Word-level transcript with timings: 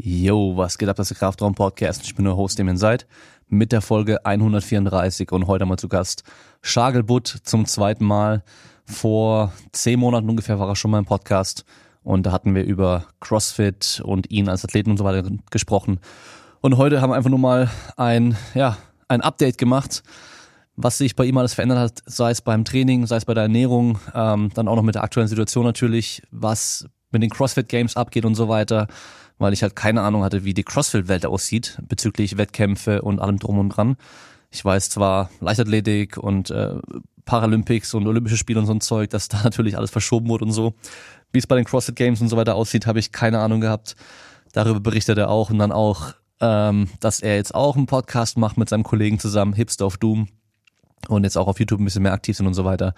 Yo, 0.00 0.56
was 0.56 0.78
geht 0.78 0.88
ab, 0.88 0.94
das 0.94 1.10
ist 1.10 1.20
der 1.20 1.26
Kraftraum 1.26 1.56
Podcast. 1.56 2.04
Ich 2.04 2.14
bin 2.14 2.24
der 2.24 2.36
Host, 2.36 2.56
dem 2.56 2.68
ihr 2.68 2.76
seid, 2.76 3.08
mit 3.48 3.72
der 3.72 3.80
Folge 3.80 4.24
134 4.24 5.32
und 5.32 5.48
heute 5.48 5.66
mal 5.66 5.76
zu 5.76 5.88
Gast 5.88 6.22
Schagelbutt 6.62 7.26
zum 7.42 7.66
zweiten 7.66 8.04
Mal. 8.04 8.44
Vor 8.84 9.52
zehn 9.72 9.98
Monaten 9.98 10.30
ungefähr 10.30 10.60
war 10.60 10.68
er 10.68 10.76
schon 10.76 10.92
mal 10.92 11.00
im 11.00 11.04
Podcast 11.04 11.64
und 12.04 12.26
da 12.26 12.30
hatten 12.30 12.54
wir 12.54 12.62
über 12.62 13.06
CrossFit 13.18 14.00
und 14.04 14.30
ihn 14.30 14.48
als 14.48 14.64
Athleten 14.64 14.92
und 14.92 14.98
so 14.98 15.04
weiter 15.04 15.28
gesprochen. 15.50 15.98
Und 16.60 16.76
heute 16.76 17.00
haben 17.00 17.10
wir 17.10 17.16
einfach 17.16 17.30
nur 17.30 17.40
mal 17.40 17.68
ein, 17.96 18.36
ja, 18.54 18.78
ein 19.08 19.20
Update 19.20 19.58
gemacht, 19.58 20.04
was 20.76 20.98
sich 20.98 21.16
bei 21.16 21.24
ihm 21.24 21.38
alles 21.38 21.54
verändert 21.54 21.78
hat, 21.80 22.02
sei 22.06 22.30
es 22.30 22.40
beim 22.40 22.64
Training, 22.64 23.08
sei 23.08 23.16
es 23.16 23.24
bei 23.24 23.34
der 23.34 23.42
Ernährung, 23.42 23.98
ähm, 24.14 24.52
dann 24.54 24.68
auch 24.68 24.76
noch 24.76 24.84
mit 24.84 24.94
der 24.94 25.02
aktuellen 25.02 25.28
Situation 25.28 25.64
natürlich, 25.64 26.22
was 26.30 26.86
mit 27.10 27.24
den 27.24 27.30
CrossFit 27.30 27.68
Games 27.68 27.96
abgeht 27.96 28.24
und 28.24 28.36
so 28.36 28.48
weiter 28.48 28.86
weil 29.38 29.52
ich 29.52 29.62
halt 29.62 29.76
keine 29.76 30.02
Ahnung 30.02 30.24
hatte, 30.24 30.44
wie 30.44 30.54
die 30.54 30.64
CrossFit-Welt 30.64 31.26
aussieht 31.26 31.78
bezüglich 31.88 32.36
Wettkämpfe 32.36 33.02
und 33.02 33.20
allem 33.20 33.38
drum 33.38 33.58
und 33.58 33.70
dran. 33.70 33.96
Ich 34.50 34.64
weiß 34.64 34.90
zwar 34.90 35.30
Leichtathletik 35.40 36.16
und 36.16 36.50
äh, 36.50 36.76
Paralympics 37.24 37.94
und 37.94 38.06
Olympische 38.06 38.36
Spiele 38.36 38.58
und 38.58 38.66
so 38.66 38.72
ein 38.72 38.80
Zeug, 38.80 39.10
dass 39.10 39.28
da 39.28 39.42
natürlich 39.42 39.76
alles 39.76 39.90
verschoben 39.90 40.28
wurde 40.28 40.44
und 40.44 40.52
so. 40.52 40.74
Wie 41.32 41.38
es 41.38 41.46
bei 41.46 41.56
den 41.56 41.64
CrossFit 41.64 41.96
Games 41.96 42.20
und 42.20 42.28
so 42.28 42.36
weiter 42.36 42.54
aussieht, 42.54 42.86
habe 42.86 42.98
ich 42.98 43.12
keine 43.12 43.40
Ahnung 43.40 43.60
gehabt. 43.60 43.96
Darüber 44.52 44.80
berichtet 44.80 45.18
er 45.18 45.28
auch 45.28 45.50
und 45.50 45.58
dann 45.58 45.72
auch, 45.72 46.14
ähm, 46.40 46.88
dass 47.00 47.20
er 47.20 47.36
jetzt 47.36 47.54
auch 47.54 47.76
einen 47.76 47.86
Podcast 47.86 48.38
macht 48.38 48.56
mit 48.56 48.68
seinem 48.68 48.82
Kollegen 48.82 49.18
zusammen, 49.18 49.52
Hipster 49.52 49.86
of 49.86 49.98
Doom 49.98 50.28
und 51.08 51.24
jetzt 51.24 51.36
auch 51.36 51.46
auf 51.46 51.60
YouTube 51.60 51.80
ein 51.80 51.84
bisschen 51.84 52.02
mehr 52.02 52.14
aktiv 52.14 52.36
sind 52.36 52.46
und 52.46 52.54
so 52.54 52.64
weiter. 52.64 52.94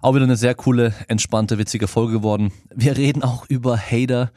Auch 0.00 0.14
wieder 0.14 0.24
eine 0.24 0.36
sehr 0.36 0.54
coole, 0.54 0.94
entspannte, 1.08 1.58
witzige 1.58 1.88
Folge 1.88 2.12
geworden. 2.12 2.52
Wir 2.72 2.96
reden 2.96 3.24
auch 3.24 3.46
über 3.48 3.76
Hater 3.76 4.30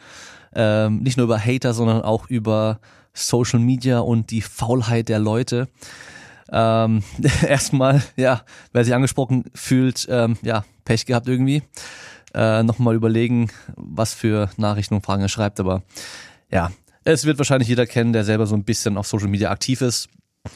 ähm, 0.56 1.00
nicht 1.00 1.18
nur 1.18 1.26
über 1.26 1.40
Hater, 1.40 1.74
sondern 1.74 2.02
auch 2.02 2.28
über 2.30 2.80
Social 3.14 3.60
Media 3.60 4.00
und 4.00 4.32
die 4.32 4.42
Faulheit 4.42 5.10
der 5.10 5.20
Leute. 5.20 5.68
Ähm, 6.52 7.04
erstmal, 7.48 8.02
ja, 8.16 8.42
wer 8.74 8.86
sich 8.86 8.94
angesprochen 8.94 9.46
fühlt, 9.54 10.08
ähm, 10.10 10.38
ja, 10.42 10.64
Pech 10.86 11.06
gehabt 11.06 11.28
irgendwie. 11.28 11.64
Äh, 12.34 12.64
Nochmal 12.64 12.96
überlegen, 12.96 13.50
was 13.76 14.14
für 14.14 14.50
Nachrichten 14.58 14.96
und 14.96 15.06
Fragen 15.06 15.22
er 15.22 15.30
schreibt, 15.30 15.60
aber 15.60 15.84
ja, 16.52 16.72
es 17.04 17.26
wird 17.26 17.38
wahrscheinlich 17.38 17.70
jeder 17.70 17.86
kennen, 17.86 18.14
der 18.14 18.24
selber 18.24 18.46
so 18.48 18.56
ein 18.56 18.64
bisschen 18.64 18.98
auf 18.98 19.08
Social 19.08 19.30
Media 19.30 19.50
aktiv 19.50 19.82
ist. 19.82 20.10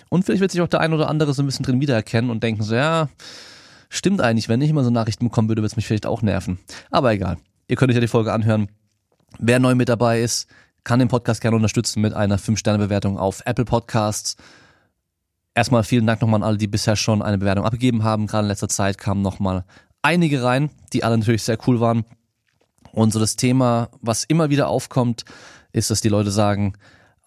Und 0.09 0.23
vielleicht 0.23 0.41
wird 0.41 0.51
sich 0.51 0.61
auch 0.61 0.67
der 0.67 0.81
ein 0.81 0.93
oder 0.93 1.09
andere 1.09 1.33
so 1.33 1.41
ein 1.41 1.45
bisschen 1.45 1.65
drin 1.65 1.81
wiedererkennen 1.81 2.29
und 2.29 2.43
denken 2.43 2.63
so, 2.63 2.75
ja, 2.75 3.09
stimmt 3.89 4.21
eigentlich, 4.21 4.49
wenn 4.49 4.61
ich 4.61 4.69
immer 4.69 4.83
so 4.83 4.89
Nachrichten 4.89 5.25
bekommen 5.25 5.49
würde, 5.49 5.61
würde 5.61 5.67
es 5.67 5.75
mich 5.75 5.87
vielleicht 5.87 6.05
auch 6.05 6.21
nerven. 6.21 6.59
Aber 6.91 7.11
egal. 7.11 7.37
Ihr 7.67 7.77
könnt 7.77 7.89
euch 7.89 7.95
ja 7.95 8.01
die 8.01 8.07
Folge 8.07 8.33
anhören. 8.33 8.67
Wer 9.39 9.59
neu 9.59 9.75
mit 9.75 9.89
dabei 9.89 10.21
ist, 10.21 10.47
kann 10.83 10.99
den 10.99 11.07
Podcast 11.07 11.41
gerne 11.41 11.55
unterstützen 11.55 12.01
mit 12.01 12.13
einer 12.13 12.37
5-Sterne-Bewertung 12.39 13.17
auf 13.17 13.41
Apple 13.45 13.65
Podcasts. 13.65 14.35
Erstmal 15.53 15.83
vielen 15.83 16.07
Dank 16.07 16.21
nochmal 16.21 16.41
an 16.41 16.47
alle, 16.47 16.57
die 16.57 16.67
bisher 16.67 16.95
schon 16.95 17.21
eine 17.21 17.37
Bewertung 17.37 17.65
abgegeben 17.65 18.03
haben. 18.03 18.27
Gerade 18.27 18.45
in 18.45 18.49
letzter 18.49 18.69
Zeit 18.69 18.97
kamen 18.97 19.21
nochmal 19.21 19.65
einige 20.01 20.43
rein, 20.43 20.69
die 20.93 21.03
alle 21.03 21.17
natürlich 21.17 21.43
sehr 21.43 21.57
cool 21.67 21.79
waren. 21.79 22.05
Und 22.91 23.13
so 23.13 23.19
das 23.19 23.35
Thema, 23.35 23.89
was 24.01 24.23
immer 24.23 24.49
wieder 24.49 24.67
aufkommt, 24.67 25.23
ist, 25.71 25.91
dass 25.91 26.01
die 26.01 26.09
Leute 26.09 26.31
sagen, 26.31 26.73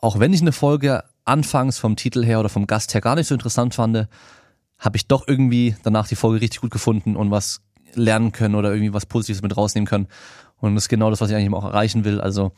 auch 0.00 0.18
wenn 0.18 0.32
ich 0.32 0.40
eine 0.40 0.52
Folge 0.52 1.04
anfangs 1.24 1.78
vom 1.78 1.96
Titel 1.96 2.24
her 2.24 2.40
oder 2.40 2.48
vom 2.48 2.66
Gast 2.66 2.92
her 2.92 3.00
gar 3.00 3.14
nicht 3.14 3.28
so 3.28 3.34
interessant 3.34 3.74
fand, 3.74 4.08
habe 4.78 4.96
ich 4.96 5.06
doch 5.06 5.26
irgendwie 5.26 5.76
danach 5.82 6.08
die 6.08 6.16
Folge 6.16 6.40
richtig 6.40 6.60
gut 6.60 6.70
gefunden 6.70 7.16
und 7.16 7.30
was 7.30 7.62
lernen 7.94 8.32
können 8.32 8.54
oder 8.54 8.70
irgendwie 8.70 8.92
was 8.92 9.06
Positives 9.06 9.42
mit 9.42 9.56
rausnehmen 9.56 9.86
können. 9.86 10.08
Und 10.64 10.74
das 10.74 10.84
ist 10.84 10.88
genau 10.88 11.10
das, 11.10 11.20
was 11.20 11.30
ich 11.30 11.36
eigentlich 11.36 11.52
auch 11.52 11.64
erreichen 11.64 12.04
will. 12.04 12.20
Also, 12.20 12.52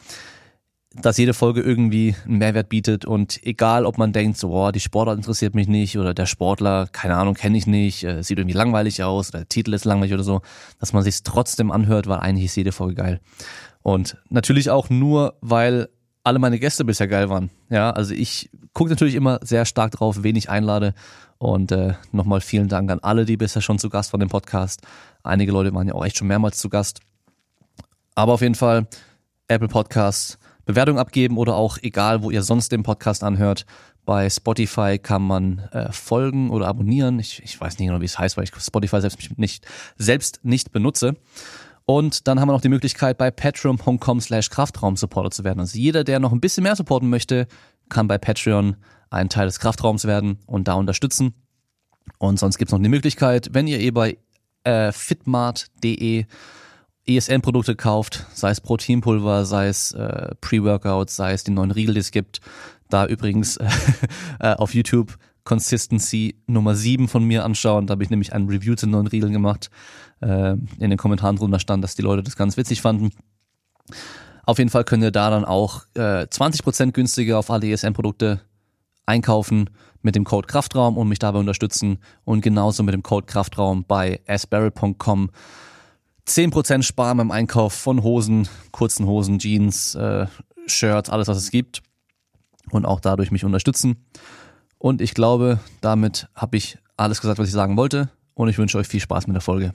dass 0.95 1.19
jede 1.19 1.35
Folge 1.35 1.61
irgendwie 1.61 2.15
einen 2.25 2.39
Mehrwert 2.39 2.69
bietet 2.69 3.05
und 3.05 3.45
egal, 3.45 3.85
ob 3.85 3.99
man 3.99 4.12
denkt, 4.12 4.39
so, 4.39 4.49
boah, 4.49 4.73
die 4.73 4.81
Sportart 4.81 5.19
interessiert 5.19 5.55
mich 5.55 5.69
nicht 5.69 5.99
oder 5.99 6.15
der 6.15 6.25
Sportler, 6.25 6.87
keine 6.91 7.17
Ahnung, 7.17 7.34
kenne 7.34 7.59
ich 7.59 7.67
nicht, 7.67 8.05
äh, 8.05 8.23
sieht 8.23 8.39
irgendwie 8.39 8.57
langweilig 8.57 9.03
aus 9.03 9.28
oder 9.28 9.41
der 9.41 9.49
Titel 9.49 9.75
ist 9.75 9.84
langweilig 9.84 10.15
oder 10.15 10.22
so, 10.22 10.41
dass 10.78 10.94
man 10.94 11.03
sich 11.03 11.22
trotzdem 11.22 11.71
anhört, 11.71 12.06
weil 12.06 12.21
eigentlich 12.21 12.47
ist 12.47 12.56
jede 12.56 12.72
Folge 12.72 12.94
geil. 12.94 13.21
Und 13.83 14.17
natürlich 14.31 14.71
auch 14.71 14.88
nur, 14.88 15.34
weil 15.43 15.88
alle 16.25 16.38
meine 16.38 16.59
Gäste 16.59 16.84
bisher 16.84 17.09
geil 17.09 17.28
waren. 17.28 17.50
Ja, 17.69 17.91
also 17.91 18.15
ich 18.15 18.50
gucke 18.73 18.91
natürlich 18.91 19.17
immer 19.17 19.38
sehr 19.43 19.65
stark 19.65 19.93
drauf, 19.93 20.23
wen 20.23 20.37
ich 20.37 20.49
einlade. 20.49 20.94
Und 21.38 21.71
äh, 21.73 21.94
nochmal 22.12 22.41
vielen 22.41 22.69
Dank 22.69 22.91
an 22.91 23.00
alle, 23.00 23.27
die 23.27 23.37
bisher 23.37 23.61
schon 23.61 23.78
zu 23.78 23.91
Gast 23.91 24.12
waren 24.12 24.23
im 24.23 24.28
Podcast. 24.28 24.81
Einige 25.23 25.53
Leute 25.53 25.75
waren 25.75 25.87
ja 25.87 25.94
auch 25.94 26.05
echt 26.05 26.17
schon 26.17 26.28
mehrmals 26.28 26.56
zu 26.56 26.71
Gast. 26.71 27.00
Aber 28.16 28.32
auf 28.32 28.41
jeden 28.41 28.56
Fall 28.56 28.88
Apple 29.47 29.69
Podcasts 29.69 30.38
Bewertung 30.65 30.99
abgeben 30.99 31.38
oder 31.38 31.54
auch 31.54 31.78
egal, 31.81 32.22
wo 32.22 32.31
ihr 32.31 32.43
sonst 32.43 32.72
den 32.72 32.82
Podcast 32.82 33.22
anhört. 33.22 33.65
Bei 34.04 34.28
Spotify 34.28 34.99
kann 34.99 35.22
man 35.22 35.60
äh, 35.71 35.93
folgen 35.93 36.50
oder 36.50 36.66
abonnieren. 36.66 37.19
Ich, 37.21 37.43
ich 37.43 37.60
weiß 37.60 37.78
nicht 37.78 37.88
genau, 37.88 38.00
wie 38.00 38.05
es 38.05 38.19
heißt, 38.19 38.37
weil 38.37 38.44
ich 38.44 38.53
Spotify 38.59 39.00
selbst 39.00 39.38
nicht, 39.38 39.66
selbst 39.97 40.41
nicht 40.43 40.72
benutze. 40.72 41.16
Und 41.84 42.26
dann 42.26 42.41
haben 42.41 42.49
wir 42.49 42.53
noch 42.53 42.60
die 42.60 42.69
Möglichkeit, 42.69 43.16
bei 43.16 43.31
patreon.com 43.31 44.21
slash 44.21 44.50
Kraftraum-Supporter 44.50 45.31
zu 45.31 45.44
werden. 45.44 45.60
Also 45.60 45.78
jeder, 45.78 46.03
der 46.03 46.19
noch 46.19 46.32
ein 46.32 46.41
bisschen 46.41 46.65
mehr 46.65 46.75
supporten 46.75 47.09
möchte, 47.09 47.47
kann 47.88 48.09
bei 48.09 48.19
Patreon 48.19 48.76
ein 49.09 49.28
Teil 49.28 49.47
des 49.47 49.60
Kraftraums 49.60 50.05
werden 50.05 50.41
und 50.47 50.66
da 50.66 50.75
unterstützen. 50.75 51.34
Und 52.19 52.41
sonst 52.41 52.59
gibt's 52.59 52.72
noch 52.72 52.82
die 52.82 52.88
Möglichkeit, 52.88 53.50
wenn 53.53 53.69
ihr 53.69 53.78
eh 53.78 53.93
bei 53.93 54.19
äh, 54.65 54.91
fitmart.de 54.91 56.26
ESN-Produkte 57.06 57.77
kauft, 57.77 58.27
sei 58.34 58.50
es 58.50 58.61
Proteinpulver, 58.61 59.44
sei 59.44 59.69
es 59.69 59.93
äh, 59.93 60.34
Pre-Workouts, 60.41 61.17
sei 61.17 61.33
es 61.33 61.44
die 61.44 61.53
neuen 61.53 61.71
Riegel, 61.71 61.94
die 61.94 62.00
es 62.00 62.11
gibt. 62.11 62.41
Da 62.89 63.06
übrigens 63.06 63.56
äh, 64.41 64.55
auf 64.55 64.75
YouTube 64.75 65.17
Consistency 65.44 66.37
Nummer 66.47 66.75
7 66.75 67.09
von 67.09 67.25
mir 67.25 67.44
anschauen. 67.44 67.87
Da 67.87 67.93
habe 67.93 68.03
ich 68.03 68.11
nämlich 68.11 68.33
ein 68.33 68.47
Review 68.47 68.75
zu 68.75 68.87
neuen 68.87 69.06
Riegeln 69.06 69.33
gemacht. 69.33 69.71
Äh, 70.21 70.53
in 70.78 70.91
den 70.91 70.97
Kommentaren 70.97 71.37
drunter 71.37 71.61
stand, 71.61 71.84
dass 71.84 71.94
die 71.94 72.03
Leute 72.03 72.22
das 72.22 72.37
ganz 72.37 72.56
witzig 72.56 72.83
fanden. 72.83 73.11
Auf 74.44 74.59
jeden 74.59 74.71
Fall 74.71 74.84
könnt 74.84 75.03
ihr 75.03 75.11
da 75.11 75.31
dann 75.31 75.44
auch 75.44 75.84
äh, 75.94 76.25
20% 76.25 76.93
günstiger 76.93 77.38
auf 77.38 77.50
alle 77.50 77.71
ESN-Produkte 77.71 78.41
einkaufen 79.06 79.71
mit 80.03 80.15
dem 80.15 80.25
Code 80.25 80.47
Kraftraum 80.47 80.97
und 80.97 81.09
mich 81.09 81.19
dabei 81.19 81.38
unterstützen 81.38 81.99
und 82.25 82.41
genauso 82.41 82.83
mit 82.83 82.94
dem 82.94 83.03
Code 83.03 83.27
Kraftraum 83.27 83.84
bei 83.84 84.21
asbarrel.com 84.27 85.31
10% 86.28 86.82
sparen 86.82 87.19
beim 87.19 87.31
Einkauf 87.31 87.72
von 87.72 88.03
Hosen, 88.03 88.48
kurzen 88.72 89.06
Hosen, 89.06 89.38
Jeans, 89.38 89.94
äh, 89.94 90.26
Shirts, 90.66 91.09
alles 91.09 91.28
was 91.28 91.38
es 91.38 91.50
gibt 91.53 91.82
und 92.70 92.84
auch 92.84 92.98
dadurch 92.98 93.31
mich 93.31 93.44
unterstützen. 93.44 94.04
Und 94.78 95.00
ich 95.00 95.14
glaube, 95.14 95.60
damit 95.81 96.28
habe 96.34 96.56
ich 96.56 96.78
alles 96.97 97.20
gesagt, 97.20 97.38
was 97.38 97.47
ich 97.47 97.54
sagen 97.54 97.76
wollte 97.76 98.10
und 98.34 98.48
ich 98.48 98.59
wünsche 98.59 98.76
euch 98.76 98.88
viel 98.88 99.00
Spaß 99.00 99.28
mit 99.28 99.34
der 99.34 99.41
Folge. 99.41 99.72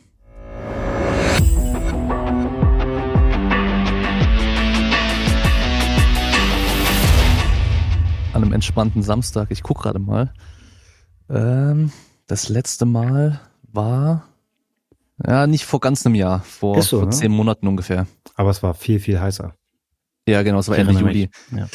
An 8.33 8.43
einem 8.43 8.53
entspannten 8.53 9.03
Samstag, 9.03 9.51
ich 9.51 9.63
gucke 9.63 9.83
gerade 9.83 9.99
mal. 9.99 10.33
Ähm, 11.29 11.91
das 12.27 12.49
letzte 12.49 12.85
Mal 12.85 13.39
war 13.63 14.25
ja, 15.25 15.47
nicht 15.47 15.65
vor 15.65 15.79
ganz 15.79 16.05
einem 16.05 16.15
Jahr, 16.15 16.41
vor, 16.41 16.81
so, 16.81 16.99
vor 16.99 17.05
ne? 17.07 17.11
zehn 17.11 17.31
Monaten 17.31 17.67
ungefähr. 17.67 18.07
Aber 18.35 18.49
es 18.49 18.63
war 18.63 18.73
viel, 18.73 18.99
viel 18.99 19.19
heißer. 19.19 19.53
Ja, 20.27 20.43
genau, 20.43 20.59
es 20.59 20.69
war 20.69 20.77
Ende 20.77 20.93
Juli. 20.93 21.29
Ja. 21.55 21.67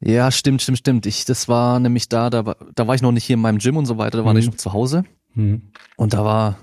ja. 0.00 0.30
stimmt, 0.30 0.62
stimmt, 0.62 0.78
stimmt. 0.78 1.06
Ich, 1.06 1.24
das 1.24 1.48
war 1.48 1.78
nämlich 1.78 2.08
da, 2.08 2.30
da 2.30 2.46
war, 2.46 2.56
da 2.74 2.86
war 2.86 2.94
ich 2.94 3.02
noch 3.02 3.12
nicht 3.12 3.24
hier 3.24 3.34
in 3.34 3.40
meinem 3.40 3.58
Gym 3.58 3.76
und 3.76 3.86
so 3.86 3.98
weiter, 3.98 4.18
da 4.18 4.24
war 4.24 4.32
mhm. 4.32 4.40
ich 4.40 4.46
noch 4.46 4.56
zu 4.56 4.72
Hause. 4.72 5.04
Mhm. 5.34 5.70
Und 5.96 6.12
da 6.12 6.24
war 6.24 6.58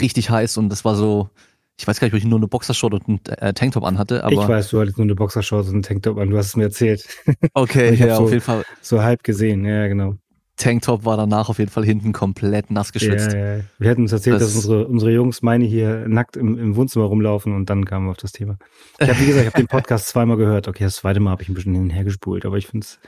richtig 0.00 0.30
heiß 0.30 0.56
und 0.58 0.68
das 0.68 0.84
war 0.84 0.94
so, 0.94 1.30
ich 1.78 1.86
weiß 1.86 2.00
gar 2.00 2.06
nicht, 2.06 2.14
ob 2.14 2.18
ich 2.18 2.24
nur 2.24 2.38
eine 2.38 2.48
Boxershort 2.48 2.94
und 2.94 3.08
einen 3.08 3.20
äh, 3.26 3.54
Tanktop 3.54 3.84
anhatte, 3.84 4.24
aber. 4.24 4.32
Ich 4.32 4.48
weiß, 4.48 4.70
du 4.70 4.80
hattest 4.80 4.98
nur 4.98 5.04
eine 5.04 5.14
Boxershort 5.14 5.66
und 5.66 5.74
einen 5.74 5.82
Tanktop 5.82 6.18
an, 6.18 6.30
du 6.30 6.36
hast 6.36 6.48
es 6.48 6.56
mir 6.56 6.64
erzählt. 6.64 7.06
Okay, 7.54 7.94
ja, 7.94 8.16
so, 8.16 8.24
auf 8.24 8.30
jeden 8.30 8.42
Fall. 8.42 8.64
So 8.80 9.02
halb 9.02 9.22
gesehen, 9.22 9.64
ja, 9.64 9.86
genau. 9.86 10.16
Tanktop 10.58 11.04
war 11.04 11.16
danach 11.16 11.48
auf 11.48 11.58
jeden 11.58 11.70
Fall 11.70 11.84
hinten 11.84 12.12
komplett 12.12 12.70
nass 12.70 12.92
geschwitzt. 12.92 13.32
Ja, 13.32 13.56
ja. 13.56 13.60
Wir 13.78 13.90
hätten 13.90 14.02
uns 14.02 14.12
erzählt, 14.12 14.36
das 14.36 14.54
dass 14.54 14.56
unsere, 14.56 14.86
unsere 14.86 15.12
Jungs 15.12 15.40
meine 15.40 15.64
hier 15.64 16.06
nackt 16.08 16.36
im, 16.36 16.58
im 16.58 16.76
Wohnzimmer 16.76 17.06
rumlaufen 17.06 17.54
und 17.54 17.70
dann 17.70 17.84
kamen 17.84 18.06
wir 18.06 18.10
auf 18.10 18.16
das 18.18 18.32
Thema. 18.32 18.58
Ich 18.98 19.08
habe, 19.08 19.18
wie 19.20 19.26
gesagt, 19.26 19.46
ich 19.46 19.52
habe 19.52 19.62
den 19.62 19.68
Podcast 19.68 20.08
zweimal 20.08 20.36
gehört. 20.36 20.68
Okay, 20.68 20.84
das 20.84 20.96
zweite 20.96 21.20
Mal 21.20 21.30
habe 21.30 21.42
ich 21.42 21.48
ein 21.48 21.54
bisschen 21.54 21.74
hinher 21.74 22.04
gespult, 22.04 22.44
aber 22.44 22.58
ich 22.58 22.66
finde 22.66 22.84
es 22.84 22.98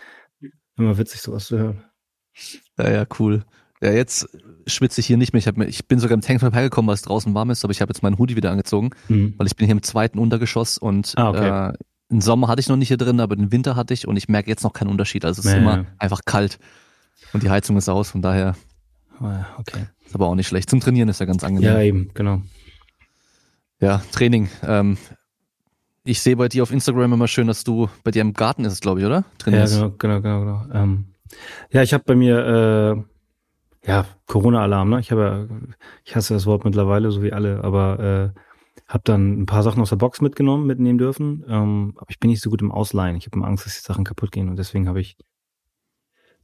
immer 0.76 0.96
witzig, 0.96 1.20
sowas 1.20 1.46
zu 1.46 1.58
hören. 1.58 1.84
Ja, 2.78 2.90
ja, 2.90 3.06
cool. 3.18 3.44
Ja, 3.82 3.92
jetzt 3.92 4.28
schwitze 4.66 5.00
ich 5.00 5.06
hier 5.06 5.16
nicht 5.16 5.32
mehr. 5.32 5.38
Ich, 5.38 5.46
hab, 5.46 5.58
ich 5.58 5.88
bin 5.88 5.98
sogar 5.98 6.14
im 6.14 6.20
Tanktop 6.20 6.54
hergekommen, 6.54 6.86
weil 6.86 6.94
es 6.94 7.02
draußen 7.02 7.34
warm 7.34 7.50
ist, 7.50 7.64
aber 7.64 7.72
ich 7.72 7.80
habe 7.80 7.90
jetzt 7.90 8.02
meinen 8.02 8.18
Hoodie 8.18 8.36
wieder 8.36 8.50
angezogen, 8.50 8.90
mhm. 9.08 9.34
weil 9.38 9.46
ich 9.46 9.56
bin 9.56 9.66
hier 9.66 9.74
im 9.74 9.82
zweiten 9.82 10.18
Untergeschoss 10.18 10.78
und 10.78 11.14
ah, 11.16 11.30
okay. 11.30 11.70
äh, 11.70 11.72
im 12.10 12.20
Sommer 12.20 12.48
hatte 12.48 12.60
ich 12.60 12.68
noch 12.68 12.76
nicht 12.76 12.88
hier 12.88 12.96
drin, 12.96 13.20
aber 13.20 13.36
den 13.36 13.52
Winter 13.52 13.76
hatte 13.76 13.94
ich 13.94 14.06
und 14.06 14.16
ich 14.16 14.28
merke 14.28 14.50
jetzt 14.50 14.64
noch 14.64 14.72
keinen 14.72 14.88
Unterschied. 14.88 15.24
Also 15.24 15.40
es 15.40 15.46
ist 15.46 15.52
ja, 15.52 15.58
immer 15.58 15.86
einfach 15.98 16.20
kalt. 16.24 16.58
Und 17.32 17.42
die 17.42 17.50
Heizung 17.50 17.76
ist 17.76 17.88
aus, 17.88 18.10
von 18.10 18.22
daher. 18.22 18.56
Ah, 19.20 19.44
okay. 19.58 19.86
Ist 20.04 20.14
aber 20.14 20.26
auch 20.26 20.34
nicht 20.34 20.48
schlecht. 20.48 20.70
Zum 20.70 20.80
Trainieren 20.80 21.08
ist 21.08 21.20
ja 21.20 21.26
ganz 21.26 21.44
angenehm. 21.44 21.72
Ja, 21.72 21.80
eben, 21.80 22.10
genau. 22.14 22.42
Ja, 23.80 24.02
Training. 24.12 24.48
Ähm, 24.62 24.98
ich 26.04 26.20
sehe 26.20 26.36
bei 26.36 26.48
dir 26.48 26.62
auf 26.62 26.72
Instagram 26.72 27.12
immer 27.12 27.28
schön, 27.28 27.46
dass 27.46 27.64
du 27.64 27.88
bei 28.02 28.10
dir 28.10 28.22
im 28.22 28.32
Garten 28.32 28.64
ist, 28.64 28.80
glaube 28.80 29.00
ich, 29.00 29.06
oder? 29.06 29.24
Drin 29.38 29.54
ja, 29.54 29.66
genau, 29.66 29.90
genau, 29.90 30.20
genau, 30.20 30.40
genau. 30.40 30.64
Ähm, 30.72 31.06
ja, 31.70 31.82
ich 31.82 31.92
habe 31.92 32.04
bei 32.04 32.14
mir 32.14 33.04
äh, 33.84 33.88
ja 33.88 34.06
Corona-Alarm. 34.26 34.90
Ne? 34.90 35.00
Ich 35.00 35.12
habe, 35.12 35.48
ja, 35.50 35.56
ich 36.04 36.16
hasse 36.16 36.34
das 36.34 36.46
Wort 36.46 36.64
mittlerweile, 36.64 37.10
so 37.10 37.22
wie 37.22 37.32
alle, 37.32 37.62
aber 37.62 38.34
äh, 38.34 38.40
habe 38.88 39.02
dann 39.04 39.42
ein 39.42 39.46
paar 39.46 39.62
Sachen 39.62 39.80
aus 39.80 39.90
der 39.90 39.96
Box 39.96 40.20
mitgenommen, 40.20 40.66
mitnehmen 40.66 40.98
dürfen. 40.98 41.44
Ähm, 41.48 41.94
aber 41.96 42.10
ich 42.10 42.18
bin 42.18 42.30
nicht 42.30 42.42
so 42.42 42.50
gut 42.50 42.62
im 42.62 42.72
Ausleihen. 42.72 43.16
Ich 43.16 43.26
habe 43.26 43.36
immer 43.36 43.46
Angst, 43.46 43.66
dass 43.66 43.74
die 43.74 43.86
Sachen 43.86 44.04
kaputt 44.04 44.32
gehen 44.32 44.48
und 44.48 44.56
deswegen 44.56 44.88
habe 44.88 45.00
ich 45.00 45.16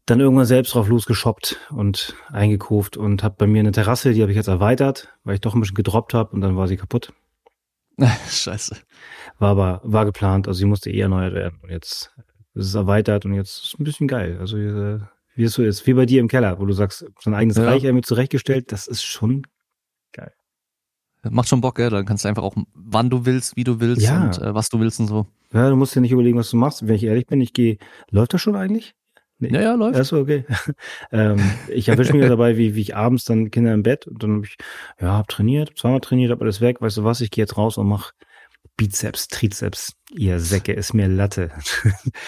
dann 0.07 0.21
irgendwann 0.21 0.47
selbst 0.47 0.75
drauf 0.75 0.89
losgeshoppt 0.89 1.59
und 1.71 2.15
eingekauft 2.29 2.97
und 2.97 3.25
habe 3.25 3.35
bei 3.39 3.47
mir 3.49 3.61
eine 3.61 3.73
Terrasse, 3.73 4.13
die 4.13 4.23
habe 4.23 4.31
ich 4.31 4.37
jetzt 4.37 4.47
erweitert, 4.47 5.13
weil 5.25 5.35
ich 5.35 5.41
doch 5.41 5.55
ein 5.55 5.61
bisschen 5.61 5.75
gedroppt 5.75 6.15
habe 6.15 6.33
und 6.33 6.41
dann 6.41 6.57
war 6.57 6.69
sie 6.69 6.77
kaputt. 6.77 7.13
Scheiße. 8.29 8.77
War 9.39 9.51
aber, 9.51 9.81
war 9.83 10.05
geplant, 10.05 10.47
also 10.47 10.59
sie 10.59 10.65
musste 10.65 10.91
eh 10.91 11.01
erneuert 11.01 11.35
werden. 11.35 11.59
Und 11.63 11.71
jetzt 11.71 12.15
ist 12.55 12.67
es 12.67 12.75
erweitert 12.75 13.25
und 13.25 13.35
jetzt 13.35 13.59
ist 13.59 13.65
es 13.65 13.79
ein 13.79 13.85
bisschen 13.85 14.07
geil. 14.07 14.39
Also 14.39 14.57
äh, 14.57 15.01
wie 15.35 15.45
es 15.45 15.55
so 15.55 15.63
ist, 15.63 15.87
wie 15.87 15.95
bei 15.95 16.07
dir 16.07 16.21
im 16.21 16.29
Keller, 16.29 16.61
wo 16.61 16.67
du 16.67 16.73
sagst, 16.73 17.05
so 17.21 17.31
ein 17.31 17.35
eigenes 17.35 17.57
ja. 17.57 17.65
Reich 17.65 17.83
irgendwie 17.83 18.05
zurechtgestellt, 18.05 18.71
das 18.71 18.87
ist 18.87 19.03
schon 19.03 19.43
geil. 20.13 20.33
Macht 21.29 21.49
schon 21.49 21.61
Bock, 21.61 21.75
gell? 21.75 21.91
Dann 21.91 22.07
kannst 22.07 22.25
du 22.25 22.29
einfach 22.29 22.45
auch, 22.45 22.55
wann 22.75 23.11
du 23.11 23.27
willst, 23.27 23.57
wie 23.57 23.65
du 23.65 23.81
willst 23.81 24.03
ja. 24.03 24.25
und 24.25 24.39
äh, 24.41 24.55
was 24.55 24.69
du 24.69 24.79
willst 24.79 25.01
und 25.01 25.09
so. 25.09 25.27
Ja, 25.53 25.69
du 25.69 25.75
musst 25.75 25.97
dir 25.97 26.01
nicht 26.01 26.13
überlegen, 26.13 26.39
was 26.39 26.51
du 26.51 26.57
machst. 26.57 26.87
Wenn 26.87 26.95
ich 26.95 27.03
ehrlich 27.03 27.27
bin, 27.27 27.41
ich 27.41 27.53
gehe, 27.53 27.79
läuft 28.11 28.35
das 28.35 28.41
schon 28.41 28.55
eigentlich? 28.55 28.95
Nee. 29.39 29.53
Ja, 29.53 29.61
ja, 29.61 29.75
läuft. 29.75 29.99
Achso, 29.99 30.19
okay. 30.19 30.45
ähm, 31.13 31.39
ich 31.69 31.89
erwische 31.89 32.15
mich 32.15 32.27
dabei, 32.27 32.57
wie, 32.57 32.75
wie 32.75 32.81
ich 32.81 32.97
abends 32.97 33.25
dann 33.25 33.51
Kinder 33.51 33.75
im 33.75 33.83
Bett 33.83 34.07
und 34.07 34.23
dann 34.23 34.37
habe 34.37 34.47
ich, 34.47 34.57
ja, 35.01 35.13
hab 35.13 35.29
trainiert, 35.29 35.73
zweimal 35.77 36.01
trainiert, 36.01 36.31
hab 36.31 36.41
alles 36.41 36.61
weg, 36.61 36.81
weißt 36.81 36.97
du 36.97 37.05
was, 37.05 37.21
ich 37.21 37.31
gehe 37.31 37.43
jetzt 37.43 37.57
raus 37.59 37.77
und 37.77 37.87
mach 37.87 38.13
Bizeps, 38.79 39.29
Trizeps, 39.29 39.95
ihr 40.15 40.41
Säcke, 40.41 40.73
ist 40.73 40.95
mir 40.95 41.09
Latte. 41.09 41.51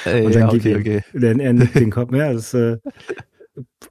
Ey, 0.05 0.25
und 0.27 0.35
dann 0.35 0.43
ja, 0.43 0.53
okay, 0.53 0.77
okay. 0.77 1.05
Dann 1.15 1.41
er 1.41 1.53
nickt 1.55 1.75
den 1.77 1.91
Kopf, 1.91 2.13
ja, 2.15 2.33
das 2.33 2.53
äh, 2.55 2.79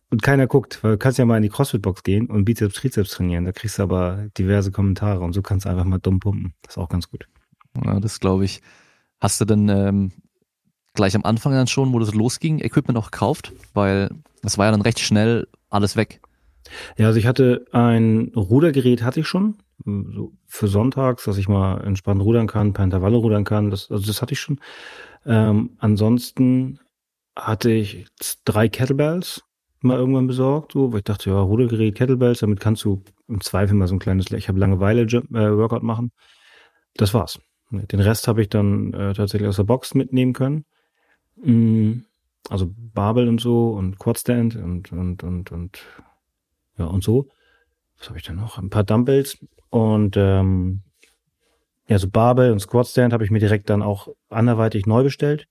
und 0.10 0.22
keiner 0.22 0.48
guckt, 0.48 0.84
weil 0.84 0.92
du 0.92 0.98
kannst 0.98 1.18
ja 1.18 1.25
mal 1.25 1.38
in 1.38 1.44
die 1.44 1.50
Crossfit-Box 1.50 2.04
gehen 2.04 2.28
und 2.28 2.46
Bizeps, 2.46 2.75
Trizeps 2.75 3.12
trainieren, 3.12 3.46
da 3.46 3.52
kriegst 3.52 3.80
du 3.80 3.84
aber 3.84 4.28
diverse 4.38 4.72
Kommentare 4.72 5.22
und 5.22 5.34
so 5.34 5.42
kannst 5.42 5.66
du 5.66 5.69
einfach 5.69 5.86
mal 5.86 6.00
dumm 6.00 6.19
pumpen. 6.19 6.54
Das 6.62 6.75
ist 6.75 6.78
auch 6.78 6.90
ganz 6.90 7.10
gut. 7.10 7.28
Ja, 7.84 8.00
das 8.00 8.19
glaube 8.19 8.46
ich. 8.46 8.62
Hast 9.19 9.42
du 9.42 9.46
denn 9.46 9.68
ähm, 9.69 10.12
gleich 10.98 11.16
am 11.16 11.24
Anfang 11.24 11.54
dann 11.54 11.68
schon, 11.68 11.94
wo 11.94 12.00
das 12.00 12.14
losging, 12.14 12.60
Equipment 12.60 12.98
auch 12.98 13.12
gekauft? 13.12 13.54
Weil 13.74 14.10
das 14.42 14.58
war 14.58 14.66
ja 14.66 14.72
dann 14.72 14.82
recht 14.82 15.00
schnell 15.00 15.48
alles 15.70 15.96
weg. 15.96 16.20
Ja, 16.98 17.08
also 17.08 17.20
ich 17.20 17.26
hatte 17.26 17.66
ein 17.72 18.34
Rudergerät 18.36 19.02
hatte 19.02 19.22
ich 19.22 19.28
schon, 19.28 19.56
so 19.86 20.34
für 20.46 20.68
sonntags, 20.68 21.24
dass 21.24 21.38
ich 21.38 21.48
mal 21.48 21.82
entspannt 21.82 22.22
rudern 22.22 22.48
kann, 22.48 22.74
paar 22.74 22.86
Intervalle 22.86 23.18
rudern 23.18 23.46
kann. 23.46 23.70
Das, 23.70 23.90
also 23.90 24.06
das 24.06 24.22
hatte 24.22 24.34
ich 24.34 24.40
schon. 24.40 24.60
Ähm, 25.26 25.78
ansonsten 25.80 26.80
hatte 27.36 27.72
ich 27.72 28.08
drei 28.44 28.68
Kettlebells 28.68 29.44
mal 29.82 29.98
irgendwann 29.98 30.28
besorgt, 30.28 30.74
so, 30.74 30.92
weil 30.92 31.00
ich 31.00 31.06
dachte, 31.06 31.30
ja, 31.30 31.40
Rudergerät, 31.40 31.96
Kettlebells, 31.96 32.40
damit 32.40 32.60
kannst 32.60 32.84
du 32.84 33.04
im 33.28 33.42
Zweifel 33.42 33.76
mal 33.76 33.88
so 33.88 33.96
ein 33.96 34.00
kleines, 34.00 34.32
ich 34.32 34.48
habe 34.48 34.60
Langeweile 34.60 35.04
äh, 35.04 35.22
Workout 35.32 35.84
machen. 35.84 36.12
Das 36.96 37.14
war's. 37.14 37.40
Den 37.70 38.00
Rest 38.00 38.28
habe 38.28 38.42
ich 38.42 38.50
dann 38.50 38.94
äh, 38.94 39.14
tatsächlich 39.14 39.48
aus 39.48 39.58
der 39.58 39.64
Box 39.64 39.94
mitnehmen 39.94 40.34
können. 40.34 40.66
Mm, 41.44 42.01
also 42.50 42.72
Babel 42.94 43.28
und 43.28 43.42
so 43.42 43.69
und 43.72 44.00
Quadstand 44.00 44.56
und, 44.56 44.92
und, 44.92 45.24
und, 45.24 45.51
und, 45.51 45.80
ja, 46.78 46.86
und 46.86 47.04
so. 47.04 47.30
Was 47.98 48.10
habe 48.10 48.19
ich 48.19 48.25
denn 48.25 48.36
noch? 48.36 48.57
Ein 48.57 48.69
paar 48.69 48.84
Dumbbells 48.84 49.38
und, 49.69 50.16
ähm, 50.18 50.81
ja, 51.88 52.00
so 52.00 52.10
Babel 52.10 52.51
und 52.51 52.60
Squatstand 52.60 53.13
habe 53.13 53.24
ich 53.24 53.31
mir 53.31 53.39
direkt 53.39 53.69
dann 53.69 53.81
auch 53.81 54.10
anderweitig 54.30 54.86
neu 54.86 55.04
bestellt. 55.04 55.48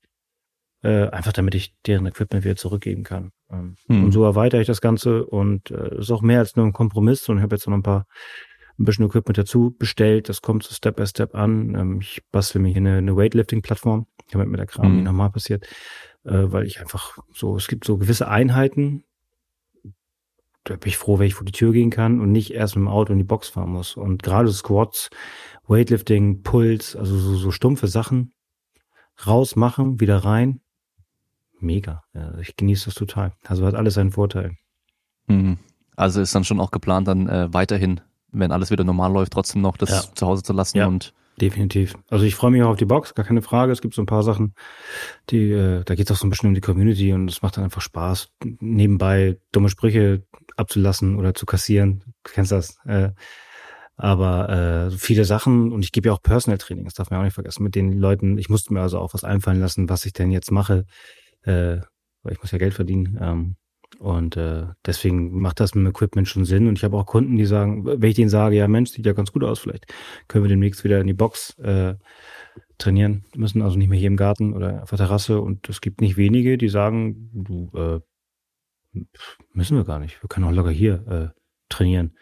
Äh, 0.82 1.08
einfach 1.08 1.32
damit 1.32 1.54
ich 1.54 1.74
deren 1.86 2.06
Equipment 2.06 2.44
wieder 2.44 2.56
zurückgeben 2.56 3.02
kann. 3.02 3.32
Ähm, 3.50 3.76
hm. 3.88 4.04
Und 4.04 4.12
so 4.12 4.24
erweitere 4.24 4.60
ich 4.60 4.66
das 4.66 4.82
Ganze 4.82 5.24
und 5.24 5.70
äh, 5.70 5.98
ist 5.98 6.10
auch 6.10 6.20
mehr 6.20 6.40
als 6.40 6.54
nur 6.54 6.66
ein 6.66 6.74
Kompromiss 6.74 7.28
und 7.28 7.38
ich 7.38 7.42
habe 7.42 7.56
jetzt 7.56 7.66
noch 7.66 7.74
ein 7.74 7.82
paar 7.82 8.06
ein 8.78 8.84
bisschen 8.84 9.06
Equipment 9.06 9.38
dazu 9.38 9.74
bestellt. 9.78 10.28
Das 10.28 10.42
kommt 10.42 10.62
so 10.62 10.74
Step 10.74 10.96
by 10.96 11.06
Step 11.06 11.34
an. 11.34 11.74
Ähm, 11.74 12.00
ich 12.00 12.22
bastel 12.30 12.60
mir 12.60 12.68
hier 12.68 12.78
eine, 12.78 12.98
eine 12.98 13.16
Weightlifting-Plattform, 13.16 14.06
damit 14.30 14.48
mir 14.48 14.56
der 14.56 14.66
Kram 14.66 14.88
mhm. 14.90 14.96
nicht 14.96 15.04
nochmal 15.04 15.30
passiert, 15.30 15.66
äh, 16.24 16.44
weil 16.46 16.66
ich 16.66 16.80
einfach 16.80 17.18
so, 17.32 17.56
es 17.56 17.68
gibt 17.68 17.84
so 17.84 17.96
gewisse 17.96 18.28
Einheiten, 18.28 19.04
da 20.64 20.74
bin 20.74 20.88
ich 20.88 20.98
froh, 20.98 21.18
wenn 21.18 21.28
ich 21.28 21.34
vor 21.34 21.44
die 21.44 21.52
Tür 21.52 21.72
gehen 21.72 21.90
kann 21.90 22.20
und 22.20 22.32
nicht 22.32 22.52
erst 22.52 22.74
mit 22.74 22.82
dem 22.82 22.88
Auto 22.88 23.12
in 23.12 23.18
die 23.18 23.24
Box 23.24 23.48
fahren 23.48 23.70
muss. 23.70 23.96
Und 23.96 24.22
gerade 24.22 24.50
Squats, 24.52 25.10
Weightlifting, 25.68 26.42
Puls, 26.42 26.96
also 26.96 27.16
so, 27.16 27.36
so 27.36 27.50
stumpfe 27.52 27.86
Sachen 27.86 28.32
rausmachen, 29.26 30.00
wieder 30.00 30.18
rein. 30.18 30.60
Mega. 31.58 32.02
Ja, 32.12 32.36
ich 32.38 32.56
genieße 32.56 32.86
das 32.86 32.94
total. 32.94 33.32
Also 33.46 33.64
hat 33.64 33.74
alles 33.74 33.94
seinen 33.94 34.12
Vorteil. 34.12 34.56
Mhm. 35.28 35.58
Also 35.94 36.20
ist 36.20 36.34
dann 36.34 36.44
schon 36.44 36.60
auch 36.60 36.70
geplant, 36.70 37.08
dann 37.08 37.28
äh, 37.28 37.52
weiterhin 37.54 38.00
wenn 38.38 38.52
alles 38.52 38.70
wieder 38.70 38.84
normal 38.84 39.12
läuft, 39.12 39.32
trotzdem 39.32 39.62
noch 39.62 39.76
das 39.76 39.90
ja. 39.90 40.14
zu 40.14 40.26
Hause 40.26 40.42
zu 40.42 40.52
lassen 40.52 40.78
ja. 40.78 40.86
und 40.86 41.12
Definitiv. 41.40 41.94
Also 42.08 42.24
ich 42.24 42.34
freue 42.34 42.50
mich 42.50 42.62
auch 42.62 42.70
auf 42.70 42.76
die 42.78 42.86
Box, 42.86 43.14
gar 43.14 43.26
keine 43.26 43.42
Frage. 43.42 43.70
Es 43.70 43.82
gibt 43.82 43.94
so 43.94 44.00
ein 44.00 44.06
paar 44.06 44.22
Sachen, 44.22 44.54
die, 45.28 45.50
äh, 45.50 45.84
da 45.84 45.94
geht 45.94 46.08
es 46.08 46.16
auch 46.16 46.18
so 46.18 46.26
ein 46.26 46.30
bisschen 46.30 46.48
um 46.48 46.54
die 46.54 46.62
Community 46.62 47.12
und 47.12 47.30
es 47.30 47.42
macht 47.42 47.58
dann 47.58 47.64
einfach 47.64 47.82
Spaß, 47.82 48.28
nebenbei 48.42 49.36
dumme 49.52 49.68
Sprüche 49.68 50.22
abzulassen 50.56 51.16
oder 51.16 51.34
zu 51.34 51.44
kassieren. 51.44 52.02
Du 52.24 52.32
kennst 52.32 52.52
das. 52.52 52.78
Äh, 52.86 53.10
aber 53.98 54.48
äh, 54.48 54.90
viele 54.90 55.24
Sachen 55.24 55.72
und 55.72 55.82
ich 55.82 55.92
gebe 55.92 56.08
ja 56.08 56.14
auch 56.14 56.22
Personal 56.22 56.58
Training, 56.58 56.84
das 56.84 56.94
darf 56.94 57.10
man 57.10 57.20
auch 57.20 57.24
nicht 57.24 57.34
vergessen. 57.34 57.62
Mit 57.62 57.74
den 57.74 57.92
Leuten, 57.92 58.38
ich 58.38 58.48
musste 58.48 58.72
mir 58.72 58.80
also 58.80 58.98
auch 58.98 59.12
was 59.12 59.24
einfallen 59.24 59.60
lassen, 59.60 59.88
was 59.90 60.06
ich 60.06 60.14
denn 60.14 60.30
jetzt 60.30 60.50
mache, 60.50 60.84
äh, 61.42 61.78
weil 62.22 62.32
ich 62.32 62.40
muss 62.40 62.50
ja 62.50 62.58
Geld 62.58 62.74
verdienen. 62.74 63.18
Ähm, 63.20 63.56
und 63.98 64.36
äh, 64.36 64.66
deswegen 64.84 65.40
macht 65.40 65.60
das 65.60 65.74
mit 65.74 65.84
dem 65.84 65.90
Equipment 65.90 66.28
schon 66.28 66.44
Sinn. 66.44 66.68
Und 66.68 66.78
ich 66.78 66.84
habe 66.84 66.96
auch 66.96 67.06
Kunden, 67.06 67.36
die 67.36 67.46
sagen, 67.46 67.84
wenn 67.84 68.10
ich 68.10 68.16
denen 68.16 68.28
sage, 68.28 68.56
ja 68.56 68.68
Mensch, 68.68 68.90
sieht 68.90 69.06
ja 69.06 69.12
ganz 69.12 69.32
gut 69.32 69.44
aus, 69.44 69.58
vielleicht 69.58 69.86
können 70.28 70.44
wir 70.44 70.48
demnächst 70.48 70.84
wieder 70.84 71.00
in 71.00 71.06
die 71.06 71.14
Box 71.14 71.58
äh, 71.58 71.94
trainieren 72.78 73.24
müssen, 73.34 73.62
also 73.62 73.76
nicht 73.78 73.88
mehr 73.88 73.98
hier 73.98 74.08
im 74.08 74.16
Garten 74.16 74.52
oder 74.52 74.82
auf 74.82 74.90
der 74.90 74.98
Terrasse. 74.98 75.40
Und 75.40 75.68
es 75.68 75.80
gibt 75.80 76.00
nicht 76.00 76.16
wenige, 76.16 76.58
die 76.58 76.68
sagen, 76.68 77.30
du 77.32 77.70
äh, 77.74 78.00
müssen 79.52 79.76
wir 79.76 79.84
gar 79.84 79.98
nicht. 79.98 80.22
Wir 80.22 80.28
können 80.28 80.46
auch 80.46 80.52
locker 80.52 80.70
hier 80.70 81.06
äh, 81.34 81.40
trainieren. 81.68 82.16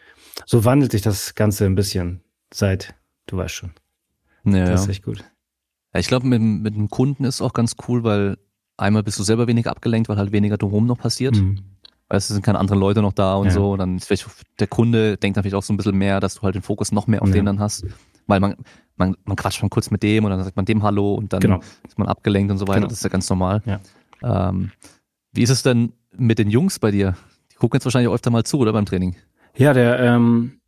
So 0.45 0.65
wandelt 0.65 0.91
sich 0.91 1.01
das 1.01 1.35
Ganze 1.35 1.65
ein 1.65 1.75
bisschen 1.75 2.23
seit, 2.53 2.95
du 3.27 3.37
weißt 3.37 3.53
schon. 3.53 3.71
Ja, 4.45 4.65
das 4.65 4.83
ist 4.83 4.89
echt 4.89 5.03
gut. 5.03 5.23
Ja, 5.93 5.99
ich 5.99 6.07
glaube, 6.07 6.27
mit, 6.27 6.41
mit 6.41 6.75
dem 6.75 6.89
Kunden 6.89 7.23
ist 7.23 7.41
auch 7.41 7.53
ganz 7.53 7.75
cool, 7.87 8.03
weil 8.03 8.37
einmal 8.77 9.03
bist 9.03 9.19
du 9.19 9.23
selber 9.23 9.47
weniger 9.47 9.71
abgelenkt, 9.71 10.09
weil 10.09 10.17
halt 10.17 10.31
weniger 10.31 10.57
drumherum 10.57 10.85
noch 10.85 10.97
passiert. 10.97 11.35
Mhm. 11.35 11.59
Weißt 12.07 12.29
du, 12.29 12.35
sind 12.35 12.45
keine 12.45 12.59
anderen 12.59 12.79
Leute 12.79 13.01
noch 13.01 13.13
da 13.13 13.35
und 13.35 13.47
ja. 13.47 13.53
so. 13.53 13.75
Dann 13.77 13.97
ist 13.97 14.05
vielleicht 14.05 14.27
der 14.59 14.67
Kunde 14.67 15.17
denkt 15.17 15.37
natürlich 15.37 15.55
auch 15.55 15.63
so 15.63 15.73
ein 15.73 15.77
bisschen 15.77 15.97
mehr, 15.97 16.19
dass 16.19 16.35
du 16.35 16.41
halt 16.43 16.55
den 16.55 16.61
Fokus 16.61 16.91
noch 16.91 17.07
mehr 17.07 17.21
auf 17.21 17.29
ja. 17.29 17.35
den 17.35 17.45
dann 17.45 17.59
hast. 17.59 17.85
Weil 18.27 18.39
man, 18.39 18.55
man, 18.95 19.15
man 19.25 19.35
quatscht 19.35 19.61
mal 19.61 19.69
kurz 19.69 19.89
mit 19.89 20.03
dem 20.03 20.23
und 20.23 20.31
dann 20.31 20.43
sagt 20.43 20.55
man 20.55 20.65
dem 20.65 20.83
Hallo 20.83 21.15
und 21.15 21.33
dann 21.33 21.39
genau. 21.39 21.59
ist 21.87 21.97
man 21.97 22.07
abgelenkt 22.07 22.51
und 22.51 22.57
so 22.57 22.67
weiter. 22.67 22.81
Genau. 22.81 22.89
Das 22.89 22.99
ist 22.99 23.03
ja 23.03 23.09
ganz 23.09 23.29
normal. 23.29 23.61
Ja. 23.65 23.79
Ähm, 24.49 24.71
wie 25.31 25.41
ist 25.41 25.49
es 25.49 25.63
denn 25.63 25.93
mit 26.15 26.37
den 26.37 26.49
Jungs 26.49 26.79
bei 26.79 26.91
dir? 26.91 27.15
Die 27.51 27.55
gucken 27.55 27.77
jetzt 27.77 27.85
wahrscheinlich 27.85 28.11
öfter 28.11 28.29
mal 28.29 28.43
zu, 28.43 28.59
oder 28.59 28.73
beim 28.73 28.85
Training? 28.85 29.15
Ja, 29.55 29.73
der, 29.73 29.99
ähm, 29.99 30.59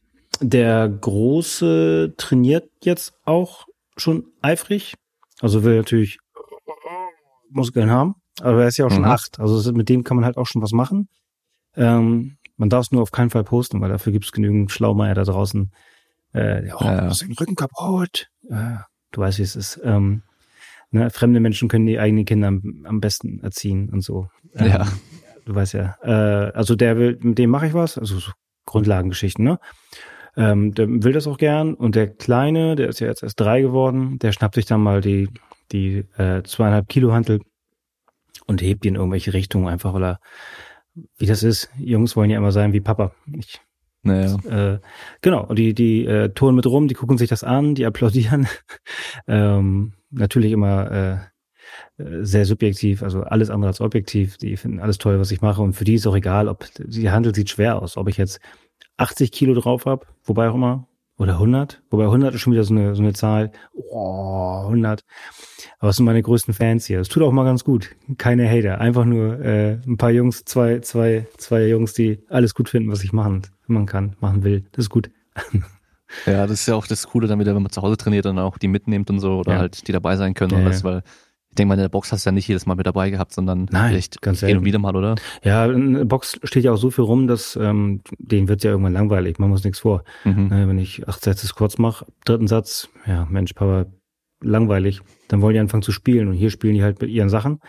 der 0.42 0.90
Große 0.90 2.16
trainiert 2.18 2.70
jetzt 2.84 3.14
auch 3.26 3.68
schon 3.96 4.26
eifrig. 4.42 4.96
Also 5.40 5.64
will 5.64 5.78
natürlich 5.78 6.20
Muskeln 7.50 7.90
haben. 7.90 8.16
Aber 8.42 8.62
er 8.62 8.68
ist 8.68 8.78
ja 8.78 8.86
auch 8.86 8.92
schon 8.92 9.02
mhm. 9.02 9.10
acht. 9.12 9.40
Also 9.40 9.72
mit 9.74 9.90
dem 9.90 10.04
kann 10.04 10.18
man 10.18 10.26
halt 10.26 10.38
auch 10.38 10.46
schon 10.46 10.62
was 10.62 10.72
machen. 10.72 11.10
Ähm, 11.76 12.38
man 12.56 12.70
darf 12.70 12.86
es 12.86 12.92
nur 12.92 13.02
auf 13.02 13.12
keinen 13.12 13.30
Fall 13.30 13.44
posten, 13.44 13.82
weil 13.82 13.90
dafür 13.90 14.12
gibt 14.12 14.26
es 14.26 14.32
genügend 14.32 14.72
Schlaumeier 14.72 15.16
da 15.16 15.24
draußen. 15.24 15.72
Äh, 16.34 16.72
oh, 16.74 16.84
ja. 16.84 17.06
hast 17.06 17.22
den 17.22 17.34
Rücken 17.34 17.56
kaputt. 17.56 18.30
Äh, 18.50 18.78
du 19.12 19.22
weißt, 19.22 19.40
wie 19.40 19.44
es 19.44 19.56
ist. 19.56 19.80
Ähm, 19.84 20.24
ne, 20.92 21.10
fremde 21.10 21.40
Menschen 21.40 21.70
können 21.70 21.86
die 21.86 22.00
eigenen 22.00 22.26
Kinder 22.26 22.48
am, 22.50 22.86
am 22.86 23.00
besten 23.00 23.40
erziehen 23.40 23.90
und 23.90 24.02
so. 24.02 24.30
Ähm, 24.56 24.68
ja. 24.68 24.88
Du 25.46 25.56
weißt 25.56 25.74
ja. 25.74 25.96
Äh, 26.02 26.52
also 26.52 26.76
der 26.76 26.98
will, 26.98 27.18
mit 27.22 27.38
dem 27.38 27.50
mache 27.50 27.68
ich 27.68 27.74
was. 27.74 27.98
Also 27.98 28.20
so 28.20 28.32
Grundlagengeschichten, 28.66 29.46
ne? 29.46 29.60
Ähm, 30.36 30.76
der 30.76 30.88
will 30.88 31.14
das 31.14 31.26
auch 31.26 31.38
gern. 31.38 31.74
Und 31.74 31.96
der 31.96 32.08
Kleine, 32.08 32.76
der 32.76 32.90
ist 32.90 33.00
ja 33.00 33.08
jetzt 33.08 33.24
erst 33.24 33.40
drei 33.40 33.62
geworden, 33.62 34.20
der 34.20 34.32
schnappt 34.32 34.56
sich 34.56 34.66
dann 34.66 34.82
mal 34.82 35.02
die 35.02 35.30
die 35.72 36.06
äh, 36.18 36.44
zweieinhalb 36.44 36.88
Kilo 36.90 37.14
Hantel 37.14 37.42
und 38.46 38.62
hebt 38.62 38.84
die 38.84 38.90
in 38.90 38.96
irgendwelche 38.96 39.34
Richtungen 39.34 39.68
einfach, 39.68 39.94
weil 39.94 40.04
er, 40.04 40.20
wie 41.18 41.26
das 41.26 41.44
ist, 41.44 41.70
Jungs 41.78 42.16
wollen 42.16 42.30
ja 42.30 42.38
immer 42.38 42.52
sein 42.52 42.74
wie 42.74 42.82
Papa. 42.82 43.12
Ich, 43.34 43.60
naja. 44.04 44.38
äh, 44.46 44.80
genau, 45.22 45.46
und 45.46 45.60
die, 45.60 45.74
die 45.74 46.06
äh, 46.06 46.30
touren 46.30 46.56
mit 46.56 46.66
rum, 46.66 46.88
die 46.88 46.94
gucken 46.94 47.18
sich 47.18 47.30
das 47.30 47.44
an, 47.44 47.76
die 47.76 47.86
applaudieren. 47.86 48.48
ähm, 49.28 49.94
natürlich 50.10 50.52
immer 50.52 50.92
äh, 50.92 51.18
sehr 51.98 52.46
subjektiv, 52.46 53.04
also 53.04 53.24
alles 53.24 53.50
andere 53.50 53.70
als 53.70 53.82
objektiv. 53.82 54.38
Die 54.38 54.56
finden 54.56 54.80
alles 54.80 54.98
toll, 54.98 55.20
was 55.20 55.32
ich 55.32 55.42
mache. 55.42 55.62
Und 55.62 55.74
für 55.74 55.84
die 55.84 55.96
ist 55.96 56.08
auch 56.08 56.16
egal, 56.16 56.48
ob 56.48 56.66
die 56.78 57.12
Handel 57.12 57.36
sieht 57.36 57.50
schwer 57.50 57.82
aus, 57.82 57.98
ob 57.98 58.08
ich 58.08 58.18
jetzt 58.18 58.40
80 58.98 59.32
Kilo 59.32 59.54
drauf 59.54 59.86
habe, 59.86 60.06
wobei 60.24 60.50
auch 60.50 60.56
immer, 60.56 60.88
oder 61.18 61.34
100. 61.34 61.82
Wobei 61.90 62.06
100 62.06 62.36
ist 62.36 62.42
schon 62.42 62.54
wieder 62.54 62.64
so 62.64 62.74
eine, 62.74 62.96
so 62.96 63.02
eine 63.02 63.14
Zahl. 63.14 63.52
Oh, 63.74 64.62
100. 64.64 65.04
Aber 65.80 65.90
es 65.90 65.98
sind 65.98 66.06
meine 66.06 66.22
größten 66.22 66.54
Fans 66.54 66.86
hier. 66.86 67.00
Es 67.00 67.08
tut 67.08 67.22
auch 67.22 67.32
mal 67.32 67.44
ganz 67.44 67.64
gut. 67.64 67.96
Keine 68.18 68.50
Hater. 68.50 68.82
Einfach 68.82 69.06
nur 69.06 69.40
äh, 69.40 69.80
ein 69.86 69.98
paar 69.98 70.10
Jungs, 70.10 70.44
zwei, 70.46 70.80
zwei, 70.80 71.28
zwei 71.38 71.68
Jungs, 71.68 71.94
die 71.94 72.20
alles 72.30 72.56
gut 72.56 72.70
finden, 72.70 72.92
was 72.92 73.04
ich 73.04 73.14
machen, 73.14 73.44
machen 73.68 73.86
kann, 73.86 74.16
machen 74.20 74.44
will. 74.44 74.66
Das 74.72 74.86
ist 74.86 74.90
gut. 74.90 75.12
Ja, 76.26 76.48
das 76.48 76.62
ist 76.62 76.68
ja 76.68 76.76
auch 76.76 76.88
das 76.88 77.08
Coole 77.08 77.28
damit, 77.28 77.48
wenn 77.48 77.62
man 77.62 77.70
zu 77.70 77.82
Hause 77.82 77.98
trainiert, 77.98 78.26
dann 78.26 78.40
auch 78.40 78.58
die 78.58 78.68
mitnimmt 78.68 79.10
und 79.10 79.20
so 79.20 79.40
oder 79.40 79.54
ja. 79.54 79.60
halt 79.60 79.88
die 79.88 79.92
dabei 79.92 80.16
sein 80.16 80.34
können 80.34 80.52
ja, 80.52 80.60
und 80.60 80.66
das, 80.66 80.84
weil 80.84 81.04
ich 81.50 81.56
denke 81.56 81.70
mal, 81.70 81.74
in 81.74 81.82
der 81.82 81.90
Box 81.90 82.12
hast 82.12 82.26
du 82.26 82.30
ja 82.30 82.32
nicht 82.32 82.48
jedes 82.48 82.66
Mal 82.66 82.76
mit 82.76 82.86
dabei 82.86 83.10
gehabt, 83.10 83.34
sondern 83.34 83.68
Nein, 83.72 83.90
vielleicht 83.90 84.22
ganz 84.22 84.42
hin 84.42 84.58
und 84.58 84.66
wieder 84.66 84.80
mal, 84.80 84.96
oder? 84.96 85.16
Ja, 85.44 85.66
in 85.66 85.94
der 85.94 86.06
Box 86.06 86.40
steht 86.44 86.64
ja 86.64 86.72
auch 86.72 86.78
so 86.78 86.92
viel 86.92 87.04
rum, 87.04 87.28
dass 87.28 87.56
ähm, 87.56 88.02
denen 88.20 88.48
wird 88.48 88.64
ja 88.64 88.72
irgendwann 88.72 88.94
langweilig, 88.94 89.40
man 89.40 89.50
muss 89.50 89.64
nichts 89.64 89.80
vor. 89.80 90.04
Mhm. 90.24 90.52
Äh, 90.52 90.68
wenn 90.68 90.78
ich 90.78 91.08
acht 91.08 91.24
Sätze 91.24 91.48
kurz 91.56 91.78
mache, 91.78 92.06
dritten 92.26 92.48
Satz, 92.48 92.90
ja, 93.06 93.26
Mensch, 93.30 93.54
Papa, 93.54 93.88
langweilig, 94.42 95.02
dann 95.28 95.42
wollen 95.42 95.54
die 95.54 95.60
anfangen 95.60 95.84
zu 95.84 95.92
spielen 95.92 96.28
und 96.28 96.34
hier 96.34 96.50
spielen 96.50 96.74
die 96.74 96.84
halt 96.84 97.02
mit 97.02 97.10
ihren 97.10 97.30
Sachen 97.30 97.60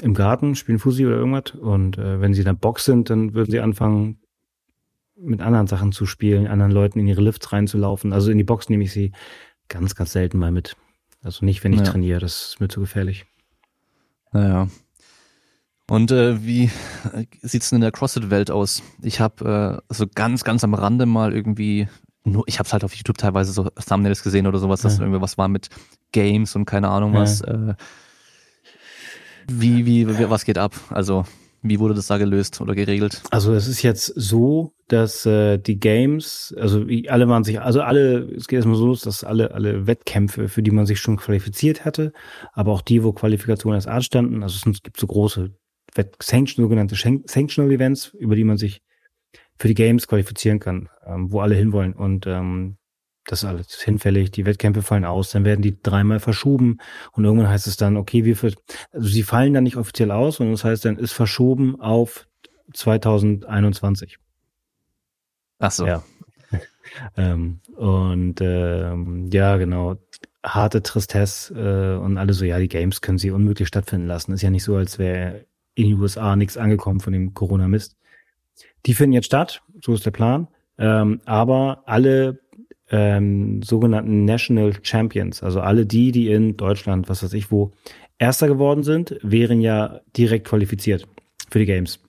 im 0.00 0.14
Garten, 0.14 0.54
spielen 0.54 0.78
Fusi 0.78 1.06
oder 1.06 1.16
irgendwas 1.16 1.54
und 1.54 1.98
äh, 1.98 2.20
wenn 2.20 2.34
sie 2.34 2.44
dann 2.44 2.58
Box 2.58 2.84
sind, 2.84 3.10
dann 3.10 3.34
würden 3.34 3.50
sie 3.50 3.60
anfangen, 3.60 4.20
mit 5.20 5.40
anderen 5.40 5.66
Sachen 5.66 5.92
zu 5.92 6.06
spielen, 6.06 6.46
anderen 6.46 6.72
Leuten 6.72 7.00
in 7.00 7.08
ihre 7.08 7.20
Lifts 7.20 7.52
reinzulaufen. 7.52 8.12
Also 8.12 8.30
in 8.30 8.38
die 8.38 8.44
Box 8.44 8.68
nehme 8.68 8.84
ich 8.84 8.92
sie 8.92 9.12
ganz, 9.68 9.94
ganz 9.94 10.12
selten 10.12 10.38
mal 10.38 10.52
mit. 10.52 10.76
Also 11.22 11.44
nicht, 11.44 11.64
wenn 11.64 11.72
ich 11.72 11.80
ja. 11.80 11.86
trainiere, 11.86 12.20
das 12.20 12.50
ist 12.50 12.60
mir 12.60 12.68
zu 12.68 12.80
gefährlich. 12.80 13.26
Naja. 14.32 14.68
Und 15.90 16.10
äh, 16.10 16.44
wie 16.44 16.70
sieht's 17.42 17.70
denn 17.70 17.78
in 17.78 17.82
der 17.82 17.92
CrossFit-Welt 17.92 18.50
aus? 18.50 18.82
Ich 19.02 19.20
habe 19.20 19.82
äh, 19.88 19.94
so 19.94 20.06
ganz, 20.06 20.44
ganz 20.44 20.62
am 20.62 20.74
Rande 20.74 21.06
mal 21.06 21.32
irgendwie, 21.34 21.88
nur, 22.28 22.44
ich 22.46 22.58
habe 22.58 22.66
es 22.66 22.72
halt 22.72 22.84
auf 22.84 22.94
YouTube 22.94 23.18
teilweise 23.18 23.52
so 23.52 23.68
Thumbnails 23.70 24.22
gesehen 24.22 24.46
oder 24.46 24.58
sowas, 24.58 24.82
dass 24.82 24.98
ja. 24.98 25.04
irgendwie 25.04 25.20
was 25.20 25.38
war 25.38 25.48
mit 25.48 25.68
Games 26.12 26.54
und 26.56 26.64
keine 26.64 26.88
Ahnung 26.88 27.14
was. 27.14 27.40
Ja. 27.40 27.70
Äh, 27.70 27.74
wie, 29.50 29.86
wie, 29.86 30.06
was 30.30 30.44
geht 30.44 30.58
ab? 30.58 30.74
Also 30.90 31.24
wie 31.62 31.80
wurde 31.80 31.94
das 31.94 32.06
da 32.06 32.18
gelöst 32.18 32.60
oder 32.60 32.74
geregelt? 32.74 33.22
Also 33.30 33.52
es 33.52 33.66
ist 33.66 33.82
jetzt 33.82 34.06
so, 34.14 34.72
dass 34.86 35.26
äh, 35.26 35.58
die 35.58 35.80
Games, 35.80 36.54
also 36.58 36.84
alle 37.08 37.28
waren 37.28 37.44
sich, 37.44 37.60
also 37.60 37.80
alle, 37.80 38.30
es 38.36 38.46
geht 38.46 38.58
erstmal 38.58 38.76
so 38.76 38.86
los, 38.86 39.00
dass 39.00 39.24
alle, 39.24 39.52
alle 39.52 39.86
Wettkämpfe, 39.86 40.48
für 40.48 40.62
die 40.62 40.70
man 40.70 40.86
sich 40.86 41.00
schon 41.00 41.16
qualifiziert 41.16 41.84
hatte, 41.84 42.12
aber 42.52 42.72
auch 42.72 42.82
die, 42.82 43.02
wo 43.02 43.12
Qualifikationen 43.12 43.74
als 43.74 43.86
Art 43.86 44.04
standen, 44.04 44.42
also 44.42 44.70
es 44.70 44.82
gibt 44.82 45.00
so 45.00 45.06
große 45.06 45.50
Sanction, 46.22 46.62
sogenannte 46.62 46.94
Sanctional 46.94 47.72
Events, 47.72 48.14
über 48.14 48.36
die 48.36 48.44
man 48.44 48.56
sich 48.56 48.82
für 49.58 49.68
die 49.68 49.74
Games 49.74 50.06
qualifizieren 50.06 50.60
kann, 50.60 50.88
ähm, 51.06 51.32
wo 51.32 51.40
alle 51.40 51.54
hinwollen. 51.54 51.92
Und 51.92 52.26
ähm, 52.26 52.78
das 53.28 53.42
ist 53.42 53.48
alles 53.48 53.80
hinfällig, 53.82 54.30
die 54.30 54.46
Wettkämpfe 54.46 54.82
fallen 54.82 55.04
aus, 55.04 55.30
dann 55.30 55.44
werden 55.44 55.60
die 55.60 55.80
dreimal 55.82 56.18
verschoben 56.18 56.78
und 57.12 57.24
irgendwann 57.24 57.50
heißt 57.50 57.66
es 57.66 57.76
dann, 57.76 57.98
okay, 57.98 58.24
wie 58.24 58.34
viel, 58.34 58.54
also 58.90 59.06
sie 59.06 59.22
fallen 59.22 59.52
dann 59.52 59.64
nicht 59.64 59.76
offiziell 59.76 60.10
aus, 60.10 60.36
sondern 60.36 60.54
das 60.54 60.64
heißt 60.64 60.86
dann, 60.86 60.96
ist 60.96 61.12
verschoben 61.12 61.78
auf 61.78 62.26
2021. 62.72 64.18
Ach 65.58 65.70
so. 65.70 65.86
Ja. 65.86 66.02
ähm, 67.16 67.60
und 67.76 68.40
ähm, 68.40 69.28
ja, 69.30 69.58
genau, 69.58 69.96
harte 70.42 70.82
Tristesse 70.82 71.54
äh, 71.54 72.02
und 72.02 72.16
alle 72.16 72.32
so, 72.32 72.46
ja, 72.46 72.58
die 72.58 72.68
Games 72.68 73.02
können 73.02 73.18
sie 73.18 73.30
unmöglich 73.30 73.68
stattfinden 73.68 74.06
lassen. 74.06 74.32
Ist 74.32 74.42
ja 74.42 74.50
nicht 74.50 74.64
so, 74.64 74.76
als 74.76 74.98
wäre 74.98 75.44
in 75.74 75.90
den 75.90 76.00
USA 76.00 76.34
nichts 76.34 76.56
angekommen 76.56 77.00
von 77.00 77.12
dem 77.12 77.34
Corona-Mist. 77.34 77.97
Die 78.86 78.94
finden 78.94 79.12
jetzt 79.12 79.26
statt, 79.26 79.62
so 79.84 79.94
ist 79.94 80.06
der 80.06 80.10
Plan. 80.10 80.48
Ähm, 80.78 81.20
aber 81.24 81.82
alle 81.86 82.40
ähm, 82.90 83.62
sogenannten 83.62 84.24
National 84.24 84.72
Champions, 84.82 85.42
also 85.42 85.60
alle 85.60 85.86
die, 85.86 86.12
die 86.12 86.30
in 86.30 86.56
Deutschland, 86.56 87.08
was 87.08 87.22
weiß 87.22 87.32
ich 87.34 87.50
wo, 87.50 87.72
Erster 88.18 88.48
geworden 88.48 88.82
sind, 88.82 89.16
wären 89.22 89.60
ja 89.60 90.00
direkt 90.16 90.48
qualifiziert 90.48 91.06
für 91.50 91.60
die 91.60 91.66
Games. 91.66 92.00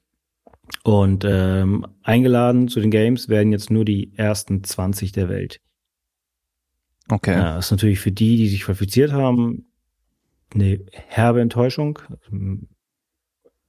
Und 0.84 1.26
ähm, 1.28 1.86
eingeladen 2.04 2.68
zu 2.68 2.80
den 2.80 2.92
Games 2.92 3.30
werden 3.30 3.52
jetzt 3.52 3.70
nur 3.70 3.86
die 3.86 4.12
ersten 4.16 4.64
20 4.64 5.12
der 5.12 5.30
Welt. 5.30 5.60
Okay. 7.10 7.34
Ja, 7.34 7.56
das 7.56 7.66
ist 7.66 7.72
natürlich 7.72 8.00
für 8.00 8.12
die, 8.12 8.38
die 8.38 8.48
sich 8.48 8.64
qualifiziert 8.64 9.12
haben, 9.12 9.66
eine 10.54 10.80
herbe 11.08 11.42
Enttäuschung. 11.42 12.00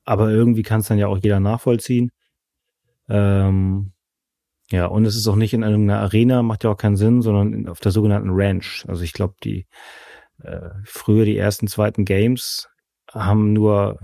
Aber 0.05 0.31
irgendwie 0.31 0.63
kann 0.63 0.81
es 0.81 0.89
dann 0.89 0.99
ja 0.99 1.09
auch 1.09 1.19
jeder 1.23 1.41
nachvollziehen. 1.41 2.11
Ähm, 3.11 3.93
ja, 4.71 4.87
und 4.87 5.05
es 5.05 5.17
ist 5.17 5.27
auch 5.27 5.37
nicht 5.37 5.53
in 5.53 5.65
einer 5.65 6.01
Arena, 6.01 6.43
macht 6.43 6.65
ja 6.65 6.71
auch 6.71 6.77
keinen 6.77 6.97
Sinn, 6.97 7.23
sondern 7.23 7.69
auf 7.69 7.81
der 7.81 7.91
sogenannten 7.91 8.31
Ranch. 8.31 8.85
Also 8.89 9.03
ich 9.03 9.13
glaube, 9.13 9.35
die 9.43 9.67
äh, 10.43 10.71
früher 10.85 11.25
die 11.25 11.37
ersten, 11.37 11.67
zweiten 11.67 12.05
Games 12.05 12.69
haben 13.13 13.53
nur 13.53 13.99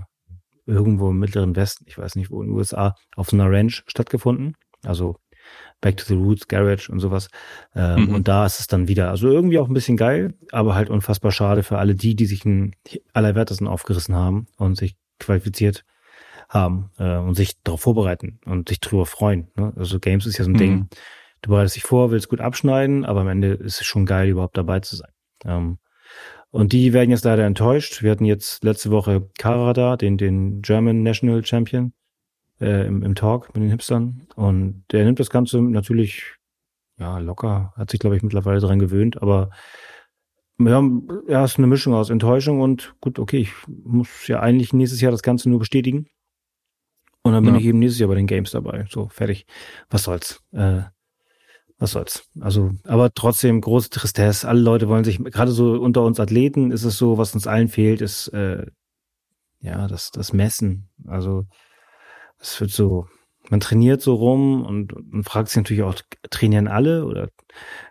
irgendwo 0.65 1.09
im 1.09 1.19
Mittleren 1.19 1.55
Westen, 1.55 1.85
ich 1.87 1.97
weiß 1.97 2.15
nicht 2.15 2.29
wo, 2.29 2.41
in 2.41 2.49
den 2.49 2.57
USA, 2.57 2.95
auf 3.15 3.29
so 3.29 3.37
einer 3.37 3.49
Ranch 3.49 3.83
stattgefunden. 3.87 4.55
Also 4.83 5.15
Back 5.79 5.97
to 5.97 6.05
the 6.05 6.15
Roots, 6.15 6.47
Garage 6.47 6.91
und 6.91 6.99
sowas. 6.99 7.29
Ähm, 7.73 8.07
mhm. 8.07 8.15
Und 8.15 8.27
da 8.27 8.45
ist 8.45 8.59
es 8.59 8.67
dann 8.67 8.89
wieder, 8.89 9.09
also 9.09 9.29
irgendwie 9.29 9.59
auch 9.59 9.67
ein 9.67 9.73
bisschen 9.73 9.95
geil, 9.95 10.33
aber 10.51 10.75
halt 10.75 10.89
unfassbar 10.89 11.31
schade 11.31 11.63
für 11.63 11.77
alle 11.77 11.95
die, 11.95 12.15
die 12.15 12.25
sich 12.25 12.45
einen 12.45 12.75
Allerwertesten 13.13 13.67
aufgerissen 13.67 14.15
haben 14.15 14.47
und 14.57 14.75
sich 14.75 14.97
qualifiziert 15.19 15.85
haben 16.49 16.91
äh, 16.97 17.17
und 17.17 17.35
sich 17.35 17.61
darauf 17.63 17.81
vorbereiten 17.81 18.39
und 18.45 18.69
sich 18.69 18.79
drüber 18.79 19.05
freuen. 19.05 19.49
Ne? 19.55 19.73
Also 19.75 19.99
Games 19.99 20.25
ist 20.25 20.37
ja 20.37 20.45
so 20.45 20.49
ein 20.49 20.53
mhm. 20.53 20.57
Ding. 20.57 20.89
Du 21.41 21.49
bereitest 21.51 21.75
dich 21.75 21.83
vor, 21.83 22.11
willst 22.11 22.29
gut 22.29 22.41
abschneiden, 22.41 23.05
aber 23.05 23.21
am 23.21 23.27
Ende 23.27 23.53
ist 23.53 23.81
es 23.81 23.85
schon 23.85 24.05
geil, 24.05 24.29
überhaupt 24.29 24.57
dabei 24.57 24.79
zu 24.79 24.95
sein. 24.95 25.11
Ähm, 25.45 25.77
und 26.49 26.73
die 26.73 26.93
werden 26.93 27.11
jetzt 27.11 27.25
leider 27.25 27.45
enttäuscht. 27.45 28.01
Wir 28.01 28.11
hatten 28.11 28.25
jetzt 28.25 28.63
letzte 28.63 28.89
Woche 28.89 29.29
Kara 29.37 29.73
da, 29.73 29.97
den, 29.97 30.17
den 30.17 30.61
German 30.61 31.03
National 31.03 31.45
Champion, 31.45 31.93
äh, 32.59 32.87
im, 32.87 33.03
im 33.03 33.15
Talk 33.15 33.53
mit 33.53 33.63
den 33.63 33.69
Hipstern. 33.69 34.27
Und 34.35 34.85
der 34.91 35.03
nimmt 35.03 35.19
das 35.19 35.29
Ganze 35.29 35.61
natürlich 35.61 36.37
ja 36.97 37.19
locker, 37.19 37.73
hat 37.75 37.91
sich, 37.91 37.99
glaube 37.99 38.15
ich, 38.15 38.23
mittlerweile 38.23 38.59
dran 38.59 38.79
gewöhnt, 38.79 39.21
aber 39.21 39.51
wir 40.57 40.73
haben, 40.73 41.07
ist 41.27 41.59
eine 41.59 41.67
Mischung 41.67 41.93
aus 41.93 42.09
Enttäuschung 42.09 42.61
und 42.61 42.95
gut, 42.99 43.19
okay, 43.19 43.41
ich 43.41 43.51
muss 43.67 44.27
ja 44.27 44.39
eigentlich 44.39 44.73
nächstes 44.73 45.01
Jahr 45.01 45.11
das 45.11 45.21
Ganze 45.21 45.49
nur 45.49 45.59
bestätigen. 45.59 46.07
Und 47.27 47.33
dann 47.33 47.43
bin 47.43 47.55
ja. 47.55 47.59
ich 47.59 47.65
eben 47.67 47.79
nächstes 47.79 47.99
Jahr 47.99 48.09
bei 48.09 48.15
den 48.15 48.27
Games 48.27 48.51
dabei. 48.51 48.85
So, 48.89 49.09
fertig. 49.09 49.45
Was 49.89 50.03
soll's? 50.03 50.41
Äh, 50.51 50.81
was 51.79 51.91
soll's? 51.91 52.27
Also, 52.39 52.71
aber 52.85 53.13
trotzdem 53.13 53.61
große 53.61 53.89
Tristesse. 53.89 54.47
Alle 54.47 54.61
Leute 54.61 54.87
wollen 54.87 55.03
sich, 55.03 55.23
gerade 55.23 55.51
so 55.51 55.73
unter 55.73 56.03
uns 56.03 56.19
Athleten 56.19 56.71
ist 56.71 56.83
es 56.83 56.97
so, 56.97 57.17
was 57.17 57.33
uns 57.35 57.45
allen 57.45 57.67
fehlt, 57.67 58.01
ist 58.01 58.29
äh, 58.29 58.65
ja 59.59 59.87
das, 59.87 60.11
das 60.11 60.33
Messen. 60.33 60.89
Also 61.05 61.45
es 62.39 62.59
wird 62.59 62.71
so, 62.71 63.07
man 63.49 63.59
trainiert 63.59 64.01
so 64.01 64.15
rum 64.15 64.65
und, 64.65 64.93
und 64.93 65.23
fragt 65.23 65.49
sich 65.49 65.57
natürlich 65.57 65.83
auch, 65.83 65.95
trainieren 66.29 66.67
alle 66.67 67.05
oder 67.05 67.29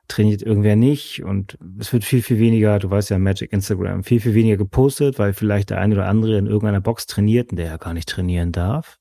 trainiert 0.09 0.43
irgendwer 0.43 0.77
nicht? 0.77 1.23
Und 1.23 1.59
es 1.79 1.93
wird 1.93 2.05
viel, 2.05 2.23
viel 2.23 2.39
weniger, 2.39 2.79
du 2.79 2.91
weißt 2.91 3.11
ja, 3.11 3.19
Magic 3.19 3.53
Instagram, 3.53 4.05
viel, 4.05 4.21
viel 4.21 4.35
weniger 4.35 4.57
gepostet, 4.57 5.19
weil 5.19 5.33
vielleicht 5.33 5.71
der 5.71 5.79
eine 5.81 5.95
oder 5.95 6.09
andere 6.09 6.39
in 6.39 6.47
irgendeiner 6.47 6.81
Box 6.81 7.07
trainiert 7.07 7.51
und 7.51 7.57
der 7.57 7.67
ja 7.67 7.77
gar 7.77 7.95
nicht 7.95 8.09
trainieren 8.09 8.53
darf. 8.53 8.99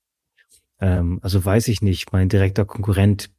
Ähm, 0.80 1.20
also 1.22 1.44
weiß 1.44 1.68
ich 1.68 1.82
nicht, 1.82 2.12
mein 2.12 2.28
direkter 2.28 2.64
Konkurrent 2.64 3.30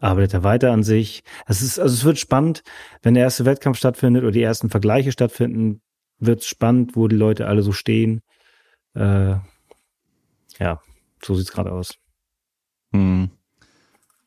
arbeitet 0.00 0.34
er 0.34 0.44
weiter 0.44 0.72
an 0.72 0.82
sich. 0.82 1.22
Es 1.46 1.62
ist, 1.62 1.78
also 1.78 1.92
es 1.94 2.04
wird 2.04 2.18
spannend, 2.18 2.62
wenn 3.02 3.14
der 3.14 3.24
erste 3.24 3.44
Wettkampf 3.44 3.78
stattfindet 3.78 4.22
oder 4.22 4.32
die 4.32 4.42
ersten 4.42 4.70
Vergleiche 4.70 5.12
stattfinden, 5.12 5.82
wird 6.18 6.40
es 6.40 6.46
spannend, 6.46 6.96
wo 6.96 7.08
die 7.08 7.16
Leute 7.16 7.46
alle 7.46 7.62
so 7.62 7.72
stehen. 7.72 8.22
Äh, 8.94 9.36
ja, 10.58 10.80
so 11.22 11.34
sieht's 11.34 11.52
gerade 11.52 11.72
aus. 11.72 11.94
Hm. 12.92 13.30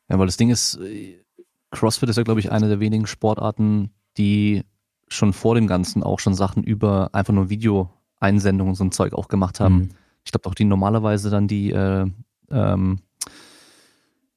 Ja, 0.08 0.18
weil 0.18 0.26
das 0.26 0.36
Ding 0.36 0.50
ist, 0.50 0.78
CrossFit 1.70 2.08
ist 2.08 2.16
ja, 2.16 2.22
glaube 2.22 2.40
ich, 2.40 2.52
eine 2.52 2.68
der 2.68 2.80
wenigen 2.80 3.06
Sportarten, 3.06 3.90
die 4.18 4.62
schon 5.08 5.32
vor 5.32 5.54
dem 5.54 5.66
Ganzen 5.66 6.02
auch 6.02 6.20
schon 6.20 6.34
Sachen 6.34 6.62
über 6.62 7.10
einfach 7.12 7.32
nur 7.32 7.48
Videoeinsendungen 7.48 8.70
und 8.70 8.76
so 8.76 8.84
ein 8.84 8.92
Zeug 8.92 9.14
auch 9.14 9.28
gemacht 9.28 9.60
haben. 9.60 9.74
Hm 9.74 9.90
ich 10.26 10.32
glaube 10.32 10.48
auch 10.48 10.54
die 10.54 10.64
normalerweise 10.64 11.30
dann 11.30 11.46
die, 11.46 11.70
äh, 11.70 12.04
ähm, 12.50 12.98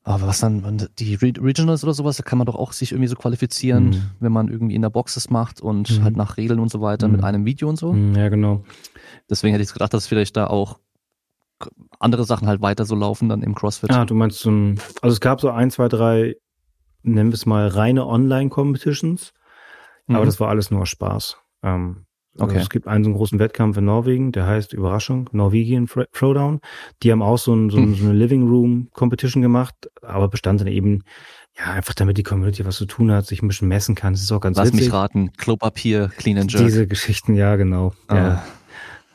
aber 0.04 0.28
was 0.28 0.40
dann, 0.40 0.88
die 0.98 1.16
Regionals 1.16 1.84
oder 1.84 1.94
sowas, 1.94 2.18
da 2.18 2.24
kann 2.24 2.38
man 2.38 2.46
doch 2.46 2.56
auch 2.56 2.74
sich 2.74 2.92
irgendwie 2.92 3.08
so 3.08 3.16
qualifizieren, 3.16 3.90
mhm. 3.90 4.02
wenn 4.20 4.32
man 4.32 4.48
irgendwie 4.48 4.76
in 4.76 4.84
der 4.84 4.92
Box 4.92 5.16
das 5.16 5.30
macht 5.30 5.62
und 5.62 5.90
mhm. 5.90 6.04
halt 6.04 6.16
nach 6.16 6.38
Regeln 6.38 6.60
und 6.60 6.72
so 6.72 6.80
weiter 6.82 7.08
mhm. 7.08 7.16
mit 7.16 7.24
einem 7.24 7.46
Video 7.46 7.68
und 7.68 7.78
so. 7.78 7.92
Mhm, 7.92 8.16
ja, 8.16 8.30
genau. 8.30 8.64
Deswegen 9.30 9.54
hätte 9.54 9.64
ich 9.64 9.74
gedacht, 9.74 9.94
dass 9.94 10.08
vielleicht 10.08 10.38
da 10.38 10.48
auch 10.48 10.80
andere 12.00 12.24
Sachen 12.24 12.48
halt 12.48 12.62
weiter 12.62 12.86
so 12.86 12.96
laufen 12.96 13.28
dann 13.28 13.42
im 13.42 13.56
CrossFit. 13.56 13.92
Ah, 13.92 14.06
du 14.06 14.14
meinst 14.14 14.40
so 14.40 14.52
ein, 14.52 14.80
also 15.02 15.14
es 15.14 15.20
gab 15.20 15.42
so 15.42 15.50
ein, 15.50 15.72
zwei, 15.72 15.88
drei, 15.90 16.36
nennen 17.02 17.32
wir 17.32 17.36
es 17.36 17.48
mal 17.48 17.68
reine 17.68 18.06
Online-Competitions, 18.06 19.34
aber 20.08 20.22
mhm. 20.22 20.26
das 20.26 20.40
war 20.40 20.50
alles 20.50 20.70
nur 20.70 20.86
Spaß. 20.86 21.38
Ähm, 21.64 22.06
Also 22.40 22.54
okay. 22.54 22.62
es 22.62 22.70
gibt 22.70 22.88
einen 22.88 23.04
so 23.04 23.10
einen 23.10 23.18
großen 23.18 23.40
Wettkampf 23.40 23.78
in 23.78 23.86
Norwegen, 23.86 24.32
der 24.32 24.46
heißt 24.46 24.74
Überraschung, 24.74 25.30
Norwegian 25.32 25.88
Throwdown. 25.88 26.62
Die 27.04 27.12
haben 27.12 27.22
auch 27.22 27.38
so, 27.38 27.54
ein, 27.54 27.70
so, 27.70 27.78
ein, 27.78 27.84
hm. 27.84 27.96
so 27.96 28.06
eine 28.06 28.14
Living 28.14 28.48
Room 28.48 28.90
Competition 28.94 29.42
gemacht, 29.42 29.76
aber 30.02 30.28
bestand 30.28 30.62
dann 30.62 30.68
eben 30.68 31.04
ja, 31.58 31.74
einfach 31.74 31.94
damit 31.94 32.18
die 32.18 32.24
Community 32.24 32.66
was 32.66 32.78
zu 32.78 32.86
tun 32.86 33.12
hat, 33.12 33.26
sich 33.26 33.42
ein 33.42 33.48
bisschen 33.48 33.68
messen 33.68 33.96
kann. 33.96 34.14
Das 34.14 34.22
ist 34.22 34.32
auch 34.32 34.40
ganz 34.40 34.58
Lass 34.58 34.68
witzig. 34.68 34.86
mich 34.86 34.94
raten, 34.94 35.34
Klopapier, 35.34 36.10
Clean 36.18 36.38
and 36.38 36.52
Jerk. 36.52 36.66
Diese 36.66 36.88
Geschichten, 36.88 37.36
ja, 37.36 37.56
genau. 37.58 37.94
Ah. 38.08 38.16
Ja, 38.16 38.44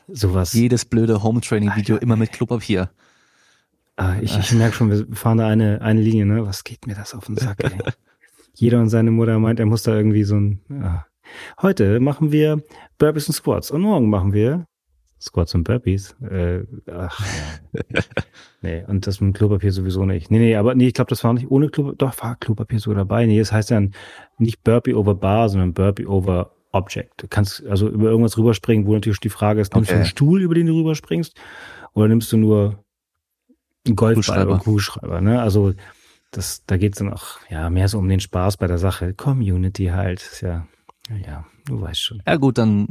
sowas. 0.07 0.53
Jedes 0.53 0.85
blöde 0.85 1.23
Home-Training-Video 1.23 1.97
immer 1.97 2.15
mit 2.15 2.31
Klopapier. 2.31 2.91
Ah, 3.97 4.15
ich, 4.21 4.37
ich 4.37 4.51
merke 4.53 4.75
schon, 4.75 4.89
wir 4.89 5.15
fahren 5.15 5.37
da 5.37 5.47
eine, 5.47 5.81
eine 5.81 6.01
Linie, 6.01 6.25
ne? 6.25 6.45
Was 6.45 6.63
geht 6.63 6.85
mir 6.85 6.95
das 6.95 7.13
auf 7.13 7.25
den 7.25 7.37
Sack, 7.37 7.63
ey? 7.63 7.71
Jeder 8.53 8.79
und 8.79 8.89
seine 8.89 9.11
Mutter 9.11 9.39
meint, 9.39 9.59
er 9.59 9.65
muss 9.65 9.83
da 9.83 9.95
irgendwie 9.95 10.23
so 10.23 10.35
ein. 10.35 10.61
Ja. 10.69 11.05
Heute 11.61 11.99
machen 11.99 12.31
wir 12.31 12.61
Burpees 12.97 13.27
und 13.27 13.33
Squats 13.33 13.71
und 13.71 13.81
morgen 13.81 14.09
machen 14.09 14.33
wir 14.33 14.65
Squats 15.19 15.55
und 15.55 15.63
Burpees. 15.63 16.15
Äh, 16.21 16.63
ach, 16.91 17.19
ja. 17.73 18.01
nee, 18.61 18.83
und 18.87 19.07
das 19.07 19.21
mit 19.21 19.35
Klopapier 19.35 19.71
sowieso 19.71 20.05
nicht. 20.05 20.29
Nee, 20.29 20.39
nee, 20.39 20.55
aber 20.55 20.75
nee, 20.75 20.87
ich 20.87 20.93
glaube, 20.93 21.09
das 21.09 21.23
war 21.23 21.33
nicht 21.33 21.49
ohne 21.49 21.69
Klopapier. 21.69 21.97
Doch, 21.97 22.21
war 22.21 22.35
Klopapier 22.35 22.79
sogar 22.79 22.97
dabei. 22.99 23.25
Nee, 23.25 23.39
das 23.39 23.51
heißt 23.51 23.71
dann 23.71 23.93
nicht 24.37 24.63
Burpee 24.63 24.93
over 24.93 25.15
Bar, 25.15 25.49
sondern 25.49 25.73
Burpee 25.73 26.05
over 26.05 26.51
Object. 26.71 27.23
Du 27.23 27.27
kannst 27.27 27.65
also 27.65 27.89
über 27.89 28.09
irgendwas 28.09 28.37
rüberspringen, 28.37 28.85
wo 28.85 28.93
natürlich 28.93 29.21
die 29.21 29.29
Frage 29.29 29.61
ist, 29.61 29.73
nimmst 29.73 29.89
okay. 29.89 29.95
du 29.95 30.01
einen 30.01 30.09
Stuhl, 30.09 30.41
über 30.41 30.53
den 30.53 30.67
du 30.67 30.73
rüberspringst, 30.73 31.35
oder 31.93 32.09
nimmst 32.09 32.31
du 32.31 32.37
nur 32.37 32.83
einen 33.85 33.95
Golfball 33.95 34.47
oder 34.47 34.59
Kuhschreiber, 34.59 35.21
ne? 35.21 35.41
Also 35.41 35.73
das, 36.31 36.65
da 36.65 36.75
geht's 36.77 36.97
dann 36.97 37.13
auch 37.13 37.39
ja 37.49 37.69
mehr 37.69 37.87
so 37.87 37.97
um 37.97 38.09
den 38.09 38.19
Spaß 38.19 38.57
bei 38.57 38.67
der 38.67 38.77
Sache. 38.77 39.13
Community 39.13 39.85
halt, 39.85 40.21
ist 40.21 40.41
ja, 40.41 40.67
ja, 41.25 41.45
du 41.65 41.81
weißt 41.81 42.01
schon. 42.01 42.21
Ja 42.25 42.35
gut, 42.37 42.57
dann 42.57 42.87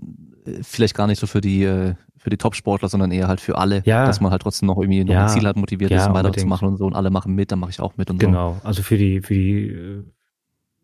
äh, 0.47 0.63
vielleicht 0.63 0.95
gar 0.95 1.07
nicht 1.07 1.19
so 1.19 1.27
für 1.27 1.41
die 1.41 1.65
äh, 1.65 1.95
für 2.17 2.31
die 2.31 2.39
Top-Sportler, 2.39 2.89
sondern 2.89 3.11
eher 3.11 3.29
halt 3.29 3.41
für 3.41 3.59
alle, 3.59 3.83
ja. 3.85 4.07
dass 4.07 4.21
man 4.23 4.31
halt 4.31 4.41
trotzdem 4.41 4.67
noch 4.67 4.79
irgendwie 4.79 5.05
noch 5.05 5.13
ja. 5.13 5.25
ein 5.25 5.29
Ziel 5.29 5.47
hat, 5.47 5.57
motiviert 5.57 5.91
ja, 5.91 6.07
ist, 6.07 6.15
weiterzumachen 6.15 6.67
und 6.67 6.79
so 6.79 6.87
und 6.87 6.95
alle 6.95 7.11
machen 7.11 7.35
mit, 7.35 7.53
dann 7.53 7.59
mache 7.59 7.71
ich 7.71 7.81
auch 7.81 7.99
mit 7.99 8.11
und 8.11 8.19
genau. 8.19 8.55
so. 8.55 8.55
Genau, 8.55 8.67
also 8.67 8.83
für 8.83 8.97
die 8.97 9.21
für 9.21 9.35
die 9.35 9.67
äh, 9.69 10.05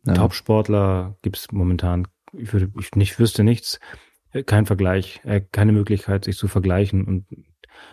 ja. 0.07 0.15
Top-Sportler 0.15 1.17
gibt's 1.23 1.51
momentan, 1.51 2.09
ich 2.33 2.53
würde 2.53 2.71
ich 2.79 2.95
nicht 2.95 3.19
wüsste 3.19 3.43
nichts, 3.43 3.81
kein 4.47 4.67
Vergleich, 4.67 5.21
äh, 5.25 5.41
keine 5.41 5.73
Möglichkeit, 5.73 6.25
sich 6.25 6.37
zu 6.37 6.47
vergleichen 6.47 7.05
und 7.05 7.27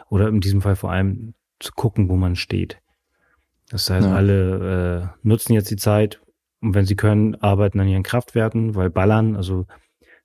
oder 0.09 0.27
in 0.27 0.41
diesem 0.41 0.61
Fall 0.61 0.75
vor 0.75 0.91
allem 0.91 1.33
zu 1.59 1.71
gucken, 1.71 2.09
wo 2.09 2.17
man 2.17 2.35
steht. 2.35 2.79
Das 3.69 3.89
heißt, 3.89 4.07
alle 4.07 5.13
äh, 5.23 5.27
nutzen 5.27 5.53
jetzt 5.53 5.71
die 5.71 5.77
Zeit 5.77 6.21
und 6.61 6.73
wenn 6.73 6.85
sie 6.85 6.95
können, 6.95 7.35
arbeiten 7.35 7.79
an 7.79 7.87
ihren 7.87 8.03
Kraftwerten, 8.03 8.75
weil 8.75 8.89
Ballern, 8.89 9.35
also 9.35 9.65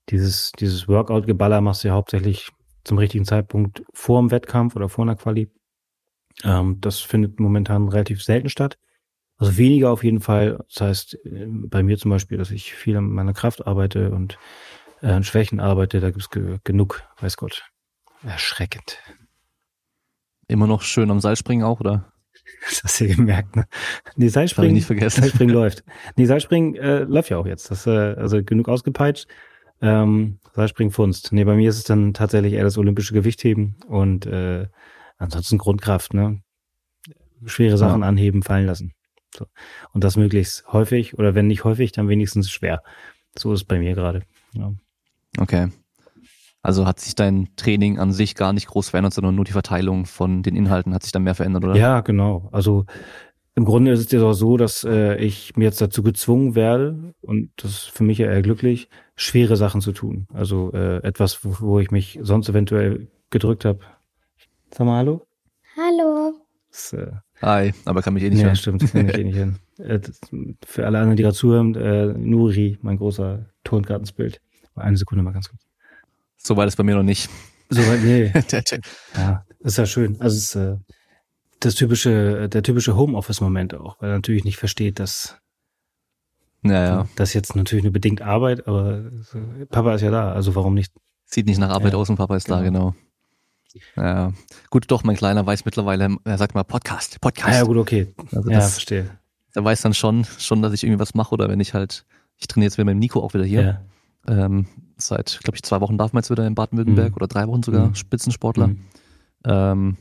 dieses, 0.09 0.53
dieses 0.53 0.89
Workout-Geballer 0.89 1.61
machst 1.61 1.85
du 1.85 1.89
ja 1.89 1.95
hauptsächlich 1.95 2.51
zum 2.85 2.99
richtigen 2.99 3.25
Zeitpunkt 3.25 3.83
vor 3.93 4.21
dem 4.21 4.31
Wettkampf 4.31 4.75
oder 4.77 4.89
vor 4.89 5.05
einer 5.05 5.17
Quali. 5.17 5.51
Ähm, 6.43 6.81
das 6.81 7.01
findet 7.01 7.39
momentan 7.39 7.89
relativ 7.89 8.23
selten 8.23 8.49
statt. 8.49 8.79
Also 9.37 9.57
weniger 9.57 9.91
auf 9.91 10.05
jeden 10.05 10.21
Fall. 10.21 10.65
Das 10.69 10.81
heißt, 10.81 11.15
äh, 11.27 11.47
bei 11.47 11.83
mir 11.83 11.99
zum 11.99 12.11
Beispiel, 12.11 12.39
dass 12.39 12.51
ich 12.51 12.75
viel 12.75 12.97
an 12.97 13.11
meiner 13.11 13.35
Kraft 13.35 13.67
arbeite 13.67 14.11
und 14.11 14.39
äh, 15.03 15.09
an 15.09 15.25
Schwächen 15.25 15.61
arbeite, 15.61 16.01
da 16.01 16.11
gibt's 16.11 16.31
ge 16.31 16.59
genug, 16.65 17.03
weiß 17.21 17.37
Gott. 17.37 17.65
Erschreckend. 18.23 18.99
Immer 20.49 20.67
noch 20.67 20.83
schön 20.83 21.11
am 21.11 21.21
Seilspringen 21.21 21.65
auch, 21.65 21.81
oder? 21.81 22.12
Das 22.69 22.85
hast 22.85 23.01
du 23.01 23.07
ja 23.07 23.17
gemerkt, 23.17 23.57
ne? 23.57 23.67
Nee, 24.17 24.29
Seilspringen, 24.29 24.75
nicht 24.75 24.87
vergessen. 24.87 25.21
Seilspringen 25.23 25.55
läuft. 25.55 25.85
Nee, 26.17 26.27
Seilspringen 26.27 26.77
äh, 26.77 27.01
läuft 27.01 27.31
ja 27.31 27.39
auch 27.39 27.47
jetzt. 27.47 27.71
Das, 27.71 27.87
äh, 27.87 27.91
also 27.91 28.43
genug 28.43 28.69
ausgepeitscht. 28.69 29.27
Ähm, 29.81 30.39
Seilspringen 30.55 30.93
Funst. 30.93 31.33
Nee, 31.33 31.45
bei 31.45 31.55
mir 31.55 31.69
ist 31.69 31.79
es 31.79 31.85
dann 31.85 32.15
tatsächlich 32.15 32.53
eher 32.53 32.65
das 32.65 32.79
olympische 32.79 33.15
Gewichtheben 33.15 33.77
und 33.87 34.27
äh, 34.27 34.69
ansonsten 35.19 35.59
Grundkraft, 35.59 36.15
ne? 36.15 36.43
Schwere 37.45 37.77
Sachen 37.77 38.03
ja. 38.03 38.09
anheben, 38.09 38.43
fallen 38.43 38.67
lassen. 38.67 38.93
So. 39.35 39.47
Und 39.93 40.05
das 40.05 40.17
möglichst 40.17 40.67
häufig 40.73 41.19
oder 41.19 41.35
wenn 41.35 41.49
nicht 41.49 41.65
häufig, 41.65 41.91
dann 41.93 42.09
wenigstens 42.09 42.51
schwer. 42.51 42.83
So 43.37 43.53
ist 43.53 43.61
es 43.61 43.65
bei 43.65 43.79
mir 43.79 43.95
gerade. 43.95 44.23
Ja. 44.53 44.73
Okay. 45.39 45.69
Also 46.63 46.87
hat 46.87 47.01
sich 47.01 47.15
dein 47.17 47.49
Training 47.57 47.99
an 47.99 48.13
sich 48.13 48.37
gar 48.37 48.53
nicht 48.53 48.69
groß 48.69 48.91
verändert, 48.91 49.15
sondern 49.15 49.35
nur 49.35 49.45
die 49.45 49.53
Verteilung 49.53 50.07
von 50.07 50.43
den 50.43 50.55
Inhalten 50.55 50.95
hat 50.95 51.03
sich 51.03 51.11
dann 51.11 51.25
mehr 51.25 51.35
verändert, 51.35 51.65
oder? 51.65 51.75
Ja, 51.75 52.01
genau. 52.01 52.49
Also 52.53 52.87
im 53.55 53.65
Grunde 53.65 53.91
ist 53.91 54.01
es 54.01 54.11
jetzt 54.11 54.23
auch 54.23 54.33
so, 54.33 54.57
dass 54.57 54.85
äh, 54.85 55.17
ich 55.17 55.57
mir 55.57 55.65
jetzt 55.65 55.81
dazu 55.81 56.03
gezwungen 56.03 56.55
werde, 56.55 57.15
und 57.21 57.51
das 57.57 57.73
ist 57.73 57.91
für 57.91 58.05
mich 58.05 58.19
ja 58.19 58.27
eher 58.27 58.43
glücklich, 58.43 58.89
schwere 59.17 59.57
Sachen 59.57 59.81
zu 59.81 59.93
tun. 59.93 60.27
Also 60.33 60.73
äh, 60.73 61.03
etwas, 61.03 61.45
wo, 61.45 61.57
wo 61.59 61.79
ich 61.81 61.91
mich 61.91 62.19
sonst 62.23 62.49
eventuell 62.49 63.09
gedrückt 63.31 63.65
habe. 63.65 63.81
Sag 64.71 64.87
mal 64.87 64.99
Hallo. 64.99 65.27
Hallo. 65.77 66.33
Das, 66.71 66.93
äh, 66.95 67.13
Hi, 67.43 67.75
aber 67.85 68.03
kann 68.03 68.15
mich 68.15 68.23
eh 68.23 68.31
nicht 68.31 68.39
ja, 68.39 68.47
hören. 68.47 68.57
stimmt, 68.57 68.93
kann 68.93 69.07
mich 69.07 69.19
eh 69.19 69.25
nicht 69.25 69.37
hören. 69.37 69.59
Äh, 69.79 70.01
für 70.65 70.87
alle 70.87 70.99
anderen, 70.99 71.17
die 71.17 71.25
gerade 71.25 71.35
zuhören, 71.35 71.75
äh, 71.75 72.07
Nuri, 72.07 72.79
mein 72.83 72.99
großer 72.99 73.47
Tonkartensbild. 73.65 74.41
Eine 74.77 74.97
Sekunde 74.97 75.25
mal 75.25 75.33
ganz 75.33 75.49
kurz. 75.49 75.67
So 76.43 76.57
weit 76.57 76.69
ist 76.69 76.77
bei 76.77 76.83
mir 76.83 76.97
noch 76.97 77.03
nicht. 77.03 77.31
So 77.69 77.81
weit, 77.83 78.03
nee. 78.03 78.33
ja, 79.17 79.45
ist 79.61 79.79
ja 79.79 79.87
schön. 79.87 80.21
Also 80.21 80.37
es 80.37 80.43
ist 80.43 80.55
äh, 80.57 80.77
das 81.61 81.75
typische, 81.75 82.49
der 82.49 82.63
typische 82.63 82.97
Homeoffice-Moment 82.97 83.75
auch, 83.75 84.01
weil 84.01 84.11
er 84.11 84.17
natürlich 84.17 84.45
nicht 84.45 84.57
versteht, 84.57 84.99
dass 84.99 85.39
ja, 86.65 86.85
ja. 86.85 87.09
das 87.17 87.33
jetzt 87.35 87.57
natürlich 87.57 87.85
nur 87.85 87.93
bedingt 87.93 88.23
Arbeit, 88.23 88.67
aber 88.67 89.11
Papa 89.71 89.95
ist 89.95 90.03
ja 90.03 90.11
da, 90.11 90.33
also 90.33 90.55
warum 90.55 90.75
nicht? 90.75 90.93
Sieht 91.25 91.47
nicht 91.47 91.59
nach 91.59 91.71
Arbeit 91.71 91.93
ja, 91.93 91.99
aus 91.99 92.11
und 92.11 92.17
Papa 92.17 92.37
ist 92.37 92.47
genau. 92.47 92.59
da, 92.59 92.63
genau. 92.63 92.95
Ja, 93.97 94.33
gut, 94.71 94.91
doch, 94.91 95.03
mein 95.03 95.17
Kleiner 95.17 95.47
weiß 95.47 95.65
mittlerweile, 95.65 96.17
er 96.25 96.39
sagt 96.39 96.55
mal 96.55 96.63
Podcast, 96.63 97.21
Podcast. 97.21 97.55
Ah, 97.55 97.59
ja, 97.59 97.63
gut, 97.65 97.79
okay. 97.79 98.15
Also 98.33 98.51
ja, 98.51 98.59
das, 98.59 98.73
verstehe. 98.73 99.11
Er 99.55 99.65
weiß 99.65 99.83
dann 99.83 99.95
schon, 99.95 100.25
schon, 100.39 100.63
dass 100.63 100.73
ich 100.73 100.85
irgendwie 100.85 101.01
was 101.01 101.15
mache 101.15 101.33
oder 101.33 101.49
wenn 101.49 101.61
ich 101.61 101.75
halt, 101.75 102.05
ich 102.37 102.49
trainiere 102.49 102.69
jetzt 102.69 102.77
wieder 102.77 102.85
mit 102.85 102.93
dem 102.93 102.99
Nico 102.99 103.21
auch 103.21 103.35
wieder 103.35 103.45
hier. 103.45 103.81
Ja. 104.29 104.45
Ähm, 104.45 104.67
seit, 105.07 105.41
glaube 105.43 105.57
ich, 105.57 105.63
zwei 105.63 105.81
Wochen 105.81 105.99
darf 105.99 106.13
man 106.13 106.23
jetzt 106.23 106.31
wieder 106.31 106.47
in 106.47 106.55
Baden-Württemberg 106.55 107.11
mhm. 107.11 107.17
oder 107.17 107.27
drei 107.29 107.47
Wochen 107.47 107.63
sogar, 107.63 107.89
mhm. 107.89 107.95
Spitzensportler. 107.95 108.69
Mhm. 108.69 108.81
Ähm, 109.45 109.97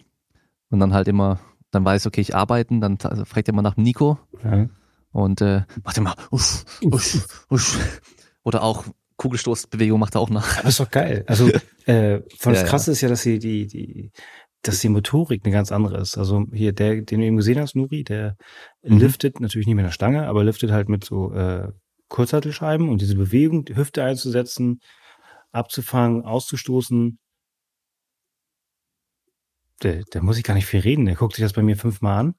und 0.70 0.80
dann 0.80 0.94
halt 0.94 1.08
immer, 1.08 1.40
dann 1.72 1.86
weiß 1.86 2.04
ich, 2.04 2.08
okay, 2.08 2.22
ich 2.22 2.36
arbeiten, 2.36 2.82
dann 2.82 2.98
also 3.04 3.26
fragt 3.26 3.48
er 3.48 3.54
mal 3.54 3.62
nach 3.62 3.76
dem 3.76 3.84
Nico 3.84 4.20
ja. 4.44 4.68
und 5.12 5.42
äh, 5.42 5.64
macht 5.84 5.98
immer 5.98 6.16
uff, 6.32 6.66
uff, 6.82 7.46
uff. 7.50 8.02
oder 8.44 8.64
auch 8.64 8.86
Kugelstoßbewegung 9.18 10.00
macht 10.00 10.16
er 10.16 10.22
auch 10.22 10.30
nach. 10.30 10.58
Das 10.58 10.70
ist 10.70 10.80
doch 10.80 10.90
geil. 10.90 11.24
Also 11.28 11.50
äh, 11.86 12.22
von 12.38 12.54
das 12.54 12.64
ja, 12.64 12.68
Krasse 12.68 12.92
ja. 12.92 12.94
ist 12.94 13.02
ja, 13.02 13.10
dass 13.10 13.22
sie 13.22 13.38
die, 13.38 13.68
die, 13.68 14.12
dass 14.64 14.80
die 14.80 14.90
Motorik 14.90 15.42
eine 15.44 15.54
ganz 15.54 15.72
andere 15.72 16.00
ist. 16.00 16.18
Also 16.18 16.46
hier 16.52 16.74
der, 16.74 17.02
den 17.02 17.20
du 17.20 17.26
eben 17.26 17.38
gesehen 17.38 17.60
hast, 17.60 17.76
Nuri, 17.76 18.04
der 18.04 18.36
mhm. 18.82 18.98
liftet 18.98 19.40
natürlich 19.40 19.68
nicht 19.68 19.76
mit 19.76 19.86
einer 19.86 19.92
Stange, 19.92 20.28
aber 20.28 20.44
liftet 20.44 20.72
halt 20.72 20.90
mit 20.90 21.04
so 21.04 21.32
äh, 21.34 21.68
Kurzhantelscheiben 22.12 22.90
und 22.90 23.02
diese 23.02 23.16
Bewegung, 23.16 23.66
die 23.66 23.76
Hüfte 23.76 24.04
einzusetzen, 24.04 24.82
abzufangen, 25.52 26.24
auszustoßen. 26.24 27.18
Der, 29.82 30.04
der 30.04 30.22
muss 30.22 30.38
ich 30.38 30.44
gar 30.44 30.54
nicht 30.54 30.68
viel 30.68 30.82
reden. 30.82 31.06
Der 31.06 31.16
guckt 31.16 31.36
sich 31.36 31.44
das 31.44 31.54
bei 31.54 31.64
mir 31.64 31.78
fünfmal 31.78 32.20
an. 32.20 32.36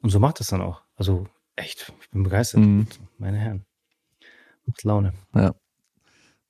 Und 0.00 0.10
so 0.10 0.18
macht 0.18 0.40
das 0.40 0.48
dann 0.48 0.62
auch. 0.62 0.82
Also 0.96 1.28
echt, 1.56 1.92
ich 2.00 2.10
bin 2.10 2.22
begeistert. 2.22 2.62
Mhm. 2.62 2.88
Meine 3.18 3.38
Herren. 3.38 3.66
Macht 4.64 4.82
Laune. 4.82 5.12
Ja. 5.34 5.54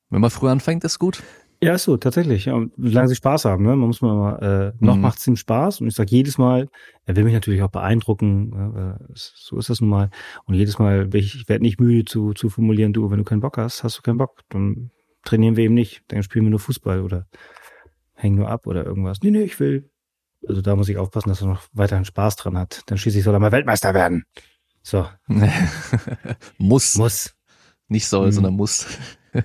Wenn 0.09 0.21
man 0.21 0.31
früh 0.31 0.49
anfängt, 0.49 0.85
ist 0.85 0.99
gut. 0.99 1.23
Ja, 1.62 1.75
ist 1.75 1.85
so, 1.85 1.99
tatsächlich. 1.99 2.46
Ja, 2.46 2.59
solange 2.79 3.09
sie 3.09 3.16
Spaß 3.16 3.44
haben, 3.44 3.64
ne? 3.64 3.77
Man 3.77 3.88
muss 3.88 4.01
mal, 4.01 4.73
äh, 4.79 4.85
noch 4.85 4.96
mhm. 4.96 5.03
macht 5.03 5.18
es 5.18 5.27
ihm 5.27 5.37
Spaß. 5.37 5.83
Und 5.83 5.88
ich 5.88 5.94
sage 5.94 6.11
jedes 6.11 6.38
Mal, 6.38 6.68
er 7.05 7.16
will 7.16 7.25
mich 7.25 7.35
natürlich 7.35 7.61
auch 7.61 7.70
beeindrucken, 7.70 8.99
äh, 8.99 9.12
so 9.14 9.59
ist 9.59 9.68
das 9.68 9.83
nun 9.83 9.90
mal. 9.90 10.11
Und 10.46 10.55
jedes 10.55 10.79
Mal, 10.79 11.14
ich, 11.14 11.35
ich 11.35 11.49
werde 11.51 11.62
nicht 11.62 11.79
müde 11.79 12.07
zu, 12.07 12.33
zu 12.33 12.49
formulieren, 12.49 12.94
du, 12.94 13.11
wenn 13.11 13.18
du 13.18 13.25
keinen 13.25 13.40
Bock 13.40 13.59
hast, 13.59 13.85
hast 13.85 13.99
du 13.99 14.03
keinen 14.03 14.16
Bock. 14.16 14.40
Dann 14.49 14.90
trainieren 15.23 15.57
wir 15.57 15.64
eben 15.64 15.75
nicht. 15.75 16.03
Dann 16.09 16.23
spielen 16.23 16.46
wir 16.46 16.51
nur 16.51 16.61
Fußball 16.61 17.03
oder 17.03 17.27
hängen 18.14 18.37
nur 18.37 18.49
ab 18.49 18.66
oder 18.66 18.87
irgendwas. 18.87 19.18
Nee, 19.23 19.31
nee, 19.31 19.42
ich 19.42 19.61
will. 19.61 19.90
Also 20.49 20.62
da 20.62 20.75
muss 20.77 20.88
ich 20.88 20.96
aufpassen, 20.96 21.29
dass 21.29 21.42
er 21.42 21.49
noch 21.49 21.62
weiterhin 21.75 22.07
Spaß 22.07 22.37
dran 22.37 22.57
hat. 22.57 22.83
Dann 22.87 22.96
schließlich 22.96 23.23
soll 23.23 23.35
er 23.35 23.40
mal 23.40 23.53
Weltmeister 23.53 23.92
werden. 23.92 24.25
So. 24.83 25.07
muss. 26.59 26.96
Muss. 26.96 27.35
Nicht 27.88 28.07
soll, 28.07 28.29
mhm. 28.29 28.33
sondern 28.33 28.55
muss. 28.55 28.87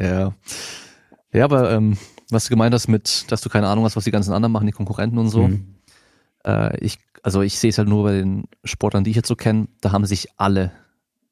Ja. 0.00 0.34
Ja, 1.32 1.44
aber 1.44 1.70
ähm, 1.72 1.96
was 2.30 2.44
du 2.44 2.50
gemeint 2.50 2.74
hast 2.74 2.88
mit, 2.88 3.30
dass 3.30 3.40
du 3.40 3.48
keine 3.48 3.68
Ahnung 3.68 3.84
hast, 3.84 3.96
was 3.96 4.04
die 4.04 4.10
ganzen 4.10 4.32
anderen 4.32 4.52
machen, 4.52 4.66
die 4.66 4.72
Konkurrenten 4.72 5.18
und 5.18 5.28
so. 5.28 5.48
Mhm. 5.48 5.76
Äh, 6.44 6.78
ich, 6.84 6.98
also 7.22 7.42
ich 7.42 7.58
sehe 7.58 7.70
es 7.70 7.78
halt 7.78 7.88
nur 7.88 8.04
bei 8.04 8.12
den 8.12 8.44
Sportlern, 8.64 9.04
die 9.04 9.10
ich 9.10 9.16
jetzt 9.16 9.28
so 9.28 9.36
kenne, 9.36 9.68
da 9.80 9.92
haben 9.92 10.06
sich 10.06 10.28
alle, 10.36 10.72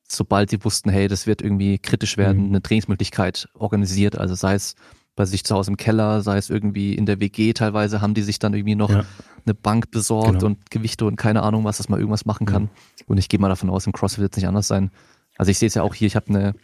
sobald 0.07 0.53
die 0.53 0.65
wussten, 0.65 0.91
hey, 0.91 1.09
das 1.09 1.27
wird 1.27 1.43
irgendwie 1.43 1.79
kritisch 1.79 2.17
werden, 2.17 2.45
mhm. 2.45 2.49
eine 2.49 2.63
Trainingsmöglichkeit 2.63 3.49
organisiert. 3.55 4.19
Also 4.19 4.35
sei 4.35 4.55
es 4.55 4.77
bei 5.17 5.25
sich 5.25 5.45
zu 5.45 5.55
Hause 5.57 5.73
im 5.73 5.77
Keller, 5.77 6.23
sei 6.23 6.39
es 6.39 6.49
irgendwie 6.49 6.95
in 6.95 7.07
der 7.07 7.19
WG 7.19 7.53
teilweise, 7.53 8.01
haben 8.01 8.15
die 8.15 8.23
sich 8.23 8.39
dann 8.39 8.55
irgendwie 8.55 8.77
noch 8.77 8.91
ja. 8.91 9.05
eine 9.45 9.55
Bank 9.55 9.91
besorgt 9.91 10.35
genau. 10.35 10.47
und 10.47 10.71
Gewichte 10.71 11.07
und 11.07 11.17
keine 11.17 11.43
Ahnung 11.43 11.65
was, 11.65 11.79
dass 11.79 11.89
man 11.89 11.99
irgendwas 11.99 12.25
machen 12.25 12.47
kann. 12.47 12.63
Mhm. 12.63 12.69
Und 13.07 13.19
ich 13.19 13.29
gehe 13.29 13.41
mal 13.41 13.49
davon 13.49 13.69
aus, 13.71 13.87
im 13.87 13.93
CrossFit 13.93 14.21
wird 14.21 14.33
es 14.33 14.37
nicht 14.37 14.47
anders 14.47 14.69
sein. 14.69 14.93
Also 15.37 15.51
ich 15.51 15.59
sehe 15.59 15.67
es 15.69 15.75
ja 15.75 15.83
auch 15.83 15.95
hier, 15.95 16.07
ich 16.07 16.17
habe 16.17 16.29
eine 16.29 16.55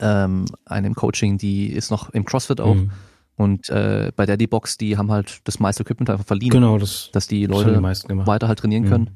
ähm, 0.00 0.44
eine 0.66 0.86
im 0.86 0.94
Coaching, 0.94 1.38
die 1.38 1.68
ist 1.68 1.90
noch 1.90 2.10
im 2.10 2.24
CrossFit 2.24 2.60
auch. 2.60 2.74
Mhm. 2.74 2.90
Und 3.36 3.68
äh, 3.68 4.12
bei 4.14 4.26
Daddy 4.26 4.46
Box, 4.46 4.76
die 4.76 4.96
haben 4.96 5.10
halt 5.10 5.40
das 5.44 5.58
meiste 5.58 5.82
Equipment 5.82 6.10
einfach 6.10 6.24
verliehen. 6.24 6.50
Genau, 6.50 6.78
das, 6.78 7.10
dass 7.12 7.26
die 7.26 7.46
Leute 7.46 7.72
die 7.72 8.26
weiter 8.26 8.48
halt 8.48 8.60
trainieren 8.60 8.84
mhm. 8.84 8.88
können. 8.88 9.10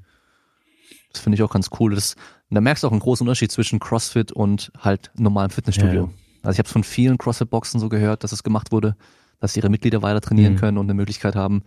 Das 1.13 1.23
finde 1.23 1.37
ich 1.37 1.43
auch 1.43 1.51
ganz 1.51 1.71
cool. 1.79 1.95
Das, 1.95 2.17
da 2.51 2.61
merkst 2.61 2.83
du 2.83 2.89
auch 2.89 2.93
einen 2.93 3.01
großen 3.01 3.27
Unterschied 3.27 3.53
zwischen 3.53 3.79
CrossFit 3.79 4.33
und 4.33 4.73
halt 4.79 5.11
normalem 5.17 5.51
Fitnessstudio. 5.51 6.03
Ja, 6.03 6.07
ja. 6.07 6.13
Also 6.43 6.57
ich 6.57 6.59
habe 6.59 6.69
von 6.69 6.85
vielen 6.85 7.19
CrossFit-Boxen 7.19 7.81
so 7.81 7.89
gehört, 7.89 8.25
dass 8.25 8.33
es 8.33 8.43
gemacht 8.43 8.73
wurde, 8.73 8.97
dass 9.41 9.57
ihre 9.57 9.69
Mitglieder 9.69 10.03
weiter 10.03 10.21
trainieren 10.21 10.55
mhm. 10.55 10.59
können 10.59 10.79
und 10.79 10.87
eine 10.87 10.95
Möglichkeit 10.95 11.37
haben. 11.37 11.63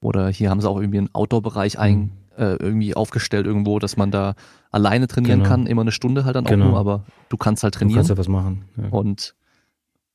Oder 0.00 0.28
hier 0.28 0.50
haben 0.50 0.60
sie 0.60 0.68
auch 0.68 0.78
irgendwie 0.78 0.98
einen 0.98 1.14
Outdoor-Bereich 1.14 1.78
ein, 1.78 1.98
mhm. 1.98 2.10
Äh, 2.36 2.56
irgendwie 2.56 2.94
aufgestellt 2.94 3.46
irgendwo, 3.46 3.78
dass 3.78 3.96
man 3.96 4.10
da 4.10 4.34
alleine 4.70 5.06
trainieren 5.08 5.40
genau. 5.40 5.48
kann, 5.48 5.66
immer 5.66 5.82
eine 5.82 5.92
Stunde 5.92 6.24
halt 6.24 6.36
dann 6.36 6.44
genau. 6.44 6.66
auch 6.66 6.70
nur, 6.70 6.78
aber 6.78 7.04
du 7.28 7.36
kannst 7.36 7.62
halt 7.62 7.74
trainieren. 7.74 7.94
Du 7.94 7.98
kannst 8.00 8.10
ja 8.10 8.18
was 8.18 8.28
machen. 8.28 8.64
Ja. 8.76 8.88
Und 8.90 9.34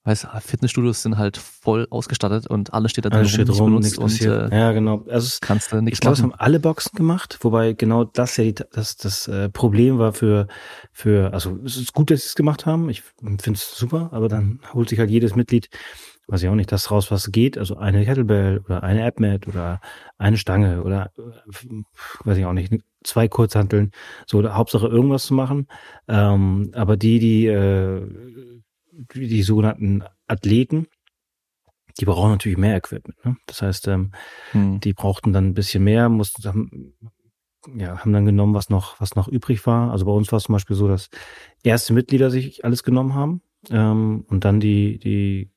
weißt 0.04 0.28
Fitnessstudios 0.40 1.04
sind 1.04 1.18
halt 1.18 1.38
voll 1.38 1.88
ausgestattet 1.92 2.48
und 2.48 2.74
alles 2.74 2.92
steht 2.92 3.06
da 3.06 3.10
drin, 3.10 3.20
alles 3.20 3.32
steht 3.32 3.50
rum, 3.50 3.72
benutzt 3.72 4.00
und 4.00 4.22
äh, 4.22 4.50
ja 4.50 4.72
genau. 4.72 5.04
Also 5.08 5.38
kannst 5.42 5.72
du 5.72 5.82
nichts 5.82 5.98
Ich 5.98 6.02
glaube, 6.02 6.16
es 6.16 6.24
haben 6.24 6.34
alle 6.34 6.60
Boxen 6.60 6.96
gemacht, 6.96 7.38
wobei 7.42 7.74
genau 7.74 8.04
das 8.04 8.38
ja 8.38 8.46
die, 8.46 8.56
das 8.72 8.98
das 8.98 9.28
äh, 9.28 9.50
Problem 9.50 10.00
war 10.00 10.14
für 10.14 10.48
für 10.92 11.34
also 11.34 11.60
es 11.66 11.78
ist 11.78 11.94
gut, 11.94 12.10
dass 12.10 12.22
sie 12.22 12.28
es 12.28 12.36
gemacht 12.36 12.66
haben. 12.66 12.90
Ich 12.90 13.04
finde 13.04 13.54
es 13.54 13.78
super, 13.78 14.10
aber 14.12 14.28
dann 14.28 14.60
holt 14.74 14.90
sich 14.90 14.98
halt 14.98 15.12
jedes 15.12 15.36
Mitglied 15.36 15.70
weiß 16.28 16.44
ich 16.44 16.50
auch 16.50 16.56
nicht, 16.56 16.72
das 16.72 16.92
raus, 16.92 17.12
was 17.12 17.32
geht, 17.32 17.58
also 17.58 17.78
eine 17.78 18.06
Kettlebell 18.06 18.60
oder 18.66 18.84
eine 18.84 19.06
AppMat 19.06 19.48
oder 19.48 19.82
eine 20.18 20.38
Stange 20.38 20.84
oder 20.84 21.12
äh, 21.18 21.84
weiß 22.24 22.38
ich 22.38 22.46
auch 22.46 22.54
nicht, 22.54 22.74
zwei 23.04 23.28
Kurzhanteln, 23.28 23.92
so 24.28 24.48
Hauptsache 24.54 24.88
irgendwas 24.88 25.26
zu 25.26 25.34
machen. 25.34 25.68
Ähm, 26.08 26.72
aber 26.74 26.98
die, 26.98 27.20
die 27.20 27.48
äh, 27.48 28.62
die 29.14 29.44
sogenannten 29.44 30.04
Athleten, 30.28 30.88
die 32.00 32.06
brauchen 32.06 32.32
natürlich 32.32 32.58
mehr 32.58 32.76
Equipment. 32.76 33.26
Ne? 33.26 33.38
Das 33.48 33.62
heißt, 33.62 33.88
ähm, 33.88 34.12
hm. 34.52 34.80
die 34.80 34.94
brauchten 34.94 35.34
dann 35.34 35.48
ein 35.48 35.54
bisschen 35.54 35.84
mehr, 35.84 36.10
mussten 36.10 36.44
haben, 36.48 36.94
ja, 37.76 38.00
haben 38.00 38.14
dann 38.14 38.26
genommen, 38.26 38.54
was 38.54 38.70
noch, 38.70 39.00
was 39.00 39.16
noch 39.16 39.28
übrig 39.28 39.66
war. 39.66 39.92
Also 39.92 40.06
bei 40.06 40.12
uns 40.12 40.32
war 40.32 40.38
es 40.38 40.44
zum 40.44 40.54
Beispiel 40.54 40.76
so, 40.76 40.88
dass 40.88 41.10
erste 41.64 41.94
Mitglieder 41.94 42.32
sich 42.32 42.64
alles 42.64 42.84
genommen 42.84 43.14
haben 43.14 43.42
ähm, 43.70 44.26
und 44.28 44.46
dann 44.46 44.60
die, 44.60 45.00
die 45.00 45.52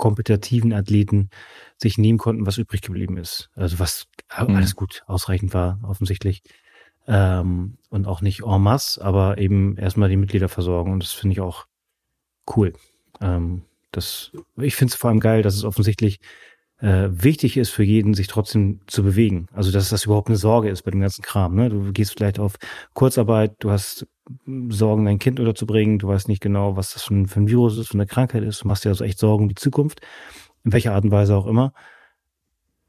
kompetitiven 0.00 0.72
Athleten 0.72 1.28
sich 1.76 1.98
nehmen 1.98 2.18
konnten, 2.18 2.46
was 2.46 2.58
übrig 2.58 2.80
geblieben 2.80 3.18
ist. 3.18 3.50
Also 3.54 3.78
was 3.78 4.06
hm. 4.30 4.56
alles 4.56 4.74
gut, 4.74 5.04
ausreichend 5.06 5.54
war, 5.54 5.78
offensichtlich. 5.82 6.42
Ähm, 7.06 7.76
und 7.90 8.06
auch 8.06 8.22
nicht 8.22 8.42
en 8.42 8.62
masse, 8.62 9.04
aber 9.04 9.38
eben 9.38 9.76
erstmal 9.76 10.08
die 10.08 10.16
Mitglieder 10.16 10.48
versorgen. 10.48 10.92
Und 10.92 11.02
das 11.02 11.12
finde 11.12 11.34
ich 11.34 11.40
auch 11.40 11.66
cool. 12.56 12.72
Ähm, 13.20 13.62
das, 13.92 14.32
ich 14.56 14.74
finde 14.74 14.92
es 14.92 14.96
vor 14.96 15.10
allem 15.10 15.20
geil, 15.20 15.42
dass 15.42 15.54
es 15.54 15.64
offensichtlich 15.64 16.20
äh, 16.80 17.08
wichtig 17.10 17.56
ist 17.56 17.70
für 17.70 17.82
jeden, 17.82 18.14
sich 18.14 18.26
trotzdem 18.26 18.80
zu 18.86 19.02
bewegen. 19.02 19.48
Also 19.52 19.70
dass 19.70 19.90
das 19.90 20.04
überhaupt 20.04 20.28
eine 20.28 20.36
Sorge 20.36 20.70
ist 20.70 20.82
bei 20.82 20.90
dem 20.90 21.00
ganzen 21.00 21.22
Kram. 21.22 21.54
Ne? 21.54 21.68
Du 21.68 21.92
gehst 21.92 22.12
vielleicht 22.16 22.38
auf 22.38 22.56
Kurzarbeit, 22.94 23.54
du 23.60 23.70
hast 23.70 24.06
Sorgen, 24.68 25.04
dein 25.04 25.18
Kind 25.18 25.40
unterzubringen, 25.40 25.98
du 25.98 26.08
weißt 26.08 26.28
nicht 26.28 26.40
genau, 26.40 26.76
was 26.76 26.92
das 26.94 27.02
für 27.02 27.14
ein, 27.14 27.26
für 27.26 27.40
ein 27.40 27.48
Virus 27.48 27.78
ist, 27.78 27.88
für 27.88 27.94
eine 27.94 28.06
Krankheit 28.06 28.42
ist, 28.44 28.62
du 28.62 28.68
machst 28.68 28.84
dir 28.84 28.90
also 28.90 29.04
echt 29.04 29.18
Sorgen 29.18 29.44
um 29.44 29.48
die 29.48 29.56
Zukunft, 29.56 30.00
in 30.64 30.72
welcher 30.72 30.94
Art 30.94 31.04
und 31.04 31.10
Weise 31.10 31.36
auch 31.36 31.46
immer. 31.46 31.72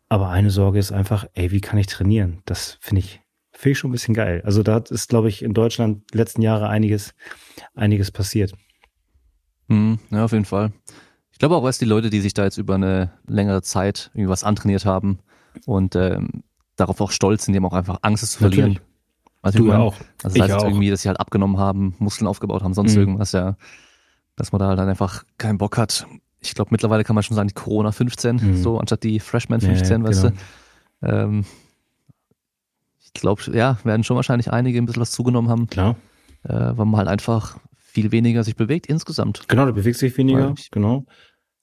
Aber 0.07 0.29
eine 0.29 0.51
Sorge 0.51 0.77
ist 0.77 0.91
einfach, 0.91 1.25
ey, 1.33 1.51
wie 1.51 1.61
kann 1.61 1.79
ich 1.79 1.87
trainieren? 1.87 2.41
Das 2.45 2.77
finde 2.81 2.99
ich, 2.99 3.21
finde 3.53 3.71
ich 3.71 3.79
schon 3.79 3.89
ein 3.89 3.93
bisschen 3.93 4.13
geil. 4.13 4.41
Also 4.45 4.61
da 4.61 4.77
ist, 4.77 5.09
glaube 5.09 5.29
ich, 5.29 5.41
in 5.41 5.53
Deutschland 5.53 6.03
letzten 6.13 6.41
Jahre 6.41 6.67
einiges, 6.69 7.13
einiges 7.75 8.11
passiert. 8.11 8.53
Hm, 9.67 9.99
ja, 10.11 10.25
auf 10.25 10.33
jeden 10.33 10.45
Fall. 10.45 10.73
Ich 11.41 11.43
glaube 11.43 11.55
auch, 11.55 11.65
dass 11.65 11.79
die 11.79 11.85
Leute, 11.85 12.11
die 12.11 12.21
sich 12.21 12.35
da 12.35 12.43
jetzt 12.43 12.59
über 12.59 12.75
eine 12.75 13.09
längere 13.25 13.63
Zeit 13.63 14.11
irgendwie 14.13 14.29
was 14.29 14.43
antrainiert 14.43 14.85
haben 14.85 15.17
und 15.65 15.95
ähm, 15.95 16.43
darauf 16.75 17.01
auch 17.01 17.09
stolz 17.09 17.45
sind, 17.45 17.53
die 17.53 17.57
haben 17.57 17.65
auch 17.65 17.73
einfach 17.73 17.97
Angst, 18.03 18.21
es 18.21 18.33
zu 18.33 18.37
verlieren. 18.37 18.73
Natürlich. 18.73 18.87
Also 19.41 19.57
du 19.57 19.73
auch. 19.73 19.95
Also 20.21 20.37
das 20.37 20.49
heißt 20.49 20.59
auch. 20.59 20.67
irgendwie, 20.67 20.91
dass 20.91 21.01
sie 21.01 21.07
halt 21.07 21.19
abgenommen 21.19 21.57
haben, 21.57 21.95
Muskeln 21.97 22.27
aufgebaut 22.27 22.61
haben, 22.61 22.75
sonst 22.75 22.93
mhm. 22.93 22.99
irgendwas, 22.99 23.31
ja. 23.31 23.57
Dass 24.35 24.51
man 24.51 24.59
da 24.59 24.67
halt 24.67 24.77
dann 24.77 24.87
einfach 24.87 25.23
keinen 25.39 25.57
Bock 25.57 25.79
hat. 25.79 26.05
Ich 26.41 26.53
glaube, 26.53 26.69
mittlerweile 26.73 27.03
kann 27.03 27.15
man 27.15 27.23
schon 27.23 27.33
sagen, 27.33 27.47
die 27.47 27.55
Corona 27.55 27.91
15, 27.91 28.35
mhm. 28.35 28.61
so 28.61 28.77
anstatt 28.77 29.01
die 29.01 29.19
Freshman 29.19 29.61
15, 29.61 30.03
ja, 30.03 30.07
weißt 30.07 30.21
genau. 30.21 30.35
du. 31.01 31.07
Ähm, 31.07 31.45
ich 32.99 33.13
glaube, 33.13 33.41
ja, 33.51 33.79
werden 33.83 34.03
schon 34.03 34.15
wahrscheinlich 34.15 34.51
einige 34.51 34.77
ein 34.77 34.85
bisschen 34.85 35.01
was 35.01 35.09
zugenommen 35.09 35.49
haben. 35.49 35.65
Klar. 35.65 35.95
Äh, 36.43 36.53
weil 36.53 36.85
man 36.85 36.97
halt 36.97 37.07
einfach 37.07 37.57
viel 37.91 38.11
weniger 38.11 38.43
sich 38.43 38.55
bewegt 38.55 38.87
insgesamt. 38.87 39.49
Genau, 39.49 39.65
du 39.65 39.73
bewegst 39.73 40.01
dich 40.01 40.17
weniger, 40.17 40.53
ich, 40.57 40.71
genau. 40.71 41.05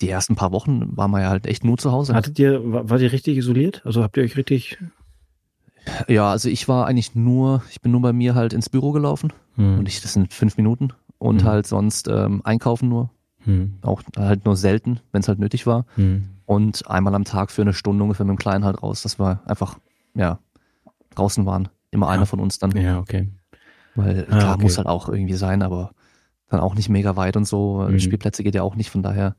Die 0.00 0.08
ersten 0.08 0.36
paar 0.36 0.52
Wochen 0.52 0.96
waren 0.96 1.10
wir 1.10 1.22
ja 1.22 1.28
halt 1.28 1.46
echt 1.46 1.64
nur 1.64 1.76
zu 1.76 1.90
Hause. 1.90 2.14
Hattet 2.14 2.38
ihr, 2.38 2.72
war, 2.72 2.88
war 2.88 3.00
ihr 3.00 3.12
richtig 3.12 3.36
isoliert? 3.36 3.82
Also 3.84 4.02
habt 4.02 4.16
ihr 4.16 4.22
euch 4.22 4.36
richtig 4.36 4.78
ja, 6.08 6.30
also 6.30 6.48
ich 6.48 6.68
war 6.68 6.86
eigentlich 6.86 7.14
nur, 7.14 7.62
ich 7.70 7.80
bin 7.80 7.92
nur 7.92 8.02
bei 8.02 8.12
mir 8.12 8.34
halt 8.34 8.52
ins 8.52 8.68
Büro 8.68 8.92
gelaufen 8.92 9.32
hm. 9.56 9.78
und 9.78 9.88
ich, 9.88 10.00
das 10.00 10.12
sind 10.12 10.32
fünf 10.32 10.56
Minuten 10.56 10.92
und 11.18 11.42
hm. 11.42 11.48
halt 11.48 11.66
sonst 11.66 12.08
ähm, 12.08 12.42
einkaufen 12.44 12.88
nur. 12.88 13.10
Hm. 13.44 13.78
Auch 13.82 14.02
halt 14.16 14.44
nur 14.44 14.56
selten, 14.56 15.00
wenn 15.12 15.20
es 15.20 15.28
halt 15.28 15.38
nötig 15.38 15.66
war. 15.66 15.86
Hm. 15.94 16.28
Und 16.44 16.88
einmal 16.88 17.14
am 17.14 17.24
Tag 17.24 17.50
für 17.50 17.62
eine 17.62 17.72
Stunde 17.72 18.02
ungefähr 18.02 18.26
mit 18.26 18.36
dem 18.36 18.38
Kleinen 18.38 18.64
halt 18.64 18.82
raus. 18.82 19.02
Das 19.02 19.18
war 19.18 19.42
einfach, 19.46 19.78
ja, 20.14 20.38
draußen 21.14 21.46
waren. 21.46 21.68
Immer 21.90 22.06
ja. 22.06 22.12
einer 22.12 22.26
von 22.26 22.40
uns 22.40 22.58
dann. 22.58 22.72
Ja, 22.72 22.98
okay. 22.98 23.28
Weil 23.94 24.26
ah, 24.30 24.38
klar, 24.38 24.54
okay. 24.54 24.62
muss 24.62 24.78
halt 24.78 24.86
auch 24.86 25.08
irgendwie 25.08 25.34
sein, 25.34 25.62
aber 25.62 25.92
dann 26.48 26.60
auch 26.60 26.74
nicht 26.74 26.88
mega 26.88 27.16
weit 27.16 27.36
und 27.36 27.46
so. 27.46 27.86
Mhm. 27.88 27.98
Spielplätze 28.00 28.42
geht 28.42 28.54
ja 28.54 28.62
auch 28.62 28.76
nicht, 28.76 28.90
von 28.90 29.02
daher 29.02 29.36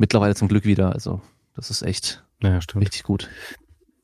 mittlerweile 0.00 0.34
zum 0.34 0.48
Glück 0.48 0.64
wieder. 0.64 0.92
Also 0.92 1.20
das 1.54 1.70
ist 1.70 1.82
echt 1.82 2.24
ja, 2.42 2.58
richtig 2.74 3.04
gut. 3.04 3.28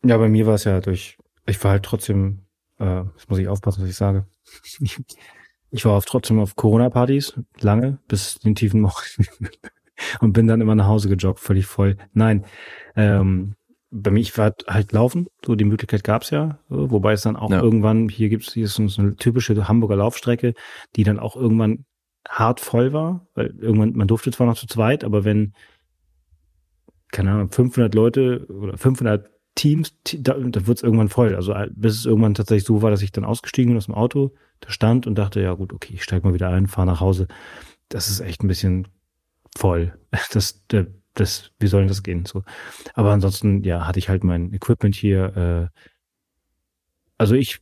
Ja, 0.04 0.18
bei 0.18 0.28
mir 0.28 0.46
war 0.46 0.54
es 0.54 0.64
ja 0.64 0.80
durch, 0.80 1.18
ich 1.46 1.62
war 1.64 1.72
halt 1.72 1.82
trotzdem, 1.82 2.42
äh, 2.78 3.02
jetzt 3.16 3.28
muss 3.28 3.38
ich 3.38 3.48
aufpassen, 3.48 3.82
was 3.82 3.90
ich 3.90 3.96
sage. 3.96 4.26
Ich, 4.62 4.78
ich 5.70 5.84
war 5.84 5.94
auf, 5.94 6.04
trotzdem 6.04 6.38
auf 6.38 6.54
Corona-Partys, 6.54 7.40
lange, 7.60 7.98
bis 8.08 8.38
den 8.38 8.54
tiefen 8.54 8.82
Morgen 8.82 9.26
und 10.20 10.32
bin 10.32 10.46
dann 10.46 10.60
immer 10.60 10.74
nach 10.74 10.86
Hause 10.86 11.08
gejoggt, 11.08 11.40
völlig 11.40 11.66
voll. 11.66 11.96
Nein, 12.12 12.44
ähm, 12.94 13.54
bei 13.90 14.10
mir, 14.10 14.20
ich 14.20 14.36
war 14.36 14.52
halt 14.66 14.92
laufen, 14.92 15.28
so 15.44 15.54
die 15.54 15.64
Möglichkeit 15.64 16.04
gab's 16.04 16.28
ja, 16.30 16.58
wobei 16.68 17.14
es 17.14 17.22
dann 17.22 17.36
auch 17.36 17.50
ja. 17.50 17.62
irgendwann, 17.62 18.10
hier 18.10 18.28
gibt's 18.28 18.52
hier 18.52 18.66
ist 18.66 18.74
so 18.74 19.00
eine 19.00 19.16
typische 19.16 19.66
Hamburger 19.66 19.96
Laufstrecke, 19.96 20.52
die 20.94 21.04
dann 21.04 21.18
auch 21.18 21.36
irgendwann 21.36 21.86
hart 22.28 22.60
voll 22.60 22.92
war, 22.92 23.26
weil 23.34 23.54
irgendwann, 23.58 23.92
man 23.92 24.08
durfte 24.08 24.30
zwar 24.30 24.46
noch 24.46 24.58
zu 24.58 24.66
zweit, 24.66 25.04
aber 25.04 25.24
wenn, 25.24 25.54
keine 27.12 27.32
Ahnung, 27.32 27.50
500 27.50 27.94
Leute 27.94 28.46
oder 28.48 28.76
500 28.76 29.30
Teams, 29.54 29.94
da, 30.18 30.34
da 30.34 30.66
wird 30.66 30.78
es 30.78 30.82
irgendwann 30.82 31.08
voll. 31.08 31.34
Also 31.34 31.54
bis 31.70 31.98
es 31.98 32.06
irgendwann 32.06 32.34
tatsächlich 32.34 32.66
so 32.66 32.82
war, 32.82 32.90
dass 32.90 33.02
ich 33.02 33.12
dann 33.12 33.24
ausgestiegen 33.24 33.70
bin 33.70 33.78
aus 33.78 33.86
dem 33.86 33.94
Auto, 33.94 34.34
da 34.60 34.70
stand 34.70 35.06
und 35.06 35.16
dachte, 35.16 35.40
ja 35.40 35.54
gut, 35.54 35.72
okay, 35.72 35.94
ich 35.94 36.04
steige 36.04 36.26
mal 36.26 36.34
wieder 36.34 36.50
ein, 36.50 36.66
fahre 36.66 36.86
nach 36.86 37.00
Hause. 37.00 37.26
Das 37.88 38.08
ist 38.08 38.20
echt 38.20 38.42
ein 38.42 38.48
bisschen 38.48 38.88
voll. 39.56 39.98
Das, 40.32 40.66
der, 40.68 40.86
das, 41.14 41.52
wie 41.58 41.66
soll 41.66 41.82
denn 41.82 41.88
das 41.88 42.02
gehen? 42.02 42.24
So. 42.26 42.42
Aber 42.94 43.12
ansonsten, 43.12 43.62
ja, 43.64 43.86
hatte 43.86 43.98
ich 43.98 44.08
halt 44.08 44.24
mein 44.24 44.52
Equipment 44.52 44.94
hier. 44.94 45.70
Äh, 45.72 45.80
also 47.18 47.34
ich, 47.34 47.60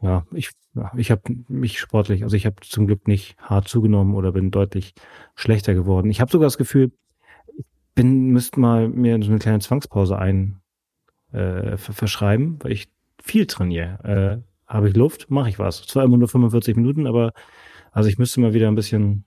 ja, 0.00 0.24
ich, 0.32 0.50
ja, 0.74 0.92
ich 0.96 1.10
habe 1.10 1.22
mich 1.48 1.78
sportlich, 1.78 2.22
also 2.22 2.36
ich 2.36 2.46
habe 2.46 2.56
zum 2.62 2.86
Glück 2.86 3.06
nicht 3.06 3.36
hart 3.38 3.68
zugenommen 3.68 4.14
oder 4.14 4.32
bin 4.32 4.50
deutlich 4.50 4.94
schlechter 5.34 5.74
geworden. 5.74 6.10
Ich 6.10 6.20
habe 6.20 6.30
sogar 6.30 6.46
das 6.46 6.56
Gefühl, 6.56 6.92
bin, 7.94 8.28
müsste 8.28 8.60
mal 8.60 8.88
mir 8.88 9.22
so 9.22 9.30
eine 9.30 9.38
kleine 9.38 9.60
Zwangspause 9.60 10.18
ein 10.18 10.60
äh, 11.32 11.76
verschreiben, 11.76 12.58
weil 12.62 12.72
ich 12.72 12.88
viel 13.22 13.46
trainiere. 13.46 14.42
Äh, 14.44 14.52
habe 14.66 14.88
ich 14.88 14.96
Luft, 14.96 15.30
mache 15.30 15.48
ich 15.48 15.58
was. 15.58 15.82
Zwar 15.82 16.04
immer 16.04 16.16
nur 16.16 16.28
45 16.28 16.76
Minuten, 16.76 17.06
aber 17.06 17.32
also 17.90 18.08
ich 18.08 18.18
müsste 18.18 18.40
mal 18.40 18.54
wieder 18.54 18.68
ein 18.68 18.74
bisschen 18.74 19.24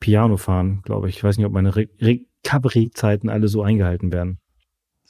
Piano 0.00 0.36
fahren, 0.36 0.82
glaube 0.84 1.08
ich. 1.08 1.16
Ich 1.16 1.24
weiß 1.24 1.38
nicht, 1.38 1.46
ob 1.46 1.52
meine 1.52 1.74
Re 1.74 1.88
Recovery-Zeiten 2.00 3.28
alle 3.28 3.48
so 3.48 3.62
eingehalten 3.62 4.12
werden. 4.12 4.38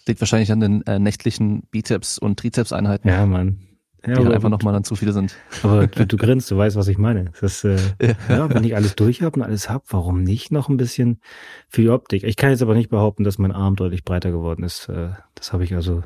Liegt 0.06 0.20
wahrscheinlich 0.20 0.52
an 0.52 0.60
den 0.60 0.86
äh, 0.86 0.98
nächtlichen 0.98 1.62
Bizeps- 1.70 2.18
und 2.18 2.38
Trizeps-Einheiten. 2.38 3.08
Ja, 3.08 3.26
Mann. 3.26 3.67
Ja, 4.06 4.14
die 4.14 4.24
halt 4.24 4.34
einfach 4.34 4.48
nochmal 4.48 4.72
dann 4.72 4.84
zu 4.84 4.94
viele 4.94 5.12
sind. 5.12 5.36
Aber 5.62 5.86
du, 5.86 6.06
du 6.06 6.16
grinst, 6.16 6.50
du 6.50 6.56
weißt, 6.56 6.76
was 6.76 6.88
ich 6.88 6.98
meine. 6.98 7.32
Das, 7.40 7.64
äh, 7.64 7.76
ja. 8.02 8.14
ja, 8.28 8.54
wenn 8.54 8.64
ich 8.64 8.76
alles 8.76 8.96
durch 8.96 9.22
habe 9.22 9.40
und 9.40 9.42
alles 9.46 9.68
hab, 9.68 9.84
warum 9.92 10.22
nicht 10.22 10.52
noch 10.52 10.68
ein 10.68 10.76
bisschen 10.76 11.20
für 11.68 11.82
die 11.82 11.90
Optik? 11.90 12.22
Ich 12.22 12.36
kann 12.36 12.50
jetzt 12.50 12.62
aber 12.62 12.74
nicht 12.74 12.90
behaupten, 12.90 13.24
dass 13.24 13.38
mein 13.38 13.52
Arm 13.52 13.76
deutlich 13.76 14.04
breiter 14.04 14.30
geworden 14.30 14.62
ist. 14.62 14.88
Äh, 14.88 15.10
das 15.34 15.52
habe 15.52 15.64
ich 15.64 15.74
also 15.74 16.02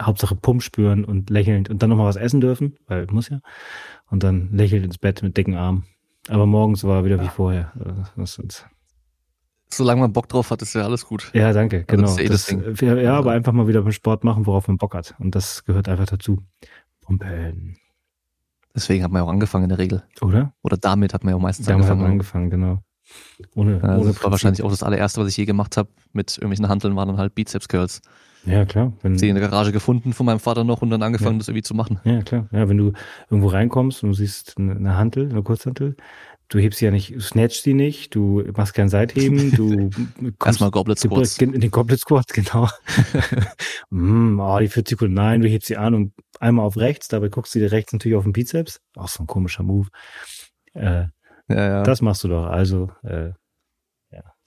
Hauptsache 0.00 0.34
Pump 0.34 0.62
spüren 0.62 1.04
und 1.04 1.30
lächelnd 1.30 1.70
und 1.70 1.82
dann 1.82 1.90
nochmal 1.90 2.06
was 2.06 2.16
essen 2.16 2.40
dürfen, 2.40 2.76
weil 2.86 3.06
muss 3.10 3.28
ja. 3.28 3.40
Und 4.10 4.22
dann 4.22 4.50
lächelnd 4.52 4.84
ins 4.84 4.98
Bett 4.98 5.22
mit 5.22 5.36
dicken 5.36 5.54
Armen. 5.54 5.84
Aber 6.28 6.46
morgens 6.46 6.84
war 6.84 7.04
wieder 7.04 7.20
wie 7.20 7.28
vorher. 7.28 7.72
Das 8.16 8.38
ist, 8.38 8.66
Solange 9.74 10.02
man 10.02 10.12
Bock 10.12 10.28
drauf 10.28 10.50
hat, 10.50 10.62
ist 10.62 10.74
ja 10.74 10.82
alles 10.82 11.06
gut. 11.06 11.30
Ja, 11.34 11.52
danke, 11.52 11.84
genau. 11.84 12.08
Also 12.08 12.24
das 12.24 12.50
eh 12.50 12.56
das, 12.56 12.80
ja, 12.80 12.96
ja, 12.96 13.14
aber 13.16 13.32
einfach 13.32 13.52
mal 13.52 13.66
wieder 13.66 13.82
beim 13.82 13.92
Sport 13.92 14.22
machen, 14.22 14.46
worauf 14.46 14.68
man 14.68 14.78
Bock 14.78 14.94
hat. 14.94 15.14
Und 15.18 15.34
das 15.34 15.64
gehört 15.64 15.88
einfach 15.88 16.06
dazu. 16.06 16.38
Pumpen. 17.04 17.76
Deswegen 18.74 19.04
hat 19.04 19.10
man 19.12 19.20
ja 19.22 19.26
auch 19.26 19.30
angefangen 19.32 19.64
in 19.64 19.68
der 19.68 19.78
Regel. 19.78 20.02
Oder? 20.20 20.52
Oder 20.62 20.76
damit 20.76 21.14
hat 21.14 21.22
man 21.22 21.30
ja 21.32 21.36
auch 21.36 21.40
meistens 21.40 21.66
Damit 21.66 21.84
hat 21.84 21.92
angefangen. 21.92 22.02
man 22.02 22.10
angefangen, 22.12 22.50
genau. 22.50 22.82
Ohne, 23.54 23.78
Ja, 23.82 23.96
ohne 23.98 24.06
das 24.12 24.24
war 24.24 24.30
wahrscheinlich 24.30 24.62
auch 24.62 24.70
das 24.70 24.82
allererste, 24.82 25.20
was 25.20 25.28
ich 25.28 25.36
je 25.36 25.44
gemacht 25.44 25.76
habe 25.76 25.90
mit 26.12 26.36
irgendwelchen 26.36 26.68
Handeln, 26.68 26.96
waren 26.96 27.08
dann 27.08 27.18
halt 27.18 27.34
Bizeps 27.34 27.68
Curls. 27.68 28.00
Ja, 28.46 28.64
klar. 28.64 28.92
Wenn, 29.02 29.16
Die 29.16 29.28
in 29.28 29.36
der 29.36 29.48
Garage 29.48 29.72
gefunden 29.72 30.12
von 30.12 30.26
meinem 30.26 30.40
Vater 30.40 30.64
noch 30.64 30.82
und 30.82 30.90
dann 30.90 31.02
angefangen, 31.02 31.36
Ja. 31.36 31.38
das 31.38 31.48
irgendwie 31.48 31.62
zu 31.62 31.74
machen. 31.74 32.00
Ja, 32.04 32.22
klar. 32.22 32.46
Ja, 32.52 32.68
wenn 32.68 32.76
du 32.76 32.92
irgendwo 33.30 33.48
reinkommst 33.48 34.02
und 34.02 34.10
du 34.10 34.14
siehst 34.14 34.58
eine 34.58 34.96
Hantel, 34.96 35.30
eine 35.30 35.42
Kurzhantel, 35.42 35.96
du 36.48 36.58
hebst 36.58 36.78
sie 36.78 36.84
ja 36.84 36.90
nicht, 36.90 37.14
du 37.14 37.20
snatchst 37.20 37.62
sie 37.62 37.74
nicht, 37.74 38.14
du 38.14 38.44
machst 38.56 38.74
kein 38.74 38.88
Seitheben, 38.88 39.50
du 39.56 39.90
kommst 40.38 40.46
Erstmal 40.46 40.70
Goblet 40.70 40.98
Squats. 40.98 41.38
in 41.38 41.60
den 41.60 41.70
Goblet 41.70 42.00
Squats, 42.00 42.32
genau. 42.32 42.68
mm, 43.90 44.38
oh, 44.40 44.58
die 44.58 44.68
40 44.68 44.90
Sekunden, 44.90 45.14
nein, 45.14 45.40
du 45.40 45.48
hebst 45.48 45.68
sie 45.68 45.76
an 45.76 45.94
und 45.94 46.12
einmal 46.40 46.66
auf 46.66 46.76
rechts, 46.76 47.08
dabei 47.08 47.28
guckst 47.28 47.54
du 47.54 47.58
dir 47.58 47.72
rechts 47.72 47.92
natürlich 47.92 48.16
auf 48.16 48.24
den 48.24 48.32
Bizeps. 48.32 48.80
Auch 48.96 49.08
so 49.08 49.22
ein 49.22 49.26
komischer 49.26 49.62
Move. 49.62 49.88
Äh, 50.74 51.06
Ja, 51.48 51.68
ja. 51.68 51.82
Das 51.82 52.00
machst 52.00 52.24
du 52.24 52.28
doch. 52.28 52.46
Also, 52.46 52.90
äh, 53.02 53.32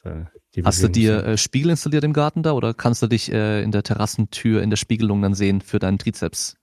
ja. 0.04 0.32
Hast 0.64 0.82
du 0.82 0.88
dir 0.88 1.24
äh, 1.24 1.38
Spiegel 1.38 1.72
installiert 1.72 2.04
im 2.04 2.14
Garten 2.14 2.44
da 2.44 2.54
oder 2.54 2.74
kannst 2.74 3.02
du 3.02 3.08
dich 3.08 3.32
äh, 3.32 3.62
in 3.62 3.72
der 3.72 3.84
Terrassentür 3.84 4.62
in 4.62 4.70
der 4.70 4.78
Spiegelung 4.78 5.22
dann 5.22 5.34
sehen 5.34 5.62
für 5.62 5.80
deinen 5.80 5.98
Trizeps? 5.98 6.56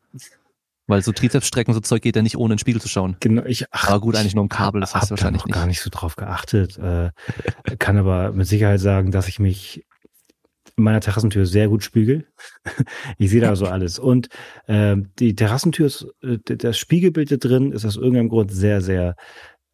Weil 0.86 1.02
so 1.02 1.12
Trizepsstrecken, 1.12 1.72
so 1.72 1.80
Zeug 1.80 2.02
geht 2.02 2.14
ja 2.14 2.22
nicht 2.22 2.36
ohne 2.36 2.52
in 2.52 2.56
den 2.56 2.58
Spiegel 2.58 2.80
zu 2.80 2.88
schauen. 2.88 3.16
Genau, 3.20 3.44
ich, 3.46 3.64
ach, 3.70 3.88
Aber 3.88 4.00
gut, 4.00 4.16
eigentlich 4.16 4.34
nur 4.34 4.44
ein 4.44 4.50
Kabel, 4.50 4.80
das 4.80 4.94
heißt 4.94 5.06
da 5.06 5.10
wahrscheinlich 5.10 5.42
noch 5.42 5.46
nicht. 5.46 5.54
gar 5.54 5.66
nicht 5.66 5.80
so 5.80 5.88
drauf 5.90 6.16
geachtet. 6.16 6.78
Äh, 6.78 7.10
kann 7.78 7.96
aber 7.96 8.32
mit 8.32 8.46
Sicherheit 8.46 8.80
sagen, 8.80 9.10
dass 9.10 9.28
ich 9.28 9.38
mich 9.38 9.86
in 10.76 10.84
meiner 10.84 11.00
Terrassentür 11.00 11.46
sehr 11.46 11.68
gut 11.68 11.84
spiegel. 11.84 12.26
ich 13.18 13.30
sehe 13.30 13.40
da 13.40 13.56
so 13.56 13.66
alles. 13.66 13.98
Und 13.98 14.28
ähm, 14.68 15.10
die 15.18 15.34
Terrassentür 15.34 15.86
ist, 15.86 16.06
äh, 16.22 16.38
das 16.44 16.76
Spiegelbild 16.76 17.30
da 17.30 17.36
drin 17.36 17.72
ist 17.72 17.84
aus 17.84 17.96
irgendeinem 17.96 18.28
Grund 18.28 18.52
sehr, 18.52 18.80
sehr 18.80 19.16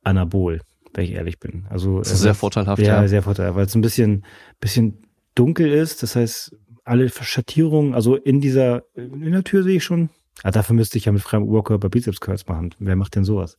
anabol, 0.03 0.61
wenn 0.95 1.05
ich 1.05 1.13
ehrlich 1.13 1.41
bin. 1.41 1.67
Also 1.71 1.99
Das 1.99 2.13
ist 2.13 2.21
äh, 2.21 2.23
sehr 2.23 2.35
vorteilhaft, 2.35 2.83
ja, 2.83 3.03
ja. 3.03 3.09
sehr 3.09 3.23
vorteilhaft, 3.23 3.57
weil 3.57 3.67
es 3.67 3.75
ein 3.75 3.81
bisschen, 3.81 4.25
bisschen 4.61 5.07
dunkel 5.35 5.73
ist. 5.73 6.03
Das 6.03 6.17
heißt, 6.17 6.55
alle 6.85 7.09
Schattierungen, 7.09 7.95
also 7.95 8.17
in 8.17 8.41
dieser, 8.41 8.83
in 8.95 9.33
der 9.33 9.45
Tür 9.45 9.63
sehe 9.63 9.77
ich 9.77 9.85
schon. 9.85 10.11
Ah, 10.43 10.51
dafür 10.51 10.75
müsste 10.75 10.99
ich 10.99 11.05
ja 11.05 11.13
mit 11.13 11.23
freiem 11.23 11.43
Oberkörper 11.43 11.89
Bizeps 11.89 12.21
Curls 12.21 12.47
machen. 12.47 12.75
Wer 12.79 12.97
macht 12.97 13.15
denn 13.15 13.25
sowas? 13.25 13.57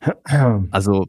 Also 0.70 1.06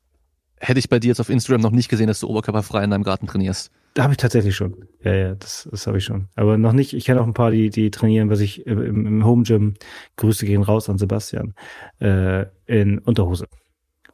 hätte 0.57 0.79
ich 0.79 0.89
bei 0.89 0.99
dir 0.99 1.09
jetzt 1.09 1.19
auf 1.19 1.29
Instagram 1.29 1.61
noch 1.61 1.71
nicht 1.71 1.89
gesehen, 1.89 2.07
dass 2.07 2.19
du 2.19 2.27
oberkörperfrei 2.27 2.83
in 2.83 2.91
deinem 2.91 3.03
Garten 3.03 3.27
trainierst. 3.27 3.71
Da 3.93 4.03
habe 4.03 4.13
ich 4.13 4.17
tatsächlich 4.17 4.55
schon. 4.55 4.85
Ja, 5.03 5.13
ja, 5.13 5.35
das, 5.35 5.67
das 5.69 5.87
habe 5.87 5.97
ich 5.97 6.05
schon. 6.05 6.27
Aber 6.35 6.57
noch 6.57 6.71
nicht. 6.71 6.93
Ich 6.93 7.05
kenne 7.05 7.19
auch 7.19 7.25
ein 7.25 7.33
paar, 7.33 7.51
die, 7.51 7.69
die 7.69 7.91
trainieren, 7.91 8.29
was 8.29 8.39
ich 8.39 8.65
im, 8.65 9.05
im 9.05 9.25
Home 9.25 9.43
Gym. 9.43 9.73
Grüße 10.15 10.45
gehen 10.45 10.61
raus 10.61 10.89
an 10.89 10.97
Sebastian. 10.97 11.55
Äh, 11.99 12.45
in 12.67 12.99
Unterhose. 12.99 13.47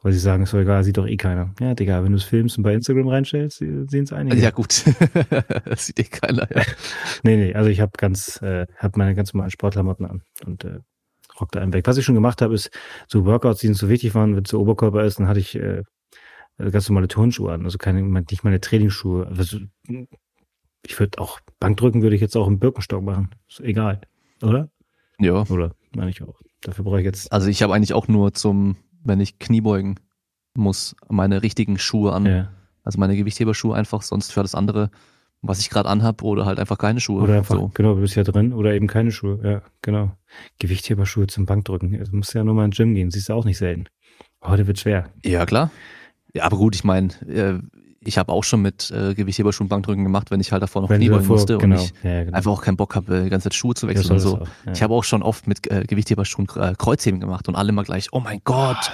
Weil 0.08 0.14
sie 0.14 0.20
sagen, 0.20 0.44
ist 0.44 0.54
doch 0.54 0.58
egal, 0.58 0.84
sieht 0.84 0.96
doch 0.96 1.06
eh 1.06 1.18
keiner. 1.18 1.52
Ja, 1.60 1.74
Digga, 1.74 2.02
wenn 2.02 2.12
du 2.12 2.16
es 2.16 2.24
filmst 2.24 2.56
und 2.56 2.64
bei 2.64 2.72
Instagram 2.72 3.08
reinstellst, 3.08 3.58
sehen 3.58 4.04
es 4.04 4.10
einige. 4.10 4.38
Ja 4.38 4.48
gut, 4.48 4.86
das 5.66 5.84
sieht 5.84 6.00
eh 6.00 6.04
keiner. 6.04 6.48
Ja. 6.50 6.62
Nee, 7.24 7.36
nee, 7.36 7.52
also 7.52 7.68
ich 7.68 7.82
habe 7.82 7.92
ganz, 7.98 8.40
äh, 8.40 8.66
habe 8.78 8.98
meine 8.98 9.14
ganz 9.14 9.34
normalen 9.34 9.50
Sportklamotten 9.50 10.06
an 10.06 10.22
und 10.46 10.64
äh, 10.64 10.78
rock 11.38 11.52
da 11.52 11.60
einen 11.60 11.74
weg. 11.74 11.86
Was 11.86 11.98
ich 11.98 12.06
schon 12.06 12.14
gemacht 12.14 12.40
habe, 12.40 12.54
ist 12.54 12.70
so 13.06 13.26
Workouts, 13.26 13.60
die 13.60 13.68
nicht 13.68 13.76
so 13.76 13.90
wichtig 13.90 14.14
waren, 14.14 14.34
wenn 14.34 14.44
es 14.44 14.50
so 14.50 14.58
Oberkörper 14.58 15.04
ist, 15.04 15.18
dann 15.18 15.28
hatte 15.28 15.40
ich 15.40 15.54
äh, 15.56 15.82
ganz 16.56 16.88
normale 16.88 17.08
Turnschuhe 17.08 17.52
an, 17.52 17.66
also 17.66 17.76
keine, 17.76 18.02
nicht 18.02 18.44
meine 18.44 18.62
Trainingsschuhe. 18.62 19.26
Also, 19.26 19.58
ich 20.86 20.98
würde 20.98 21.18
auch 21.18 21.40
Bankdrücken 21.60 22.00
würde 22.00 22.16
ich 22.16 22.22
jetzt 22.22 22.34
auch 22.34 22.46
im 22.46 22.58
Birkenstock 22.58 23.02
machen. 23.02 23.28
Ist 23.46 23.60
egal, 23.60 24.00
oder? 24.40 24.70
ja. 25.20 25.44
Oder 25.50 25.74
meine 25.94 26.08
ich 26.08 26.22
auch. 26.22 26.40
Dafür 26.62 26.84
brauche 26.84 26.98
ich 27.00 27.04
jetzt. 27.04 27.30
Also 27.30 27.48
ich 27.48 27.62
habe 27.62 27.74
eigentlich 27.74 27.92
auch 27.92 28.08
nur 28.08 28.32
zum, 28.32 28.76
wenn 29.02 29.20
ich 29.20 29.38
Kniebeugen 29.38 30.00
muss, 30.54 30.96
meine 31.08 31.42
richtigen 31.42 31.78
Schuhe 31.78 32.12
an. 32.12 32.26
Ja. 32.26 32.48
Also 32.82 32.98
meine 32.98 33.16
Gewichtheberschuhe 33.16 33.74
einfach, 33.74 34.02
sonst 34.02 34.32
für 34.32 34.40
alles 34.40 34.54
andere, 34.54 34.90
was 35.42 35.60
ich 35.60 35.70
gerade 35.70 35.88
anhab 35.88 36.22
oder 36.22 36.46
halt 36.46 36.58
einfach 36.58 36.78
keine 36.78 37.00
Schuhe. 37.00 37.22
Oder 37.22 37.38
einfach, 37.38 37.54
so. 37.54 37.70
genau, 37.74 37.94
du 37.94 38.00
bist 38.00 38.16
ja 38.16 38.24
drin. 38.24 38.52
Oder 38.52 38.74
eben 38.74 38.86
keine 38.86 39.12
Schuhe. 39.12 39.38
Ja, 39.42 39.62
genau. 39.82 40.12
Gewichtheberschuhe 40.58 41.26
zum 41.26 41.46
Bankdrücken. 41.46 41.92
Du 41.92 42.16
musst 42.16 42.34
ja 42.34 42.42
nur 42.44 42.54
mal 42.54 42.64
ins 42.64 42.76
Gym 42.76 42.94
gehen. 42.94 43.10
Siehst 43.10 43.28
du 43.28 43.34
auch 43.34 43.44
nicht 43.44 43.58
selten. 43.58 43.84
Heute 44.42 44.66
wird 44.66 44.78
schwer. 44.78 45.10
Ja, 45.24 45.46
klar. 45.46 45.70
Ja, 46.34 46.44
aber 46.44 46.56
gut, 46.56 46.74
ich 46.74 46.84
meine, 46.84 47.08
äh, 47.26 47.58
ich 48.08 48.18
habe 48.18 48.32
auch 48.32 48.42
schon 48.42 48.62
mit 48.62 48.90
äh, 48.90 49.14
Gewichtheberschuhen 49.14 49.68
Bankdrücken 49.68 50.02
gemacht, 50.02 50.30
wenn 50.30 50.40
ich 50.40 50.50
halt 50.50 50.62
davor 50.62 50.82
noch 50.82 50.88
Wenn 50.90 50.98
Kniebeugen 50.98 51.22
davor- 51.24 51.36
musste 51.36 51.58
genau. 51.58 51.76
und 51.76 51.82
ich 51.84 51.92
ja, 52.02 52.10
ja, 52.10 52.24
genau. 52.24 52.36
einfach 52.36 52.50
auch 52.50 52.62
keinen 52.62 52.76
Bock 52.76 52.96
habe, 52.96 53.22
die 53.24 53.30
ganze 53.30 53.44
Zeit 53.44 53.54
Schuhe 53.54 53.74
zu 53.74 53.86
Ja, 53.86 53.94
wechseln 53.94 54.12
und 54.14 54.20
so. 54.20 54.38
auch, 54.38 54.48
ja. 54.66 54.72
Ich 54.72 54.82
habe 54.82 54.94
auch 54.94 55.04
schon 55.04 55.22
oft 55.22 55.46
mit 55.46 55.70
äh, 55.70 55.84
Gewichtheberschuhen 55.86 56.48
äh, 56.56 56.74
Kreuzheben 56.76 57.20
gemacht 57.20 57.46
und 57.48 57.54
alle 57.54 57.70
mal 57.72 57.84
gleich, 57.84 58.08
oh 58.12 58.20
mein 58.20 58.40
Gott, 58.44 58.92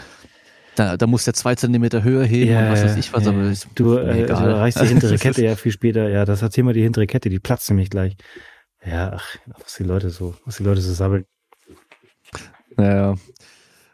da, 0.77 0.97
da 0.97 1.07
muss 1.07 1.25
der 1.25 1.35
zwei 1.35 1.55
Zentimeter 1.55 2.03
höher 2.03 2.25
heben 2.25 2.57
und 2.57 2.73
was 2.73 2.83
weiß 2.83 2.97
ich 2.97 3.13
was, 3.13 3.25
ja, 3.25 3.31
aber 3.31 3.43
ja. 3.45 3.51
ist 3.51 3.69
du, 3.77 3.97
äh, 3.97 4.25
egal. 4.25 4.43
du 4.43 4.49
erreichst 4.51 4.81
die 4.83 4.87
hintere 4.87 5.17
Kette 5.19 5.45
ja 5.45 5.55
viel 5.55 5.73
später. 5.73 6.09
Ja, 6.09 6.25
das 6.25 6.43
erzähl 6.43 6.65
mal 6.65 6.75
die 6.75 6.83
hintere 6.83 7.07
Kette, 7.07 7.31
die 7.31 7.39
platzt 7.39 7.71
nämlich 7.71 7.91
gleich. 7.91 8.17
Ja, 8.85 9.13
ach, 9.15 9.37
was 9.63 9.77
die 9.77 9.85
Leute 9.85 10.11
so, 10.11 10.35
was 10.45 10.57
die 10.57 10.65
Leute 10.65 10.81
so 10.81 10.93
sabbeln. 10.93 11.25
Naja. 12.77 13.15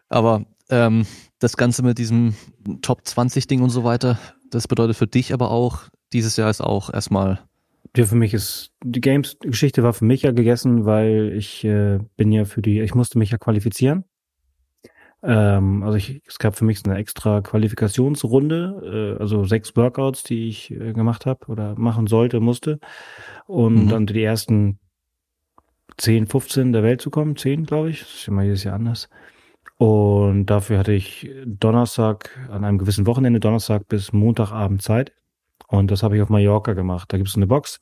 Aber 0.08 0.44
ähm, 0.70 1.06
das 1.38 1.56
Ganze 1.56 1.82
mit 1.82 1.98
diesem 1.98 2.34
Top 2.82 3.06
20 3.06 3.46
Ding 3.46 3.62
und 3.62 3.70
so 3.70 3.84
weiter, 3.84 4.18
das 4.50 4.68
bedeutet 4.68 4.96
für 4.96 5.06
dich 5.06 5.32
aber 5.32 5.50
auch, 5.50 5.84
dieses 6.12 6.36
Jahr 6.36 6.50
ist 6.50 6.60
auch 6.60 6.92
erstmal, 6.92 7.40
Ja, 7.96 8.04
für 8.06 8.16
mich 8.16 8.34
ist 8.34 8.72
die 8.84 9.00
Games-Geschichte 9.00 9.82
war 9.82 9.92
für 9.92 10.04
mich 10.04 10.22
ja 10.22 10.32
gegessen, 10.32 10.84
weil 10.86 11.32
ich 11.36 11.64
äh, 11.64 11.98
bin 12.16 12.32
ja 12.32 12.44
für 12.44 12.62
die, 12.62 12.80
ich 12.80 12.94
musste 12.94 13.18
mich 13.18 13.30
ja 13.30 13.38
qualifizieren. 13.38 14.04
Ähm, 15.22 15.82
also 15.82 15.96
ich, 15.98 16.22
es 16.26 16.38
gab 16.38 16.56
für 16.56 16.64
mich 16.64 16.78
so 16.80 16.90
eine 16.90 16.98
extra 16.98 17.42
Qualifikationsrunde, 17.42 19.16
äh, 19.18 19.20
also 19.20 19.44
sechs 19.44 19.76
Workouts, 19.76 20.22
die 20.22 20.48
ich 20.48 20.70
äh, 20.70 20.92
gemacht 20.94 21.26
habe 21.26 21.46
oder 21.48 21.74
machen 21.78 22.06
sollte, 22.06 22.40
musste. 22.40 22.78
Und 23.46 23.84
Mhm. 23.84 23.88
dann 23.88 24.06
die 24.06 24.22
ersten 24.22 24.78
10, 25.98 26.26
15 26.26 26.72
der 26.72 26.82
Welt 26.82 27.00
zu 27.00 27.10
kommen, 27.10 27.36
10, 27.36 27.64
glaube 27.66 27.90
ich. 27.90 28.00
Das 28.00 28.14
ist 28.14 28.28
immer 28.28 28.42
jedes 28.42 28.64
Jahr 28.64 28.74
anders. 28.76 29.08
Und 29.80 30.44
dafür 30.44 30.76
hatte 30.76 30.92
ich 30.92 31.30
Donnerstag, 31.46 32.38
an 32.50 32.64
einem 32.64 32.76
gewissen 32.76 33.06
Wochenende, 33.06 33.40
Donnerstag 33.40 33.88
bis 33.88 34.12
Montagabend 34.12 34.82
Zeit. 34.82 35.14
Und 35.68 35.90
das 35.90 36.02
habe 36.02 36.16
ich 36.16 36.22
auf 36.22 36.28
Mallorca 36.28 36.74
gemacht. 36.74 37.10
Da 37.10 37.16
gibt 37.16 37.30
es 37.30 37.36
eine 37.36 37.46
Box, 37.46 37.80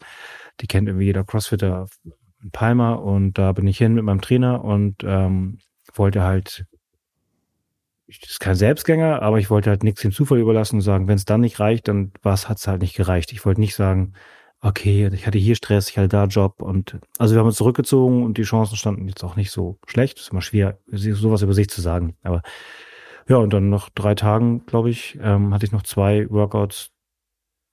die 0.60 0.68
kennt 0.68 0.86
irgendwie 0.86 1.06
jeder 1.06 1.24
Crossfitter 1.24 1.86
in 2.40 2.52
Palma. 2.52 2.92
Und 2.92 3.36
da 3.36 3.50
bin 3.50 3.66
ich 3.66 3.78
hin 3.78 3.94
mit 3.94 4.04
meinem 4.04 4.20
Trainer 4.20 4.62
und 4.62 5.02
ähm, 5.02 5.58
wollte 5.92 6.22
halt, 6.22 6.66
ich, 8.06 8.22
ist 8.22 8.38
kein 8.38 8.54
Selbstgänger, 8.54 9.20
aber 9.20 9.40
ich 9.40 9.50
wollte 9.50 9.70
halt 9.70 9.82
nichts 9.82 10.02
dem 10.02 10.12
Zufall 10.12 10.38
überlassen 10.38 10.76
und 10.76 10.82
sagen, 10.82 11.08
wenn 11.08 11.16
es 11.16 11.24
dann 11.24 11.40
nicht 11.40 11.58
reicht, 11.58 11.88
dann 11.88 12.12
was 12.22 12.48
hat's 12.48 12.68
halt 12.68 12.80
nicht 12.80 12.94
gereicht. 12.94 13.32
Ich 13.32 13.44
wollte 13.44 13.60
nicht 13.60 13.74
sagen, 13.74 14.12
okay, 14.60 15.08
ich 15.12 15.26
hatte 15.26 15.38
hier 15.38 15.54
Stress, 15.54 15.88
ich 15.88 15.98
hatte 15.98 16.08
da 16.08 16.24
Job 16.24 16.62
und 16.62 16.98
also 17.18 17.34
wir 17.34 17.40
haben 17.40 17.46
uns 17.46 17.56
zurückgezogen 17.56 18.24
und 18.24 18.38
die 18.38 18.42
Chancen 18.42 18.76
standen 18.76 19.08
jetzt 19.08 19.22
auch 19.22 19.36
nicht 19.36 19.50
so 19.50 19.78
schlecht. 19.86 20.18
ist 20.18 20.30
immer 20.30 20.42
schwer, 20.42 20.78
sowas 20.86 21.42
über 21.42 21.54
sich 21.54 21.68
zu 21.68 21.80
sagen. 21.80 22.16
Aber 22.22 22.42
ja, 23.28 23.36
und 23.36 23.52
dann 23.52 23.68
nach 23.68 23.90
drei 23.90 24.14
Tagen, 24.14 24.64
glaube 24.66 24.90
ich, 24.90 25.18
ähm, 25.20 25.52
hatte 25.52 25.66
ich 25.66 25.72
noch 25.72 25.82
zwei 25.82 26.28
Workouts, 26.30 26.90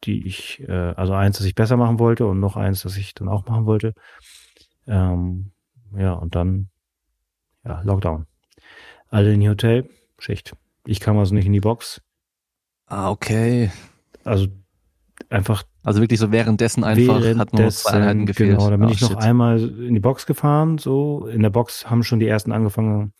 die 0.04 0.28
ich, 0.28 0.62
äh, 0.68 0.72
also 0.72 1.14
eins, 1.14 1.38
das 1.38 1.48
ich 1.48 1.56
besser 1.56 1.78
machen 1.78 2.00
wollte 2.00 2.26
und 2.26 2.40
noch 2.40 2.58
eins, 2.58 2.82
das 2.84 2.98
ich 2.98 3.14
dann 3.14 3.30
auch 3.30 3.46
machen 3.48 3.66
wollte. 3.66 3.94
Ähm, 4.86 5.52
ja, 5.98 6.14
und 6.14 6.36
dann, 6.36 6.70
ja, 7.64 7.82
Lockdown. 7.82 8.28
Alle 9.08 9.34
in 9.34 9.40
die 9.40 9.50
Hotel, 9.50 9.90
Schicht. 10.20 10.56
Ich 10.86 11.00
kam 11.00 11.18
also 11.18 11.34
nicht 11.34 11.46
in 11.46 11.54
die 11.54 11.62
Box. 11.62 12.02
ah, 12.88 13.10
okay. 13.10 13.72
Also 14.24 14.48
einfach 15.30 15.64
Also 15.86 16.02
wirklich 16.02 16.20
so 16.20 16.32
währenddessen 16.32 16.84
einfach, 16.84 17.16
hat 17.18 17.24
nur 17.24 17.30
zwei 17.30 17.34
Währenddessen, 17.54 17.88
Einheiten 17.94 18.26
gefehlt. 18.26 18.58
Genau, 18.58 18.70
dann 18.72 18.80
bin 18.80 18.90
Ah, 18.90 18.92
ich 18.92 19.02
noch 19.02 19.10
shit. 19.12 19.20
einmal 19.20 19.60
in 19.62 19.94
die 19.94 20.00
Box 20.00 20.26
gefahren, 20.26 20.80
so. 20.80 21.28
In 21.28 21.44
der 21.44 21.52
Box 21.52 21.90
haben 21.90 22.04
schon 22.04 22.20
die 22.20 22.28
ersten 22.28 22.52
angefangen, 22.52 23.14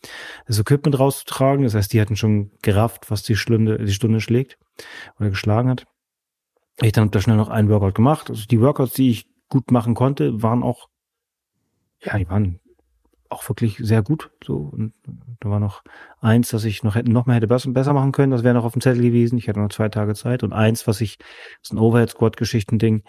das 0.48 0.58
Equipment 0.58 0.98
rauszutragen. 0.98 1.62
Das 1.64 1.74
heißt, 1.74 1.92
die 1.92 2.00
hatten 2.00 2.16
schon 2.16 2.50
gerafft, 2.62 3.08
was 3.10 3.22
die 3.22 3.36
Stunde, 3.36 3.78
die 3.78 3.92
Stunde 3.92 4.20
schlägt 4.20 4.58
oder 5.20 5.30
geschlagen 5.30 5.70
hat. 5.70 5.84
Ich 6.82 6.92
dann 6.92 7.04
hab 7.04 7.12
da 7.12 7.20
schnell 7.20 7.36
noch 7.36 7.48
einen 7.48 7.68
Workout 7.70 7.94
gemacht. 7.94 8.30
Also 8.30 8.44
die 8.46 8.60
Workouts, 8.60 8.94
die 8.94 9.10
ich 9.10 9.26
gut 9.48 9.70
machen 9.70 9.94
konnte, 9.94 10.42
waren 10.42 10.62
auch, 10.64 10.88
ja, 12.02 12.18
die 12.18 12.28
waren 12.28 12.58
auch 13.30 13.48
wirklich 13.48 13.78
sehr 13.78 14.02
gut. 14.02 14.30
So, 14.44 14.56
und 14.56 14.92
da 15.40 15.50
war 15.50 15.60
noch 15.60 15.82
eins, 16.20 16.50
das 16.50 16.64
ich 16.64 16.82
noch 16.82 16.94
noch 17.04 17.26
mehr 17.26 17.36
hätte 17.36 17.46
besser, 17.46 17.92
machen 17.92 18.12
können. 18.12 18.32
Das 18.32 18.44
wäre 18.44 18.54
noch 18.54 18.64
auf 18.64 18.72
dem 18.72 18.82
Zettel 18.82 19.02
gewesen. 19.02 19.38
Ich 19.38 19.48
hatte 19.48 19.60
noch 19.60 19.68
zwei 19.70 19.88
Tage 19.88 20.14
Zeit. 20.14 20.42
Und 20.42 20.52
eins, 20.52 20.86
was 20.86 21.00
ich, 21.00 21.18
das 21.18 21.26
ist 21.64 21.72
ein 21.72 21.78
Overhead 21.78 22.10
Squat 22.10 22.36
Geschichtending, 22.36 23.02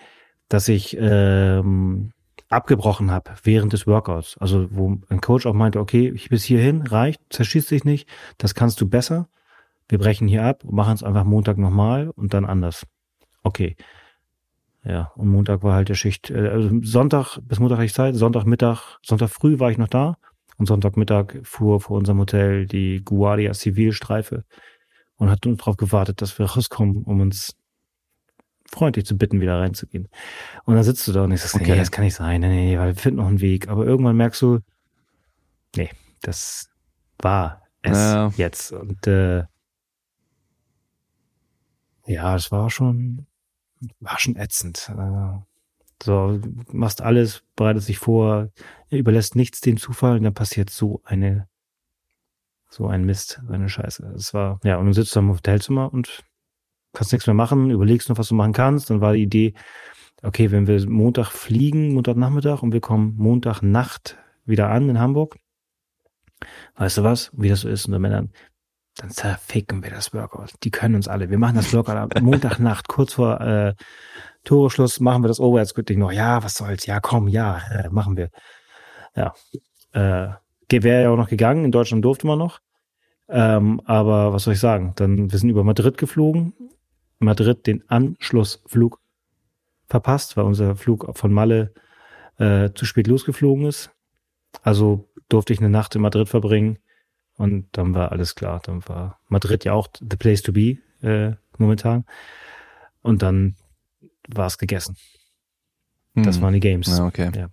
dass 0.49 0.67
ich 0.67 0.97
ähm, 0.99 2.11
abgebrochen 2.49 3.11
habe 3.11 3.31
während 3.43 3.73
des 3.73 3.87
Workouts. 3.87 4.37
Also 4.39 4.67
wo 4.71 4.97
ein 5.09 5.21
Coach 5.21 5.45
auch 5.45 5.53
meinte, 5.53 5.79
okay, 5.79 6.11
bis 6.29 6.43
hierhin 6.43 6.81
reicht, 6.81 7.21
zerschießt 7.29 7.71
dich 7.71 7.83
nicht, 7.83 8.07
das 8.37 8.55
kannst 8.55 8.79
du 8.81 8.87
besser. 8.89 9.27
Wir 9.89 9.99
brechen 9.99 10.27
hier 10.27 10.43
ab 10.43 10.63
und 10.63 10.75
machen 10.75 10.93
es 10.93 11.03
einfach 11.03 11.23
Montag 11.23 11.57
nochmal 11.57 12.09
und 12.09 12.33
dann 12.33 12.45
anders. 12.45 12.85
Okay. 13.43 13.75
Ja, 14.87 15.11
und 15.15 15.27
Montag 15.27 15.63
war 15.63 15.73
halt 15.73 15.89
der 15.89 15.95
Schicht, 15.95 16.29
äh, 16.29 16.47
also 16.47 16.69
Sonntag 16.81 17.39
bis 17.41 17.59
Montag 17.59 17.77
hatte 17.77 17.85
ich 17.85 17.93
Zeit, 17.93 18.15
Sonntagmittag, 18.15 18.99
Sonntag 19.03 19.29
früh 19.29 19.59
war 19.59 19.69
ich 19.69 19.77
noch 19.77 19.89
da 19.89 20.17
Und 20.57 20.67
Sonntagmittag 20.67 21.39
fuhr 21.43 21.81
vor 21.81 21.97
unserem 21.97 22.19
Hotel 22.19 22.65
die 22.65 23.03
Guardia 23.03 23.51
Zivilstreife 23.51 24.45
und 25.17 25.29
hat 25.29 25.45
uns 25.45 25.57
darauf 25.57 25.75
gewartet, 25.75 26.21
dass 26.21 26.39
wir 26.39 26.45
rauskommen, 26.45 27.03
um 27.03 27.19
uns 27.19 27.57
freundlich 28.71 29.05
zu 29.05 29.17
bitten, 29.17 29.41
wieder 29.41 29.59
reinzugehen. 29.59 30.07
Und 30.63 30.75
dann 30.75 30.83
sitzt 30.83 31.05
du 31.07 31.11
da 31.11 31.25
und 31.25 31.31
ich 31.33 31.41
sag, 31.41 31.59
okay. 31.59 31.71
nee, 31.71 31.77
das 31.77 31.91
kann 31.91 32.05
nicht 32.05 32.15
sein, 32.15 32.41
nee, 32.41 32.47
nee, 32.47 32.77
weil 32.77 32.95
wir 32.95 33.01
finden 33.01 33.17
noch 33.17 33.27
einen 33.27 33.41
Weg. 33.41 33.67
Aber 33.67 33.85
irgendwann 33.85 34.15
merkst 34.15 34.41
du, 34.41 34.59
nee, 35.75 35.89
das 36.21 36.69
war 37.19 37.61
es 37.81 37.97
ja. 37.97 38.31
jetzt. 38.37 38.71
Und 38.71 39.05
äh, 39.05 39.43
ja, 42.05 42.35
es 42.35 42.51
war 42.51 42.69
schon, 42.69 43.26
war 43.99 44.19
schon 44.19 44.35
ätzend. 44.35 44.91
Äh, 44.97 45.39
so, 46.03 46.39
machst 46.71 47.01
alles, 47.01 47.43
bereitest 47.55 47.89
dich 47.89 47.97
vor, 47.97 48.51
überlässt 48.89 49.35
nichts 49.35 49.61
dem 49.61 49.77
Zufall 49.77 50.17
und 50.17 50.23
dann 50.23 50.33
passiert 50.33 50.69
so 50.69 51.01
eine, 51.03 51.47
so 52.69 52.87
ein 52.87 53.03
Mist, 53.03 53.41
so 53.45 53.53
eine 53.53 53.69
Scheiße. 53.69 54.13
Es 54.15 54.33
war, 54.33 54.59
ja, 54.63 54.77
und 54.77 54.85
dann 54.85 54.93
sitzt 54.93 55.15
du 55.15 55.19
im 55.19 55.31
Hotelzimmer 55.31 55.91
und 55.91 56.23
kannst 56.93 57.11
nichts 57.11 57.27
mehr 57.27 57.33
machen, 57.33 57.71
überlegst 57.71 58.09
noch, 58.09 58.17
was 58.17 58.29
du 58.29 58.35
machen 58.35 58.53
kannst. 58.53 58.89
Dann 58.89 59.01
war 59.01 59.13
die 59.13 59.23
Idee, 59.23 59.53
okay, 60.23 60.51
wenn 60.51 60.67
wir 60.67 60.87
Montag 60.87 61.31
fliegen, 61.31 61.93
Montagnachmittag 61.93 62.61
und 62.61 62.73
wir 62.73 62.81
kommen 62.81 63.15
Montagnacht 63.17 64.17
wieder 64.45 64.69
an 64.69 64.89
in 64.89 64.99
Hamburg, 64.99 65.37
weißt 66.75 66.99
du 66.99 67.03
was, 67.03 67.31
wie 67.33 67.49
das 67.49 67.61
so 67.61 67.69
ist 67.69 67.85
unter 67.85 67.99
Männern, 67.99 68.31
dann 68.97 69.11
zerficken 69.11 69.83
wir 69.83 69.91
das 69.91 70.13
Workout. 70.13 70.53
Die 70.63 70.71
können 70.71 70.95
uns 70.95 71.07
alle. 71.07 71.29
Wir 71.29 71.37
machen 71.37 71.55
das 71.55 71.73
Workout 71.73 72.21
Montagnacht, 72.21 72.87
kurz 72.87 73.13
vor 73.13 73.39
äh, 73.41 73.73
Toreschluss, 74.43 74.99
machen 74.99 75.23
wir 75.23 75.27
das 75.27 75.39
Overhead-Squat-Ding 75.39 75.99
noch. 75.99 76.11
Ja, 76.11 76.43
was 76.43 76.55
soll's? 76.55 76.85
Ja, 76.85 76.99
komm, 76.99 77.27
ja, 77.27 77.61
äh, 77.71 77.89
machen 77.89 78.17
wir. 78.17 78.29
Ja. 79.15 79.33
Äh, 79.93 80.33
wäre 80.71 81.03
ja 81.03 81.09
auch 81.09 81.17
noch 81.17 81.29
gegangen. 81.29 81.65
In 81.65 81.71
Deutschland 81.71 82.03
durfte 82.03 82.27
man 82.27 82.39
noch. 82.39 82.59
Ähm, 83.29 83.81
aber 83.85 84.33
was 84.33 84.43
soll 84.43 84.53
ich 84.53 84.59
sagen? 84.59 84.93
Dann, 84.95 85.31
wir 85.31 85.37
sind 85.37 85.49
über 85.49 85.63
Madrid 85.63 85.97
geflogen. 85.97 86.53
Madrid 87.19 87.67
den 87.67 87.87
Anschlussflug 87.89 88.99
verpasst, 89.87 90.37
weil 90.37 90.45
unser 90.45 90.75
Flug 90.75 91.17
von 91.17 91.31
Malle 91.31 91.73
äh, 92.37 92.69
zu 92.73 92.85
spät 92.85 93.07
losgeflogen 93.07 93.65
ist. 93.65 93.91
Also 94.61 95.09
durfte 95.29 95.53
ich 95.53 95.59
eine 95.59 95.69
Nacht 95.69 95.95
in 95.95 96.01
Madrid 96.01 96.29
verbringen 96.29 96.79
und 97.37 97.67
dann 97.71 97.93
war 97.93 98.11
alles 98.11 98.35
klar. 98.35 98.59
Dann 98.63 98.87
war 98.87 99.19
Madrid 99.27 99.63
ja 99.63 99.73
auch 99.73 99.87
the 99.99 100.17
place 100.17 100.41
to 100.41 100.51
be 100.51 100.77
äh, 101.01 101.35
momentan. 101.57 102.05
Und 103.01 103.21
dann 103.21 103.55
war 104.27 104.47
es 104.47 104.57
gegessen. 104.57 104.97
Hm. 106.15 106.23
Das 106.23 106.41
waren 106.41 106.53
die 106.53 106.59
Games. 106.59 106.87
Ja, 106.87 107.05
okay. 107.05 107.31
Ja. 107.35 107.49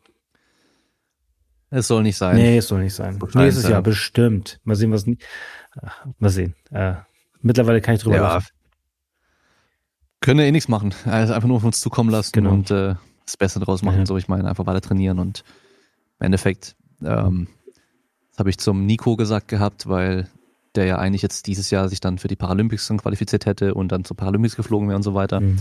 Es 1.71 1.89
soll 1.89 2.03
nicht 2.03 2.17
sein. 2.17 2.37
Nee, 2.37 2.59
es 2.59 2.69
soll 2.69 2.83
nicht 2.83 2.95
sein. 2.95 3.19
Nächstes 3.35 3.69
Jahr 3.69 3.83
bestimmt. 3.83 4.61
Mal 4.65 4.77
sehen, 4.77 4.93
was. 4.93 5.07
Mal 6.19 6.31
sehen. 6.31 6.55
Äh, 6.71 6.95
mittlerweile 7.41 7.81
kann 7.81 7.97
ich 7.97 8.03
drüber 8.03 8.17
ja. 8.17 8.23
lachen. 8.23 8.47
Können 10.21 10.39
wir 10.39 10.47
eh 10.47 10.53
nichts 10.53 10.69
machen. 10.69 10.95
Also 11.05 11.35
einfach 11.35 11.49
nur 11.49 11.59
auf 11.59 11.65
uns 11.65 11.81
zukommen 11.81 12.11
lassen 12.11 12.33
genau. 12.33 12.53
und 12.53 12.71
äh, 12.71 12.95
das 13.27 13.37
Beste 13.37 13.61
draus 13.61 13.83
machen. 13.83 13.99
Ja. 13.99 14.07
So, 14.07 14.17
ich 14.17 14.29
meine, 14.29 14.49
einfach 14.49 14.67
weiter 14.67 14.81
trainieren 14.81 15.19
und 15.19 15.45
im 16.21 16.27
Endeffekt, 16.27 16.77
ähm, 17.05 17.49
das 18.35 18.41
habe 18.41 18.51
ich 18.51 18.59
zum 18.59 18.85
Nico 18.85 19.17
gesagt 19.17 19.49
gehabt, 19.49 19.89
weil 19.89 20.29
der 20.75 20.87
ja 20.87 20.99
eigentlich 20.99 21.23
jetzt 21.23 21.47
dieses 21.47 21.71
Jahr 21.71 21.89
sich 21.89 22.01
dann 22.01 22.19
für 22.19 22.29
die 22.29 22.37
Paralympics 22.37 22.89
dann 22.89 22.99
qualifiziert 22.99 23.47
hätte 23.47 23.75
und 23.75 23.93
dann 23.93 24.05
zur 24.05 24.17
Paralympics 24.17 24.57
geflogen 24.57 24.89
wäre 24.89 24.97
und 24.97 25.05
so 25.05 25.15
weiter. 25.15 25.41
Mhm. 25.41 25.59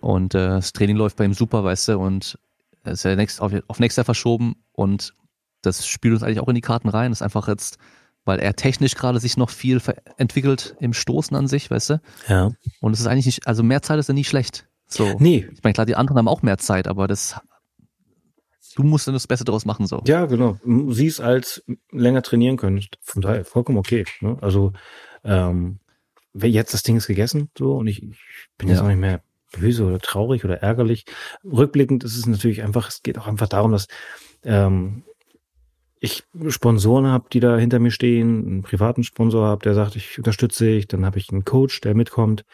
Und 0.00 0.34
äh, 0.34 0.48
das 0.48 0.72
Training 0.72 0.96
läuft 0.96 1.16
bei 1.16 1.24
ihm 1.24 1.34
super, 1.34 1.64
weißt 1.64 1.88
du, 1.88 1.98
und 1.98 2.38
es 2.84 2.92
ist 2.92 3.04
ja 3.04 3.16
nächst, 3.16 3.40
auf, 3.40 3.52
auf 3.66 3.80
nächstes 3.80 3.96
Jahr 3.96 4.04
verschoben 4.04 4.56
und 4.72 5.14
das 5.62 5.86
spielt 5.86 6.14
uns 6.14 6.22
eigentlich 6.22 6.40
auch 6.40 6.48
in 6.48 6.54
die 6.54 6.60
Karten 6.60 6.88
rein. 6.88 7.10
Das 7.10 7.18
ist 7.18 7.22
einfach 7.22 7.48
jetzt 7.48 7.78
weil 8.24 8.38
er 8.38 8.54
technisch 8.54 8.94
gerade 8.94 9.20
sich 9.20 9.36
noch 9.36 9.50
viel 9.50 9.80
entwickelt 10.16 10.76
im 10.80 10.92
Stoßen 10.92 11.36
an 11.36 11.48
sich, 11.48 11.70
weißt 11.70 11.90
du? 11.90 12.00
Ja. 12.28 12.50
Und 12.80 12.92
es 12.92 13.00
ist 13.00 13.06
eigentlich 13.06 13.26
nicht, 13.26 13.46
also 13.46 13.62
mehr 13.62 13.82
Zeit 13.82 13.98
ist 13.98 14.08
ja 14.08 14.14
nie 14.14 14.24
schlecht. 14.24 14.68
So. 14.86 15.16
Nee. 15.18 15.48
Ich 15.52 15.62
meine, 15.62 15.74
klar, 15.74 15.86
die 15.86 15.96
anderen 15.96 16.18
haben 16.18 16.28
auch 16.28 16.42
mehr 16.42 16.58
Zeit, 16.58 16.86
aber 16.86 17.08
das, 17.08 17.40
du 18.74 18.82
musst 18.82 19.06
dann 19.06 19.14
das 19.14 19.26
Beste 19.26 19.44
daraus 19.44 19.64
machen, 19.64 19.86
so. 19.86 20.02
Ja, 20.06 20.26
genau. 20.26 20.58
Sie 20.90 21.06
es 21.06 21.20
als 21.20 21.64
länger 21.90 22.22
trainieren 22.22 22.56
können. 22.56 22.84
Von 23.00 23.22
daher 23.22 23.44
vollkommen 23.44 23.78
okay. 23.78 24.04
Ne? 24.20 24.36
Also, 24.40 24.72
ähm, 25.24 25.78
jetzt 26.34 26.74
das 26.74 26.82
Ding 26.82 26.96
ist 26.96 27.06
gegessen, 27.06 27.50
so, 27.56 27.76
und 27.76 27.86
ich, 27.86 28.02
ich 28.02 28.18
bin 28.58 28.68
jetzt 28.68 28.78
ja. 28.78 28.84
auch 28.84 28.88
nicht 28.88 28.98
mehr 28.98 29.22
böse 29.52 29.84
oder 29.84 29.98
traurig 29.98 30.44
oder 30.44 30.62
ärgerlich. 30.62 31.04
Rückblickend 31.44 32.04
ist 32.04 32.16
es 32.16 32.26
natürlich 32.26 32.62
einfach, 32.62 32.88
es 32.88 33.02
geht 33.02 33.18
auch 33.18 33.26
einfach 33.26 33.48
darum, 33.48 33.72
dass, 33.72 33.86
ähm, 34.44 35.04
ich 36.02 36.24
Sponsoren 36.48 37.06
habe, 37.06 37.28
die 37.32 37.38
da 37.38 37.56
hinter 37.56 37.78
mir 37.78 37.92
stehen, 37.92 38.44
einen 38.44 38.62
privaten 38.62 39.04
Sponsor 39.04 39.46
habe, 39.46 39.62
der 39.62 39.74
sagt, 39.74 39.94
ich 39.94 40.18
unterstütze 40.18 40.64
dich, 40.64 40.88
dann 40.88 41.06
habe 41.06 41.18
ich 41.18 41.30
einen 41.30 41.44
Coach, 41.44 41.80
der 41.80 41.94
mitkommt. 41.94 42.44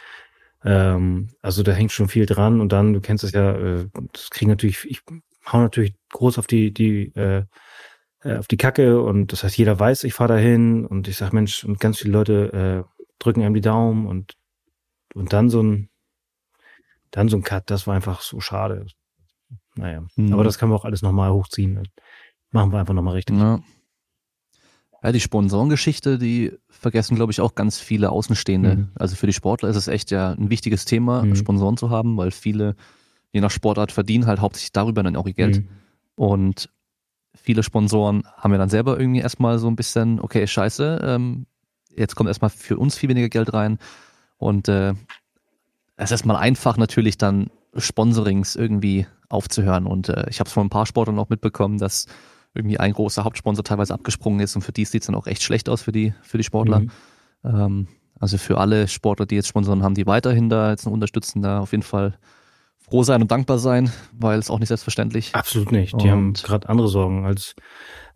Ähm, 0.63 1.29
also 1.41 1.63
da 1.63 1.73
hängt 1.73 1.93
schon 1.93 2.09
viel 2.09 2.27
dran 2.27 2.61
und 2.61 2.73
dann, 2.73 2.93
du 2.93 3.01
kennst 3.01 3.25
es 3.25 3.33
ja, 3.33 3.53
äh, 3.53 3.87
das 4.13 4.29
kriegen 4.29 4.51
natürlich, 4.51 4.85
ich 4.85 5.01
hau 5.53 5.61
natürlich 5.61 5.95
groß 6.11 6.39
auf 6.39 6.47
die, 6.47 6.73
die, 6.73 7.15
äh, 7.15 7.45
äh, 8.23 8.37
auf 8.37 8.49
die 8.49 8.57
Kacke 8.57 9.01
und 9.03 9.33
das 9.33 9.45
heißt, 9.45 9.57
jeder 9.57 9.79
weiß, 9.79 10.05
ich 10.05 10.15
fahre 10.15 10.35
dahin 10.35 10.87
und 10.87 11.09
ich 11.09 11.17
sag 11.17 11.33
Mensch, 11.33 11.65
und 11.65 11.81
ganz 11.81 11.99
viele 11.99 12.13
Leute 12.13 12.87
äh, 12.87 13.03
drücken 13.19 13.43
einem 13.43 13.55
die 13.55 13.61
Daumen 13.61 14.07
und, 14.07 14.37
und 15.15 15.33
dann 15.33 15.51
so 15.51 15.63
ein, 15.63 15.89
dann 17.11 17.29
so 17.29 17.37
ein 17.37 17.43
Cut, 17.43 17.71
das 17.71 17.87
war 17.87 17.95
einfach 17.95 18.21
so 18.21 18.41
schade. 18.41 18.87
Naja, 19.75 20.05
mhm. 20.17 20.33
aber 20.33 20.45
das 20.45 20.59
kann 20.59 20.69
man 20.69 20.79
auch 20.79 20.85
alles 20.85 21.03
nochmal 21.03 21.33
hochziehen. 21.33 21.89
Machen 22.51 22.73
wir 22.73 22.81
einfach 22.81 22.95
nochmal 22.95 23.15
richtig. 23.15 23.37
Ja. 23.37 23.61
ja, 25.03 25.13
die 25.13 25.21
Sponsorengeschichte, 25.21 26.19
die 26.19 26.53
vergessen, 26.69 27.15
glaube 27.15 27.33
ich, 27.33 27.41
auch 27.41 27.55
ganz 27.55 27.79
viele 27.79 28.11
Außenstehende. 28.11 28.77
Mhm. 28.77 28.89
Also 28.95 29.17
für 29.17 29.27
die 29.27 29.33
Sportler 29.33 29.69
ist 29.69 29.77
es 29.77 29.89
echt 29.89 30.11
ja 30.11 30.33
ein 30.33 30.51
wichtiges 30.51 30.85
Thema, 30.85 31.23
mhm. 31.23 31.37
Sponsoren 31.37 31.77
zu 31.77 31.91
haben, 31.91 32.17
weil 32.17 32.31
viele, 32.31 32.75
je 33.33 33.41
nach 33.41 33.51
Sportart, 33.51 33.93
verdienen 33.93 34.27
halt 34.27 34.41
hauptsächlich 34.41 34.73
darüber 34.73 35.03
dann 35.03 35.17
auch 35.17 35.27
ihr 35.27 35.35
Geld. 35.35 35.59
Mhm. 35.59 35.69
Und 36.17 36.71
viele 37.35 37.63
Sponsoren 37.63 38.25
haben 38.37 38.53
ja 38.53 38.59
dann 38.59 38.71
selber 38.71 38.99
irgendwie 38.99 39.21
erstmal 39.21 39.59
so 39.59 39.69
ein 39.69 39.77
bisschen, 39.77 40.21
okay, 40.21 40.47
scheiße, 40.47 41.01
ähm, 41.03 41.47
jetzt 41.95 42.17
kommt 42.17 42.29
erstmal 42.29 42.51
für 42.51 42.79
uns 42.79 42.97
viel 42.97 43.09
weniger 43.09 43.29
Geld 43.29 43.53
rein. 43.53 43.79
Und 44.37 44.69
äh, 44.69 44.91
es 45.97 46.07
ist 46.07 46.13
erstmal 46.13 46.37
einfach 46.37 46.77
natürlich 46.77 47.19
dann 47.19 47.51
Sponsorings 47.77 48.57
irgendwie 48.57 49.07
aufzuhören. 49.29 49.87
Und 49.87 50.09
äh, 50.09 50.27
ich 50.31 50.41
habe 50.41 50.49
es 50.49 50.53
von 50.55 50.67
ein 50.67 50.71
paar 50.71 50.87
Sportlern 50.87 51.19
auch 51.19 51.29
mitbekommen, 51.29 51.79
dass 51.79 52.07
irgendwie 52.55 52.79
ein 52.79 52.93
großer 52.93 53.25
Hauptsponsor 53.25 53.65
teilweise 53.65 53.95
abgesprungen 53.95 54.41
ist 54.41 54.57
und 54.57 54.63
für 54.63 54.73
die 54.73 54.85
sieht 54.85 55.03
es 55.03 55.07
dann 55.07 55.15
auch 55.15 55.27
echt 55.27 55.43
schlecht 55.43 55.69
aus 55.69 55.83
für 55.83 55.93
die, 55.93 56.15
für 56.23 56.39
die 56.39 56.45
Sportler. 56.45 56.81
Mhm. 56.81 56.91
Ähm, 57.45 57.89
also 58.19 58.39
für 58.39 58.59
alle 58.59 58.89
Sportler, 58.89 59.27
die 59.27 59.37
jetzt 59.37 59.49
Sponsoren 59.49 59.83
haben, 59.83 59.95
die 59.95 60.07
weiterhin 60.07 60.49
da 60.49 60.71
jetzt 60.71 60.87
noch 60.87 60.93
unterstützen, 60.93 61.43
da 61.43 61.61
auf 61.61 61.73
jeden 61.73 61.85
Fall 61.85 62.19
froh 62.89 63.03
sein 63.03 63.23
und 63.23 63.31
dankbar 63.31 63.59
sein, 63.59 63.93
weil 64.13 64.39
es 64.39 64.51
auch 64.51 64.59
nicht 64.59 64.69
selbstverständlich. 64.69 65.35
Absolut 65.35 65.73
nicht. 65.73 65.93
Die 65.93 66.07
und 66.07 66.11
haben 66.11 66.33
gerade 66.35 66.69
andere 66.69 66.89
Sorgen 66.89 67.25
als 67.25 67.55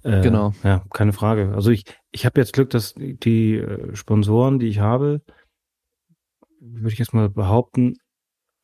äh, 0.02 0.20
genau. 0.20 0.52
Ja, 0.64 0.84
keine 0.92 1.12
Frage. 1.12 1.52
Also 1.54 1.70
ich, 1.70 1.84
ich 2.10 2.26
habe 2.26 2.40
jetzt 2.40 2.52
Glück, 2.52 2.70
dass 2.70 2.94
die 2.96 3.56
äh, 3.56 3.94
Sponsoren, 3.94 4.58
die 4.58 4.66
ich 4.66 4.80
habe, 4.80 5.22
würde 6.60 6.92
ich 6.92 6.98
jetzt 6.98 7.14
mal 7.14 7.28
behaupten, 7.28 7.94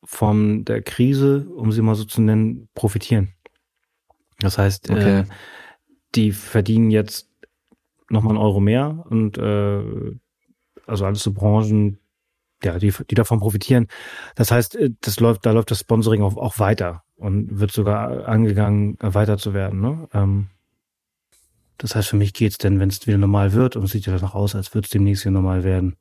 von 0.03 0.63
der 0.63 0.81
Krise, 0.81 1.47
um 1.49 1.71
sie 1.71 1.81
mal 1.81 1.95
so 1.95 2.05
zu 2.05 2.21
nennen, 2.21 2.69
profitieren. 2.73 3.33
Das 4.39 4.57
heißt, 4.57 4.89
okay. 4.89 5.19
äh, 5.19 5.23
die 6.15 6.31
verdienen 6.31 6.89
jetzt 6.89 7.29
nochmal 8.09 8.31
einen 8.31 8.43
Euro 8.43 8.59
mehr 8.59 9.05
und 9.09 9.37
äh, 9.37 10.17
also 10.87 11.05
alles 11.05 11.21
so 11.21 11.33
Branchen, 11.33 11.98
ja, 12.63 12.77
die, 12.79 12.93
die 13.09 13.15
davon 13.15 13.39
profitieren. 13.39 13.87
Das 14.35 14.51
heißt, 14.51 14.75
äh, 14.75 14.91
das 15.01 15.19
läuft, 15.19 15.45
da 15.45 15.51
läuft 15.51 15.71
das 15.71 15.79
Sponsoring 15.79 16.21
auch, 16.21 16.37
auch 16.37 16.59
weiter 16.59 17.03
und 17.15 17.59
wird 17.59 17.71
sogar 17.71 18.27
angegangen, 18.27 18.97
weiter 18.99 19.37
zu 19.37 19.53
werden. 19.53 19.81
Ne? 19.81 20.07
Ähm, 20.13 20.47
das 21.77 21.95
heißt, 21.95 22.09
für 22.09 22.17
mich 22.17 22.33
geht's 22.33 22.57
denn, 22.57 22.79
wenn 22.79 22.89
es 22.89 23.05
wieder 23.07 23.17
normal 23.17 23.53
wird, 23.53 23.75
und 23.75 23.83
es 23.83 23.91
sieht 23.91 24.05
ja 24.05 24.13
danach 24.13 24.35
aus, 24.35 24.55
als 24.55 24.73
würde 24.73 24.85
es 24.85 24.91
demnächst 24.91 25.23
wieder 25.23 25.31
normal 25.31 25.63
werden, 25.63 25.95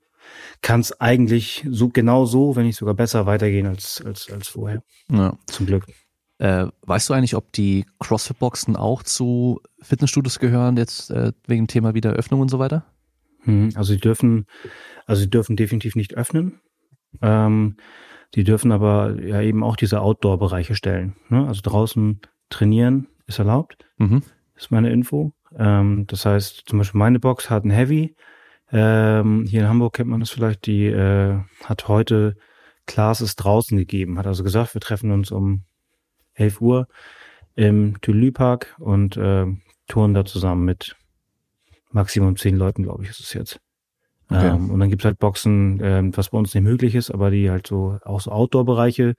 kann 0.61 0.81
es 0.81 1.01
eigentlich 1.01 1.65
so 1.71 1.89
genau 1.89 2.27
so, 2.27 2.57
wenn 2.57 2.67
nicht 2.67 2.77
sogar 2.77 2.95
besser 2.95 3.27
weitergehen 3.27 3.67
als, 3.67 4.03
als, 4.05 4.31
als 4.31 4.49
vorher. 4.49 4.83
Ja. 5.11 5.39
Zum 5.47 5.67
Glück. 5.67 5.87
Äh, 6.39 6.67
weißt 6.83 7.09
du 7.09 7.15
eigentlich, 7.15 7.35
ob 7.35 7.53
die 7.53 7.87
CrossFit-Boxen 8.01 8.77
auch 8.77 9.03
zu 9.03 9.61
Fitnessstudios 9.81 10.39
gehören, 10.39 10.77
jetzt 10.77 11.11
äh, 11.11 11.33
wegen 11.47 11.65
dem 11.65 11.69
Thema 11.69 11.95
Wiedereröffnung 11.95 12.41
und 12.41 12.49
so 12.49 12.59
weiter? 12.59 12.85
Hm, 13.43 13.71
also 13.75 13.93
sie 13.93 14.01
dürfen, 14.01 14.47
also 15.07 15.21
sie 15.21 15.31
dürfen 15.31 15.57
definitiv 15.57 15.97
nicht 15.97 16.15
öffnen. 16.15 16.61
Ähm, 17.23 17.77
die 18.35 18.45
dürfen 18.45 18.73
aber 18.73 19.21
ja 19.23 19.41
eben 19.41 19.63
auch 19.65 19.77
diese 19.77 20.01
Outdoor-Bereiche 20.01 20.75
stellen. 20.75 21.17
Ne? 21.29 21.47
Also 21.47 21.63
draußen 21.63 22.21
trainieren 22.51 23.09
ist 23.27 23.39
erlaubt, 23.39 23.87
mhm. 23.97 24.23
ist 24.55 24.71
meine 24.71 24.91
Info. 24.91 25.33
Ähm, 25.57 26.07
das 26.07 26.27
heißt, 26.27 26.65
zum 26.67 26.79
Beispiel 26.79 26.99
meine 26.99 27.21
Box 27.21 27.49
hat 27.51 27.65
ein 27.65 27.71
Heavy. 27.71 28.15
Ähm, 28.71 29.47
hier 29.49 29.63
in 29.63 29.69
Hamburg 29.69 29.95
kennt 29.95 30.11
man 30.11 30.21
das 30.21 30.31
vielleicht, 30.31 30.67
die 30.67 30.87
äh, 30.87 31.39
hat 31.65 31.89
heute 31.89 32.37
Classes 32.87 33.37
draußen 33.37 33.77
gegeben, 33.79 34.19
hat 34.19 34.27
also 34.27 34.45
gesagt, 34.45 34.75
wir 34.75 34.81
treffen 34.81 35.11
uns 35.11 35.31
um 35.31 35.65
11 36.35 36.61
Uhr 36.61 36.89
im 37.55 38.01
Tülü 38.01 38.31
Park 38.31 38.75
und 38.79 39.17
äh, 39.17 39.47
touren 39.89 40.15
da 40.15 40.25
zusammen 40.25 40.65
mit 40.65 40.97
Maximum 41.91 42.37
zehn 42.37 42.57
Leuten, 42.57 42.83
glaube 42.83 43.05
ich, 43.05 43.11
ist 43.11 43.21
es 43.21 43.33
jetzt. 43.33 43.61
Okay. 44.31 44.49
Ähm, 44.49 44.71
und 44.71 44.81
dann 44.81 44.91
gibt's 44.91 45.05
halt 45.05 45.19
Boxen, 45.19 45.81
ähm, 45.83 46.17
was 46.17 46.31
bei 46.31 46.39
uns 46.39 46.55
nicht 46.55 46.65
möglich 46.65 46.95
ist, 46.95 47.11
aber 47.11 47.31
die 47.31 47.51
halt 47.51 47.67
so 47.67 47.99
auch 48.05 48.21
so 48.21 48.31
Outdoor-Bereiche, 48.31 49.15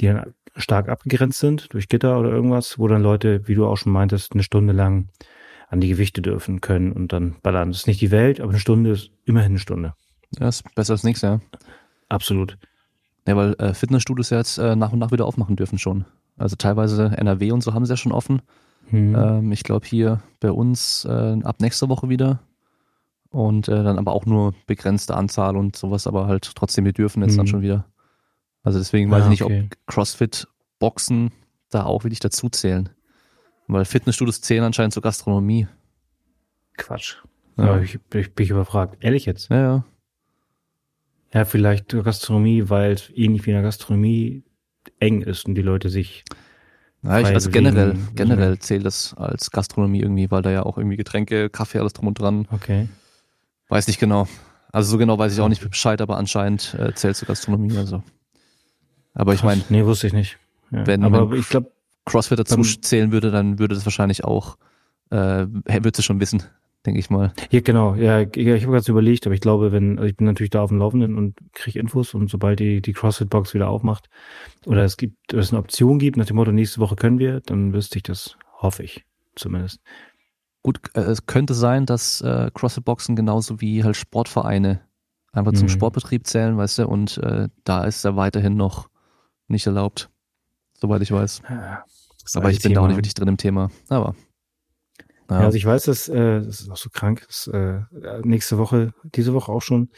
die 0.00 0.06
dann 0.06 0.34
stark 0.56 0.88
abgegrenzt 0.88 1.38
sind 1.38 1.72
durch 1.72 1.88
Gitter 1.88 2.18
oder 2.18 2.30
irgendwas, 2.30 2.78
wo 2.78 2.88
dann 2.88 3.02
Leute, 3.02 3.46
wie 3.46 3.54
du 3.54 3.66
auch 3.66 3.76
schon 3.76 3.92
meintest, 3.92 4.32
eine 4.32 4.42
Stunde 4.42 4.72
lang 4.72 5.08
an 5.68 5.80
die 5.80 5.88
Gewichte 5.88 6.22
dürfen 6.22 6.60
können 6.60 6.92
und 6.92 7.12
dann 7.12 7.36
ballern. 7.42 7.68
Das 7.68 7.80
ist 7.80 7.86
nicht 7.86 8.00
die 8.00 8.10
Welt, 8.10 8.40
aber 8.40 8.50
eine 8.50 8.58
Stunde 8.58 8.90
ist 8.90 9.10
immerhin 9.24 9.52
eine 9.52 9.58
Stunde. 9.58 9.94
Ja, 10.38 10.48
ist 10.48 10.64
besser 10.74 10.94
als 10.94 11.04
nichts, 11.04 11.22
ja. 11.22 11.40
Absolut. 12.08 12.58
Ja, 13.26 13.36
weil 13.36 13.54
äh, 13.58 13.74
Fitnessstudios 13.74 14.30
ja 14.30 14.38
jetzt 14.38 14.58
äh, 14.58 14.74
nach 14.74 14.92
und 14.92 14.98
nach 14.98 15.12
wieder 15.12 15.26
aufmachen 15.26 15.56
dürfen 15.56 15.78
schon. 15.78 16.06
Also 16.36 16.56
teilweise 16.56 17.12
NRW 17.16 17.52
und 17.52 17.60
so 17.62 17.74
haben 17.74 17.84
sie 17.84 17.92
ja 17.92 17.96
schon 17.96 18.12
offen. 18.12 18.42
Hm. 18.90 19.14
Ähm, 19.14 19.52
ich 19.52 19.62
glaube 19.62 19.86
hier 19.86 20.22
bei 20.40 20.50
uns 20.50 21.04
äh, 21.04 21.38
ab 21.42 21.60
nächster 21.60 21.88
Woche 21.88 22.08
wieder. 22.08 22.40
Und 23.30 23.68
äh, 23.68 23.84
dann 23.84 23.98
aber 23.98 24.12
auch 24.12 24.26
nur 24.26 24.54
begrenzte 24.66 25.16
Anzahl 25.16 25.56
und 25.56 25.76
sowas, 25.76 26.08
aber 26.08 26.26
halt 26.26 26.52
trotzdem, 26.56 26.84
wir 26.84 26.92
dürfen 26.92 27.22
jetzt 27.22 27.32
hm. 27.32 27.38
dann 27.38 27.46
schon 27.46 27.62
wieder. 27.62 27.86
Also 28.62 28.78
deswegen 28.78 29.10
weiß 29.10 29.20
ja, 29.20 29.24
ich 29.24 29.30
nicht, 29.30 29.42
okay. 29.42 29.68
ob 29.70 29.86
CrossFit-Boxen 29.86 31.30
da 31.70 31.84
auch 31.84 32.04
wirklich 32.04 32.20
dazu 32.20 32.48
zählen. 32.48 32.88
Weil 33.68 33.84
Fitnessstudios 33.84 34.40
zählen 34.40 34.64
anscheinend 34.64 34.92
zur 34.92 35.02
Gastronomie. 35.02 35.68
Quatsch. 36.76 37.16
Ja. 37.56 37.76
ja 37.76 37.82
ich, 37.82 37.98
ich 38.14 38.34
bin 38.34 38.48
überfragt. 38.48 38.96
Ehrlich 39.00 39.26
jetzt? 39.26 39.48
Ja, 39.50 39.60
ja. 39.60 39.84
Ja, 41.32 41.44
vielleicht 41.44 41.90
Gastronomie, 41.90 42.68
weil 42.68 42.92
es 42.92 43.10
ähnlich 43.14 43.46
wie 43.46 43.50
in 43.50 43.54
der 43.54 43.62
Gastronomie 43.62 44.42
eng 44.98 45.22
ist 45.22 45.46
und 45.46 45.54
die 45.54 45.62
Leute 45.62 45.88
sich. 45.88 46.24
Ja, 47.02 47.20
ich, 47.20 47.26
also 47.26 47.50
generell, 47.50 47.96
generell 48.14 48.58
zählt 48.58 48.84
das 48.84 49.14
als 49.14 49.50
Gastronomie 49.50 50.00
irgendwie, 50.00 50.30
weil 50.30 50.42
da 50.42 50.50
ja 50.50 50.64
auch 50.64 50.76
irgendwie 50.76 50.96
Getränke, 50.96 51.48
Kaffee, 51.48 51.78
alles 51.78 51.94
drum 51.94 52.08
und 52.08 52.18
dran. 52.18 52.46
Okay. 52.50 52.88
Weiß 53.68 53.86
nicht 53.86 53.98
genau. 53.98 54.28
Also 54.72 54.90
so 54.90 54.98
genau 54.98 55.18
weiß 55.18 55.32
ich 55.32 55.40
auch 55.40 55.48
nicht 55.48 55.68
Bescheid, 55.68 56.00
aber 56.00 56.18
anscheinend 56.18 56.74
äh, 56.74 56.94
zählt 56.94 57.16
zur 57.16 57.28
Gastronomie. 57.28 57.76
Also. 57.76 58.02
Aber 59.14 59.34
ich 59.34 59.42
meine. 59.42 59.62
Nee, 59.70 59.84
wusste 59.84 60.06
ich 60.06 60.12
nicht. 60.12 60.38
Ja. 60.70 60.86
Wenn, 60.86 61.02
aber 61.02 61.30
wenn 61.30 61.40
ich 61.40 61.48
glaube, 61.48 61.72
CrossFit 62.04 62.38
dazu 62.38 62.62
zählen 62.62 63.12
würde, 63.12 63.30
dann 63.30 63.58
würde 63.58 63.74
das 63.74 63.84
wahrscheinlich 63.86 64.24
auch, 64.24 64.56
äh, 65.10 65.46
würde 65.46 65.92
es 65.96 66.04
schon 66.04 66.20
wissen, 66.20 66.42
denke 66.86 66.98
ich 67.00 67.10
mal. 67.10 67.32
Ja, 67.50 67.60
genau. 67.60 67.94
Ja, 67.94 68.20
ich, 68.20 68.36
ich 68.36 68.62
habe 68.62 68.72
gerade 68.72 68.90
überlegt, 68.90 69.26
aber 69.26 69.34
ich 69.34 69.40
glaube, 69.40 69.72
wenn, 69.72 69.98
also 69.98 70.08
ich 70.08 70.16
bin 70.16 70.26
natürlich 70.26 70.50
da 70.50 70.62
auf 70.62 70.70
dem 70.70 70.78
Laufenden 70.78 71.16
und 71.16 71.36
kriege 71.52 71.78
Infos 71.78 72.14
und 72.14 72.30
sobald 72.30 72.60
die, 72.60 72.80
die 72.80 72.92
CrossFit-Box 72.92 73.54
wieder 73.54 73.68
aufmacht 73.68 74.08
oder 74.66 74.84
es 74.84 74.96
gibt, 74.96 75.32
es 75.32 75.52
eine 75.52 75.58
Option 75.58 75.98
gibt, 75.98 76.16
nach 76.16 76.26
dem 76.26 76.36
Motto, 76.36 76.52
nächste 76.52 76.80
Woche 76.80 76.96
können 76.96 77.18
wir, 77.18 77.40
dann 77.40 77.72
wüsste 77.72 77.98
ich 77.98 78.02
das, 78.02 78.36
hoffe 78.58 78.82
ich 78.82 79.04
zumindest. 79.36 79.80
Gut, 80.62 80.80
äh, 80.94 81.00
es 81.00 81.26
könnte 81.26 81.54
sein, 81.54 81.86
dass 81.86 82.20
äh, 82.22 82.50
CrossFit-Boxen 82.52 83.16
genauso 83.16 83.60
wie 83.60 83.84
halt 83.84 83.96
Sportvereine 83.96 84.80
einfach 85.32 85.52
zum 85.52 85.64
mhm. 85.64 85.70
Sportbetrieb 85.70 86.26
zählen, 86.26 86.56
weißt 86.56 86.78
du, 86.78 86.88
und 86.88 87.18
äh, 87.18 87.48
da 87.64 87.84
ist 87.84 88.04
er 88.04 88.16
weiterhin 88.16 88.56
noch 88.56 88.88
nicht 89.48 89.66
erlaubt, 89.66 90.10
soweit 90.74 91.02
ich 91.02 91.12
weiß. 91.12 91.42
Ja, 91.48 91.84
Aber 92.34 92.50
ich 92.50 92.62
bin 92.62 92.74
da 92.74 92.80
auch 92.80 92.86
nicht 92.86 92.96
wirklich 92.96 93.14
drin 93.14 93.28
im 93.28 93.36
Thema. 93.36 93.70
Aber 93.88 94.14
ja. 95.38 95.46
also 95.46 95.56
ich 95.56 95.64
weiß, 95.64 95.84
dass 95.84 96.08
äh, 96.08 96.42
das 96.42 96.60
ist 96.60 96.70
auch 96.70 96.76
so 96.76 96.90
krank, 96.90 97.24
dass 97.26 97.46
äh, 97.48 97.80
nächste 98.22 98.58
Woche, 98.58 98.92
diese 99.04 99.34
Woche 99.34 99.52
auch 99.52 99.62
schon, 99.62 99.90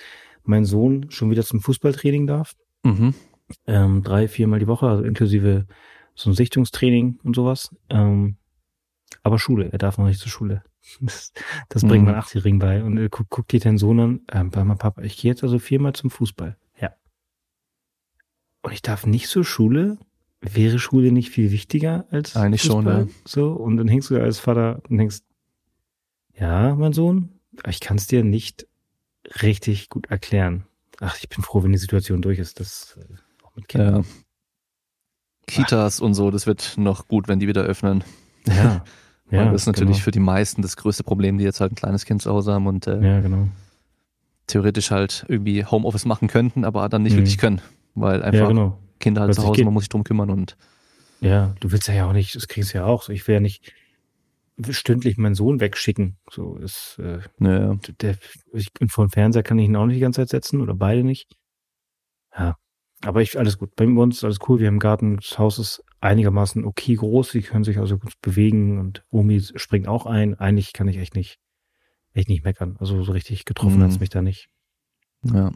mein 0.45 0.65
Sohn 0.65 1.11
schon 1.11 1.31
wieder 1.31 1.45
zum 1.45 1.61
Fußballtraining 1.61 2.27
darf. 2.27 2.55
Mhm. 2.83 3.15
Ähm, 3.67 4.03
drei, 4.03 4.29
viermal 4.29 4.59
die 4.59 4.67
Woche, 4.67 4.89
also 4.89 5.05
inklusive 5.05 5.67
so 6.15 6.31
ein 6.31 6.35
Sichtungstraining 6.35 7.19
und 7.23 7.37
sowas. 7.37 7.75
Ähm, 7.89 8.37
aber 9.23 9.39
Schule, 9.39 9.71
er 9.71 9.79
darf 9.79 9.99
noch 9.99 10.07
nicht 10.07 10.21
zur 10.21 10.31
Schule. 10.31 10.63
Das, 11.01 11.33
das 11.69 11.83
bringt 11.83 12.05
mhm. 12.05 12.07
mein 12.11 12.17
Achtjährigen 12.17 12.59
bei. 12.59 12.83
Und 12.83 12.99
er 12.99 13.09
guckt, 13.09 13.31
guckt 13.31 13.53
die 13.53 13.61
den 13.61 13.79
Sohn 13.79 14.01
an, 14.01 14.21
ähm, 14.33 14.51
bei 14.51 14.65
meinem 14.65 14.79
Papa, 14.79 15.03
ich 15.03 15.17
gehe 15.17 15.31
jetzt 15.31 15.45
also 15.45 15.61
viermal 15.61 15.93
zum 15.93 16.11
Fußball. 16.11 16.57
Ja. 16.81 16.91
Und 18.63 18.73
ich 18.73 18.83
darf 18.83 19.07
nicht 19.07 19.29
zur 19.29 19.45
Schule? 19.45 19.99
Wäre 20.43 20.79
Schule 20.79 21.13
nicht 21.13 21.31
viel 21.31 21.51
wichtiger 21.53 22.05
als 22.11 22.37
Eigentlich 22.37 22.63
Fußball? 22.63 22.83
schon, 22.83 23.07
ja. 23.07 23.15
So, 23.25 23.53
und 23.53 23.77
dann 23.77 23.89
hängst 23.89 24.11
du 24.11 24.21
als 24.21 24.39
Vater 24.39 24.83
und 24.89 24.99
denkst, 24.99 25.21
ja, 26.35 26.75
mein 26.75 26.93
Sohn, 26.93 27.31
ich 27.69 27.81
kann 27.81 27.97
es 27.97 28.07
dir 28.07 28.25
nicht 28.25 28.67
richtig 29.43 29.89
gut 29.89 30.11
erklären. 30.11 30.65
Ach, 31.01 31.17
ich 31.21 31.29
bin 31.29 31.43
froh, 31.43 31.63
wenn 31.63 31.73
die 31.73 31.79
Situation 31.79 32.23
durch 32.23 32.39
ist. 32.39 32.61
Das 32.61 32.99
äh, 32.99 33.15
auch 33.45 33.55
mit 33.55 33.69
Kindern. 33.69 34.03
Ja. 34.03 34.05
Kitas 35.47 36.01
Ach. 36.01 36.05
und 36.05 36.15
so, 36.15 36.31
das 36.31 36.47
wird 36.47 36.75
noch 36.77 37.09
gut, 37.09 37.29
wenn 37.29 37.39
die 37.39 37.49
wieder 37.49 37.63
öffnen. 37.63 38.05
Ja. 38.47 38.85
ja 39.31 39.45
das 39.51 39.63
ist 39.63 39.67
natürlich 39.67 39.97
genau. 39.97 40.05
für 40.05 40.11
die 40.11 40.21
meisten 40.21 40.63
das 40.63 40.77
größte 40.77 41.05
Problem, 41.05 41.39
die 41.39 41.45
jetzt 41.45 41.61
halt 41.61 41.73
ein 41.73 41.77
kleines 41.77 42.05
Kind 42.05 42.23
zu 42.23 42.31
Hause 42.31 42.53
haben 42.53 42.67
und 42.67 42.87
äh, 42.87 43.01
ja, 43.01 43.21
genau. 43.21 43.49
theoretisch 44.47 44.91
halt 44.91 45.25
irgendwie 45.29 45.65
Homeoffice 45.65 46.05
machen 46.05 46.29
könnten, 46.29 46.65
aber 46.65 46.89
dann 46.89 47.03
nicht 47.03 47.15
mhm. 47.15 47.19
wirklich 47.19 47.39
können, 47.39 47.61
weil 47.95 48.23
einfach 48.23 48.41
ja, 48.41 48.49
genau. 48.49 48.79
Kinder 49.03 49.23
halt 49.23 49.35
zu 49.35 49.43
Hause, 49.43 49.65
man 49.65 49.75
muss 49.75 49.83
sich 49.83 49.91
drum 49.91 50.05
kümmern 50.05 50.31
und. 50.31 50.57
Ja, 51.21 51.55
du 51.61 51.71
willst 51.71 51.87
ja 51.89 52.09
auch 52.09 52.13
nicht, 52.13 52.35
das 52.35 52.49
kriegst 52.49 52.73
du 52.73 52.79
ja 52.79 52.85
auch. 52.85 53.03
So, 53.03 53.13
ich 53.13 53.29
will 53.29 53.35
ja 53.35 53.41
nicht 53.41 53.73
stündlich 54.71 55.19
meinen 55.19 55.35
Sohn 55.35 55.61
wegschicken. 55.61 56.19
So 56.31 56.57
ist, 56.57 56.99
äh, 56.99 57.21
ja. 57.41 57.77
der, 58.01 58.17
ich, 58.53 58.71
vor 58.89 59.07
dem 59.07 59.11
Fernseher 59.11 59.43
kann 59.43 59.59
ich 59.59 59.67
ihn 59.67 59.77
auch 59.77 59.87
nicht 59.87 59.97
die 59.97 60.01
ganze 60.01 60.23
Zeit 60.23 60.31
setzen 60.31 60.61
oder 60.61 60.75
beide 60.75 61.05
nicht. 61.05 61.37
Ja. 62.37 62.57
Aber 63.05 63.21
ich, 63.21 63.39
alles 63.39 63.59
gut. 63.59 63.75
Bei 63.77 63.85
uns 63.85 64.19
ist 64.19 64.25
alles 64.25 64.39
cool. 64.49 64.61
Wir 64.61 64.69
haben 64.69 64.75
einen 64.75 64.81
Garten. 64.81 65.17
Das 65.17 65.39
Haus 65.39 65.59
ist 65.59 65.85
einigermaßen 66.01 66.65
okay 66.65 66.95
groß. 66.95 67.31
Sie 67.31 67.43
können 67.43 67.65
sich 67.65 67.79
also 67.79 67.99
gut 67.99 68.15
bewegen 68.23 68.79
und 68.79 69.05
Omi 69.11 69.41
springt 69.41 69.89
auch 69.89 70.07
ein. 70.07 70.35
Eigentlich 70.35 70.73
kann 70.73 70.89
ich 70.89 70.99
echt 70.99 71.15
nicht, 71.15 71.39
echt 72.13 72.29
nicht 72.29 72.45
meckern. 72.45 72.77
Also 72.79 73.03
so 73.03 73.13
richtig 73.13 73.45
getroffen 73.45 73.79
mhm. 73.79 73.85
hat's 73.85 74.01
mich 74.01 74.11
da 74.11 74.23
nicht. 74.23 74.49
Ja. 75.25 75.53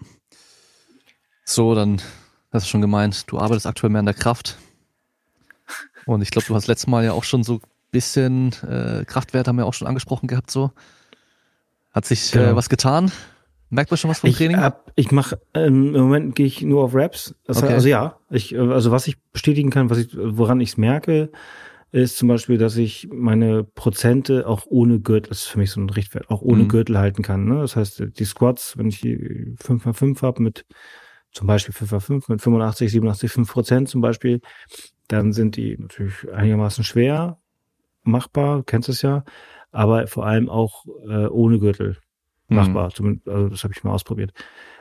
So, 1.45 1.75
dann 1.75 2.03
hast 2.57 2.67
du 2.67 2.71
schon 2.71 2.81
gemeint, 2.81 3.31
du 3.31 3.39
arbeitest 3.39 3.67
aktuell 3.67 3.91
mehr 3.91 4.01
an 4.01 4.07
der 4.07 4.15
Kraft. 4.15 4.59
Und 6.07 6.23
ich 6.23 6.31
glaube, 6.31 6.47
du 6.47 6.55
hast 6.55 6.67
letztes 6.67 6.87
Mal 6.87 7.05
ja 7.05 7.13
auch 7.13 7.25
schon 7.25 7.43
so 7.43 7.55
ein 7.55 7.61
bisschen 7.91 8.53
äh, 8.63 9.05
Kraftwert 9.05 9.49
haben 9.49 9.57
wir 9.57 9.67
auch 9.67 9.75
schon 9.75 9.89
angesprochen 9.89 10.27
gehabt 10.29 10.51
so. 10.51 10.71
Hat 11.93 12.05
sich 12.05 12.35
äh, 12.35 12.39
genau. 12.39 12.51
äh, 12.53 12.57
was 12.57 12.69
getan? 12.69 13.11
Merkt 13.69 13.91
man 13.91 13.99
schon 13.99 14.11
was 14.11 14.21
vom 14.21 14.31
ich 14.31 14.37
Training? 14.37 14.59
Hab, 14.59 14.93
ich 14.95 15.11
mache 15.11 15.41
ähm, 15.55 15.95
im 15.95 16.03
Moment 16.03 16.37
gehe 16.37 16.47
ich 16.47 16.63
nur 16.63 16.85
auf 16.85 16.95
Raps. 16.95 17.35
Das 17.45 17.57
okay. 17.57 17.67
heißt, 17.67 17.75
also 17.75 17.89
ja, 17.89 18.19
ich 18.31 18.55
äh, 18.55 18.59
also 18.59 18.93
was 18.93 19.09
ich 19.09 19.21
bestätigen 19.33 19.71
kann, 19.71 19.91
was 19.91 19.99
ich 19.99 20.17
woran 20.17 20.61
ich 20.61 20.71
es 20.71 20.77
merke, 20.77 21.31
ist 21.91 22.17
zum 22.17 22.29
Beispiel, 22.29 22.59
dass 22.59 22.77
ich 22.77 23.09
meine 23.11 23.65
Prozente 23.65 24.47
auch 24.47 24.67
ohne 24.67 25.01
Gürtel, 25.01 25.31
das 25.31 25.43
ist 25.43 25.47
für 25.47 25.59
mich 25.59 25.71
so 25.71 25.81
ein 25.81 25.91
Richtwert, 25.91 26.31
auch 26.31 26.43
ohne 26.43 26.65
mhm. 26.65 26.69
Gürtel 26.69 26.99
halten 26.99 27.23
kann. 27.23 27.47
Ne? 27.47 27.61
Das 27.61 27.75
heißt, 27.75 28.03
die 28.19 28.25
Squats, 28.25 28.77
wenn 28.77 28.89
ich 28.89 29.01
die 29.01 29.57
5x5 29.63 30.23
habe 30.23 30.43
mit 30.43 30.67
zum 31.37 31.47
Beispiel 31.47 31.75
5x5 31.75 32.25
mit 32.29 32.41
85, 32.41 32.91
87, 32.91 33.31
5 33.31 33.53
Prozent 33.53 33.89
zum 33.91 34.01
Beispiel, 34.01 34.41
dann 35.09 35.35
sind 35.35 35.57
die 35.57 35.77
natürlich 35.79 36.27
einigermaßen 36.33 36.83
schwer 36.83 37.39
machbar, 38.05 38.59
du 38.59 38.63
kennst 38.63 38.89
es 38.89 39.03
ja, 39.03 39.23
aber 39.71 40.07
vor 40.07 40.25
allem 40.25 40.49
auch 40.49 40.87
äh, 41.07 41.27
ohne 41.27 41.59
Gürtel 41.59 41.99
mhm. 42.49 42.57
machbar. 42.57 42.91
Mhm. 42.99 43.21
Also 43.27 43.49
das 43.51 43.65
habe 43.65 43.75
ich 43.77 43.85
mal 43.85 43.93
ausprobiert. 43.93 44.33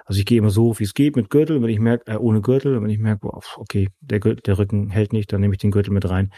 Also 0.06 0.20
ich 0.20 0.26
gehe 0.26 0.38
immer 0.38 0.50
so, 0.50 0.80
wie 0.80 0.86
es 0.86 0.94
geht, 0.94 1.18
mit 1.18 1.30
Gürtel. 1.30 1.62
Wenn 1.62 1.70
ich 1.70 1.80
merke, 1.80 2.10
äh, 2.10 2.18
ohne 2.18 2.42
Gürtel, 2.42 2.82
wenn 2.82 2.90
ich 2.90 3.00
merke, 3.00 3.28
okay, 3.58 3.90
der, 4.00 4.22
Gürtel, 4.22 4.42
der 4.44 4.58
Rücken 4.58 4.90
hält 4.92 5.12
nicht, 5.12 5.34
dann 5.34 5.42
nehme 5.42 5.56
ich 5.56 5.60
den 5.60 5.72
Gürtel 5.72 5.92
mit 5.92 6.10
rein. 6.10 6.32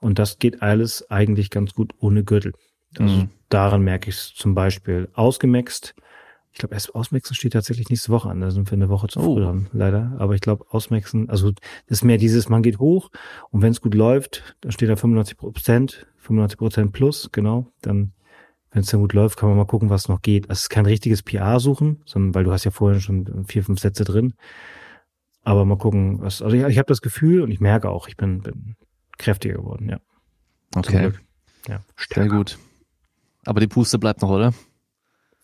Und 0.00 0.18
das 0.18 0.38
geht 0.38 0.62
alles 0.62 1.08
eigentlich 1.10 1.50
ganz 1.50 1.74
gut 1.74 1.92
ohne 2.00 2.24
Gürtel. 2.24 2.54
Also 2.98 3.14
mhm. 3.14 3.30
daran 3.50 3.82
merke 3.82 4.10
ich 4.10 4.16
es 4.16 4.34
zum 4.34 4.54
Beispiel 4.56 5.08
ausgemaxt 5.12 5.94
ich 6.52 6.58
glaube, 6.58 6.74
erst 6.74 6.94
Ausmaxen 6.94 7.34
steht 7.34 7.52
tatsächlich 7.52 7.88
nächste 7.90 8.10
Woche 8.10 8.28
an. 8.28 8.40
Da 8.40 8.50
sind 8.50 8.70
wir 8.70 8.74
eine 8.74 8.88
Woche 8.88 9.06
zu 9.06 9.20
früh 9.20 9.28
oh. 9.28 9.40
dran, 9.40 9.68
leider. 9.72 10.16
Aber 10.18 10.34
ich 10.34 10.40
glaube, 10.40 10.64
Ausmaxen, 10.70 11.30
also 11.30 11.52
das 11.52 11.98
ist 11.98 12.04
mehr 12.04 12.18
dieses, 12.18 12.48
man 12.48 12.62
geht 12.62 12.78
hoch 12.78 13.10
und 13.50 13.62
wenn 13.62 13.70
es 13.70 13.80
gut 13.80 13.94
läuft, 13.94 14.56
dann 14.60 14.72
steht 14.72 14.88
da 14.88 14.96
95 14.96 15.36
Prozent, 15.36 16.06
95 16.18 16.58
Prozent 16.58 16.92
plus, 16.92 17.30
genau. 17.32 17.68
Dann, 17.82 18.12
wenn 18.72 18.82
es 18.82 18.90
dann 18.90 19.00
gut 19.00 19.12
läuft, 19.12 19.38
kann 19.38 19.48
man 19.48 19.58
mal 19.58 19.64
gucken, 19.64 19.90
was 19.90 20.08
noch 20.08 20.22
geht. 20.22 20.50
Also 20.50 20.58
es 20.58 20.62
ist 20.62 20.68
kein 20.70 20.86
richtiges 20.86 21.22
PR 21.22 21.60
suchen, 21.60 22.02
sondern 22.04 22.34
weil 22.34 22.44
du 22.44 22.52
hast 22.52 22.64
ja 22.64 22.72
vorher 22.72 23.00
schon 23.00 23.44
vier, 23.46 23.62
fünf 23.62 23.80
Sätze 23.80 24.04
drin. 24.04 24.34
Aber 25.42 25.64
mal 25.64 25.78
gucken, 25.78 26.20
was. 26.20 26.42
Also 26.42 26.56
ich, 26.56 26.64
ich 26.64 26.78
habe 26.78 26.88
das 26.88 27.00
Gefühl 27.00 27.42
und 27.42 27.50
ich 27.50 27.60
merke 27.60 27.88
auch, 27.88 28.08
ich 28.08 28.16
bin, 28.16 28.42
bin 28.42 28.76
kräftiger 29.18 29.54
geworden, 29.54 29.88
ja. 29.88 30.00
Okay. 30.74 31.12
Ja, 31.68 31.80
stärker. 31.96 32.28
Sehr 32.30 32.38
gut. 32.38 32.58
Aber 33.46 33.60
die 33.60 33.66
Puste 33.66 33.98
bleibt 33.98 34.22
noch, 34.22 34.30
oder? 34.30 34.52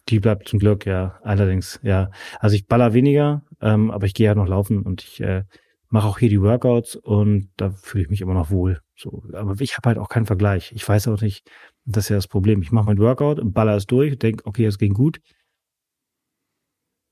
Die 0.08 0.20
bleibt 0.20 0.48
zum 0.48 0.58
Glück, 0.58 0.86
ja. 0.86 1.18
Allerdings, 1.22 1.80
ja. 1.82 2.10
Also 2.38 2.54
ich 2.54 2.66
baller 2.66 2.94
weniger, 2.94 3.42
ähm, 3.60 3.90
aber 3.90 4.06
ich 4.06 4.14
gehe 4.14 4.26
ja 4.26 4.34
noch 4.34 4.46
laufen 4.46 4.82
und 4.82 5.02
ich 5.02 5.20
äh, 5.20 5.44
mache 5.88 6.06
auch 6.06 6.18
hier 6.18 6.28
die 6.28 6.40
Workouts 6.40 6.96
und 6.96 7.50
da 7.56 7.70
fühle 7.70 8.04
ich 8.04 8.10
mich 8.10 8.20
immer 8.20 8.34
noch 8.34 8.50
wohl. 8.50 8.80
So, 8.96 9.24
aber 9.32 9.60
ich 9.60 9.76
habe 9.76 9.88
halt 9.88 9.98
auch 9.98 10.08
keinen 10.08 10.26
Vergleich. 10.26 10.72
Ich 10.74 10.88
weiß 10.88 11.08
auch 11.08 11.20
nicht, 11.20 11.48
das 11.84 12.04
ist 12.04 12.08
ja 12.10 12.16
das 12.16 12.28
Problem. 12.28 12.62
Ich 12.62 12.72
mache 12.72 12.86
mein 12.86 12.98
Workout, 12.98 13.40
baller 13.52 13.76
es 13.76 13.86
durch, 13.86 14.18
denke, 14.18 14.46
okay, 14.46 14.64
es 14.64 14.78
ging 14.78 14.94
gut. 14.94 15.20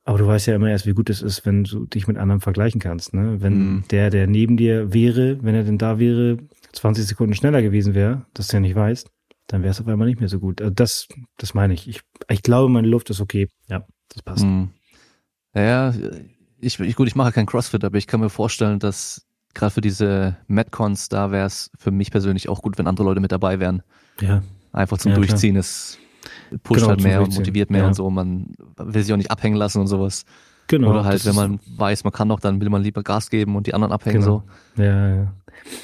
Aber 0.06 0.18
du 0.18 0.26
weißt 0.26 0.46
ja 0.46 0.54
immer 0.54 0.68
erst, 0.68 0.86
wie 0.86 0.92
gut 0.92 1.08
es 1.08 1.22
ist, 1.22 1.46
wenn 1.46 1.64
du 1.64 1.86
dich 1.86 2.06
mit 2.06 2.18
anderen 2.18 2.42
vergleichen 2.42 2.80
kannst. 2.80 3.14
Ne? 3.14 3.40
Wenn 3.40 3.58
mhm. 3.58 3.84
der, 3.90 4.10
der 4.10 4.26
neben 4.26 4.56
dir 4.58 4.92
wäre, 4.92 5.42
wenn 5.42 5.54
er 5.54 5.64
denn 5.64 5.78
da 5.78 5.98
wäre, 5.98 6.36
20 6.72 7.06
Sekunden 7.06 7.34
schneller 7.34 7.62
gewesen 7.62 7.94
wäre, 7.94 8.26
dass 8.34 8.48
du 8.48 8.56
ja 8.56 8.60
nicht 8.60 8.74
weißt, 8.74 9.10
dann 9.46 9.62
wäre 9.62 9.70
es 9.72 9.80
auf 9.80 9.88
einmal 9.88 10.08
nicht 10.08 10.20
mehr 10.20 10.28
so 10.28 10.40
gut. 10.40 10.60
Also 10.60 10.72
das, 10.72 11.08
das 11.36 11.54
meine 11.54 11.74
ich. 11.74 11.88
Ich 11.88 12.00
ich 12.28 12.42
glaube, 12.42 12.68
meine 12.70 12.88
Luft 12.88 13.10
ist 13.10 13.20
okay. 13.20 13.48
Ja, 13.68 13.86
das 14.08 14.22
passt. 14.22 14.44
Mhm. 14.44 14.70
Ja, 15.54 15.94
ich, 16.60 16.80
ich, 16.80 16.96
gut, 16.96 17.08
ich 17.08 17.14
mache 17.14 17.32
kein 17.32 17.46
CrossFit, 17.46 17.84
aber 17.84 17.98
ich 17.98 18.06
kann 18.06 18.20
mir 18.20 18.30
vorstellen, 18.30 18.78
dass 18.78 19.26
gerade 19.54 19.72
für 19.72 19.80
diese 19.80 20.36
Metcons, 20.46 21.08
da 21.08 21.30
wäre 21.30 21.46
es 21.46 21.70
für 21.78 21.90
mich 21.90 22.10
persönlich 22.10 22.48
auch 22.48 22.62
gut, 22.62 22.78
wenn 22.78 22.86
andere 22.86 23.06
Leute 23.06 23.20
mit 23.20 23.32
dabei 23.32 23.60
wären. 23.60 23.82
Ja. 24.20 24.42
Einfach 24.72 24.98
zum 24.98 25.12
ja, 25.12 25.16
Durchziehen. 25.16 25.56
Es 25.56 25.98
pusht 26.62 26.80
genau, 26.80 26.90
halt 26.90 27.02
mehr 27.02 27.22
und 27.22 27.34
motiviert 27.34 27.70
mehr 27.70 27.82
ja. 27.82 27.86
und 27.86 27.94
so. 27.94 28.10
Man 28.10 28.54
will 28.76 29.02
sich 29.02 29.12
auch 29.12 29.16
nicht 29.16 29.30
abhängen 29.30 29.56
lassen 29.56 29.80
und 29.80 29.86
sowas. 29.86 30.24
Genau. 30.66 30.90
Oder 30.90 31.04
halt, 31.04 31.24
wenn 31.26 31.34
man 31.34 31.60
weiß, 31.76 32.04
man 32.04 32.12
kann 32.12 32.28
noch, 32.28 32.40
dann 32.40 32.60
will 32.60 32.70
man 32.70 32.82
lieber 32.82 33.02
Gas 33.02 33.30
geben 33.30 33.54
und 33.54 33.66
die 33.66 33.74
anderen 33.74 33.92
abhängen 33.92 34.20
genau. 34.20 34.42
so. 34.76 34.82
Ja, 34.82 35.14
ja. 35.14 35.32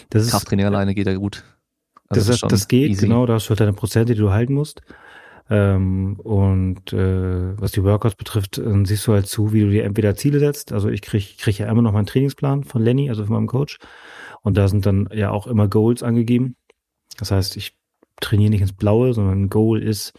Das 0.09 0.29
Krafttraining 0.31 0.67
ist, 0.67 0.73
alleine 0.73 0.95
geht 0.95 1.07
ja 1.07 1.15
gut. 1.15 1.45
Also 2.11 2.31
das, 2.31 2.41
das, 2.41 2.51
das 2.51 2.69
geht, 2.69 2.91
easy. 2.91 3.07
genau, 3.07 3.25
da 3.25 3.35
hast 3.35 3.47
du 3.47 3.51
halt 3.51 3.61
deine 3.61 3.73
Prozente, 3.73 4.15
die 4.15 4.21
du 4.21 4.31
halten 4.31 4.55
musst. 4.55 4.83
Ähm, 5.49 6.19
und 6.21 6.93
äh, 6.93 7.61
was 7.61 7.73
die 7.73 7.83
Workouts 7.83 8.15
betrifft, 8.15 8.59
äh, 8.59 8.85
siehst 8.85 9.07
du 9.07 9.13
halt 9.13 9.27
zu, 9.27 9.53
wie 9.53 9.61
du 9.63 9.71
dir 9.71 9.85
entweder 9.85 10.15
Ziele 10.15 10.39
setzt. 10.39 10.73
Also 10.73 10.89
ich 10.89 11.03
kriege 11.03 11.27
krieg 11.39 11.59
ja 11.59 11.69
immer 11.69 11.83
noch 11.83 11.93
meinen 11.93 12.07
Trainingsplan 12.07 12.65
von 12.65 12.83
Lenny, 12.83 13.09
also 13.09 13.25
von 13.25 13.35
meinem 13.35 13.47
Coach. 13.49 13.79
Und 14.43 14.57
da 14.57 14.69
sind 14.69 14.87
dann 14.87 15.09
ja 15.13 15.31
auch 15.31 15.47
immer 15.47 15.67
Goals 15.67 16.03
angegeben. 16.03 16.57
Das 17.19 17.31
heißt, 17.31 17.57
ich 17.57 17.77
trainiere 18.21 18.51
nicht 18.51 18.61
ins 18.61 18.73
Blaue, 18.73 19.13
sondern 19.13 19.43
ein 19.43 19.51
Goal 19.51 19.83
ist 19.83 20.13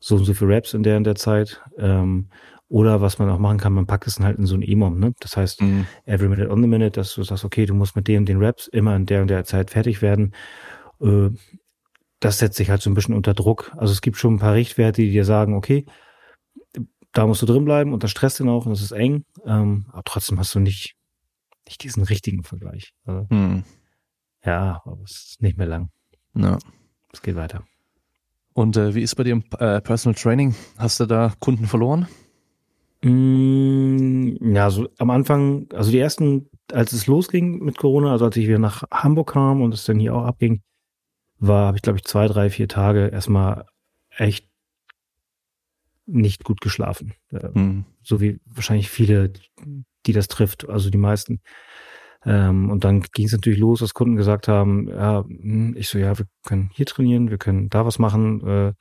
so 0.00 0.16
und 0.16 0.24
so 0.24 0.34
viele 0.34 0.50
Reps 0.50 0.74
in 0.74 0.82
der 0.82 0.96
in 0.96 1.04
der 1.04 1.14
Zeit. 1.14 1.62
Ähm, 1.78 2.28
oder 2.68 3.02
was 3.02 3.18
man 3.18 3.28
auch 3.28 3.38
machen 3.38 3.58
kann, 3.58 3.74
man 3.74 3.86
packt 3.86 4.06
es 4.06 4.14
dann 4.14 4.24
halt 4.24 4.38
in 4.38 4.46
so 4.46 4.54
ein 4.54 4.62
EMOM, 4.62 4.98
ne? 4.98 5.12
Das 5.20 5.36
heißt, 5.36 5.60
mhm. 5.60 5.86
every 6.06 6.28
minute 6.28 6.50
on 6.50 6.62
the 6.62 6.66
minute, 6.66 6.92
dass 6.92 7.14
du 7.14 7.22
sagst, 7.22 7.44
okay, 7.44 7.66
du 7.66 7.74
musst 7.74 7.94
mit 7.94 8.08
dem 8.08 8.24
den 8.24 8.38
Reps 8.38 8.66
immer 8.66 8.96
in 8.96 9.04
der 9.04 9.20
und 9.20 9.28
der 9.28 9.44
Zeit 9.44 9.70
fertig 9.70 10.00
werden. 10.00 10.32
Äh, 11.02 11.30
das 12.20 12.38
setzt 12.38 12.56
sich 12.56 12.70
halt 12.70 12.82
so 12.82 12.90
ein 12.90 12.94
bisschen 12.94 13.14
unter 13.14 13.34
Druck. 13.34 13.72
Also 13.76 13.92
es 13.92 14.00
gibt 14.00 14.16
schon 14.16 14.34
ein 14.34 14.38
paar 14.38 14.54
Richtwerte, 14.54 15.02
die 15.02 15.10
dir 15.10 15.24
sagen, 15.24 15.54
okay, 15.54 15.86
da 17.12 17.26
musst 17.26 17.42
du 17.42 17.46
drin 17.46 17.64
bleiben, 17.64 17.92
unter 17.92 18.08
Stress 18.08 18.36
den 18.36 18.48
auch, 18.48 18.64
und 18.64 18.72
das 18.72 18.80
ist 18.80 18.92
eng. 18.92 19.24
Ähm, 19.44 19.86
aber 19.92 20.04
trotzdem 20.04 20.38
hast 20.38 20.54
du 20.54 20.60
nicht, 20.60 20.94
nicht 21.66 21.82
diesen 21.82 22.02
richtigen 22.04 22.42
Vergleich. 22.44 22.92
Also, 23.04 23.26
hm. 23.28 23.64
Ja, 24.44 24.82
aber 24.84 25.02
es 25.04 25.30
ist 25.30 25.42
nicht 25.42 25.58
mehr 25.58 25.66
lang. 25.66 25.90
Ja. 26.34 26.58
Es 27.12 27.22
geht 27.22 27.36
weiter. 27.36 27.64
Und 28.54 28.76
äh, 28.76 28.94
wie 28.94 29.02
ist 29.02 29.14
bei 29.14 29.24
dir 29.24 29.32
im 29.32 29.44
äh, 29.58 29.80
Personal 29.80 30.14
Training? 30.14 30.54
Hast 30.76 31.00
du 31.00 31.06
da 31.06 31.32
Kunden 31.38 31.66
verloren? 31.66 32.06
Mm, 33.02 34.54
ja, 34.54 34.70
so 34.70 34.88
am 34.98 35.10
Anfang, 35.10 35.66
also 35.74 35.90
die 35.90 35.98
ersten, 35.98 36.48
als 36.70 36.92
es 36.92 37.06
losging 37.06 37.58
mit 37.58 37.78
Corona, 37.78 38.12
also 38.12 38.26
als 38.26 38.36
ich 38.36 38.46
wieder 38.46 38.58
nach 38.58 38.84
Hamburg 38.90 39.32
kam 39.32 39.60
und 39.62 39.74
es 39.74 39.84
dann 39.84 39.98
hier 39.98 40.14
auch 40.14 40.24
abging, 40.24 40.62
war, 41.42 41.66
habe 41.66 41.76
ich 41.76 41.82
glaube 41.82 41.98
ich 41.98 42.04
zwei, 42.04 42.28
drei, 42.28 42.50
vier 42.50 42.68
Tage 42.68 43.08
erstmal 43.08 43.66
echt 44.10 44.48
nicht 46.06 46.44
gut 46.44 46.60
geschlafen. 46.60 47.14
Mhm. 47.30 47.84
So 48.02 48.20
wie 48.20 48.40
wahrscheinlich 48.46 48.90
viele, 48.90 49.32
die 50.06 50.12
das 50.12 50.28
trifft, 50.28 50.68
also 50.68 50.90
die 50.90 50.98
meisten. 50.98 51.40
Ähm, 52.24 52.70
und 52.70 52.84
dann 52.84 53.02
ging 53.12 53.26
es 53.26 53.32
natürlich 53.32 53.58
los, 53.58 53.80
dass 53.80 53.94
Kunden 53.94 54.16
gesagt 54.16 54.46
haben, 54.46 54.88
ja, 54.88 55.24
hm, 55.24 55.74
ich 55.76 55.88
so, 55.88 55.98
ja, 55.98 56.16
wir 56.18 56.26
können 56.44 56.70
hier 56.72 56.86
trainieren, 56.86 57.30
wir 57.30 57.38
können 57.38 57.68
da 57.68 57.84
was 57.84 57.98
machen. 57.98 58.46
Äh, 58.46 58.72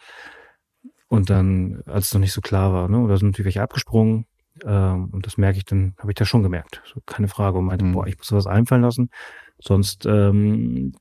und 1.07 1.29
dann, 1.29 1.81
als 1.85 2.07
es 2.07 2.13
noch 2.13 2.21
nicht 2.21 2.33
so 2.33 2.41
klar 2.41 2.71
war, 2.71 2.87
ne, 2.87 2.99
oder 2.99 3.17
sind 3.17 3.29
natürlich 3.29 3.47
welche 3.47 3.63
abgesprungen. 3.63 4.25
Ähm, 4.63 5.09
und 5.11 5.25
das 5.25 5.37
merke 5.37 5.57
ich 5.57 5.65
dann, 5.65 5.95
habe 5.97 6.11
ich 6.11 6.15
da 6.15 6.25
schon 6.25 6.43
gemerkt. 6.43 6.83
So, 6.85 7.01
keine 7.05 7.27
Frage. 7.27 7.57
Und 7.57 7.65
meinte, 7.65 7.85
mhm. 7.85 7.93
boah, 7.93 8.07
ich 8.07 8.17
muss 8.17 8.31
was 8.31 8.47
einfallen 8.47 8.83
lassen. 8.83 9.09
Sonst 9.59 10.05
ähm, 10.05 10.93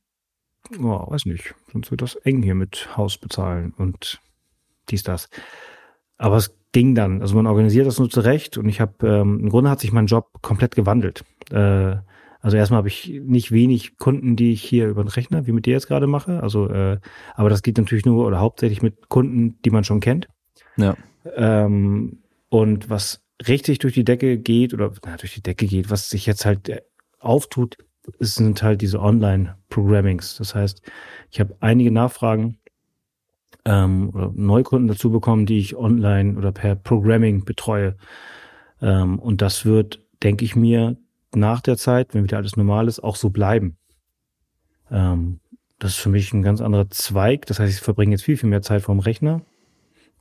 oh, 0.78 1.10
weiß 1.10 1.26
nicht, 1.26 1.54
sonst 1.72 1.90
wird 1.90 2.02
das 2.02 2.14
eng 2.16 2.42
hier 2.42 2.54
mit 2.54 2.96
Haus 2.96 3.18
bezahlen 3.18 3.74
und 3.76 4.20
dies, 4.90 5.02
das. 5.02 5.28
Aber 6.18 6.36
es 6.36 6.56
ging 6.72 6.94
dann. 6.94 7.20
Also 7.20 7.34
man 7.34 7.46
organisiert 7.46 7.86
das 7.86 7.98
nur 7.98 8.10
zurecht 8.10 8.58
und 8.58 8.68
ich 8.68 8.80
habe, 8.80 9.06
ähm, 9.06 9.40
im 9.40 9.48
Grunde 9.48 9.70
hat 9.70 9.80
sich 9.80 9.92
mein 9.92 10.06
Job 10.06 10.28
komplett 10.42 10.74
gewandelt. 10.74 11.24
Äh, 11.50 11.96
also 12.42 12.56
erstmal 12.56 12.78
habe 12.78 12.88
ich 12.88 13.20
nicht 13.22 13.52
wenig 13.52 13.98
Kunden, 13.98 14.34
die 14.36 14.52
ich 14.52 14.62
hier 14.62 14.88
über 14.88 15.04
den 15.04 15.08
Rechner, 15.08 15.46
wie 15.46 15.52
mit 15.52 15.66
dir 15.66 15.72
jetzt 15.72 15.88
gerade 15.88 16.06
mache. 16.06 16.42
Also, 16.42 16.68
äh, 16.68 16.98
aber 17.34 17.50
das 17.50 17.62
geht 17.62 17.76
natürlich 17.76 18.06
nur 18.06 18.26
oder 18.26 18.40
hauptsächlich 18.40 18.82
mit 18.82 19.08
Kunden, 19.08 19.60
die 19.62 19.70
man 19.70 19.84
schon 19.84 20.00
kennt. 20.00 20.28
Ja. 20.76 20.96
Ähm, 21.34 22.22
und 22.48 22.88
was 22.88 23.22
richtig 23.46 23.78
durch 23.80 23.94
die 23.94 24.04
Decke 24.04 24.38
geht 24.38 24.72
oder 24.72 24.92
na, 25.04 25.16
durch 25.16 25.34
die 25.34 25.42
Decke 25.42 25.66
geht, 25.66 25.90
was 25.90 26.08
sich 26.08 26.24
jetzt 26.26 26.46
halt 26.46 26.68
äh, 26.68 26.80
auftut, 27.18 27.76
es 28.18 28.34
sind 28.34 28.62
halt 28.62 28.82
diese 28.82 29.00
Online-Programmings. 29.00 30.36
Das 30.36 30.54
heißt, 30.54 30.82
ich 31.30 31.40
habe 31.40 31.56
einige 31.60 31.90
Nachfragen 31.90 32.58
ähm, 33.64 34.10
oder 34.10 34.32
Neukunden 34.34 34.88
dazu 34.88 35.10
bekommen, 35.10 35.46
die 35.46 35.58
ich 35.58 35.76
online 35.76 36.36
oder 36.36 36.52
per 36.52 36.76
Programming 36.76 37.44
betreue. 37.44 37.96
Ähm, 38.80 39.18
und 39.18 39.42
das 39.42 39.64
wird, 39.64 40.02
denke 40.22 40.44
ich 40.44 40.56
mir, 40.56 40.96
nach 41.34 41.60
der 41.60 41.76
Zeit, 41.76 42.14
wenn 42.14 42.24
wieder 42.24 42.38
alles 42.38 42.56
normal 42.56 42.88
ist, 42.88 43.00
auch 43.00 43.16
so 43.16 43.30
bleiben. 43.30 43.76
Ähm, 44.90 45.40
das 45.78 45.92
ist 45.92 45.98
für 45.98 46.08
mich 46.08 46.32
ein 46.32 46.42
ganz 46.42 46.60
anderer 46.60 46.90
Zweig. 46.90 47.46
Das 47.46 47.58
heißt, 47.58 47.72
ich 47.72 47.80
verbringe 47.80 48.12
jetzt 48.12 48.24
viel, 48.24 48.36
viel 48.36 48.48
mehr 48.48 48.62
Zeit 48.62 48.82
vorm 48.82 48.98
Rechner 48.98 49.42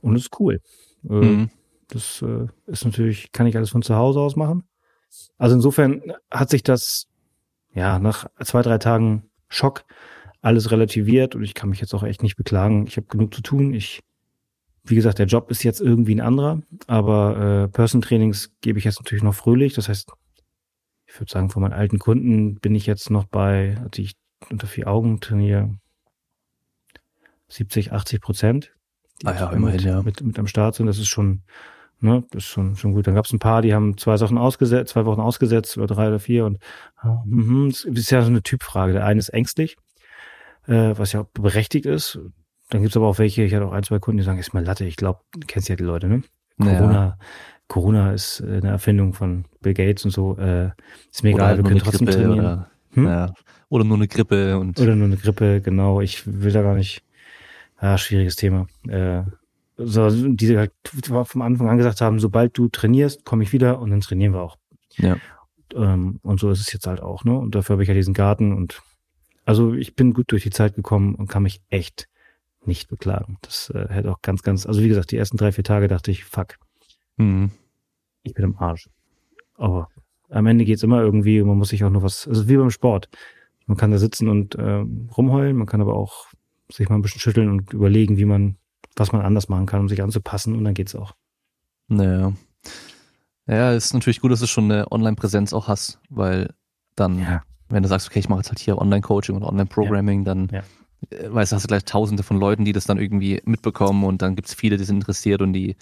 und 0.00 0.14
es 0.16 0.22
ist 0.22 0.40
cool. 0.40 0.60
Äh, 1.08 1.12
mhm. 1.12 1.50
Das 1.88 2.22
äh, 2.22 2.46
ist 2.66 2.84
natürlich, 2.84 3.32
kann 3.32 3.46
ich 3.46 3.56
alles 3.56 3.70
von 3.70 3.82
zu 3.82 3.96
Hause 3.96 4.20
aus 4.20 4.36
machen. 4.36 4.64
Also 5.38 5.56
insofern 5.56 6.12
hat 6.30 6.50
sich 6.50 6.62
das 6.62 7.09
ja, 7.74 7.98
nach 7.98 8.26
zwei, 8.42 8.62
drei 8.62 8.78
Tagen 8.78 9.30
Schock 9.48 9.84
alles 10.42 10.70
relativiert 10.70 11.34
und 11.34 11.42
ich 11.42 11.54
kann 11.54 11.68
mich 11.68 11.80
jetzt 11.80 11.94
auch 11.94 12.02
echt 12.02 12.22
nicht 12.22 12.36
beklagen. 12.36 12.86
Ich 12.86 12.96
habe 12.96 13.06
genug 13.08 13.34
zu 13.34 13.42
tun. 13.42 13.74
Ich, 13.74 14.00
wie 14.84 14.94
gesagt, 14.94 15.18
der 15.18 15.26
Job 15.26 15.50
ist 15.50 15.62
jetzt 15.62 15.80
irgendwie 15.80 16.14
ein 16.14 16.20
anderer, 16.20 16.62
aber 16.86 17.64
äh, 17.64 17.68
Person 17.68 18.00
Trainings 18.00 18.52
gebe 18.60 18.78
ich 18.78 18.84
jetzt 18.84 19.00
natürlich 19.00 19.22
noch 19.22 19.34
fröhlich. 19.34 19.74
Das 19.74 19.88
heißt, 19.88 20.10
ich 21.06 21.20
würde 21.20 21.30
sagen, 21.30 21.50
von 21.50 21.62
meinen 21.62 21.72
alten 21.72 21.98
Kunden 21.98 22.54
bin 22.54 22.74
ich 22.74 22.86
jetzt 22.86 23.10
noch 23.10 23.24
bei, 23.24 23.76
also 23.82 24.00
ich 24.00 24.14
unter 24.48 24.66
vier 24.66 24.88
Augen 24.88 25.20
trainiere, 25.20 25.76
70, 27.48 27.92
80 27.92 28.20
Prozent. 28.20 28.72
Ah 29.24 29.34
ja, 29.34 29.52
immerhin, 29.52 29.76
mit, 29.76 29.84
ja. 29.84 30.02
Mit, 30.02 30.22
mit 30.22 30.38
am 30.38 30.46
Start 30.46 30.76
sind. 30.76 30.86
Das 30.86 30.98
ist 30.98 31.08
schon, 31.08 31.42
Ne, 32.02 32.24
das 32.30 32.44
ist 32.44 32.48
schon, 32.48 32.76
schon 32.76 32.94
gut. 32.94 33.06
Dann 33.06 33.14
gab 33.14 33.26
es 33.26 33.32
ein 33.32 33.38
paar, 33.38 33.60
die 33.60 33.74
haben 33.74 33.98
zwei 33.98 34.16
Sachen 34.16 34.38
ausgesetzt, 34.38 34.92
zwei 34.92 35.04
Wochen 35.04 35.20
ausgesetzt 35.20 35.76
oder 35.76 35.86
drei 35.86 36.08
oder 36.08 36.18
vier 36.18 36.46
und 36.46 36.58
mhm, 37.26 37.68
das 37.70 37.84
ist 37.84 38.10
ja 38.10 38.22
so 38.22 38.28
eine 38.28 38.42
Typfrage. 38.42 38.94
Der 38.94 39.04
eine 39.04 39.18
ist 39.18 39.28
ängstlich, 39.28 39.76
äh, 40.66 40.94
was 40.96 41.12
ja 41.12 41.26
berechtigt 41.34 41.84
ist. 41.84 42.18
Dann 42.70 42.80
gibt's 42.80 42.96
aber 42.96 43.06
auch 43.06 43.18
welche, 43.18 43.42
ich 43.42 43.54
hatte 43.54 43.66
auch 43.66 43.72
ein, 43.72 43.82
zwei 43.82 43.98
Kunden, 43.98 44.18
die 44.18 44.24
sagen, 44.24 44.38
ist 44.38 44.54
mal 44.54 44.64
Latte, 44.64 44.86
ich 44.86 44.96
glaube, 44.96 45.20
kennst 45.46 45.68
ja 45.68 45.76
die 45.76 45.84
Leute, 45.84 46.08
ne? 46.08 46.22
Corona, 46.58 46.92
ja. 46.92 47.18
Corona 47.68 48.12
ist 48.12 48.40
äh, 48.40 48.58
eine 48.58 48.68
Erfindung 48.68 49.12
von 49.12 49.44
Bill 49.60 49.74
Gates 49.74 50.04
und 50.04 50.10
so. 50.10 50.36
Äh, 50.38 50.70
ist 51.10 51.22
mir 51.22 51.30
egal, 51.30 51.56
wir 51.56 51.64
können 51.64 51.80
trotzdem 51.80 52.06
Grippe 52.06 52.22
trainieren. 52.22 52.40
Oder, 52.40 52.70
hm? 52.92 53.06
ja. 53.06 53.34
oder 53.68 53.84
nur 53.84 53.96
eine 53.96 54.08
Grippe 54.08 54.58
und. 54.58 54.80
Oder 54.80 54.96
nur 54.96 55.06
eine 55.06 55.16
Grippe, 55.16 55.60
genau. 55.60 56.00
Ich 56.00 56.26
will 56.26 56.52
da 56.52 56.62
gar 56.62 56.74
nicht. 56.74 57.02
Ah, 57.76 57.96
schwieriges 57.96 58.36
Thema. 58.36 58.66
Äh, 58.88 59.22
so, 59.84 60.28
die 60.28 60.58
halt 60.58 60.72
vom 60.84 61.42
Anfang 61.42 61.68
an 61.68 61.78
gesagt 61.78 62.00
haben, 62.00 62.18
sobald 62.18 62.56
du 62.56 62.68
trainierst, 62.68 63.24
komme 63.24 63.42
ich 63.42 63.52
wieder 63.52 63.80
und 63.80 63.90
dann 63.90 64.00
trainieren 64.00 64.32
wir 64.32 64.42
auch. 64.42 64.56
Ja. 64.96 65.16
Ähm, 65.74 66.18
und 66.22 66.40
so 66.40 66.50
ist 66.50 66.60
es 66.60 66.72
jetzt 66.72 66.86
halt 66.86 67.00
auch, 67.00 67.24
ne? 67.24 67.38
Und 67.38 67.54
dafür 67.54 67.74
habe 67.74 67.82
ich 67.82 67.88
ja 67.88 67.94
diesen 67.94 68.14
Garten 68.14 68.52
und 68.52 68.82
also 69.44 69.74
ich 69.74 69.94
bin 69.94 70.12
gut 70.12 70.30
durch 70.32 70.42
die 70.42 70.50
Zeit 70.50 70.74
gekommen 70.74 71.14
und 71.14 71.28
kann 71.28 71.42
mich 71.42 71.60
echt 71.70 72.08
nicht 72.64 72.88
beklagen. 72.88 73.38
Das 73.42 73.70
äh, 73.70 73.88
hätte 73.88 74.10
auch 74.10 74.22
ganz, 74.22 74.42
ganz, 74.42 74.66
also 74.66 74.82
wie 74.82 74.88
gesagt, 74.88 75.10
die 75.12 75.16
ersten 75.16 75.36
drei, 75.36 75.52
vier 75.52 75.64
Tage 75.64 75.88
dachte 75.88 76.10
ich, 76.10 76.24
fuck. 76.24 76.58
Mhm. 77.16 77.50
Ich 78.22 78.34
bin 78.34 78.44
im 78.44 78.58
Arsch. 78.58 78.90
Aber 79.54 79.88
am 80.28 80.46
Ende 80.46 80.64
geht's 80.64 80.82
immer 80.82 81.00
irgendwie 81.00 81.40
und 81.40 81.48
man 81.48 81.58
muss 81.58 81.70
sich 81.70 81.84
auch 81.84 81.90
nur 81.90 82.02
was, 82.02 82.28
also 82.28 82.48
wie 82.48 82.56
beim 82.56 82.70
Sport. 82.70 83.08
Man 83.66 83.76
kann 83.76 83.90
da 83.90 83.98
sitzen 83.98 84.28
und 84.28 84.56
äh, 84.56 84.84
rumheulen, 85.16 85.56
man 85.56 85.66
kann 85.66 85.80
aber 85.80 85.94
auch 85.94 86.26
sich 86.70 86.88
mal 86.88 86.96
ein 86.96 87.02
bisschen 87.02 87.20
schütteln 87.20 87.48
und 87.48 87.72
überlegen, 87.72 88.16
wie 88.16 88.24
man 88.24 88.56
was 88.96 89.12
man 89.12 89.22
anders 89.22 89.48
machen 89.48 89.66
kann, 89.66 89.80
um 89.80 89.88
sich 89.88 90.02
anzupassen 90.02 90.56
und 90.56 90.64
dann 90.64 90.74
geht's 90.74 90.94
auch. 90.94 91.14
Naja. 91.88 92.32
Ja, 93.46 93.72
ist 93.72 93.94
natürlich 93.94 94.20
gut, 94.20 94.30
dass 94.30 94.40
du 94.40 94.46
schon 94.46 94.70
eine 94.70 94.92
Online-Präsenz 94.92 95.52
auch 95.52 95.66
hast, 95.66 95.98
weil 96.08 96.54
dann, 96.94 97.18
ja. 97.18 97.42
wenn 97.68 97.82
du 97.82 97.88
sagst, 97.88 98.08
okay, 98.08 98.20
ich 98.20 98.28
mache 98.28 98.40
jetzt 98.40 98.50
halt 98.50 98.60
hier 98.60 98.78
Online-Coaching 98.78 99.34
und 99.34 99.42
Online-Programming, 99.42 100.20
ja. 100.20 100.24
dann 100.24 100.48
ja. 100.52 100.62
Äh, 101.10 101.32
weißt 101.32 101.52
du, 101.52 101.56
hast 101.56 101.64
du 101.64 101.68
gleich 101.68 101.84
tausende 101.84 102.22
von 102.22 102.38
Leuten, 102.38 102.64
die 102.64 102.72
das 102.72 102.84
dann 102.84 102.98
irgendwie 102.98 103.40
mitbekommen 103.44 104.04
und 104.04 104.22
dann 104.22 104.36
gibt's 104.36 104.54
viele, 104.54 104.76
die 104.76 104.84
sind 104.84 104.96
interessiert 104.96 105.42
und 105.42 105.52
die 105.52 105.76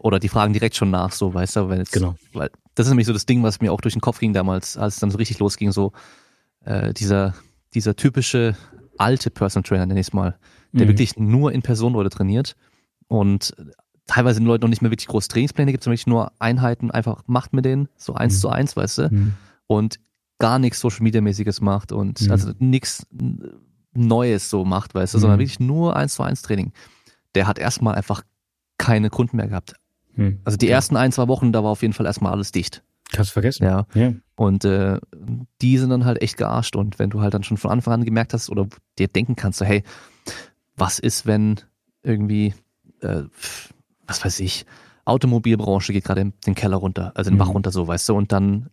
oder 0.00 0.18
die 0.18 0.30
fragen 0.30 0.54
direkt 0.54 0.76
schon 0.76 0.90
nach, 0.90 1.12
so, 1.12 1.34
weißt 1.34 1.56
du, 1.56 1.68
wenn 1.68 1.78
jetzt, 1.78 1.92
genau. 1.92 2.14
weil 2.32 2.50
das 2.74 2.86
ist 2.86 2.90
nämlich 2.90 3.06
so 3.06 3.12
das 3.12 3.26
Ding, 3.26 3.42
was 3.42 3.60
mir 3.60 3.70
auch 3.70 3.82
durch 3.82 3.92
den 3.92 4.00
Kopf 4.00 4.18
ging 4.18 4.32
damals, 4.32 4.78
als 4.78 4.94
es 4.94 5.00
dann 5.00 5.10
so 5.10 5.18
richtig 5.18 5.40
losging, 5.40 5.72
so 5.72 5.92
äh, 6.64 6.94
dieser, 6.94 7.34
dieser 7.74 7.94
typische 7.94 8.56
alte 8.96 9.28
Personal 9.28 9.62
Trainer, 9.62 9.84
nenne 9.84 10.00
ich 10.00 10.08
es 10.08 10.12
mal, 10.14 10.38
der 10.74 10.86
mhm. 10.86 10.90
wirklich 10.90 11.16
nur 11.16 11.52
in 11.52 11.62
Person 11.62 11.92
Leute 11.92 12.10
trainiert 12.10 12.56
und 13.08 13.54
teilweise 14.06 14.40
den 14.40 14.46
Leuten 14.46 14.62
noch 14.62 14.68
nicht 14.68 14.82
mehr 14.82 14.90
wirklich 14.90 15.08
große 15.08 15.28
Trainingspläne 15.28 15.72
gibt, 15.72 15.84
sondern 15.84 15.94
wirklich 15.94 16.06
nur 16.06 16.32
Einheiten 16.38 16.90
einfach 16.90 17.22
macht 17.26 17.52
mit 17.52 17.64
denen, 17.64 17.88
so 17.96 18.14
eins 18.14 18.34
mhm. 18.34 18.40
zu 18.40 18.48
eins, 18.50 18.76
weißt 18.76 18.98
du, 18.98 19.08
mhm. 19.10 19.34
und 19.66 20.00
gar 20.38 20.58
nichts 20.58 20.80
Social 20.80 21.02
Media 21.02 21.20
mäßiges 21.20 21.60
macht 21.60 21.92
und 21.92 22.20
mhm. 22.20 22.30
also 22.30 22.52
nichts 22.58 23.06
Neues 23.94 24.50
so 24.50 24.64
macht, 24.64 24.94
weißt 24.94 25.14
du, 25.14 25.18
sondern 25.18 25.38
mhm. 25.38 25.42
wirklich 25.42 25.60
nur 25.60 25.96
eins 25.96 26.14
zu 26.14 26.22
eins 26.22 26.42
Training. 26.42 26.72
Der 27.34 27.46
hat 27.46 27.58
erstmal 27.58 27.94
einfach 27.94 28.22
keine 28.78 29.10
Kunden 29.10 29.36
mehr 29.36 29.48
gehabt. 29.48 29.74
Hm. 30.14 30.40
Also 30.44 30.56
die 30.56 30.68
ersten 30.68 30.96
ein, 30.96 31.12
zwei 31.12 31.28
Wochen, 31.28 31.52
da 31.52 31.64
war 31.64 31.70
auf 31.70 31.82
jeden 31.82 31.94
Fall 31.94 32.06
erstmal 32.06 32.32
alles 32.32 32.52
dicht. 32.52 32.82
Kannst 33.12 33.30
du 33.30 33.34
vergessen. 33.34 33.64
Ja. 33.64 33.86
ja. 33.94 34.12
Und 34.36 34.64
äh, 34.64 34.98
die 35.60 35.78
sind 35.78 35.90
dann 35.90 36.04
halt 36.04 36.20
echt 36.22 36.36
gearscht. 36.36 36.76
Und 36.76 36.98
wenn 36.98 37.10
du 37.10 37.20
halt 37.20 37.34
dann 37.34 37.44
schon 37.44 37.56
von 37.56 37.70
Anfang 37.70 37.94
an 37.94 38.04
gemerkt 38.04 38.32
hast 38.32 38.50
oder 38.50 38.66
dir 38.98 39.08
denken 39.08 39.36
kannst, 39.36 39.58
so, 39.58 39.64
hey, 39.64 39.82
was 40.76 40.98
ist, 40.98 41.26
wenn 41.26 41.60
irgendwie, 42.02 42.54
äh, 43.00 43.22
was 44.06 44.24
weiß 44.24 44.40
ich, 44.40 44.66
Automobilbranche 45.04 45.92
geht 45.92 46.04
gerade 46.04 46.32
den 46.46 46.54
Keller 46.54 46.76
runter, 46.76 47.12
also 47.14 47.30
den 47.30 47.34
mhm. 47.34 47.38
Bach 47.38 47.48
runter, 47.48 47.70
so, 47.70 47.86
weißt 47.86 48.08
du, 48.08 48.14
und 48.14 48.32
dann 48.32 48.70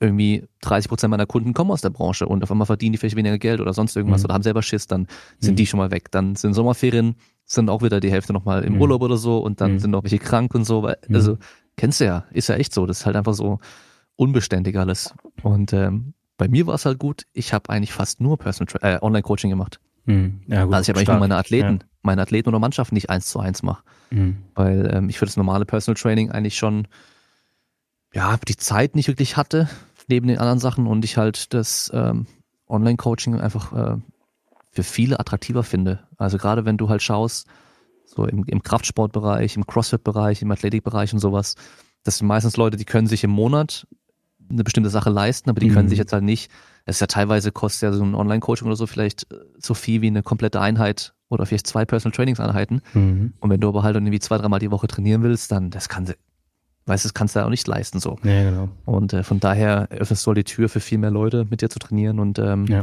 irgendwie 0.00 0.44
30 0.62 0.88
Prozent 0.88 1.10
meiner 1.10 1.26
Kunden 1.26 1.54
kommen 1.54 1.70
aus 1.70 1.80
der 1.80 1.90
Branche 1.90 2.26
und 2.26 2.42
auf 2.42 2.50
einmal 2.50 2.66
verdienen 2.66 2.92
die 2.92 2.98
vielleicht 2.98 3.16
weniger 3.16 3.38
Geld 3.38 3.60
oder 3.60 3.72
sonst 3.72 3.96
irgendwas 3.96 4.22
mhm. 4.22 4.26
oder 4.26 4.34
haben 4.34 4.42
selber 4.42 4.62
Schiss, 4.62 4.86
dann 4.86 5.06
sind 5.38 5.54
mhm. 5.54 5.56
die 5.56 5.66
schon 5.66 5.78
mal 5.78 5.90
weg. 5.90 6.10
Dann 6.10 6.36
sind 6.36 6.54
Sommerferien, 6.54 7.16
sind 7.44 7.70
auch 7.70 7.82
wieder 7.82 8.00
die 8.00 8.10
Hälfte 8.10 8.32
nochmal 8.32 8.64
im 8.64 8.74
mhm. 8.74 8.82
Urlaub 8.82 9.02
oder 9.02 9.16
so 9.16 9.38
und 9.38 9.60
dann 9.60 9.74
mhm. 9.74 9.78
sind 9.78 9.90
noch 9.90 10.02
welche 10.02 10.18
krank 10.18 10.54
und 10.54 10.64
so. 10.64 10.82
Weil, 10.82 10.98
mhm. 11.08 11.14
Also 11.14 11.38
kennst 11.76 12.00
du 12.00 12.04
ja, 12.04 12.24
ist 12.32 12.48
ja 12.48 12.56
echt 12.56 12.74
so. 12.74 12.86
Das 12.86 13.00
ist 13.00 13.06
halt 13.06 13.16
einfach 13.16 13.34
so 13.34 13.60
unbeständig 14.16 14.76
alles. 14.78 15.14
Und 15.42 15.72
ähm, 15.72 16.14
bei 16.36 16.48
mir 16.48 16.66
war 16.66 16.74
es 16.74 16.84
halt 16.84 16.98
gut, 16.98 17.22
ich 17.32 17.52
habe 17.52 17.70
eigentlich 17.70 17.92
fast 17.92 18.20
nur 18.20 18.36
Personal 18.36 18.74
äh, 18.82 18.98
Online-Coaching 19.00 19.50
gemacht. 19.50 19.80
Mhm. 20.06 20.40
Ja, 20.46 20.64
gut, 20.64 20.74
also 20.74 20.82
ich 20.82 20.88
habe 20.88 20.98
eigentlich 20.98 21.08
nur 21.08 21.18
meine 21.18 21.36
Athleten, 21.36 21.78
ja. 21.80 21.86
meine 22.02 22.22
Athleten 22.22 22.48
oder 22.48 22.58
Mannschaften 22.58 22.94
nicht 22.94 23.10
eins 23.10 23.26
zu 23.26 23.40
eins 23.40 23.62
mache. 23.62 23.82
Weil 24.54 24.90
ähm, 24.94 25.08
ich 25.08 25.18
für 25.18 25.26
das 25.26 25.36
normale 25.36 25.64
Personal 25.64 26.00
Training 26.00 26.30
eigentlich 26.30 26.56
schon 26.56 26.86
ja, 28.12 28.36
die 28.46 28.56
Zeit 28.56 28.94
nicht 28.94 29.08
wirklich 29.08 29.36
hatte, 29.36 29.68
neben 30.06 30.28
den 30.28 30.38
anderen 30.38 30.60
Sachen 30.60 30.86
und 30.86 31.04
ich 31.04 31.16
halt 31.16 31.52
das 31.52 31.90
ähm, 31.92 32.26
Online-Coaching 32.68 33.40
einfach 33.40 33.72
äh, 33.72 33.96
für 34.70 34.82
viele 34.82 35.18
attraktiver 35.18 35.62
finde. 35.62 36.00
Also 36.16 36.38
gerade 36.38 36.64
wenn 36.64 36.76
du 36.76 36.88
halt 36.88 37.02
schaust, 37.02 37.46
so 38.04 38.26
im, 38.26 38.44
im 38.44 38.62
Kraftsportbereich, 38.62 39.56
im 39.56 39.66
CrossFit-Bereich, 39.66 40.42
im 40.42 40.50
Athletikbereich 40.50 41.12
und 41.12 41.18
sowas, 41.18 41.56
das 42.04 42.18
sind 42.18 42.28
meistens 42.28 42.56
Leute, 42.56 42.76
die 42.76 42.84
können 42.84 43.06
sich 43.06 43.24
im 43.24 43.30
Monat 43.30 43.86
eine 44.50 44.62
bestimmte 44.62 44.90
Sache 44.90 45.10
leisten, 45.10 45.50
aber 45.50 45.60
die 45.60 45.70
mhm. 45.70 45.74
können 45.74 45.88
sich 45.88 45.98
jetzt 45.98 46.12
halt 46.12 46.24
nicht, 46.24 46.50
es 46.86 46.96
ist 46.96 47.00
ja 47.00 47.06
teilweise 47.06 47.52
kostet 47.52 47.82
ja 47.82 47.92
so 47.92 48.04
ein 48.04 48.14
Online-Coaching 48.14 48.66
oder 48.66 48.76
so 48.76 48.86
vielleicht 48.86 49.30
äh, 49.32 49.36
so 49.58 49.74
viel 49.74 50.02
wie 50.02 50.08
eine 50.08 50.22
komplette 50.22 50.60
Einheit 50.60 51.14
oder 51.28 51.46
vielleicht 51.46 51.66
zwei 51.66 51.84
Personal 51.84 52.14
Trainings-Einheiten. 52.14 52.82
Mhm. 52.92 53.32
Und 53.40 53.50
wenn 53.50 53.60
du 53.60 53.68
aber 53.68 53.82
halt 53.82 53.96
irgendwie 53.96 54.20
zwei, 54.20 54.38
dreimal 54.38 54.60
die 54.60 54.70
Woche 54.70 54.86
trainieren 54.86 55.22
willst, 55.22 55.50
dann 55.50 55.70
das 55.70 55.88
kann 55.88 56.06
weißt 56.86 57.04
du, 57.04 57.08
das 57.08 57.14
kannst 57.14 57.34
du 57.34 57.40
ja 57.40 57.46
auch 57.46 57.50
nicht 57.50 57.66
leisten 57.66 57.98
so. 57.98 58.18
Ja, 58.22 58.50
genau. 58.50 58.68
Und 58.84 59.12
äh, 59.12 59.22
von 59.22 59.40
daher 59.40 59.88
öffnest 59.90 60.24
du 60.26 60.28
halt 60.28 60.38
die 60.38 60.44
Tür 60.44 60.68
für 60.68 60.80
viel 60.80 60.98
mehr 60.98 61.10
Leute, 61.10 61.46
mit 61.48 61.62
dir 61.62 61.70
zu 61.70 61.78
trainieren 61.78 62.18
und 62.18 62.38
ähm, 62.38 62.66
ja. 62.66 62.82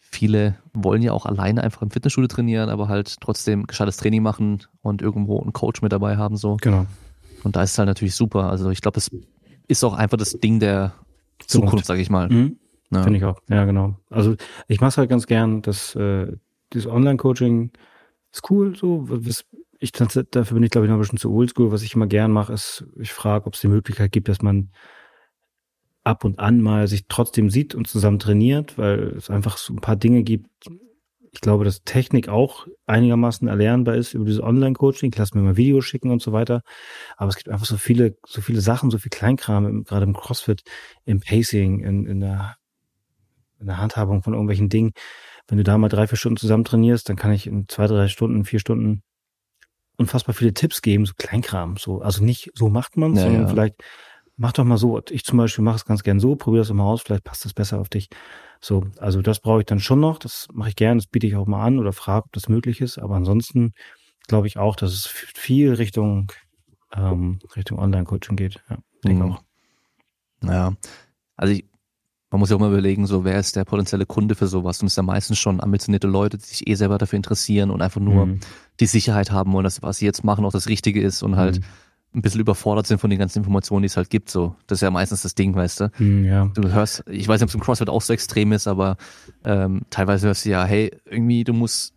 viele 0.00 0.56
wollen 0.72 1.02
ja 1.02 1.12
auch 1.12 1.26
alleine 1.26 1.62
einfach 1.62 1.82
im 1.82 1.90
Fitnessstudio 1.90 2.26
trainieren, 2.26 2.68
aber 2.68 2.88
halt 2.88 3.20
trotzdem 3.20 3.66
gescheites 3.68 3.98
Training 3.98 4.22
machen 4.22 4.64
und 4.82 5.00
irgendwo 5.00 5.40
einen 5.40 5.52
Coach 5.52 5.82
mit 5.82 5.92
dabei 5.92 6.16
haben 6.16 6.36
so. 6.36 6.56
Genau. 6.60 6.86
Und 7.44 7.54
da 7.54 7.62
ist 7.62 7.72
es 7.72 7.78
halt 7.78 7.86
natürlich 7.86 8.16
super. 8.16 8.50
Also 8.50 8.70
ich 8.70 8.80
glaube, 8.80 8.98
es 8.98 9.10
ist 9.68 9.84
auch 9.84 9.94
einfach 9.94 10.16
das 10.16 10.32
Ding 10.32 10.58
der 10.58 10.94
Zukunft, 11.38 11.68
Zukunft 11.68 11.86
sage 11.86 12.00
ich 12.00 12.10
mal. 12.10 12.28
Mhm. 12.28 12.56
Ja. 12.90 13.02
Finde 13.02 13.18
ich 13.18 13.24
auch. 13.24 13.40
Ja, 13.48 13.64
genau. 13.64 13.96
Also 14.10 14.36
ich 14.68 14.80
mache 14.80 14.88
es 14.88 14.98
halt 14.98 15.10
ganz 15.10 15.26
gern, 15.26 15.62
dass 15.62 15.94
äh, 15.94 16.32
dieses 16.72 16.90
Online-Coaching 16.90 17.72
ist 18.32 18.50
cool, 18.50 18.76
so, 18.76 19.08
ich 19.78 19.92
dafür 19.92 20.54
bin 20.54 20.62
ich 20.62 20.70
glaube 20.70 20.86
ich 20.86 20.90
noch 20.90 20.96
ein 20.96 21.00
bisschen 21.00 21.18
zu 21.18 21.32
oldschool. 21.32 21.72
Was 21.72 21.82
ich 21.82 21.94
immer 21.94 22.06
gern 22.06 22.30
mache, 22.30 22.52
ist, 22.52 22.86
ich 22.98 23.12
frage, 23.12 23.46
ob 23.46 23.54
es 23.54 23.60
die 23.60 23.68
Möglichkeit 23.68 24.12
gibt, 24.12 24.28
dass 24.28 24.42
man 24.42 24.70
ab 26.04 26.24
und 26.24 26.38
an 26.38 26.60
mal 26.60 26.86
sich 26.86 27.06
trotzdem 27.08 27.50
sieht 27.50 27.74
und 27.74 27.88
zusammen 27.88 28.18
trainiert, 28.18 28.78
weil 28.78 29.14
es 29.16 29.28
einfach 29.28 29.56
so 29.56 29.74
ein 29.74 29.80
paar 29.80 29.96
Dinge 29.96 30.22
gibt. 30.22 30.48
Ich 31.32 31.40
glaube, 31.40 31.64
dass 31.64 31.82
Technik 31.82 32.28
auch 32.28 32.66
einigermaßen 32.86 33.48
erlernbar 33.48 33.96
ist 33.96 34.14
über 34.14 34.24
dieses 34.24 34.42
Online-Coaching. 34.42 35.10
Ich 35.12 35.18
lasse 35.18 35.36
mir 35.36 35.42
mal 35.42 35.56
Videos 35.56 35.84
schicken 35.84 36.10
und 36.10 36.22
so 36.22 36.32
weiter. 36.32 36.62
Aber 37.16 37.28
es 37.28 37.36
gibt 37.36 37.50
einfach 37.50 37.66
so 37.66 37.76
viele, 37.76 38.16
so 38.26 38.40
viele 38.40 38.60
Sachen, 38.60 38.90
so 38.90 38.98
viel 38.98 39.10
Kleinkram, 39.10 39.84
gerade 39.84 40.04
im 40.04 40.14
CrossFit, 40.14 40.62
im 41.04 41.20
Pacing, 41.20 41.80
in, 41.80 42.06
in, 42.06 42.20
der, 42.20 42.56
in 43.60 43.66
der 43.66 43.78
Handhabung 43.78 44.22
von 44.22 44.32
irgendwelchen 44.32 44.68
Dingen. 44.68 44.92
Wenn 45.48 45.58
du 45.58 45.64
da 45.64 45.78
mal 45.78 45.88
drei, 45.88 46.06
vier 46.06 46.18
Stunden 46.18 46.38
zusammen 46.38 46.64
trainierst, 46.64 47.08
dann 47.08 47.16
kann 47.16 47.32
ich 47.32 47.46
in 47.46 47.68
zwei, 47.68 47.86
drei 47.86 48.08
Stunden, 48.08 48.44
vier 48.44 48.58
Stunden 48.58 49.02
unfassbar 49.96 50.34
viele 50.34 50.52
Tipps 50.52 50.82
geben, 50.82 51.06
so 51.06 51.14
Kleinkram, 51.16 51.76
so, 51.76 52.00
also 52.00 52.22
nicht 52.22 52.50
so 52.54 52.68
macht 52.68 52.96
man 52.96 53.14
ja, 53.14 53.22
sondern 53.22 53.42
ja. 53.42 53.48
vielleicht 53.48 53.76
mach 54.36 54.52
doch 54.52 54.64
mal 54.64 54.76
so. 54.76 55.00
Ich 55.10 55.24
zum 55.24 55.38
Beispiel 55.38 55.64
mache 55.64 55.76
es 55.76 55.84
ganz 55.84 56.02
gern 56.02 56.20
so, 56.20 56.36
probier 56.36 56.60
das 56.60 56.72
mal 56.72 56.84
aus, 56.84 57.02
vielleicht 57.02 57.24
passt 57.24 57.44
das 57.44 57.54
besser 57.54 57.80
auf 57.80 57.88
dich. 57.88 58.08
So, 58.60 58.86
also 58.98 59.22
das 59.22 59.40
brauche 59.40 59.60
ich 59.60 59.66
dann 59.66 59.80
schon 59.80 60.00
noch, 60.00 60.18
das 60.18 60.48
mache 60.52 60.70
ich 60.70 60.76
gern, 60.76 60.98
das 60.98 61.06
biete 61.06 61.26
ich 61.26 61.36
auch 61.36 61.46
mal 61.46 61.64
an 61.64 61.78
oder 61.78 61.92
frage, 61.92 62.26
ob 62.26 62.32
das 62.32 62.48
möglich 62.48 62.80
ist. 62.80 62.98
Aber 62.98 63.16
ansonsten 63.16 63.72
glaube 64.28 64.46
ich 64.46 64.58
auch, 64.58 64.76
dass 64.76 64.92
es 64.92 65.06
viel 65.06 65.72
Richtung 65.74 66.32
ähm, 66.94 67.38
Richtung 67.54 67.78
Online-Coaching 67.78 68.36
geht. 68.36 68.62
Ja, 68.68 68.78
denke 69.04 69.24
mhm. 69.24 69.32
auch. 69.32 69.42
Ja, 70.42 70.72
also 71.36 71.52
ich, 71.52 71.64
man 72.30 72.40
muss 72.40 72.50
ja 72.50 72.56
auch 72.56 72.60
mal 72.60 72.70
überlegen, 72.70 73.06
so 73.06 73.24
wer 73.24 73.38
ist 73.38 73.54
der 73.54 73.64
potenzielle 73.64 74.04
Kunde 74.04 74.34
für 74.34 74.48
sowas? 74.48 74.80
Und 74.80 74.88
es 74.88 74.94
sind 74.94 75.04
ja 75.04 75.12
meistens 75.12 75.38
schon 75.38 75.60
ambitionierte 75.60 76.08
Leute, 76.08 76.38
die 76.38 76.44
sich 76.44 76.66
eh 76.66 76.74
selber 76.74 76.98
dafür 76.98 77.16
interessieren 77.16 77.70
und 77.70 77.82
einfach 77.82 78.00
nur 78.00 78.26
mhm. 78.26 78.40
die 78.80 78.86
Sicherheit 78.86 79.30
haben 79.30 79.52
wollen, 79.52 79.64
dass 79.64 79.82
was 79.82 79.98
sie 79.98 80.06
jetzt 80.06 80.24
machen 80.24 80.44
auch 80.44 80.52
das 80.52 80.68
Richtige 80.68 81.00
ist 81.00 81.22
und 81.22 81.36
halt 81.36 81.60
mhm. 81.60 81.64
ein 82.14 82.22
bisschen 82.22 82.40
überfordert 82.40 82.88
sind 82.88 83.00
von 83.00 83.10
den 83.10 83.18
ganzen 83.20 83.38
Informationen, 83.38 83.82
die 83.82 83.86
es 83.86 83.96
halt 83.96 84.10
gibt. 84.10 84.28
So, 84.28 84.56
das 84.66 84.78
ist 84.78 84.82
ja 84.82 84.90
meistens 84.90 85.22
das 85.22 85.36
Ding, 85.36 85.54
weißt 85.54 85.80
du. 85.80 85.90
Mhm, 85.98 86.24
ja. 86.24 86.50
Du 86.54 86.68
hörst, 86.72 87.04
ich 87.08 87.28
weiß 87.28 87.40
nicht, 87.40 87.44
ob 87.44 87.48
es 87.50 87.54
im 87.54 87.60
CrossFit 87.60 87.88
auch 87.88 88.02
so 88.02 88.12
extrem 88.12 88.50
ist, 88.50 88.66
aber 88.66 88.96
ähm, 89.44 89.82
teilweise 89.90 90.26
hörst 90.26 90.44
du 90.44 90.50
ja, 90.50 90.64
hey, 90.64 90.90
irgendwie 91.08 91.44
du 91.44 91.52
musst 91.52 91.94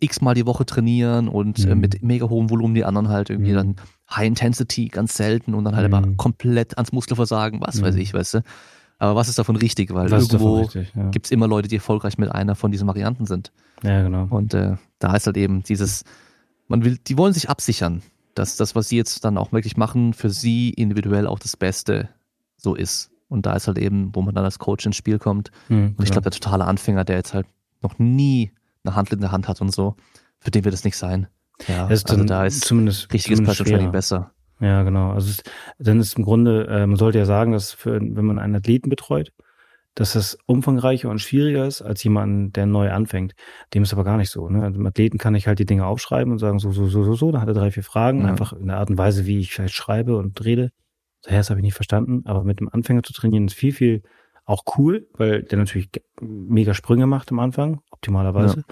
x 0.00 0.20
mal 0.20 0.34
die 0.34 0.46
Woche 0.46 0.66
trainieren 0.66 1.28
und 1.28 1.64
äh, 1.64 1.74
mhm. 1.74 1.80
mit 1.80 2.02
mega 2.02 2.28
hohem 2.28 2.50
Volumen 2.50 2.74
die 2.74 2.84
anderen 2.84 3.10
halt 3.10 3.30
irgendwie 3.30 3.52
mhm. 3.52 3.56
dann 3.56 3.76
High 4.10 4.26
Intensity 4.26 4.88
ganz 4.88 5.14
selten 5.14 5.54
und 5.54 5.64
dann 5.64 5.76
halt 5.76 5.92
aber 5.92 6.16
komplett 6.16 6.76
ans 6.78 6.92
Muskelversagen, 6.92 7.60
was 7.60 7.82
weiß 7.82 7.94
ich, 7.96 8.14
weißt 8.14 8.34
du. 8.34 8.42
Aber 8.98 9.14
was 9.14 9.28
ist 9.28 9.38
davon 9.38 9.56
richtig? 9.56 9.94
Weil 9.94 10.10
was 10.10 10.24
irgendwo 10.24 10.60
richtig, 10.60 10.92
ja. 10.94 11.08
gibt 11.10 11.26
es 11.26 11.32
immer 11.32 11.46
Leute, 11.46 11.68
die 11.68 11.76
erfolgreich 11.76 12.18
mit 12.18 12.30
einer 12.32 12.54
von 12.54 12.70
diesen 12.70 12.88
Varianten 12.88 13.26
sind. 13.26 13.52
Ja, 13.82 14.02
genau. 14.02 14.26
Und 14.30 14.54
äh, 14.54 14.76
da 14.98 15.14
ist 15.14 15.26
halt 15.26 15.36
eben 15.36 15.62
dieses, 15.62 16.04
man 16.66 16.84
will, 16.84 16.98
die 17.06 17.16
wollen 17.16 17.32
sich 17.32 17.48
absichern, 17.48 18.02
dass 18.34 18.56
das, 18.56 18.74
was 18.74 18.88
sie 18.88 18.96
jetzt 18.96 19.24
dann 19.24 19.38
auch 19.38 19.52
wirklich 19.52 19.76
machen, 19.76 20.14
für 20.14 20.30
sie 20.30 20.70
individuell 20.70 21.26
auch 21.26 21.38
das 21.38 21.56
Beste 21.56 22.08
so 22.56 22.74
ist. 22.74 23.10
Und 23.28 23.46
da 23.46 23.54
ist 23.54 23.68
halt 23.68 23.78
eben, 23.78 24.14
wo 24.14 24.22
man 24.22 24.34
dann 24.34 24.44
als 24.44 24.58
Coach 24.58 24.86
ins 24.86 24.96
Spiel 24.96 25.18
kommt. 25.18 25.50
Mhm, 25.68 25.94
und 25.96 26.02
ich 26.02 26.10
glaube, 26.10 26.22
der 26.22 26.32
totale 26.32 26.64
Anfänger, 26.64 27.04
der 27.04 27.16
jetzt 27.16 27.34
halt 27.34 27.46
noch 27.82 27.98
nie 27.98 28.52
eine 28.84 28.96
Handel 28.96 29.14
in 29.14 29.20
der 29.20 29.32
Hand 29.32 29.48
hat 29.48 29.60
und 29.60 29.72
so, 29.72 29.96
für 30.40 30.50
den 30.50 30.64
wird 30.64 30.74
es 30.74 30.84
nicht 30.84 30.96
sein. 30.96 31.28
Ja, 31.66 31.86
also 31.86 32.24
da 32.24 32.44
ist 32.46 32.64
zumindest 32.64 33.12
richtiges 33.12 33.42
Personal 33.42 33.72
Training 33.72 33.92
besser. 33.92 34.32
Ja, 34.60 34.82
genau. 34.82 35.12
Also 35.12 35.30
es, 35.30 35.42
dann 35.78 36.00
ist 36.00 36.16
im 36.18 36.24
Grunde, 36.24 36.66
äh, 36.66 36.86
man 36.86 36.96
sollte 36.96 37.18
ja 37.18 37.24
sagen, 37.24 37.52
dass 37.52 37.72
für, 37.72 38.00
wenn 38.00 38.24
man 38.24 38.38
einen 38.38 38.56
Athleten 38.56 38.88
betreut, 38.88 39.32
dass 39.94 40.12
das 40.12 40.38
umfangreicher 40.46 41.10
und 41.10 41.18
schwieriger 41.18 41.66
ist 41.66 41.82
als 41.82 42.04
jemanden, 42.04 42.52
der 42.52 42.66
neu 42.66 42.90
anfängt. 42.90 43.34
Dem 43.74 43.82
ist 43.82 43.92
aber 43.92 44.04
gar 44.04 44.16
nicht 44.16 44.30
so. 44.30 44.48
Ne? 44.48 44.62
Also, 44.62 44.78
Im 44.78 44.86
Athleten 44.86 45.18
kann 45.18 45.34
ich 45.34 45.48
halt 45.48 45.58
die 45.58 45.66
Dinge 45.66 45.86
aufschreiben 45.86 46.32
und 46.32 46.38
sagen, 46.38 46.60
so, 46.60 46.70
so, 46.70 46.86
so, 46.86 47.02
so, 47.02 47.14
so, 47.14 47.32
da 47.32 47.40
hat 47.40 47.48
er 47.48 47.54
drei, 47.54 47.70
vier 47.70 47.82
Fragen, 47.82 48.22
ja. 48.22 48.28
einfach 48.28 48.52
in 48.52 48.68
der 48.68 48.76
Art 48.76 48.90
und 48.90 48.98
Weise, 48.98 49.26
wie 49.26 49.40
ich 49.40 49.52
vielleicht 49.52 49.74
schreibe 49.74 50.16
und 50.16 50.44
rede. 50.44 50.70
Daher 51.22 51.38
das 51.38 51.50
habe 51.50 51.58
ich 51.60 51.64
nicht 51.64 51.74
verstanden. 51.74 52.22
Aber 52.26 52.44
mit 52.44 52.60
dem 52.60 52.68
Anfänger 52.68 53.02
zu 53.02 53.12
trainieren 53.12 53.46
ist 53.46 53.54
viel, 53.54 53.72
viel 53.72 54.02
auch 54.44 54.62
cool, 54.78 55.08
weil 55.14 55.42
der 55.42 55.58
natürlich 55.58 55.90
mega 56.20 56.74
Sprünge 56.74 57.06
macht 57.06 57.32
am 57.32 57.40
Anfang, 57.40 57.80
optimalerweise. 57.90 58.64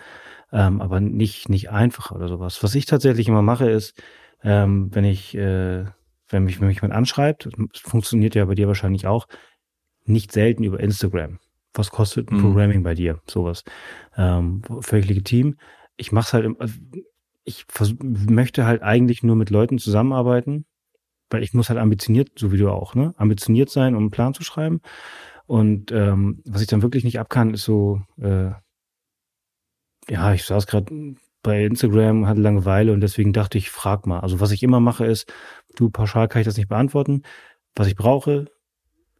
Ja. 0.52 0.68
Ähm, 0.68 0.80
aber 0.80 1.00
nicht, 1.00 1.48
nicht 1.48 1.70
einfacher 1.70 2.14
oder 2.14 2.28
sowas. 2.28 2.62
Was 2.62 2.74
ich 2.74 2.86
tatsächlich 2.86 3.26
immer 3.26 3.42
mache, 3.42 3.68
ist, 3.68 4.00
ähm, 4.46 4.94
wenn 4.94 5.04
ich, 5.04 5.34
äh, 5.36 5.84
wenn 6.28 6.44
mich, 6.44 6.60
wenn 6.60 6.68
mich 6.68 6.76
jemand 6.76 6.94
anschreibt, 6.94 7.48
funktioniert 7.74 8.36
ja 8.36 8.44
bei 8.44 8.54
dir 8.54 8.68
wahrscheinlich 8.68 9.06
auch, 9.06 9.26
nicht 10.04 10.30
selten 10.30 10.62
über 10.62 10.78
Instagram. 10.78 11.40
Was 11.74 11.90
kostet 11.90 12.30
ein 12.30 12.36
mhm. 12.36 12.42
Programming 12.42 12.82
bei 12.84 12.94
dir? 12.94 13.20
Sowas. 13.26 13.64
Ähm, 14.16 14.62
völlig 14.80 15.08
legitim. 15.08 15.56
Ich 15.96 16.12
mache 16.12 16.26
es 16.26 16.32
halt, 16.32 16.60
also 16.60 16.74
ich 17.44 17.66
möchte 18.02 18.66
halt 18.66 18.82
eigentlich 18.82 19.24
nur 19.24 19.34
mit 19.34 19.50
Leuten 19.50 19.78
zusammenarbeiten, 19.78 20.64
weil 21.28 21.42
ich 21.42 21.52
muss 21.52 21.68
halt 21.68 21.80
ambitioniert, 21.80 22.30
so 22.36 22.52
wie 22.52 22.58
du 22.58 22.70
auch, 22.70 22.94
ne? 22.94 23.14
Ambitioniert 23.16 23.68
sein, 23.68 23.94
um 23.94 24.04
einen 24.04 24.10
Plan 24.10 24.32
zu 24.32 24.44
schreiben. 24.44 24.80
Und 25.46 25.90
ähm, 25.90 26.42
was 26.44 26.62
ich 26.62 26.68
dann 26.68 26.82
wirklich 26.82 27.02
nicht 27.02 27.18
abkann, 27.18 27.52
ist 27.52 27.64
so, 27.64 28.00
äh, 28.20 28.50
ja, 30.08 30.32
ich 30.34 30.44
saß 30.44 30.68
gerade 30.68 31.16
bei 31.46 31.64
Instagram, 31.64 32.26
hatte 32.26 32.40
Langeweile 32.40 32.92
und 32.92 33.00
deswegen 33.00 33.32
dachte 33.32 33.56
ich, 33.56 33.70
frag 33.70 34.04
mal. 34.06 34.20
Also 34.20 34.40
was 34.40 34.50
ich 34.50 34.64
immer 34.64 34.80
mache 34.80 35.06
ist, 35.06 35.32
du 35.76 35.88
pauschal 35.90 36.26
kann 36.26 36.40
ich 36.40 36.46
das 36.46 36.56
nicht 36.56 36.68
beantworten. 36.68 37.22
Was 37.76 37.86
ich 37.86 37.94
brauche, 37.94 38.46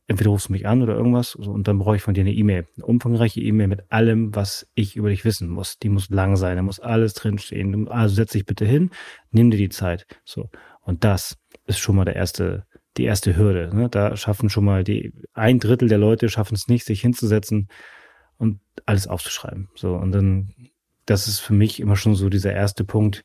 entweder 0.08 0.30
rufst 0.30 0.48
du 0.48 0.52
mich 0.52 0.66
an 0.66 0.82
oder 0.82 0.96
irgendwas 0.96 1.36
und 1.36 1.68
dann 1.68 1.78
brauche 1.78 1.94
ich 1.94 2.02
von 2.02 2.14
dir 2.14 2.22
eine 2.22 2.32
E-Mail. 2.32 2.66
Eine 2.76 2.86
umfangreiche 2.86 3.40
E-Mail 3.40 3.68
mit 3.68 3.92
allem, 3.92 4.34
was 4.34 4.68
ich 4.74 4.96
über 4.96 5.08
dich 5.08 5.24
wissen 5.24 5.48
muss. 5.48 5.78
Die 5.78 5.88
muss 5.88 6.10
lang 6.10 6.36
sein, 6.36 6.56
da 6.56 6.62
muss 6.62 6.80
alles 6.80 7.14
drinstehen. 7.14 7.86
Also 7.88 8.16
setz 8.16 8.32
dich 8.32 8.44
bitte 8.44 8.64
hin, 8.64 8.90
nimm 9.30 9.52
dir 9.52 9.58
die 9.58 9.68
Zeit. 9.68 10.06
So. 10.24 10.50
Und 10.80 11.04
das 11.04 11.38
ist 11.66 11.78
schon 11.78 11.94
mal 11.94 12.04
der 12.04 12.16
erste, 12.16 12.66
die 12.96 13.04
erste 13.04 13.36
Hürde. 13.36 13.70
Ne? 13.72 13.88
Da 13.88 14.16
schaffen 14.16 14.50
schon 14.50 14.64
mal 14.64 14.82
die, 14.82 15.12
ein 15.32 15.60
Drittel 15.60 15.88
der 15.88 15.98
Leute 15.98 16.28
schaffen 16.28 16.56
es 16.56 16.66
nicht, 16.66 16.84
sich 16.84 17.00
hinzusetzen 17.00 17.68
und 18.36 18.58
alles 18.84 19.06
aufzuschreiben. 19.06 19.68
So. 19.76 19.94
Und 19.94 20.10
dann 20.10 20.52
das 21.06 21.28
ist 21.28 21.40
für 21.40 21.54
mich 21.54 21.80
immer 21.80 21.96
schon 21.96 22.14
so 22.14 22.28
dieser 22.28 22.52
erste 22.52 22.84
Punkt. 22.84 23.24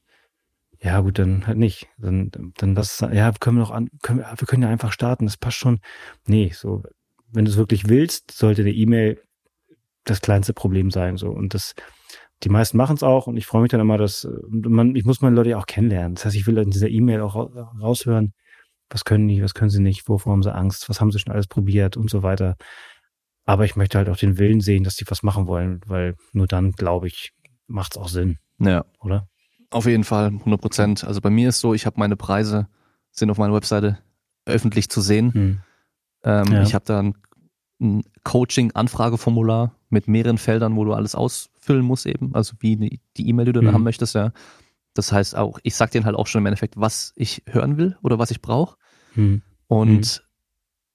ja 0.79 0.99
gut, 1.01 1.19
dann 1.19 1.47
halt 1.47 1.57
nicht. 1.57 1.87
Dann, 1.97 2.31
dann 2.57 2.75
das, 2.75 3.01
ja, 3.01 3.31
können 3.39 3.57
wir 3.57 3.61
noch 3.61 3.71
an, 3.71 3.89
können 4.01 4.19
wir, 4.19 4.47
können 4.47 4.63
ja 4.63 4.69
einfach 4.69 4.91
starten, 4.93 5.25
das 5.25 5.37
passt 5.37 5.57
schon. 5.57 5.79
Nee, 6.25 6.51
so, 6.55 6.83
wenn 7.31 7.45
du 7.45 7.51
es 7.51 7.57
wirklich 7.57 7.89
willst, 7.89 8.31
sollte 8.31 8.61
eine 8.61 8.71
E-Mail 8.71 9.21
das 10.03 10.21
kleinste 10.21 10.53
Problem 10.53 10.91
sein, 10.91 11.17
so. 11.17 11.29
Und 11.29 11.53
das, 11.53 11.73
die 12.43 12.49
meisten 12.49 12.77
machen 12.77 12.95
es 12.95 13.03
auch 13.03 13.27
und 13.27 13.37
ich 13.37 13.45
freue 13.45 13.61
mich 13.61 13.71
dann 13.71 13.81
immer, 13.81 13.97
dass 13.97 14.27
man, 14.49 14.95
ich 14.95 15.05
muss 15.05 15.21
meine 15.21 15.35
Leute 15.35 15.57
auch 15.57 15.67
kennenlernen. 15.67 16.15
Das 16.15 16.25
heißt, 16.25 16.35
ich 16.35 16.47
will 16.47 16.57
in 16.57 16.71
dieser 16.71 16.89
E-Mail 16.89 17.21
auch 17.21 17.35
raushören, 17.35 18.33
was 18.89 19.05
können 19.05 19.27
die, 19.27 19.43
was 19.43 19.53
können 19.53 19.69
sie 19.69 19.81
nicht, 19.81 20.07
wovor 20.09 20.33
haben 20.33 20.43
sie 20.43 20.53
Angst, 20.53 20.89
was 20.89 20.99
haben 20.99 21.11
sie 21.11 21.19
schon 21.19 21.33
alles 21.33 21.47
probiert 21.47 21.97
und 21.97 22.09
so 22.09 22.23
weiter. 22.23 22.55
Aber 23.45 23.65
ich 23.65 23.75
möchte 23.75 23.97
halt 23.97 24.09
auch 24.09 24.17
den 24.17 24.37
Willen 24.37 24.61
sehen, 24.61 24.83
dass 24.83 24.95
die 24.95 25.05
was 25.07 25.23
machen 25.23 25.47
wollen, 25.47 25.81
weil 25.85 26.15
nur 26.33 26.47
dann, 26.47 26.71
glaube 26.71 27.07
ich, 27.07 27.31
macht 27.71 27.95
es 27.95 28.01
auch 28.01 28.09
Sinn. 28.09 28.37
Ja. 28.59 28.85
Oder? 28.99 29.27
Auf 29.69 29.85
jeden 29.85 30.03
Fall, 30.03 30.27
100 30.27 30.61
Prozent. 30.61 31.03
Also 31.03 31.21
bei 31.21 31.29
mir 31.29 31.49
ist 31.49 31.59
so, 31.59 31.73
ich 31.73 31.85
habe 31.85 31.99
meine 31.99 32.15
Preise, 32.15 32.67
sind 33.11 33.29
auf 33.29 33.37
meiner 33.37 33.53
Webseite 33.53 33.99
öffentlich 34.45 34.89
zu 34.89 35.01
sehen. 35.01 35.33
Hm. 35.33 35.61
Ähm, 36.23 36.51
ja. 36.51 36.63
Ich 36.63 36.73
habe 36.73 36.85
da 36.85 36.99
ein, 36.99 37.15
ein 37.79 38.03
Coaching-Anfrageformular 38.23 39.75
mit 39.89 40.07
mehreren 40.07 40.37
Feldern, 40.37 40.75
wo 40.75 40.85
du 40.85 40.93
alles 40.93 41.15
ausfüllen 41.15 41.85
musst 41.85 42.05
eben, 42.05 42.35
also 42.35 42.53
wie 42.59 42.99
die 43.17 43.29
E-Mail, 43.29 43.47
die 43.47 43.53
du 43.53 43.59
hm. 43.59 43.67
da 43.67 43.73
haben 43.73 43.83
möchtest, 43.83 44.15
ja. 44.15 44.31
Das 44.93 45.11
heißt 45.11 45.37
auch, 45.37 45.57
ich 45.63 45.75
sag 45.75 45.91
denen 45.91 46.05
halt 46.05 46.17
auch 46.17 46.27
schon 46.27 46.39
im 46.39 46.45
Endeffekt, 46.47 46.75
was 46.75 47.13
ich 47.15 47.43
hören 47.47 47.77
will 47.77 47.97
oder 48.01 48.19
was 48.19 48.29
ich 48.29 48.41
brauche. 48.41 48.77
Hm. 49.13 49.41
Und, 49.67 50.05
hm. 50.05 50.19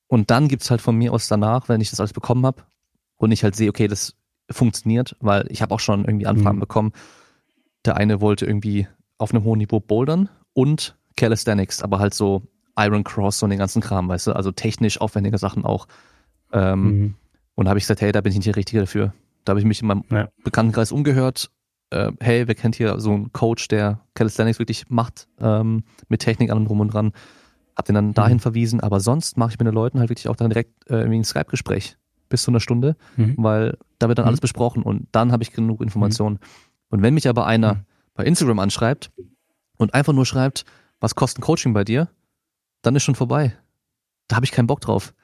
und 0.09 0.31
dann 0.31 0.49
gibt's 0.49 0.71
halt 0.71 0.83
von 0.83 0.97
mir 0.97 1.13
aus 1.13 1.29
danach, 1.29 1.69
wenn 1.69 1.81
ich 1.81 1.91
das 1.91 2.01
alles 2.01 2.13
bekommen 2.13 2.45
habe 2.45 2.65
und 3.17 3.33
ich 3.33 3.43
halt 3.43 3.57
sehe, 3.57 3.71
okay, 3.71 3.89
das 3.89 4.15
funktioniert, 4.51 5.17
weil 5.21 5.47
ich 5.51 5.63
habe 5.63 5.75
auch 5.75 5.81
schon 5.81 6.05
irgendwie 6.05 6.27
Anfragen 6.27 6.57
hm. 6.57 6.61
bekommen, 6.61 6.93
der 7.85 7.97
eine 7.97 8.21
wollte 8.21 8.47
irgendwie 8.47 8.89
auf 9.19 9.33
einem 9.33 9.45
hohen 9.45 9.59
Niveau 9.59 9.81
bouldern 9.81 10.29
und 10.53 10.97
Calisthenics, 11.17 11.83
aber 11.83 11.99
halt 11.99 12.15
so 12.15 12.43
Iron 12.79 13.05
Cross 13.05 13.43
und 13.43 13.51
den 13.51 13.59
ganzen 13.59 13.81
Kram, 13.81 14.09
weißt 14.09 14.27
du, 14.27 14.33
also 14.33 14.53
technisch 14.53 15.01
aufwendige 15.01 15.39
Sachen 15.39 15.65
auch. 15.65 15.87
Ähm, 16.53 16.83
mhm. 16.83 17.15
Und 17.55 17.65
da 17.65 17.71
habe 17.71 17.79
ich 17.79 17.85
gesagt, 17.85 18.03
hey, 18.03 18.13
da 18.13 18.21
bin 18.21 18.33
ich 18.33 18.37
nicht 18.37 18.47
der 18.47 18.57
Richtige 18.57 18.81
dafür. 18.81 19.15
Da 19.45 19.53
habe 19.53 19.61
ich 19.61 19.67
mich 19.67 19.81
in 19.81 19.89
meinem 19.89 20.05
ja. 20.11 20.29
Bekanntenkreis 20.45 20.93
umgehört. 20.93 21.51
Äh, 21.91 22.13
hey, 22.21 22.47
wer 22.47 22.55
kennt 22.55 22.77
hier 22.77 23.01
so 23.01 23.13
einen 23.13 23.33
Coach, 23.33 23.69
der 23.69 24.01
Calisthenics 24.15 24.59
wirklich 24.59 24.91
macht, 24.91 25.29
ähm, 25.41 25.85
mit 26.09 26.21
Technik 26.21 26.51
an 26.51 26.59
und 26.59 26.65
drum 26.67 26.81
und 26.81 26.93
dran. 26.93 27.13
Hab 27.77 27.87
den 27.87 27.95
dann 27.95 28.09
mhm. 28.09 28.15
dahin 28.15 28.41
verwiesen, 28.41 28.81
aber 28.81 29.01
sonst 29.01 29.39
mache 29.39 29.53
ich 29.53 29.59
mit 29.59 29.67
den 29.67 29.75
Leuten 29.75 30.01
halt 30.01 30.11
wirklich 30.11 30.29
auch 30.29 30.37
dann 30.37 30.51
direkt 30.51 30.91
äh, 30.91 30.97
irgendwie 30.97 31.21
ein 31.21 31.25
Skype-Gespräch 31.25 31.97
bis 32.29 32.43
zu 32.43 32.51
einer 32.51 32.61
Stunde, 32.61 32.97
mhm. 33.17 33.35
weil 33.39 33.79
da 33.99 34.09
wird 34.09 34.19
dann 34.19 34.25
mhm. 34.25 34.29
alles 34.29 34.41
besprochen 34.41 34.83
und 34.83 35.09
dann 35.13 35.33
habe 35.33 35.43
ich 35.43 35.53
genug 35.53 35.81
Informationen. 35.81 36.39
Und 36.89 37.03
wenn 37.03 37.15
mich 37.15 37.29
aber 37.29 37.47
einer 37.47 37.75
mhm. 37.75 37.81
bei 38.15 38.25
Instagram 38.25 38.59
anschreibt 38.59 39.11
und 39.77 39.95
einfach 39.95 40.13
nur 40.13 40.27
schreibt, 40.27 40.65
was 41.01 41.15
kostet 41.15 41.41
ein 41.41 41.43
Coaching 41.43 41.73
bei 41.73 41.85
dir, 41.85 42.09
dann 42.83 42.97
ist 42.97 43.03
schon 43.03 43.15
vorbei. 43.15 43.57
Da 44.29 44.37
habe 44.37 44.47
ich 44.47 44.53
keinen 44.53 44.67
Bock 44.67 44.81
drauf. 44.81 45.15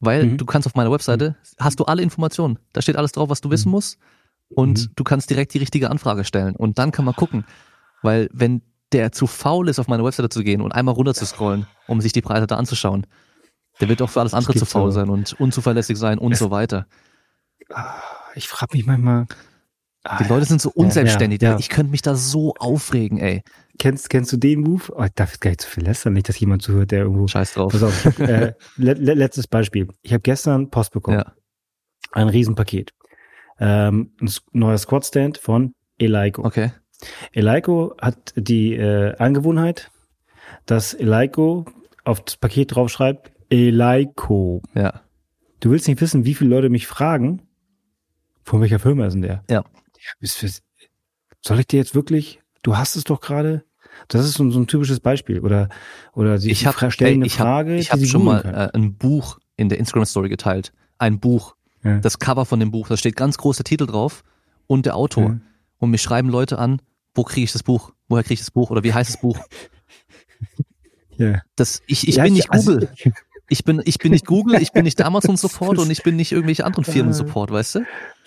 Weil 0.00 0.24
mhm. 0.24 0.38
du 0.38 0.46
kannst 0.46 0.66
auf 0.66 0.74
meiner 0.74 0.90
Webseite, 0.90 1.36
hast 1.58 1.78
du 1.78 1.84
alle 1.84 2.02
Informationen. 2.02 2.58
Da 2.72 2.80
steht 2.80 2.96
alles 2.96 3.12
drauf, 3.12 3.28
was 3.28 3.40
du 3.40 3.50
wissen 3.50 3.68
mhm. 3.68 3.72
musst. 3.74 3.98
Und 4.48 4.80
mhm. 4.80 4.92
du 4.96 5.04
kannst 5.04 5.30
direkt 5.30 5.54
die 5.54 5.58
richtige 5.58 5.90
Anfrage 5.90 6.24
stellen. 6.24 6.56
Und 6.56 6.78
dann 6.78 6.90
kann 6.90 7.04
man 7.04 7.14
gucken. 7.14 7.44
Weil 8.02 8.28
wenn 8.32 8.62
der 8.92 9.12
zu 9.12 9.26
faul 9.26 9.68
ist, 9.68 9.78
auf 9.78 9.88
meine 9.88 10.04
Webseite 10.04 10.30
zu 10.30 10.42
gehen 10.42 10.62
und 10.62 10.72
einmal 10.72 10.94
runter 10.94 11.14
zu 11.14 11.24
scrollen, 11.26 11.66
um 11.86 12.00
sich 12.00 12.12
die 12.12 12.22
Preise 12.22 12.46
da 12.46 12.56
anzuschauen, 12.56 13.06
der 13.80 13.88
wird 13.88 14.02
auch 14.02 14.10
für 14.10 14.20
alles 14.20 14.34
andere 14.34 14.54
zu 14.54 14.66
faul 14.66 14.90
so. 14.90 15.00
sein 15.00 15.08
und 15.08 15.38
unzuverlässig 15.40 15.96
sein 15.96 16.18
und 16.18 16.32
es, 16.32 16.38
so 16.38 16.50
weiter. 16.50 16.86
Ah, 17.72 17.94
ich 18.34 18.48
frage 18.48 18.76
mich 18.76 18.86
manchmal, 18.86 19.26
Ah, 20.02 20.22
die 20.22 20.28
Leute 20.28 20.46
sind 20.46 20.62
so 20.62 20.70
unselbstständig. 20.70 21.42
Ja, 21.42 21.52
ja. 21.52 21.58
Ich 21.58 21.68
könnte 21.68 21.90
mich 21.90 22.00
da 22.00 22.14
so 22.14 22.54
aufregen, 22.58 23.18
ey. 23.18 23.42
Kennst, 23.78 24.08
kennst 24.08 24.32
du 24.32 24.38
den 24.38 24.60
Move? 24.60 24.84
Oh, 24.96 25.02
ich 25.02 25.10
darf 25.14 25.32
jetzt 25.32 25.40
gar 25.40 25.50
nicht 25.50 25.60
zu 25.60 25.68
viel 25.68 25.84
lästern, 25.84 26.14
nicht, 26.14 26.28
dass 26.28 26.40
jemand 26.40 26.62
zuhört, 26.62 26.90
der 26.90 27.00
irgendwo. 27.00 27.26
Scheiß 27.26 27.54
drauf. 27.54 27.72
Pass 27.72 27.82
auf, 27.82 28.18
äh, 28.18 28.54
le 28.76 28.94
letztes 28.94 29.46
Beispiel. 29.46 29.88
Ich 30.02 30.12
habe 30.12 30.22
gestern 30.22 30.70
Post 30.70 30.92
bekommen. 30.92 31.18
Ja. 31.18 31.32
Ein 32.12 32.28
Riesenpaket. 32.28 32.94
Ähm, 33.58 34.12
ein 34.20 34.30
neuer 34.52 34.78
Squat-Stand 34.78 35.36
von 35.36 35.74
Eleiko. 35.98 36.44
Okay. 36.44 36.72
Eleiko 37.32 37.94
hat 38.00 38.32
die 38.36 38.74
äh, 38.74 39.14
Angewohnheit, 39.16 39.90
dass 40.64 40.94
Eleiko 40.94 41.66
auf 42.04 42.22
das 42.22 42.36
Paket 42.38 42.74
draufschreibt, 42.74 43.32
Eleiko. 43.50 44.62
Ja. 44.74 45.02
Du 45.60 45.70
willst 45.70 45.88
nicht 45.88 46.00
wissen, 46.00 46.24
wie 46.24 46.34
viele 46.34 46.50
Leute 46.50 46.70
mich 46.70 46.86
fragen, 46.86 47.42
von 48.42 48.60
welcher 48.60 48.78
Firma 48.78 49.06
ist 49.06 49.12
denn 49.14 49.22
der? 49.22 49.44
Ja. 49.50 49.64
Soll 51.42 51.60
ich 51.60 51.66
dir 51.66 51.76
jetzt 51.76 51.94
wirklich, 51.94 52.40
du 52.62 52.76
hast 52.76 52.96
es 52.96 53.04
doch 53.04 53.20
gerade, 53.20 53.64
das 54.08 54.24
ist 54.24 54.34
so, 54.34 54.44
ein 54.44 54.66
typisches 54.66 55.00
Beispiel. 55.00 55.40
Oder, 55.40 55.68
oder 56.12 56.38
sie 56.38 56.50
ich 56.50 56.66
hab, 56.66 56.92
stellen 56.92 57.16
eine 57.16 57.26
ich 57.26 57.34
Frage. 57.34 57.72
Hab, 57.72 57.80
ich 57.80 57.92
habe 57.92 58.06
schon 58.06 58.24
mal 58.24 58.44
äh, 58.44 58.76
ein 58.76 58.94
Buch 58.94 59.38
in 59.56 59.68
der 59.68 59.78
Instagram-Story 59.78 60.28
geteilt. 60.28 60.72
Ein 60.98 61.20
Buch. 61.20 61.54
Ja. 61.82 61.98
Das 61.98 62.18
Cover 62.18 62.44
von 62.46 62.60
dem 62.60 62.70
Buch, 62.70 62.88
da 62.88 62.96
steht 62.96 63.16
ganz 63.16 63.38
großer 63.38 63.64
Titel 63.64 63.86
drauf 63.86 64.22
und 64.66 64.86
der 64.86 64.96
Autor. 64.96 65.24
Ja. 65.24 65.40
Und 65.78 65.90
mir 65.90 65.98
schreiben 65.98 66.28
Leute 66.28 66.58
an, 66.58 66.80
wo 67.14 67.24
kriege 67.24 67.44
ich 67.44 67.52
das 67.52 67.62
Buch? 67.62 67.92
Woher 68.08 68.22
kriege 68.22 68.34
ich 68.34 68.40
das 68.40 68.50
Buch? 68.50 68.70
Oder 68.70 68.84
wie 68.84 68.92
heißt 68.92 69.14
das 69.14 69.20
Buch? 69.20 69.38
ja. 71.16 71.40
Das, 71.56 71.82
ich 71.86 72.06
ich 72.06 72.16
ja, 72.16 72.24
bin 72.24 72.34
nicht 72.34 72.50
also, 72.50 72.72
Google. 72.72 72.90
Ich, 73.50 73.64
bin, 73.64 73.82
ich 73.84 73.98
bin 73.98 74.12
nicht 74.12 74.26
Google, 74.26 74.62
ich 74.62 74.72
bin 74.72 74.84
nicht 74.84 75.00
Amazon 75.02 75.36
Support 75.36 75.78
und 75.78 75.90
ich 75.90 76.02
bin 76.02 76.16
nicht 76.16 76.32
irgendwelche 76.32 76.64
anderen 76.64 76.84
Firmen 76.84 77.12
Support, 77.12 77.50
weißt 77.50 77.76
du? 77.76 77.80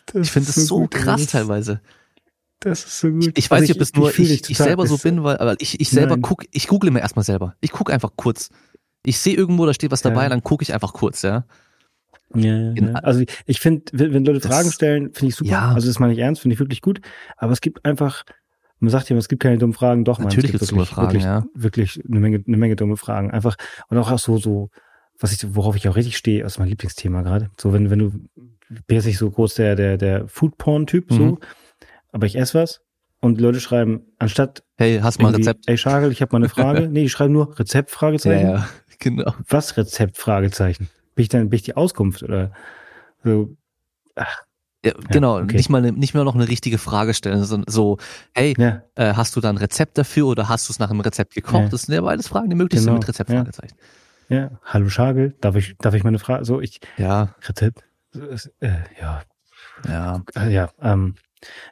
Das 0.06 0.28
ich 0.28 0.32
finde 0.32 0.48
das 0.48 0.56
so, 0.56 0.80
so 0.80 0.88
krass 0.88 1.28
teilweise. 1.28 1.82
Das 2.60 2.86
ist 2.86 3.00
so 3.00 3.10
gut. 3.10 3.28
Ich, 3.28 3.46
ich 3.46 3.52
weiß 3.52 3.62
nicht, 3.62 3.76
ob 3.76 3.82
es 3.82 3.94
nur 3.94 4.10
ich, 4.10 4.20
ich, 4.20 4.50
ich 4.50 4.58
selber 4.58 4.86
so 4.86 4.98
bin, 4.98 5.24
weil 5.24 5.38
aber 5.38 5.56
ich, 5.60 5.80
ich 5.80 5.90
selber 5.90 6.18
guck, 6.18 6.46
ich 6.52 6.68
google 6.68 6.92
mir 6.92 7.00
erstmal 7.00 7.26
selber. 7.26 7.56
Ich 7.62 7.72
gucke 7.72 7.92
einfach 7.92 8.12
kurz. 8.16 8.50
Ich 9.06 9.18
sehe 9.20 9.36
irgendwo, 9.36 9.66
da 9.66 9.74
steht 9.74 9.92
was 9.92 10.02
dabei, 10.02 10.24
ja. 10.24 10.30
dann 10.30 10.44
gucke 10.44 10.64
ich 10.64 10.74
einfach 10.74 10.94
kurz, 10.94 11.24
ja. 11.24 11.46
Ja, 12.36 12.56
ja, 12.56 12.74
ja. 12.74 12.94
Also 12.96 13.24
ich 13.46 13.60
finde, 13.60 13.84
wenn 13.92 14.26
Leute 14.26 14.40
das, 14.40 14.52
Fragen 14.52 14.72
stellen, 14.72 15.14
finde 15.14 15.30
ich 15.30 15.36
super. 15.36 15.52
Ja. 15.52 15.72
Also 15.74 15.88
das 15.88 16.00
meine 16.00 16.14
ich 16.14 16.20
ernst, 16.20 16.42
finde 16.42 16.54
ich 16.54 16.60
wirklich 16.60 16.82
gut. 16.82 17.02
Aber 17.38 17.52
es 17.52 17.62
gibt 17.62 17.86
einfach, 17.86 18.24
man 18.80 18.90
sagt 18.90 19.10
ja, 19.10 19.18
es 19.18 19.28
gibt 19.28 19.44
keine 19.44 19.58
dummen 19.58 19.74
Fragen, 19.74 20.04
doch, 20.04 20.20
man, 20.20 20.28
Natürlich 20.28 20.54
es 20.54 20.60
gibt 20.60 20.72
wirklich, 20.72 20.90
Fragen, 20.90 21.08
wirklich, 21.08 21.24
ja. 21.24 21.44
wirklich 21.54 22.02
eine 22.10 22.20
Menge, 22.20 22.44
eine 22.48 22.58
Menge 22.58 22.76
dumme 22.76 22.98
Fragen. 22.98 23.32
Einfach 23.32 23.56
und 23.90 23.98
auch 23.98 24.18
so, 24.18 24.38
so, 24.38 24.70
was 25.20 25.32
ich, 25.32 25.56
worauf 25.56 25.76
ich 25.76 25.88
auch 25.88 25.96
richtig 25.96 26.18
stehe, 26.18 26.44
ist 26.44 26.60
mein 26.60 26.68
Lieblingsthema 26.68 27.22
gerade. 27.22 27.50
So, 27.60 27.74
wenn, 27.74 27.90
wenn 27.90 28.00
du 28.00 28.12
bin 28.88 28.96
jetzt 28.96 29.06
nicht 29.06 29.18
so 29.18 29.30
groß 29.30 29.56
der, 29.56 29.76
der, 29.76 29.98
der 29.98 30.28
Food-Porn-Typ, 30.28 31.12
so, 31.12 31.24
mhm. 31.24 31.38
aber 32.12 32.26
ich 32.26 32.38
esse 32.38 32.60
was 32.60 32.82
und 33.20 33.40
Leute 33.40 33.60
schreiben, 33.60 34.02
anstatt 34.20 34.64
Hey, 34.78 35.00
hast 35.02 35.20
du 35.20 35.24
mal 35.24 35.30
ein 35.30 35.36
Rezept? 35.36 35.68
Ey, 35.68 35.78
Schagel, 35.78 36.12
ich 36.12 36.22
habe 36.22 36.34
mal 36.34 36.40
eine 36.40 36.50
Frage. 36.50 36.88
nee, 36.92 37.04
die 37.04 37.10
schreiben 37.10 37.34
nur 37.34 37.58
Rezept, 37.58 37.92
Fragezeichen. 37.92 38.48
Ja, 38.48 38.56
ja, 38.56 38.70
genau. 39.00 39.34
Was 39.48 39.78
Rezept, 39.78 40.18
Fragezeichen? 40.18 40.90
Bin 41.16 41.24
ich 41.24 41.30
dann, 41.30 41.50
bin 41.50 41.58
ich 41.58 41.64
die 41.64 41.76
Auskunft 41.76 42.24
oder 42.24 42.52
so? 43.24 43.56
Ach. 44.16 44.44
Ja, 44.86 44.92
genau, 45.10 45.38
ja, 45.38 45.46
okay. 45.46 45.56
nicht 45.56 45.70
mal 45.70 45.80
nicht 45.94 46.14
mal 46.14 46.26
noch 46.26 46.36
eine 46.36 46.50
richtige 46.50 46.78
Frage 46.78 47.14
stellen, 47.14 47.42
sondern 47.46 47.72
so, 47.72 48.00
hey, 48.34 48.54
ja. 48.58 48.82
äh, 48.96 49.14
hast 49.14 49.34
du 49.34 49.40
da 49.40 49.50
ein 49.50 49.56
Rezept 49.56 49.98
dafür 49.98 50.28
oder 50.28 50.50
hast 50.50 50.68
du 50.68 50.74
es 50.74 50.80
nach 50.80 50.90
einem 50.90 51.00
Rezept 51.00 51.36
gekocht? 51.36 51.72
Das 51.72 51.84
sind 51.84 51.96
ja 51.96 52.02
beides 52.02 52.28
Fragen, 52.28 52.50
die 52.50 52.58
möglich 52.58 52.82
genau. 52.82 52.92
sind 52.92 53.00
mit 53.00 53.08
Rezept, 53.08 53.32
Fragezeichen. 53.32 53.76
Ja, 54.34 54.50
hallo 54.64 54.90
Schagel, 54.90 55.36
darf 55.42 55.56
ich, 55.56 55.78
darf 55.78 55.94
ich 55.94 56.04
meine 56.04 56.18
Frage, 56.18 56.44
so 56.44 56.60
ich, 56.60 56.80
ja, 56.98 57.36
Rezept, 57.48 57.84
äh, 58.16 58.70
ja. 59.00 59.22
Ja. 59.88 60.24
Äh, 60.36 60.52
ja, 60.52 60.72
ähm, 60.82 61.14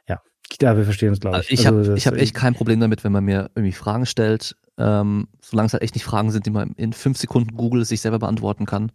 ja. 0.08 0.22
Ja, 0.60 0.76
wir 0.76 0.84
verstehen 0.84 1.08
uns, 1.08 1.18
glaube 1.18 1.40
ich. 1.40 1.50
Ich 1.50 1.66
also, 1.66 1.90
habe 1.90 2.00
hab 2.00 2.14
echt 2.14 2.34
kein 2.34 2.54
Problem 2.54 2.78
damit, 2.78 3.02
wenn 3.02 3.10
man 3.10 3.24
mir 3.24 3.50
irgendwie 3.56 3.72
Fragen 3.72 4.06
stellt, 4.06 4.54
ähm, 4.78 5.26
solange 5.40 5.66
es 5.66 5.72
halt 5.72 5.82
echt 5.82 5.96
nicht 5.96 6.04
Fragen 6.04 6.30
sind, 6.30 6.46
die 6.46 6.50
man 6.50 6.70
in 6.76 6.92
fünf 6.92 7.18
Sekunden 7.18 7.56
Google 7.56 7.84
sich 7.84 8.00
selber 8.00 8.20
beantworten 8.20 8.64
kann. 8.64 8.92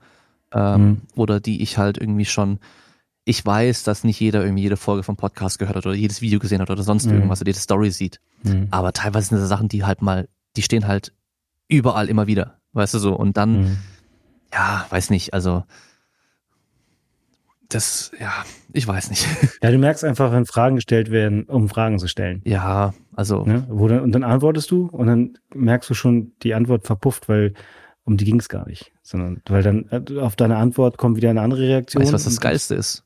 Ähm, 0.53 0.81
mhm. 0.81 1.01
Oder 1.17 1.41
die 1.41 1.61
ich 1.61 1.77
halt 1.77 1.97
irgendwie 1.97 2.23
schon, 2.23 2.59
ich 3.25 3.45
weiß, 3.45 3.83
dass 3.83 4.05
nicht 4.05 4.21
jeder 4.21 4.43
irgendwie 4.43 4.63
jede 4.63 4.77
Folge 4.77 5.03
vom 5.03 5.17
Podcast 5.17 5.59
gehört 5.59 5.75
hat 5.75 5.85
oder 5.85 5.95
jedes 5.95 6.21
Video 6.21 6.39
gesehen 6.39 6.61
hat 6.61 6.69
oder 6.69 6.83
sonst 6.83 7.07
mhm. 7.07 7.15
irgendwas 7.15 7.41
oder 7.41 7.49
jede 7.49 7.59
Story 7.59 7.91
sieht. 7.91 8.21
Mhm. 8.43 8.67
Aber 8.71 8.93
teilweise 8.93 9.27
sind 9.27 9.39
das 9.39 9.49
Sachen, 9.49 9.67
die 9.67 9.83
halt 9.83 10.01
mal, 10.01 10.29
die 10.55 10.61
stehen 10.61 10.87
halt 10.87 11.11
überall 11.67 12.07
immer 12.07 12.27
wieder. 12.27 12.56
Weißt 12.73 12.93
du 12.93 12.99
so? 12.99 13.15
Und 13.15 13.37
dann, 13.37 13.61
mhm. 13.61 13.77
ja, 14.53 14.85
weiß 14.89 15.09
nicht, 15.09 15.33
also 15.33 15.63
das, 17.69 18.11
ja, 18.19 18.31
ich 18.71 18.87
weiß 18.87 19.09
nicht. 19.09 19.27
Ja, 19.61 19.71
du 19.71 19.77
merkst 19.77 20.03
einfach, 20.03 20.31
wenn 20.31 20.45
Fragen 20.45 20.75
gestellt 20.75 21.11
werden, 21.11 21.43
um 21.43 21.67
Fragen 21.67 21.99
zu 21.99 22.07
stellen. 22.07 22.41
Ja, 22.45 22.93
also. 23.15 23.43
Ne? 23.43 23.65
Wo 23.69 23.87
dann, 23.87 24.01
und 24.01 24.11
dann 24.13 24.23
antwortest 24.23 24.71
du 24.71 24.85
und 24.85 25.07
dann 25.07 25.37
merkst 25.53 25.89
du 25.89 25.93
schon, 25.93 26.31
die 26.43 26.53
Antwort 26.53 26.85
verpufft, 26.85 27.27
weil 27.27 27.53
um 28.03 28.15
die 28.15 28.25
ging 28.25 28.39
es 28.39 28.47
gar 28.47 28.67
nicht. 28.67 28.93
Sondern 29.01 29.41
weil 29.47 29.63
dann 29.63 29.85
äh, 29.89 30.19
auf 30.19 30.35
deine 30.35 30.57
Antwort 30.57 30.97
kommt 30.97 31.17
wieder 31.17 31.29
eine 31.29 31.41
andere 31.41 31.61
Reaktion. 31.61 32.01
Weißt 32.01 32.11
du, 32.11 32.15
was 32.15 32.23
das 32.23 32.39
Geilste 32.39 32.75
ist? 32.75 33.03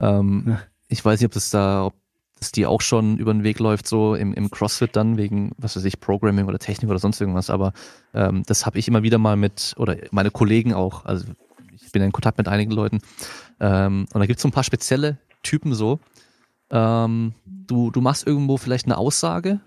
Ähm, 0.00 0.44
ja. 0.48 0.60
Ich 0.88 1.04
weiß 1.04 1.20
nicht, 1.20 1.26
ob 1.26 1.32
das 1.32 1.50
da, 1.50 1.86
ob 1.86 1.94
das 2.38 2.52
dir 2.52 2.70
auch 2.70 2.82
schon 2.82 3.16
über 3.16 3.32
den 3.32 3.44
Weg 3.44 3.58
läuft, 3.58 3.88
so 3.88 4.14
im, 4.14 4.34
im 4.34 4.50
CrossFit 4.50 4.94
dann, 4.94 5.16
wegen, 5.16 5.52
was 5.56 5.76
weiß 5.76 5.84
ich, 5.84 6.00
Programming 6.00 6.46
oder 6.46 6.58
Technik 6.58 6.90
oder 6.90 6.98
sonst 6.98 7.20
irgendwas. 7.20 7.50
Aber 7.50 7.72
ähm, 8.14 8.42
das 8.46 8.66
habe 8.66 8.78
ich 8.78 8.88
immer 8.88 9.02
wieder 9.02 9.18
mal 9.18 9.36
mit, 9.36 9.74
oder 9.78 9.96
meine 10.10 10.30
Kollegen 10.30 10.74
auch, 10.74 11.04
also 11.04 11.24
ich 11.72 11.92
bin 11.92 12.02
in 12.02 12.12
Kontakt 12.12 12.36
mit 12.36 12.48
einigen 12.48 12.72
Leuten. 12.72 13.00
Ähm, 13.58 14.06
und 14.12 14.20
da 14.20 14.26
gibt 14.26 14.38
es 14.38 14.42
so 14.42 14.48
ein 14.48 14.52
paar 14.52 14.64
spezielle 14.64 15.18
Typen 15.42 15.74
so. 15.74 15.98
Ähm, 16.70 17.32
du, 17.46 17.90
du 17.90 18.00
machst 18.00 18.26
irgendwo 18.26 18.58
vielleicht 18.58 18.86
eine 18.86 18.98
Aussage, 18.98 19.60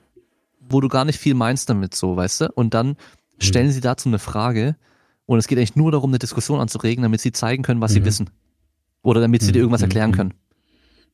wo 0.59 0.80
du 0.80 0.89
gar 0.89 1.05
nicht 1.05 1.20
viel 1.20 1.34
meinst 1.34 1.70
damit, 1.70 1.95
so, 1.95 2.15
weißt 2.15 2.41
du? 2.41 2.51
Und 2.53 2.74
dann 2.74 2.97
stellen 3.39 3.67
mhm. 3.67 3.72
sie 3.72 3.82
dazu 3.82 4.09
eine 4.09 4.20
Frage 4.20 4.76
und 5.26 5.39
es 5.39 5.47
geht 5.47 5.57
eigentlich 5.57 5.76
nur 5.76 5.91
darum, 5.91 6.11
eine 6.11 6.20
Diskussion 6.20 6.59
anzuregen, 6.59 7.01
damit 7.01 7.22
sie 7.22 7.32
zeigen 7.32 7.63
können, 7.63 7.82
was 7.82 7.91
mhm. 7.91 7.95
sie 7.95 8.05
wissen. 8.05 8.30
Oder 9.01 9.22
damit 9.22 9.41
sie 9.41 9.51
dir 9.51 9.59
irgendwas 9.59 9.82
erklären 9.82 10.11
können. 10.11 10.34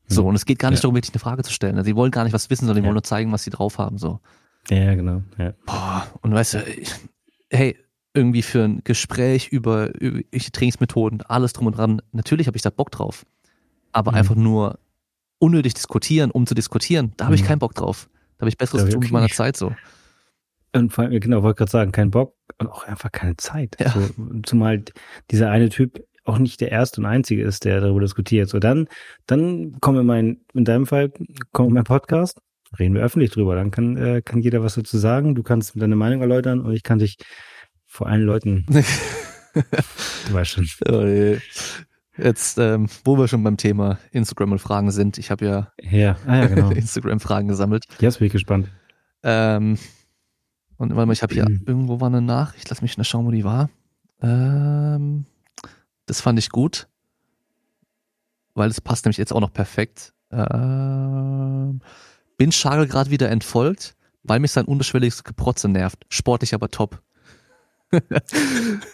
So, 0.07 0.27
und 0.27 0.35
es 0.35 0.45
geht 0.45 0.59
gar 0.59 0.69
nicht 0.69 0.79
ja. 0.79 0.83
darum, 0.83 0.95
wirklich 0.95 1.13
eine 1.13 1.19
Frage 1.19 1.43
zu 1.43 1.51
stellen. 1.51 1.77
Also, 1.77 1.87
die 1.87 1.95
wollen 1.95 2.11
gar 2.11 2.23
nicht 2.23 2.33
was 2.33 2.49
wissen, 2.49 2.65
sondern 2.65 2.81
die 2.81 2.85
ja. 2.85 2.87
wollen 2.87 2.95
nur 2.95 3.03
zeigen, 3.03 3.31
was 3.31 3.43
sie 3.43 3.49
drauf 3.49 3.77
haben, 3.77 3.97
so. 3.97 4.19
Ja, 4.69 4.95
genau. 4.95 5.21
Ja. 5.37 5.53
Boah, 5.65 6.07
und 6.21 6.33
weißt 6.33 6.55
du, 6.55 6.63
ich, 6.63 6.91
hey, 7.51 7.77
irgendwie 8.13 8.41
für 8.41 8.63
ein 8.63 8.81
Gespräch 8.83 9.49
über 9.49 9.89
irgendwelche 10.01 10.51
Trainingsmethoden, 10.51 11.21
alles 11.21 11.53
drum 11.53 11.67
und 11.67 11.77
dran, 11.77 12.01
natürlich 12.11 12.47
habe 12.47 12.57
ich 12.57 12.63
da 12.63 12.69
Bock 12.69 12.91
drauf. 12.91 13.25
Aber 13.91 14.11
mhm. 14.11 14.17
einfach 14.17 14.35
nur 14.35 14.79
unnötig 15.39 15.73
diskutieren, 15.73 16.31
um 16.31 16.47
zu 16.47 16.55
diskutieren, 16.55 17.13
da 17.17 17.25
habe 17.25 17.35
ich 17.35 17.43
mhm. 17.43 17.47
keinen 17.47 17.59
Bock 17.59 17.75
drauf. 17.75 18.09
Da 18.37 18.41
habe 18.41 18.49
ich 18.49 18.57
besseres 18.57 18.83
ja, 18.83 18.87
zu 18.87 18.93
tun 18.93 19.01
mit 19.01 19.11
meiner 19.11 19.29
Zeit 19.29 19.57
so. 19.57 19.73
Und 20.73 20.91
vor 20.91 21.05
allem, 21.05 21.19
genau, 21.19 21.43
wollte 21.43 21.59
gerade 21.59 21.71
sagen, 21.71 21.91
kein 21.91 22.11
Bock 22.11 22.35
und 22.57 22.67
auch 22.67 22.83
einfach 22.83 23.11
keine 23.11 23.37
Zeit. 23.37 23.77
Ja. 23.79 23.91
So, 23.91 24.09
zumal 24.43 24.83
dieser 25.31 25.49
eine 25.49 25.69
Typ 25.69 26.05
auch 26.25 26.39
nicht 26.39 26.59
der 26.59 26.71
erste 26.71 27.01
und 27.01 27.05
einzige 27.05 27.43
ist, 27.43 27.65
der 27.65 27.81
darüber 27.81 28.01
diskutiert. 28.01 28.49
So, 28.49 28.59
dann, 28.59 28.87
dann 29.27 29.79
kommen 29.79 29.99
wir 29.99 30.03
mein, 30.03 30.41
in 30.53 30.65
deinem 30.65 30.85
Fall, 30.85 31.11
kommt 31.51 31.71
mein 31.71 31.83
Podcast, 31.83 32.41
reden 32.77 32.95
wir 32.95 33.03
öffentlich 33.03 33.31
drüber. 33.31 33.55
Dann 33.55 33.71
kann, 33.71 33.95
äh, 33.95 34.21
kann 34.23 34.41
jeder 34.41 34.63
was 34.63 34.75
dazu 34.75 34.97
sagen. 34.97 35.35
Du 35.35 35.43
kannst 35.43 35.79
deine 35.79 35.95
Meinung 35.95 36.21
erläutern 36.21 36.61
und 36.61 36.73
ich 36.73 36.83
kann 36.83 36.99
dich 36.99 37.17
vor 37.85 38.07
allen 38.07 38.23
Leuten. 38.23 38.65
du 39.53 40.33
weißt 40.33 40.51
schon. 40.51 40.67
Oh 40.89 41.05
je. 41.05 41.37
Jetzt, 42.17 42.57
ähm, 42.59 42.87
wo 43.03 43.17
wir 43.17 43.27
schon 43.27 43.43
beim 43.43 43.57
Thema 43.57 43.99
Instagram 44.11 44.53
und 44.53 44.59
Fragen 44.59 44.91
sind, 44.91 45.17
ich 45.17 45.31
habe 45.31 45.45
ja, 45.45 45.71
ja. 45.81 46.17
Ah, 46.25 46.37
ja 46.37 46.47
genau. 46.47 46.69
Instagram-Fragen 46.71 47.47
gesammelt. 47.47 47.85
Jetzt 47.99 48.19
bin 48.19 48.27
ich 48.27 48.33
gespannt. 48.33 48.69
Ähm, 49.21 49.77
und 50.77 50.95
warte 50.95 51.05
mal, 51.07 51.13
ich 51.13 51.23
habe 51.23 51.33
hier 51.33 51.47
mhm. 51.47 51.63
irgendwo 51.65 51.99
war 51.99 52.07
eine 52.07 52.21
Nachricht, 52.21 52.69
lass 52.69 52.81
mich 52.81 52.93
schnell 52.93 53.05
schauen, 53.05 53.25
wo 53.25 53.31
die 53.31 53.43
war. 53.43 53.69
Ähm, 54.21 55.25
das 56.05 56.21
fand 56.21 56.39
ich 56.39 56.49
gut, 56.49 56.87
weil 58.53 58.69
es 58.69 58.81
passt 58.81 59.05
nämlich 59.05 59.17
jetzt 59.17 59.33
auch 59.33 59.41
noch 59.41 59.53
perfekt. 59.53 60.13
Ähm, 60.31 61.81
bin 62.37 62.51
Schagel 62.51 62.87
gerade 62.87 63.09
wieder 63.09 63.29
entfolgt, 63.29 63.95
weil 64.23 64.39
mich 64.39 64.51
sein 64.51 64.65
unterschwelliges 64.65 65.23
Geprotze 65.23 65.67
nervt. 65.67 66.05
Sportlich 66.09 66.53
aber 66.53 66.69
top. 66.69 67.01
weil 67.91 68.01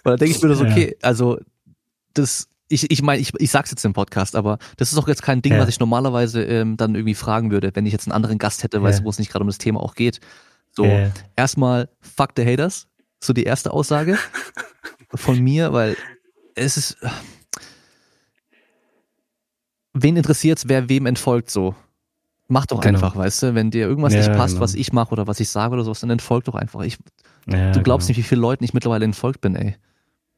da 0.04 0.16
denke 0.18 0.36
ich 0.36 0.42
mir 0.42 0.50
das, 0.50 0.62
okay, 0.62 0.98
also 1.02 1.40
das, 2.14 2.48
ich, 2.68 2.92
ich 2.92 3.02
meine, 3.02 3.22
ich, 3.22 3.32
ich 3.38 3.52
sag's 3.52 3.72
jetzt 3.72 3.86
im 3.86 3.94
Podcast, 3.94 4.36
aber 4.36 4.58
das 4.78 4.92
ist 4.92 4.98
auch 4.98 5.08
jetzt 5.08 5.24
kein 5.24 5.42
Ding, 5.42 5.54
ja. 5.54 5.60
was 5.60 5.70
ich 5.70 5.80
normalerweise 5.80 6.44
ähm, 6.44 6.78
dann 6.78 6.96
irgendwie 6.96 7.16
fragen 7.16 7.52
würde, 7.52 7.72
wenn 7.74 7.86
ich 7.86 7.94
jetzt 7.94 8.08
einen 8.08 8.14
anderen 8.14 8.38
Gast 8.38 8.64
hätte, 8.64 8.78
ja. 8.78 8.84
weißt 8.84 9.00
du, 9.00 9.04
wo 9.06 9.10
es 9.10 9.20
nicht 9.20 9.32
gerade 9.32 9.44
um 9.44 9.48
das 9.48 9.58
Thema 9.58 9.82
auch 9.82 9.96
geht. 9.96 10.20
So, 10.72 10.86
ja. 10.86 11.12
erstmal 11.36 11.90
fuck 12.00 12.32
the 12.38 12.46
haters, 12.46 12.88
so 13.22 13.34
die 13.34 13.44
erste 13.44 13.72
Aussage 13.72 14.18
von 15.16 15.40
mir, 15.40 15.74
weil 15.74 15.98
es 16.56 16.78
ist. 16.78 16.98
Wen 19.94 20.16
interessiert's, 20.16 20.68
wer 20.68 20.88
wem 20.88 21.06
entfolgt 21.06 21.52
so? 21.52 21.76
Mach 22.48 22.66
doch 22.66 22.82
genau. 22.82 22.98
einfach, 22.98 23.16
weißt 23.16 23.44
du, 23.44 23.56
wenn 23.56 23.72
dir 23.72 23.88
irgendwas 23.88 24.14
ja, 24.14 24.20
nicht 24.20 24.34
passt, 24.34 24.56
genau. 24.56 24.64
was 24.64 24.76
ich 24.76 24.92
mache 24.94 25.12
oder 25.12 25.28
was 25.28 25.40
ich 25.40 25.50
sage 25.50 25.74
oder 25.74 25.84
sowas, 25.84 26.02
dann 26.02 26.10
entfolgt 26.10 26.48
doch 26.48 26.56
einfach. 26.56 26.82
Ich, 26.82 26.98
ja, 27.48 27.72
du 27.72 27.82
glaubst 27.82 28.08
genau. 28.08 28.18
nicht, 28.18 28.26
wie 28.26 28.28
viele 28.28 28.42
Leuten 28.42 28.64
ich 28.64 28.74
mittlerweile 28.74 29.06
entfolgt 29.06 29.42
bin, 29.42 29.56
ey. 29.56 29.76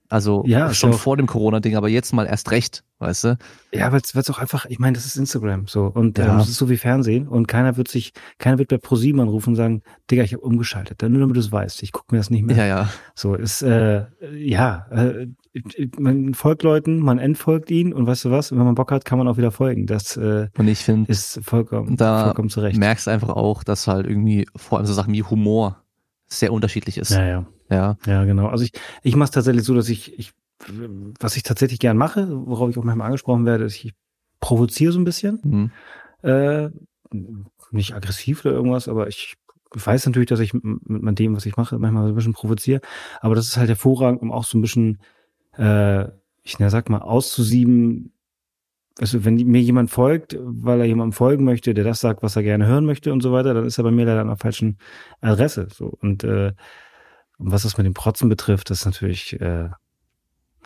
Also 0.09 0.43
ja, 0.45 0.71
schon 0.75 0.93
vor 0.93 1.17
dem 1.17 1.25
Corona-Ding, 1.25 1.75
aber 1.75 1.89
jetzt 1.89 2.13
mal 2.13 2.27
erst 2.27 2.51
recht, 2.51 2.83
weißt 2.99 3.23
du? 3.23 3.37
Ja, 3.73 3.91
weil 3.91 3.99
es 4.03 4.29
auch 4.29 4.37
einfach, 4.37 4.65
ich 4.65 4.77
meine, 4.77 4.93
das 4.93 5.07
ist 5.07 5.15
Instagram 5.15 5.65
so 5.65 5.85
und 5.85 6.19
ja. 6.19 6.25
ähm, 6.25 6.37
das 6.37 6.49
ist 6.49 6.57
so 6.57 6.69
wie 6.69 6.77
Fernsehen 6.77 7.27
und 7.27 7.47
keiner 7.47 7.77
wird 7.77 7.87
sich, 7.87 8.13
keiner 8.37 8.59
wird 8.59 8.69
bei 8.69 8.77
ProSieben 8.77 9.21
anrufen 9.21 9.49
und 9.49 9.55
sagen, 9.55 9.81
Digga, 10.11 10.21
ich 10.21 10.33
habe 10.33 10.43
umgeschaltet, 10.43 11.01
nur 11.01 11.19
damit 11.19 11.35
du 11.35 11.39
es 11.39 11.51
weißt, 11.51 11.81
ich 11.81 11.91
gucke 11.91 12.13
mir 12.13 12.19
das 12.19 12.29
nicht 12.29 12.45
mehr. 12.45 12.55
Ja, 12.55 12.65
ja. 12.67 12.89
So 13.15 13.33
ist, 13.33 13.63
äh, 13.63 14.05
ja, 14.35 14.85
äh, 14.91 15.29
man 15.99 16.33
folgt 16.33 16.63
Leuten, 16.63 16.99
man 16.99 17.19
entfolgt 17.19 17.69
ihnen 17.69 17.93
und 17.93 18.07
weißt 18.07 18.25
du 18.25 18.31
was, 18.31 18.51
wenn 18.51 18.57
man 18.59 18.75
Bock 18.75 18.91
hat, 18.91 19.05
kann 19.05 19.17
man 19.17 19.27
auch 19.27 19.37
wieder 19.37 19.51
folgen. 19.51 19.85
Das 19.85 20.17
äh, 20.17 20.47
und 20.57 20.67
ich 20.67 20.79
finde, 20.79 21.11
ist 21.11 21.39
vollkommen, 21.43 21.95
da 21.95 22.25
vollkommen 22.25 22.49
zurecht. 22.49 22.77
merkst 22.77 23.07
einfach 23.07 23.29
auch, 23.29 23.63
dass 23.63 23.87
halt 23.87 24.07
irgendwie 24.07 24.47
vor 24.55 24.79
allem 24.79 24.87
so 24.87 24.93
Sachen 24.93 25.13
wie 25.13 25.23
Humor 25.23 25.83
sehr 26.27 26.51
unterschiedlich 26.51 26.97
ist. 26.97 27.11
Ja, 27.11 27.25
ja. 27.25 27.45
Ja. 27.69 27.97
Ja, 28.05 28.23
genau. 28.25 28.47
Also 28.47 28.63
ich, 28.65 28.71
ich 29.01 29.15
mache 29.15 29.25
es 29.25 29.31
tatsächlich 29.31 29.63
so, 29.63 29.73
dass 29.73 29.89
ich, 29.89 30.17
ich, 30.17 30.31
was 31.19 31.35
ich 31.35 31.43
tatsächlich 31.43 31.79
gern 31.79 31.97
mache, 31.97 32.27
worauf 32.29 32.69
ich 32.69 32.77
auch 32.77 32.83
manchmal 32.83 33.07
angesprochen 33.07 33.45
werde, 33.45 33.65
ist, 33.65 33.83
ich 33.83 33.93
provoziere 34.39 34.91
so 34.91 34.99
ein 34.99 35.05
bisschen. 35.05 35.39
Mhm. 35.43 35.71
Äh, 36.29 36.69
nicht 37.71 37.95
aggressiv 37.95 38.45
oder 38.45 38.53
irgendwas, 38.53 38.87
aber 38.87 39.07
ich 39.07 39.35
weiß 39.73 40.05
natürlich, 40.05 40.29
dass 40.29 40.39
ich 40.39 40.53
mit, 40.53 40.87
mit 40.87 41.19
dem, 41.19 41.35
was 41.35 41.45
ich 41.45 41.57
mache, 41.57 41.79
manchmal 41.79 42.03
so 42.03 42.09
ein 42.09 42.15
bisschen 42.15 42.33
provoziere. 42.33 42.81
Aber 43.21 43.35
das 43.35 43.47
ist 43.47 43.57
halt 43.57 43.69
hervorragend, 43.69 44.21
um 44.21 44.31
auch 44.31 44.43
so 44.43 44.57
ein 44.57 44.61
bisschen, 44.61 44.99
äh, 45.57 46.05
ich 46.43 46.57
sag 46.59 46.89
mal, 46.89 46.99
auszusieben, 46.99 48.13
also 48.99 49.25
wenn 49.25 49.35
mir 49.35 49.61
jemand 49.61 49.89
folgt, 49.89 50.37
weil 50.39 50.79
er 50.79 50.85
jemandem 50.85 51.13
folgen 51.13 51.45
möchte, 51.45 51.73
der 51.73 51.83
das 51.83 51.99
sagt, 51.99 52.21
was 52.21 52.35
er 52.35 52.43
gerne 52.43 52.67
hören 52.67 52.85
möchte 52.85 53.11
und 53.11 53.21
so 53.21 53.31
weiter, 53.31 53.53
dann 53.53 53.65
ist 53.65 53.77
er 53.77 53.83
bei 53.83 53.91
mir 53.91 54.05
leider 54.05 54.21
an 54.21 54.27
der 54.27 54.37
falschen 54.37 54.77
Adresse. 55.21 55.67
So 55.71 55.87
und 56.01 56.23
äh, 56.23 56.53
was 57.37 57.63
das 57.63 57.77
mit 57.77 57.85
dem 57.85 57.93
Protzen 57.93 58.29
betrifft, 58.29 58.69
das 58.69 58.79
ist 58.79 58.85
natürlich 58.85 59.39
äh, 59.41 59.69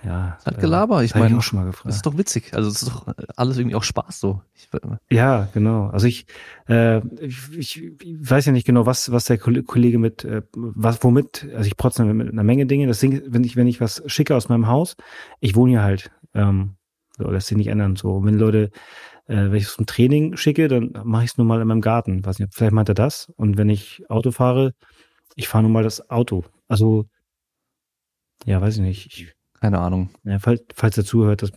ja. 0.05 0.37
Hat 0.45 0.59
Gelaber, 0.59 1.03
ich 1.03 1.15
meine, 1.15 1.35
das 1.35 1.95
ist 1.95 2.05
doch 2.05 2.17
witzig. 2.17 2.53
Also 2.53 2.69
es 2.69 2.81
ist 2.81 2.91
doch 2.91 3.07
alles 3.35 3.57
irgendwie 3.57 3.75
auch 3.75 3.83
Spaß 3.83 4.19
so. 4.19 4.41
Ich, 4.53 4.69
ja, 5.09 5.47
genau. 5.53 5.87
Also 5.87 6.07
ich, 6.07 6.27
äh, 6.67 6.99
ich, 7.19 7.83
ich 7.83 7.85
weiß 8.03 8.45
ja 8.45 8.51
nicht 8.51 8.65
genau, 8.65 8.85
was 8.85 9.11
was 9.11 9.25
der 9.25 9.37
Kollege 9.37 9.97
mit 9.99 10.23
äh, 10.23 10.43
was 10.53 11.03
womit. 11.03 11.47
Also 11.55 11.67
ich 11.67 11.77
protze 11.77 12.05
mit 12.05 12.31
einer 12.31 12.43
Menge 12.43 12.65
Dinge. 12.65 12.87
Das 12.87 12.99
Ding, 12.99 13.21
wenn 13.27 13.43
ich 13.43 13.55
wenn 13.55 13.67
ich 13.67 13.81
was 13.81 14.03
schicke 14.05 14.35
aus 14.35 14.49
meinem 14.49 14.67
Haus, 14.67 14.95
ich 15.39 15.55
wohne 15.55 15.71
hier 15.71 15.83
halt. 15.83 16.11
Ähm, 16.33 16.75
so, 17.17 17.29
lässt 17.31 17.47
sich 17.47 17.57
nicht 17.57 17.67
ändern. 17.67 17.95
So, 17.95 18.23
wenn 18.23 18.35
Leute, 18.35 18.69
äh, 19.25 19.35
wenn 19.35 19.55
ich 19.55 19.67
zum 19.67 19.85
Training 19.87 20.37
schicke, 20.37 20.67
dann 20.67 20.93
mache 21.03 21.23
ich 21.23 21.31
es 21.31 21.37
nur 21.37 21.47
mal 21.47 21.61
in 21.61 21.67
meinem 21.67 21.81
Garten. 21.81 22.23
Weiß 22.23 22.39
nicht, 22.39 22.53
vielleicht 22.53 22.73
meint 22.73 22.89
er 22.89 22.95
das. 22.95 23.31
Und 23.35 23.57
wenn 23.57 23.69
ich 23.69 24.03
Auto 24.09 24.31
fahre, 24.31 24.73
ich 25.35 25.47
fahre 25.47 25.63
nur 25.63 25.71
mal 25.71 25.83
das 25.83 26.09
Auto. 26.09 26.45
Also, 26.67 27.05
ja, 28.45 28.61
weiß 28.61 28.75
ich 28.75 28.81
nicht. 28.81 29.05
Ich, 29.07 29.36
Keine 29.61 29.79
Ahnung. 29.79 30.09
Ja, 30.23 30.39
falls, 30.39 30.61
falls 30.73 30.97
er 30.97 31.05
zuhört, 31.05 31.41
das 31.41 31.51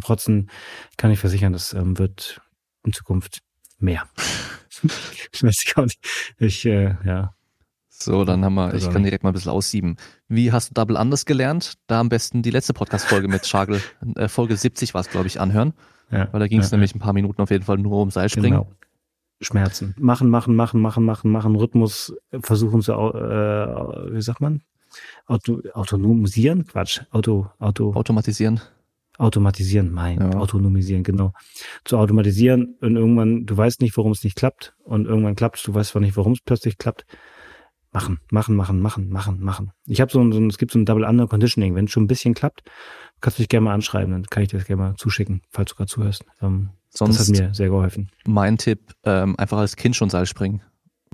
Protzen 0.00 0.50
kann 0.96 1.10
ich 1.10 1.18
versichern, 1.18 1.52
das 1.52 1.72
ähm, 1.72 1.98
wird 1.98 2.40
in 2.84 2.92
Zukunft 2.92 3.40
mehr. 3.78 4.04
ich 5.32 5.42
weiß 5.42 5.64
gar 5.74 5.84
nicht. 5.84 6.04
Ich, 6.38 6.66
äh, 6.66 6.96
ja. 7.04 7.34
So, 7.88 8.24
dann 8.24 8.44
haben 8.44 8.54
wir, 8.54 8.74
ich 8.74 8.90
kann 8.90 9.02
direkt 9.04 9.24
mal 9.24 9.30
ein 9.30 9.32
bisschen 9.32 9.52
aussieben. 9.52 9.96
Wie 10.28 10.52
hast 10.52 10.70
du 10.70 10.74
Double 10.74 10.98
Anders 10.98 11.24
gelernt? 11.24 11.74
Da 11.86 12.00
am 12.00 12.10
besten 12.10 12.42
die 12.42 12.50
letzte 12.50 12.74
Podcast-Folge 12.74 13.26
mit 13.26 13.46
Schagel, 13.46 13.80
äh, 14.16 14.28
Folge 14.28 14.56
70 14.56 14.92
war 14.92 15.00
es, 15.00 15.08
glaube 15.08 15.26
ich, 15.28 15.40
anhören. 15.40 15.72
Ja, 16.10 16.28
Weil 16.30 16.40
da 16.40 16.46
ging 16.46 16.60
es 16.60 16.70
ja, 16.70 16.76
nämlich 16.76 16.94
ein 16.94 16.98
paar 16.98 17.14
Minuten 17.14 17.40
auf 17.40 17.50
jeden 17.50 17.64
Fall 17.64 17.78
nur 17.78 18.02
um 18.02 18.10
Seilspringen. 18.10 18.60
Genau. 18.60 18.72
Schmerzen. 19.40 19.94
Machen, 19.98 20.28
machen, 20.28 20.54
machen, 20.54 20.80
machen, 20.80 21.04
machen, 21.04 21.30
machen, 21.30 21.56
Rhythmus 21.56 22.14
versuchen 22.40 22.82
zu, 22.82 22.92
äh, 22.92 24.14
wie 24.14 24.22
sagt 24.22 24.40
man? 24.40 24.62
Auto, 25.26 25.62
autonomisieren? 25.72 26.66
Quatsch. 26.66 27.02
Auto, 27.10 27.48
Auto. 27.58 27.94
Automatisieren. 27.94 28.60
Automatisieren, 29.18 29.92
mein, 29.92 30.18
ja. 30.18 30.38
autonomisieren, 30.38 31.02
genau. 31.02 31.32
Zu 31.84 31.96
automatisieren 31.96 32.76
und 32.80 32.96
irgendwann, 32.96 33.46
du 33.46 33.56
weißt 33.56 33.80
nicht, 33.80 33.96
warum 33.96 34.12
es 34.12 34.22
nicht 34.22 34.36
klappt 34.36 34.74
und 34.84 35.06
irgendwann 35.06 35.34
klappt 35.34 35.66
du 35.66 35.72
weißt 35.72 35.90
zwar 35.90 36.02
nicht, 36.02 36.18
warum 36.18 36.32
es 36.32 36.40
plötzlich 36.44 36.76
klappt 36.76 37.06
machen, 37.92 38.18
machen, 38.30 38.56
machen, 38.56 38.80
machen, 38.80 39.08
machen, 39.08 39.40
machen. 39.40 39.72
Ich 39.86 40.02
habe 40.02 40.12
so 40.12 40.20
ein, 40.20 40.30
so 40.32 40.38
ein, 40.38 40.48
es 40.48 40.58
gibt 40.58 40.72
so 40.72 40.78
ein 40.78 40.84
Double 40.84 41.04
Under 41.04 41.26
Conditioning. 41.26 41.74
Wenn 41.74 41.86
es 41.86 41.92
schon 41.92 42.04
ein 42.04 42.08
bisschen 42.08 42.34
klappt, 42.34 42.62
kannst 43.22 43.38
du 43.38 43.42
dich 43.42 43.48
gerne 43.48 43.64
mal 43.64 43.74
anschreiben, 43.74 44.12
dann 44.12 44.26
kann 44.26 44.42
ich 44.42 44.50
dir 44.50 44.58
das 44.58 44.66
gerne 44.66 44.82
mal 44.82 44.94
zuschicken, 44.96 45.40
falls 45.50 45.70
du 45.70 45.76
gerade 45.76 45.90
zuhörst. 45.90 46.24
Ähm, 46.42 46.70
Sonst 46.90 47.18
das 47.18 47.28
hat 47.28 47.38
mir 47.38 47.54
sehr 47.54 47.68
geholfen. 47.68 48.10
Mein 48.26 48.58
Tipp, 48.58 48.92
ähm, 49.04 49.34
einfach 49.38 49.58
als 49.58 49.76
Kind 49.76 49.96
schon 49.96 50.10
Seil 50.10 50.26
springen. 50.26 50.62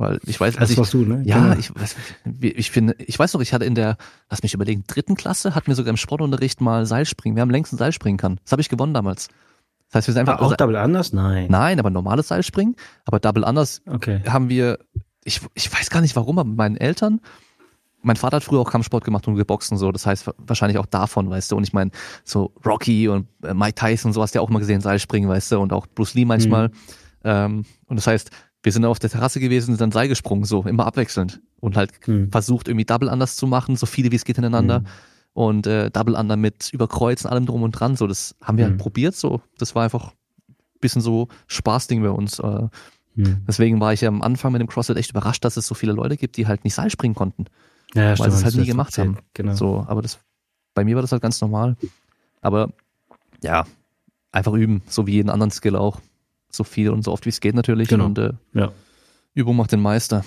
Weil 0.03 0.21
ich 0.27 0.39
weiß, 0.39 0.59
also 0.59 0.75
das 0.75 0.87
ich, 0.87 0.93
du, 0.93 1.07
ne? 1.07 1.23
Ja, 1.25 1.55
genau. 1.55 1.57
ich, 1.59 2.59
ich 2.59 2.71
finde, 2.71 2.95
ich 2.99 3.19
weiß 3.19 3.33
noch, 3.33 3.41
ich 3.41 3.55
hatte 3.55 3.65
in 3.65 3.75
der, 3.75 3.97
lass 4.29 4.43
mich 4.43 4.53
überlegen, 4.53 4.85
dritten 4.87 5.15
Klasse 5.15 5.55
hatten 5.55 5.69
wir 5.69 5.75
sogar 5.75 5.91
im 5.91 5.97
Sportunterricht 5.97 6.61
mal 6.61 6.85
Seilspringen. 6.85 7.37
Wir 7.37 7.41
haben 7.41 7.51
längst 7.51 7.73
ein 7.73 7.79
Seilspringen 7.79 8.19
kann. 8.19 8.39
Das 8.45 8.53
habe 8.53 8.61
ich 8.61 8.69
gewonnen 8.69 8.93
damals. 8.93 9.29
Das 9.89 9.99
heißt, 9.99 10.09
wir 10.09 10.15
sind 10.15 10.29
einfach. 10.29 10.41
Ah, 10.41 10.47
auch 10.47 10.57
Double 10.57 10.77
Anders? 10.77 11.13
Nein. 11.13 11.47
Nein, 11.51 11.79
aber 11.79 11.91
normales 11.91 12.29
Seilspringen. 12.29 12.77
Aber 13.05 13.21
Double 13.21 13.45
Anders 13.45 13.83
okay. 13.87 14.21
haben 14.27 14.49
wir 14.49 14.79
ich, 15.25 15.41
ich 15.55 15.73
weiß 15.73 15.91
gar 15.91 16.01
nicht 16.01 16.17
warum, 16.17 16.39
aber 16.39 16.49
meinen 16.49 16.77
Eltern, 16.77 17.21
mein 18.03 18.17
Vater 18.17 18.37
hat 18.37 18.45
früher 18.45 18.61
auch 18.61 18.71
Kampfsport 18.71 19.05
gemacht 19.05 19.29
und 19.29 19.37
geboxt 19.37 19.71
und 19.71 19.79
so, 19.79 19.93
das 19.93 20.07
heißt 20.07 20.31
wahrscheinlich 20.39 20.79
auch 20.79 20.87
davon, 20.87 21.31
weißt 21.31 21.53
du, 21.53 21.57
und 21.57 21.63
ich 21.63 21.73
meine, 21.73 21.93
so 22.25 22.53
Rocky 22.67 23.09
und 23.09 23.29
äh, 23.45 23.55
Mike 23.55 23.75
Tyson 23.75 24.09
und 24.09 24.15
so 24.15 24.23
hast 24.23 24.35
du 24.35 24.39
ja 24.39 24.43
auch 24.43 24.49
mal 24.49 24.59
gesehen, 24.59 24.81
Seilspringen, 24.81 25.29
weißt 25.29 25.53
du, 25.53 25.61
und 25.61 25.73
auch 25.73 25.87
Bruce 25.87 26.15
Lee 26.15 26.25
manchmal. 26.25 26.69
Mhm. 26.69 26.75
Ähm, 27.25 27.65
und 27.87 27.97
das 27.97 28.07
heißt, 28.07 28.31
wir 28.63 28.73
sind 28.73 28.85
auf 28.85 28.99
der 28.99 29.11
Terrasse 29.11 29.41
gewesen, 29.41 29.73
sind 29.73 29.81
dann 29.81 29.93
Seil 29.93 30.09
gesprungen, 30.09 30.45
so, 30.45 30.63
immer 30.65 30.87
abwechselnd. 30.87 31.41
Und 31.61 31.77
halt 31.77 31.93
mhm. 32.07 32.31
versucht, 32.31 32.69
irgendwie 32.69 32.85
Double 32.85 33.09
anders 33.09 33.37
zu 33.37 33.47
machen, 33.47 33.77
so 33.77 33.87
viele 33.87 34.11
wie 34.11 34.17
es 34.17 34.25
geht 34.25 34.37
hintereinander. 34.37 34.81
Mhm. 34.81 34.87
Und 35.35 35.67
äh, 35.67 35.91
Double 35.91 36.15
Under 36.15 36.37
mit 36.37 36.73
Überkreuzen, 36.73 37.29
allem 37.31 37.47
drum 37.47 37.63
und 37.63 37.73
dran. 37.73 37.97
So, 37.97 38.07
das 38.07 38.35
haben 38.43 38.59
wir 38.59 38.65
halt 38.65 38.75
mhm. 38.75 38.79
probiert. 38.79 39.15
So, 39.15 39.41
das 39.59 39.75
war 39.75 39.85
einfach 39.85 40.13
ein 40.49 40.55
bisschen 40.81 41.03
so 41.03 41.29
Spaßding 41.47 42.03
bei 42.03 42.11
uns. 42.11 42.39
Äh, 42.39 42.69
Hm. 43.17 43.45
Deswegen 43.47 43.81
war 43.81 43.93
ich 43.93 44.01
ja 44.01 44.09
am 44.09 44.23
Anfang 44.23 44.53
mit 44.53 44.61
dem 44.61 44.69
CrossFit 44.69 44.97
echt 44.97 45.11
überrascht, 45.11 45.45
dass 45.45 45.57
es 45.57 45.67
so 45.67 45.75
viele 45.75 45.93
Leute 45.93 46.17
gibt, 46.17 46.37
die 46.37 46.47
halt 46.47 46.65
nicht 46.65 46.75
Seil 46.75 46.91
springen 46.91 47.15
konnten. 47.15 47.47
Ja, 47.95 48.05
weil 48.05 48.17
stimmt, 48.17 48.33
sie 48.33 48.39
es 48.39 48.45
halt 48.45 48.55
nie 48.57 48.67
gemacht 48.67 48.97
haben. 48.99 49.19
Genau. 49.35 49.55
So, 49.55 49.85
aber 49.87 50.03
das, 50.03 50.19
bei 50.75 50.85
mir 50.85 50.95
war 50.95 51.03
das 51.03 51.13
halt 51.13 51.23
ganz 51.23 51.41
normal. 51.41 51.77
Aber 52.41 52.71
ja, 53.43 53.67
einfach 54.31 54.55
üben, 54.55 54.83
so 54.87 55.07
wie 55.07 55.13
jeden 55.13 55.29
anderen 55.29 55.51
Skill 55.51 55.77
auch. 55.77 56.01
So 56.55 56.65
viel 56.65 56.91
und 56.91 57.03
so 57.03 57.13
oft 57.13 57.25
wie 57.25 57.31
es 57.31 57.41
geht 57.41 57.55
natürlich. 57.55 57.89
Genau. 57.89 58.07
Und 58.07 58.19
äh, 58.19 58.33
ja. 58.53 58.73
Übung 59.35 59.57
macht 59.57 59.73
den 59.73 59.81
Meister. 59.81 60.25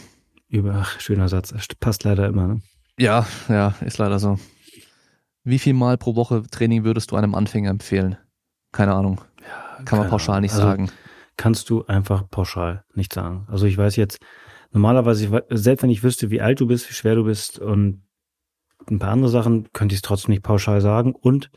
Über, 0.48 0.76
ach, 0.82 1.00
schöner 1.00 1.30
Satz. 1.30 1.54
Passt 1.80 2.04
leider 2.04 2.28
immer, 2.28 2.48
ne? 2.48 2.62
Ja, 2.98 3.28
ja, 3.50 3.76
ist 3.82 3.98
leider 3.98 4.20
so. 4.20 4.40
Wie 5.44 5.60
viel 5.60 5.74
Mal 5.74 5.98
pro 5.98 6.16
Woche 6.16 6.44
Training 6.50 6.84
würdest 6.84 7.12
du 7.12 7.16
einem 7.16 7.36
Anfänger 7.36 7.70
empfehlen? 7.70 8.18
Keine 8.72 8.94
Ahnung. 8.94 9.22
Ja, 9.42 9.84
Kann 9.84 10.00
man 10.00 10.10
pauschal 10.10 10.42
nicht 10.42 10.54
also, 10.54 10.66
sagen. 10.66 10.90
Kannst 11.38 11.70
du 11.70 11.86
einfach 11.86 12.30
pauschal 12.30 12.84
nicht 12.94 13.14
sagen. 13.14 13.46
Also 13.50 13.66
ich 13.66 13.78
weiß 13.78 13.96
jetzt, 13.98 14.20
normalerweise, 14.72 15.44
selbst 15.50 15.84
wenn 15.84 15.90
ich 15.90 16.04
wüsste, 16.04 16.32
wie 16.32 16.42
alt 16.42 16.60
du 16.60 16.68
bist, 16.68 16.90
wie 16.90 16.94
schwer 16.94 17.16
du 17.16 17.26
bist 17.26 17.60
und 17.60 18.04
ein 18.90 19.00
paar 19.00 19.12
andere 19.12 19.30
Sachen, 19.30 19.72
könnte 19.74 19.94
ich 19.94 19.98
es 19.98 20.02
trotzdem 20.04 20.32
nicht 20.32 20.44
pauschal 20.44 20.82
sagen. 20.82 21.14
Und 21.14 21.52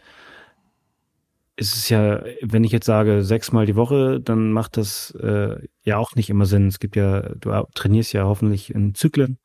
es 1.58 1.74
ist 1.74 1.88
ja, 1.88 2.22
wenn 2.40 2.62
ich 2.62 2.72
jetzt 2.72 2.86
sage 2.86 3.24
sechsmal 3.24 3.66
die 3.66 3.76
Woche, 3.76 4.20
dann 4.20 4.52
macht 4.52 4.76
das 4.76 5.10
äh, 5.20 5.56
ja 5.82 5.98
auch 5.98 6.14
nicht 6.14 6.30
immer 6.30 6.46
Sinn. 6.46 6.68
Es 6.68 6.78
gibt 6.78 6.94
ja, 6.94 7.20
du 7.20 7.50
trainierst 7.74 8.12
ja 8.12 8.24
hoffentlich 8.24 8.72
in 8.72 8.94
Zyklen 8.94 9.38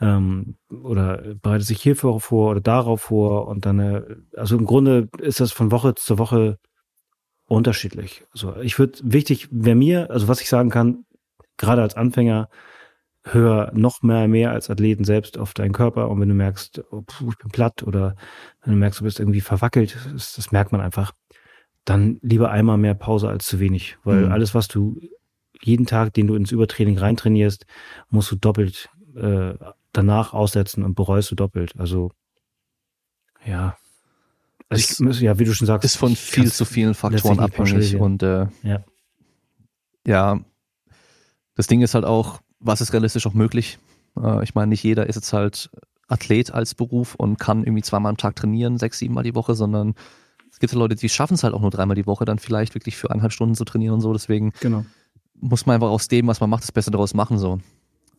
ähm, 0.00 0.56
oder 0.70 1.34
bereitet 1.42 1.66
sich 1.66 1.82
hierfür 1.82 2.20
vor 2.20 2.52
oder 2.52 2.60
darauf 2.60 3.02
vor 3.02 3.48
und 3.48 3.66
dann, 3.66 3.80
äh, 3.80 4.02
also 4.36 4.56
im 4.56 4.64
Grunde 4.64 5.08
ist 5.18 5.40
das 5.40 5.50
von 5.50 5.72
Woche 5.72 5.94
zu 5.96 6.18
Woche 6.18 6.58
unterschiedlich. 7.46 8.24
Also 8.32 8.56
ich 8.58 8.78
würde, 8.78 9.00
wichtig 9.02 9.48
wäre 9.50 9.76
mir, 9.76 10.10
also 10.10 10.28
was 10.28 10.40
ich 10.40 10.48
sagen 10.48 10.70
kann, 10.70 11.04
gerade 11.56 11.82
als 11.82 11.96
Anfänger, 11.96 12.48
hör 13.24 13.70
noch 13.74 14.02
mehr, 14.02 14.28
mehr 14.28 14.52
als 14.52 14.70
Athleten 14.70 15.04
selbst 15.04 15.36
auf 15.36 15.52
deinen 15.52 15.72
Körper 15.72 16.08
und 16.08 16.20
wenn 16.20 16.28
du 16.28 16.34
merkst, 16.34 16.82
oh, 16.90 17.04
ich 17.28 17.38
bin 17.38 17.50
platt 17.50 17.82
oder 17.82 18.14
wenn 18.62 18.74
du 18.74 18.78
merkst, 18.78 19.00
du 19.00 19.04
bist 19.04 19.20
irgendwie 19.20 19.40
verwackelt, 19.42 19.96
das, 20.14 20.34
das 20.36 20.52
merkt 20.52 20.72
man 20.72 20.80
einfach, 20.80 21.12
dann 21.84 22.18
lieber 22.22 22.50
einmal 22.50 22.78
mehr 22.78 22.94
Pause 22.94 23.28
als 23.28 23.46
zu 23.46 23.60
wenig, 23.60 23.98
weil 24.04 24.26
mhm. 24.26 24.32
alles, 24.32 24.54
was 24.54 24.68
du 24.68 25.00
jeden 25.60 25.86
Tag, 25.86 26.14
den 26.14 26.26
du 26.26 26.34
ins 26.34 26.52
Übertraining 26.52 26.98
reintrainierst, 26.98 27.66
musst 28.08 28.30
du 28.30 28.36
doppelt 28.36 28.88
äh, 29.14 29.54
danach 29.92 30.32
aussetzen 30.32 30.84
und 30.84 30.94
bereust 30.94 31.30
du 31.30 31.34
doppelt. 31.34 31.74
Also 31.78 32.12
ja. 33.44 33.76
Also 34.68 35.04
ich, 35.08 35.20
ja, 35.20 35.38
wie 35.38 35.44
du 35.44 35.52
schon 35.52 35.66
sagst. 35.66 35.84
Ist 35.84 35.96
von 35.96 36.14
viel 36.14 36.52
zu 36.52 36.64
vielen 36.64 36.94
Faktoren 36.94 37.40
abhängig 37.40 37.96
und 37.96 38.22
äh, 38.22 38.46
ja. 38.62 38.84
ja, 40.06 40.40
das 41.56 41.66
Ding 41.66 41.82
ist 41.82 41.94
halt 41.94 42.04
auch, 42.04 42.40
was 42.60 42.80
ist 42.80 42.92
realistisch 42.92 43.26
auch 43.26 43.34
möglich? 43.34 43.78
Äh, 44.16 44.44
ich 44.44 44.54
meine, 44.54 44.68
nicht 44.68 44.84
jeder 44.84 45.08
ist 45.08 45.16
jetzt 45.16 45.32
halt 45.32 45.70
Athlet 46.08 46.52
als 46.52 46.74
Beruf 46.74 47.14
und 47.16 47.38
kann 47.38 47.64
irgendwie 47.64 47.82
zweimal 47.82 48.10
am 48.10 48.16
Tag 48.16 48.36
trainieren, 48.36 48.78
sechs, 48.78 48.98
sieben 48.98 49.14
Mal 49.14 49.24
die 49.24 49.34
Woche, 49.34 49.54
sondern 49.54 49.94
gibt 50.60 50.72
ja 50.72 50.78
Leute, 50.78 50.94
die 50.94 51.08
schaffen 51.08 51.34
es 51.34 51.42
halt 51.42 51.54
auch 51.54 51.60
nur 51.60 51.70
dreimal 51.70 51.96
die 51.96 52.06
Woche, 52.06 52.24
dann 52.24 52.38
vielleicht 52.38 52.74
wirklich 52.74 52.96
für 52.96 53.10
eineinhalb 53.10 53.32
Stunden 53.32 53.54
zu 53.54 53.64
trainieren 53.64 53.94
und 53.94 54.00
so. 54.00 54.12
Deswegen 54.12 54.52
genau. 54.60 54.84
muss 55.34 55.66
man 55.66 55.74
einfach 55.74 55.88
aus 55.90 56.08
dem, 56.08 56.26
was 56.26 56.40
man 56.40 56.50
macht, 56.50 56.62
das 56.62 56.72
Beste 56.72 56.90
daraus 56.90 57.14
machen. 57.14 57.38
So. 57.38 57.58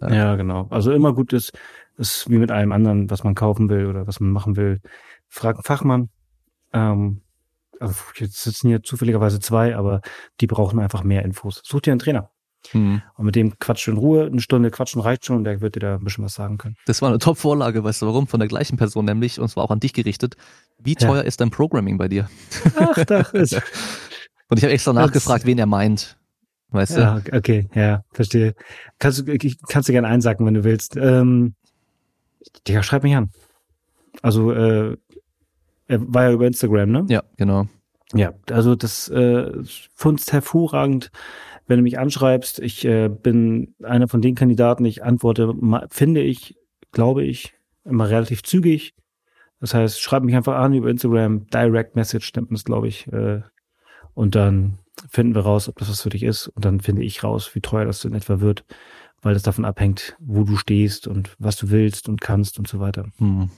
Ja, 0.01 0.13
ja 0.13 0.35
genau. 0.35 0.67
Also 0.69 0.91
immer 0.91 1.13
gut 1.13 1.33
ist, 1.33 1.53
ist 1.97 2.29
wie 2.29 2.37
mit 2.37 2.51
allem 2.51 2.71
anderen, 2.71 3.09
was 3.09 3.23
man 3.23 3.35
kaufen 3.35 3.69
will 3.69 3.85
oder 3.85 4.07
was 4.07 4.19
man 4.19 4.31
machen 4.31 4.57
will. 4.57 4.81
Frag 5.29 5.55
einen 5.55 5.63
Fachmann. 5.63 6.09
Ähm, 6.73 7.21
also 7.79 7.95
jetzt 8.15 8.41
sitzen 8.43 8.67
hier 8.67 8.83
zufälligerweise 8.83 9.39
zwei, 9.39 9.75
aber 9.75 10.01
die 10.39 10.47
brauchen 10.47 10.79
einfach 10.79 11.03
mehr 11.03 11.23
Infos. 11.23 11.61
Such 11.63 11.81
dir 11.81 11.91
einen 11.91 11.99
Trainer. 11.99 12.31
Mhm. 12.73 13.01
Und 13.17 13.25
mit 13.25 13.35
dem 13.35 13.57
quatscht 13.57 13.87
in 13.87 13.97
Ruhe, 13.97 14.25
eine 14.25 14.41
Stunde 14.41 14.69
quatschen 14.71 15.01
reicht 15.01 15.25
schon 15.25 15.37
und 15.37 15.43
der 15.43 15.61
wird 15.61 15.75
dir 15.75 15.79
da 15.79 15.95
ein 15.95 16.03
bisschen 16.03 16.23
was 16.23 16.35
sagen 16.35 16.57
können. 16.57 16.75
Das 16.85 17.01
war 17.01 17.09
eine 17.09 17.17
Top-Vorlage, 17.17 17.83
weißt 17.83 18.01
du 18.01 18.05
warum? 18.05 18.27
Von 18.27 18.39
der 18.39 18.47
gleichen 18.47 18.77
Person 18.77 19.05
nämlich, 19.05 19.39
und 19.39 19.49
zwar 19.49 19.63
auch 19.63 19.71
an 19.71 19.79
dich 19.79 19.93
gerichtet. 19.93 20.35
Wie 20.83 20.95
teuer 20.95 21.17
ja. 21.17 21.21
ist 21.21 21.41
dein 21.41 21.51
Programming 21.51 21.97
bei 21.97 22.07
dir? 22.07 22.29
Ach, 22.75 23.05
doch. 23.05 23.33
Ist 23.33 23.53
und 24.49 24.57
ich 24.57 24.63
habe 24.63 24.73
extra 24.73 24.93
nachgefragt, 24.93 25.45
wen 25.45 25.57
er 25.57 25.65
meint. 25.65 26.17
Weißt 26.69 26.97
ja, 26.97 27.19
du? 27.19 27.33
okay, 27.37 27.67
ja, 27.75 28.03
verstehe. 28.11 28.55
Kannst 28.97 29.19
du, 29.19 29.37
kannst 29.67 29.89
du 29.89 29.93
gerne 29.93 30.07
einsacken, 30.07 30.45
wenn 30.45 30.53
du 30.53 30.63
willst. 30.63 30.95
Ähm, 30.95 31.55
Digga, 32.67 32.81
schreib 32.81 33.03
mich 33.03 33.15
an. 33.15 33.29
Also, 34.21 34.51
äh, 34.53 34.97
er 35.87 36.13
war 36.13 36.23
ja 36.23 36.31
über 36.31 36.47
Instagram, 36.47 36.89
ne? 36.89 37.05
Ja, 37.09 37.23
genau. 37.37 37.67
Ja, 38.13 38.33
also 38.49 38.75
das 38.75 39.09
äh, 39.09 39.51
funzt 39.95 40.33
hervorragend, 40.33 41.11
wenn 41.67 41.77
du 41.77 41.83
mich 41.83 41.99
anschreibst. 41.99 42.59
Ich 42.59 42.85
äh, 42.85 43.09
bin 43.09 43.75
einer 43.83 44.07
von 44.07 44.21
den 44.21 44.35
Kandidaten, 44.35 44.85
ich 44.85 45.03
antworte, 45.03 45.53
finde 45.89 46.21
ich, 46.21 46.55
glaube 46.91 47.23
ich, 47.23 47.53
immer 47.83 48.09
relativ 48.09 48.43
zügig. 48.43 48.93
Das 49.61 49.75
heißt, 49.75 50.01
schreib 50.01 50.23
mich 50.23 50.35
einfach 50.35 50.55
an 50.55 50.73
über 50.73 50.89
Instagram, 50.89 51.47
Direct 51.47 51.95
Message 51.95 52.33
nennt 52.35 52.49
man 52.49 52.55
es, 52.55 52.65
glaube 52.65 52.87
ich. 52.87 53.07
Äh, 53.13 53.41
und 54.15 54.35
dann 54.35 54.79
finden 55.07 55.35
wir 55.35 55.43
raus, 55.43 55.69
ob 55.69 55.77
das 55.77 55.89
was 55.89 56.01
für 56.01 56.09
dich 56.09 56.23
ist. 56.23 56.47
Und 56.47 56.65
dann 56.65 56.81
finde 56.81 57.03
ich 57.03 57.23
raus, 57.23 57.51
wie 57.53 57.61
teuer 57.61 57.85
das 57.85 58.03
in 58.03 58.13
etwa 58.13 58.39
wird, 58.39 58.65
weil 59.21 59.35
das 59.35 59.43
davon 59.43 59.63
abhängt, 59.63 60.17
wo 60.19 60.43
du 60.43 60.57
stehst 60.57 61.07
und 61.07 61.35
was 61.37 61.55
du 61.57 61.69
willst 61.69 62.09
und 62.09 62.19
kannst 62.19 62.57
und 62.57 62.67
so 62.67 62.79
weiter. 62.79 63.05
Hm. 63.17 63.51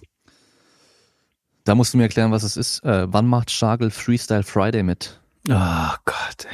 Da 1.63 1.75
musst 1.75 1.93
du 1.93 1.97
mir 1.97 2.03
erklären, 2.03 2.31
was 2.31 2.43
es 2.43 2.57
ist. 2.57 2.83
Äh, 2.83 3.07
wann 3.11 3.25
macht 3.25 3.49
Schagel 3.49 3.89
Freestyle 3.89 4.43
Friday 4.43 4.83
mit? 4.83 5.21
Oh 5.49 5.93
Gott. 6.03 6.47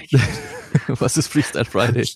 was 1.00 1.18
ist 1.18 1.28
Freestyle 1.28 1.66
Friday? 1.66 2.08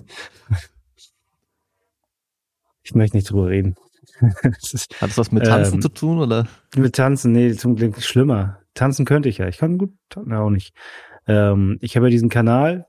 Ich 2.84 2.94
möchte 2.94 3.18
nicht 3.18 3.32
drüber 3.32 3.48
reden. 3.48 3.76
Hat 4.44 5.10
es 5.10 5.18
was 5.18 5.32
mit 5.32 5.46
Tanzen 5.46 5.76
ähm, 5.76 5.82
zu 5.82 5.90
tun, 5.90 6.20
oder? 6.20 6.48
Mit 6.76 6.96
Tanzen, 6.96 7.32
nee, 7.32 7.54
zum 7.54 7.76
Glück 7.76 8.02
schlimmer. 8.02 8.60
Tanzen 8.74 9.06
könnte 9.06 9.30
ich 9.30 9.38
ja. 9.38 9.48
Ich 9.48 9.58
kann 9.58 9.78
gut, 9.78 9.94
tanzen 10.10 10.34
auch 10.34 10.50
nicht. 10.50 10.74
Ähm, 11.28 11.78
ich 11.82 11.96
habe 11.96 12.08
ja 12.08 12.12
diesen 12.12 12.30
Kanal, 12.30 12.88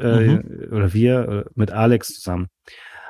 äh, 0.00 0.20
mhm. 0.20 0.68
oder 0.72 0.92
wir, 0.92 1.28
äh, 1.28 1.44
mit 1.54 1.70
Alex 1.70 2.14
zusammen. 2.14 2.48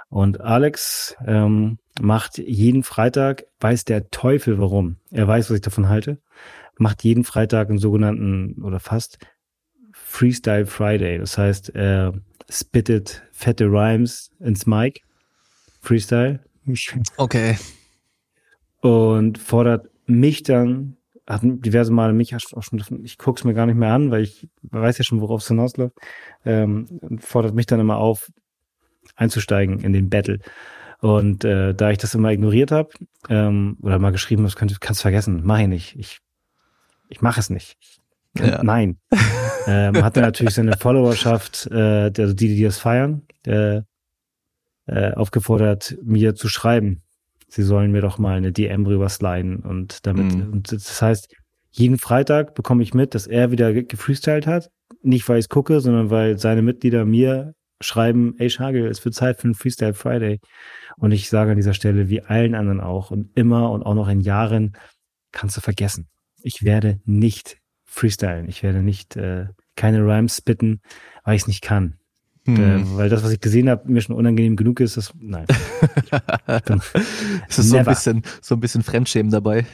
Und 0.09 0.41
Alex 0.41 1.17
ähm, 1.27 1.79
macht 2.01 2.39
jeden 2.39 2.83
Freitag, 2.83 3.45
weiß 3.61 3.85
der 3.85 4.11
Teufel 4.11 4.59
warum. 4.59 4.97
Er 5.11 5.27
weiß, 5.27 5.51
was 5.51 5.57
ich 5.57 5.63
davon 5.63 5.89
halte. 5.89 6.21
Macht 6.79 7.03
jeden 7.05 7.25
Freitag 7.25 7.71
einen 7.71 7.79
sogenannten, 7.79 8.63
oder 8.63 8.79
fast, 8.79 9.19
Freestyle 9.93 10.67
Friday. 10.67 11.19
Das 11.19 11.37
heißt, 11.39 11.71
er 11.71 12.15
spittet 12.49 13.23
fette 13.33 13.65
Rhymes 13.67 14.31
ins 14.39 14.67
Mic. 14.67 15.03
Freestyle. 15.81 16.41
Okay. 17.17 17.57
Und 18.81 19.39
fordert 19.39 19.89
mich 20.07 20.43
dann 20.43 20.97
hat 21.29 21.41
diverse 21.43 21.93
Male 21.93 22.13
mich 22.13 22.35
auch 22.37 22.63
schon, 22.63 23.03
ich 23.03 23.19
gucke 23.19 23.41
es 23.41 23.45
mir 23.45 23.55
gar 23.55 23.67
nicht 23.67 23.75
mehr 23.77 23.93
an, 23.93 24.11
weil 24.11 24.23
ich 24.23 24.49
weiß 24.63 24.99
ja 24.99 25.05
schon, 25.05 25.21
worauf 25.21 25.41
es 25.41 25.49
hinausläuft, 25.49 25.97
ähm, 26.45 26.87
fordert 27.19 27.55
mich 27.55 27.67
dann 27.67 27.81
immer 27.81 27.97
auf, 27.97 28.31
einzusteigen 29.15 29.81
in 29.81 29.93
den 29.93 30.09
Battle. 30.09 30.39
Und 31.01 31.45
äh, 31.45 31.75
da 31.75 31.91
ich 31.91 31.99
das 31.99 32.15
immer 32.15 32.33
ignoriert 32.33 32.71
habe, 32.71 32.91
ähm, 33.29 33.77
oder 33.83 33.99
mal 33.99 34.13
geschrieben 34.13 34.45
habe, 34.45 34.55
kannst, 34.55 34.81
kannst 34.81 35.03
vergessen, 35.03 35.43
mach 35.45 35.59
ich 35.59 35.69
nicht. 35.69 35.97
Ich, 35.97 36.19
ich 37.09 37.21
mache 37.21 37.41
es 37.41 37.51
nicht. 37.51 37.77
Kann, 38.35 38.49
ja. 38.49 38.63
Nein. 38.63 38.99
ähm, 39.67 40.03
hat 40.03 40.17
er 40.17 40.23
natürlich 40.23 40.55
seine 40.55 40.77
Followerschaft, 40.77 41.69
äh, 41.71 42.11
also 42.17 42.35
die, 42.35 42.55
die 42.55 42.63
das 42.63 42.79
feiern, 42.79 43.23
äh, 43.45 43.83
äh, 44.87 45.13
aufgefordert, 45.13 45.97
mir 46.03 46.35
zu 46.35 46.49
schreiben 46.49 47.03
sie 47.49 47.63
sollen 47.63 47.93
mir 47.93 48.01
doch 48.01 48.19
mal 48.19 48.37
eine 48.37 48.53
DM 48.53 48.87
rüber 48.87 49.09
sliden 49.09 49.61
und 49.61 50.07
damit, 50.07 50.35
mhm. 50.35 50.53
und 50.53 50.73
das 50.73 51.01
heißt, 51.01 51.35
jeden 51.71 51.99
Freitag 51.99 52.55
bekomme 52.55 52.83
ich 52.83 52.95
mit, 52.95 53.15
dass 53.15 53.27
er 53.27 53.51
wieder 53.51 53.73
gefreestylt 53.73 54.47
hat. 54.47 54.71
Nicht, 55.03 55.29
weil 55.29 55.39
ich 55.39 55.45
es 55.45 55.49
gucke, 55.49 55.81
sondern 55.81 56.11
weil 56.11 56.39
seine 56.39 56.63
Mitglieder 56.63 57.05
mir 57.05 57.53
schreiben, 57.83 58.35
ey 58.39 58.49
Schagel, 58.49 58.87
es 58.87 59.05
wird 59.05 59.15
Zeit 59.15 59.39
für 59.39 59.45
einen 59.45 59.55
Freestyle 59.55 59.93
Friday. 59.93 60.41
Und 60.97 61.13
ich 61.13 61.29
sage 61.29 61.51
an 61.51 61.57
dieser 61.57 61.75
Stelle, 61.75 62.09
wie 62.09 62.23
allen 62.23 62.55
anderen 62.55 62.81
auch, 62.81 63.11
und 63.11 63.37
immer 63.37 63.71
und 63.73 63.83
auch 63.83 63.95
noch 63.95 64.09
in 64.09 64.21
Jahren, 64.21 64.73
kannst 65.33 65.57
du 65.59 65.61
vergessen. 65.61 66.09
Ich 66.43 66.63
werde 66.63 67.01
nicht 67.05 67.59
freestylen. 67.85 68.49
Ich 68.49 68.63
werde 68.63 68.83
nicht 68.83 69.17
äh, 69.17 69.47
keine 69.77 69.99
Rhymes 69.99 70.39
spitten, 70.39 70.81
weil 71.25 71.37
ich 71.37 71.43
es 71.43 71.49
nicht 71.49 71.63
kann. 71.63 71.99
Hm. 72.47 72.57
Äh, 72.57 72.97
weil 72.97 73.09
das, 73.09 73.23
was 73.23 73.33
ich 73.33 73.41
gesehen 73.41 73.69
habe, 73.69 73.91
mir 73.91 74.01
schon 74.01 74.17
unangenehm 74.17 74.57
genug 74.57 74.81
ist, 74.81 74.97
das, 74.97 75.13
nein. 75.19 75.47
es 77.49 77.59
ist 77.59 77.71
so 77.71 77.77
ein 77.77 77.85
bisschen, 77.85 78.23
so 78.41 78.55
ein 78.55 78.61
bisschen 78.61 78.83
Fremdschämen 78.83 79.31
dabei. 79.31 79.67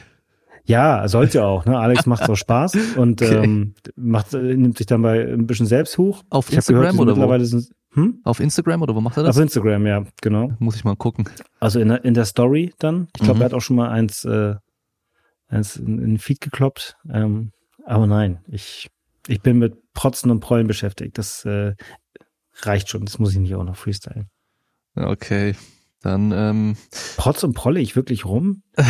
Ja, 0.65 1.07
sollte 1.07 1.43
auch. 1.43 1.65
Ne? 1.65 1.77
Alex 1.77 2.05
macht 2.07 2.25
so 2.25 2.35
Spaß 2.35 2.75
und 2.95 3.21
okay. 3.21 3.43
ähm, 3.43 3.75
macht, 3.95 4.33
nimmt 4.33 4.77
sich 4.77 4.87
dann 4.87 5.01
bei 5.01 5.21
ein 5.21 5.45
bisschen 5.45 5.65
selbst 5.65 5.97
hoch. 5.97 6.23
Auf 6.29 6.49
ich 6.49 6.55
Instagram 6.55 6.97
gehört, 6.97 7.17
oder 7.17 7.39
wo? 7.39 7.43
Sind, 7.43 7.69
hm? 7.93 8.21
Auf 8.23 8.39
Instagram 8.39 8.81
oder 8.81 8.95
wo 8.95 9.01
macht 9.01 9.17
er 9.17 9.23
das? 9.23 9.37
Auf 9.37 9.43
Instagram, 9.43 9.85
ja, 9.85 10.03
genau. 10.21 10.53
Muss 10.59 10.75
ich 10.75 10.83
mal 10.83 10.95
gucken. 10.95 11.29
Also 11.59 11.79
in 11.79 11.89
der, 11.89 12.05
in 12.05 12.13
der 12.13 12.25
Story 12.25 12.73
dann. 12.79 13.07
Ich 13.15 13.23
glaube, 13.23 13.35
mhm. 13.35 13.41
er 13.41 13.45
hat 13.45 13.53
auch 13.53 13.61
schon 13.61 13.75
mal 13.75 13.89
eins, 13.89 14.23
äh, 14.25 14.55
eins 15.47 15.75
in, 15.75 15.99
in 15.99 16.09
den 16.11 16.17
Feed 16.17 16.41
gekloppt. 16.41 16.95
Ähm, 17.11 17.51
aber 17.85 18.07
nein, 18.07 18.39
ich, 18.47 18.89
ich 19.27 19.41
bin 19.41 19.59
mit 19.59 19.75
Protzen 19.93 20.31
und 20.31 20.39
Prollen 20.39 20.67
beschäftigt. 20.67 21.17
Das 21.17 21.43
äh, 21.45 21.75
reicht 22.61 22.89
schon. 22.89 23.05
Das 23.05 23.19
muss 23.19 23.31
ich 23.31 23.39
nicht 23.39 23.55
auch 23.55 23.63
noch 23.63 23.77
freestylen. 23.77 24.29
Okay. 24.95 25.55
Dann 26.01 26.31
ähm, 26.31 26.77
Protz 27.15 27.43
und 27.43 27.53
prolle 27.53 27.79
ich 27.79 27.95
wirklich 27.95 28.25
rum? 28.25 28.63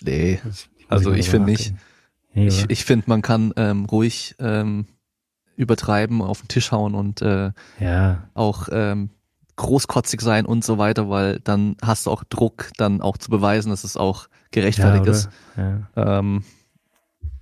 nee. 0.00 0.40
Also 0.88 1.12
ich 1.12 1.30
finde 1.30 1.50
nicht. 1.50 1.72
Ich, 2.32 2.68
ich 2.68 2.84
finde, 2.84 3.06
man 3.08 3.22
kann 3.22 3.52
ähm, 3.56 3.84
ruhig 3.84 4.34
ähm, 4.38 4.86
übertreiben, 5.56 6.22
auf 6.22 6.40
den 6.40 6.48
Tisch 6.48 6.72
hauen 6.72 6.94
und 6.94 7.22
äh, 7.22 7.52
ja. 7.80 8.28
auch 8.34 8.68
ähm, 8.72 9.10
großkotzig 9.56 10.20
sein 10.20 10.46
und 10.46 10.64
so 10.64 10.78
weiter, 10.78 11.10
weil 11.10 11.40
dann 11.40 11.76
hast 11.82 12.06
du 12.06 12.10
auch 12.10 12.24
Druck, 12.24 12.70
dann 12.76 13.02
auch 13.02 13.18
zu 13.18 13.30
beweisen, 13.30 13.70
dass 13.70 13.84
es 13.84 13.96
auch 13.96 14.28
gerechtfertigt 14.52 15.06
ja, 15.06 15.12
ist. 15.12 15.28
Ja. 15.56 16.18
Ähm, 16.18 16.44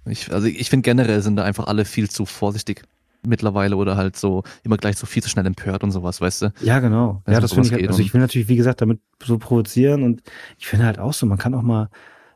ich, 0.05 0.33
also 0.33 0.47
ich 0.47 0.69
finde 0.69 0.83
generell 0.83 1.23
sind 1.23 1.37
da 1.37 1.45
einfach 1.45 1.67
alle 1.67 1.85
viel 1.85 2.11
zu 2.11 2.27
vorsichtig 2.27 2.83
mittlerweile 3.27 3.77
oder 3.77 3.97
halt 3.97 4.17
so 4.17 4.43
immer 4.63 4.77
gleich 4.77 4.97
so 4.97 5.07
viel 5.07 5.23
zu 5.23 5.29
schnell 5.29 5.47
empört 5.47 5.83
und 5.83 5.91
sowas, 5.91 6.21
weißt 6.21 6.43
du? 6.43 6.53
Ja, 6.61 6.79
genau. 6.81 7.23
Wenn 7.25 7.35
Ja, 7.35 7.41
das 7.41 7.53
finde 7.53 7.69
ich, 7.69 7.73
halt- 7.75 7.89
also 7.89 8.01
ich 8.01 8.13
will 8.15 8.21
natürlich, 8.21 8.49
wie 8.49 8.57
gesagt, 8.57 8.81
damit 8.81 9.01
so 9.23 9.39
provozieren 9.39 10.03
und 10.03 10.23
ich 10.59 10.67
finde 10.67 10.87
halt 10.87 10.99
auch 10.99 11.13
so, 11.13 11.27
man 11.27 11.39
kann 11.39 11.55
auch 11.55 11.63
mal, 11.63 11.89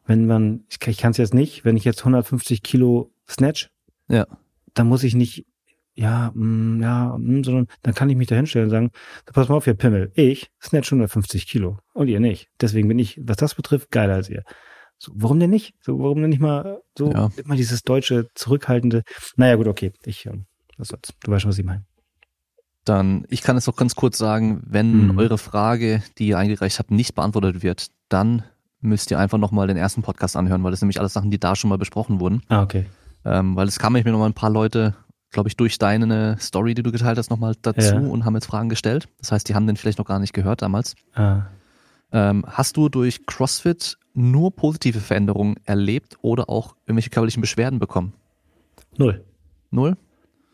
wenn 0.06 0.26
man, 0.26 0.64
ich, 0.70 0.80
kann- 0.80 0.90
ich 0.90 0.98
kann 0.98 1.12
es 1.12 1.16
jetzt 1.18 1.34
nicht, 1.34 1.64
wenn 1.64 1.76
ich 1.76 1.84
jetzt 1.84 2.04
150 2.04 2.62
Kilo 2.62 3.12
snatch, 3.28 3.70
Ja. 4.08 4.26
dann 4.74 4.88
muss 4.88 5.04
ich 5.04 5.14
nicht, 5.14 5.46
ja, 5.94 6.32
mm, 6.34 6.80
ja, 6.82 7.16
mm, 7.18 7.44
sondern 7.44 7.66
dann 7.82 7.94
kann 7.94 8.08
ich 8.10 8.16
mich 8.16 8.26
da 8.28 8.34
hinstellen 8.34 8.66
und 8.66 8.70
sagen, 8.70 8.90
so, 9.26 9.32
pass 9.32 9.48
mal 9.48 9.54
auf, 9.56 9.66
ihr 9.66 9.74
Pimmel, 9.74 10.10
ich 10.14 10.50
snatch 10.60 10.90
150 10.90 11.46
Kilo 11.46 11.78
und 11.92 12.08
ihr 12.08 12.18
nicht. 12.18 12.48
Deswegen 12.60 12.88
bin 12.88 12.98
ich, 12.98 13.20
was 13.22 13.36
das 13.36 13.54
betrifft, 13.54 13.90
geiler 13.90 14.14
als 14.14 14.28
ihr. 14.30 14.42
So, 14.98 15.12
warum 15.16 15.38
denn 15.40 15.50
nicht? 15.50 15.74
So, 15.80 15.98
warum 15.98 16.20
denn 16.22 16.30
nicht 16.30 16.40
mal 16.40 16.80
so 16.96 17.12
Ja. 17.12 17.30
immer 17.36 17.56
dieses 17.56 17.82
deutsche, 17.82 18.28
zurückhaltende, 18.34 19.02
naja 19.36 19.56
gut, 19.56 19.66
okay, 19.68 19.92
ich, 20.04 20.26
ähm, 20.26 20.46
was 20.82 20.88
soll's. 20.88 21.14
Du 21.24 21.30
weißt 21.30 21.42
schon, 21.42 21.48
was 21.50 21.58
ich 21.58 21.64
meine. 21.64 21.84
Dann, 22.84 23.24
ich 23.30 23.42
kann 23.42 23.56
es 23.56 23.68
auch 23.68 23.76
ganz 23.76 23.94
kurz 23.94 24.18
sagen, 24.18 24.62
wenn 24.66 25.06
Mhm. 25.08 25.18
eure 25.18 25.38
Frage, 25.38 26.02
die 26.18 26.26
ihr 26.28 26.38
eingereicht 26.38 26.78
habt, 26.80 26.90
nicht 26.90 27.14
beantwortet 27.14 27.62
wird, 27.62 27.86
dann 28.08 28.42
müsst 28.80 29.10
ihr 29.12 29.18
einfach 29.20 29.38
nochmal 29.38 29.68
den 29.68 29.76
ersten 29.76 30.02
Podcast 30.02 30.36
anhören, 30.36 30.64
weil 30.64 30.72
das 30.72 30.80
nämlich 30.82 30.98
alles 30.98 31.12
Sachen, 31.12 31.30
die 31.30 31.38
da 31.38 31.54
schon 31.54 31.70
mal 31.70 31.78
besprochen 31.78 32.18
wurden. 32.18 32.42
Ah, 32.48 32.62
okay. 32.62 32.86
Ähm, 33.24 33.54
weil 33.54 33.68
es 33.68 33.78
kamen 33.78 33.94
nämlich 33.94 34.10
nochmal 34.12 34.28
ein 34.28 34.34
paar 34.34 34.50
Leute, 34.50 34.96
glaube 35.30 35.48
ich, 35.48 35.56
durch 35.56 35.78
deine 35.78 36.36
Story, 36.40 36.74
die 36.74 36.82
du 36.82 36.90
geteilt 36.90 37.16
hast, 37.18 37.30
nochmal 37.30 37.54
dazu 37.62 37.94
Ja. 37.94 38.00
und 38.00 38.24
haben 38.24 38.34
jetzt 38.34 38.46
Fragen 38.46 38.68
gestellt. 38.68 39.06
Das 39.20 39.30
heißt, 39.30 39.48
die 39.48 39.54
haben 39.54 39.68
den 39.68 39.76
vielleicht 39.76 39.98
noch 39.98 40.06
gar 40.06 40.18
nicht 40.18 40.32
gehört 40.32 40.60
damals. 40.62 40.96
Ah. 41.14 41.42
Ähm, 42.10 42.44
hast 42.48 42.76
du 42.76 42.88
durch 42.88 43.24
CrossFit 43.26 43.96
nur 44.12 44.50
positive 44.54 44.98
Veränderungen 44.98 45.54
erlebt 45.64 46.16
oder 46.20 46.50
auch 46.50 46.74
irgendwelche 46.86 47.10
körperlichen 47.10 47.40
Beschwerden 47.40 47.78
bekommen? 47.78 48.12
Null. 48.98 49.24
Null? 49.70 49.96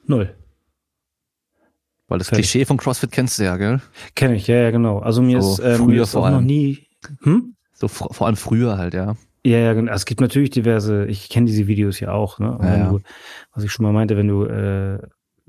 Null. 0.08 0.34
Weil 2.08 2.18
das. 2.18 2.28
Klischee 2.30 2.64
von 2.64 2.78
CrossFit 2.78 3.12
kennst 3.12 3.38
du 3.38 3.44
ja, 3.44 3.56
gell? 3.56 3.80
Kenne 4.14 4.34
ich, 4.36 4.46
ja, 4.46 4.56
ja, 4.56 4.70
genau. 4.70 4.98
Also 4.98 5.20
mir 5.22 5.40
So 5.42 5.52
ist, 5.52 5.58
ähm, 5.60 5.76
früher 5.76 5.86
mir 5.86 6.02
ist 6.02 6.10
vor 6.12 6.22
auch 6.22 6.30
noch 6.30 6.36
allem. 6.38 6.46
nie. 6.46 6.86
Hm? 7.22 7.54
So 7.74 7.86
fr- 7.86 8.12
vor 8.12 8.26
allem 8.26 8.36
früher 8.36 8.78
halt, 8.78 8.94
ja. 8.94 9.14
Ja, 9.44 9.58
ja, 9.58 9.72
genau. 9.74 9.92
Es 9.92 10.04
gibt 10.06 10.20
natürlich 10.20 10.50
diverse, 10.50 11.06
ich 11.06 11.28
kenne 11.28 11.46
diese 11.46 11.66
Videos 11.68 12.00
ja 12.00 12.12
auch, 12.12 12.38
ne? 12.38 12.58
Ja, 12.60 12.72
wenn 12.72 12.80
ja. 12.80 12.88
du, 12.90 13.00
was 13.52 13.62
ich 13.64 13.70
schon 13.70 13.84
mal 13.84 13.92
meinte, 13.92 14.16
wenn 14.16 14.26
du 14.28 14.44
äh, 14.44 14.98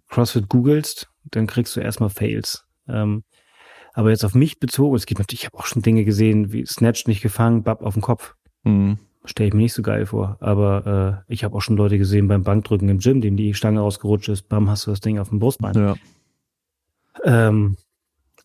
CrossFit 0.09 0.47
googelst, 0.49 1.09
dann 1.31 1.47
kriegst 1.47 1.75
du 1.75 1.79
erstmal 1.79 2.09
Fails. 2.09 2.65
Ähm, 2.87 3.23
aber 3.93 4.09
jetzt 4.11 4.23
auf 4.25 4.35
mich 4.35 4.59
bezogen, 4.59 4.95
es 4.95 5.05
gibt 5.05 5.19
natürlich, 5.19 5.41
ich 5.41 5.45
habe 5.47 5.57
auch 5.57 5.65
schon 5.65 5.81
Dinge 5.81 6.03
gesehen, 6.05 6.51
wie 6.51 6.65
Snatch 6.65 7.07
nicht 7.07 7.21
gefangen, 7.21 7.63
Bab 7.63 7.81
auf 7.81 7.93
den 7.93 8.01
Kopf. 8.03 8.35
Hm. 8.63 8.99
Stelle 9.25 9.49
ich 9.49 9.53
mir 9.53 9.63
nicht 9.63 9.73
so 9.73 9.81
geil 9.81 10.05
vor. 10.05 10.37
Aber 10.39 11.25
äh, 11.27 11.33
ich 11.33 11.43
habe 11.43 11.55
auch 11.55 11.61
schon 11.61 11.77
Leute 11.77 11.97
gesehen 11.97 12.27
beim 12.27 12.43
Bankdrücken 12.43 12.87
im 12.89 12.99
Gym, 12.99 13.21
dem 13.21 13.35
die 13.35 13.53
Stange 13.53 13.81
rausgerutscht 13.81 14.29
ist, 14.29 14.49
bam, 14.49 14.69
hast 14.69 14.87
du 14.87 14.91
das 14.91 15.01
Ding 15.01 15.19
auf 15.19 15.29
dem 15.29 15.39
Brustbein. 15.39 15.75
Ja. 15.75 15.95
Ähm, 17.23 17.77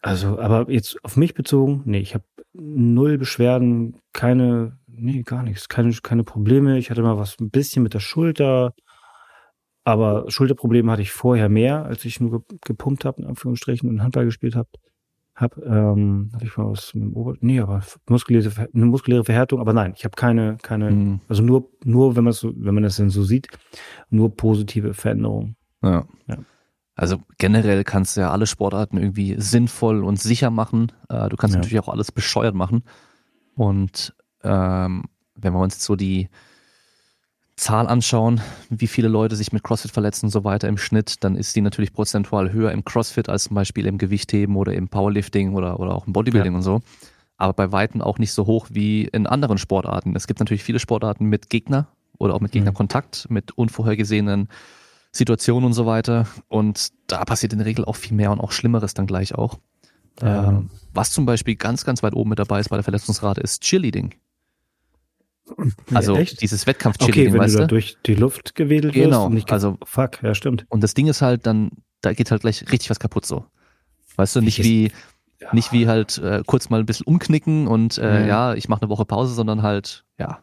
also, 0.03 0.39
aber 0.39 0.70
jetzt 0.70 0.99
auf 1.05 1.16
mich 1.16 1.35
bezogen, 1.35 1.83
nee, 1.85 2.01
ich 2.01 2.14
habe 2.14 2.25
null 2.53 3.18
Beschwerden, 3.18 3.97
keine, 4.12 4.79
nee, 4.87 5.22
gar 5.22 5.43
nichts, 5.43 5.68
keine, 5.68 5.93
keine 6.03 6.25
Probleme. 6.25 6.77
Ich 6.79 6.91
hatte 6.91 7.03
mal 7.03 7.18
was 7.18 7.39
ein 7.41 7.51
bisschen 7.51 7.83
mit 7.83 7.95
der 7.95 8.01
Schulter, 8.01 8.75
aber 9.85 10.31
Schulterprobleme 10.31 10.91
hatte 10.91 11.03
ich 11.03 11.12
vorher 11.12 11.49
mehr, 11.49 11.85
als 11.85 12.05
ich 12.05 12.20
nur 12.20 12.43
ge- 12.43 12.59
gepumpt 12.64 13.05
habe, 13.05 13.22
in 13.22 13.29
Anführungsstrichen, 13.29 13.89
und 13.89 14.03
Handball 14.03 14.25
gespielt 14.25 14.57
habe. 14.57 14.68
Hab, 15.37 15.59
ähm, 15.59 16.30
hatte 16.32 16.45
ich 16.45 16.57
mal 16.57 16.70
was 16.70 16.95
mit 16.95 17.03
dem 17.03 17.12
Ober, 17.16 17.35
nee, 17.41 17.59
aber 17.59 17.82
muskuläre, 18.09 18.68
eine 18.72 18.87
muskuläre 18.87 19.24
Verhärtung, 19.24 19.61
aber 19.61 19.72
nein, 19.72 19.93
ich 19.97 20.05
habe 20.05 20.14
keine, 20.14 20.59
keine, 20.62 20.91
Hm. 20.91 21.20
also 21.28 21.43
nur, 21.43 21.70
nur, 21.85 22.14
wenn 22.14 22.22
man 22.24 22.32
so, 22.32 22.53
wenn 22.57 22.74
man 22.74 22.85
das 22.85 22.97
denn 22.97 23.11
so 23.11 23.24
sieht, 23.24 23.49
nur 24.11 24.37
positive 24.37 24.95
Veränderungen. 24.95 25.57
Ja. 25.82 26.07
Ja. 26.28 26.37
Also 26.95 27.18
generell 27.39 27.82
kannst 27.82 28.16
du 28.16 28.20
ja 28.20 28.30
alle 28.30 28.47
Sportarten 28.47 28.97
irgendwie 28.97 29.35
sinnvoll 29.39 30.05
und 30.05 30.20
sicher 30.20 30.51
machen. 30.51 30.93
Äh, 31.09 31.28
du 31.28 31.37
kannst 31.37 31.55
Ja. 31.55 31.61
natürlich 31.61 31.80
auch 31.80 31.89
alles 31.89 32.12
bescheuert 32.12 32.55
machen. 32.55 32.85
Und 33.57 34.14
ähm, 34.45 35.05
wenn 35.35 35.53
wir 35.53 35.59
uns 35.59 35.74
jetzt 35.74 35.85
so 35.85 35.97
die 35.97 36.28
Zahl 37.57 37.87
anschauen, 37.87 38.41
wie 38.69 38.89
viele 38.89 39.09
Leute 39.09 39.37
sich 39.37 39.53
mit 39.53 39.63
CrossFit 39.63 39.93
verletzen 39.93 40.27
und 40.27 40.31
so 40.31 40.43
weiter 40.45 40.67
im 40.69 40.77
Schnitt, 40.77 41.23
dann 41.23 41.37
ist 41.37 41.55
die 41.55 41.61
natürlich 41.61 41.93
prozentual 41.93 42.53
höher 42.53 42.73
im 42.73 42.85
CrossFit 42.85 43.29
als 43.29 43.45
zum 43.45 43.55
Beispiel 43.55 43.87
im 43.87 43.97
Gewichtheben 43.99 44.57
oder 44.57 44.73
im 44.75 44.89
Powerlifting 44.89 45.55
oder, 45.55 45.79
oder 45.79 45.95
auch 45.95 46.07
im 46.07 46.13
Bodybuilding 46.13 46.53
Ja. 46.53 46.57
und 46.57 46.63
so. 46.63 46.81
Aber 47.37 47.53
bei 47.53 47.71
Weitem 47.73 48.01
auch 48.03 48.19
nicht 48.19 48.33
so 48.33 48.47
hoch 48.47 48.67
wie 48.71 49.05
in 49.05 49.27
anderen 49.27 49.59
Sportarten. 49.59 50.17
Es 50.17 50.27
gibt 50.27 50.41
natürlich 50.41 50.65
viele 50.65 50.81
Sportarten 50.81 51.27
mit 51.27 51.49
Gegner 51.51 51.87
oder 52.19 52.35
auch 52.35 52.41
mit 52.41 52.51
Mhm. 52.53 52.59
Gegnerkontakt, 52.59 53.27
mit 53.31 53.53
unvorhergesehenen 53.57 54.49
Situationen 55.13 55.67
und 55.67 55.73
so 55.75 55.87
weiter. 55.87 56.27
Und 56.49 56.89
da 57.07 57.25
passiert 57.25 57.53
in 57.53 57.61
der 57.61 57.67
Regel 57.67 57.85
auch 57.85 57.97
viel 57.97 58.17
mehr 58.17 58.33
und 58.33 58.41
auch 58.41 58.51
Schlimmeres 58.53 58.95
dann 58.95 59.07
gleich 59.07 59.35
auch. 59.35 59.59
Ja. 60.21 60.49
Ähm, 60.49 60.71
was 60.93 61.11
zum 61.13 61.27
Beispiel 61.27 61.55
ganz, 61.57 61.85
ganz 61.85 62.03
weit 62.03 62.15
oben 62.15 62.31
mit 62.31 62.39
dabei 62.39 62.61
ist 62.61 62.69
bei 62.69 62.77
der 62.77 62.85
Verletzungsrate, 62.85 63.41
ist 63.41 63.63
Cheerleading. 63.63 64.15
Also 65.95 66.16
Ja, 66.16 66.24
dieses 66.24 66.62
Okay, 66.62 66.70
Wettkampf-Cheerleading, 66.70 67.32
wenn 67.34 67.40
weißt 67.40 67.55
du 67.55 67.59
da 67.59 67.64
du? 67.66 67.68
durch 67.74 67.97
die 68.07 68.14
Luft 68.14 68.55
gewedelt 68.55 68.95
wirst. 68.95 69.05
Genau, 69.05 69.26
und 69.26 69.34
nicht 69.34 69.47
ge- 69.49 69.55
also- 69.55 69.78
fuck, 69.84 70.22
ja, 70.22 70.34
stimmt. 70.34 70.64
Und 70.68 70.82
das 70.82 70.95
Ding 70.95 71.07
ist 71.07 71.22
halt 71.22 71.47
dann, 71.47 71.70
da 72.01 72.12
geht 72.12 72.30
halt 72.30 72.42
gleich 72.42 72.62
richtig 72.72 72.90
was 72.90 72.99
kaputt 72.99 73.26
so. 73.26 73.45
Weißt 74.16 74.36
du, 74.36 74.40
nicht 74.40 74.59
Welches- 74.59 74.70
wie, 74.70 74.92
nicht 75.53 75.72
wie 75.72 75.86
halt 75.88 76.16
äh, 76.18 76.42
kurz 76.47 76.70
mal 76.70 76.80
ein 76.80 76.86
bisschen 76.86 77.07
umknicken 77.07 77.66
und 77.66 77.99
äh, 77.99 78.20
Ja. 78.22 78.26
ja, 78.26 78.55
ich 78.55 78.68
mache 78.68 78.82
eine 78.82 78.88
Woche 78.90 79.05
Pause, 79.05 79.34
sondern 79.34 79.62
halt, 79.62 80.05
ja, 80.18 80.42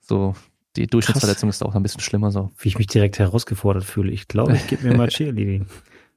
so 0.00 0.34
die 0.76 0.86
Durchschnittsverletzung 0.86 1.48
ist 1.48 1.62
auch 1.64 1.74
ein 1.74 1.82
bisschen 1.82 2.00
schlimmer 2.00 2.30
so. 2.30 2.50
Wie 2.58 2.68
ich 2.68 2.78
mich 2.78 2.86
direkt 2.86 3.18
herausgefordert 3.18 3.82
fühle. 3.84 4.12
Ich 4.12 4.28
glaube, 4.28 4.54
ich 4.54 4.66
gebe 4.68 4.86
mir 4.86 4.96
mal 4.96 5.08
Cheerleading. 5.10 5.66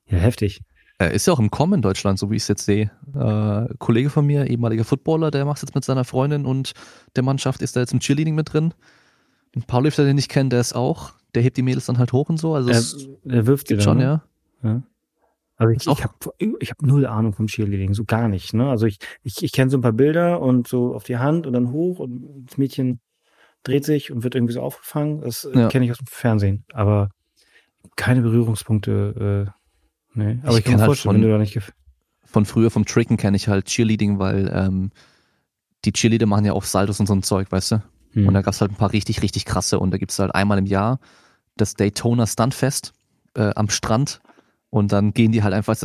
Ja, 0.07 0.17
heftig. 0.19 0.61
Äh, 1.11 1.15
ist 1.15 1.27
ja 1.27 1.33
auch 1.33 1.39
im 1.39 1.51
Kommen 1.51 1.73
in 1.75 1.81
Deutschland, 1.81 2.19
so 2.19 2.29
wie 2.31 2.35
ich 2.35 2.43
es 2.43 2.47
jetzt 2.47 2.65
sehe. 2.65 2.91
Äh, 3.15 3.73
Kollege 3.79 4.09
von 4.09 4.25
mir, 4.25 4.47
ehemaliger 4.47 4.83
Footballer, 4.83 5.31
der 5.31 5.45
macht 5.45 5.61
jetzt 5.61 5.75
mit 5.75 5.83
seiner 5.83 6.03
Freundin 6.05 6.45
und 6.45 6.73
der 7.15 7.23
Mannschaft 7.23 7.61
ist 7.61 7.75
da 7.75 7.79
jetzt 7.81 7.93
im 7.93 7.99
Cheerleading 7.99 8.35
mit 8.35 8.53
drin. 8.53 8.73
Ein 9.55 9.63
Powerlifter, 9.63 10.05
den 10.05 10.17
ich 10.17 10.29
kenne, 10.29 10.49
der 10.49 10.59
ist 10.61 10.73
auch, 10.73 11.13
der 11.35 11.43
hebt 11.43 11.57
die 11.57 11.61
Mädels 11.61 11.85
dann 11.85 11.97
halt 11.99 12.13
hoch 12.13 12.29
und 12.29 12.37
so. 12.37 12.55
Also 12.55 12.69
Er, 12.69 12.77
es 12.77 13.07
er 13.27 13.45
wirft 13.47 13.69
dann, 13.71 13.81
schon, 13.81 13.97
ne? 13.97 14.03
ja. 14.03 14.23
ja. 14.69 14.83
Also 15.55 15.71
ich, 15.71 15.87
ich 15.87 16.03
habe 16.03 16.13
ich 16.59 16.71
hab 16.71 16.81
null 16.81 17.05
Ahnung 17.05 17.33
vom 17.33 17.45
Cheerleading, 17.47 17.93
so 17.93 18.05
gar 18.05 18.27
nicht. 18.27 18.53
Ne? 18.53 18.67
Also 18.69 18.87
ich, 18.87 18.97
ich, 19.21 19.43
ich 19.43 19.51
kenne 19.51 19.69
so 19.69 19.77
ein 19.77 19.81
paar 19.81 19.93
Bilder 19.93 20.41
und 20.41 20.67
so 20.67 20.95
auf 20.95 21.03
die 21.03 21.17
Hand 21.17 21.45
und 21.45 21.53
dann 21.53 21.71
hoch 21.71 21.99
und 21.99 22.45
das 22.47 22.57
Mädchen 22.57 22.99
dreht 23.61 23.85
sich 23.85 24.11
und 24.11 24.23
wird 24.23 24.35
irgendwie 24.35 24.53
so 24.53 24.61
aufgefangen. 24.61 25.21
Das 25.21 25.45
äh, 25.45 25.57
Ja. 25.57 25.67
kenne 25.69 25.85
ich 25.85 25.91
aus 25.91 25.99
dem 25.99 26.07
Fernsehen. 26.07 26.65
Aber 26.73 27.09
keine 27.95 28.21
Berührungspunkte. 28.21 29.45
Äh, 29.47 29.62
nee. 30.15 30.39
Aber 30.43 30.53
Ich 30.53 30.59
ich, 30.59 30.65
kann 30.65 30.75
mir 30.75 30.81
halt 30.87 30.97
von- 30.97 31.15
wenn 31.15 31.21
du 31.21 31.29
da 31.29 31.37
nicht 31.37 31.59
Von 32.25 32.45
früher 32.45 32.71
vom 32.71 32.85
Tricken 32.85 33.17
kenne 33.17 33.37
ich 33.37 33.47
halt 33.47 33.65
Cheerleading, 33.65 34.19
weil 34.19 34.51
ähm, 34.53 34.91
die 35.85 35.91
Cheerleader 35.91 36.25
machen 36.25 36.45
ja 36.45 36.53
auch 36.53 36.63
Saltos 36.63 36.99
und 36.99 37.07
so 37.07 37.13
ein 37.13 37.23
Zeug, 37.23 37.51
weißt 37.51 37.71
du? 37.73 37.83
Hm. 38.13 38.27
Und 38.27 38.33
da 38.33 38.41
gab's 38.41 38.61
halt 38.61 38.71
ein 38.71 38.75
paar 38.77 38.93
richtig, 38.93 39.21
richtig 39.21 39.45
krasse. 39.45 39.79
Und 39.79 39.91
da 39.91 39.97
gibt's 39.97 40.17
halt 40.19 40.33
einmal 40.33 40.57
im 40.57 40.65
Jahr 40.65 40.99
das 41.57 41.75
Daytona 41.75 42.25
Stuntfest 42.25 42.93
äh, 43.35 43.51
am 43.55 43.69
Strand. 43.69 44.21
Und 44.69 44.91
dann 44.91 45.13
gehen 45.13 45.31
die 45.31 45.43
halt 45.43 45.53
einfach, 45.53 45.75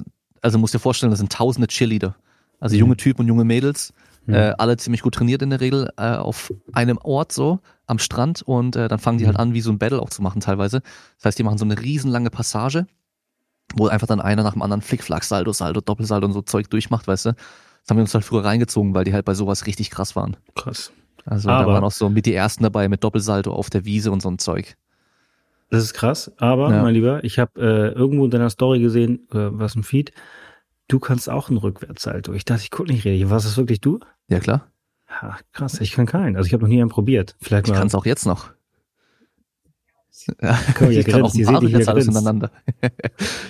also 0.40 0.58
musst 0.58 0.72
dir 0.74 0.78
vorstellen, 0.78 1.10
das 1.10 1.18
sind 1.18 1.32
tausende 1.32 1.66
Cheerleader. 1.66 2.14
Also 2.60 2.74
Mhm. 2.76 2.80
junge 2.80 2.96
Typen 2.96 3.22
und 3.22 3.28
junge 3.28 3.44
Mädels, 3.44 3.92
Mhm. 4.26 4.34
äh, 4.34 4.54
alle 4.58 4.76
ziemlich 4.76 5.02
gut 5.02 5.14
trainiert 5.14 5.42
in 5.42 5.50
der 5.50 5.60
Regel, 5.60 5.90
äh, 5.96 6.14
auf 6.16 6.52
einem 6.72 6.98
Ort 6.98 7.32
so, 7.32 7.60
am 7.86 7.98
Strand. 7.98 8.42
Und 8.42 8.76
äh, 8.76 8.88
dann 8.88 8.98
fangen 8.98 9.18
die 9.18 9.24
Mhm. 9.24 9.28
halt 9.28 9.38
an, 9.38 9.54
wie 9.54 9.60
so 9.60 9.70
ein 9.70 9.78
Battle 9.78 10.00
auch 10.00 10.10
zu 10.10 10.22
machen 10.22 10.40
teilweise. 10.40 10.80
Das 11.16 11.24
heißt, 11.26 11.38
die 11.38 11.42
machen 11.42 11.58
so 11.58 11.64
eine 11.64 11.80
riesenlange 11.80 12.30
Passage, 12.30 12.86
wo 13.76 13.86
einfach 13.88 14.06
dann 14.06 14.20
einer 14.20 14.42
nach 14.42 14.52
dem 14.54 14.62
anderen 14.62 14.82
Flickflack, 14.82 15.24
Salto, 15.24 15.52
Salto, 15.52 15.80
Doppelsalto 15.80 16.26
und 16.26 16.32
so 16.32 16.42
Zeug 16.42 16.70
durchmacht, 16.70 17.06
weißt 17.06 17.26
du. 17.26 17.32
Das 17.32 17.90
haben 17.90 17.96
wir 17.98 18.02
uns 18.02 18.14
halt 18.14 18.24
früher 18.24 18.44
reingezogen, 18.44 18.94
weil 18.94 19.04
die 19.04 19.12
halt 19.14 19.24
bei 19.24 19.34
sowas 19.34 19.66
richtig 19.66 19.90
krass 19.90 20.16
waren. 20.16 20.36
Krass. 20.54 20.92
Also 21.24 21.48
da 21.48 21.58
Aber- 21.60 21.72
waren 21.74 21.84
auch 21.84 21.92
so 21.92 22.08
mit 22.08 22.26
die 22.26 22.34
ersten 22.34 22.62
dabei 22.62 22.88
mit 22.88 23.04
Doppelsalto 23.04 23.52
auf 23.52 23.70
der 23.70 23.84
Wiese 23.84 24.10
und 24.10 24.20
so 24.22 24.30
ein 24.30 24.38
Zeug. 24.38 24.76
Das 25.70 25.82
ist 25.82 25.92
krass, 25.92 26.32
aber 26.38 26.70
Ja. 26.72 26.82
mein 26.82 26.94
Lieber, 26.94 27.22
ich 27.24 27.38
habe 27.38 27.60
äh, 27.60 27.92
irgendwo 27.98 28.24
in 28.24 28.30
deiner 28.30 28.48
Story 28.48 28.80
gesehen, 28.80 29.28
äh, 29.32 29.48
was 29.52 29.74
ein 29.74 29.82
Feed, 29.82 30.12
du 30.88 30.98
kannst 30.98 31.28
auch 31.28 31.50
einen 31.50 31.58
Rückwärtssalto. 31.58 32.32
Ich 32.32 32.46
dachte, 32.46 32.62
ich 32.62 32.70
gucke 32.70 32.90
nicht 32.90 33.04
richtig. 33.04 33.28
Was 33.28 33.44
ist 33.44 33.58
wirklich 33.58 33.80
du? 33.82 34.00
Ja 34.28 34.40
klar. 34.40 34.66
Ja, 35.22 35.36
krass, 35.52 35.80
ich 35.80 35.92
kann 35.92 36.06
keinen. 36.06 36.36
Also 36.36 36.46
ich 36.46 36.52
habe 36.54 36.62
noch 36.62 36.68
nie 36.70 36.80
einen 36.80 36.88
probiert. 36.90 37.36
Vielleicht 37.40 37.68
Ich 37.68 37.74
kann 37.74 37.86
es 37.86 37.94
auch 37.94 38.06
jetzt 38.06 38.24
noch. 38.26 38.50
Ja, 40.42 40.58
Komm, 40.76 40.90
ich 40.90 41.06
kann 41.06 41.22
auch 41.22 41.34
ein 41.34 41.44
paar 41.44 41.62
Rückwärtssaltos 41.62 42.04
hintereinander. 42.04 42.50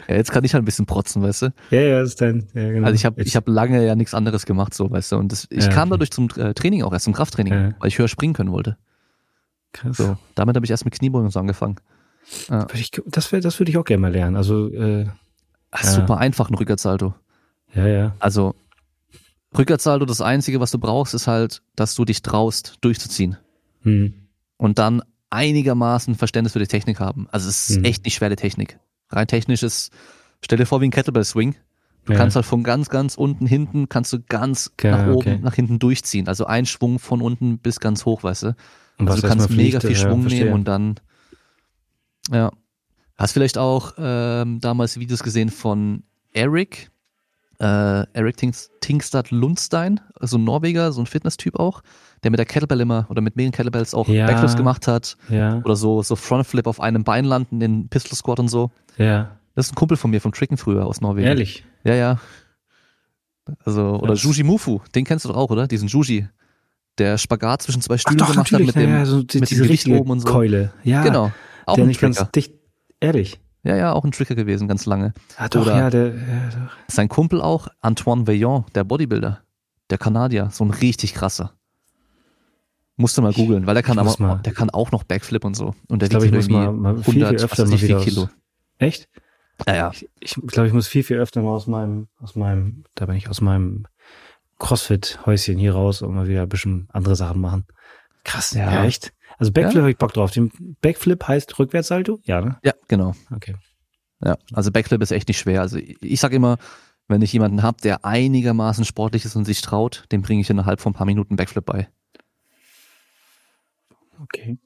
ja, 0.08 0.16
jetzt 0.16 0.32
kann 0.32 0.44
ich 0.44 0.54
halt 0.54 0.62
ein 0.62 0.64
bisschen 0.64 0.86
protzen, 0.86 1.22
weißt 1.22 1.42
du? 1.42 1.52
Ja, 1.70 1.80
ja, 1.80 2.00
das 2.00 2.10
ist 2.10 2.20
dein, 2.20 2.46
ja, 2.54 2.70
genau. 2.70 2.86
Also 2.86 2.94
ich 2.94 3.04
habe 3.04 3.22
ich 3.22 3.36
hab 3.36 3.48
lange 3.48 3.84
ja 3.84 3.94
nichts 3.94 4.14
anderes 4.14 4.46
gemacht, 4.46 4.74
so, 4.74 4.90
weißt 4.90 5.12
du? 5.12 5.16
Und 5.16 5.32
das, 5.32 5.46
ich 5.50 5.64
ja, 5.64 5.70
kam 5.70 5.90
dadurch 5.90 6.10
zum 6.10 6.28
äh, 6.36 6.54
Training 6.54 6.82
auch 6.82 6.92
erst, 6.92 7.04
zum 7.04 7.14
Krafttraining, 7.14 7.52
ja. 7.52 7.74
weil 7.78 7.88
ich 7.88 7.98
höher 7.98 8.08
springen 8.08 8.34
können 8.34 8.52
wollte. 8.52 8.76
Krass. 9.72 9.96
So, 9.96 10.16
damit 10.34 10.56
habe 10.56 10.64
ich 10.64 10.70
erst 10.70 10.84
mit 10.84 10.94
Kniebeugen 10.94 11.30
so 11.30 11.40
angefangen. 11.40 11.76
Ja. 12.48 12.66
Das, 13.06 13.30
das 13.30 13.58
würde 13.58 13.70
ich 13.70 13.78
auch 13.78 13.84
gerne 13.84 14.00
mal 14.00 14.12
lernen. 14.12 14.36
Also, 14.36 14.72
äh, 14.72 15.06
Ach, 15.70 15.84
super 15.84 16.18
einfach 16.18 16.50
ein 16.50 16.54
Rückwärtssalto. 16.54 17.14
Ja, 17.74 17.86
ja. 17.86 18.16
Also, 18.18 18.54
Rückwärtssalto, 19.56 20.04
das 20.04 20.20
Einzige, 20.20 20.60
was 20.60 20.70
du 20.70 20.78
brauchst, 20.78 21.14
ist 21.14 21.26
halt, 21.26 21.62
dass 21.76 21.94
du 21.94 22.04
dich 22.04 22.22
traust, 22.22 22.76
durchzuziehen. 22.80 23.36
Hm. 23.82 24.14
Und 24.56 24.78
dann 24.78 25.02
einigermaßen 25.30 26.14
Verständnis 26.14 26.52
für 26.52 26.58
die 26.58 26.66
Technik 26.66 27.00
haben. 27.00 27.28
Also 27.30 27.48
es 27.48 27.70
ist 27.70 27.76
hm. 27.76 27.84
echt 27.84 28.04
nicht 28.04 28.14
schwere 28.14 28.36
Technik. 28.36 28.78
Rein 29.10 29.26
technisch 29.26 29.62
ist, 29.62 29.92
stell 30.42 30.58
dir 30.58 30.66
vor 30.66 30.80
wie 30.80 30.86
ein 30.86 30.90
Kettlebell 30.90 31.24
Swing. 31.24 31.54
Du 32.04 32.12
ja. 32.12 32.18
kannst 32.18 32.36
halt 32.36 32.46
von 32.46 32.62
ganz, 32.62 32.88
ganz 32.88 33.16
unten 33.16 33.46
hinten, 33.46 33.88
kannst 33.88 34.12
du 34.12 34.20
ganz 34.20 34.70
okay, 34.72 34.90
nach 34.90 35.06
oben, 35.08 35.16
okay. 35.16 35.38
nach 35.42 35.54
hinten 35.54 35.78
durchziehen. 35.78 36.26
Also 36.26 36.46
ein 36.46 36.64
Schwung 36.64 36.98
von 36.98 37.20
unten 37.20 37.58
bis 37.58 37.80
ganz 37.80 38.06
hoch, 38.06 38.22
weißt 38.22 38.44
du. 38.44 38.56
Und 38.98 39.08
also 39.08 39.20
du 39.20 39.28
kannst 39.28 39.50
mega 39.50 39.80
viel 39.80 39.94
Schwung 39.94 40.26
ja, 40.26 40.28
nehmen 40.28 40.52
und 40.52 40.64
dann, 40.64 40.96
ja. 42.30 42.50
Hast 43.16 43.32
vielleicht 43.32 43.58
auch 43.58 43.94
ähm, 43.98 44.60
damals 44.60 44.98
Videos 44.98 45.24
gesehen 45.24 45.50
von 45.50 46.04
Eric, 46.32 46.90
äh, 47.60 48.06
Eric 48.12 48.36
Tingstad 48.80 49.30
Lundstein, 49.30 50.00
so 50.20 50.38
ein 50.38 50.44
Norweger, 50.44 50.92
so 50.92 51.00
ein 51.02 51.06
Fitnesstyp 51.06 51.58
auch, 51.58 51.82
der 52.22 52.30
mit 52.30 52.38
der 52.38 52.46
Kettlebell 52.46 52.80
immer 52.80 53.06
oder 53.10 53.20
mit 53.20 53.36
mehreren 53.36 53.52
Kettlebells 53.52 53.94
auch 53.94 54.08
ja, 54.08 54.26
Backflips 54.26 54.56
gemacht 54.56 54.86
hat. 54.86 55.16
Ja. 55.28 55.58
Oder 55.64 55.76
so, 55.76 56.02
so 56.02 56.16
Frontflip 56.16 56.66
auf 56.66 56.80
einem 56.80 57.04
Bein 57.04 57.24
landen, 57.24 57.60
den 57.60 57.88
Pistol 57.88 58.16
Squat 58.16 58.38
und 58.38 58.48
so. 58.48 58.70
Ja. 58.96 59.38
Das 59.54 59.66
ist 59.66 59.72
ein 59.72 59.74
Kumpel 59.74 59.96
von 59.96 60.10
mir 60.10 60.20
vom 60.20 60.32
Tricken 60.32 60.56
früher 60.56 60.86
aus 60.86 61.00
Norwegen. 61.00 61.26
Ehrlich? 61.26 61.64
Ja, 61.82 61.94
ja. 61.94 62.20
Also, 63.64 63.96
oder 63.96 64.12
das 64.12 64.22
Juji 64.22 64.44
Mufu, 64.44 64.80
den 64.94 65.04
kennst 65.04 65.24
du 65.24 65.30
doch 65.30 65.36
auch, 65.36 65.50
oder? 65.50 65.66
Diesen 65.66 65.88
Juji. 65.88 66.28
Der 66.98 67.16
Spagat 67.16 67.62
zwischen 67.62 67.80
zwei 67.80 67.96
Stühlen 67.96 68.18
doch, 68.18 68.30
gemacht 68.30 68.50
hat 68.52 68.60
mit 68.60 68.74
dem, 68.74 68.90
ja, 68.90 69.04
so 69.04 69.22
die, 69.22 69.38
mit 69.38 69.50
dem 69.50 69.58
Gewicht 69.58 69.88
oben 69.88 70.10
und 70.10 70.20
so. 70.20 70.28
Keule. 70.28 70.72
Ja. 70.82 71.02
Genau. 71.02 71.32
Auch 71.64 71.74
der 71.74 71.84
ein 71.84 71.88
nicht 71.88 72.00
Tricker. 72.00 72.14
ganz 72.14 72.30
dicht. 72.32 72.54
Ehrlich. 73.00 73.40
Ja, 73.62 73.76
ja, 73.76 73.92
auch 73.92 74.04
ein 74.04 74.12
Tricker 74.12 74.34
gewesen, 74.34 74.68
ganz 74.68 74.86
lange. 74.86 75.12
Ah, 75.36 75.48
doch, 75.48 75.62
Oder 75.62 75.76
ja, 75.76 75.90
der, 75.90 76.14
ja, 76.14 76.48
doch. 76.50 76.76
Sein 76.86 77.08
Kumpel 77.08 77.40
auch, 77.40 77.68
Antoine 77.80 78.26
Veillon, 78.26 78.64
der 78.74 78.84
Bodybuilder, 78.84 79.42
der 79.90 79.98
Kanadier, 79.98 80.50
so 80.52 80.64
ein 80.64 80.70
richtig 80.70 81.14
krasser. 81.14 81.54
Musst 82.96 83.16
du 83.16 83.22
mal 83.22 83.32
googeln, 83.32 83.66
weil 83.66 83.74
der 83.74 83.82
kann 83.82 83.98
aber, 83.98 84.14
mal, 84.18 84.38
der 84.38 84.52
kann 84.52 84.70
auch 84.70 84.90
noch 84.90 85.04
Backflip 85.04 85.44
und 85.44 85.54
so. 85.54 85.74
Und 85.88 86.02
der 86.02 86.10
wiegt 86.10 86.24
ich 86.24 86.32
irgendwie 86.32 86.52
mal, 86.52 86.72
mal 86.72 87.02
viel, 87.02 87.24
100, 87.24 87.28
viel 87.28 87.44
öfter 87.44 87.66
mal 87.66 87.80
wieder 87.80 88.00
Kilo. 88.00 88.22
Aus. 88.22 88.28
Echt? 88.78 89.08
Ja, 89.66 89.74
ja. 89.74 89.90
Ich, 89.92 90.08
ich 90.20 90.34
glaube, 90.46 90.66
ich 90.66 90.72
muss 90.72 90.88
viel, 90.88 91.02
viel 91.02 91.18
öfter 91.18 91.42
mal 91.42 91.50
aus 91.50 91.66
meinem, 91.66 92.08
aus 92.20 92.36
meinem, 92.36 92.84
da 92.94 93.06
bin 93.06 93.16
ich 93.16 93.28
aus 93.28 93.40
meinem 93.40 93.86
Crossfit-Häuschen 94.58 95.58
hier 95.58 95.74
raus 95.74 96.02
und 96.02 96.14
mal 96.14 96.28
wieder 96.28 96.42
ein 96.42 96.48
bisschen 96.48 96.88
andere 96.92 97.16
Sachen 97.16 97.40
machen. 97.40 97.66
Krass, 98.24 98.52
ja, 98.52 98.72
ja 98.72 98.84
echt. 98.84 99.12
Also 99.38 99.52
Backflip 99.52 99.76
ja? 99.76 99.80
habe 99.82 99.90
ich 99.90 99.96
Bock 99.96 100.12
drauf. 100.12 100.30
Den 100.30 100.50
Backflip 100.80 101.26
heißt 101.26 101.58
Rückwärtssalto? 101.58 102.20
Ja, 102.24 102.40
ne? 102.40 102.58
Ja, 102.64 102.74
genau. 102.88 103.14
Okay. 103.34 103.54
Ja, 104.24 104.36
also 104.52 104.72
Backflip 104.72 105.00
ist 105.00 105.12
echt 105.12 105.28
nicht 105.28 105.38
schwer. 105.38 105.60
Also 105.60 105.78
ich 105.78 106.20
sag 106.20 106.32
immer, 106.32 106.58
wenn 107.06 107.22
ich 107.22 107.32
jemanden 107.32 107.62
habe, 107.62 107.80
der 107.80 108.04
einigermaßen 108.04 108.84
sportlich 108.84 109.24
ist 109.24 109.36
und 109.36 109.44
sich 109.44 109.60
traut, 109.62 110.04
dem 110.10 110.22
bringe 110.22 110.40
ich 110.40 110.50
innerhalb 110.50 110.80
von 110.80 110.92
ein 110.92 110.96
paar 110.96 111.06
Minuten 111.06 111.36
Backflip 111.36 111.64
bei. 111.64 111.88
Okay. 114.20 114.58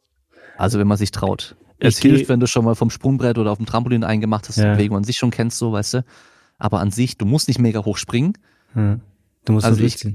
Also 0.57 0.79
wenn 0.79 0.89
man 0.89 0.97
sich 0.97 1.11
traut. 1.11 1.57
Es 1.79 1.99
ich 1.99 2.03
hilft, 2.03 2.29
wenn 2.29 2.41
du 2.41 2.47
schon 2.47 2.65
mal 2.65 2.75
vom 2.75 2.91
Sprungbrett 2.91 3.39
oder 3.39 3.51
auf 3.51 3.59
dem 3.59 3.67
Trampolin 3.67 4.05
eingemacht 4.05 4.49
hast, 4.49 4.57
ja. 4.57 4.75
Bewegung 4.75 4.97
an 4.97 5.05
sich 5.05 5.17
schon 5.17 5.31
kennst, 5.31 5.59
so, 5.59 5.73
weißt 5.73 5.95
du. 5.95 6.05
Aber 6.59 6.81
an 6.81 6.91
sich, 6.91 7.19
du 7.19 7.27
musst 7.27 7.49
nicht 7.49 7.59
mega 7.59 7.85
hoch 7.85 7.97
springen. 7.97 8.39
Hm. 8.73 9.01
Du 9.45 9.53
musst 9.53 9.67
also 9.67 9.81
nur 9.81 9.87
ich, 9.87 10.07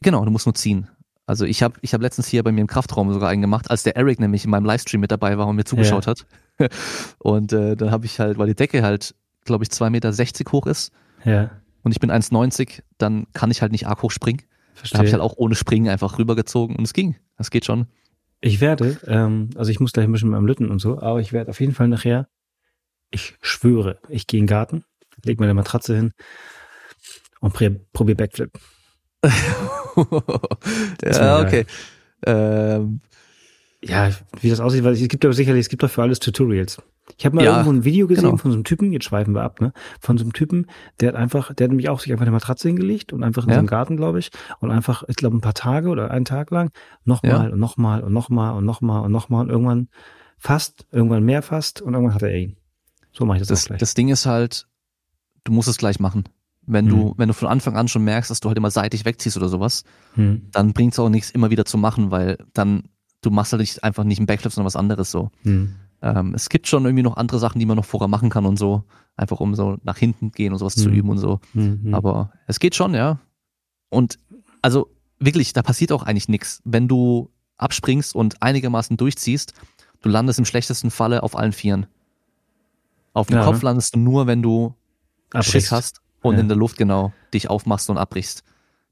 Genau, 0.00 0.24
du 0.24 0.30
musst 0.32 0.46
nur 0.46 0.54
ziehen. 0.54 0.88
Also 1.26 1.44
ich 1.44 1.62
habe 1.62 1.74
ich 1.82 1.94
hab 1.94 2.02
letztens 2.02 2.26
hier 2.26 2.42
bei 2.42 2.50
mir 2.50 2.60
im 2.60 2.66
Kraftraum 2.66 3.12
sogar 3.12 3.28
einen 3.28 3.42
gemacht, 3.42 3.70
als 3.70 3.84
der 3.84 3.96
Eric 3.96 4.18
nämlich 4.18 4.44
in 4.44 4.50
meinem 4.50 4.64
Livestream 4.64 5.00
mit 5.00 5.10
dabei 5.10 5.38
war 5.38 5.46
und 5.46 5.56
mir 5.56 5.64
zugeschaut 5.64 6.06
ja. 6.06 6.10
hat. 6.10 6.26
Und 7.18 7.52
äh, 7.52 7.76
dann 7.76 7.90
habe 7.90 8.04
ich 8.06 8.20
halt, 8.20 8.38
weil 8.38 8.48
die 8.48 8.54
Decke 8.54 8.82
halt, 8.82 9.14
glaube 9.44 9.64
ich, 9.64 9.70
2,60 9.70 9.90
Meter 9.90 10.52
hoch 10.52 10.66
ist. 10.66 10.92
Ja. 11.24 11.50
Und 11.82 11.92
ich 11.92 12.00
bin 12.00 12.10
1,90, 12.10 12.82
dann 12.98 13.26
kann 13.32 13.50
ich 13.50 13.62
halt 13.62 13.72
nicht 13.72 13.86
arg 13.86 14.02
hoch 14.02 14.10
springen. 14.10 14.42
Verstehe. 14.74 14.96
Da 14.96 14.98
habe 14.98 15.06
ich 15.06 15.12
halt 15.12 15.22
auch 15.22 15.34
ohne 15.36 15.54
Springen 15.54 15.88
einfach 15.88 16.18
rübergezogen 16.18 16.76
und 16.76 16.84
es 16.84 16.92
ging. 16.92 17.16
Das 17.36 17.50
geht 17.50 17.64
schon. 17.64 17.86
Ich 18.40 18.60
werde, 18.60 18.98
ähm, 19.06 19.50
also 19.54 19.70
ich 19.70 19.80
muss 19.80 19.92
gleich 19.92 20.06
ein 20.06 20.12
bisschen 20.12 20.28
mit 20.28 20.36
meinem 20.36 20.46
Lütten 20.46 20.70
und 20.70 20.80
so, 20.80 21.00
aber 21.00 21.20
ich 21.20 21.32
werde 21.32 21.50
auf 21.50 21.60
jeden 21.60 21.74
Fall 21.74 21.88
nachher, 21.88 22.28
ich 23.10 23.36
schwöre, 23.40 23.98
ich 24.08 24.26
gehe 24.26 24.38
in 24.38 24.44
den 24.44 24.50
Garten, 24.50 24.84
leg 25.24 25.38
meine 25.38 25.54
Matratze 25.54 25.94
hin 25.94 26.12
und 27.40 27.52
probiere 27.52 28.16
Backflip. 28.16 28.50
ja, 31.04 31.40
okay. 31.40 31.66
Ähm, 32.24 33.00
ja, 33.84 34.10
wie 34.40 34.50
das 34.50 34.60
aussieht, 34.60 34.84
weil 34.84 34.92
es 34.92 35.08
gibt 35.08 35.24
aber 35.24 35.34
sicherlich, 35.34 35.62
es 35.62 35.68
gibt 35.68 35.82
doch 35.82 35.90
für 35.90 36.02
alles 36.02 36.20
Tutorials. 36.20 36.80
Ich 37.18 37.26
habe 37.26 37.34
mal 37.34 37.44
ja, 37.44 37.50
irgendwo 37.50 37.72
ein 37.72 37.84
Video 37.84 38.06
gesehen 38.06 38.24
genau. 38.24 38.36
von 38.36 38.52
so 38.52 38.56
einem 38.56 38.64
Typen, 38.64 38.92
jetzt 38.92 39.06
schweifen 39.06 39.34
wir 39.34 39.42
ab, 39.42 39.60
ne? 39.60 39.72
Von 40.00 40.18
so 40.18 40.24
einem 40.24 40.32
Typen, 40.32 40.66
der 41.00 41.08
hat 41.08 41.16
einfach, 41.16 41.52
der 41.52 41.64
hat 41.64 41.70
nämlich 41.70 41.88
auch 41.88 41.98
sich 41.98 42.12
einfach 42.12 42.22
eine 42.22 42.30
Matratze 42.30 42.68
hingelegt 42.68 43.12
und 43.12 43.24
einfach 43.24 43.42
in 43.42 43.50
ja. 43.50 43.56
seinem 43.56 43.66
Garten, 43.66 43.96
glaube 43.96 44.20
ich, 44.20 44.30
und 44.60 44.70
einfach, 44.70 45.02
ich 45.08 45.16
glaube, 45.16 45.36
ein 45.36 45.40
paar 45.40 45.54
Tage 45.54 45.88
oder 45.88 46.12
einen 46.12 46.24
Tag 46.24 46.52
lang 46.52 46.70
nochmal 47.04 47.48
ja. 47.48 47.52
und 47.52 47.58
nochmal 47.58 48.02
und 48.02 48.12
nochmal 48.12 48.54
und 48.54 48.64
nochmal 48.64 49.04
und 49.04 49.10
nochmal 49.10 49.42
und 49.42 49.50
irgendwann 49.50 49.88
fast, 50.38 50.86
irgendwann 50.92 51.24
mehr 51.24 51.42
fast 51.42 51.80
und 51.82 51.94
irgendwann 51.94 52.14
hat 52.14 52.22
er 52.22 52.34
ihn. 52.34 52.56
So 53.12 53.26
mache 53.26 53.38
ich 53.38 53.42
das, 53.42 53.48
das 53.48 53.62
auch 53.62 53.66
gleich. 53.66 53.80
Das 53.80 53.94
Ding 53.94 54.08
ist 54.08 54.26
halt, 54.26 54.68
du 55.42 55.52
musst 55.52 55.68
es 55.68 55.76
gleich 55.76 55.98
machen. 55.98 56.24
Wenn 56.64 56.86
du, 56.86 56.96
mhm. 56.96 57.14
wenn 57.16 57.28
du 57.28 57.34
von 57.34 57.48
Anfang 57.48 57.76
an 57.76 57.88
schon 57.88 58.04
merkst, 58.04 58.30
dass 58.30 58.40
du 58.40 58.48
halt 58.48 58.56
immer 58.56 58.70
seitlich 58.70 59.04
wegziehst 59.04 59.36
oder 59.36 59.48
sowas, 59.48 59.84
mhm. 60.14 60.42
dann 60.52 60.72
bringt 60.72 60.92
es 60.92 60.98
auch 60.98 61.08
nichts, 61.08 61.30
immer 61.30 61.50
wieder 61.50 61.64
zu 61.64 61.76
machen, 61.76 62.10
weil 62.10 62.38
dann 62.52 62.84
du 63.22 63.30
machst 63.30 63.52
halt 63.52 63.60
nicht 63.60 63.82
einfach 63.82 64.04
nicht 64.04 64.18
einen 64.18 64.26
Backflip, 64.26 64.52
sondern 64.52 64.66
was 64.66 64.76
anderes 64.76 65.10
so. 65.10 65.30
Hm. 65.42 65.74
Ähm, 66.02 66.34
es 66.34 66.48
gibt 66.48 66.66
schon 66.66 66.84
irgendwie 66.84 67.04
noch 67.04 67.16
andere 67.16 67.38
Sachen, 67.38 67.60
die 67.60 67.66
man 67.66 67.76
noch 67.76 67.84
vorher 67.84 68.08
machen 68.08 68.28
kann 68.28 68.44
und 68.44 68.58
so. 68.58 68.84
Einfach 69.16 69.40
um 69.40 69.54
so 69.54 69.78
nach 69.84 69.96
hinten 69.96 70.32
gehen 70.32 70.52
und 70.52 70.58
sowas 70.58 70.74
hm. 70.74 70.82
zu 70.82 70.90
üben 70.90 71.08
und 71.08 71.18
so. 71.18 71.40
Hm, 71.52 71.94
Aber 71.94 72.32
es 72.46 72.58
geht 72.58 72.74
schon, 72.74 72.94
ja. 72.94 73.20
Und 73.88 74.18
also 74.60 74.90
wirklich, 75.18 75.52
da 75.52 75.62
passiert 75.62 75.92
auch 75.92 76.02
eigentlich 76.02 76.28
nichts. 76.28 76.60
Wenn 76.64 76.88
du 76.88 77.30
abspringst 77.56 78.14
und 78.14 78.42
einigermaßen 78.42 78.96
durchziehst, 78.96 79.54
du 80.00 80.08
landest 80.08 80.40
im 80.40 80.44
schlechtesten 80.44 80.90
Falle 80.90 81.22
auf 81.22 81.36
allen 81.36 81.52
Vieren. 81.52 81.86
Auf 83.12 83.28
dem 83.28 83.36
ja, 83.36 83.44
Kopf 83.44 83.62
landest 83.62 83.94
du 83.94 84.00
nur, 84.00 84.26
wenn 84.26 84.42
du 84.42 84.74
Abbrichst. 85.30 85.52
Schiss 85.52 85.72
hast 85.72 86.01
und 86.22 86.34
ja. 86.34 86.40
in 86.40 86.48
der 86.48 86.56
Luft 86.56 86.78
genau 86.78 87.12
dich 87.34 87.50
aufmachst 87.50 87.90
und 87.90 87.98
abbrichst. 87.98 88.44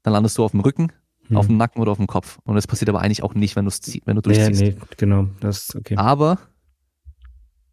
Dann 0.03 0.13
landest 0.13 0.37
du 0.37 0.43
auf 0.43 0.51
dem 0.51 0.61
Rücken 0.61 0.91
hm. 1.31 1.37
auf 1.37 1.47
dem 1.47 1.57
Nacken 1.57 1.81
oder 1.81 1.91
auf 1.91 1.97
dem 1.97 2.07
Kopf. 2.07 2.39
Und 2.43 2.55
das 2.55 2.67
passiert 2.67 2.89
aber 2.89 3.01
eigentlich 3.01 3.23
auch 3.23 3.33
nicht, 3.33 3.55
wenn, 3.55 3.65
wenn 3.65 4.15
du 4.15 4.21
durchziehst. 4.21 4.61
Nee, 4.61 4.69
nee, 4.71 4.85
genau, 4.97 5.27
das 5.39 5.69
ist 5.69 5.75
okay. 5.75 5.95
Aber 5.95 6.37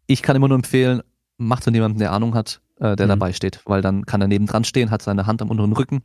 ich 0.07 0.21
kann 0.21 0.35
immer 0.35 0.47
nur 0.47 0.55
empfehlen, 0.55 1.01
macht 1.37 1.65
von 1.65 1.73
jemandem, 1.73 1.99
der 1.99 2.11
Ahnung 2.11 2.33
hat, 2.33 2.61
äh, 2.79 2.95
der 2.95 3.05
mhm. 3.05 3.09
dabei 3.09 3.33
steht, 3.33 3.61
weil 3.65 3.81
dann 3.81 4.05
kann 4.05 4.21
er 4.21 4.27
nebendran 4.27 4.63
stehen, 4.63 4.91
hat 4.91 5.01
seine 5.01 5.27
Hand 5.27 5.41
am 5.41 5.49
unteren 5.49 5.73
Rücken 5.73 6.03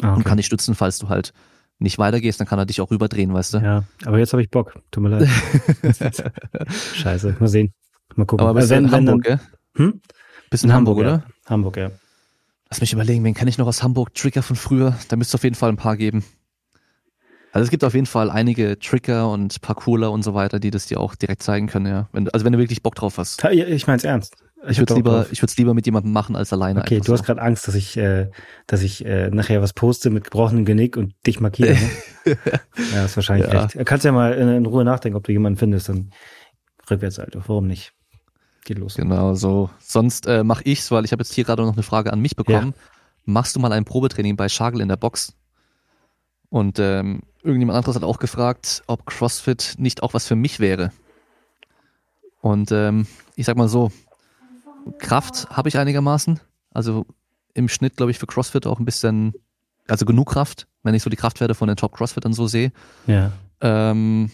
ah, 0.00 0.08
okay. 0.08 0.16
und 0.16 0.24
kann 0.24 0.36
dich 0.36 0.46
stützen, 0.46 0.74
falls 0.74 0.98
du 0.98 1.08
halt 1.08 1.32
nicht 1.78 1.98
weitergehst, 1.98 2.40
dann 2.40 2.46
kann 2.46 2.58
er 2.58 2.66
dich 2.66 2.80
auch 2.80 2.90
rüberdrehen, 2.90 3.32
weißt 3.32 3.54
du? 3.54 3.58
Ja, 3.58 3.84
aber 4.04 4.18
jetzt 4.18 4.32
habe 4.32 4.42
ich 4.42 4.50
Bock. 4.50 4.78
Tut 4.90 5.02
mir 5.02 5.10
leid. 5.10 5.28
Scheiße, 6.94 7.36
mal 7.38 7.48
sehen. 7.48 7.72
Mal 8.14 8.24
gucken. 8.24 8.46
Aber 8.46 8.58
bist 8.58 8.70
wenn, 8.70 8.86
in 8.86 8.90
Hamburg, 8.92 9.22
gell? 9.24 9.40
Hm? 9.74 10.00
Bist 10.50 10.64
in, 10.64 10.70
in 10.70 10.76
Hamburg, 10.76 10.98
Hamburg, 10.98 11.18
oder? 11.18 11.24
Ja. 11.44 11.50
Hamburg, 11.50 11.76
ja. 11.76 11.90
Lass 12.70 12.80
mich 12.80 12.92
überlegen, 12.92 13.22
wen 13.24 13.34
kenne 13.34 13.48
ich 13.48 13.58
noch 13.58 13.66
aus 13.66 13.82
Hamburg? 13.82 14.14
Trigger 14.14 14.42
von 14.42 14.56
früher. 14.56 14.96
Da 15.08 15.16
müsste 15.16 15.32
es 15.32 15.34
auf 15.40 15.44
jeden 15.44 15.54
Fall 15.54 15.70
ein 15.70 15.76
paar 15.76 15.96
geben. 15.96 16.24
Also 17.52 17.64
es 17.64 17.70
gibt 17.70 17.84
auf 17.84 17.94
jeden 17.94 18.06
Fall 18.06 18.30
einige 18.30 18.78
Tricker 18.78 19.30
und 19.30 19.62
Parkourler 19.62 20.10
und 20.12 20.22
so 20.22 20.34
weiter, 20.34 20.58
die 20.58 20.70
das 20.70 20.86
dir 20.86 21.00
auch 21.00 21.14
direkt 21.14 21.42
zeigen 21.42 21.68
können, 21.68 21.86
ja. 21.86 22.08
Wenn, 22.12 22.28
also 22.28 22.44
wenn 22.44 22.52
du 22.52 22.58
wirklich 22.58 22.82
Bock 22.82 22.94
drauf 22.96 23.16
hast. 23.16 23.42
Ich 23.44 23.86
mein's 23.86 24.04
ernst. 24.04 24.36
Ich, 24.64 24.72
ich 24.72 24.78
würde 24.78 24.92
es 24.92 24.96
lieber, 24.96 25.26
ich 25.30 25.40
würde 25.40 25.50
es 25.50 25.56
lieber 25.56 25.72
mit 25.72 25.86
jemandem 25.86 26.12
machen 26.12 26.36
als 26.36 26.52
alleine. 26.52 26.80
Okay, 26.80 27.00
du 27.00 27.12
hast 27.14 27.22
gerade 27.22 27.40
Angst, 27.40 27.66
dass 27.66 27.74
ich, 27.74 27.96
äh, 27.96 28.30
dass 28.66 28.82
ich 28.82 29.06
äh, 29.06 29.30
nachher 29.30 29.62
was 29.62 29.72
poste 29.72 30.10
mit 30.10 30.24
gebrochenem 30.24 30.66
Genick 30.66 30.98
und 30.98 31.14
dich 31.26 31.40
markiere. 31.40 31.78
Ne? 32.24 32.36
ja, 32.94 33.06
ist 33.06 33.16
wahrscheinlich 33.16 33.50
ja. 33.50 33.62
recht. 33.62 33.86
Kannst 33.86 34.04
ja 34.04 34.12
mal 34.12 34.34
in, 34.34 34.48
in, 34.48 34.66
Ruhe 34.66 34.84
nachdenken, 34.84 35.16
ob 35.16 35.24
du 35.24 35.32
jemanden 35.32 35.58
findest, 35.58 35.88
dann 35.88 36.10
rückwärts, 36.90 37.18
Alter. 37.18 37.42
Warum 37.46 37.66
nicht? 37.66 37.92
Geht 38.66 38.78
los. 38.78 38.96
Genau, 38.96 39.34
so. 39.34 39.70
Sonst 39.78 40.26
äh, 40.26 40.42
mache 40.42 40.64
ich's, 40.64 40.90
weil 40.90 41.04
ich 41.04 41.12
habe 41.12 41.22
jetzt 41.22 41.32
hier 41.32 41.44
gerade 41.44 41.62
noch 41.62 41.74
eine 41.74 41.84
Frage 41.84 42.12
an 42.12 42.20
mich 42.20 42.34
bekommen. 42.34 42.74
Ja. 42.76 42.82
Machst 43.24 43.54
du 43.54 43.60
mal 43.60 43.72
ein 43.72 43.84
Probetraining 43.84 44.36
bei 44.36 44.48
Schagel 44.48 44.80
in 44.80 44.88
der 44.88 44.96
Box? 44.96 45.34
Und 46.48 46.80
ähm, 46.80 47.22
irgendjemand 47.44 47.76
anderes 47.76 47.94
hat 47.94 48.02
auch 48.02 48.18
gefragt, 48.18 48.82
ob 48.88 49.06
CrossFit 49.06 49.76
nicht 49.78 50.02
auch 50.02 50.14
was 50.14 50.26
für 50.26 50.34
mich 50.34 50.58
wäre. 50.58 50.90
Und 52.40 52.72
ähm, 52.72 53.06
ich 53.36 53.46
sag 53.46 53.56
mal 53.56 53.68
so, 53.68 53.92
Kraft 54.98 55.48
habe 55.48 55.68
ich 55.68 55.78
einigermaßen. 55.78 56.40
Also 56.72 57.06
im 57.54 57.68
Schnitt, 57.68 57.96
glaube 57.96 58.10
ich, 58.10 58.18
für 58.18 58.26
CrossFit 58.26 58.66
auch 58.66 58.80
ein 58.80 58.84
bisschen, 58.84 59.34
also 59.86 60.04
genug 60.04 60.30
Kraft, 60.32 60.66
wenn 60.82 60.94
ich 60.96 61.04
so 61.04 61.10
die 61.10 61.16
Kraftwerte 61.16 61.54
von 61.54 61.68
den 61.68 61.76
Top-Crossfittern 61.76 62.32
so 62.32 62.48
sehe. 62.48 62.72
Ja. 63.06 63.30
Ähm, 63.60 64.32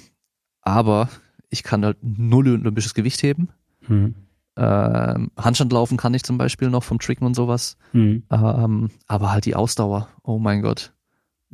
aber 0.62 1.10
ich 1.50 1.62
kann 1.62 1.84
halt 1.84 1.98
null 2.00 2.48
olympisches 2.48 2.94
Gewicht 2.94 3.22
heben. 3.22 3.50
Mhm. 3.88 4.14
Ähm, 4.56 5.30
Handstandlaufen 5.36 5.96
kann 5.96 6.14
ich 6.14 6.24
zum 6.24 6.38
Beispiel 6.38 6.68
noch 6.68 6.82
vom 6.82 6.98
Tricken 6.98 7.26
und 7.26 7.34
sowas. 7.34 7.76
Mhm. 7.92 8.24
Ähm, 8.30 8.90
aber 9.06 9.32
halt 9.32 9.46
die 9.46 9.54
Ausdauer. 9.54 10.08
Oh 10.22 10.38
mein 10.38 10.62
Gott. 10.62 10.92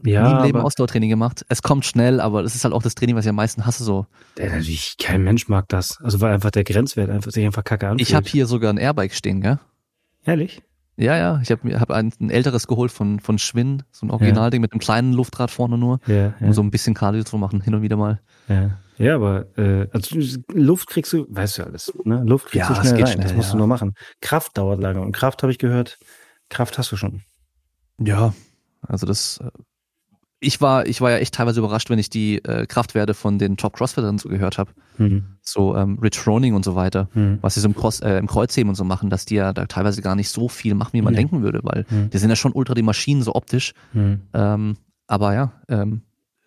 Ja, 0.04 0.28
Nie 0.28 0.38
im 0.38 0.44
Leben 0.44 0.60
Ausdauertraining 0.60 1.10
gemacht. 1.10 1.44
Es 1.48 1.62
kommt 1.62 1.84
schnell, 1.84 2.20
aber 2.20 2.42
das 2.42 2.54
ist 2.54 2.64
halt 2.64 2.72
auch 2.72 2.82
das 2.82 2.94
Training, 2.94 3.16
was 3.16 3.24
ich 3.24 3.30
am 3.30 3.36
meisten 3.36 3.66
hasse. 3.66 3.82
So. 3.82 4.06
Ja, 4.38 4.46
natürlich, 4.46 4.96
kein 4.98 5.22
Mensch 5.22 5.48
mag 5.48 5.68
das. 5.68 5.98
Also 6.02 6.20
weil 6.20 6.32
einfach 6.32 6.50
der 6.50 6.64
Grenzwert 6.64 7.10
einfach 7.10 7.32
sich 7.32 7.44
einfach 7.44 7.64
kacke 7.64 7.88
anfühlt. 7.88 8.08
Ich 8.08 8.14
habe 8.14 8.28
hier 8.28 8.46
sogar 8.46 8.72
ein 8.72 8.78
Airbike 8.78 9.12
stehen, 9.12 9.40
gell? 9.40 9.58
Ehrlich? 10.24 10.62
Ja, 10.96 11.16
ja. 11.16 11.40
Ich 11.42 11.50
habe 11.50 11.80
hab 11.80 11.90
ein, 11.90 12.12
ein 12.20 12.30
älteres 12.30 12.66
geholt 12.66 12.92
von, 12.92 13.20
von 13.20 13.38
Schwinn, 13.38 13.84
so 13.90 14.06
ein 14.06 14.10
Originalding 14.10 14.60
ja. 14.60 14.62
mit 14.62 14.72
einem 14.72 14.80
kleinen 14.80 15.12
Luftrad 15.12 15.50
vorne 15.50 15.78
nur, 15.78 16.00
ja, 16.06 16.14
ja. 16.14 16.34
um 16.40 16.52
so 16.52 16.62
ein 16.62 16.70
bisschen 16.70 16.94
Cardio 16.94 17.24
zu 17.24 17.38
machen, 17.38 17.60
hin 17.60 17.74
und 17.74 17.82
wieder 17.82 17.96
mal. 17.96 18.20
Ja. 18.48 18.70
Ja, 18.98 19.14
aber 19.14 19.46
äh, 19.56 19.88
also 19.92 20.18
Luft 20.52 20.88
kriegst 20.88 21.12
du, 21.12 21.26
weißt 21.28 21.58
du 21.58 21.64
alles, 21.64 21.92
ne? 22.04 22.22
Luft 22.24 22.46
kriegst 22.46 22.68
ja, 22.68 22.74
du 22.74 22.80
schnell 22.80 23.02
rein. 23.02 23.12
Schnell, 23.12 23.22
das 23.24 23.34
musst 23.34 23.48
ja. 23.48 23.52
du 23.52 23.58
nur 23.58 23.66
machen. 23.66 23.94
Kraft 24.20 24.58
dauert 24.58 24.80
lange 24.80 25.00
und 25.00 25.12
Kraft 25.12 25.42
habe 25.42 25.52
ich 25.52 25.58
gehört, 25.58 25.98
Kraft 26.48 26.78
hast 26.78 26.92
du 26.92 26.96
schon. 26.96 27.22
Ja, 28.00 28.34
also 28.82 29.06
das 29.06 29.38
äh, 29.38 29.50
ich 30.40 30.60
war, 30.60 30.86
ich 30.86 31.00
war 31.00 31.10
ja 31.10 31.18
echt 31.18 31.34
teilweise 31.34 31.60
überrascht, 31.60 31.90
wenn 31.90 31.98
ich 31.98 32.10
die 32.10 32.44
äh, 32.44 32.66
Kraftwerte 32.66 33.14
von 33.14 33.38
den 33.38 33.56
Top 33.56 33.74
Crossfittern 33.76 34.18
so 34.18 34.28
gehört 34.28 34.58
habe. 34.58 34.70
Mhm. 34.96 35.38
So 35.42 35.76
ähm, 35.76 35.98
Rich 36.00 36.18
Froning 36.18 36.54
und 36.54 36.64
so 36.64 36.76
weiter, 36.76 37.08
mhm. 37.14 37.38
was 37.40 37.54
sie 37.54 37.60
so 37.60 37.68
im, 37.68 37.74
Cross, 37.74 38.00
äh, 38.00 38.18
im 38.18 38.28
Kreuzheben 38.28 38.68
und 38.68 38.76
so 38.76 38.84
machen, 38.84 39.10
dass 39.10 39.24
die 39.24 39.34
ja 39.34 39.52
da 39.52 39.66
teilweise 39.66 40.00
gar 40.00 40.14
nicht 40.14 40.28
so 40.28 40.48
viel 40.48 40.74
machen, 40.74 40.92
wie 40.92 41.02
man 41.02 41.14
ja. 41.14 41.18
denken 41.18 41.42
würde, 41.42 41.60
weil 41.64 41.86
mhm. 41.90 42.10
die 42.10 42.18
sind 42.18 42.30
ja 42.30 42.36
schon 42.36 42.52
ultra 42.52 42.74
die 42.74 42.82
Maschinen, 42.82 43.22
so 43.22 43.34
optisch. 43.34 43.74
Mhm. 43.92 44.22
Ähm, 44.32 44.76
aber 45.08 45.34
ja, 45.34 45.52
ähm, 45.68 46.02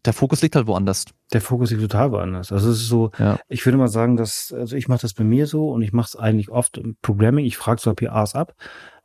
der 0.05 0.13
Fokus 0.13 0.41
liegt 0.41 0.55
halt 0.55 0.67
woanders. 0.67 1.05
Der 1.31 1.41
Fokus 1.41 1.69
liegt 1.71 1.81
total 1.81 2.11
woanders. 2.11 2.51
Also 2.51 2.71
es 2.71 2.81
ist 2.81 2.87
so, 2.87 3.11
ja. 3.19 3.39
ich 3.47 3.65
würde 3.65 3.77
mal 3.77 3.87
sagen, 3.87 4.17
dass, 4.17 4.53
also 4.53 4.75
ich 4.75 4.87
mache 4.87 5.01
das 5.01 5.13
bei 5.13 5.23
mir 5.23 5.47
so 5.47 5.69
und 5.69 5.81
ich 5.81 5.93
mache 5.93 6.07
es 6.07 6.15
eigentlich 6.15 6.49
oft 6.49 6.77
im 6.77 6.95
Programming. 7.01 7.45
Ich 7.45 7.57
frage 7.57 7.81
zwar 7.81 7.95
PAs 7.95 8.35
ab, 8.35 8.55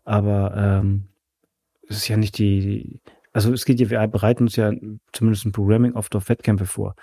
aber 0.05 0.55
ähm, 0.56 1.09
es 1.89 1.98
ist 1.98 2.09
ja 2.09 2.16
nicht 2.16 2.39
die, 2.39 3.01
also 3.32 3.52
es 3.52 3.64
geht 3.64 3.81
ja, 3.81 3.90
wir 3.90 4.06
bereiten 4.09 4.44
uns 4.44 4.56
ja 4.56 4.73
zumindest 5.12 5.44
im 5.44 5.52
Programming 5.52 5.93
oft 5.93 6.16
auf 6.16 6.28
Wettkämpfe 6.28 6.66
vor. 6.66 6.94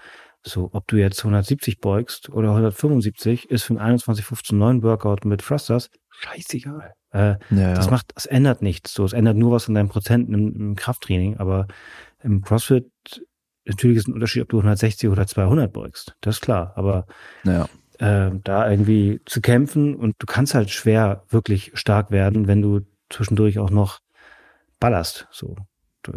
So, 0.46 0.70
ob 0.74 0.88
du 0.88 0.98
jetzt 0.98 1.20
170 1.20 1.80
beugst 1.80 2.30
oder 2.30 2.50
175, 2.50 3.50
ist 3.50 3.64
für 3.64 3.80
ein 3.80 3.98
21-15-9 3.98 4.84
Workout 4.84 5.24
mit 5.24 5.42
Thrusters 5.42 5.90
scheißegal. 6.10 6.94
Äh, 7.12 7.36
ja, 7.52 7.74
das 7.74 7.90
macht, 7.90 8.12
das 8.16 8.26
ändert 8.26 8.62
nichts. 8.62 8.94
So, 8.94 9.06
es 9.06 9.14
ändert 9.14 9.38
nur 9.38 9.52
was 9.52 9.68
an 9.68 9.76
deinen 9.76 9.90
Prozenten 9.90 10.34
im, 10.34 10.56
im 10.56 10.76
Krafttraining, 10.76 11.38
aber 11.38 11.68
im 12.24 12.42
CrossFit 12.42 12.90
natürlich 13.66 13.98
ist 13.98 14.08
ein 14.08 14.14
Unterschied, 14.14 14.44
ob 14.44 14.50
du 14.50 14.58
160 14.58 15.10
oder 15.10 15.28
200 15.28 15.72
beugst. 15.72 16.16
Das 16.22 16.36
ist 16.36 16.42
klar. 16.42 16.74
Aber 16.76 17.06
ja. 17.44 17.68
äh, 18.00 18.32
da 18.44 18.70
irgendwie 18.70 19.22
zu 19.26 19.42
kämpfen 19.42 19.96
und 19.96 20.16
du 20.20 20.26
kannst 20.26 20.56
halt 20.56 20.70
schwer 20.70 21.24
wirklich 21.30 21.72
stark 21.76 22.12
werden, 22.12 22.48
wenn 22.48 22.62
du 22.62 22.82
zwischendurch 23.10 23.60
auch 23.60 23.70
noch 23.70 24.00
ballerst. 24.80 25.28
So. 25.32 25.56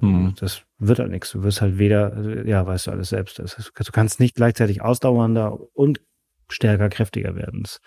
Mhm. 0.01 0.35
Das 0.41 0.63
wird 0.79 0.99
halt 0.99 1.11
nichts. 1.11 1.31
Du 1.31 1.43
wirst 1.43 1.61
halt 1.61 1.79
weder, 1.79 2.45
ja, 2.45 2.67
weißt 2.67 2.89
du 2.89 2.91
alles 2.91 3.11
selbst. 3.11 3.39
Das 3.39 3.57
heißt, 3.57 3.73
du 3.77 3.93
kannst 3.93 4.19
nicht 4.19 4.35
gleichzeitig 4.35 4.83
ausdauernder 4.83 5.59
und 5.75 6.01
stärker, 6.49 6.89
kräftiger 6.89 7.37
werden. 7.37 7.63
Das 7.63 7.81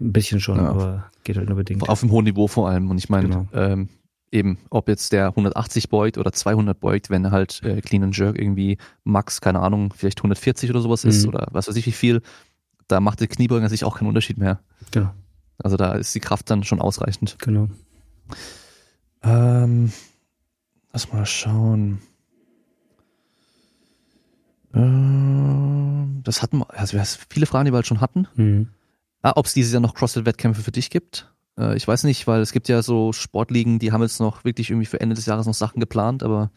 ein 0.00 0.12
bisschen 0.12 0.40
schon, 0.40 0.58
ja. 0.58 0.68
aber 0.68 1.10
geht 1.24 1.36
halt 1.36 1.48
nur 1.48 1.56
bedingt. 1.56 1.88
Auf 1.88 2.02
einem 2.02 2.12
hohen 2.12 2.24
Niveau 2.24 2.46
vor 2.46 2.68
allem. 2.68 2.90
Und 2.90 2.98
ich 2.98 3.08
meine, 3.08 3.28
genau. 3.28 3.48
ähm, 3.52 3.88
eben, 4.30 4.58
ob 4.70 4.88
jetzt 4.88 5.12
der 5.12 5.26
180 5.28 5.88
beugt 5.88 6.18
oder 6.18 6.32
200 6.32 6.78
beugt, 6.78 7.10
wenn 7.10 7.30
halt 7.30 7.62
äh, 7.62 7.80
Clean 7.80 8.02
and 8.02 8.16
Jerk 8.16 8.38
irgendwie 8.38 8.78
max, 9.04 9.40
keine 9.40 9.60
Ahnung, 9.60 9.92
vielleicht 9.96 10.18
140 10.18 10.70
oder 10.70 10.80
sowas 10.80 11.04
ist 11.04 11.22
mhm. 11.22 11.28
oder 11.30 11.48
was 11.50 11.68
weiß 11.68 11.76
ich 11.76 11.86
wie 11.86 11.92
viel, 11.92 12.22
da 12.86 13.00
macht 13.00 13.20
der 13.20 13.28
Kniebeuger 13.28 13.68
sich 13.68 13.84
auch 13.84 13.98
keinen 13.98 14.08
Unterschied 14.08 14.38
mehr. 14.38 14.60
Genau. 14.90 15.12
Also 15.58 15.76
da 15.76 15.94
ist 15.94 16.14
die 16.14 16.20
Kraft 16.20 16.50
dann 16.50 16.64
schon 16.64 16.80
ausreichend. 16.80 17.36
Genau. 17.40 17.68
Ähm, 19.22 19.90
Lass 20.92 21.12
mal 21.12 21.26
schauen. 21.26 22.00
Ähm, 24.74 26.20
das 26.24 26.42
hatten 26.42 26.58
wir, 26.58 26.66
also 26.76 26.98
viele 27.28 27.46
Fragen, 27.46 27.66
die 27.66 27.72
wir 27.72 27.76
halt 27.76 27.86
schon 27.86 28.00
hatten. 28.00 28.26
Mhm. 28.34 28.68
Ah, 29.22 29.32
Ob 29.36 29.46
es 29.46 29.54
dieses 29.54 29.72
Jahr 29.72 29.80
noch 29.80 29.94
CrossFit-Wettkämpfe 29.94 30.62
für 30.62 30.72
dich 30.72 30.90
gibt? 30.90 31.32
Äh, 31.58 31.76
ich 31.76 31.86
weiß 31.86 32.04
nicht, 32.04 32.26
weil 32.26 32.40
es 32.40 32.52
gibt 32.52 32.68
ja 32.68 32.82
so 32.82 33.12
Sportligen, 33.12 33.78
die 33.78 33.92
haben 33.92 34.02
jetzt 34.02 34.20
noch 34.20 34.44
wirklich 34.44 34.70
irgendwie 34.70 34.86
für 34.86 35.00
Ende 35.00 35.14
des 35.14 35.26
Jahres 35.26 35.46
noch 35.46 35.54
Sachen 35.54 35.80
geplant, 35.80 36.22
aber 36.22 36.50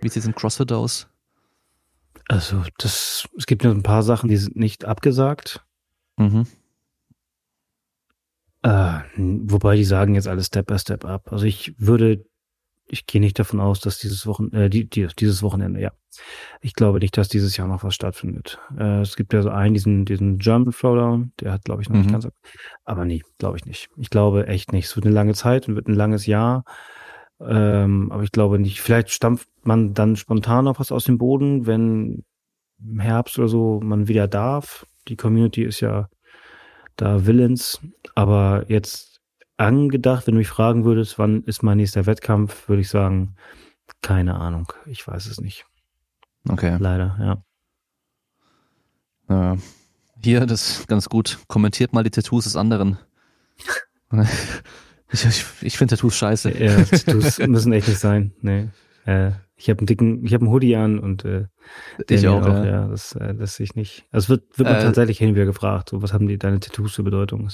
wie 0.00 0.08
sieht 0.08 0.22
es 0.22 0.26
in 0.26 0.34
CrossFit 0.34 0.72
aus? 0.72 1.08
Also, 2.28 2.62
das, 2.78 3.26
es 3.36 3.46
gibt 3.46 3.64
nur 3.64 3.74
ein 3.74 3.82
paar 3.82 4.02
Sachen, 4.02 4.28
die 4.28 4.36
sind 4.36 4.56
nicht 4.56 4.84
abgesagt. 4.84 5.64
Mhm. 6.16 6.46
Äh, 8.62 9.00
wobei 9.16 9.76
die 9.76 9.84
sagen 9.84 10.14
jetzt 10.14 10.28
alles 10.28 10.46
Step 10.46 10.66
by 10.66 10.78
Step 10.78 11.04
ab. 11.04 11.32
Also 11.32 11.44
ich 11.46 11.74
würde 11.78 12.26
ich 12.88 13.06
gehe 13.06 13.20
nicht 13.20 13.38
davon 13.38 13.60
aus, 13.60 13.80
dass 13.80 13.98
dieses 13.98 14.26
Wochenende, 14.26 14.64
äh, 14.64 14.70
die, 14.70 14.88
die, 14.88 15.06
dieses 15.18 15.42
Wochenende, 15.42 15.80
ja. 15.80 15.92
Ich 16.60 16.74
glaube 16.74 16.98
nicht, 16.98 17.16
dass 17.16 17.28
dieses 17.28 17.56
Jahr 17.56 17.68
noch 17.68 17.84
was 17.84 17.94
stattfindet. 17.94 18.58
Äh, 18.76 19.02
es 19.02 19.14
gibt 19.14 19.32
ja 19.32 19.42
so 19.42 19.50
einen, 19.50 19.74
diesen, 19.74 20.04
diesen 20.04 20.38
German 20.38 20.72
Throwdown, 20.72 21.32
der 21.40 21.52
hat, 21.52 21.64
glaube 21.64 21.82
ich, 21.82 21.88
noch 21.88 21.96
mhm. 21.96 22.02
nicht 22.02 22.12
ganz, 22.12 22.28
aber 22.84 23.04
nee, 23.04 23.22
glaube 23.38 23.56
ich 23.56 23.66
nicht. 23.66 23.88
Ich 23.96 24.10
glaube 24.10 24.46
echt 24.46 24.72
nicht. 24.72 24.86
Es 24.86 24.96
wird 24.96 25.06
eine 25.06 25.14
lange 25.14 25.34
Zeit 25.34 25.68
und 25.68 25.76
wird 25.76 25.88
ein 25.88 25.94
langes 25.94 26.26
Jahr. 26.26 26.64
Ähm, 27.40 28.10
aber 28.10 28.24
ich 28.24 28.32
glaube 28.32 28.58
nicht. 28.58 28.80
Vielleicht 28.80 29.10
stampft 29.10 29.48
man 29.62 29.94
dann 29.94 30.16
spontan 30.16 30.64
noch 30.64 30.80
was 30.80 30.90
aus 30.90 31.04
dem 31.04 31.18
Boden, 31.18 31.66
wenn 31.66 32.24
im 32.80 33.00
Herbst 33.00 33.38
oder 33.38 33.48
so 33.48 33.80
man 33.82 34.08
wieder 34.08 34.26
darf. 34.26 34.86
Die 35.08 35.16
Community 35.16 35.62
ist 35.62 35.80
ja 35.80 36.08
da 36.96 37.26
willens. 37.26 37.80
Aber 38.14 38.64
jetzt 38.68 39.07
angedacht. 39.58 40.26
Wenn 40.26 40.34
du 40.34 40.38
mich 40.38 40.48
fragen 40.48 40.84
würdest, 40.84 41.18
wann 41.18 41.44
ist 41.44 41.62
mein 41.62 41.76
nächster 41.76 42.06
Wettkampf, 42.06 42.68
würde 42.68 42.82
ich 42.82 42.88
sagen, 42.88 43.36
keine 44.02 44.36
Ahnung. 44.36 44.72
Ich 44.86 45.06
weiß 45.06 45.26
es 45.26 45.40
nicht. 45.40 45.66
Okay. 46.48 46.76
Leider, 46.78 47.42
ja. 49.28 49.52
Äh, 49.52 49.58
hier, 50.22 50.46
das 50.46 50.80
ist 50.80 50.88
ganz 50.88 51.08
gut. 51.08 51.38
Kommentiert 51.48 51.92
mal 51.92 52.04
die 52.04 52.10
Tattoos 52.10 52.44
des 52.44 52.56
anderen. 52.56 52.98
ich, 55.12 55.24
ich, 55.24 55.44
ich 55.60 55.78
finde 55.78 55.94
Tattoos 55.94 56.16
scheiße. 56.16 56.58
Ja, 56.58 56.82
Tattoos 56.84 57.38
müssen 57.38 57.72
echt 57.72 57.88
nicht 57.88 58.00
sein. 58.00 58.32
Nee. 58.40 58.68
Äh, 59.04 59.32
ich 59.56 59.68
habe 59.68 59.80
einen 59.80 59.86
dicken, 59.86 60.24
ich 60.24 60.34
habe 60.34 60.44
einen 60.44 60.52
Hoodie 60.52 60.76
an 60.76 60.98
und 60.98 61.24
äh, 61.24 61.46
ich 62.08 62.28
auch, 62.28 62.42
auch, 62.42 62.46
ja. 62.46 62.64
ja 62.64 62.88
das, 62.88 63.14
äh, 63.16 63.34
das 63.34 63.56
sehe 63.56 63.64
ich 63.64 63.74
nicht. 63.74 64.06
Also 64.12 64.24
es 64.24 64.28
wird, 64.28 64.58
wird 64.58 64.68
man 64.68 64.78
äh, 64.78 64.82
tatsächlich 64.82 65.18
hin 65.18 65.34
wieder 65.34 65.46
gefragt, 65.46 65.88
so 65.88 66.00
was 66.00 66.12
haben 66.12 66.28
die 66.28 66.38
deine 66.38 66.60
Tattoos 66.60 66.94
für 66.94 67.02
Bedeutung? 67.02 67.50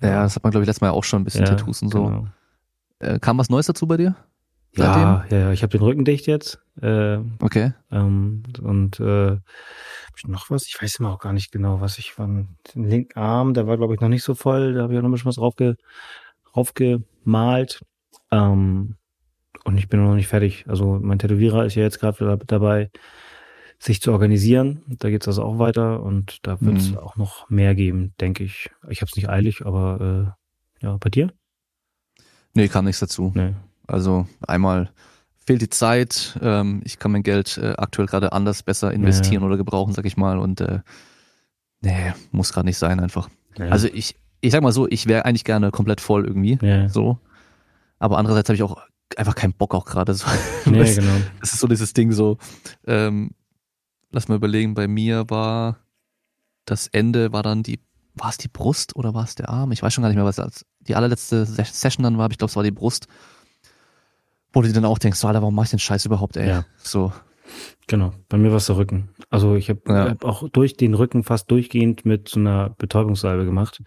Ja, 0.00 0.22
das 0.22 0.36
hat 0.36 0.42
man, 0.42 0.50
glaube 0.50 0.64
ich, 0.64 0.66
letztes 0.66 0.80
Mal 0.80 0.90
auch 0.90 1.04
schon 1.04 1.22
ein 1.22 1.24
bisschen 1.24 1.44
ja, 1.44 1.50
Tattoos 1.50 1.82
und 1.82 1.90
so. 1.90 2.04
Genau. 2.04 2.26
Äh, 2.98 3.18
kam 3.18 3.38
was 3.38 3.48
Neues 3.48 3.66
dazu 3.66 3.86
bei 3.86 3.96
dir? 3.96 4.16
Seitdem? 4.72 5.02
Ja, 5.02 5.26
ja, 5.30 5.52
ich 5.52 5.62
habe 5.62 5.70
den 5.70 5.82
Rücken 5.82 6.04
dicht 6.04 6.26
jetzt. 6.26 6.60
Äh, 6.80 7.18
okay. 7.40 7.72
Ähm, 7.92 8.42
und 8.60 8.98
äh, 8.98 9.30
hab 9.30 10.16
ich 10.16 10.26
noch 10.26 10.50
was? 10.50 10.66
Ich 10.66 10.80
weiß 10.80 10.96
immer 10.96 11.12
auch 11.12 11.20
gar 11.20 11.32
nicht 11.32 11.52
genau, 11.52 11.80
was 11.80 11.98
ich 11.98 12.12
von 12.12 12.48
den 12.74 12.84
linken 12.84 13.18
Arm, 13.18 13.54
der 13.54 13.66
war, 13.66 13.76
glaube 13.76 13.94
ich, 13.94 14.00
noch 14.00 14.08
nicht 14.08 14.24
so 14.24 14.34
voll. 14.34 14.74
Da 14.74 14.82
habe 14.82 14.92
ich 14.92 14.98
auch 14.98 15.02
noch 15.02 15.08
ein 15.08 15.12
bisschen 15.12 15.28
was 15.28 15.38
raufge, 15.38 15.76
raufgemalt. 16.56 17.84
Ähm, 18.32 18.96
und 19.64 19.78
ich 19.78 19.88
bin 19.88 20.04
noch 20.04 20.14
nicht 20.14 20.28
fertig. 20.28 20.64
Also 20.68 20.98
mein 21.00 21.18
Tätowierer 21.18 21.64
ist 21.64 21.76
ja 21.76 21.82
jetzt 21.82 22.00
gerade 22.00 22.38
dabei, 22.46 22.90
sich 23.84 24.00
zu 24.00 24.12
organisieren. 24.12 24.82
Da 24.86 25.10
geht 25.10 25.22
es 25.22 25.28
also 25.28 25.42
auch 25.42 25.58
weiter 25.58 26.02
und 26.02 26.38
da 26.42 26.60
wird 26.60 26.78
es 26.78 26.90
mhm. 26.92 26.98
auch 26.98 27.16
noch 27.16 27.50
mehr 27.50 27.74
geben, 27.74 28.14
denke 28.18 28.42
ich. 28.42 28.70
Ich 28.88 29.02
habe 29.02 29.10
es 29.10 29.16
nicht 29.16 29.28
eilig, 29.28 29.66
aber 29.66 30.34
äh, 30.80 30.84
ja, 30.84 30.96
bei 30.96 31.10
dir? 31.10 31.32
Nee, 32.54 32.68
kann 32.68 32.86
nichts 32.86 33.00
dazu. 33.00 33.32
Nee. 33.34 33.52
Also 33.86 34.26
einmal 34.46 34.90
fehlt 35.36 35.60
die 35.60 35.68
Zeit, 35.68 36.38
ähm, 36.40 36.80
ich 36.84 36.98
kann 36.98 37.12
mein 37.12 37.22
Geld 37.22 37.58
äh, 37.58 37.74
aktuell 37.76 38.06
gerade 38.06 38.32
anders 38.32 38.62
besser 38.62 38.90
investieren 38.92 39.42
ja. 39.42 39.46
oder 39.48 39.58
gebrauchen, 39.58 39.92
sag 39.92 40.06
ich 40.06 40.16
mal. 40.16 40.38
Und 40.38 40.62
äh, 40.62 40.80
nee, 41.82 42.14
muss 42.30 42.54
gerade 42.54 42.66
nicht 42.66 42.78
sein 42.78 43.00
einfach. 43.00 43.28
Ja. 43.58 43.66
Also 43.66 43.88
ich, 43.92 44.16
ich 44.40 44.52
sag 44.52 44.62
mal 44.62 44.72
so, 44.72 44.88
ich 44.88 45.06
wäre 45.06 45.26
eigentlich 45.26 45.44
gerne 45.44 45.70
komplett 45.70 46.00
voll 46.00 46.24
irgendwie. 46.24 46.58
Ja. 46.62 46.88
So. 46.88 47.18
Aber 47.98 48.16
andererseits 48.16 48.48
habe 48.48 48.54
ich 48.54 48.62
auch 48.62 48.80
einfach 49.18 49.34
keinen 49.34 49.52
Bock 49.52 49.74
auch 49.74 49.84
gerade 49.84 50.14
so. 50.14 50.26
Nee, 50.64 50.94
genau. 50.94 51.16
Das 51.40 51.52
ist 51.52 51.60
so 51.60 51.66
dieses 51.66 51.92
Ding 51.92 52.12
so, 52.12 52.38
ähm, 52.86 53.32
lass 54.14 54.28
mal 54.28 54.36
überlegen, 54.36 54.74
bei 54.74 54.88
mir 54.88 55.28
war 55.28 55.78
das 56.64 56.86
Ende, 56.88 57.32
war 57.32 57.42
dann 57.42 57.62
die, 57.62 57.80
war 58.14 58.30
es 58.30 58.38
die 58.38 58.48
Brust 58.48 58.96
oder 58.96 59.12
war 59.12 59.24
es 59.24 59.34
der 59.34 59.50
Arm? 59.50 59.72
Ich 59.72 59.82
weiß 59.82 59.92
schon 59.92 60.02
gar 60.02 60.08
nicht 60.08 60.16
mehr, 60.16 60.24
was 60.24 60.36
das, 60.36 60.64
die 60.80 60.94
allerletzte 60.94 61.44
Session 61.44 62.04
dann 62.04 62.16
war, 62.16 62.26
aber 62.26 62.32
ich 62.32 62.38
glaube, 62.38 62.50
es 62.50 62.56
war 62.56 62.62
die 62.62 62.70
Brust. 62.70 63.08
Wo 64.52 64.62
du 64.62 64.68
dir 64.68 64.74
dann 64.74 64.84
auch 64.84 64.98
denkst, 64.98 65.18
so, 65.18 65.26
Alter, 65.26 65.42
warum 65.42 65.54
mach 65.54 65.64
ich 65.64 65.70
den 65.70 65.80
Scheiß 65.80 66.06
überhaupt, 66.06 66.36
ey? 66.36 66.48
Ja. 66.48 66.64
So. 66.78 67.12
Genau, 67.88 68.12
bei 68.28 68.38
mir 68.38 68.50
war 68.50 68.58
es 68.58 68.66
der 68.66 68.76
Rücken. 68.76 69.10
Also 69.30 69.56
ich 69.56 69.68
habe 69.68 69.80
ja. 69.88 70.10
hab 70.10 70.24
auch 70.24 70.48
durch 70.48 70.76
den 70.76 70.94
Rücken 70.94 71.24
fast 71.24 71.50
durchgehend 71.50 72.06
mit 72.06 72.28
so 72.28 72.38
einer 72.38 72.70
Betäubungssalbe 72.70 73.44
gemacht. 73.44 73.82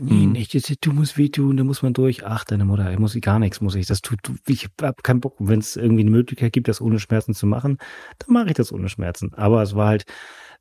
Nee, 0.00 0.26
mhm. 0.26 0.32
nicht, 0.32 0.84
du 0.84 0.92
musst 0.92 1.18
wehtun, 1.18 1.56
da 1.56 1.64
muss 1.64 1.82
man 1.82 1.92
durch. 1.92 2.24
Ach, 2.24 2.44
deine 2.44 2.64
Mutter, 2.64 2.90
ich 2.90 2.98
muss 2.98 3.18
gar 3.20 3.38
nichts, 3.38 3.60
muss 3.60 3.74
ich. 3.74 3.86
Das 3.86 4.00
tut, 4.00 4.18
ich 4.46 4.68
hab 4.80 5.02
keinen 5.02 5.20
Bock. 5.20 5.36
Wenn 5.38 5.60
es 5.60 5.76
irgendwie 5.76 6.02
eine 6.02 6.10
Möglichkeit 6.10 6.52
gibt, 6.52 6.68
das 6.68 6.80
ohne 6.80 6.98
Schmerzen 6.98 7.34
zu 7.34 7.46
machen, 7.46 7.78
dann 8.18 8.32
mache 8.32 8.48
ich 8.48 8.54
das 8.54 8.72
ohne 8.72 8.88
Schmerzen. 8.88 9.34
Aber 9.34 9.62
es 9.62 9.74
war 9.74 9.88
halt, 9.88 10.04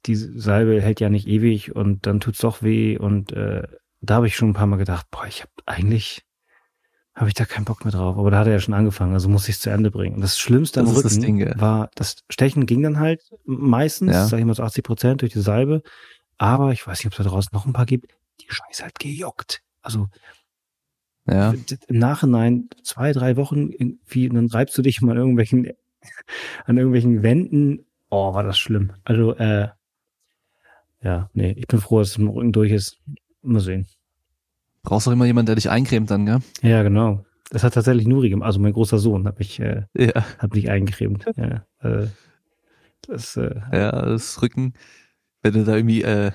die 0.05 0.15
Salbe 0.15 0.81
hält 0.81 0.99
ja 0.99 1.09
nicht 1.09 1.27
ewig 1.27 1.75
und 1.75 2.05
dann 2.05 2.19
tut's 2.19 2.39
doch 2.39 2.61
weh 2.63 2.97
und 2.97 3.31
äh, 3.31 3.63
da 4.01 4.15
habe 4.15 4.27
ich 4.27 4.35
schon 4.35 4.49
ein 4.49 4.53
paar 4.53 4.67
Mal 4.67 4.77
gedacht, 4.77 5.07
boah, 5.11 5.25
ich 5.27 5.41
habe 5.41 5.51
eigentlich 5.65 6.23
habe 7.19 7.27
ich 7.27 7.33
da 7.33 7.43
keinen 7.43 7.65
Bock 7.65 7.83
mehr 7.83 7.91
drauf. 7.91 8.17
Aber 8.17 8.31
da 8.31 8.39
hat 8.39 8.47
er 8.47 8.53
ja 8.53 8.59
schon 8.59 8.73
angefangen, 8.73 9.13
also 9.13 9.27
muss 9.27 9.49
ich 9.49 9.55
es 9.55 9.61
zu 9.61 9.69
Ende 9.69 9.91
bringen. 9.91 10.15
Und 10.15 10.21
das 10.21 10.39
Schlimmste 10.39 10.79
am 10.79 10.87
Rücken 10.87 11.03
das 11.03 11.19
Ding, 11.19 11.37
ja. 11.37 11.59
war, 11.59 11.89
das 11.95 12.23
Stechen 12.29 12.65
ging 12.65 12.81
dann 12.81 12.97
halt 12.97 13.21
meistens, 13.43 14.13
ja. 14.13 14.25
sag 14.25 14.39
ich 14.39 14.45
mal 14.45 14.53
so 14.53 14.63
80 14.63 14.83
Prozent 14.85 15.21
durch 15.21 15.33
die 15.33 15.41
Salbe. 15.41 15.81
Aber 16.37 16.71
ich 16.71 16.87
weiß 16.87 16.99
nicht, 16.99 17.07
ob 17.07 17.11
es 17.11 17.17
da 17.17 17.29
draußen 17.29 17.49
noch 17.51 17.65
ein 17.65 17.73
paar 17.73 17.85
gibt. 17.85 18.13
Die 18.41 18.47
Scheiße 18.49 18.83
halt 18.83 18.99
gejuckt. 18.99 19.61
Also 19.81 20.07
ja. 21.27 21.53
im 21.87 21.99
Nachhinein 21.99 22.69
zwei, 22.83 23.11
drei 23.11 23.37
Wochen 23.37 23.69
irgendwie, 23.69 24.29
dann 24.29 24.47
reibst 24.47 24.77
du 24.77 24.81
dich 24.81 25.01
mal 25.01 25.11
an 25.11 25.17
irgendwelchen, 25.17 25.71
an 26.65 26.77
irgendwelchen 26.77 27.23
Wänden. 27.23 27.85
Oh, 28.09 28.33
war 28.33 28.43
das 28.43 28.57
schlimm. 28.57 28.93
Also, 29.03 29.35
äh, 29.35 29.69
ja, 31.01 31.29
nee, 31.33 31.51
ich 31.51 31.67
bin 31.67 31.79
froh, 31.79 31.99
dass 31.99 32.09
es 32.09 32.17
im 32.17 32.27
Rücken 32.27 32.51
durch 32.51 32.71
ist. 32.71 32.97
Mal 33.41 33.61
sehen. 33.61 33.87
Brauchst 34.83 35.07
auch 35.07 35.11
immer 35.11 35.25
jemanden, 35.25 35.47
der 35.47 35.55
dich 35.55 35.69
eincremt 35.69 36.11
dann, 36.11 36.25
gell? 36.25 36.39
Ja, 36.61 36.83
genau. 36.83 37.23
Das 37.51 37.63
hat 37.63 37.73
tatsächlich 37.73 38.07
Nuri 38.07 38.29
gemacht. 38.29 38.47
Also 38.47 38.59
mein 38.59 38.73
großer 38.73 38.99
Sohn 38.99 39.25
hat 39.27 39.39
mich, 39.39 39.59
äh, 39.59 39.83
ja. 39.95 40.23
hat 40.37 40.53
mich 40.53 40.69
eingecremt. 40.69 41.25
Ja, 41.37 41.65
äh, 41.79 42.07
das, 43.07 43.37
äh, 43.37 43.55
ja, 43.71 43.91
das 43.91 44.41
Rücken, 44.41 44.73
wenn 45.41 45.53
du 45.53 45.63
da 45.63 45.75
irgendwie, 45.75 46.03
äh, 46.03 46.31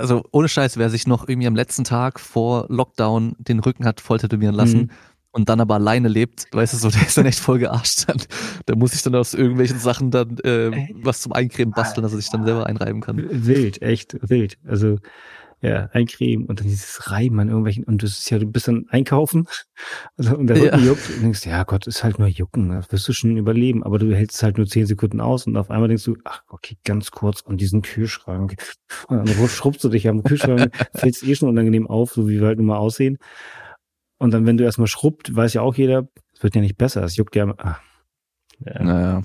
also 0.00 0.24
ohne 0.32 0.48
Scheiß, 0.48 0.76
wer 0.76 0.90
sich 0.90 1.06
noch 1.06 1.28
irgendwie 1.28 1.46
am 1.46 1.54
letzten 1.54 1.84
Tag 1.84 2.18
vor 2.18 2.66
Lockdown 2.68 3.36
den 3.38 3.60
Rücken 3.60 3.84
hat 3.84 4.00
voll 4.00 4.18
tätowieren 4.18 4.54
lassen 4.54 4.78
mhm. 4.78 4.90
und 5.30 5.48
dann 5.48 5.60
aber 5.60 5.74
alleine 5.74 6.08
lebt, 6.08 6.46
weißt 6.52 6.72
du 6.72 6.76
so, 6.78 6.90
der 6.90 7.02
ist 7.02 7.16
dann 7.16 7.26
echt 7.26 7.38
voll 7.38 7.58
gearscht. 7.58 8.04
Dann, 8.08 8.18
da 8.66 8.74
muss 8.74 8.94
ich 8.94 9.02
dann 9.02 9.14
aus 9.14 9.34
irgendwelchen 9.34 9.78
Sachen 9.78 10.10
dann 10.10 10.38
äh, 10.38 10.88
was 11.02 11.20
zum 11.20 11.32
Eincremen 11.32 11.72
basteln, 11.72 12.02
dass 12.02 12.12
er 12.12 12.18
sich 12.18 12.30
dann 12.30 12.44
selber 12.44 12.66
einreiben 12.66 13.00
kann. 13.00 13.24
Wild, 13.30 13.82
echt 13.82 14.16
wild. 14.22 14.58
Also 14.66 14.98
ja, 15.62 15.90
eincremen 15.92 16.46
und 16.46 16.60
dann 16.60 16.66
dieses 16.66 17.10
Reiben 17.10 17.38
an 17.38 17.48
irgendwelchen, 17.48 17.84
und 17.84 18.02
das 18.02 18.18
ist 18.18 18.30
ja, 18.30 18.38
du 18.38 18.46
bist 18.46 18.68
dann 18.68 18.86
einkaufen 18.88 19.46
also, 20.16 20.34
und 20.38 20.46
der 20.46 20.56
Rücken 20.56 20.78
ja. 20.78 20.86
juckt 20.86 21.10
und 21.10 21.22
denkst, 21.22 21.46
ja 21.46 21.64
Gott, 21.64 21.86
ist 21.86 22.02
halt 22.02 22.18
nur 22.18 22.28
Jucken, 22.28 22.70
das 22.70 22.90
wirst 22.92 23.08
du 23.08 23.12
schon 23.12 23.36
überleben, 23.36 23.82
aber 23.82 23.98
du 23.98 24.14
hältst 24.14 24.36
es 24.36 24.42
halt 24.42 24.56
nur 24.56 24.66
zehn 24.66 24.86
Sekunden 24.86 25.20
aus 25.20 25.46
und 25.46 25.56
auf 25.56 25.70
einmal 25.70 25.88
denkst 25.88 26.04
du, 26.04 26.16
ach, 26.24 26.42
okay, 26.48 26.78
ganz 26.84 27.10
kurz 27.10 27.42
an 27.42 27.56
diesen 27.56 27.82
Kühlschrank. 27.82 28.56
Und 29.08 29.28
dann 29.28 29.48
schrubbst 29.48 29.84
du 29.84 29.88
dich 29.88 30.08
am 30.08 30.22
Kühlschrank, 30.22 30.72
fällst 30.94 31.22
eh 31.24 31.34
schon 31.34 31.48
unangenehm 31.48 31.86
auf, 31.86 32.12
so 32.12 32.28
wie 32.28 32.40
wir 32.40 32.46
halt 32.46 32.58
nun 32.58 32.66
mal 32.66 32.78
aussehen. 32.78 33.18
Und 34.18 34.32
dann, 34.32 34.46
wenn 34.46 34.56
du 34.56 34.64
erstmal 34.64 34.86
schrubbt, 34.86 35.34
weiß 35.34 35.54
ja 35.54 35.62
auch 35.62 35.74
jeder, 35.74 36.08
es 36.34 36.42
wird 36.42 36.54
ja 36.54 36.60
nicht 36.60 36.76
besser, 36.76 37.02
es 37.04 37.16
juckt 37.16 37.36
ja, 37.36 37.52
ach, 37.58 37.80
ja. 38.64 38.82
Naja. 38.82 39.22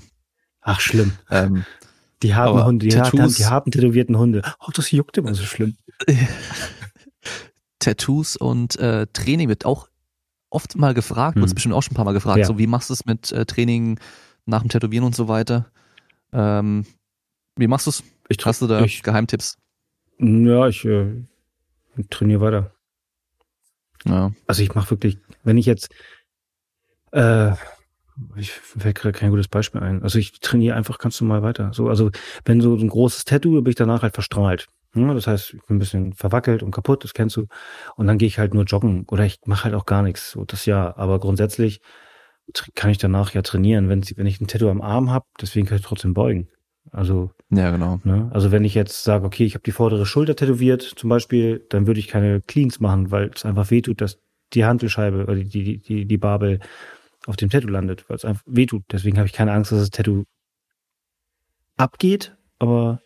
Ach, 0.60 0.80
schlimm. 0.80 1.12
Ähm, 1.30 1.64
die 2.22 2.34
haben 2.34 2.64
Hunde, 2.64 2.86
die, 2.86 2.94
Tattoos, 2.94 3.20
haben, 3.20 3.34
die 3.34 3.44
haben 3.46 3.70
tätowierten 3.70 4.18
Hunde. 4.18 4.42
Oh, 4.60 4.70
das 4.74 4.90
juckt 4.90 5.18
immer 5.18 5.34
so 5.34 5.44
schlimm. 5.44 5.76
Tattoos 7.78 8.36
und 8.36 8.78
äh, 8.78 9.06
Training 9.12 9.48
wird 9.48 9.64
auch 9.64 9.88
oft 10.50 10.76
mal 10.76 10.94
gefragt, 10.94 11.36
hm. 11.36 11.42
wird 11.42 11.54
bestimmt 11.54 11.74
auch 11.74 11.82
schon 11.82 11.92
ein 11.92 11.96
paar 11.96 12.04
Mal 12.04 12.14
gefragt, 12.14 12.38
ja. 12.38 12.46
so 12.46 12.58
wie 12.58 12.66
machst 12.66 12.90
du 12.90 12.94
es 12.94 13.04
mit 13.04 13.32
äh, 13.32 13.44
Training 13.44 14.00
nach 14.46 14.62
dem 14.62 14.70
Tätowieren 14.70 15.04
und 15.04 15.14
so 15.14 15.28
weiter. 15.28 15.70
Ähm, 16.32 16.86
wie 17.56 17.66
machst 17.66 17.86
du 17.86 17.90
es? 17.90 18.02
Hast 18.44 18.62
du 18.62 18.66
da 18.66 18.80
ich, 18.82 19.02
Geheimtipps? 19.02 19.58
Ja, 20.18 20.66
ich 20.68 20.84
äh, 20.84 21.24
trainiere 22.10 22.40
weiter. 22.40 22.72
Ja. 24.04 24.32
Also 24.46 24.62
ich 24.62 24.74
mache 24.74 24.90
wirklich, 24.90 25.18
wenn 25.44 25.58
ich 25.58 25.66
jetzt 25.66 25.90
äh, 27.12 27.52
ich 28.36 28.50
fällt 28.52 28.96
gerade 28.96 29.18
kein 29.18 29.30
gutes 29.30 29.48
Beispiel 29.48 29.80
ein. 29.80 30.02
Also 30.02 30.18
ich 30.18 30.40
trainiere 30.40 30.76
einfach 30.76 30.98
ganz 30.98 31.20
normal 31.20 31.42
weiter. 31.42 31.72
So, 31.72 31.88
also 31.88 32.10
wenn 32.44 32.60
so 32.60 32.74
ein 32.74 32.88
großes 32.88 33.24
Tattoo, 33.24 33.60
bin 33.62 33.70
ich 33.70 33.76
danach 33.76 34.02
halt 34.02 34.14
verstrahlt. 34.14 34.66
Ja, 34.94 35.12
das 35.12 35.26
heißt, 35.26 35.54
ich 35.54 35.62
bin 35.66 35.76
ein 35.76 35.78
bisschen 35.78 36.12
verwackelt 36.14 36.62
und 36.62 36.70
kaputt, 36.70 37.04
das 37.04 37.12
kennst 37.12 37.36
du. 37.36 37.46
Und 37.96 38.06
dann 38.06 38.16
gehe 38.16 38.28
ich 38.28 38.38
halt 38.38 38.54
nur 38.54 38.64
joggen 38.64 39.04
oder 39.10 39.24
ich 39.24 39.38
mache 39.44 39.64
halt 39.64 39.74
auch 39.74 39.84
gar 39.84 40.02
nichts. 40.02 40.30
So, 40.30 40.44
das 40.44 40.64
ja. 40.64 40.96
Aber 40.96 41.20
grundsätzlich 41.20 41.80
kann 42.74 42.90
ich 42.90 42.98
danach 42.98 43.34
ja 43.34 43.42
trainieren, 43.42 43.88
wenn, 43.88 44.02
wenn 44.16 44.26
ich 44.26 44.40
ein 44.40 44.46
Tattoo 44.46 44.70
am 44.70 44.80
Arm 44.80 45.10
habe, 45.10 45.26
deswegen 45.40 45.66
kann 45.66 45.76
ich 45.76 45.84
trotzdem 45.84 46.14
beugen. 46.14 46.48
Also 46.92 47.30
ja, 47.50 47.70
genau. 47.70 48.00
Ne? 48.04 48.30
Also 48.32 48.52
wenn 48.52 48.64
ich 48.64 48.74
jetzt 48.74 49.04
sage, 49.04 49.26
okay, 49.26 49.44
ich 49.44 49.54
habe 49.54 49.64
die 49.64 49.72
vordere 49.72 50.06
Schulter 50.06 50.36
tätowiert, 50.36 50.82
zum 50.82 51.10
Beispiel, 51.10 51.66
dann 51.68 51.86
würde 51.86 52.00
ich 52.00 52.08
keine 52.08 52.40
Cleans 52.40 52.80
machen, 52.80 53.10
weil 53.10 53.30
es 53.34 53.44
einfach 53.44 53.70
wehtut, 53.70 54.00
dass 54.00 54.20
die 54.52 54.64
Handelscheibe 54.64 55.24
oder 55.24 55.34
die, 55.34 55.48
die, 55.48 55.78
die, 55.78 56.06
die 56.06 56.18
Babel 56.18 56.60
auf 57.26 57.36
dem 57.36 57.50
Tattoo 57.50 57.68
landet, 57.68 58.08
weil 58.08 58.16
es 58.16 58.24
einfach 58.24 58.42
wehtut. 58.46 58.84
Deswegen 58.90 59.18
habe 59.18 59.26
ich 59.26 59.32
keine 59.32 59.52
Angst, 59.52 59.72
dass 59.72 59.80
das 59.80 59.90
Tattoo 59.90 60.24
abgeht, 61.76 62.36
aber 62.58 63.00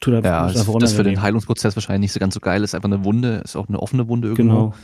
tut 0.00 0.14
einfach, 0.14 0.30
ja, 0.30 0.48
ist 0.48 0.56
einfach 0.56 0.78
das 0.78 0.92
für 0.92 1.02
den 1.02 1.20
Heilungsprozess 1.20 1.76
wahrscheinlich 1.76 2.08
nicht 2.08 2.12
so 2.12 2.20
ganz 2.20 2.34
so 2.34 2.40
geil 2.40 2.62
ist. 2.62 2.74
Einfach 2.74 2.88
eine 2.88 3.04
Wunde, 3.04 3.42
ist 3.44 3.56
auch 3.56 3.68
eine 3.68 3.80
offene 3.80 4.08
Wunde 4.08 4.28
irgendwo. 4.28 4.74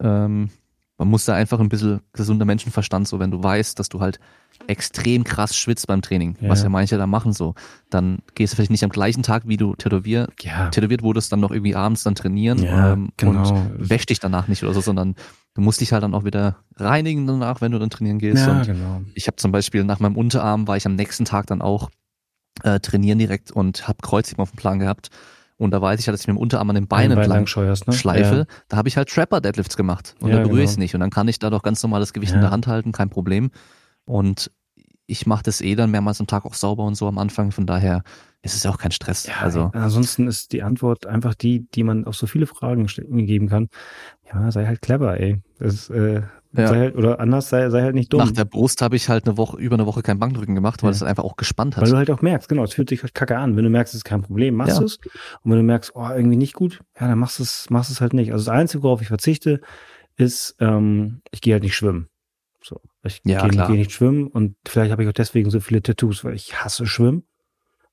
Genau. 0.00 0.24
Ähm, 0.24 0.50
man 0.98 1.08
muss 1.08 1.24
da 1.24 1.34
einfach 1.34 1.60
ein 1.60 1.68
bisschen 1.68 2.00
gesunder 2.12 2.44
Menschenverstand, 2.44 3.06
so 3.06 3.20
wenn 3.20 3.30
du 3.30 3.40
weißt, 3.40 3.78
dass 3.78 3.88
du 3.88 4.00
halt 4.00 4.18
extrem 4.66 5.22
krass 5.22 5.56
schwitzt 5.56 5.86
beim 5.86 6.02
Training, 6.02 6.36
ja. 6.40 6.48
was 6.48 6.64
ja 6.64 6.68
manche 6.68 6.98
da 6.98 7.06
machen 7.06 7.32
so, 7.32 7.54
dann 7.88 8.18
gehst 8.34 8.52
du 8.52 8.56
vielleicht 8.56 8.72
nicht 8.72 8.82
am 8.82 8.90
gleichen 8.90 9.22
Tag, 9.22 9.46
wie 9.46 9.56
du 9.56 9.76
tätowier, 9.76 10.28
ja. 10.40 10.70
tätowiert 10.70 11.02
wurdest, 11.02 11.30
dann 11.30 11.38
noch 11.38 11.52
irgendwie 11.52 11.76
abends 11.76 12.02
dann 12.02 12.16
trainieren 12.16 12.64
ja, 12.64 12.94
ähm, 12.94 13.10
genau. 13.16 13.48
und 13.48 13.88
wäsch 13.90 14.06
dich 14.06 14.18
danach 14.18 14.48
nicht 14.48 14.64
oder 14.64 14.74
so, 14.74 14.80
sondern 14.80 15.14
du 15.54 15.60
musst 15.60 15.80
dich 15.80 15.92
halt 15.92 16.02
dann 16.02 16.14
auch 16.14 16.24
wieder 16.24 16.58
reinigen 16.76 17.26
danach, 17.26 17.60
wenn 17.60 17.72
du 17.72 17.78
dann 17.78 17.90
trainieren 17.90 18.18
gehst. 18.18 18.46
Ja, 18.46 18.58
und 18.58 18.66
genau. 18.66 19.02
Ich 19.14 19.26
habe 19.26 19.36
zum 19.36 19.52
Beispiel 19.52 19.84
nach 19.84 20.00
meinem 20.00 20.16
Unterarm 20.16 20.68
war 20.68 20.76
ich 20.76 20.86
am 20.86 20.94
nächsten 20.94 21.24
Tag 21.24 21.46
dann 21.46 21.62
auch 21.62 21.90
äh, 22.62 22.80
trainieren 22.80 23.18
direkt 23.18 23.50
und 23.50 23.86
habe 23.88 23.98
Kreuzheben 24.02 24.42
auf 24.42 24.50
dem 24.50 24.56
Plan 24.56 24.78
gehabt 24.78 25.10
und 25.58 25.72
da 25.72 25.82
weiß 25.82 25.98
ich 25.98 26.06
ja, 26.06 26.12
dass 26.12 26.20
ich 26.20 26.28
mit 26.28 26.36
dem 26.36 26.40
Unterarm 26.40 26.70
an 26.70 26.76
den 26.76 26.86
Beinen 26.86 27.16
Bein 27.16 27.30
entlang 27.30 27.66
ne? 27.66 27.92
schleife. 27.92 28.36
Ja. 28.36 28.44
Da 28.68 28.76
habe 28.76 28.88
ich 28.88 28.96
halt 28.96 29.08
Trapper 29.08 29.40
Deadlifts 29.40 29.76
gemacht 29.76 30.14
und 30.20 30.30
ja, 30.30 30.36
da 30.36 30.42
berühre 30.44 30.62
ich 30.62 30.70
genau. 30.70 30.80
nicht. 30.80 30.94
Und 30.94 31.00
dann 31.00 31.10
kann 31.10 31.26
ich 31.26 31.40
da 31.40 31.50
doch 31.50 31.62
ganz 31.62 31.82
normales 31.82 32.12
Gewicht 32.12 32.30
ja. 32.30 32.36
in 32.36 32.42
der 32.42 32.52
Hand 32.52 32.68
halten, 32.68 32.92
kein 32.92 33.10
Problem. 33.10 33.50
Und 34.04 34.52
ich 35.06 35.26
mache 35.26 35.42
das 35.42 35.60
eh 35.60 35.74
dann 35.74 35.90
mehrmals 35.90 36.20
am 36.20 36.28
Tag 36.28 36.44
auch 36.44 36.54
sauber 36.54 36.84
und 36.84 36.94
so 36.94 37.08
am 37.08 37.18
Anfang. 37.18 37.50
Von 37.50 37.66
daher 37.66 38.04
ist 38.42 38.54
es 38.54 38.66
auch 38.66 38.78
kein 38.78 38.92
Stress. 38.92 39.26
Ja, 39.26 39.40
also 39.40 39.70
ansonsten 39.74 40.28
ist 40.28 40.52
die 40.52 40.62
Antwort 40.62 41.06
einfach 41.06 41.34
die, 41.34 41.66
die 41.74 41.82
man 41.82 42.04
auf 42.04 42.14
so 42.14 42.26
viele 42.26 42.46
Fragen 42.46 42.86
geben 42.86 43.48
kann. 43.48 43.68
Ja, 44.32 44.50
sei 44.52 44.66
halt 44.66 44.80
clever, 44.80 45.18
ey. 45.18 45.42
Das, 45.58 45.90
äh, 45.90 46.22
ja. 46.52 46.68
Sei 46.68 46.78
halt, 46.78 46.96
oder 46.96 47.20
anders, 47.20 47.50
sei, 47.50 47.68
sei 47.68 47.82
halt 47.82 47.94
nicht 47.94 48.12
dumm. 48.12 48.20
Nach 48.20 48.30
der 48.30 48.46
Brust 48.46 48.80
habe 48.80 48.96
ich 48.96 49.08
halt 49.08 49.26
eine 49.26 49.36
Woche, 49.36 49.58
über 49.58 49.74
eine 49.74 49.84
Woche 49.86 50.02
kein 50.02 50.18
Bankdrücken 50.18 50.54
gemacht, 50.54 50.82
weil 50.82 50.90
ja. 50.90 50.96
es 50.96 51.02
einfach 51.02 51.24
auch 51.24 51.36
gespannt 51.36 51.76
hat. 51.76 51.82
Weil 51.82 51.90
du 51.90 51.96
halt 51.96 52.10
auch 52.10 52.22
merkst, 52.22 52.48
genau, 52.48 52.64
es 52.64 52.72
fühlt 52.72 52.88
sich 52.88 53.02
halt 53.02 53.14
kacke 53.14 53.36
an. 53.36 53.56
Wenn 53.56 53.64
du 53.64 53.70
merkst, 53.70 53.92
es 53.92 53.98
ist 53.98 54.04
kein 54.04 54.22
Problem, 54.22 54.54
machst 54.54 54.74
ja. 54.74 54.78
du 54.78 54.86
es. 54.86 54.96
Und 55.42 55.50
wenn 55.50 55.58
du 55.58 55.64
merkst, 55.64 55.92
oh, 55.94 56.08
irgendwie 56.08 56.36
nicht 56.36 56.54
gut, 56.54 56.80
ja, 56.98 57.06
dann 57.06 57.18
machst 57.18 57.38
du 57.38 57.42
es, 57.42 57.68
machst 57.68 57.90
es 57.90 58.00
halt 58.00 58.14
nicht. 58.14 58.32
Also 58.32 58.46
das 58.46 58.54
Einzige, 58.54 58.82
worauf 58.82 59.02
ich 59.02 59.08
verzichte, 59.08 59.60
ist, 60.16 60.56
ähm, 60.58 61.20
ich 61.32 61.42
gehe 61.42 61.52
halt 61.52 61.64
nicht 61.64 61.76
schwimmen. 61.76 62.08
So. 62.62 62.80
Ich 63.02 63.20
ja, 63.24 63.46
gehe, 63.46 63.66
geh 63.66 63.76
nicht 63.76 63.92
schwimmen 63.92 64.26
und 64.26 64.56
vielleicht 64.66 64.90
habe 64.90 65.02
ich 65.02 65.08
auch 65.08 65.12
deswegen 65.12 65.50
so 65.50 65.60
viele 65.60 65.82
Tattoos, 65.82 66.24
weil 66.24 66.34
ich 66.34 66.62
hasse 66.62 66.86
Schwimmen. 66.86 67.24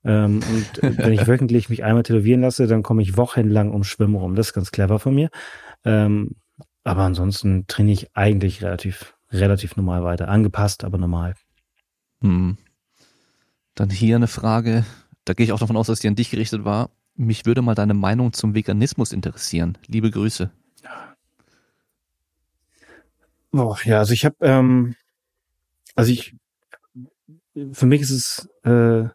Ähm, 0.05 0.41
und 0.41 0.81
wenn 0.97 1.13
ich 1.13 1.27
wöchentlich 1.27 1.69
mich 1.69 1.83
einmal 1.83 2.03
tätowieren 2.03 2.41
lasse, 2.41 2.67
dann 2.67 2.83
komme 2.83 3.01
ich 3.01 3.17
wochenlang 3.17 3.71
um 3.71 3.83
Schwimmen 3.83 4.15
rum. 4.15 4.35
Das 4.35 4.47
ist 4.47 4.53
ganz 4.53 4.71
clever 4.71 4.99
von 4.99 5.15
mir. 5.15 5.29
Ähm, 5.83 6.35
aber 6.83 7.01
ansonsten 7.01 7.65
trainiere 7.67 7.93
ich 7.93 8.15
eigentlich 8.15 8.63
relativ 8.63 9.15
relativ 9.31 9.75
normal 9.75 10.03
weiter. 10.03 10.27
Angepasst, 10.27 10.83
aber 10.83 10.97
normal. 10.97 11.35
Hm. 12.21 12.57
Dann 13.75 13.89
hier 13.89 14.15
eine 14.15 14.27
Frage, 14.27 14.85
da 15.25 15.33
gehe 15.33 15.45
ich 15.45 15.51
auch 15.51 15.59
davon 15.59 15.77
aus, 15.77 15.87
dass 15.87 15.99
die 15.99 16.07
an 16.07 16.15
dich 16.15 16.29
gerichtet 16.29 16.63
war. 16.63 16.91
Mich 17.15 17.45
würde 17.45 17.61
mal 17.61 17.75
deine 17.75 17.93
Meinung 17.93 18.33
zum 18.33 18.53
Veganismus 18.55 19.11
interessieren. 19.11 19.77
Liebe 19.87 20.11
Grüße. 20.11 20.51
Boah, 23.51 23.77
ja, 23.85 23.99
also 23.99 24.13
ich 24.13 24.25
habe, 24.25 24.35
ähm, 24.41 24.95
also 25.95 26.11
ich, 26.11 26.35
für 27.71 27.85
mich 27.85 28.01
ist 28.01 28.11
es 28.11 28.49
äh, 28.63 29.07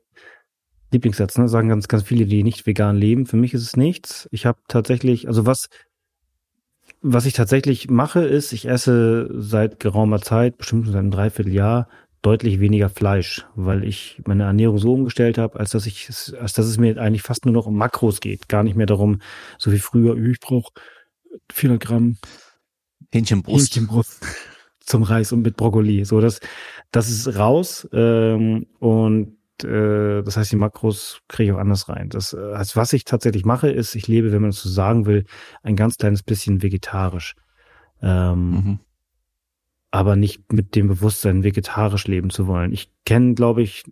Lieblingssatz, 0.93 1.39
ne? 1.39 1.49
sagen 1.49 1.69
ganz, 1.69 1.89
ganz 1.89 2.03
viele, 2.03 2.27
die 2.27 2.43
nicht 2.43 2.67
vegan 2.67 2.97
leben. 2.97 3.27
Für 3.27 3.37
mich 3.37 3.55
ist 3.55 3.63
es 3.63 3.77
nichts. 3.77 4.29
Ich 4.33 4.47
habe 4.47 4.59
tatsächlich, 4.69 5.29
also 5.29 5.47
was 5.47 5.69
was 7.03 7.27
ich 7.27 7.33
tatsächlich 7.33 7.89
mache, 7.89 8.25
ist, 8.25 8.53
ich 8.53 8.69
esse 8.69 9.31
seit 9.33 9.81
geraumer 9.81 10.21
Zeit, 10.21 10.59
bestimmt 10.59 10.87
seit 10.87 10.97
einem 10.97 11.11
Dreivierteljahr, 11.11 11.89
deutlich 12.23 12.61
weniger 12.61 12.91
Fleisch, 12.91 13.47
weil 13.55 13.85
ich 13.85 14.21
meine 14.27 14.45
Ernährung 14.45 14.79
so 14.79 14.93
umgestellt 14.93 15.39
habe, 15.39 15.59
als 15.59 15.71
dass 15.71 15.87
ich, 15.87 16.09
als 16.39 16.53
dass 16.53 16.67
es 16.67 16.77
mir 16.77 17.01
eigentlich 17.01 17.23
fast 17.23 17.47
nur 17.47 17.55
noch 17.55 17.67
um 17.67 17.77
Makros 17.77 18.21
geht, 18.21 18.49
gar 18.49 18.63
nicht 18.63 18.77
mehr 18.77 18.87
darum, 18.87 19.21
so 19.59 19.73
wie 19.73 19.79
früher, 19.79 20.17
ich 20.17 20.41
brauche 20.41 20.73
400 21.51 21.83
Gramm 21.83 22.19
Hähnchenbrust. 23.13 23.75
Hähnchenbrust 23.75 24.21
zum 24.81 25.03
Reis 25.03 25.33
und 25.33 25.43
mit 25.43 25.57
Brokkoli. 25.57 26.05
So, 26.05 26.21
das, 26.21 26.41
das 26.91 27.09
ist 27.09 27.39
raus 27.39 27.89
ähm, 27.93 28.67
und 28.79 29.39
äh, 29.65 30.23
das 30.23 30.37
heißt, 30.37 30.53
die 30.53 30.57
Makros 30.57 31.21
kriege 31.29 31.51
ich 31.51 31.57
auch 31.57 31.61
anders 31.61 31.89
rein. 31.89 32.09
Das, 32.09 32.33
äh, 32.33 32.39
also 32.39 32.81
was 32.81 32.93
ich 32.93 33.05
tatsächlich 33.05 33.45
mache, 33.45 33.71
ist, 33.71 33.95
ich 33.95 34.09
lebe, 34.09 34.33
wenn 34.33 34.43
man 34.43 34.51
es 34.51 34.63
so 34.63 34.69
sagen 34.69 35.07
will, 35.07 35.25
ein 35.63 35.77
ganz 35.77 35.97
kleines 35.97 36.23
bisschen 36.23 36.63
vegetarisch. 36.63 37.35
Ähm, 38.03 38.51
mhm. 38.51 38.79
Aber 39.91 40.17
nicht 40.17 40.53
mit 40.53 40.77
dem 40.77 40.89
Bewusstsein, 40.89 41.45
vegetarisch 41.45 42.07
leben 42.07 42.31
zu 42.31 42.47
wollen. 42.47 42.73
Ich 42.73 42.93
kenne, 43.05 43.35
glaube 43.35 43.63
ich, 43.63 43.85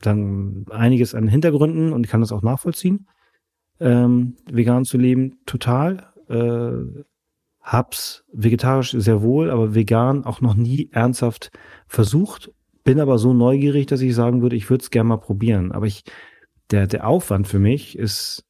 dann 0.00 0.66
einiges 0.70 1.14
an 1.14 1.28
Hintergründen 1.28 1.92
und 1.92 2.04
ich 2.04 2.10
kann 2.10 2.20
das 2.20 2.32
auch 2.32 2.42
nachvollziehen. 2.42 3.06
ähm, 3.80 4.36
vegan 4.50 4.84
zu 4.84 4.98
leben, 4.98 5.38
total. 5.46 6.12
Äh, 6.28 7.04
hab's 7.60 8.24
vegetarisch 8.32 8.92
sehr 8.92 9.22
wohl, 9.22 9.50
aber 9.50 9.74
vegan 9.74 10.24
auch 10.24 10.40
noch 10.40 10.54
nie 10.54 10.90
ernsthaft 10.92 11.50
versucht. 11.86 12.50
Bin 12.84 13.00
aber 13.00 13.18
so 13.18 13.32
neugierig, 13.32 13.86
dass 13.86 14.00
ich 14.02 14.14
sagen 14.14 14.42
würde, 14.42 14.56
ich 14.56 14.68
würde 14.70 14.82
es 14.82 14.90
gerne 14.90 15.08
mal 15.08 15.16
probieren. 15.16 15.72
Aber 15.72 15.86
ich, 15.86 16.04
der, 16.70 16.86
der 16.86 17.06
Aufwand 17.06 17.48
für 17.48 17.58
mich 17.58 17.98
ist, 17.98 18.44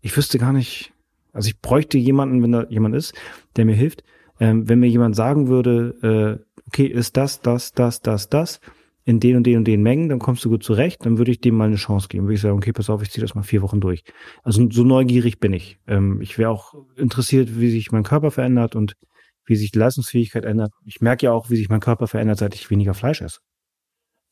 ich 0.00 0.16
wüsste 0.16 0.38
gar 0.38 0.52
nicht, 0.52 0.92
also 1.32 1.48
ich 1.48 1.60
bräuchte 1.60 1.96
jemanden, 1.96 2.42
wenn 2.42 2.52
da 2.52 2.66
jemand 2.68 2.94
ist, 2.94 3.14
der 3.56 3.64
mir 3.64 3.74
hilft. 3.74 4.02
Ähm, 4.40 4.68
wenn 4.68 4.80
mir 4.80 4.88
jemand 4.88 5.14
sagen 5.14 5.46
würde, 5.48 6.42
äh, 6.42 6.60
okay, 6.66 6.86
ist 6.86 7.16
das, 7.16 7.40
das, 7.40 7.72
das, 7.72 8.02
das, 8.02 8.28
das, 8.28 8.60
in 9.04 9.20
den 9.20 9.36
und 9.36 9.46
den 9.46 9.58
und 9.58 9.64
den 9.64 9.82
Mengen, 9.82 10.08
dann 10.08 10.18
kommst 10.18 10.44
du 10.44 10.48
gut 10.48 10.64
zurecht, 10.64 11.04
dann 11.04 11.18
würde 11.18 11.30
ich 11.30 11.40
dem 11.40 11.54
mal 11.54 11.66
eine 11.66 11.76
Chance 11.76 12.08
geben. 12.08 12.24
Würde 12.24 12.34
ich 12.34 12.40
sagen, 12.40 12.56
okay, 12.56 12.72
pass 12.72 12.90
auf, 12.90 13.02
ich 13.02 13.10
ziehe 13.10 13.22
das 13.22 13.34
mal 13.34 13.42
vier 13.42 13.62
Wochen 13.62 13.80
durch. 13.80 14.02
Also 14.42 14.68
so 14.70 14.82
neugierig 14.82 15.38
bin 15.40 15.52
ich. 15.52 15.78
Ähm, 15.86 16.20
ich 16.20 16.38
wäre 16.38 16.50
auch 16.50 16.74
interessiert, 16.96 17.60
wie 17.60 17.70
sich 17.70 17.92
mein 17.92 18.02
Körper 18.02 18.30
verändert 18.30 18.74
und 18.74 18.96
wie 19.46 19.56
sich 19.56 19.72
die 19.72 19.78
Leistungsfähigkeit 19.78 20.44
ändert. 20.44 20.72
Ich 20.84 21.00
merke 21.00 21.26
ja 21.26 21.32
auch, 21.32 21.50
wie 21.50 21.56
sich 21.56 21.68
mein 21.68 21.80
Körper 21.80 22.06
verändert, 22.06 22.38
seit 22.38 22.54
ich 22.54 22.70
weniger 22.70 22.94
Fleisch 22.94 23.20
esse. 23.20 23.40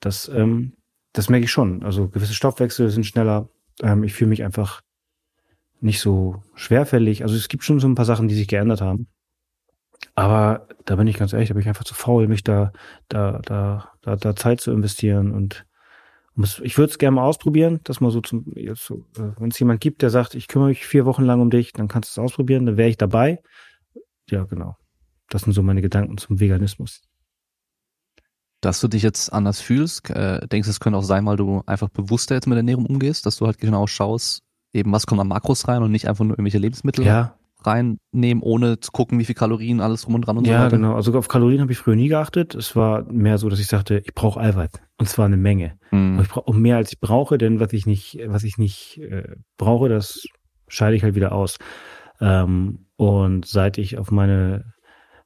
Das, 0.01 0.29
ähm, 0.29 0.75
das 1.13 1.29
merke 1.29 1.45
ich 1.45 1.51
schon. 1.51 1.83
Also 1.83 2.09
gewisse 2.09 2.35
Stoffwechsel 2.35 2.91
sind 2.91 3.05
schneller. 3.05 3.49
Ähm, 3.83 4.05
ich 4.05 4.15
fühle 4.15 4.31
mich 4.31 4.43
einfach 4.43 4.81
nicht 5.81 6.01
so 6.01 6.43
schwerfällig. 6.55 7.23
Also 7.23 7.37
es 7.37 7.49
gibt 7.49 7.65
schon 7.65 7.81
so 7.81 7.89
ein 7.89 7.95
paar 7.95 8.05
Sachen, 8.05 8.29
die 8.29 8.35
sich 8.35 8.49
geändert 8.49 8.81
haben. 8.81 9.09
Aber 10.15 10.69
da 10.85 10.97
bin 10.97 11.07
ich 11.07 11.19
ganz 11.19 11.33
ehrlich, 11.33 11.49
da 11.49 11.55
bin 11.55 11.63
ich 11.63 11.69
einfach 11.69 11.85
zu 11.85 11.95
faul, 11.95 12.29
mich 12.29 12.43
da, 12.43 12.73
da, 13.09 13.41
da, 13.45 13.93
da, 14.03 14.17
da 14.17 14.37
Zeit 14.37 14.61
zu 14.61 14.73
investieren 14.73 15.33
und 15.33 15.65
ich 16.63 16.79
würde 16.79 16.91
es 16.91 16.99
gerne 16.99 17.17
mal 17.17 17.25
ausprobieren, 17.25 17.81
dass 17.85 18.01
mal 18.01 18.11
so 18.11 18.23
zum, 18.23 18.47
so, 18.75 19.05
äh, 19.19 19.33
wenn 19.39 19.51
es 19.51 19.59
jemand 19.59 19.83
gibt, 19.83 20.01
der 20.01 20.09
sagt, 20.09 20.35
ich 20.35 20.49
kümmere 20.49 20.71
mich 20.71 20.87
vier 20.87 21.05
Wochen 21.05 21.25
lang 21.25 21.43
um 21.43 21.51
dich, 21.51 21.73
dann 21.75 21.89
kannst 21.89 22.17
du 22.17 22.21
es 22.21 22.25
ausprobieren, 22.25 22.65
dann 22.65 22.79
wäre 22.79 22.89
ich 22.89 22.97
dabei. 22.97 23.43
Ja, 24.31 24.45
genau. 24.45 24.77
Das 25.33 25.43
sind 25.43 25.55
so 25.55 25.63
meine 25.63 25.81
Gedanken 25.81 26.19
zum 26.19 26.41
Veganismus. 26.41 27.01
Dass 28.61 28.81
du 28.81 28.89
dich 28.89 29.03
jetzt 29.03 29.33
anders 29.33 29.61
fühlst, 29.61 30.11
äh, 30.11 30.47
denkst 30.47 30.67
du, 30.67 30.71
es 30.71 30.79
könnte 30.79 30.99
auch 30.99 31.03
sein, 31.03 31.25
weil 31.27 31.37
du 31.37 31.63
einfach 31.67 31.89
bewusster 31.89 32.35
jetzt 32.35 32.47
mit 32.47 32.57
Ernährung 32.57 32.87
umgehst, 32.87 33.25
dass 33.25 33.39
du 33.39 33.47
halt 33.47 33.59
genau 33.59 33.87
schaust, 33.87 34.43
eben 34.73 34.93
was 34.93 35.07
kommt 35.07 35.21
an 35.21 35.29
Makros 35.29 35.67
rein 35.69 35.83
und 35.83 35.91
nicht 35.91 36.07
einfach 36.07 36.25
nur 36.25 36.35
irgendwelche 36.35 36.59
Lebensmittel? 36.59 37.05
Ja, 37.05 37.37
reinnehmen, 37.65 38.43
ohne 38.43 38.81
zu 38.81 38.91
gucken, 38.93 39.19
wie 39.19 39.25
viel 39.25 39.35
Kalorien, 39.35 39.81
alles 39.81 40.03
drum 40.03 40.17
und 40.17 40.23
dran 40.23 40.37
und 40.37 40.47
ja, 40.47 40.53
so 40.53 40.65
weiter. 40.65 40.77
Ja, 40.77 40.77
genau. 40.77 40.95
Also 40.95 41.17
auf 41.17 41.29
Kalorien 41.29 41.61
habe 41.61 41.73
ich 41.73 41.79
früher 41.79 41.97
nie 41.97 42.09
geachtet. 42.09 42.55
Es 42.55 42.75
war 42.77 43.05
mehr 43.05 43.39
so, 43.39 43.49
dass 43.49 43.61
ich 43.61 43.69
sagte, 43.69 44.03
ich 44.05 44.15
brauche 44.15 44.41
Eiweiß. 44.41 44.73
Und 44.99 45.09
zwar 45.09 45.27
eine 45.27 45.37
Menge. 45.37 45.79
Mhm. 45.91 46.21
ich 46.21 46.29
brauche 46.29 46.53
mehr, 46.55 46.77
als 46.77 46.93
ich 46.93 47.01
brauche, 47.01 47.39
denn 47.39 47.61
was 47.61 47.73
ich 47.73 47.87
nicht, 47.87 48.19
was 48.27 48.45
ich 48.45 48.59
nicht 48.59 48.99
äh, 48.99 49.37
brauche, 49.57 49.89
das 49.89 50.27
scheide 50.69 50.97
ich 50.97 51.03
halt 51.03 51.15
wieder 51.15 51.33
aus. 51.33 51.59
Ähm, 52.21 52.87
und 52.97 53.47
seit 53.47 53.79
ich 53.79 53.99
auf 53.99 54.11
meine 54.11 54.73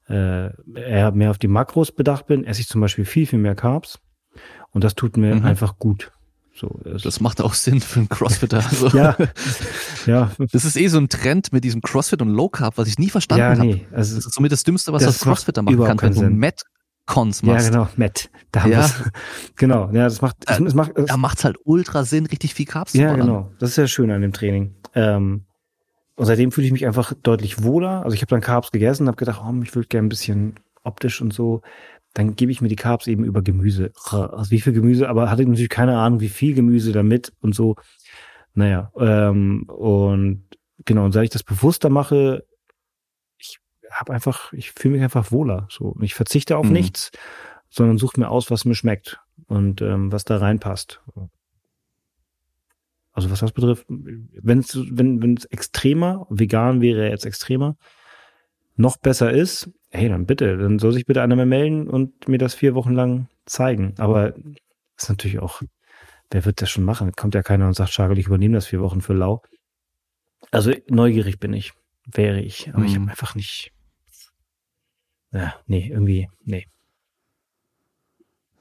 äh, 0.09 0.51
eher 0.75 1.13
mehr 1.13 1.31
auf 1.31 1.39
die 1.39 1.49
Makros 1.49 1.93
bedacht 1.93 2.27
bin, 2.27 2.45
esse 2.45 2.61
ich 2.61 2.69
zum 2.69 2.81
Beispiel 2.81 3.05
viel, 3.05 3.27
viel 3.27 3.39
mehr 3.39 3.55
Carbs. 3.55 3.99
Und 4.71 4.85
das 4.85 4.95
tut 4.95 5.17
mir 5.17 5.35
mhm. 5.35 5.45
einfach 5.45 5.79
gut. 5.79 6.13
So, 6.55 6.81
das, 6.85 7.21
macht 7.21 7.43
auch 7.43 7.53
Sinn 7.53 7.81
für 7.81 8.01
einen 8.01 8.09
Crossfitter. 8.09 8.65
Also, 8.71 8.89
ja, 8.97 9.15
ja. 10.07 10.31
Das 10.53 10.65
ist 10.65 10.77
eh 10.77 10.89
so 10.89 10.99
ein 10.99 11.09
Trend 11.11 11.53
mit 11.53 11.65
diesem 11.65 11.83
Crossfit 11.83 12.23
und 12.23 12.31
Low 12.31 12.49
Carb, 12.49 12.79
was 12.79 12.89
ich 12.89 12.99
nie 12.99 13.11
verstanden 13.11 13.41
ja, 13.41 13.55
nee, 13.55 13.85
habe. 13.85 13.97
Also, 13.97 14.17
das 14.17 14.27
ist 14.27 14.35
somit 14.35 14.53
das 14.53 14.65
Dümmste, 14.65 14.93
was 14.93 15.03
das, 15.03 15.19
das 15.19 15.23
Crossfitter 15.23 15.61
machen 15.61 15.97
kann, 15.99 16.01
wenn 16.01 16.15
du 16.15 16.31
Met 16.31 16.63
Cons 17.05 17.43
machst. 17.43 17.67
Ja, 17.67 17.71
genau, 17.71 17.89
Met. 17.97 18.31
Da 18.53 18.63
haben 18.63 18.73
ja. 18.73 18.91
genau, 19.57 19.91
ja, 19.93 20.05
das 20.05 20.23
macht, 20.23 20.37
das, 20.47 20.59
das 20.59 20.75
macht, 20.75 20.93
das, 20.97 21.07
da 21.07 21.17
macht's 21.17 21.45
halt 21.45 21.57
ultra 21.65 22.05
Sinn, 22.05 22.27
richtig 22.27 22.55
viel 22.55 22.67
Carbs 22.67 22.93
zu 22.93 22.99
Ja, 22.99 23.15
genau. 23.15 23.53
Das 23.59 23.71
ist 23.71 23.77
ja 23.77 23.87
schön 23.87 24.11
an 24.11 24.23
dem 24.23 24.33
Training. 24.33 24.75
Ähm, 24.95 25.46
und 26.17 26.27
seitdem 26.27 26.51
fühle 26.51 26.67
ich 26.67 26.73
mich 26.73 26.87
einfach 26.87 27.13
deutlich 27.23 27.63
wohler. 27.63 28.03
Also 28.05 28.15
ich 28.15 28.23
habe 28.23 28.31
dann 28.31 28.41
Carbs 28.41 28.73
gegessen 28.73 29.05
und 29.05 29.09
habe 29.09 29.17
gedacht, 29.17 29.43
oh, 29.45 29.63
ich 29.63 29.75
würde 29.75 29.89
gerne 29.89 30.07
ein 30.07 30.11
bisschen 30.11 30.55
optisch 30.83 31.21
und 31.21 31.33
so 31.33 31.63
dann 32.17 32.35
gebe 32.35 32.51
ich 32.51 32.63
mir 32.63 32.69
die 32.69 32.77
Carbs 32.77 33.07
eben 33.09 33.25
über 33.25 33.43
Gemüse. 33.43 33.93
Also 34.11 34.51
wie 34.51 34.61
viel 34.61 34.73
Gemüse, 34.73 35.09
aber 35.09 35.31
hatte 35.31 35.45
natürlich 35.45 35.69
keine 35.69 35.99
Ahnung, 35.99 36.21
wie 36.21 36.31
viel 36.31 36.55
Gemüse 36.55 36.93
damit 36.93 37.33
und 37.41 37.55
so. 37.55 37.77
Naja, 38.55 38.91
ähm, 38.99 39.65
und 39.69 40.45
genau, 40.87 41.05
und 41.05 41.13
seit 41.13 41.25
ich 41.25 41.31
das 41.31 41.43
bewusster 41.43 41.91
mache, 41.91 42.47
ich 43.37 43.59
habe 43.91 44.15
einfach, 44.15 44.55
ich 44.55 44.73
fühle 44.73 44.95
mich 44.95 45.03
einfach 45.03 45.31
wohler. 45.31 45.69
So, 45.71 45.95
ich 46.01 46.15
verzichte 46.15 46.57
auf 46.57 46.65
mhm. 46.65 46.73
nichts, 46.73 47.11
sondern 47.69 47.99
suche 47.99 48.19
mir 48.19 48.31
aus, 48.31 48.51
was 48.51 48.65
mir 48.65 48.75
schmeckt 48.75 49.21
und 49.47 49.83
ähm, 49.83 50.11
was 50.11 50.25
da 50.25 50.39
reinpasst. 50.39 51.03
Also 53.17 53.31
was 53.31 53.41
das 53.41 53.53
betrifft, 53.53 53.87
wenn 53.89 54.59
es 54.59 54.77
wenn 54.77 55.37
es 55.39 55.47
extremer, 55.47 56.27
vegan 56.29 56.83
wäre 56.83 57.09
jetzt 57.09 57.25
extremer, 57.25 57.79
noch 58.77 58.99
besser 58.99 59.33
ist, 59.33 59.71
hey, 59.89 60.11
dann 60.11 60.27
bitte, 60.27 60.59
dann 60.59 60.79
soll 60.79 60.93
sich 60.93 61.07
bitte 61.07 61.23
einer 61.23 61.35
mehr 61.35 61.47
melden 61.47 61.89
und 61.89 62.29
mir 62.29 62.37
das 62.37 62.55
vier 62.55 62.75
Wochen 62.75 62.93
lang 62.93 63.29
zeigen. 63.47 63.95
Aber 63.97 64.35
ist 64.99 65.09
natürlich 65.09 65.39
auch, 65.39 65.63
wer 66.31 66.45
wird 66.45 66.61
das 66.61 66.69
schon 66.69 66.85
machen? 66.85 67.13
Kommt 67.13 67.35
ja 67.35 67.43
keiner 67.43 67.67
und 67.67 67.73
sagt, 67.73 67.91
Schagel, 67.91 68.19
ich 68.19 68.27
übernehme 68.27 68.55
das 68.55 68.67
vier 68.67 68.83
Wochen 68.83 69.01
für 69.01 69.15
lau. 69.15 69.41
Also 70.51 70.75
neugierig 70.89 71.41
bin 71.41 71.55
ich, 71.55 71.73
wäre 72.05 72.43
ich, 72.43 72.69
aber 72.69 72.81
mhm. 72.81 72.85
ich 72.85 72.97
habe 72.97 73.11
einfach 73.11 73.35
nicht. 73.35 73.73
Ja, 75.33 75.55
nee, 75.67 75.89
irgendwie, 75.89 76.29
nee. 76.45 76.67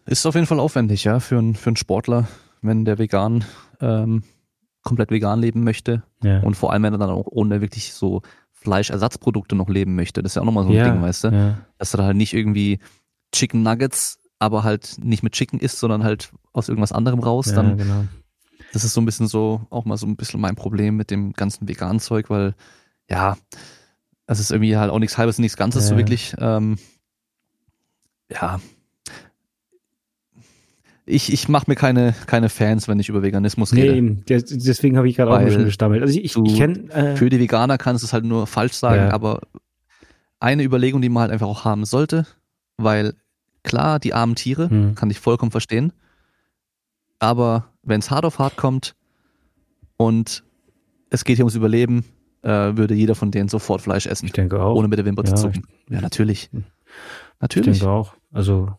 Ist 0.05 0.25
auf 0.25 0.35
jeden 0.35 0.47
Fall 0.47 0.61
aufwendig, 0.61 1.03
ja, 1.03 1.19
für, 1.19 1.39
einen 1.39 1.55
für 1.55 1.71
einen 1.71 1.75
Sportler, 1.75 2.29
wenn 2.61 2.85
der 2.85 2.97
vegan, 2.99 3.43
ähm, 3.81 4.23
komplett 4.85 5.11
vegan 5.11 5.41
leben 5.41 5.65
möchte. 5.65 6.03
Ja. 6.23 6.39
Und 6.39 6.55
vor 6.55 6.71
allem, 6.71 6.83
wenn 6.83 6.93
er 6.93 6.99
dann 6.99 7.09
auch 7.09 7.27
ohne 7.27 7.59
wirklich 7.59 7.93
so 7.93 8.21
Fleischersatzprodukte 8.53 9.55
noch 9.55 9.67
leben 9.67 9.95
möchte. 9.95 10.23
Das 10.23 10.31
ist 10.31 10.35
ja 10.35 10.41
auch 10.41 10.45
nochmal 10.45 10.63
so 10.63 10.69
ein 10.69 10.75
ja, 10.75 10.89
Ding, 10.89 11.01
weißt 11.01 11.25
du? 11.25 11.27
Ja. 11.27 11.57
Dass 11.77 11.91
da 11.91 12.03
halt 12.03 12.15
nicht 12.15 12.33
irgendwie 12.33 12.79
Chicken 13.33 13.63
Nuggets, 13.63 14.19
aber 14.39 14.63
halt 14.63 14.95
nicht 15.01 15.23
mit 15.23 15.33
Chicken 15.33 15.59
isst, 15.59 15.79
sondern 15.79 16.03
halt 16.03 16.31
aus 16.53 16.69
irgendwas 16.69 16.93
anderem 16.93 17.19
raus. 17.19 17.47
Ja, 17.47 17.55
dann, 17.55 17.77
genau. 17.77 18.05
Das 18.73 18.83
ist 18.83 18.93
so 18.93 19.01
ein 19.01 19.05
bisschen 19.05 19.27
so, 19.27 19.61
auch 19.69 19.85
mal 19.85 19.97
so 19.97 20.05
ein 20.07 20.15
bisschen 20.15 20.39
mein 20.39 20.55
Problem 20.55 20.95
mit 20.95 21.11
dem 21.11 21.33
ganzen 21.33 21.67
veganen 21.67 21.99
Zeug, 21.99 22.29
weil, 22.29 22.55
ja, 23.09 23.37
es 24.27 24.39
ist 24.39 24.51
irgendwie 24.51 24.77
halt 24.77 24.91
auch 24.91 24.99
nichts 24.99 25.17
halbes, 25.17 25.37
nichts 25.39 25.57
Ganzes 25.57 25.87
so 25.87 25.97
wirklich. 25.97 26.35
Ähm, 26.39 26.77
ja, 28.31 28.59
ich, 31.05 31.31
ich 31.31 31.47
mache 31.47 31.65
mir 31.67 31.75
keine, 31.75 32.15
keine 32.25 32.49
Fans, 32.49 32.87
wenn 32.87 32.99
ich 32.99 33.09
über 33.09 33.21
Veganismus 33.21 33.73
rede. 33.73 34.01
Nee, 34.01 34.23
deswegen 34.27 34.97
habe 34.97 35.07
ich 35.07 35.15
gerade 35.15 35.31
auch 35.31 35.35
ein 35.35 35.45
bisschen 35.45 35.65
gestammelt. 35.65 36.01
Also 36.01 36.17
ich, 36.17 36.25
ich, 36.25 36.35
ich 36.35 36.55
kenn, 36.55 36.89
äh, 36.89 37.15
Für 37.15 37.29
die 37.29 37.39
Veganer 37.39 37.77
kannst 37.77 38.03
du 38.03 38.07
es 38.07 38.13
halt 38.13 38.25
nur 38.25 38.47
falsch 38.47 38.73
sagen, 38.73 39.07
ja. 39.07 39.11
aber 39.11 39.41
eine 40.39 40.63
Überlegung, 40.63 41.01
die 41.01 41.09
man 41.09 41.21
halt 41.21 41.31
einfach 41.31 41.47
auch 41.47 41.63
haben 41.63 41.85
sollte, 41.85 42.25
weil 42.77 43.13
klar, 43.63 43.99
die 43.99 44.13
armen 44.13 44.35
Tiere, 44.35 44.69
hm. 44.69 44.95
kann 44.95 45.09
ich 45.09 45.19
vollkommen 45.19 45.51
verstehen, 45.51 45.93
aber 47.19 47.69
wenn 47.83 47.99
es 47.99 48.09
hart 48.09 48.25
auf 48.25 48.39
hart 48.39 48.57
kommt 48.57 48.95
und 49.97 50.43
es 51.11 51.23
geht 51.23 51.35
hier 51.35 51.45
ums 51.45 51.55
Überleben, 51.55 52.03
äh, 52.41 52.49
würde 52.49 52.95
jeder 52.95 53.15
von 53.15 53.31
denen 53.31 53.47
sofort 53.47 53.81
Fleisch 53.81 54.07
essen. 54.07 54.25
Ich 54.25 54.33
denke 54.33 54.61
auch. 54.61 54.75
Ohne 54.75 54.87
mit 54.87 54.97
der 54.97 55.05
Wimper 55.05 55.23
ja, 55.23 55.35
zu 55.35 55.43
zucken. 55.43 55.67
Ja, 55.89 56.01
natürlich. 56.01 56.49
Natürlich. 57.39 57.73
Ich 57.73 57.79
denke 57.79 57.91
auch. 57.91 58.13
Also 58.31 58.75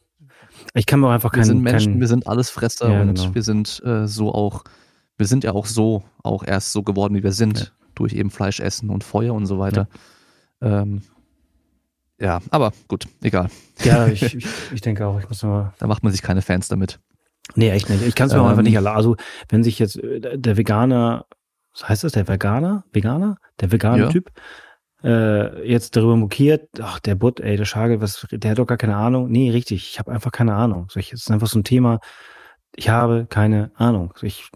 ich 0.77 0.87
kann 0.87 1.01
mir 1.01 1.09
auch 1.09 1.13
einfach 1.13 1.33
keinen. 1.33 1.43
Wir 1.43 1.47
sind 1.47 1.63
Menschen, 1.63 1.93
kein, 1.93 2.01
wir 2.01 2.09
sind 2.09 2.27
alles 2.27 2.51
Fresser 2.51 2.91
ja, 2.91 3.03
und 3.03 3.15
genau. 3.15 3.35
wir 3.35 3.43
sind 3.43 3.83
äh, 3.85 4.07
so 4.07 4.33
auch, 4.33 4.65
wir 5.17 5.27
sind 5.27 5.45
ja 5.45 5.53
auch 5.53 5.67
so, 5.67 6.05
auch 6.23 6.45
erst 6.45 6.73
so 6.73 6.83
geworden, 6.83 7.15
wie 7.15 7.23
wir 7.23 7.33
sind, 7.33 7.59
ja. 7.59 7.67
durch 7.95 8.13
eben 8.13 8.31
Fleisch 8.31 8.61
essen 8.61 8.91
und 8.91 9.03
Feuer 9.03 9.35
und 9.35 9.47
so 9.47 9.59
weiter. 9.59 9.89
Ja, 10.61 10.83
ähm, 10.83 11.03
ja 12.21 12.41
aber 12.51 12.73
gut, 12.89 13.07
egal. 13.23 13.49
Ja, 13.85 14.07
ich, 14.09 14.23
ich, 14.23 14.47
ich 14.73 14.81
denke 14.81 15.07
auch, 15.07 15.19
ich 15.19 15.29
muss 15.29 15.43
nur. 15.43 15.73
Da 15.79 15.87
macht 15.87 16.03
man 16.03 16.13
sich 16.13 16.23
keine 16.23 16.43
Fans 16.43 16.69
damit. 16.69 17.01
Nee, 17.55 17.71
echt 17.71 17.89
nicht. 17.89 18.03
Ich 18.03 18.15
kann 18.15 18.27
es 18.27 18.33
mir 18.33 18.41
ähm, 18.41 18.47
auch 18.47 18.51
einfach 18.51 18.63
nicht 18.63 18.75
erlauben. 18.75 18.97
Also, 18.97 19.17
wenn 19.49 19.63
sich 19.63 19.79
jetzt 19.79 19.97
äh, 19.97 20.39
der 20.39 20.57
Veganer, 20.57 21.27
was 21.73 21.89
heißt 21.89 22.05
das, 22.05 22.13
der 22.13 22.29
Veganer? 22.29 22.85
Veganer? 22.93 23.39
Der 23.61 23.73
vegane 23.73 24.03
ja. 24.03 24.09
Typ, 24.09 24.31
äh, 25.03 25.69
jetzt 25.69 25.97
darüber 25.97 26.17
mokiert, 26.17 26.69
ach, 26.81 26.99
der 27.01 27.15
Butt, 27.15 27.41
ey, 27.41 27.57
der 27.57 27.65
Schagel, 27.65 28.01
was, 28.01 28.27
der 28.31 28.51
hat 28.51 28.59
doch 28.59 28.67
gar 28.67 28.79
keine 28.79 28.97
Ahnung. 28.97 29.31
Nee, 29.31 29.51
richtig, 29.51 29.89
ich 29.91 29.99
habe 29.99 30.13
einfach 30.13 30.33
keine 30.33 30.55
Ahnung. 30.55 30.89
So, 30.91 31.01
ich, 31.01 31.13
es 31.13 31.23
ist 31.23 31.31
einfach 31.31 31.49
so 31.49 31.59
ein 31.59 31.65
Thema, 31.65 32.01
ich 32.75 32.89
habe 32.89 33.27
keine 33.29 33.71
Ahnung. 33.75 34.13
So, 34.17 34.27
ich, 34.27 34.51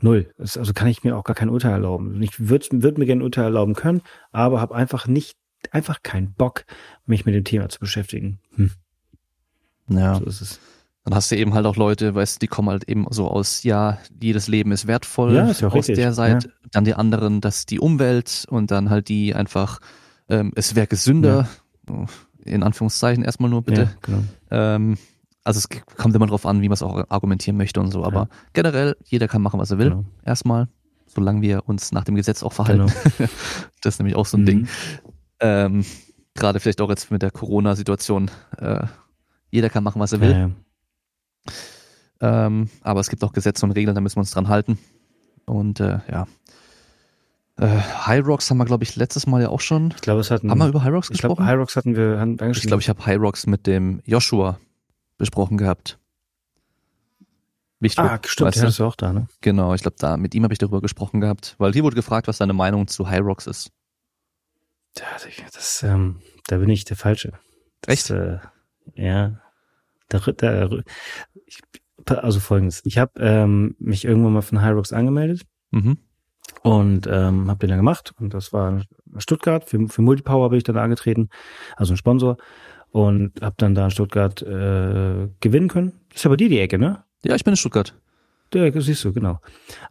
null. 0.00 0.32
Das, 0.38 0.56
also 0.56 0.72
kann 0.72 0.88
ich 0.88 1.04
mir 1.04 1.16
auch 1.16 1.24
gar 1.24 1.36
kein 1.36 1.50
Urteil 1.50 1.72
erlauben. 1.72 2.22
Ich 2.22 2.48
würde 2.48 2.66
würd 2.70 2.98
mir 2.98 3.06
gerne 3.06 3.22
ein 3.22 3.24
Urteil 3.24 3.44
erlauben 3.44 3.74
können, 3.74 4.02
aber 4.30 4.60
habe 4.60 4.74
einfach 4.74 5.06
nicht, 5.06 5.36
einfach 5.70 6.02
keinen 6.02 6.32
Bock, 6.34 6.64
mich 7.06 7.26
mit 7.26 7.34
dem 7.34 7.44
Thema 7.44 7.68
zu 7.68 7.80
beschäftigen. 7.80 8.40
Hm. 8.54 8.70
Ja. 9.88 10.16
So 10.16 10.24
ist 10.26 10.40
es 10.40 10.60
dann 11.08 11.16
hast 11.16 11.30
du 11.30 11.36
eben 11.36 11.54
halt 11.54 11.64
auch 11.64 11.76
Leute, 11.76 12.14
weißt 12.14 12.36
du, 12.36 12.38
die 12.40 12.48
kommen 12.48 12.68
halt 12.68 12.84
eben 12.84 13.06
so 13.08 13.28
aus, 13.28 13.62
ja, 13.62 13.96
jedes 14.20 14.46
Leben 14.46 14.72
ist 14.72 14.86
wertvoll 14.86 15.34
ja, 15.34 15.48
ist 15.48 15.62
ja 15.62 15.68
aus 15.68 15.74
richtig. 15.74 15.96
der 15.96 16.12
Seite. 16.12 16.48
Ja. 16.48 16.68
Dann 16.70 16.84
die 16.84 16.92
anderen, 16.92 17.40
dass 17.40 17.64
die 17.64 17.80
Umwelt 17.80 18.44
und 18.50 18.70
dann 18.70 18.90
halt 18.90 19.08
die 19.08 19.34
einfach, 19.34 19.80
ähm, 20.28 20.52
es 20.54 20.74
wäre 20.74 20.86
gesünder, 20.86 21.48
ja. 21.88 22.06
in 22.44 22.62
Anführungszeichen 22.62 23.24
erstmal 23.24 23.48
nur 23.48 23.62
bitte. 23.62 23.90
Genau. 24.02 24.22
Ähm, 24.50 24.98
also 25.44 25.58
es 25.58 25.68
kommt 25.96 26.14
immer 26.14 26.26
drauf 26.26 26.44
an, 26.44 26.60
wie 26.60 26.68
man 26.68 26.74
es 26.74 26.82
auch 26.82 27.02
argumentieren 27.08 27.56
möchte 27.56 27.80
und 27.80 27.90
so. 27.90 28.04
Aber 28.04 28.28
generell, 28.52 28.94
jeder 29.04 29.28
kann 29.28 29.40
machen, 29.40 29.58
was 29.58 29.70
er 29.70 29.78
will, 29.78 29.88
genau. 29.88 30.04
erstmal. 30.26 30.68
solange 31.06 31.40
wir 31.40 31.66
uns 31.66 31.90
nach 31.90 32.04
dem 32.04 32.16
Gesetz 32.16 32.42
auch 32.42 32.52
verhalten. 32.52 32.92
Genau. 33.16 33.30
das 33.80 33.94
ist 33.94 33.98
nämlich 33.98 34.14
auch 34.14 34.26
so 34.26 34.36
ein 34.36 34.42
mhm. 34.42 34.46
Ding. 34.46 34.68
Ähm, 35.40 35.86
Gerade 36.34 36.60
vielleicht 36.60 36.82
auch 36.82 36.90
jetzt 36.90 37.10
mit 37.10 37.22
der 37.22 37.30
Corona-Situation. 37.30 38.30
Äh, 38.58 38.84
jeder 39.50 39.70
kann 39.70 39.82
machen, 39.82 40.00
was 40.00 40.12
er 40.12 40.20
will. 40.20 40.54
Ähm, 42.20 42.68
aber 42.82 43.00
es 43.00 43.10
gibt 43.10 43.22
auch 43.24 43.32
Gesetze 43.32 43.64
und 43.64 43.72
Regeln, 43.72 43.94
da 43.94 44.00
müssen 44.00 44.16
wir 44.16 44.20
uns 44.20 44.30
dran 44.30 44.48
halten. 44.48 44.78
Und 45.46 45.80
äh, 45.80 46.00
ja. 46.10 46.26
Äh, 47.56 47.66
High 47.66 48.26
Rocks 48.26 48.50
haben 48.50 48.58
wir, 48.58 48.64
glaube 48.64 48.84
ich, 48.84 48.96
letztes 48.96 49.26
Mal 49.26 49.42
ja 49.42 49.48
auch 49.48 49.60
schon. 49.60 49.92
Ich 49.94 50.02
glaube, 50.02 50.20
es 50.20 50.30
hatten. 50.30 50.50
Haben 50.50 50.58
wir 50.58 50.68
über 50.68 50.82
High 50.82 50.92
Rocks 50.92 51.08
gesprochen? 51.08 51.32
Ich 51.32 51.36
glaube, 51.36 51.50
High 51.50 51.58
Rocks 51.58 51.76
hatten 51.76 51.96
wir 51.96 52.20
haben 52.20 52.38
Ich 52.52 52.62
glaube, 52.62 52.82
ich 52.82 52.88
habe 52.88 53.04
High 53.04 53.18
Rocks 53.18 53.46
mit 53.46 53.66
dem 53.66 54.00
Joshua 54.04 54.58
besprochen 55.16 55.58
gehabt. 55.58 55.98
Wichtig, 57.80 58.04
ah, 58.04 58.18
stimmt, 58.24 58.56
der 58.56 58.68
ist 58.68 58.78
ja 58.78 58.86
auch 58.86 58.96
da, 58.96 59.12
ne? 59.12 59.28
Genau, 59.40 59.72
ich 59.72 59.82
glaube, 59.82 59.96
da 60.00 60.16
mit 60.16 60.34
ihm 60.34 60.42
habe 60.42 60.52
ich 60.52 60.58
darüber 60.58 60.80
gesprochen 60.80 61.20
gehabt, 61.20 61.54
weil 61.58 61.72
hier 61.72 61.84
wurde 61.84 61.94
gefragt, 61.94 62.26
was 62.26 62.38
seine 62.38 62.52
Meinung 62.52 62.88
zu 62.88 63.08
High 63.08 63.20
Rocks 63.20 63.46
ist. 63.46 63.70
Ja, 64.98 65.04
das, 65.52 65.84
ähm, 65.84 66.20
da 66.48 66.58
bin 66.58 66.70
ich 66.70 66.84
der 66.84 66.96
Falsche. 66.96 67.34
Das, 67.82 67.94
Echt? 67.94 68.10
Äh, 68.10 68.38
ja. 68.94 69.40
Da, 70.08 70.18
da, 70.18 70.70
ich, 71.46 71.60
also 72.06 72.40
folgendes. 72.40 72.82
Ich 72.84 72.98
habe 72.98 73.12
ähm, 73.18 73.76
mich 73.78 74.04
irgendwann 74.04 74.32
mal 74.32 74.42
von 74.42 74.60
High 74.60 74.74
Rocks 74.74 74.92
angemeldet 74.92 75.42
mhm. 75.70 75.98
und 76.62 77.06
ähm, 77.06 77.48
habe 77.48 77.58
den 77.58 77.70
dann 77.70 77.78
gemacht. 77.78 78.14
Und 78.18 78.34
das 78.34 78.52
war 78.52 78.82
Stuttgart. 79.18 79.64
Für, 79.64 79.88
für 79.88 80.02
Multipower 80.02 80.50
bin 80.50 80.58
ich 80.58 80.64
dann 80.64 80.76
angetreten, 80.76 81.28
also 81.76 81.94
ein 81.94 81.98
Sponsor. 81.98 82.36
Und 82.90 83.42
habe 83.42 83.54
dann 83.58 83.74
da 83.74 83.84
in 83.84 83.90
Stuttgart 83.90 84.40
äh, 84.40 85.28
gewinnen 85.40 85.68
können. 85.68 85.92
Das 86.08 86.18
ist 86.18 86.24
ja 86.24 86.30
bei 86.30 86.36
dir 86.36 86.48
die 86.48 86.58
Ecke, 86.58 86.78
ne? 86.78 87.04
Ja, 87.22 87.34
ich 87.34 87.44
bin 87.44 87.52
in 87.52 87.58
Stuttgart. 87.58 87.94
Ja, 88.54 88.80
siehst 88.80 89.04
du, 89.04 89.12
genau. 89.12 89.40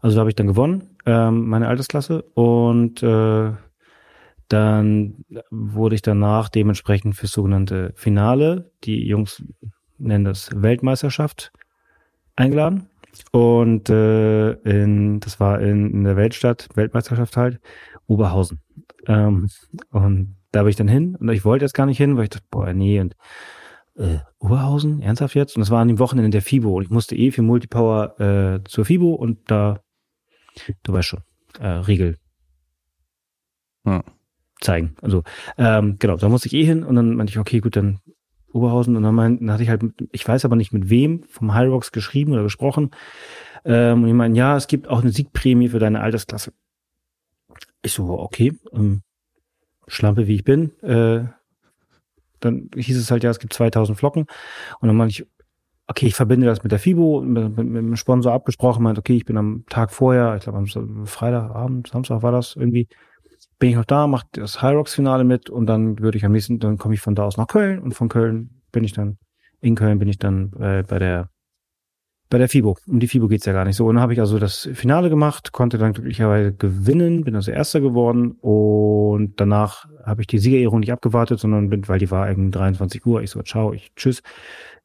Also 0.02 0.16
da 0.16 0.22
habe 0.22 0.32
ich 0.32 0.36
dann 0.36 0.48
gewonnen, 0.48 0.96
ähm, 1.06 1.48
meine 1.48 1.68
Altersklasse. 1.68 2.24
Und 2.34 3.04
äh, 3.04 3.52
dann 4.48 5.26
wurde 5.52 5.96
ich 5.96 6.02
danach 6.02 6.50
dementsprechend 6.50 7.16
fürs 7.16 7.34
sogenannte 7.34 7.92
Finale, 7.96 8.72
die 8.84 9.06
Jungs 9.06 9.44
nennen 9.98 10.26
das 10.26 10.50
Weltmeisterschaft, 10.54 11.52
eingeladen. 12.36 12.90
Und 13.32 13.90
äh, 13.90 14.52
in, 14.52 15.20
das 15.20 15.40
war 15.40 15.60
in, 15.62 15.92
in 15.92 16.04
der 16.04 16.16
Weltstadt, 16.16 16.70
Weltmeisterschaft 16.76 17.36
halt, 17.36 17.60
Oberhausen. 18.06 18.60
Ähm, 19.08 19.50
und 19.92 20.36
da 20.52 20.64
bin 20.64 20.70
ich 20.70 20.76
dann 20.76 20.88
hin 20.88 21.16
und 21.16 21.30
ich 21.30 21.46
wollte 21.46 21.66
jetzt 21.66 21.74
gar 21.74 21.86
nicht 21.86 21.98
hin, 21.98 22.16
weil 22.16 22.26
ich 22.26 22.30
dachte, 22.30 22.46
boah, 22.50 22.74
nee, 22.74 23.00
und 23.00 23.16
äh, 23.96 24.20
Oberhausen, 24.40 25.02
ernsthaft 25.02 25.36
jetzt? 25.36 25.56
Und 25.56 25.62
das 25.62 25.72
war 25.72 25.82
an 25.82 25.88
dem 25.88 26.00
Wochenende 26.00 26.30
der 26.30 26.42
FIBO. 26.42 26.78
Und 26.78 26.84
ich 26.84 26.90
musste 26.90 27.16
eh 27.16 27.32
für 27.32 27.42
Multipower 27.42 28.20
äh, 28.20 28.64
zur 28.66 28.86
FIBO 28.86 29.14
und 29.14 29.50
da, 29.50 29.82
du 30.84 30.94
weißt 30.94 31.08
schon, 31.08 31.22
äh, 31.60 31.68
Regel 31.68 32.18
ja. 33.86 34.04
zeigen. 34.62 34.96
Also, 35.02 35.24
ähm, 35.58 35.98
genau, 36.00 36.18
da 36.18 36.30
musste 36.30 36.48
ich 36.48 36.54
eh 36.54 36.64
hin 36.64 36.84
und 36.84 36.96
dann 36.96 37.16
meinte 37.16 37.32
ich, 37.32 37.40
okay, 37.40 37.60
gut, 37.60 37.76
dann 37.76 38.00
Oberhausen 38.54 38.96
und 38.96 39.04
dann, 39.04 39.16
mein, 39.16 39.40
dann 39.40 39.52
hatte 39.52 39.64
ich 39.64 39.70
halt, 39.70 39.84
ich 40.12 40.28
weiß 40.28 40.46
aber 40.46 40.56
nicht 40.56 40.72
mit 40.74 40.90
wem, 40.90 41.24
vom 41.24 41.54
Hyrox 41.54 41.92
geschrieben 41.92 42.34
oder 42.34 42.44
gesprochen. 42.44 42.92
Ähm, 43.66 44.04
und 44.04 44.10
ich 44.10 44.16
meine, 44.16 44.38
ja, 44.38 44.56
es 44.56 44.68
gibt 44.68 44.88
auch 44.88 45.02
eine 45.02 45.12
Siegprämie 45.12 45.70
für 45.70 45.80
deine 45.80 46.02
Altersklasse. 46.02 46.54
Ich 47.82 47.92
so, 47.92 48.20
okay, 48.20 48.54
ähm, 48.74 49.02
Schlampe 49.88 50.28
wie 50.28 50.36
ich 50.36 50.44
bin, 50.44 50.72
äh, 50.82 51.26
dann 52.40 52.70
hieß 52.76 52.98
es 52.98 53.12
halt, 53.12 53.24
ja, 53.24 53.30
es 53.30 53.40
gibt 53.40 53.54
2000 53.54 53.98
Flocken. 53.98 54.26
Und 54.80 54.88
dann 54.88 54.96
meinte 54.96 55.12
ich, 55.12 55.28
okay, 55.88 56.08
ich 56.08 56.16
verbinde 56.16 56.46
das 56.46 56.64
mit 56.64 56.72
der 56.72 56.80
FIBO, 56.80 57.22
mit, 57.22 57.58
mit, 57.58 57.68
mit 57.68 57.82
dem 57.82 57.96
Sponsor 57.96 58.34
abgesprochen, 58.34 58.84
meinte, 58.84 59.00
okay, 59.00 59.16
ich 59.16 59.26
bin 59.26 59.38
am 59.38 59.64
Tag 59.70 59.92
vorher, 59.92 60.36
ich 60.36 60.44
glaube 60.44 60.58
am 60.60 61.06
Freitagabend, 61.06 61.88
Samstag 61.88 62.22
war 62.22 62.32
das 62.32 62.56
irgendwie, 62.56 62.88
bin 63.60 63.70
ich 63.70 63.76
noch 63.76 63.86
da, 63.86 64.08
mache 64.08 64.28
das 64.34 64.62
High 64.62 64.76
Rocks 64.76 64.94
Finale 64.94 65.24
mit 65.24 65.50
und 65.50 65.66
dann 65.66 66.00
würde 66.00 66.18
ich 66.18 66.26
am 66.26 66.32
nächsten, 66.32 66.60
dann 66.60 66.78
komme 66.78 66.94
ich 66.94 67.02
von 67.02 67.16
da 67.16 67.24
aus 67.24 67.38
nach 67.38 67.48
Köln 67.48 67.80
und 67.80 67.94
von 67.94 68.10
Köln 68.10 68.62
bin 68.72 68.84
ich 68.84 68.94
dann, 68.94 69.18
in 69.62 69.76
Köln 69.76 70.00
bin 70.00 70.08
ich 70.08 70.20
dann 70.20 70.54
äh, 70.60 70.84
bei 70.88 71.00
der 71.00 71.30
bei 72.30 72.38
der 72.38 72.50
FIBO. 72.50 72.78
Um 72.88 73.00
die 73.00 73.08
FIBO 73.08 73.30
geht's 73.30 73.46
ja 73.46 73.54
gar 73.54 73.64
nicht 73.64 73.78
so. 73.78 73.86
Und 73.86 73.96
dann 73.96 74.02
habe 74.02 74.12
ich 74.12 74.20
also 74.20 74.38
das 74.38 74.70
Finale 74.74 75.10
gemacht, 75.10 75.54
konnte 75.54 75.78
dann 75.78 75.94
glücklicherweise 75.94 76.54
gewinnen, 76.54 77.24
bin 77.24 77.36
also 77.36 77.52
Erster 77.52 77.80
geworden 77.80 78.32
und 78.42 79.40
danach 79.40 79.88
habe 80.06 80.22
ich 80.22 80.28
die 80.28 80.40
Siegerehrung 80.40 80.82
nicht 80.82 80.92
abgewartet, 80.92 81.40
sondern 81.40 81.70
bin, 81.70 81.88
weil 81.88 82.00
die 82.00 82.12
war 82.12 82.28
irgendwie 82.28 82.52
23 82.52 83.06
Uhr. 83.06 83.22
Ich 83.22 83.32
so, 83.32 83.42
ciao, 83.44 83.72
ich 83.72 83.94
tschüss. 83.96 84.22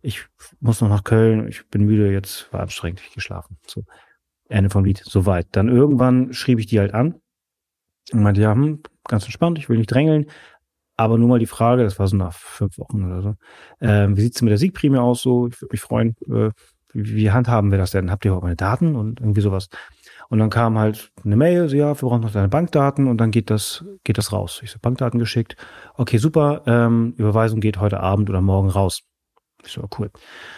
Ich 0.02 0.26
muss 0.60 0.80
noch 0.80 0.88
nach 0.88 1.04
Köln, 1.04 1.48
ich 1.48 1.68
bin 1.68 1.84
müde, 1.84 2.12
jetzt 2.12 2.52
war 2.52 2.60
anstrengend, 2.60 3.00
ich 3.00 3.14
geschlafen. 3.14 3.58
So. 3.66 3.84
Ende 4.48 4.70
vom 4.70 4.84
Lied, 4.84 5.02
soweit. 5.04 5.48
Dann 5.52 5.68
irgendwann 5.68 6.32
schrieb 6.32 6.58
ich 6.58 6.66
die 6.66 6.78
halt 6.78 6.94
an 6.94 7.21
und 8.12 8.22
meinte, 8.22 8.40
ja, 8.40 8.52
hm, 8.52 8.82
ganz 9.08 9.24
entspannt, 9.24 9.58
ich 9.58 9.68
will 9.68 9.78
nicht 9.78 9.90
drängeln. 9.90 10.26
Aber 10.96 11.18
nur 11.18 11.28
mal 11.28 11.38
die 11.38 11.46
Frage, 11.46 11.84
das 11.84 11.98
war 11.98 12.06
so 12.06 12.16
nach 12.16 12.32
fünf 12.34 12.78
Wochen 12.78 13.04
oder 13.04 13.22
so. 13.22 13.34
Ähm, 13.80 14.16
wie 14.16 14.20
sieht's 14.20 14.42
mit 14.42 14.50
der 14.50 14.58
Siegprämie 14.58 14.98
aus? 14.98 15.22
So, 15.22 15.48
ich 15.48 15.60
würde 15.60 15.72
mich 15.72 15.80
freuen, 15.80 16.14
äh, 16.28 16.50
wie, 16.92 17.16
wie 17.16 17.30
handhaben 17.30 17.70
wir 17.70 17.78
das 17.78 17.92
denn? 17.92 18.10
Habt 18.10 18.24
ihr 18.24 18.34
auch 18.34 18.42
meine 18.42 18.56
Daten 18.56 18.94
und 18.94 19.20
irgendwie 19.20 19.40
sowas? 19.40 19.68
Und 20.28 20.38
dann 20.38 20.50
kam 20.50 20.78
halt 20.78 21.12
eine 21.24 21.36
Mail, 21.36 21.68
so 21.68 21.76
ja, 21.76 21.88
wir 21.88 22.08
brauchen 22.08 22.22
noch 22.22 22.32
deine 22.32 22.48
Bankdaten 22.48 23.06
und 23.06 23.18
dann 23.18 23.30
geht 23.30 23.50
das, 23.50 23.84
geht 24.04 24.18
das 24.18 24.32
raus. 24.32 24.60
Ich 24.62 24.70
so, 24.70 24.78
Bankdaten 24.80 25.18
geschickt. 25.18 25.56
Okay, 25.94 26.18
super, 26.18 26.62
ähm, 26.66 27.14
Überweisung 27.16 27.60
geht 27.60 27.80
heute 27.80 28.00
Abend 28.00 28.30
oder 28.30 28.40
morgen 28.40 28.68
raus. 28.68 29.02
Ich 29.64 29.72
so, 29.72 29.88
cool. 29.98 30.10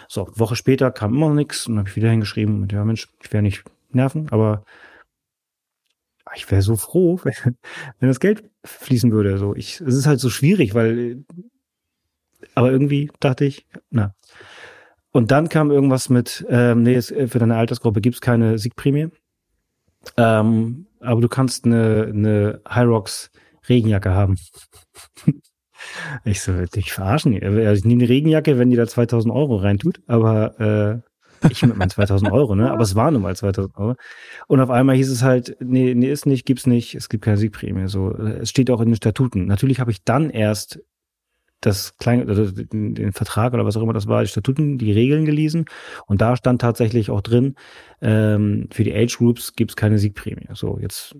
So, 0.07 0.29
Woche 0.35 0.55
später 0.55 0.91
kam 0.91 1.13
immer 1.13 1.29
noch 1.29 1.35
nichts 1.35 1.67
und 1.67 1.77
habe 1.77 1.89
ich 1.89 1.95
wieder 1.95 2.09
hingeschrieben 2.09 2.61
und 2.61 2.71
ja, 2.71 2.83
Mensch, 2.85 3.07
ich 3.21 3.31
werde 3.31 3.43
nicht 3.43 3.63
nerven, 3.91 4.27
aber 4.31 4.63
ich 6.35 6.49
wäre 6.51 6.61
so 6.61 6.75
froh, 6.75 7.19
wenn, 7.23 7.33
wenn 7.99 8.09
das 8.09 8.19
Geld 8.19 8.43
fließen 8.63 9.11
würde. 9.11 9.37
So, 9.37 9.55
ich, 9.55 9.81
es 9.81 9.95
ist 9.95 10.07
halt 10.07 10.19
so 10.19 10.29
schwierig, 10.29 10.73
weil, 10.73 11.23
aber 12.53 12.71
irgendwie 12.71 13.11
dachte 13.19 13.45
ich, 13.45 13.65
na, 13.89 14.13
und 15.11 15.31
dann 15.31 15.47
kam 15.47 15.71
irgendwas 15.71 16.09
mit, 16.09 16.45
ähm, 16.49 16.83
nee, 16.83 16.95
es, 16.95 17.07
für 17.07 17.39
deine 17.39 17.55
Altersgruppe 17.55 18.01
gibt's 18.01 18.19
keine 18.19 18.57
Siegprämie. 18.57 19.07
Ähm, 20.17 20.87
aber 20.99 21.21
du 21.21 21.29
kannst 21.29 21.63
eine, 21.63 22.07
eine 22.13 22.61
Hyrox 22.67 23.31
Regenjacke 23.69 24.11
haben. 24.11 24.37
ich 26.25 26.41
so, 26.41 26.65
dich 26.65 26.91
verarschen. 26.91 27.41
Also 27.41 27.79
ich 27.79 27.85
nehme 27.85 28.03
eine 28.03 28.09
Regenjacke, 28.09 28.59
wenn 28.59 28.69
die 28.69 28.75
da 28.75 28.87
2000 28.87 29.33
Euro 29.33 29.55
reintut, 29.55 30.01
aber 30.07 30.59
äh, 30.59 31.09
ich 31.51 31.61
mit 31.63 31.77
meinen 31.77 31.89
2000 31.89 32.31
Euro, 32.31 32.55
ne? 32.55 32.71
Aber 32.71 32.81
es 32.81 32.95
waren 32.95 33.13
nun 33.13 33.23
mal 33.23 33.35
2000 33.35 33.75
Euro. 33.77 33.95
Und 34.47 34.59
auf 34.59 34.69
einmal 34.69 34.95
hieß 34.95 35.09
es 35.09 35.23
halt, 35.23 35.57
nee, 35.59 35.93
nee, 35.93 36.11
ist 36.11 36.25
nicht, 36.25 36.45
gibt's 36.45 36.67
nicht, 36.67 36.95
es 36.95 37.09
gibt 37.09 37.23
keine 37.23 37.37
Siegprämie. 37.37 37.87
So, 37.87 38.11
es 38.11 38.49
steht 38.49 38.69
auch 38.69 38.81
in 38.81 38.89
den 38.89 38.95
Statuten. 38.95 39.45
Natürlich 39.45 39.79
habe 39.79 39.91
ich 39.91 40.03
dann 40.03 40.29
erst 40.29 40.79
das 41.61 41.97
kleine, 41.97 42.27
also 42.27 42.51
den 42.51 43.11
Vertrag 43.11 43.53
oder 43.53 43.65
was 43.65 43.75
auch 43.75 43.81
immer 43.81 43.93
das 43.93 44.07
war, 44.07 44.21
die 44.21 44.27
Statuten, 44.27 44.77
die 44.77 44.91
Regeln 44.91 45.25
gelesen 45.25 45.65
und 46.05 46.21
da 46.21 46.35
stand 46.35 46.61
tatsächlich 46.61 47.09
auch 47.09 47.21
drin, 47.21 47.55
ähm, 48.01 48.67
für 48.71 48.83
die 48.83 48.93
Age 48.93 49.17
Groups 49.17 49.53
gibt 49.53 49.71
es 49.71 49.75
keine 49.75 49.97
Siegprämie. 49.97 50.47
So, 50.53 50.77
jetzt 50.79 51.15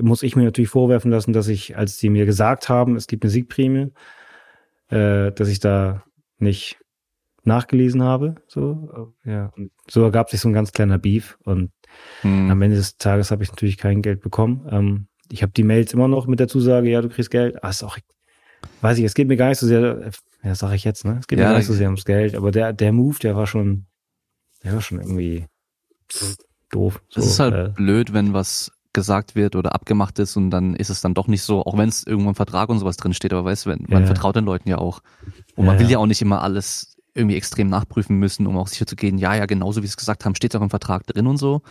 muss 0.00 0.22
ich 0.22 0.36
mir 0.36 0.44
natürlich 0.44 0.70
vorwerfen 0.70 1.10
lassen, 1.10 1.32
dass 1.32 1.48
ich, 1.48 1.76
als 1.76 1.98
sie 1.98 2.08
mir 2.08 2.26
gesagt 2.26 2.68
haben, 2.68 2.96
es 2.96 3.06
gibt 3.06 3.24
eine 3.24 3.30
Siegprämie, 3.30 3.92
äh, 4.88 5.32
dass 5.32 5.48
ich 5.48 5.60
da 5.60 6.04
nicht 6.38 6.78
nachgelesen 7.46 8.02
habe. 8.02 8.36
So, 8.46 9.14
ja. 9.24 9.52
Und 9.56 9.70
so 9.88 10.02
ergab 10.02 10.30
sich 10.30 10.40
so 10.40 10.48
ein 10.48 10.54
ganz 10.54 10.72
kleiner 10.72 10.98
Beef 10.98 11.38
und 11.44 11.70
hm. 12.22 12.50
am 12.50 12.62
Ende 12.62 12.76
des 12.76 12.96
Tages 12.96 13.30
habe 13.30 13.42
ich 13.42 13.50
natürlich 13.50 13.78
kein 13.78 14.02
Geld 14.02 14.20
bekommen. 14.20 14.66
Ähm, 14.70 15.06
ich 15.30 15.42
habe 15.42 15.52
die 15.52 15.64
Mails 15.64 15.92
immer 15.92 16.08
noch 16.08 16.26
mit 16.26 16.40
der 16.40 16.48
Zusage, 16.48 16.90
ja, 16.90 17.00
du 17.00 17.08
kriegst 17.08 17.30
Geld. 17.30 17.62
Ah, 17.62 17.70
ist 17.70 17.82
auch 17.82 17.98
weiß 18.80 18.98
ich, 18.98 19.04
es 19.04 19.14
geht 19.14 19.28
mir 19.28 19.36
gar 19.36 19.48
nicht 19.48 19.58
so 19.58 19.66
sehr, 19.66 20.10
ja, 20.42 20.54
sage 20.54 20.76
ich 20.76 20.84
jetzt, 20.84 21.04
ne? 21.04 21.18
Es 21.20 21.26
geht 21.26 21.38
ja, 21.38 21.46
mir 21.46 21.50
gar 21.52 21.58
nicht 21.58 21.66
so 21.66 21.74
sehr 21.74 21.88
ums 21.88 22.04
Geld, 22.04 22.34
aber 22.34 22.50
der, 22.50 22.72
der 22.72 22.92
Move, 22.92 23.18
der 23.18 23.36
war 23.36 23.46
schon, 23.46 23.86
der 24.62 24.74
war 24.74 24.80
schon 24.80 25.00
irgendwie 25.00 25.46
doof. 26.70 27.02
So, 27.08 27.20
es 27.20 27.26
ist 27.26 27.40
halt 27.40 27.54
äh, 27.54 27.72
blöd, 27.74 28.12
wenn 28.12 28.32
was 28.32 28.72
gesagt 28.92 29.34
wird 29.34 29.56
oder 29.56 29.74
abgemacht 29.74 30.18
ist 30.18 30.36
und 30.36 30.50
dann 30.50 30.76
ist 30.76 30.88
es 30.88 31.00
dann 31.00 31.14
doch 31.14 31.26
nicht 31.26 31.42
so, 31.42 31.64
auch 31.64 31.76
wenn 31.76 31.88
es 31.88 32.06
irgendwo 32.06 32.28
im 32.28 32.34
Vertrag 32.36 32.68
und 32.68 32.78
sowas 32.78 32.96
drin 32.96 33.12
steht, 33.12 33.32
aber 33.32 33.44
weißt 33.44 33.66
du, 33.66 33.70
man 33.70 34.02
ja. 34.02 34.06
vertraut 34.06 34.36
den 34.36 34.44
Leuten 34.44 34.68
ja 34.68 34.78
auch. 34.78 35.00
Und 35.56 35.66
man 35.66 35.78
will 35.78 35.90
ja 35.90 35.98
auch 35.98 36.06
nicht 36.06 36.22
immer 36.22 36.42
alles 36.42 36.93
irgendwie 37.14 37.36
extrem 37.36 37.68
nachprüfen 37.68 38.18
müssen, 38.18 38.46
um 38.46 38.56
auch 38.56 38.68
sicher 38.68 38.86
zu 38.86 38.96
gehen, 38.96 39.18
ja, 39.18 39.34
ja, 39.34 39.46
genauso 39.46 39.82
wie 39.82 39.86
sie 39.86 39.92
es 39.92 39.96
gesagt 39.96 40.24
haben, 40.24 40.34
steht 40.34 40.52
es 40.52 40.60
auch 40.60 40.64
im 40.64 40.70
Vertrag 40.70 41.06
drin 41.06 41.26
und 41.26 41.36
so. 41.36 41.62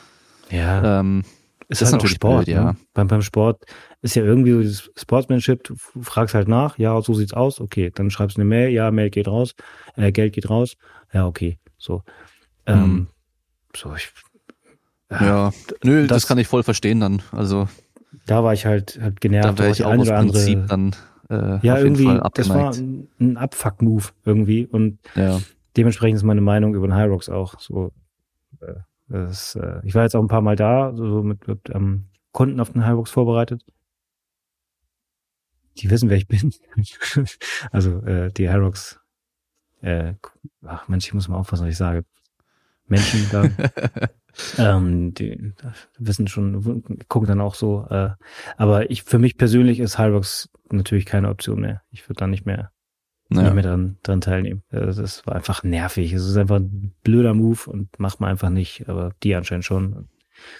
Ja. 0.50 1.00
Ähm, 1.00 1.24
ist 1.70 1.82
das 1.82 1.88
halt 1.88 2.02
natürlich 2.02 2.16
Sport, 2.16 2.46
blöd, 2.46 2.56
ja. 2.56 2.64
Ne? 2.66 2.76
Beim, 2.94 3.08
beim 3.08 3.22
Sport 3.22 3.64
ist 4.02 4.16
ja 4.16 4.24
irgendwie 4.24 4.52
so 4.52 4.62
dieses 4.62 4.92
Sportsmanship, 4.96 5.64
du 5.64 5.76
fragst 6.02 6.36
halt 6.36 6.48
nach, 6.48 6.78
ja, 6.78 7.02
so 7.02 7.14
sieht's 7.14 7.34
aus, 7.34 7.60
okay, 7.60 7.92
dann 7.94 8.10
schreibst 8.10 8.38
du 8.38 8.42
eine 8.42 8.50
Mail, 8.50 8.70
ja, 8.70 8.92
Mail 8.92 9.10
geht 9.10 9.28
raus, 9.28 9.56
äh, 9.96 10.12
Geld 10.12 10.34
geht 10.34 10.50
raus, 10.50 10.76
ja, 11.14 11.26
okay, 11.26 11.60
so. 11.78 12.04
Ähm, 12.66 12.84
hm. 12.84 13.08
So, 13.76 13.96
ich, 13.96 14.12
ja, 15.10 15.26
ja. 15.26 15.52
nö, 15.84 16.02
das, 16.02 16.24
das, 16.24 16.28
kann 16.28 16.38
ich 16.38 16.48
voll 16.48 16.64
verstehen 16.64 17.00
dann, 17.00 17.22
also. 17.32 17.68
Da 18.26 18.44
war 18.44 18.54
ich 18.54 18.66
halt, 18.66 19.00
halt 19.02 19.20
genervt. 19.20 19.48
Da 19.48 19.58
wäre 19.58 19.72
ich 19.72 19.84
auch 19.84 19.98
aus 19.98 20.08
Prinzip 20.08 20.68
dann, 20.68 20.96
äh, 21.34 21.60
ja, 21.66 21.78
irgendwie, 21.78 22.20
das 22.34 22.50
war 22.50 22.74
ein, 22.74 23.08
ein 23.20 23.38
Abfuck-Move 23.38 24.06
irgendwie 24.26 24.66
und 24.66 25.00
ja. 25.16 25.40
dementsprechend 25.76 26.18
ist 26.18 26.24
meine 26.24 26.42
Meinung 26.42 26.76
über 26.76 26.88
den 26.88 26.96
High 26.96 27.10
Rocks 27.10 27.30
auch 27.30 27.60
so, 27.60 27.92
äh, 28.62 28.74
das, 29.08 29.56
äh, 29.56 29.82
ich 29.84 29.96
war 29.96 30.04
jetzt 30.04 30.16
auch 30.16 30.22
ein 30.22 30.28
paar 30.28 30.42
Mal 30.42 30.56
da, 30.56 30.94
so, 30.96 31.10
so 31.10 31.24
mit, 31.24 31.48
mit 31.48 31.70
ähm, 31.70 32.06
Kunden 32.32 32.60
auf 32.60 32.72
den 32.72 32.86
Hyrox 32.86 33.12
vorbereitet. 33.12 33.64
Die 35.78 35.90
wissen, 35.90 36.10
wer 36.10 36.18
ich 36.18 36.28
bin. 36.28 36.54
also 37.72 38.02
äh, 38.02 38.32
die 38.32 38.50
Hyrox, 38.50 39.00
äh, 39.82 40.14
ach 40.64 40.88
Mensch, 40.88 41.08
ich 41.08 41.14
muss 41.14 41.28
mal 41.28 41.38
aufpassen, 41.38 41.66
was 41.66 41.72
ich 41.72 41.78
sage. 41.78 42.06
Menschen 42.88 43.28
da. 43.32 43.44
ähm, 44.58 45.14
die 45.14 45.54
wissen 45.98 46.28
schon, 46.28 46.84
gucken 47.08 47.28
dann 47.28 47.42
auch 47.42 47.56
so. 47.56 47.86
Äh, 47.90 48.12
aber 48.58 48.90
ich, 48.90 49.04
für 49.04 49.20
mich 49.20 49.38
persönlich 49.38 49.80
ist 49.80 49.98
Hyrox 49.98 50.50
natürlich 50.72 51.06
keine 51.06 51.30
Option 51.30 51.62
mehr. 51.62 51.82
Ich 51.92 52.08
würde 52.10 52.20
da 52.20 52.28
nicht 52.28 52.46
mehr, 52.46 52.72
naja. 53.30 53.46
nicht 53.46 53.56
mehr 53.56 53.64
dran, 53.64 53.98
dran 54.04 54.22
teilnehmen. 54.22 54.64
Also 54.72 55.02
das 55.02 55.26
war 55.26 55.36
einfach 55.36 55.64
nervig. 55.64 56.14
Es 56.14 56.26
ist 56.26 56.38
einfach 56.38 56.58
ein 56.58 56.94
blöder 57.04 57.34
Move 57.34 57.70
und 57.70 58.00
macht 58.00 58.20
man 58.20 58.30
einfach 58.30 58.50
nicht. 58.50 58.90
Aber 58.90 59.14
die 59.24 59.36
anscheinend 59.36 59.66
schon. 59.66 60.10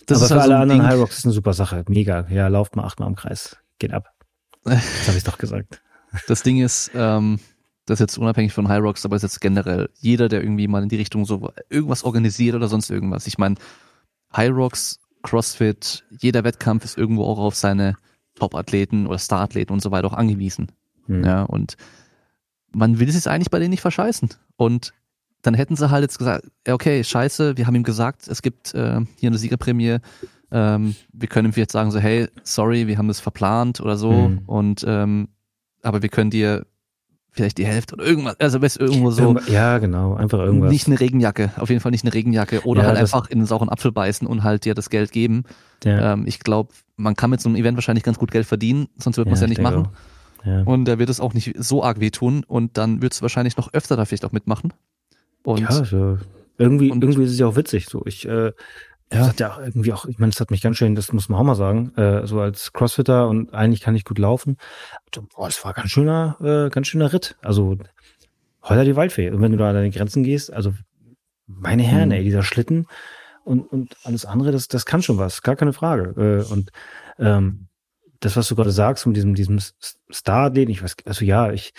Das 0.06 0.20
aber 0.20 0.28
für 0.28 0.42
also 0.42 0.54
alle 0.54 0.62
anderen 0.62 0.88
Hyrox 0.88 1.20
ist 1.20 1.26
eine 1.26 1.34
super 1.34 1.54
Sache. 1.54 1.84
Mega. 1.88 2.28
Ja, 2.30 2.48
lauft 2.48 2.76
mal 2.76 2.84
achtmal 2.84 3.10
im 3.10 3.16
Kreis. 3.16 3.58
Geht 3.80 3.94
ab. 3.94 4.10
Das 4.66 5.08
habe 5.08 5.18
ich 5.18 5.24
doch 5.24 5.38
gesagt. 5.38 5.82
Das 6.28 6.44
Ding 6.44 6.62
ist, 6.62 6.92
ähm, 6.94 7.40
das 7.86 7.96
ist 7.96 8.00
jetzt 8.00 8.18
unabhängig 8.18 8.54
von 8.54 8.68
High 8.68 8.82
Rocks, 8.82 9.06
aber 9.06 9.16
ist 9.16 9.24
jetzt 9.24 9.42
generell 9.42 9.90
jeder, 10.00 10.30
der 10.30 10.42
irgendwie 10.42 10.68
mal 10.68 10.84
in 10.84 10.90
die 10.90 10.96
Richtung 10.96 11.26
so 11.26 11.50
irgendwas 11.70 12.04
organisiert 12.04 12.56
oder 12.56 12.68
sonst 12.68 12.90
irgendwas. 12.90 13.28
Ich 13.28 13.38
meine, 13.38 13.56
High 14.36 14.52
Rocks, 14.52 15.00
CrossFit, 15.22 16.04
jeder 16.20 16.44
Wettkampf 16.44 16.86
ist 16.86 16.98
irgendwo 16.98 17.26
auch 17.26 17.40
auf 17.40 17.56
seine 17.56 17.96
Top-Athleten 18.36 19.08
oder 19.08 19.18
Star-Athleten 19.18 19.74
und 19.74 19.82
so 19.82 19.92
weiter 19.92 20.08
auch 20.08 20.14
angewiesen. 20.14 20.72
Mhm. 21.08 21.24
Ja, 21.24 21.44
und 21.44 21.76
man 22.72 23.00
will 23.00 23.10
es 23.10 23.16
jetzt 23.16 23.28
eigentlich 23.28 23.52
bei 23.52 23.60
denen 23.60 23.70
nicht 23.72 23.82
verscheißen. 23.82 24.30
Und 24.56 24.94
dann 25.42 25.54
hätten 25.54 25.76
sie 25.76 25.90
halt 25.90 26.04
jetzt 26.04 26.18
gesagt, 26.18 26.48
okay, 26.68 27.04
scheiße, 27.04 27.58
wir 27.58 27.68
haben 27.68 27.76
ihm 27.76 27.84
gesagt, 27.84 28.28
es 28.28 28.42
gibt 28.42 28.74
äh, 28.74 29.02
hier 29.18 29.28
eine 29.28 29.38
Siegerprämie, 29.38 29.98
ähm, 30.52 30.96
wir 31.12 31.28
können 31.28 31.52
ihm 31.52 31.56
jetzt 31.56 31.74
sagen 31.74 31.92
so, 31.92 32.00
hey, 32.00 32.28
sorry, 32.44 32.88
wir 32.88 32.98
haben 32.98 33.08
das 33.08 33.20
verplant 33.20 33.82
oder 33.82 33.98
so 33.98 34.12
mhm. 34.12 34.42
und 34.46 34.86
ähm, 34.88 35.30
aber 35.82 36.02
wir 36.02 36.10
können 36.10 36.30
dir 36.30 36.66
vielleicht 37.34 37.58
die 37.58 37.66
Hälfte 37.66 37.96
oder 37.96 38.06
irgendwas, 38.06 38.40
also 38.40 38.62
weißt 38.62 38.80
irgendwo 38.80 39.12
so. 39.12 39.36
Ja, 39.48 39.80
genau, 39.80 40.14
einfach 40.14 40.40
irgendwas. 40.40 40.72
Nicht 40.72 40.88
eine 40.88 41.00
Regenjacke, 41.00 41.52
auf 41.58 41.70
jeden 41.70 41.82
Fall 41.82 41.92
nicht 41.92 42.06
eine 42.06 42.14
Regenjacke 42.14 42.62
oder 42.66 42.84
ja, 42.84 42.88
halt 42.90 43.00
einfach 43.00 43.30
in 43.30 43.40
den 43.40 43.46
sauren 43.46 43.70
Apfel 43.70 43.92
beißen 43.92 44.28
und 44.28 44.44
halt 44.44 44.66
dir 44.66 44.76
das 44.76 44.90
Geld 44.90 45.12
geben. 45.12 45.44
Ja. 45.84 46.14
Ähm, 46.14 46.26
ich 46.28 46.40
glaube, 46.40 46.74
man 46.96 47.16
kann 47.16 47.32
mit 47.32 47.42
so 47.42 47.50
einem 47.50 47.56
Event 47.56 47.76
wahrscheinlich 47.76 48.04
ganz 48.04 48.20
gut 48.20 48.32
Geld 48.32 48.46
verdienen, 48.46 48.88
sonst 48.98 49.18
wird 49.18 49.28
man 49.28 49.34
es 49.34 49.42
ja, 49.42 49.48
ja 49.48 49.50
nicht 49.50 49.62
machen. 49.62 49.90
Ja. 50.46 50.62
Und 50.64 50.86
da 50.86 51.00
wird 51.00 51.10
es 51.10 51.20
auch 51.20 51.34
nicht 51.34 51.56
so 51.58 51.84
arg 51.84 52.00
wehtun 52.00 52.44
und 52.46 52.78
dann 52.78 53.02
wird 53.02 53.14
es 53.14 53.22
wahrscheinlich 53.22 53.58
noch 53.58 53.74
öfter 53.74 53.98
da 53.98 54.06
vielleicht 54.06 54.26
auch 54.26 54.32
mitmachen. 54.32 54.74
Und 55.44 55.62
ja, 55.62 55.68
also 55.68 56.20
irgendwie, 56.58 56.92
und 56.92 57.04
irgendwie 57.04 57.24
ist 57.24 57.32
es 57.32 57.40
ja 57.40 57.48
auch 57.48 57.56
witzig. 57.56 57.88
So, 57.88 58.04
ich 58.06 58.28
äh, 58.28 58.52
ja. 59.14 59.20
Das 59.20 59.30
hat 59.30 59.40
ja 59.40 59.58
irgendwie 59.60 59.94
auch, 59.94 60.06
ich 60.06 60.20
meine, 60.20 60.32
das 60.32 60.40
hat 60.40 60.52
mich 60.52 60.62
ganz 60.62 60.78
schön, 60.78 60.96
das 60.96 61.14
muss 61.14 61.30
man 61.30 61.40
auch 61.40 61.44
mal 61.44 61.56
sagen, 61.56 61.96
äh, 61.96 62.26
so 62.26 62.40
als 62.40 62.74
Crossfitter 62.74 63.28
und 63.28 63.54
eigentlich 63.54 63.82
kann 63.82 63.96
ich 63.96 64.06
gut 64.06 64.20
laufen. 64.20 64.58
Boah, 65.36 65.48
das 65.48 65.64
war 65.64 65.74
ganz 65.74 65.90
schöner, 65.90 66.38
äh, 66.42 66.70
ganz 66.70 66.88
schöner 66.88 67.14
Ritt. 67.14 67.36
Also 67.42 67.78
heuer 68.68 68.84
die 68.84 68.96
Waldfee. 68.96 69.30
Und 69.30 69.42
wenn 69.42 69.52
du 69.52 69.58
da 69.58 69.70
an 69.70 69.76
deine 69.76 69.92
Grenzen 69.92 70.24
gehst, 70.24 70.52
also 70.52 70.74
meine 71.48 71.84
Herren, 71.84 72.10
mhm. 72.10 72.16
ey, 72.16 72.24
dieser 72.24 72.44
Schlitten 72.44 72.88
und, 73.44 73.62
und 73.72 73.96
alles 74.04 74.26
andere, 74.26 74.52
das, 74.52 74.68
das 74.68 74.86
kann 74.86 75.02
schon 75.02 75.18
was, 75.18 75.42
gar 75.42 75.56
keine 75.56 75.74
Frage. 75.74 76.44
Äh, 76.48 76.52
und 76.52 76.72
ähm, 77.20 77.68
das, 78.20 78.38
was 78.38 78.48
du 78.48 78.56
gerade 78.56 78.72
sagst, 78.72 79.06
mit 79.06 79.18
diesem, 79.18 79.36
diesem 79.36 79.60
Star-Athlet, 80.12 80.70
ich 80.70 80.82
weiß, 80.82 80.96
also 81.06 81.26
ja, 81.26 81.52
ich 81.52 81.74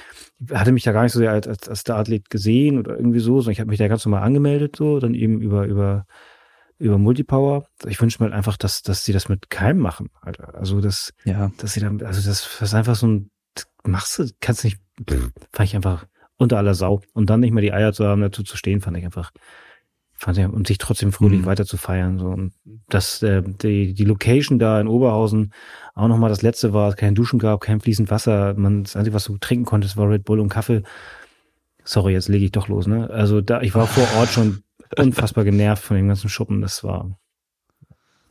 hatte 0.53 0.73
mich 0.73 0.85
da 0.85 0.93
gar 0.93 1.03
nicht 1.03 1.13
so 1.13 1.19
sehr 1.19 1.31
als, 1.31 1.69
als 1.69 1.81
Star-Athlet 1.81 2.29
gesehen 2.29 2.79
oder 2.79 2.97
irgendwie 2.97 3.21
so, 3.21 3.41
sondern 3.41 3.53
ich 3.53 3.61
habe 3.61 3.71
mich 3.71 3.79
da 3.79 3.89
ganz 3.89 4.05
normal 4.05 4.23
angemeldet, 4.23 4.77
so, 4.77 5.01
dann 5.01 5.15
eben 5.15 5.41
über, 5.41 5.65
über 5.65 6.07
über 6.79 6.99
Multipower. 6.99 7.67
Ich 7.87 8.01
wünsche 8.01 8.23
mir 8.23 8.27
halt 8.27 8.37
einfach, 8.37 8.57
dass, 8.57 8.83
dass 8.83 9.05
sie 9.05 9.13
das 9.13 9.29
mit 9.29 9.51
Keim 9.51 9.79
machen, 9.79 10.11
Alter. 10.21 10.55
Also 10.55 10.81
das, 10.81 11.13
ja. 11.25 11.51
dass 11.59 11.75
sie 11.75 11.81
dann, 11.81 12.03
also 12.03 12.21
das, 12.29 12.59
das 12.59 12.69
ist 12.69 12.75
einfach 12.75 12.97
so 12.97 13.07
ein, 13.07 13.31
machst 13.85 14.19
du, 14.19 14.29
kannst 14.41 14.65
nicht, 14.65 14.79
fand 15.53 15.69
ich 15.69 15.77
einfach 15.77 16.07
unter 16.37 16.59
aller 16.59 16.75
Sau. 16.75 17.01
Und 17.13 17.31
dann 17.31 17.41
nicht 17.41 17.53
mehr 17.53 17.63
die 17.63 17.73
Eier 17.73 17.93
zu 17.93 18.05
haben, 18.07 18.21
dazu 18.21 18.43
zu 18.43 18.57
stehen, 18.57 18.81
fand 18.81 18.97
ich 18.97 19.05
einfach, 19.05 19.31
fand 20.13 20.39
ich, 20.39 20.47
und 20.47 20.67
sich 20.67 20.79
trotzdem 20.79 21.13
fröhlich 21.13 21.43
mhm. 21.43 21.47
weiter 21.47 21.65
zu 21.65 21.77
feiern, 21.77 22.19
so. 22.19 22.27
Und 22.27 22.53
dass, 22.89 23.23
äh, 23.23 23.43
die, 23.43 23.95
die 23.95 24.05
Location 24.05 24.59
da 24.59 24.81
in 24.81 24.89
Oberhausen 24.89 25.53
auch 25.95 26.09
nochmal 26.09 26.31
das 26.31 26.43
letzte 26.43 26.73
war, 26.73 26.89
es 26.89 26.97
kein 26.97 27.15
Duschen 27.15 27.39
gab, 27.39 27.61
kein 27.61 27.81
fließend 27.81 28.11
Wasser, 28.11 28.55
man, 28.55 28.85
das 28.85 28.97
Einzige, 28.97 29.15
was 29.15 29.25
du 29.25 29.39
trinken 29.39 29.65
konntest, 29.65 29.97
war 29.97 30.11
Red 30.11 30.25
Bull 30.25 30.41
und 30.41 30.49
Kaffee. 30.49 30.83
Sorry, 31.85 32.15
jetzt 32.15 32.29
lege 32.29 32.47
ich 32.47 32.53
doch 32.53 32.69
los, 32.69 32.87
ne? 32.87 33.11
Also 33.11 33.43
da, 33.43 33.61
ich 33.61 33.75
war 33.75 33.87
vor 33.87 34.07
Ort 34.19 34.31
schon 34.31 34.63
unfassbar 34.99 35.45
genervt 35.45 35.83
von 35.83 35.97
dem 35.97 36.09
ganzen 36.09 36.29
Schuppen. 36.29 36.61
Das 36.61 36.85
war. 36.85 37.19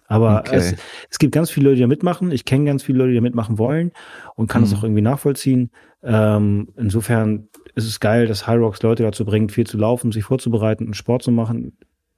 Aber 0.07 0.41
okay. 0.41 0.55
es, 0.55 0.75
es 1.09 1.17
gibt 1.17 1.33
ganz 1.33 1.49
viele 1.49 1.69
Leute, 1.69 1.77
die 1.77 1.81
da 1.81 1.87
mitmachen. 1.87 2.31
Ich 2.31 2.45
kenne 2.45 2.65
ganz 2.65 2.83
viele 2.83 2.99
Leute, 2.99 3.09
die 3.11 3.15
da 3.15 3.21
mitmachen 3.21 3.57
wollen 3.57 3.91
und 4.35 4.47
kann 4.47 4.61
mhm. 4.61 4.65
das 4.65 4.77
auch 4.77 4.83
irgendwie 4.83 5.01
nachvollziehen. 5.01 5.71
Ähm, 6.03 6.67
insofern 6.75 7.47
ist 7.75 7.87
es 7.87 7.99
geil, 7.99 8.27
dass 8.27 8.45
High 8.45 8.59
Rocks 8.59 8.83
Leute 8.83 9.03
dazu 9.03 9.25
bringt, 9.25 9.51
viel 9.51 9.65
zu 9.65 9.77
laufen, 9.77 10.11
sich 10.11 10.23
vorzubereiten 10.23 10.85
und 10.85 10.95
Sport 10.95 11.23
zu 11.23 11.31
machen. 11.31 11.77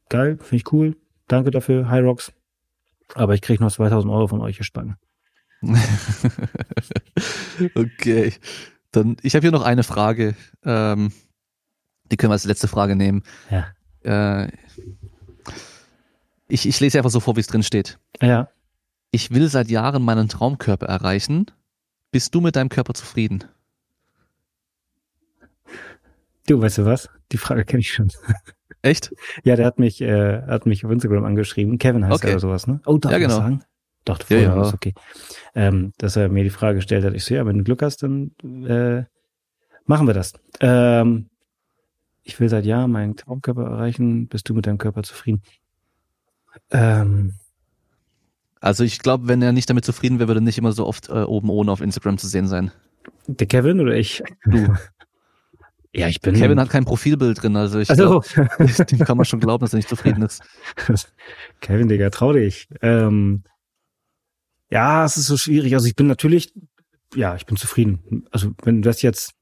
Geil, 0.10 0.38
finde 0.42 0.56
ich 0.58 0.74
cool. 0.74 0.98
Danke 1.28 1.52
dafür, 1.52 1.90
High 1.90 2.04
Rocks. 2.04 2.34
Aber 3.14 3.34
ich 3.34 3.42
kriege 3.42 3.64
noch 3.64 3.72
2000 3.72 4.12
Euro 4.12 4.28
von 4.28 4.42
euch 4.42 4.58
gespannt. 4.58 4.96
okay. 7.76 8.34
Dann, 8.92 9.16
ich 9.22 9.36
habe 9.36 9.44
hier 9.44 9.52
noch 9.52 9.64
eine 9.64 9.84
Frage. 9.84 10.36
Ähm, 10.64 11.12
die 12.12 12.18
können 12.18 12.32
wir 12.32 12.34
als 12.36 12.46
letzte 12.46 12.68
Frage 12.68 12.96
nehmen. 12.96 13.24
Ja 13.50 13.68
äh, 14.06 14.48
ich, 16.48 16.68
ich 16.68 16.80
lese 16.80 17.00
einfach 17.00 17.12
so 17.12 17.20
vor, 17.20 17.36
wie 17.36 17.42
es 17.42 17.48
drin 17.48 17.64
steht. 17.64 18.00
Ja. 18.22 18.50
Ich 19.12 19.32
will 19.32 19.48
seit 19.48 19.70
Jahren 19.70 20.04
meinen 20.04 20.30
Traumkörper 20.30 20.86
erreichen. 20.86 21.48
Bist 22.12 22.36
du 22.36 22.42
mit 22.42 22.56
deinem 22.56 22.70
Körper 22.70 22.94
zufrieden? 22.94 23.46
Du, 26.48 26.62
weißt 26.62 26.80
du 26.80 26.86
was? 26.86 27.10
Die 27.32 27.38
Frage 27.38 27.66
kenne 27.66 27.82
ich 27.82 27.92
schon. 27.92 28.12
Echt? 28.82 29.14
Ja, 29.44 29.56
der 29.56 29.66
hat 29.66 29.80
mich, 29.80 30.02
äh, 30.02 30.44
hat 30.44 30.68
mich 30.68 30.86
auf 30.86 30.92
Instagram 30.92 31.26
angeschrieben. 31.26 31.80
Kevin 31.80 32.06
heißt 32.06 32.16
okay. 32.16 32.28
er 32.28 32.34
oder 32.34 32.40
sowas, 32.40 32.68
ne? 32.68 32.82
Oh, 32.86 32.98
darf 33.00 33.14
ja, 33.14 33.18
genau. 33.18 33.38
sagen? 33.38 33.64
Doch, 34.06 34.22
vorher 34.22 34.50
ja, 34.50 34.56
ja. 34.56 34.74
okay. 34.74 34.94
Ähm, 35.56 35.94
dass 35.98 36.16
er 36.16 36.30
mir 36.30 36.44
die 36.44 36.52
Frage 36.52 36.76
gestellt 36.76 37.04
hat. 37.04 37.16
Ich 37.16 37.26
so, 37.26 37.34
ja, 37.34 37.46
wenn 37.48 37.58
du 37.58 37.64
Glück 37.64 37.82
hast, 37.82 38.04
dann 38.04 38.32
äh, 38.68 39.06
machen 39.86 40.06
wir 40.06 40.14
das. 40.14 40.34
Ähm, 40.60 41.30
ich 42.26 42.40
will 42.40 42.50
seit 42.50 42.66
Jahren 42.66 42.92
meinen 42.92 43.16
Traumkörper 43.16 43.64
erreichen, 43.64 44.28
bist 44.28 44.50
du 44.50 44.54
mit 44.56 44.66
deinem 44.66 44.80
Körper 44.80 45.04
zufrieden? 45.04 45.44
Ähm, 46.72 47.36
also 48.60 48.84
ich 48.84 49.00
glaube, 49.00 49.28
wenn 49.28 49.42
er 49.44 49.52
nicht 49.52 49.70
damit 49.70 49.86
zufrieden 49.86 50.18
wäre, 50.18 50.28
würde 50.28 50.40
er 50.40 50.44
nicht 50.44 50.58
immer 50.58 50.72
so 50.72 50.88
oft 50.88 51.10
äh, 51.10 51.24
oben 51.24 51.50
ohne 51.50 51.72
auf 51.72 51.82
Instagram 51.82 52.18
zu 52.18 52.28
sehen 52.28 52.48
sein. 52.48 52.72
Der 53.28 53.46
Kevin 53.46 53.80
oder 53.80 53.96
ich? 53.96 54.24
Du. 54.44 54.76
ja, 55.94 56.08
ich 56.08 56.20
bin. 56.20 56.34
Kevin 56.34 56.60
hat 56.60 56.72
kein 56.72 56.84
Profilbild 56.84 57.44
drin, 57.44 57.56
also 57.56 57.80
ich 57.80 57.92
also. 57.92 58.22
glaub, 58.22 58.88
dem 58.88 59.00
kann 59.00 59.18
man 59.18 59.26
schon 59.26 59.40
glauben, 59.40 59.64
dass 59.64 59.74
er 59.74 59.78
nicht 59.78 59.90
zufrieden 59.90 60.24
ist. 60.24 60.44
Kevin, 61.62 61.88
Digga, 61.88 62.10
trau 62.10 62.34
dich. 62.34 62.68
Ähm, 62.82 63.44
ja, 64.72 65.06
es 65.06 65.16
ist 65.18 65.28
so 65.28 65.38
schwierig. 65.38 65.76
Also 65.76 65.86
ich 65.86 65.96
bin 65.96 66.08
natürlich, 66.08 66.52
ja, 67.14 67.36
ich 67.36 67.46
bin 67.46 67.58
zufrieden. 67.58 68.26
Also 68.32 68.54
wenn 68.64 68.82
du 68.82 68.90
das 68.90 69.04
jetzt 69.04 69.35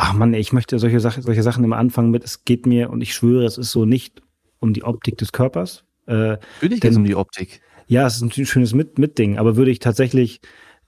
ach 0.00 0.12
man, 0.12 0.32
ich 0.32 0.52
möchte 0.52 0.78
solche, 0.78 1.00
Sachen, 1.00 1.24
solche 1.24 1.42
Sachen 1.42 1.64
immer 1.64 1.76
anfangen 1.76 2.12
mit, 2.12 2.22
es 2.22 2.44
geht 2.44 2.66
mir, 2.66 2.88
und 2.90 3.00
ich 3.00 3.12
schwöre, 3.12 3.44
es 3.44 3.58
ist 3.58 3.72
so 3.72 3.84
nicht 3.84 4.22
um 4.60 4.72
die 4.72 4.84
Optik 4.84 5.18
des 5.18 5.32
Körpers. 5.32 5.84
Äh, 6.06 6.38
würde 6.60 6.74
ich 6.74 6.80
denn 6.80 6.96
um 6.96 7.04
die 7.04 7.16
Optik? 7.16 7.60
Ja, 7.88 8.06
es 8.06 8.14
ist 8.16 8.22
ein 8.22 8.46
schönes 8.46 8.74
Mit 8.74 8.98
Mitding, 8.98 9.38
aber 9.38 9.56
würde 9.56 9.72
ich 9.72 9.80
tatsächlich, 9.80 10.40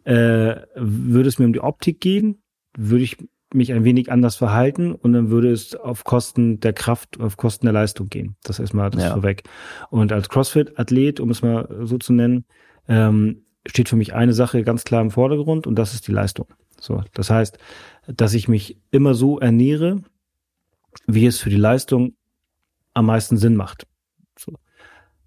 äh, 0.04 0.54
würde 0.76 1.28
es 1.28 1.40
mir 1.40 1.46
um 1.46 1.52
die 1.52 1.60
Optik 1.60 2.00
gehen, 2.00 2.40
würde 2.76 3.02
ich 3.02 3.16
mich 3.52 3.72
ein 3.72 3.82
wenig 3.82 4.12
anders 4.12 4.36
verhalten 4.36 4.92
und 4.94 5.12
dann 5.12 5.28
würde 5.28 5.50
es 5.50 5.74
auf 5.74 6.04
Kosten 6.04 6.60
der 6.60 6.72
Kraft, 6.72 7.18
auf 7.18 7.36
Kosten 7.36 7.66
der 7.66 7.72
Leistung 7.72 8.08
gehen. 8.10 8.36
Das 8.44 8.60
ist 8.60 8.74
mal 8.74 8.90
das 8.90 9.02
ja. 9.02 9.12
vorweg. 9.12 9.42
Und 9.90 10.12
als 10.12 10.28
CrossFit-Athlet, 10.28 11.18
um 11.18 11.30
es 11.30 11.42
mal 11.42 11.68
so 11.82 11.98
zu 11.98 12.12
nennen, 12.12 12.44
ähm, 12.86 13.42
steht 13.66 13.88
für 13.88 13.96
mich 13.96 14.14
eine 14.14 14.34
Sache 14.34 14.62
ganz 14.62 14.84
klar 14.84 15.02
im 15.02 15.10
Vordergrund 15.10 15.66
und 15.66 15.74
das 15.74 15.94
ist 15.94 16.06
die 16.06 16.12
Leistung. 16.12 16.46
So, 16.80 17.02
das 17.12 17.28
heißt, 17.28 17.58
dass 18.14 18.34
ich 18.34 18.48
mich 18.48 18.78
immer 18.90 19.14
so 19.14 19.38
ernähre, 19.38 20.02
wie 21.06 21.26
es 21.26 21.38
für 21.40 21.50
die 21.50 21.56
Leistung 21.56 22.14
am 22.94 23.06
meisten 23.06 23.36
Sinn 23.36 23.56
macht. 23.56 23.86
So. 24.38 24.52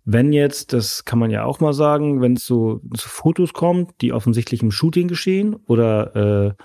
Wenn 0.06 0.34
jetzt, 0.34 0.74
das 0.74 1.06
kann 1.06 1.20
man 1.20 1.32
ja 1.32 1.46
auch 1.46 1.60
mal 1.60 1.74
sagen, 1.74 2.22
wenn 2.22 2.34
es 2.34 2.46
so 2.46 2.82
zu 2.96 3.08
Fotos 3.08 3.54
kommt, 3.54 4.02
die 4.02 4.12
offensichtlich 4.12 4.62
im 4.62 4.72
Shooting 4.72 5.08
geschehen 5.08 5.56
oder 5.56 6.56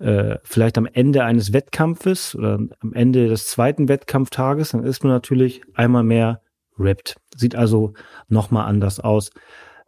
äh, 0.00 0.04
äh, 0.04 0.38
vielleicht 0.44 0.78
am 0.78 0.86
Ende 0.86 1.24
eines 1.24 1.52
Wettkampfes 1.52 2.34
oder 2.34 2.54
am 2.54 2.92
Ende 2.92 3.28
des 3.28 3.48
zweiten 3.48 3.88
Wettkampftages, 3.88 4.70
dann 4.70 4.84
ist 4.84 5.02
man 5.02 5.12
natürlich 5.12 5.62
einmal 5.74 6.04
mehr 6.04 6.40
ripped. 6.78 7.16
Sieht 7.36 7.56
also 7.56 7.94
nochmal 8.28 8.66
anders 8.66 9.00
aus. 9.00 9.30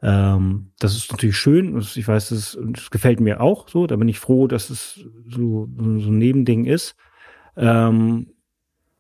Ähm, 0.03 0.73
das 0.79 0.97
ist 0.97 1.11
natürlich 1.11 1.37
schön. 1.37 1.79
Ich 1.79 2.07
weiß, 2.07 2.31
das, 2.31 2.59
das 2.61 2.91
gefällt 2.91 3.21
mir 3.21 3.41
auch 3.41 3.69
so. 3.69 3.87
Da 3.87 3.97
bin 3.97 4.09
ich 4.09 4.19
froh, 4.19 4.47
dass 4.47 4.71
es 4.71 4.95
so, 5.29 5.69
so 5.77 6.11
ein 6.11 6.19
Nebending 6.19 6.65
ist. 6.65 6.97
Ähm, 7.57 8.33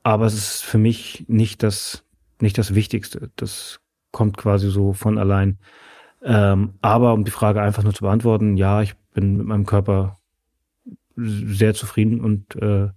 aber 0.02 0.26
es 0.26 0.34
ist 0.34 0.62
für 0.62 0.78
mich 0.78 1.24
nicht 1.28 1.62
das, 1.62 2.04
nicht 2.40 2.56
das 2.58 2.74
Wichtigste. 2.74 3.30
Das 3.36 3.80
kommt 4.12 4.36
quasi 4.36 4.70
so 4.70 4.92
von 4.92 5.18
allein. 5.18 5.58
Ähm, 6.22 6.74
aber 6.80 7.12
um 7.12 7.24
die 7.24 7.30
Frage 7.30 7.60
einfach 7.60 7.82
nur 7.82 7.94
zu 7.94 8.04
beantworten, 8.04 8.56
ja, 8.56 8.82
ich 8.82 8.94
bin 9.12 9.36
mit 9.36 9.46
meinem 9.46 9.66
Körper 9.66 10.16
sehr 11.16 11.74
zufrieden 11.74 12.20
und 12.20 12.56
äh, 12.56 12.90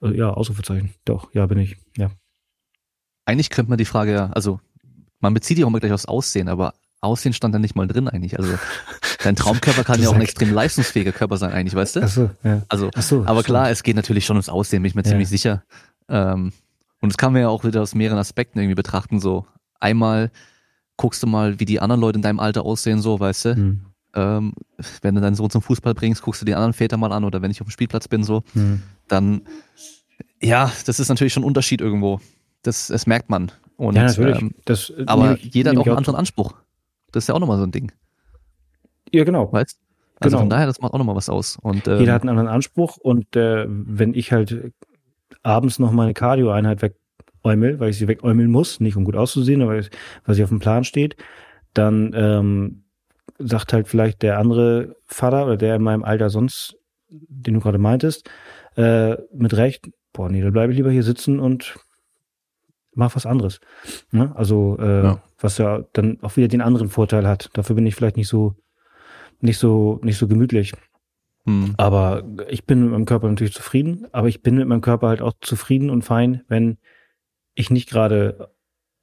ja, 0.00 0.30
Ausrufezeichen. 0.30 0.94
Doch, 1.04 1.32
ja, 1.34 1.46
bin 1.46 1.58
ich. 1.58 1.76
Ja. 1.96 2.10
Eigentlich 3.24 3.50
könnte 3.50 3.70
man 3.70 3.78
die 3.78 3.84
Frage 3.84 4.12
ja, 4.12 4.30
also 4.30 4.60
man 5.20 5.34
bezieht 5.34 5.58
die 5.58 5.64
auch 5.64 5.68
immer 5.68 5.80
gleich 5.80 5.92
aufs 5.92 6.06
Aussehen, 6.06 6.48
aber 6.48 6.74
Aussehen 7.02 7.32
stand 7.32 7.54
da 7.54 7.58
nicht 7.58 7.74
mal 7.76 7.86
drin 7.88 8.08
eigentlich. 8.08 8.38
Also 8.38 8.54
dein 9.22 9.36
Traumkörper 9.36 9.84
kann 9.84 10.00
ja 10.02 10.08
auch 10.08 10.14
ein 10.14 10.20
extrem 10.22 10.52
leistungsfähiger 10.52 11.12
Körper 11.12 11.36
sein 11.36 11.52
eigentlich, 11.52 11.74
weißt 11.74 11.96
du? 11.96 12.00
Ach 12.02 12.08
so, 12.08 12.30
ja. 12.44 12.62
Also, 12.68 12.90
Ach 12.94 13.02
so, 13.02 13.24
aber 13.26 13.42
klar, 13.42 13.70
es 13.70 13.82
geht 13.82 13.96
natürlich 13.96 14.24
schon 14.24 14.36
ums 14.36 14.48
Aussehen, 14.48 14.82
bin 14.82 14.88
ich 14.90 14.94
mir 14.94 15.02
Ja. 15.02 15.08
ziemlich 15.10 15.28
sicher. 15.28 15.64
Ähm, 16.08 16.52
und 17.00 17.12
das 17.12 17.16
kann 17.18 17.32
man 17.32 17.42
ja 17.42 17.48
auch 17.48 17.64
wieder 17.64 17.82
aus 17.82 17.94
mehreren 17.94 18.18
Aspekten 18.18 18.58
irgendwie 18.58 18.76
betrachten. 18.76 19.20
So 19.20 19.46
einmal 19.80 20.30
guckst 20.96 21.22
du 21.22 21.26
mal, 21.26 21.58
wie 21.58 21.64
die 21.64 21.80
anderen 21.80 22.00
Leute 22.00 22.16
in 22.18 22.22
deinem 22.22 22.38
Alter 22.40 22.64
aussehen, 22.64 23.00
so, 23.00 23.18
weißt 23.18 23.44
du? 23.46 23.56
Hm. 23.56 23.80
Ähm, 24.14 24.52
wenn 25.00 25.14
du 25.14 25.20
deinen 25.20 25.34
Sohn 25.34 25.50
zum 25.50 25.62
Fußball 25.62 25.94
bringst, 25.94 26.22
guckst 26.22 26.40
du 26.42 26.44
die 26.44 26.54
anderen 26.54 26.74
Väter 26.74 26.96
mal 26.98 27.12
an 27.12 27.24
oder 27.24 27.42
wenn 27.42 27.50
ich 27.50 27.60
auf 27.60 27.66
dem 27.66 27.70
Spielplatz 27.72 28.06
bin, 28.08 28.22
so, 28.22 28.44
Hm. 28.52 28.82
dann 29.08 29.42
ja, 30.40 30.70
das 30.86 31.00
ist 31.00 31.08
natürlich 31.08 31.32
schon 31.32 31.42
ein 31.42 31.46
Unterschied 31.46 31.80
irgendwo. 31.80 32.20
Das, 32.62 32.88
das 32.88 33.06
merkt 33.06 33.30
man. 33.30 33.50
Und, 33.76 33.96
ja, 33.96 34.04
natürlich. 34.04 34.40
Ähm, 34.40 34.52
das, 34.64 34.90
äh, 34.90 35.04
aber 35.06 35.38
jeder 35.40 35.70
hat 35.70 35.78
auch 35.78 35.86
einen 35.86 35.96
anderen 35.96 36.16
Anspruch. 36.16 36.54
Das 37.12 37.24
ist 37.24 37.28
ja 37.28 37.34
auch 37.34 37.40
nochmal 37.40 37.58
so 37.58 37.64
ein 37.64 37.70
Ding, 37.72 37.92
Ja, 39.12 39.24
genau. 39.24 39.52
weißt? 39.52 39.78
Also 40.20 40.36
Genau. 40.36 40.42
von 40.42 40.50
daher, 40.50 40.66
das 40.66 40.80
macht 40.80 40.92
auch 40.94 40.98
nochmal 40.98 41.16
was 41.16 41.28
aus. 41.28 41.58
Und 41.60 41.88
ähm, 41.88 41.98
Jeder 42.00 42.12
hat 42.14 42.22
einen 42.22 42.30
anderen 42.30 42.48
Anspruch 42.48 42.96
und 42.96 43.34
äh, 43.36 43.66
wenn 43.68 44.14
ich 44.14 44.32
halt 44.32 44.72
abends 45.42 45.78
noch 45.78 45.90
meine 45.92 46.14
Cardio-Einheit 46.14 46.80
wegäumel, 46.82 47.80
weil 47.80 47.90
ich 47.90 47.98
sie 47.98 48.08
wegäumeln 48.08 48.50
muss, 48.50 48.80
nicht 48.80 48.96
um 48.96 49.04
gut 49.04 49.16
auszusehen, 49.16 49.62
aber 49.62 49.80
weil 50.24 50.34
sie 50.34 50.42
auf 50.44 50.50
dem 50.50 50.60
Plan 50.60 50.84
steht, 50.84 51.16
dann 51.74 52.12
ähm, 52.14 52.84
sagt 53.38 53.72
halt 53.72 53.88
vielleicht 53.88 54.22
der 54.22 54.38
andere 54.38 54.94
Vater 55.06 55.44
oder 55.46 55.56
der 55.56 55.76
in 55.76 55.82
meinem 55.82 56.04
Alter 56.04 56.30
sonst, 56.30 56.76
den 57.08 57.54
du 57.54 57.60
gerade 57.60 57.78
meintest, 57.78 58.30
äh, 58.76 59.16
mit 59.34 59.54
Recht, 59.56 59.90
boah, 60.12 60.28
nee, 60.28 60.40
da 60.42 60.50
bleibe 60.50 60.72
ich 60.72 60.76
lieber 60.76 60.90
hier 60.92 61.02
sitzen 61.02 61.40
und 61.40 61.74
mach 62.94 63.14
was 63.16 63.26
anderes. 63.26 63.60
Ne? 64.10 64.34
Also, 64.36 64.76
äh, 64.78 65.02
Ja. 65.04 65.22
was 65.38 65.58
ja 65.58 65.84
dann 65.92 66.18
auch 66.22 66.36
wieder 66.36 66.48
den 66.48 66.60
anderen 66.60 66.88
Vorteil 66.88 67.26
hat. 67.26 67.50
Dafür 67.54 67.76
bin 67.76 67.86
ich 67.86 67.94
vielleicht 67.94 68.16
nicht 68.16 68.28
so, 68.28 68.54
nicht 69.40 69.58
so, 69.58 69.98
nicht 70.02 70.18
so 70.18 70.28
gemütlich. 70.28 70.72
hm, 71.46 71.74
Aber 71.78 72.22
ich 72.48 72.64
bin 72.66 72.82
mit 72.82 72.90
meinem 72.92 73.04
Körper 73.06 73.28
natürlich 73.28 73.54
zufrieden, 73.54 74.06
aber 74.12 74.28
ich 74.28 74.42
bin 74.42 74.56
mit 74.56 74.68
meinem 74.68 74.80
Körper 74.82 75.08
halt 75.08 75.22
auch 75.22 75.32
zufrieden 75.40 75.90
und 75.90 76.02
fein, 76.02 76.44
wenn 76.48 76.78
ich 77.54 77.70
nicht 77.70 77.88
gerade 77.90 78.50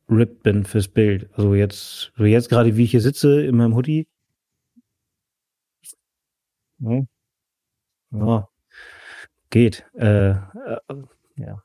ripped 0.10 0.42
bin 0.44 0.64
fürs 0.66 0.88
Bild. 0.88 1.30
Also 1.34 1.54
jetzt, 1.54 2.12
so 2.16 2.24
jetzt 2.26 2.50
gerade 2.50 2.78
wie 2.78 2.84
ich 2.84 2.92
hier 2.92 3.02
sitze 3.02 3.42
in 3.44 3.58
meinem 3.58 3.76
Hoodie. 3.76 4.08
Ja, 6.80 7.02
ja. 8.12 8.48
geht. 9.50 9.86
Äh, 9.96 10.30
äh, 10.30 10.36
ja. 11.36 11.62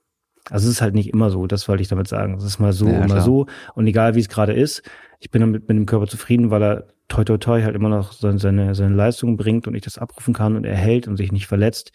Also 0.51 0.67
es 0.69 0.75
ist 0.75 0.83
halt 0.83 0.95
nicht 0.95 1.09
immer 1.11 1.31
so, 1.31 1.47
das 1.47 1.69
wollte 1.69 1.83
ich 1.83 1.89
damit 1.89 2.09
sagen. 2.09 2.35
Es 2.37 2.45
ist 2.45 2.59
mal 2.59 2.73
so, 2.73 2.89
Ja, 2.89 3.07
klar. 3.07 3.21
so. 3.23 3.47
Und 3.75 3.87
egal 3.87 4.15
wie 4.15 4.21
es 4.21 4.29
gerade 4.29 4.53
ist, 4.53 4.83
ich 5.21 5.31
bin 5.31 5.41
damit 5.41 5.69
mit 5.69 5.77
dem 5.77 5.87
Körper 5.87 6.07
zufrieden, 6.07 6.51
weil 6.51 6.63
er 6.63 6.87
toi 7.09 7.25
toi 7.25 7.39
toi 7.39 7.63
halt 7.63 7.75
immer 7.75 7.89
noch 7.89 8.13
seine, 8.13 8.39
seine, 8.39 8.75
seine 8.75 8.95
Leistung 8.95 9.37
bringt 9.37 9.67
und 9.67 9.75
ich 9.75 9.83
das 9.83 9.97
abrufen 9.99 10.35
kann 10.35 10.57
und 10.57 10.65
er 10.65 10.77
hält 10.77 11.09
und 11.09 11.17
sich 11.17 11.33
nicht 11.33 11.47
verletzt. 11.47 11.93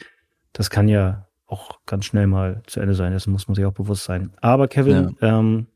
Das 0.53 0.69
kann 0.69 0.87
ja 0.87 1.27
auch 1.45 1.79
ganz 1.85 2.05
schnell 2.05 2.27
mal 2.27 2.61
zu 2.65 2.79
Ende 2.79 2.95
sein. 2.95 3.13
Das 3.13 3.27
muss 3.27 3.47
man 3.47 3.55
sich 3.55 3.65
auch 3.65 3.73
bewusst 3.73 4.03
sein. 4.05 4.31
Aber 4.41 4.67
Kevin, 4.67 5.15
ähm, 5.21 5.67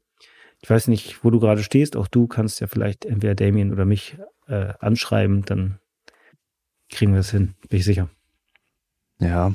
ich 0.61 0.69
weiß 0.69 0.87
nicht, 0.87 1.23
wo 1.23 1.29
du 1.29 1.39
gerade 1.39 1.61
stehst. 1.61 1.95
Auch 1.95 2.07
du 2.07 2.27
kannst 2.27 2.59
ja 2.59 2.67
vielleicht 2.67 3.05
entweder 3.05 3.35
Damien 3.35 3.71
oder 3.71 3.85
mich 3.85 4.17
äh, 4.47 4.73
anschreiben, 4.79 5.43
dann 5.45 5.79
kriegen 6.89 7.11
wir 7.13 7.19
das 7.19 7.31
hin, 7.31 7.53
bin 7.69 7.79
ich 7.79 7.85
sicher. 7.85 8.09
Ja. 9.19 9.53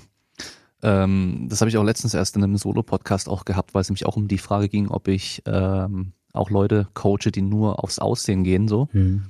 Ähm, 0.83 1.47
das 1.49 1.61
habe 1.61 1.69
ich 1.69 1.77
auch 1.77 1.85
letztens 1.85 2.15
erst 2.15 2.37
in 2.37 2.45
einem 2.45 2.57
Solo-Podcast 2.57 3.29
auch 3.29 3.45
gehabt, 3.45 3.75
weil 3.75 3.83
es 3.83 3.89
nämlich 3.89 4.07
auch 4.07 4.17
um 4.17 4.29
die 4.29 4.39
Frage 4.39 4.69
ging, 4.69 4.89
ob 4.89 5.09
ich 5.09 5.43
ähm, 5.47 6.13
auch 6.33 6.51
Leute 6.51 6.87
coache, 6.95 7.33
die 7.33 7.43
nur 7.43 7.83
aufs 7.83 7.99
Aussehen 7.99 8.45
gehen, 8.45 8.69
so. 8.69 8.89
Hm. 8.93 9.25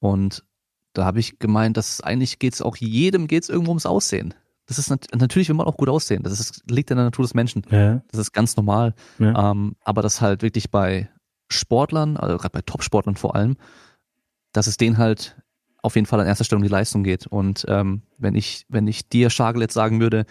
Und 0.00 0.44
da 0.92 1.04
habe 1.04 1.20
ich 1.20 1.38
gemeint, 1.38 1.76
dass 1.76 2.00
eigentlich 2.00 2.38
geht's 2.38 2.60
auch 2.60 2.76
jedem 2.76 3.28
geht's 3.28 3.48
irgendwo 3.48 3.70
ums 3.70 3.86
Aussehen. 3.86 4.34
Das 4.66 4.78
ist 4.78 4.90
nat 4.90 5.06
natürlich 5.14 5.48
will 5.48 5.56
man 5.56 5.66
auch 5.66 5.76
gut 5.76 5.88
aussehen. 5.88 6.22
Das 6.22 6.38
ist, 6.38 6.70
liegt 6.70 6.90
in 6.90 6.96
der 6.96 7.06
Natur 7.06 7.24
des 7.24 7.34
Menschen. 7.34 7.62
Ja, 7.70 8.02
Das 8.10 8.20
ist 8.20 8.32
ganz 8.32 8.56
normal. 8.56 8.94
ja. 9.18 9.50
Ähm, 9.50 9.76
aber 9.82 10.02
das 10.02 10.20
halt 10.20 10.42
wirklich 10.42 10.70
bei 10.70 11.08
Sportlern, 11.48 12.16
also 12.16 12.36
gerade 12.38 12.52
bei 12.52 12.62
Top-Sportlern 12.62 13.16
vor 13.16 13.34
allem, 13.34 13.56
dass 14.52 14.66
es 14.66 14.76
denen 14.76 14.98
halt 14.98 15.36
auf 15.82 15.96
jeden 15.96 16.06
Fall 16.06 16.20
an 16.20 16.26
erster 16.26 16.44
Stelle 16.44 16.58
um 16.58 16.62
die 16.62 16.68
Leistung 16.68 17.02
geht. 17.02 17.26
Und 17.26 17.64
ähm, 17.68 18.02
wenn 18.18 18.34
ich, 18.34 18.64
wenn 18.68 18.86
ich 18.86 19.08
dir, 19.08 19.30
Schagel, 19.30 19.62
jetzt 19.62 19.74
sagen 19.74 20.00
würde, 20.00 20.26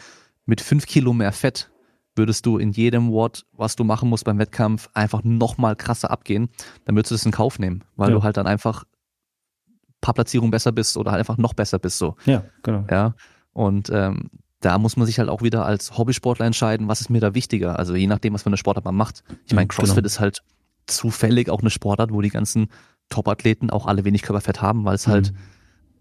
mit 0.52 0.60
fünf 0.62 0.86
Kilo 0.86 1.14
mehr 1.14 1.32
Fett 1.32 1.72
würdest 2.18 2.46
du 2.46 2.58
in 2.58 2.72
jedem 2.74 3.10
Watt, 3.14 3.46
was 3.54 3.78
du 3.78 3.86
machen 3.86 4.10
musst 4.10 4.26
beim 4.26 4.38
Wettkampf, 4.38 4.90
einfach 4.94 5.24
nochmal 5.24 5.78
krasser 5.78 6.12
abgehen, 6.12 6.50
dann 6.84 6.96
würdest 6.98 7.12
du 7.12 7.16
das 7.16 7.26
in 7.26 7.32
Kauf 7.32 7.58
nehmen, 7.58 7.86
weil 7.96 8.10
Ja. 8.10 8.16
du 8.16 8.24
halt 8.24 8.36
dann 8.36 8.48
einfach 8.48 8.84
ein 8.84 9.96
paar 10.02 10.14
Platzierungen 10.14 10.52
besser 10.52 10.74
bist 10.74 10.98
oder 10.98 11.12
halt 11.12 11.20
einfach 11.20 11.38
noch 11.38 11.54
besser 11.54 11.80
bist 11.80 11.98
so. 11.98 12.16
ja, 12.26 12.44
genau. 12.64 12.86
Ja. 12.92 13.16
Und 13.54 13.90
ähm, 13.94 14.30
da 14.60 14.78
muss 14.78 14.98
man 14.98 15.06
sich 15.08 15.20
halt 15.20 15.30
auch 15.30 15.42
wieder 15.42 15.66
als 15.66 15.98
Hobbysportler 15.98 16.46
entscheiden, 16.46 16.90
was 16.90 17.00
ist 17.00 17.10
mir 17.10 17.22
da 17.22 17.34
wichtiger. 17.34 17.80
Also 17.80 17.96
je 17.96 18.08
nachdem, 18.08 18.34
was 18.34 18.44
für 18.44 18.48
eine 18.48 18.58
Sportart 18.58 18.84
man 18.86 18.96
macht. 18.96 19.24
Ich 19.46 19.54
meine, 19.54 19.68
CrossFit 19.68 19.96
genau. 19.96 20.06
ist 20.06 20.20
halt 20.20 20.44
zufällig 20.88 21.50
auch 21.50 21.62
eine 21.62 21.70
Sportart, 21.70 22.12
wo 22.12 22.20
die 22.22 22.30
ganzen 22.30 22.68
Top-Athleten 23.10 23.70
auch 23.70 23.86
alle 23.88 24.04
wenig 24.04 24.22
Körperfett 24.22 24.62
haben, 24.62 24.84
weil 24.84 24.96
es 24.96 25.08
halt 25.08 25.32
Mhm. 25.32 25.38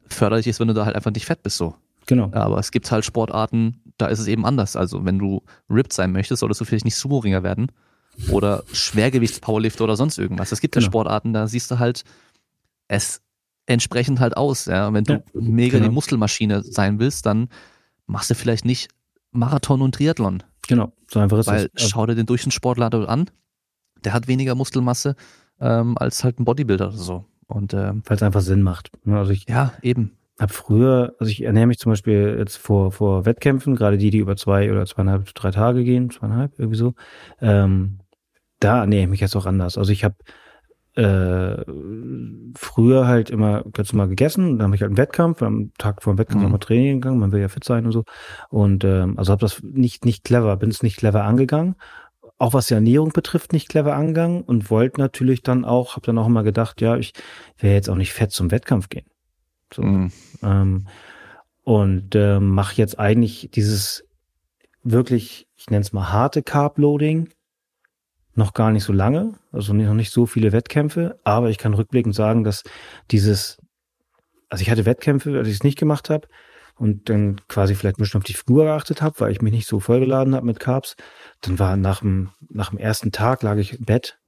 förderlich 0.08 0.48
ist, 0.48 0.58
wenn 0.58 0.68
du 0.68 0.74
da 0.74 0.84
halt 0.86 0.96
einfach 0.96 1.12
nicht 1.12 1.26
fett 1.26 1.42
bist 1.44 1.56
so. 1.56 1.76
Genau. 2.06 2.30
Aber 2.32 2.58
es 2.58 2.72
gibt 2.72 2.90
halt 2.90 3.04
Sportarten, 3.04 3.89
da 4.00 4.06
ist 4.06 4.18
es 4.18 4.26
eben 4.26 4.44
anders. 4.46 4.76
Also 4.76 5.04
wenn 5.04 5.18
du 5.18 5.42
ripped 5.68 5.92
sein 5.92 6.12
möchtest, 6.12 6.40
solltest 6.40 6.60
du 6.60 6.64
vielleicht 6.64 6.84
nicht 6.84 6.96
Sumo-Ringer 6.96 7.42
werden 7.42 7.70
oder 8.30 8.64
Schwergewichtspowerlifter 8.72 9.84
oder 9.84 9.96
sonst 9.96 10.18
irgendwas. 10.18 10.52
Es 10.52 10.60
gibt 10.60 10.76
ja 10.76 10.80
Genau. 10.80 10.90
Sportarten, 10.90 11.32
da 11.32 11.46
siehst 11.46 11.70
du 11.70 11.78
halt 11.78 12.04
es 12.88 13.22
entsprechend 13.66 14.20
halt 14.20 14.36
aus. 14.36 14.66
Ja? 14.66 14.92
Wenn 14.92 15.04
du 15.04 15.14
Ja, 15.14 15.22
mega 15.34 15.78
genau. 15.78 15.88
die 15.88 15.94
Muskelmaschine 15.94 16.62
sein 16.62 16.98
willst, 16.98 17.26
dann 17.26 17.48
machst 18.06 18.30
du 18.30 18.34
vielleicht 18.34 18.64
nicht 18.64 18.90
Marathon 19.30 19.80
und 19.82 19.94
Triathlon. 19.94 20.42
Genau. 20.66 20.92
So 21.10 21.20
einfach 21.20 21.38
ist 21.38 21.46
Weil 21.46 21.66
es. 21.74 21.82
Also, 21.82 21.88
schau 21.88 22.06
dir 22.06 22.14
den 22.14 22.26
Durchschnittssportler 22.26 22.92
an, 23.08 23.30
der 24.04 24.12
hat 24.12 24.28
weniger 24.28 24.54
Muskelmasse 24.54 25.14
ähm, 25.60 25.96
als 25.98 26.24
halt 26.24 26.40
ein 26.40 26.44
Bodybuilder 26.44 26.88
oder 26.88 26.96
so. 26.96 27.24
Und 27.46 27.74
ähm, 27.74 28.02
weil 28.06 28.16
es 28.16 28.22
einfach 28.22 28.40
Sinn 28.40 28.62
macht. 28.62 28.90
Also 29.06 29.32
ich 29.32 29.48
ja, 29.48 29.72
eben. 29.82 30.16
Habe 30.40 30.52
früher, 30.52 31.14
also 31.18 31.30
ich 31.30 31.42
ernähre 31.42 31.66
mich 31.66 31.78
zum 31.78 31.92
Beispiel 31.92 32.36
jetzt 32.38 32.56
vor, 32.56 32.92
vor 32.92 33.26
Wettkämpfen, 33.26 33.76
gerade 33.76 33.98
die, 33.98 34.10
die 34.10 34.18
über 34.18 34.36
zwei 34.36 34.70
oder 34.70 34.86
zweieinhalb, 34.86 35.34
drei 35.34 35.50
Tage 35.50 35.84
gehen, 35.84 36.10
zweieinhalb, 36.10 36.58
irgendwie 36.58 36.78
so, 36.78 36.94
ähm, 37.40 38.00
da 38.60 38.80
ernähre 38.80 39.04
ich 39.04 39.08
mich 39.10 39.20
jetzt 39.20 39.36
auch 39.36 39.46
anders. 39.46 39.78
Also 39.78 39.92
ich 39.92 40.04
habe 40.04 40.16
äh, 40.96 41.64
früher 42.56 43.06
halt 43.06 43.30
immer 43.30 43.64
ganz 43.72 43.92
normal 43.92 44.08
gegessen, 44.08 44.58
dann 44.58 44.66
habe 44.66 44.76
ich 44.76 44.82
halt 44.82 44.90
einen 44.90 44.98
Wettkampf, 44.98 45.42
am 45.42 45.72
Tag 45.78 46.02
vor 46.02 46.14
dem 46.14 46.18
Wettkampf 46.18 46.40
Mhm. 46.40 46.42
nochmal 46.44 46.58
Training 46.60 47.00
gegangen, 47.00 47.18
man 47.20 47.32
will 47.32 47.40
ja 47.40 47.48
fit 47.48 47.64
sein 47.64 47.86
und 47.86 47.92
so. 47.92 48.04
Und 48.48 48.84
ähm, 48.84 49.18
also 49.18 49.32
habe 49.32 49.40
das 49.40 49.62
nicht, 49.62 50.04
nicht 50.04 50.24
clever, 50.24 50.56
bin 50.56 50.70
es 50.70 50.82
nicht 50.82 50.96
clever 50.96 51.24
angegangen. 51.24 51.76
Auch 52.38 52.54
was 52.54 52.66
die 52.68 52.74
Ernährung 52.74 53.10
betrifft, 53.12 53.52
nicht 53.52 53.68
clever 53.68 53.94
angegangen 53.94 54.42
und 54.42 54.70
wollte 54.70 55.00
natürlich 55.00 55.42
dann 55.42 55.64
auch, 55.64 55.96
habe 55.96 56.06
dann 56.06 56.18
auch 56.18 56.26
immer 56.26 56.42
gedacht, 56.42 56.80
ja, 56.80 56.96
ich 56.96 57.12
werde 57.58 57.74
jetzt 57.76 57.90
auch 57.90 57.96
nicht 57.96 58.12
fett 58.12 58.32
zum 58.32 58.50
Wettkampf 58.50 58.88
gehen. 58.88 59.06
So. 59.72 59.82
Mhm. 59.82 60.12
Ähm, 60.42 60.86
und 61.62 62.14
ähm, 62.14 62.50
mache 62.50 62.76
jetzt 62.76 62.98
eigentlich 62.98 63.50
dieses 63.52 64.04
wirklich, 64.82 65.46
ich 65.56 65.70
nenne 65.70 65.82
es 65.82 65.92
mal 65.92 66.10
harte 66.10 66.42
Carb-Loading, 66.42 67.28
noch 68.34 68.54
gar 68.54 68.70
nicht 68.70 68.84
so 68.84 68.92
lange, 68.92 69.34
also 69.52 69.72
noch 69.72 69.94
nicht 69.94 70.12
so 70.12 70.26
viele 70.26 70.52
Wettkämpfe, 70.52 71.18
aber 71.24 71.50
ich 71.50 71.58
kann 71.58 71.74
rückblickend 71.74 72.14
sagen, 72.14 72.44
dass 72.44 72.62
dieses, 73.10 73.58
also 74.48 74.62
ich 74.62 74.70
hatte 74.70 74.86
Wettkämpfe, 74.86 75.36
als 75.36 75.48
ich 75.48 75.54
es 75.54 75.62
nicht 75.62 75.78
gemacht 75.78 76.10
habe 76.10 76.28
und 76.76 77.08
dann 77.10 77.40
quasi 77.48 77.74
vielleicht 77.74 77.98
ein 77.98 78.02
bisschen 78.02 78.18
auf 78.18 78.24
die 78.24 78.34
Figur 78.34 78.64
geachtet 78.64 79.02
habe, 79.02 79.20
weil 79.20 79.32
ich 79.32 79.42
mich 79.42 79.52
nicht 79.52 79.68
so 79.68 79.80
vollgeladen 79.80 80.34
habe 80.34 80.46
mit 80.46 80.60
Carbs, 80.60 80.96
dann 81.42 81.58
war 81.58 81.76
nach 81.76 82.00
dem, 82.00 82.30
nach 82.48 82.70
dem 82.70 82.78
ersten 82.78 83.12
Tag 83.12 83.42
lag 83.42 83.56
ich 83.56 83.78
im 83.78 83.84
Bett, 83.84 84.18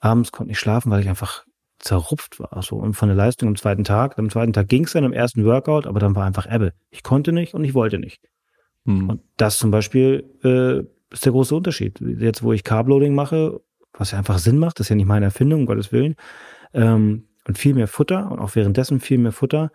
abends 0.00 0.32
konnte 0.32 0.50
nicht 0.50 0.58
schlafen, 0.58 0.90
weil 0.90 1.00
ich 1.00 1.08
einfach 1.08 1.44
zerrupft 1.84 2.40
war. 2.40 2.62
So. 2.62 2.76
Und 2.76 2.94
von 2.94 3.08
der 3.08 3.16
Leistung 3.16 3.48
am 3.48 3.56
zweiten 3.56 3.84
Tag, 3.84 4.18
am 4.18 4.30
zweiten 4.30 4.52
Tag 4.52 4.68
ging 4.68 4.84
es 4.84 4.92
dann 4.92 5.04
am 5.04 5.12
ersten 5.12 5.44
Workout, 5.44 5.86
aber 5.86 6.00
dann 6.00 6.16
war 6.16 6.24
einfach 6.24 6.50
Ebbe. 6.50 6.72
Ich 6.90 7.02
konnte 7.02 7.32
nicht 7.32 7.54
und 7.54 7.64
ich 7.64 7.74
wollte 7.74 7.98
nicht. 7.98 8.22
Mhm. 8.84 9.10
Und 9.10 9.20
das 9.36 9.58
zum 9.58 9.70
Beispiel 9.70 10.24
äh, 10.42 10.80
ist 11.12 11.24
der 11.24 11.32
große 11.32 11.54
Unterschied. 11.54 12.00
Jetzt, 12.00 12.42
wo 12.42 12.52
ich 12.52 12.64
Carbloading 12.64 13.14
mache, 13.14 13.60
was 13.92 14.10
ja 14.10 14.18
einfach 14.18 14.38
Sinn 14.38 14.58
macht, 14.58 14.80
das 14.80 14.86
ist 14.86 14.90
ja 14.90 14.96
nicht 14.96 15.06
meine 15.06 15.26
Erfindung, 15.26 15.60
um 15.60 15.66
Gottes 15.66 15.92
Willen, 15.92 16.16
ähm, 16.72 17.28
und 17.46 17.58
viel 17.58 17.74
mehr 17.74 17.88
Futter 17.88 18.30
und 18.30 18.38
auch 18.38 18.54
währenddessen 18.54 19.00
viel 19.00 19.18
mehr 19.18 19.32
Futter, 19.32 19.70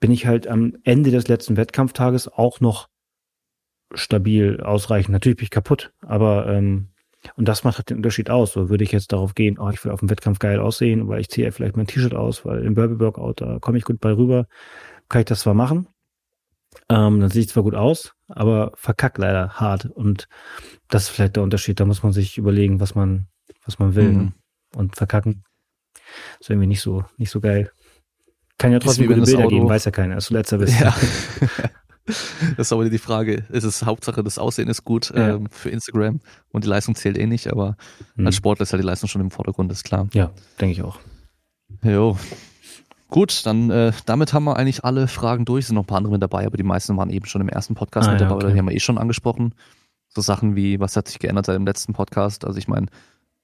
bin 0.00 0.10
ich 0.10 0.26
halt 0.26 0.46
am 0.46 0.76
Ende 0.84 1.10
des 1.10 1.28
letzten 1.28 1.56
Wettkampftages 1.56 2.28
auch 2.28 2.60
noch 2.60 2.88
stabil 3.94 4.60
ausreichend. 4.60 5.12
Natürlich 5.12 5.38
bin 5.38 5.44
ich 5.44 5.50
kaputt, 5.50 5.92
aber 6.02 6.46
ähm, 6.48 6.88
Und 7.36 7.48
das 7.48 7.64
macht 7.64 7.78
halt 7.78 7.90
den 7.90 7.98
Unterschied 7.98 8.30
aus. 8.30 8.52
So 8.52 8.68
würde 8.68 8.84
ich 8.84 8.92
jetzt 8.92 9.12
darauf 9.12 9.34
gehen, 9.34 9.58
oh, 9.58 9.70
ich 9.70 9.84
will 9.84 9.92
auf 9.92 10.00
dem 10.00 10.10
Wettkampf 10.10 10.38
geil 10.38 10.60
aussehen, 10.60 11.08
weil 11.08 11.20
ich 11.20 11.28
ziehe 11.28 11.46
ja 11.46 11.50
vielleicht 11.50 11.76
mein 11.76 11.86
T-Shirt 11.86 12.14
aus, 12.14 12.44
weil 12.44 12.64
im 12.64 12.74
Burby 12.74 13.00
Workout, 13.00 13.40
da 13.40 13.58
komme 13.60 13.78
ich 13.78 13.84
gut 13.84 14.00
bei 14.00 14.12
rüber, 14.12 14.46
kann 15.08 15.20
ich 15.20 15.26
das 15.26 15.40
zwar 15.40 15.54
machen. 15.54 15.88
Ähm, 16.88 17.20
dann 17.20 17.30
sehe 17.30 17.42
ich 17.42 17.48
zwar 17.48 17.62
gut 17.62 17.74
aus, 17.74 18.14
aber 18.28 18.72
verkackt 18.74 19.18
leider 19.18 19.54
hart. 19.54 19.86
Und 19.86 20.28
das 20.88 21.04
ist 21.04 21.08
vielleicht 21.10 21.36
der 21.36 21.42
Unterschied. 21.42 21.80
Da 21.80 21.84
muss 21.84 22.02
man 22.02 22.12
sich 22.12 22.36
überlegen, 22.36 22.80
was 22.80 22.94
man, 22.94 23.26
was 23.64 23.78
man 23.78 23.94
will. 23.94 24.12
Mhm. 24.12 24.32
Und 24.76 24.96
verkacken 24.96 25.44
ist 26.40 26.50
irgendwie 26.50 26.66
nicht 26.66 26.80
so, 26.80 27.04
nicht 27.16 27.30
so 27.30 27.40
geil. 27.40 27.70
Kann 28.58 28.72
ja 28.72 28.78
trotzdem 28.78 29.08
gute 29.08 29.22
Bilder 29.22 29.48
geben, 29.48 29.68
weiß 29.68 29.84
ja 29.84 29.90
keiner. 29.90 30.16
Ist 30.16 30.30
letzter 30.30 30.58
bist. 30.58 30.80
Ja. 30.80 30.94
das 32.56 32.66
ist 32.66 32.72
aber 32.72 32.88
die 32.88 32.98
Frage. 32.98 33.44
Es 33.50 33.64
ist 33.64 33.84
Hauptsache, 33.84 34.22
das 34.22 34.38
Aussehen 34.38 34.68
ist 34.68 34.84
gut 34.84 35.12
ja. 35.14 35.36
ähm, 35.36 35.48
für 35.50 35.70
Instagram 35.70 36.20
und 36.52 36.64
die 36.64 36.68
Leistung 36.68 36.94
zählt 36.94 37.16
eh 37.16 37.26
nicht, 37.26 37.50
aber 37.50 37.76
mhm. 38.16 38.26
als 38.26 38.36
Sportler 38.36 38.64
ist 38.64 38.72
ja 38.72 38.78
die 38.78 38.84
Leistung 38.84 39.08
schon 39.08 39.22
im 39.22 39.30
Vordergrund, 39.30 39.72
ist 39.72 39.84
klar. 39.84 40.08
Ja, 40.12 40.30
denke 40.60 40.72
ich 40.72 40.82
auch. 40.82 40.98
Jo. 41.82 42.18
Gut, 43.08 43.46
dann 43.46 43.70
äh, 43.70 43.92
damit 44.06 44.32
haben 44.32 44.44
wir 44.44 44.56
eigentlich 44.56 44.84
alle 44.84 45.08
Fragen 45.08 45.44
durch. 45.44 45.62
Es 45.62 45.66
sind 45.68 45.76
noch 45.76 45.84
ein 45.84 45.86
paar 45.86 45.98
andere 45.98 46.12
mit 46.12 46.22
dabei, 46.22 46.46
aber 46.46 46.56
die 46.56 46.62
meisten 46.62 46.96
waren 46.96 47.10
eben 47.10 47.26
schon 47.26 47.40
im 47.40 47.48
ersten 47.48 47.74
Podcast 47.74 48.08
ah, 48.08 48.12
mit 48.12 48.20
dabei, 48.20 48.32
ja, 48.32 48.36
okay. 48.36 48.52
die 48.52 48.58
haben 48.58 48.68
wir 48.68 48.74
eh 48.74 48.80
schon 48.80 48.98
angesprochen. 48.98 49.54
So 50.08 50.20
Sachen 50.20 50.56
wie, 50.56 50.80
was 50.80 50.96
hat 50.96 51.08
sich 51.08 51.18
geändert 51.18 51.46
seit 51.46 51.56
dem 51.56 51.66
letzten 51.66 51.92
Podcast? 51.92 52.44
Also 52.44 52.58
ich 52.58 52.68
meine, 52.68 52.86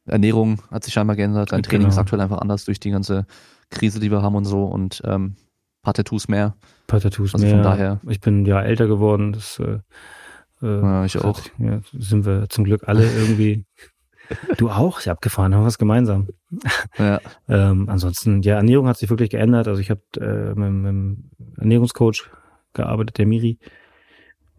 Ernährung 0.07 0.63
hat 0.71 0.85
sich 0.85 0.93
scheinbar 0.93 1.17
geändert, 1.17 1.53
dein 1.53 1.63
Training 1.63 1.83
genau. 1.83 1.93
ist 1.93 1.99
aktuell 1.99 2.21
einfach 2.21 2.39
anders 2.39 2.65
durch 2.65 2.81
die 2.81 2.91
ganze 2.91 3.27
Krise, 3.71 4.01
die 4.01 4.11
wir 4.11 4.23
haben 4.23 4.35
und 4.35 4.45
so 4.45 4.65
und 4.65 5.03
ähm, 5.05 5.37
paar 5.83 5.95
Tattoos 5.95 6.29
mehr. 6.29 6.57
Paar 6.87 7.01
Tattoos 7.01 7.35
also 7.35 7.45
mehr. 7.45 7.57
Von 7.57 7.63
daher. 7.63 8.01
Ich 8.09 8.21
bin 8.21 8.45
ja 8.45 8.61
älter 8.61 8.87
geworden. 8.87 9.33
Das, 9.33 9.59
äh, 9.59 9.79
äh 10.63 10.81
ja, 10.81 11.05
ich 11.05 11.19
auch. 11.19 11.39
Hat, 11.39 11.53
ja, 11.59 11.81
sind 11.93 12.25
wir 12.27 12.49
zum 12.49 12.65
Glück 12.65 12.89
alle 12.89 13.05
irgendwie. 13.05 13.65
du 14.59 14.71
auch? 14.71 15.01
Ich 15.01 15.09
habe 15.09 15.17
abgefahren, 15.17 15.55
haben 15.55 15.63
wir 15.63 15.67
was 15.67 15.79
gemeinsam. 15.79 16.29
Ja. 16.99 17.21
ähm, 17.49 17.89
ansonsten, 17.89 18.43
ja, 18.43 18.57
Ernährung 18.57 18.87
hat 18.87 18.99
sich 18.99 19.11
wirklich 19.11 19.31
geändert. 19.31 19.69
Also 19.69 19.81
ich 19.81 19.91
habe 19.91 20.03
äh, 20.19 20.55
mit, 20.55 20.71
mit 20.73 20.89
einem 20.89 21.31
Ernährungscoach 21.59 22.31
gearbeitet, 22.73 23.19
der 23.19 23.27
Miri. 23.27 23.59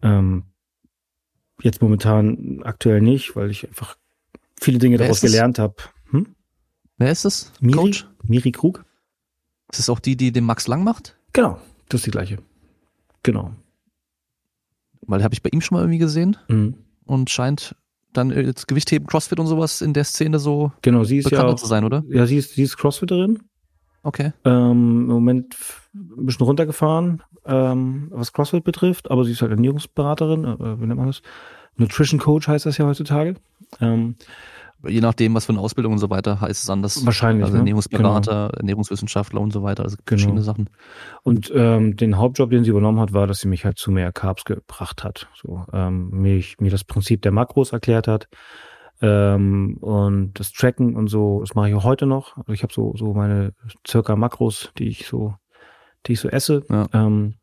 Ähm, 0.02 0.44
jetzt 1.62 1.80
momentan 1.80 2.60
aktuell 2.64 3.00
nicht, 3.00 3.36
weil 3.36 3.50
ich 3.50 3.66
einfach 3.66 3.96
viele 4.60 4.78
Dinge 4.78 4.98
Wer 4.98 5.06
daraus 5.06 5.20
gelernt 5.20 5.58
habe. 5.58 5.76
Hm? 6.10 6.34
Wer 6.98 7.12
ist 7.12 7.24
das? 7.24 7.52
Miri, 7.60 7.76
Coach? 7.76 8.08
Miri 8.24 8.52
Krug. 8.52 8.84
Ist 9.72 9.78
das 9.78 9.90
auch 9.90 10.00
die, 10.00 10.16
die 10.16 10.32
den 10.32 10.44
Max 10.44 10.68
Lang 10.68 10.84
macht? 10.84 11.16
Genau, 11.32 11.58
das 11.88 12.00
ist 12.00 12.06
die 12.06 12.10
gleiche. 12.10 12.38
Genau. 13.22 13.52
Weil 15.06 15.24
habe 15.24 15.34
ich 15.34 15.42
bei 15.42 15.48
ihm 15.50 15.60
schon 15.60 15.76
mal 15.76 15.82
irgendwie 15.82 15.98
gesehen 15.98 16.36
mhm. 16.48 16.74
und 17.06 17.30
scheint 17.30 17.74
dann 18.12 18.30
jetzt 18.30 18.68
Gewichtheben, 18.68 19.06
Crossfit 19.06 19.40
und 19.40 19.46
sowas 19.46 19.80
in 19.80 19.94
der 19.94 20.04
Szene 20.04 20.38
so 20.38 20.72
genau, 20.82 21.04
sie 21.04 21.18
ist 21.18 21.24
bekannter 21.24 21.48
ja 21.48 21.54
auch, 21.54 21.58
zu 21.58 21.66
sein, 21.66 21.84
oder? 21.84 22.04
Ja, 22.08 22.26
sie 22.26 22.36
ist, 22.36 22.54
sie 22.54 22.62
ist 22.62 22.76
Crossfitterin. 22.76 23.38
Okay. 24.02 24.32
Ähm, 24.44 24.52
Im 24.72 25.06
Moment 25.06 25.56
ein 25.94 26.26
bisschen 26.26 26.44
runtergefahren, 26.44 27.22
ähm, 27.46 28.08
was 28.10 28.32
Crossfit 28.32 28.64
betrifft, 28.64 29.10
aber 29.10 29.24
sie 29.24 29.32
ist 29.32 29.40
halt 29.40 29.52
Ernährungsberaterin, 29.52 30.44
äh, 30.44 30.80
wie 30.80 30.86
nennt 30.86 30.98
man 30.98 31.06
das? 31.06 31.22
Nutrition 31.76 32.20
Coach 32.20 32.48
heißt 32.48 32.66
das 32.66 32.76
ja 32.76 32.84
heutzutage. 32.84 33.36
Ähm, 33.80 34.16
je 34.86 35.00
nachdem, 35.00 35.34
was 35.34 35.46
für 35.46 35.52
eine 35.52 35.60
Ausbildung 35.60 35.92
und 35.92 35.98
so 35.98 36.10
weiter, 36.10 36.40
heißt 36.40 36.62
es 36.62 36.70
anders. 36.70 37.04
Wahrscheinlich. 37.04 37.44
Also 37.44 37.56
Ernährungsberater, 37.58 38.48
genau. 38.48 38.58
Ernährungswissenschaftler 38.58 39.40
und 39.40 39.52
so 39.52 39.62
weiter. 39.62 39.84
Also 39.84 39.96
genau. 39.96 40.06
verschiedene 40.06 40.42
Sachen. 40.42 40.70
Und 41.22 41.52
ähm, 41.54 41.96
den 41.96 42.18
Hauptjob, 42.18 42.50
den 42.50 42.64
sie 42.64 42.70
übernommen 42.70 43.00
hat, 43.00 43.12
war, 43.12 43.26
dass 43.26 43.40
sie 43.40 43.48
mich 43.48 43.64
halt 43.64 43.78
zu 43.78 43.90
mehr 43.90 44.12
Carbs 44.12 44.44
gebracht 44.44 45.04
hat. 45.04 45.28
So, 45.34 45.64
ähm, 45.72 46.10
mich, 46.10 46.58
mir 46.60 46.70
das 46.70 46.84
Prinzip 46.84 47.22
der 47.22 47.32
Makros 47.32 47.72
erklärt 47.72 48.08
hat. 48.08 48.28
Ähm, 49.00 49.78
und 49.80 50.34
das 50.34 50.52
Tracken 50.52 50.96
und 50.96 51.08
so, 51.08 51.40
das 51.40 51.54
mache 51.54 51.68
ich 51.68 51.74
auch 51.74 51.84
heute 51.84 52.06
noch. 52.06 52.36
Also 52.36 52.52
ich 52.52 52.62
habe 52.62 52.72
so, 52.72 52.94
so 52.96 53.14
meine 53.14 53.52
circa 53.86 54.16
Makros, 54.16 54.72
die 54.78 54.88
ich 54.88 55.06
so, 55.06 55.34
die 56.06 56.12
ich 56.12 56.20
so 56.20 56.28
esse. 56.28 56.64
Ja. 56.68 56.86
Ähm, 56.92 57.34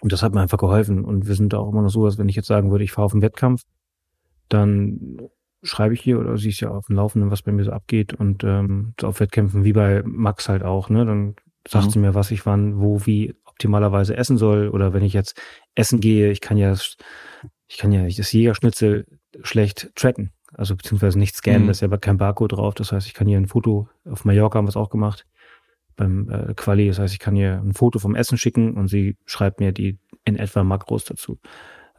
und 0.00 0.12
das 0.12 0.22
hat 0.22 0.34
mir 0.34 0.40
einfach 0.40 0.58
geholfen. 0.58 1.04
Und 1.04 1.26
wir 1.26 1.34
sind 1.34 1.52
da 1.52 1.58
auch 1.58 1.70
immer 1.70 1.82
noch 1.82 1.90
so, 1.90 2.04
dass 2.04 2.18
wenn 2.18 2.28
ich 2.28 2.36
jetzt 2.36 2.48
sagen 2.48 2.70
würde, 2.70 2.84
ich 2.84 2.92
fahre 2.92 3.06
auf 3.06 3.12
einen 3.12 3.22
Wettkampf, 3.22 3.62
dann 4.48 5.18
schreibe 5.64 5.94
ich 5.94 6.00
hier 6.00 6.20
oder 6.20 6.36
siehst 6.36 6.60
ja 6.60 6.70
auf 6.70 6.86
dem 6.86 6.96
Laufenden, 6.96 7.30
was 7.30 7.42
bei 7.42 7.50
mir 7.50 7.64
so 7.64 7.72
abgeht 7.72 8.14
und 8.14 8.44
ähm, 8.44 8.94
so 9.00 9.08
auf 9.08 9.20
Wettkämpfen 9.20 9.64
wie 9.64 9.72
bei 9.72 10.02
Max 10.04 10.48
halt 10.48 10.62
auch, 10.62 10.90
ne? 10.90 11.04
Dann 11.04 11.34
sagt 11.66 11.86
mhm. 11.86 11.90
sie 11.90 11.98
mir, 11.98 12.14
was 12.14 12.30
ich 12.30 12.46
wann, 12.46 12.80
wo, 12.80 13.06
wie 13.06 13.34
optimalerweise 13.44 14.16
essen 14.16 14.36
soll 14.36 14.68
oder 14.68 14.92
wenn 14.92 15.02
ich 15.02 15.14
jetzt 15.14 15.40
essen 15.74 16.00
gehe, 16.00 16.30
ich 16.30 16.40
kann 16.40 16.58
ja, 16.58 16.72
ich 17.66 17.78
kann 17.78 17.92
ja 17.92 18.06
das 18.06 18.32
Jägerschnitzel 18.32 19.06
schlecht 19.42 19.90
tracken, 19.94 20.32
also 20.52 20.76
beziehungsweise 20.76 21.18
nicht 21.18 21.34
scannen, 21.34 21.62
mhm. 21.62 21.66
da 21.66 21.70
ist 21.70 21.80
ja 21.80 21.88
aber 21.88 21.98
kein 21.98 22.18
Barcode 22.18 22.52
drauf, 22.52 22.74
das 22.74 22.92
heißt, 22.92 23.06
ich 23.06 23.14
kann 23.14 23.26
hier 23.26 23.38
ein 23.38 23.48
Foto, 23.48 23.88
auf 24.04 24.24
Mallorca 24.24 24.58
haben 24.58 24.66
wir 24.66 24.70
es 24.70 24.76
auch 24.76 24.90
gemacht, 24.90 25.26
beim 25.96 26.28
äh, 26.28 26.54
Quali, 26.54 26.88
das 26.88 26.98
heißt, 26.98 27.14
ich 27.14 27.20
kann 27.20 27.36
hier 27.36 27.62
ein 27.64 27.72
Foto 27.72 27.98
vom 27.98 28.14
Essen 28.14 28.36
schicken 28.36 28.74
und 28.74 28.88
sie 28.88 29.16
schreibt 29.24 29.60
mir 29.60 29.72
die 29.72 29.98
in 30.24 30.36
etwa 30.36 30.64
Makros 30.64 31.04
dazu. 31.04 31.38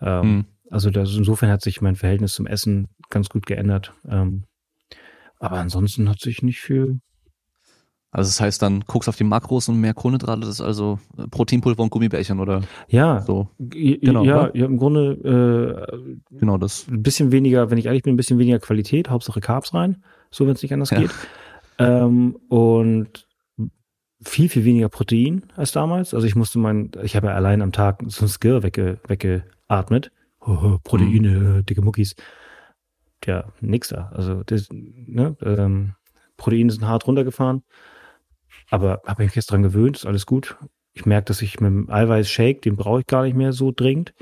Ähm, 0.02 0.28
mhm. 0.28 0.46
Also 0.76 0.90
das, 0.90 1.16
insofern 1.16 1.50
hat 1.50 1.62
sich 1.62 1.82
mein 1.82 1.96
Verhältnis 1.96 2.34
zum 2.34 2.48
Essen 2.48 2.90
ganz 3.10 3.30
gut 3.30 3.46
geändert. 3.46 3.94
Ähm, 4.10 4.44
aber 5.40 5.56
ansonsten 5.56 6.10
hat 6.10 6.20
sich 6.20 6.44
nicht 6.44 6.60
viel. 6.60 7.00
Also 8.12 8.28
das 8.28 8.42
heißt 8.42 8.62
dann, 8.62 8.82
guckst 8.82 9.08
auf 9.08 9.16
die 9.16 9.24
Makros 9.24 9.70
und 9.70 9.80
mehr 9.80 9.94
Kohlenhydrate, 9.94 10.42
das 10.42 10.50
ist 10.50 10.60
also 10.62 11.00
äh, 11.18 11.30
Proteinpulver 11.30 11.82
und 11.82 11.92
Gummibärchen 11.92 12.42
oder 12.42 12.62
ja, 12.90 13.22
so. 13.22 13.48
Genau, 13.58 14.26
ja, 14.26 14.52
ja, 14.54 14.66
im 14.66 14.76
Grunde 14.76 15.88
äh, 15.90 16.38
genau 16.38 16.58
das. 16.58 16.90
Ein 16.90 17.04
bisschen 17.04 17.32
weniger, 17.32 17.72
wenn 17.72 17.78
ich 17.78 17.86
ehrlich 17.86 18.04
bin, 18.04 18.14
ein 18.14 18.18
bisschen 18.18 18.38
weniger 18.38 18.60
Qualität, 18.60 19.10
Hauptsache 19.10 19.40
Carbs 19.40 19.74
rein, 19.74 20.04
so 20.30 20.46
wenn 20.46 20.56
es 20.56 20.62
nicht 20.62 20.74
anders 20.74 20.90
ja. 20.90 21.00
geht. 21.00 21.12
Ähm, 21.78 22.36
und 22.50 23.28
viel, 24.22 24.50
viel 24.50 24.66
weniger 24.66 24.90
Protein 24.90 25.44
als 25.56 25.72
damals. 25.72 26.14
Also 26.14 26.28
ich 26.28 26.36
musste 26.36 26.60
mein, 26.60 26.92
ich 27.02 27.16
habe 27.16 27.28
ja 27.28 27.34
allein 27.34 27.62
am 27.62 27.72
Tag 27.72 28.04
so 28.08 28.26
ein 28.26 28.28
Skill 28.28 28.62
wegge, 28.62 29.00
weggeatmet 29.08 30.12
oh, 30.46 30.78
Proteine, 30.84 31.30
mhm. 31.30 31.66
dicke 31.66 31.82
Muckis. 31.82 32.16
Ja, 33.26 33.52
nix 33.62 33.90
da. 33.90 34.10
Also 34.14 34.44
das, 34.44 34.68
ne, 34.72 35.36
ähm, 35.42 35.96
Proteine 36.38 36.72
sind 36.72 36.86
hart 36.86 37.08
runtergefahren. 37.08 37.64
Aber 38.70 39.02
habe 39.06 39.24
mich 39.24 39.36
jetzt 39.36 39.52
dran 39.52 39.64
gewöhnt, 39.64 39.98
ist 39.98 40.06
alles 40.06 40.26
gut. 40.26 40.58
Ich 40.94 41.06
merke, 41.06 41.26
dass 41.26 41.42
ich 41.42 41.60
mit 41.60 41.70
dem 41.70 41.90
Eiweiß-Shake, 41.90 42.62
den 42.62 42.76
brauche 42.76 43.02
ich 43.02 43.08
gar 43.08 43.24
nicht 43.24 43.36
mehr 43.36 43.52
so 43.52 43.72
dringend, 43.76 44.14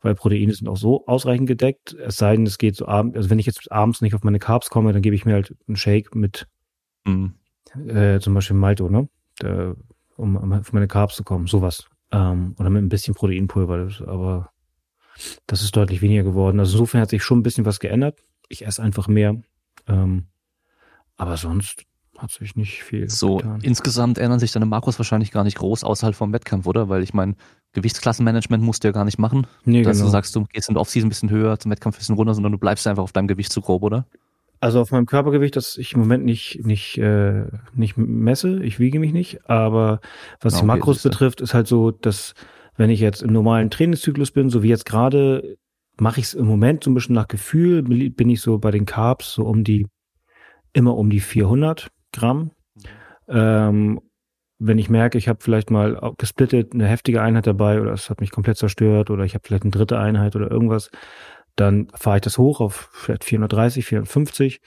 weil 0.00 0.14
Proteine 0.14 0.52
sind 0.52 0.68
auch 0.68 0.76
so 0.76 1.06
ausreichend 1.06 1.46
gedeckt. 1.46 1.94
Es 1.94 2.16
sei 2.16 2.36
denn, 2.36 2.46
es 2.46 2.58
geht 2.58 2.76
so 2.76 2.86
abends, 2.86 3.16
also 3.16 3.30
wenn 3.30 3.38
ich 3.38 3.46
jetzt 3.46 3.70
abends 3.70 4.00
nicht 4.00 4.14
auf 4.14 4.24
meine 4.24 4.38
Carbs 4.38 4.70
komme, 4.70 4.92
dann 4.92 5.02
gebe 5.02 5.14
ich 5.14 5.24
mir 5.24 5.34
halt 5.34 5.54
einen 5.68 5.76
Shake 5.76 6.14
mit 6.14 6.46
mhm. 7.04 7.34
äh, 7.86 8.18
zum 8.20 8.34
Beispiel 8.34 8.56
Malto, 8.56 8.88
ne? 8.88 9.08
Da, 9.38 9.74
um 10.16 10.52
auf 10.52 10.72
meine 10.72 10.88
Carbs 10.88 11.16
zu 11.16 11.24
kommen, 11.24 11.46
sowas. 11.46 11.88
Ähm, 12.10 12.54
oder 12.58 12.70
mit 12.70 12.82
ein 12.82 12.88
bisschen 12.88 13.14
Proteinpulver, 13.14 13.84
das, 13.84 14.00
aber 14.00 14.50
das 15.46 15.62
ist 15.62 15.76
deutlich 15.76 16.02
weniger 16.02 16.22
geworden. 16.22 16.60
Also 16.60 16.72
insofern 16.72 17.00
hat 17.00 17.10
sich 17.10 17.22
schon 17.22 17.40
ein 17.40 17.42
bisschen 17.42 17.64
was 17.64 17.80
geändert. 17.80 18.18
Ich 18.48 18.66
esse 18.66 18.82
einfach 18.82 19.08
mehr. 19.08 19.36
Ähm, 19.88 20.26
aber 21.16 21.36
sonst 21.36 21.84
hat 22.18 22.30
sich 22.30 22.56
nicht 22.56 22.82
viel 22.82 23.08
so, 23.10 23.36
getan. 23.36 23.60
insgesamt 23.62 24.18
ändern 24.18 24.38
sich 24.38 24.52
deine 24.52 24.66
Makros 24.66 24.98
wahrscheinlich 24.98 25.32
gar 25.32 25.44
nicht 25.44 25.58
groß 25.58 25.84
außerhalb 25.84 26.14
vom 26.14 26.32
Wettkampf, 26.32 26.66
oder? 26.66 26.88
Weil 26.88 27.02
ich 27.02 27.14
meine, 27.14 27.34
Gewichtsklassenmanagement 27.72 28.62
musst 28.62 28.84
du 28.84 28.88
ja 28.88 28.92
gar 28.92 29.04
nicht 29.04 29.18
machen. 29.18 29.46
Nee, 29.64 29.82
dass 29.82 29.98
genau. 29.98 30.06
du 30.06 30.12
sagst, 30.12 30.34
du 30.34 30.44
gehst 30.44 30.68
in 30.68 30.74
der 30.74 30.80
Offseason 30.80 31.06
ein 31.06 31.10
bisschen 31.10 31.30
höher, 31.30 31.58
zum 31.58 31.70
Wettkampf 31.70 31.96
ein 31.96 31.98
bisschen 31.98 32.14
runter, 32.14 32.34
sondern 32.34 32.52
du 32.52 32.58
bleibst 32.58 32.86
einfach 32.86 33.02
auf 33.02 33.12
deinem 33.12 33.28
Gewicht 33.28 33.52
zu 33.52 33.60
grob, 33.60 33.82
oder? 33.82 34.06
Also 34.60 34.80
auf 34.80 34.90
meinem 34.90 35.06
Körpergewicht, 35.06 35.54
das 35.56 35.76
ich 35.76 35.92
im 35.92 36.00
Moment 36.00 36.24
nicht, 36.24 36.64
nicht, 36.64 36.96
äh, 36.96 37.44
nicht 37.74 37.98
messe, 37.98 38.62
ich 38.62 38.78
wiege 38.78 38.98
mich 38.98 39.12
nicht, 39.12 39.50
aber 39.50 40.00
was 40.40 40.54
okay, 40.54 40.62
die 40.62 40.66
Makros 40.66 41.02
betrifft, 41.02 41.42
ist 41.42 41.52
halt 41.52 41.66
so, 41.66 41.90
dass 41.90 42.34
wenn 42.76 42.90
ich 42.90 43.00
jetzt 43.00 43.22
im 43.22 43.32
normalen 43.32 43.70
Trainingszyklus 43.70 44.30
bin, 44.30 44.50
so 44.50 44.62
wie 44.62 44.68
jetzt 44.68 44.86
gerade, 44.86 45.56
mache 45.98 46.20
ich 46.20 46.26
es 46.26 46.34
im 46.34 46.46
Moment 46.46 46.84
so 46.84 46.90
ein 46.90 46.94
bisschen 46.94 47.14
nach 47.14 47.28
Gefühl, 47.28 47.82
bin 47.82 48.30
ich 48.30 48.40
so 48.40 48.58
bei 48.58 48.70
den 48.70 48.86
Carbs 48.86 49.34
so 49.34 49.44
um 49.44 49.64
die, 49.64 49.86
immer 50.72 50.96
um 50.96 51.10
die 51.10 51.20
400 51.20 51.88
Gramm. 52.12 52.50
Ähm, 53.28 54.00
wenn 54.58 54.78
ich 54.78 54.88
merke, 54.88 55.18
ich 55.18 55.28
habe 55.28 55.42
vielleicht 55.42 55.70
mal 55.70 56.14
gesplittet 56.16 56.72
eine 56.72 56.86
heftige 56.86 57.22
Einheit 57.22 57.46
dabei 57.46 57.80
oder 57.80 57.92
es 57.92 58.08
hat 58.08 58.20
mich 58.20 58.30
komplett 58.30 58.56
zerstört 58.56 59.10
oder 59.10 59.24
ich 59.24 59.34
habe 59.34 59.46
vielleicht 59.46 59.64
eine 59.64 59.70
dritte 59.70 59.98
Einheit 59.98 60.34
oder 60.34 60.50
irgendwas, 60.50 60.90
dann 61.56 61.88
fahre 61.94 62.18
ich 62.18 62.22
das 62.22 62.38
hoch 62.38 62.60
auf 62.60 62.90
vielleicht 62.92 63.24
430, 63.24 63.84
450 63.84 64.60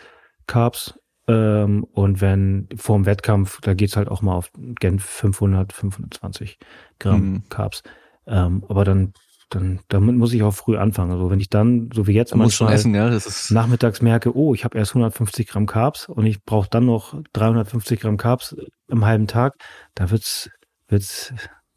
Carbs 0.48 0.99
ähm, 1.30 1.84
und 1.84 2.22
wenn 2.22 2.68
vor 2.76 2.98
dem 2.98 3.06
Wettkampf, 3.06 3.62
da 3.62 3.76
geht's 3.76 3.96
halt 3.96 4.08
auch 4.08 4.24
mal 4.24 4.34
auf 4.34 4.52
gen 4.56 4.98
500, 4.98 5.72
520 5.72 6.58
Gramm 6.98 7.32
mhm. 7.32 7.44
Carbs. 7.50 7.84
Ähm, 8.26 8.64
aber 8.68 8.84
dann, 8.84 9.14
dann, 9.50 9.80
damit 9.90 10.16
muss 10.16 10.34
ich 10.34 10.42
auch 10.42 10.54
früh 10.54 10.76
anfangen. 10.76 11.12
Also 11.12 11.30
wenn 11.30 11.40
ich 11.40 11.50
dann, 11.50 11.90
so 11.94 12.08
wie 12.08 12.14
jetzt 12.14 12.32
man 12.32 12.40
manchmal 12.40 12.74
essen, 12.74 12.96
ja, 12.96 13.10
das 13.10 13.28
ist 13.28 13.52
nachmittags 13.52 14.02
merke, 14.02 14.36
oh, 14.36 14.56
ich 14.56 14.64
habe 14.64 14.78
erst 14.78 14.92
150 14.92 15.48
Gramm 15.48 15.68
Carbs 15.68 16.10
und 16.10 16.26
ich 16.26 16.44
brauche 16.44 16.70
dann 16.70 16.88
noch 16.88 17.16
350 17.34 18.00
Gramm 18.00 18.18
Carbs 18.18 18.56
im 18.88 19.06
halben 19.06 19.28
Tag, 19.28 19.56
da 19.94 20.10
wird's, 20.10 20.50
wird's, 20.88 21.32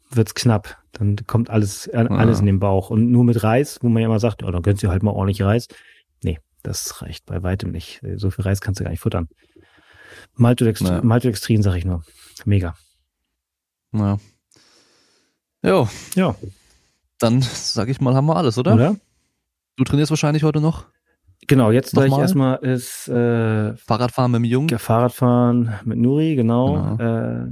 wird's 0.09 0.33
knapp. 0.33 0.77
Dann 0.93 1.15
kommt 1.27 1.49
alles, 1.49 1.89
alles 1.89 2.37
ja. 2.37 2.39
in 2.39 2.45
den 2.45 2.59
Bauch. 2.59 2.91
Und 2.91 3.11
nur 3.11 3.23
mit 3.23 3.43
Reis, 3.43 3.79
wo 3.81 3.89
man 3.89 4.01
ja 4.01 4.07
immer 4.07 4.19
sagt, 4.19 4.43
ja, 4.43 4.51
dann 4.51 4.61
gönnst 4.61 4.83
du 4.83 4.89
halt 4.89 5.01
mal 5.01 5.11
ordentlich 5.11 5.41
Reis. 5.41 5.67
Das 6.63 7.01
reicht 7.01 7.25
bei 7.25 7.43
weitem 7.43 7.71
nicht. 7.71 8.01
So 8.15 8.31
viel 8.31 8.43
Reis 8.43 8.61
kannst 8.61 8.79
du 8.79 8.83
gar 8.83 8.91
nicht 8.91 9.01
futtern. 9.01 9.27
Maltodextrin, 10.35 10.87
naja. 10.87 11.03
Maltodextrin 11.03 11.61
sag 11.61 11.75
ich 11.75 11.85
nur. 11.85 12.03
Mega. 12.45 12.75
Ja. 13.91 14.17
Jo. 15.63 15.87
Ja. 16.15 16.35
Dann 17.19 17.41
sag 17.41 17.89
ich 17.89 18.01
mal, 18.01 18.15
haben 18.15 18.25
wir 18.25 18.35
alles, 18.35 18.57
oder? 18.57 18.73
Oder? 18.73 18.95
Du 19.75 19.83
trainierst 19.83 20.11
wahrscheinlich 20.11 20.43
heute 20.43 20.61
noch? 20.61 20.87
Genau, 21.47 21.71
jetzt 21.71 21.91
gleich 21.91 22.17
erstmal 22.17 22.57
ist 22.59 23.07
äh, 23.09 23.75
Fahrradfahren 23.75 24.31
mit 24.31 24.39
dem 24.39 24.45
Jungen. 24.45 24.69
Ja, 24.69 24.77
Fahrradfahren 24.77 25.73
mit 25.83 25.97
Nuri, 25.97 26.35
genau. 26.35 26.95
genau. 26.97 27.43
Äh, 27.43 27.47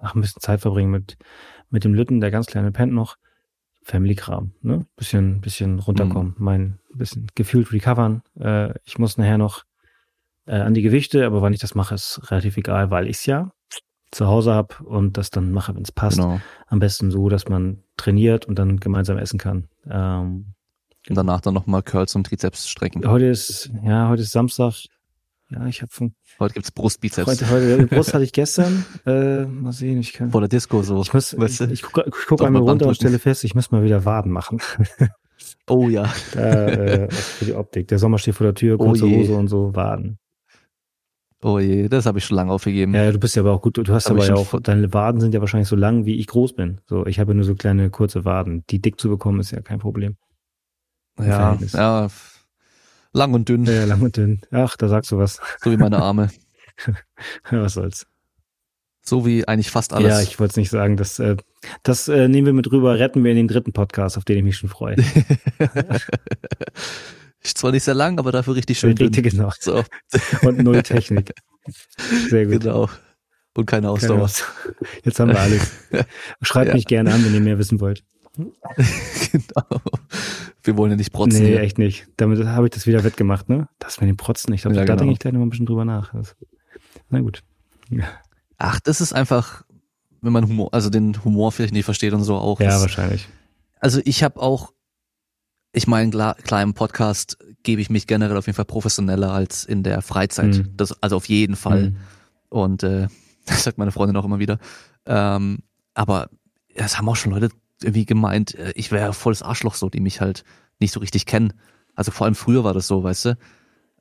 ach, 0.00 0.14
ein 0.14 0.20
bisschen 0.20 0.42
Zeit 0.42 0.60
verbringen 0.60 0.90
mit, 0.90 1.16
mit 1.70 1.84
dem 1.84 1.94
Lütten, 1.94 2.20
der 2.20 2.30
ganz 2.30 2.46
kleine 2.46 2.72
pennt 2.72 2.92
noch. 2.92 3.16
Family-Kram, 3.82 4.52
ne? 4.62 4.86
Bisschen, 4.96 5.40
bisschen 5.40 5.78
runterkommen, 5.78 6.34
mhm. 6.38 6.44
mein 6.44 6.78
bisschen 6.94 7.26
gefühlt 7.34 7.72
recovern. 7.72 8.22
Äh, 8.38 8.74
ich 8.84 8.98
muss 8.98 9.18
nachher 9.18 9.38
noch 9.38 9.64
äh, 10.46 10.56
an 10.56 10.74
die 10.74 10.82
Gewichte, 10.82 11.26
aber 11.26 11.42
wann 11.42 11.52
ich 11.52 11.60
das 11.60 11.74
mache, 11.74 11.94
ist 11.94 12.20
relativ 12.30 12.56
egal, 12.56 12.90
weil 12.90 13.08
ich 13.08 13.18
es 13.18 13.26
ja 13.26 13.52
zu 14.12 14.26
Hause 14.26 14.52
habe 14.52 14.84
und 14.84 15.16
das 15.16 15.30
dann 15.30 15.52
mache, 15.52 15.74
wenn 15.74 15.82
es 15.82 15.92
passt. 15.92 16.18
Genau. 16.18 16.40
Am 16.66 16.78
besten 16.78 17.10
so, 17.10 17.28
dass 17.28 17.48
man 17.48 17.82
trainiert 17.96 18.44
und 18.44 18.58
dann 18.58 18.78
gemeinsam 18.78 19.18
essen 19.18 19.38
kann. 19.38 19.68
Ähm, 19.88 20.54
und 21.08 21.16
danach 21.16 21.40
dann 21.40 21.54
nochmal 21.54 21.82
Curls 21.82 22.14
und 22.14 22.24
Trizeps 22.24 22.68
strecken. 22.68 23.04
Heute 23.08 23.26
ist, 23.26 23.72
ja, 23.82 24.08
heute 24.08 24.22
ist 24.22 24.30
Samstag. 24.30 24.74
Ja, 25.52 25.66
ich 25.66 25.82
habe 25.82 25.92
von. 25.92 26.14
Heute 26.40 26.54
gibt's 26.54 26.70
Brustbizeps. 26.70 27.28
Heute, 27.28 27.50
heute 27.50 27.86
Brust 27.86 28.14
hatte 28.14 28.24
ich 28.24 28.32
gestern. 28.32 28.84
Äh, 29.04 29.46
mal 29.46 29.72
sehen, 29.72 29.98
ich 29.98 30.12
kann. 30.12 30.30
Vor 30.30 30.40
der 30.40 30.48
Disco 30.48 30.82
so. 30.82 31.00
Ich 31.02 31.12
muss, 31.12 31.36
weißt 31.36 31.60
du? 31.60 31.64
ich, 31.64 31.72
ich 31.72 31.82
gucke 31.82 32.08
guck 32.28 32.42
einmal 32.42 32.62
runter 32.62 32.86
und 32.86 32.94
stelle 32.94 33.18
fest, 33.18 33.42
ich 33.42 33.54
muss 33.54 33.72
mal 33.72 33.82
wieder 33.82 34.04
Waden 34.04 34.30
machen. 34.30 34.60
oh 35.68 35.88
ja. 35.88 36.12
Da, 36.32 36.66
äh, 36.66 37.10
für 37.10 37.44
die 37.44 37.54
Optik. 37.54 37.88
Der 37.88 37.98
Sommer 37.98 38.18
steht 38.18 38.36
vor 38.36 38.44
der 38.44 38.54
Tür, 38.54 38.76
oh 38.78 38.84
kurze 38.84 39.06
oh 39.06 39.10
Hose 39.10 39.34
und 39.34 39.48
so, 39.48 39.74
Waden. 39.74 40.18
Oh 41.42 41.58
je, 41.58 41.88
das 41.88 42.06
habe 42.06 42.18
ich 42.18 42.24
schon 42.24 42.36
lange 42.36 42.52
aufgegeben. 42.52 42.94
Ja, 42.94 43.10
du 43.10 43.18
bist 43.18 43.34
ja 43.34 43.42
aber 43.42 43.52
auch 43.52 43.60
gut, 43.60 43.76
du 43.76 43.92
hast 43.92 44.08
aber 44.08 44.24
ja 44.24 44.34
auch, 44.34 44.60
deine 44.60 44.92
Waden 44.92 45.20
sind 45.20 45.34
ja 45.34 45.40
wahrscheinlich 45.40 45.68
so 45.68 45.74
lang, 45.76 46.06
wie 46.06 46.14
ich 46.16 46.28
groß 46.28 46.54
bin. 46.54 46.80
So, 46.86 47.04
ich 47.06 47.18
habe 47.18 47.34
nur 47.34 47.44
so 47.44 47.56
kleine, 47.56 47.90
kurze 47.90 48.24
Waden. 48.24 48.62
Die 48.70 48.80
dick 48.80 49.00
zu 49.00 49.08
bekommen, 49.08 49.40
ist 49.40 49.50
ja 49.50 49.60
kein 49.60 49.80
Problem. 49.80 50.16
Ja, 51.18 51.58
ja, 51.72 52.08
lang 53.12 53.34
und 53.34 53.48
dünn. 53.48 53.64
Ja, 53.64 53.84
lang 53.84 54.00
und 54.00 54.16
dünn. 54.16 54.40
Ach, 54.50 54.76
da 54.76 54.88
sagst 54.88 55.12
du 55.12 55.18
was. 55.18 55.40
So 55.62 55.70
wie 55.70 55.76
meine 55.76 56.02
Arme. 56.02 56.30
ja, 57.50 57.50
was 57.62 57.74
soll's. 57.74 58.06
So 59.04 59.26
wie 59.26 59.46
eigentlich 59.48 59.70
fast 59.70 59.92
alles. 59.92 60.12
Ja, 60.12 60.20
ich 60.20 60.38
wollte 60.38 60.52
es 60.52 60.56
nicht 60.56 60.70
sagen. 60.70 60.96
Das, 60.96 61.18
äh, 61.18 61.36
das 61.82 62.06
äh, 62.08 62.28
nehmen 62.28 62.46
wir 62.46 62.52
mit 62.52 62.70
rüber, 62.70 62.98
retten 62.98 63.24
wir 63.24 63.32
in 63.32 63.36
den 63.36 63.48
dritten 63.48 63.72
Podcast, 63.72 64.16
auf 64.16 64.24
den 64.24 64.38
ich 64.38 64.44
mich 64.44 64.56
schon 64.56 64.68
freue. 64.68 64.96
ist 67.42 67.58
zwar 67.58 67.72
nicht 67.72 67.82
sehr 67.82 67.94
lang, 67.94 68.20
aber 68.20 68.30
dafür 68.30 68.54
richtig 68.54 68.78
schön. 68.78 68.96
Richtig, 68.96 69.24
dünn. 69.24 69.30
genau. 69.30 69.50
So. 69.58 69.82
Und 70.42 70.62
null 70.62 70.84
Technik. 70.84 71.32
Sehr 72.28 72.46
gut. 72.46 72.60
Genau. 72.60 72.88
Und 73.54 73.66
keine 73.66 73.90
Ausdauer. 73.90 74.30
Jetzt 75.04 75.20
haben 75.20 75.30
wir 75.30 75.40
alles. 75.40 75.70
Schreibt 76.40 76.68
ja. 76.68 76.74
mich 76.74 76.86
gerne 76.86 77.12
an, 77.12 77.22
wenn 77.24 77.34
ihr 77.34 77.40
mehr 77.40 77.58
wissen 77.58 77.80
wollt. 77.80 78.04
genau. 78.36 79.80
Wir 80.62 80.76
wollen 80.76 80.92
ja 80.92 80.96
nicht 80.96 81.12
protzen. 81.12 81.42
Nee, 81.42 81.48
hier. 81.48 81.60
echt 81.60 81.78
nicht. 81.78 82.06
Damit 82.16 82.44
habe 82.46 82.66
ich 82.66 82.70
das 82.70 82.86
wieder 82.86 83.04
wettgemacht, 83.04 83.48
ne? 83.48 83.68
Das 83.78 84.00
mit 84.00 84.08
dem 84.08 84.16
Protzen. 84.16 84.52
Ich 84.54 84.62
glaube, 84.62 84.76
ja, 84.76 84.82
da 84.82 84.94
genau. 84.94 84.98
denke 84.98 85.12
ich 85.12 85.18
gleich 85.18 85.32
noch 85.34 85.40
ein 85.40 85.50
bisschen 85.50 85.66
drüber 85.66 85.84
nach. 85.84 86.12
Das, 86.12 86.36
na 87.10 87.20
gut. 87.20 87.42
Ja. 87.90 88.04
Ach, 88.58 88.80
das 88.80 89.00
ist 89.00 89.12
einfach, 89.12 89.64
wenn 90.20 90.32
man 90.32 90.46
Humor, 90.46 90.72
also 90.72 90.88
den 90.88 91.22
Humor 91.24 91.52
vielleicht 91.52 91.74
nicht 91.74 91.84
versteht 91.84 92.12
und 92.12 92.24
so 92.24 92.36
auch. 92.36 92.60
Ja, 92.60 92.68
das, 92.68 92.80
wahrscheinlich. 92.80 93.28
Also 93.80 94.00
ich 94.04 94.22
habe 94.22 94.40
auch, 94.40 94.72
ich 95.72 95.86
meine, 95.86 96.10
klar, 96.10 96.36
klar, 96.36 96.62
im 96.62 96.74
Podcast 96.74 97.38
gebe 97.62 97.82
ich 97.82 97.90
mich 97.90 98.06
generell 98.06 98.36
auf 98.36 98.46
jeden 98.46 98.56
Fall 98.56 98.64
professioneller 98.64 99.32
als 99.32 99.64
in 99.64 99.82
der 99.82 100.00
Freizeit. 100.00 100.56
Mhm. 100.56 100.76
Das, 100.76 101.02
also 101.02 101.16
auf 101.16 101.28
jeden 101.28 101.56
Fall. 101.56 101.90
Mhm. 101.90 101.96
Und 102.48 102.82
äh, 102.82 103.08
das 103.46 103.64
sagt 103.64 103.78
meine 103.78 103.92
Freundin 103.92 104.16
auch 104.16 104.24
immer 104.24 104.38
wieder. 104.38 104.58
Ähm, 105.06 105.58
aber 105.94 106.30
das 106.74 106.96
haben 106.96 107.08
auch 107.08 107.16
schon 107.16 107.32
Leute 107.32 107.50
irgendwie 107.84 108.06
gemeint, 108.06 108.54
äh, 108.54 108.72
ich 108.74 108.92
wäre 108.92 109.12
volles 109.12 109.42
Arschloch 109.42 109.74
so, 109.74 109.88
die 109.88 110.00
mich 110.00 110.20
halt 110.20 110.44
nicht 110.80 110.92
so 110.92 111.00
richtig 111.00 111.26
kennen. 111.26 111.52
Also 111.94 112.10
vor 112.10 112.26
allem 112.26 112.34
früher 112.34 112.64
war 112.64 112.74
das 112.74 112.86
so, 112.86 113.02
weißt 113.02 113.26
du. 113.26 113.38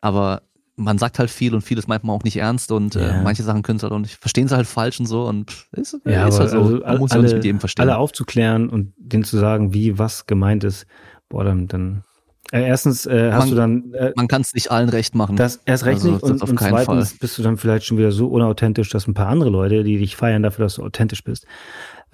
Aber 0.01 0.43
man 0.75 0.97
sagt 0.97 1.19
halt 1.19 1.29
viel 1.29 1.53
und 1.53 1.61
vieles 1.61 1.87
meint 1.87 2.03
man 2.03 2.15
auch 2.15 2.23
nicht 2.23 2.37
ernst 2.37 2.71
und 2.71 2.95
äh, 2.95 3.01
ja. 3.01 3.19
äh, 3.19 3.23
manche 3.23 3.43
Sachen 3.43 3.61
können 3.61 3.77
es 3.77 3.83
halt 3.83 3.93
auch 3.93 3.99
nicht, 3.99 4.15
verstehen 4.15 4.47
sie 4.47 4.55
halt 4.55 4.67
falsch 4.67 4.99
und 4.99 5.05
so 5.05 5.27
und 5.27 5.67
ist, 5.73 5.97
ja, 6.05 6.27
ist 6.27 6.39
halt 6.39 6.49
so. 6.49 6.57
Also 6.57 6.79
man 6.79 6.97
muss 6.97 7.11
alle, 7.11 7.33
mit 7.33 7.43
jedem 7.43 7.59
verstehen. 7.59 7.83
Alle 7.83 7.97
aufzuklären 7.97 8.69
und 8.69 8.93
denen 8.97 9.23
zu 9.23 9.37
sagen, 9.37 9.73
wie 9.73 9.99
was 9.99 10.25
gemeint 10.25 10.63
ist, 10.63 10.85
boah, 11.29 11.43
dann, 11.43 11.67
dann 11.67 12.03
äh, 12.51 12.67
erstens 12.67 13.05
äh, 13.05 13.31
hast 13.31 13.45
man, 13.45 13.49
du 13.49 13.55
dann. 13.55 13.93
Äh, 13.93 14.13
man 14.15 14.27
kann 14.27 14.41
es 14.41 14.53
nicht 14.53 14.71
allen 14.71 14.89
recht 14.89 15.15
machen. 15.15 15.35
Das 15.35 15.61
erst 15.65 15.85
recht 15.85 15.97
also, 15.97 16.11
nicht. 16.11 16.23
Und, 16.23 16.41
und 16.41 16.59
zweitens 16.59 17.09
Fall. 17.09 17.17
bist 17.19 17.37
du 17.37 17.43
dann 17.43 17.57
vielleicht 17.57 17.85
schon 17.85 17.97
wieder 17.97 18.11
so 18.11 18.27
unauthentisch, 18.27 18.89
dass 18.89 19.07
ein 19.07 19.13
paar 19.13 19.27
andere 19.27 19.49
Leute, 19.49 19.83
die 19.83 19.97
dich 19.97 20.15
feiern 20.15 20.43
dafür, 20.43 20.65
dass 20.65 20.75
du 20.75 20.83
authentisch 20.83 21.23
bist, 21.23 21.45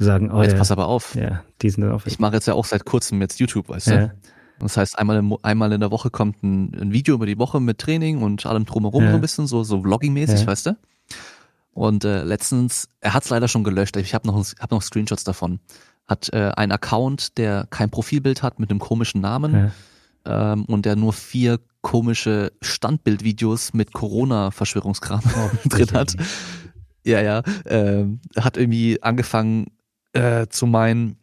sagen, 0.06 0.32
oh 0.32 0.41
jetzt 0.41 0.53
ja, 0.53 0.57
pass 0.57 0.72
aber 0.72 0.88
auf. 0.88 1.15
Ja, 1.15 1.44
die 1.61 1.69
sind 1.69 1.82
dann 1.82 1.91
auf. 1.91 2.06
Ich 2.07 2.19
mache 2.19 2.36
jetzt 2.36 2.48
ja 2.48 2.53
auch 2.53 2.65
seit 2.65 2.86
kurzem 2.86 3.22
jetzt 3.22 3.40
YouTube, 3.40 3.69
weißt 3.69 3.88
ja. 3.88 3.98
du? 4.07 4.14
Das 4.60 4.78
heißt, 4.78 4.98
einmal, 4.98 5.18
in, 5.18 5.36
einmal 5.44 5.72
in 5.72 5.80
der 5.80 5.91
Woche 5.91 6.10
kommt 6.10 6.41
ein, 6.44 6.74
ein, 6.80 6.91
Video 6.91 7.15
über 7.15 7.26
die 7.26 7.38
Woche 7.38 7.60
mit 7.60 7.78
Training 7.78 8.22
und 8.22 8.45
allem 8.45 8.65
drumherum 8.65 9.03
ja. 9.03 9.11
so 9.11 9.15
ein 9.15 9.22
bisschen, 9.22 9.48
so, 9.48 9.64
so 9.64 9.78
Vlogging-mäßig, 9.82 10.41
ja. 10.41 10.48
weißt 10.48 10.68
du? 10.68 10.78
Und 11.74 12.06
äh, 12.06 12.24
letztens, 12.24 12.90
er 13.02 13.14
hat 13.14 13.24
es 13.24 13.30
leider 13.30 13.48
schon 13.48 13.64
gelöscht, 13.64 13.98
ich 13.98 14.15
habe 14.15 14.28
noch, 14.28 14.44
hab 14.60 14.72
noch 14.72 14.82
Screenshots 14.82 15.24
davon. 15.24 15.60
Hat 16.07 16.30
äh, 16.34 16.52
ein 16.56 16.72
Account, 16.72 17.38
der 17.38 17.68
kein 17.69 17.91
Profilbild 17.91 18.41
hat 18.41 18.60
mit 18.60 18.72
einem 18.72 18.80
komischen 18.80 19.22
Namen 19.22 19.72
ja. 20.26 20.53
ähm, 20.53 20.65
und 20.65 20.86
der 20.86 20.95
nur 20.95 21.14
vier 21.14 21.60
komische 21.82 22.52
Standbildvideos 22.61 23.74
mit 23.74 23.94
Corona-Verschwörungskram 23.94 25.22
oh, 25.24 25.49
drin 25.69 25.91
hat. 25.94 26.15
Ja, 27.06 27.22
ja. 27.22 27.44
Ähm, 27.65 28.22
hat 28.38 28.57
irgendwie 28.57 29.02
angefangen 29.03 29.68
äh, 30.13 30.47
zu 30.47 30.65
meinen, 30.65 31.17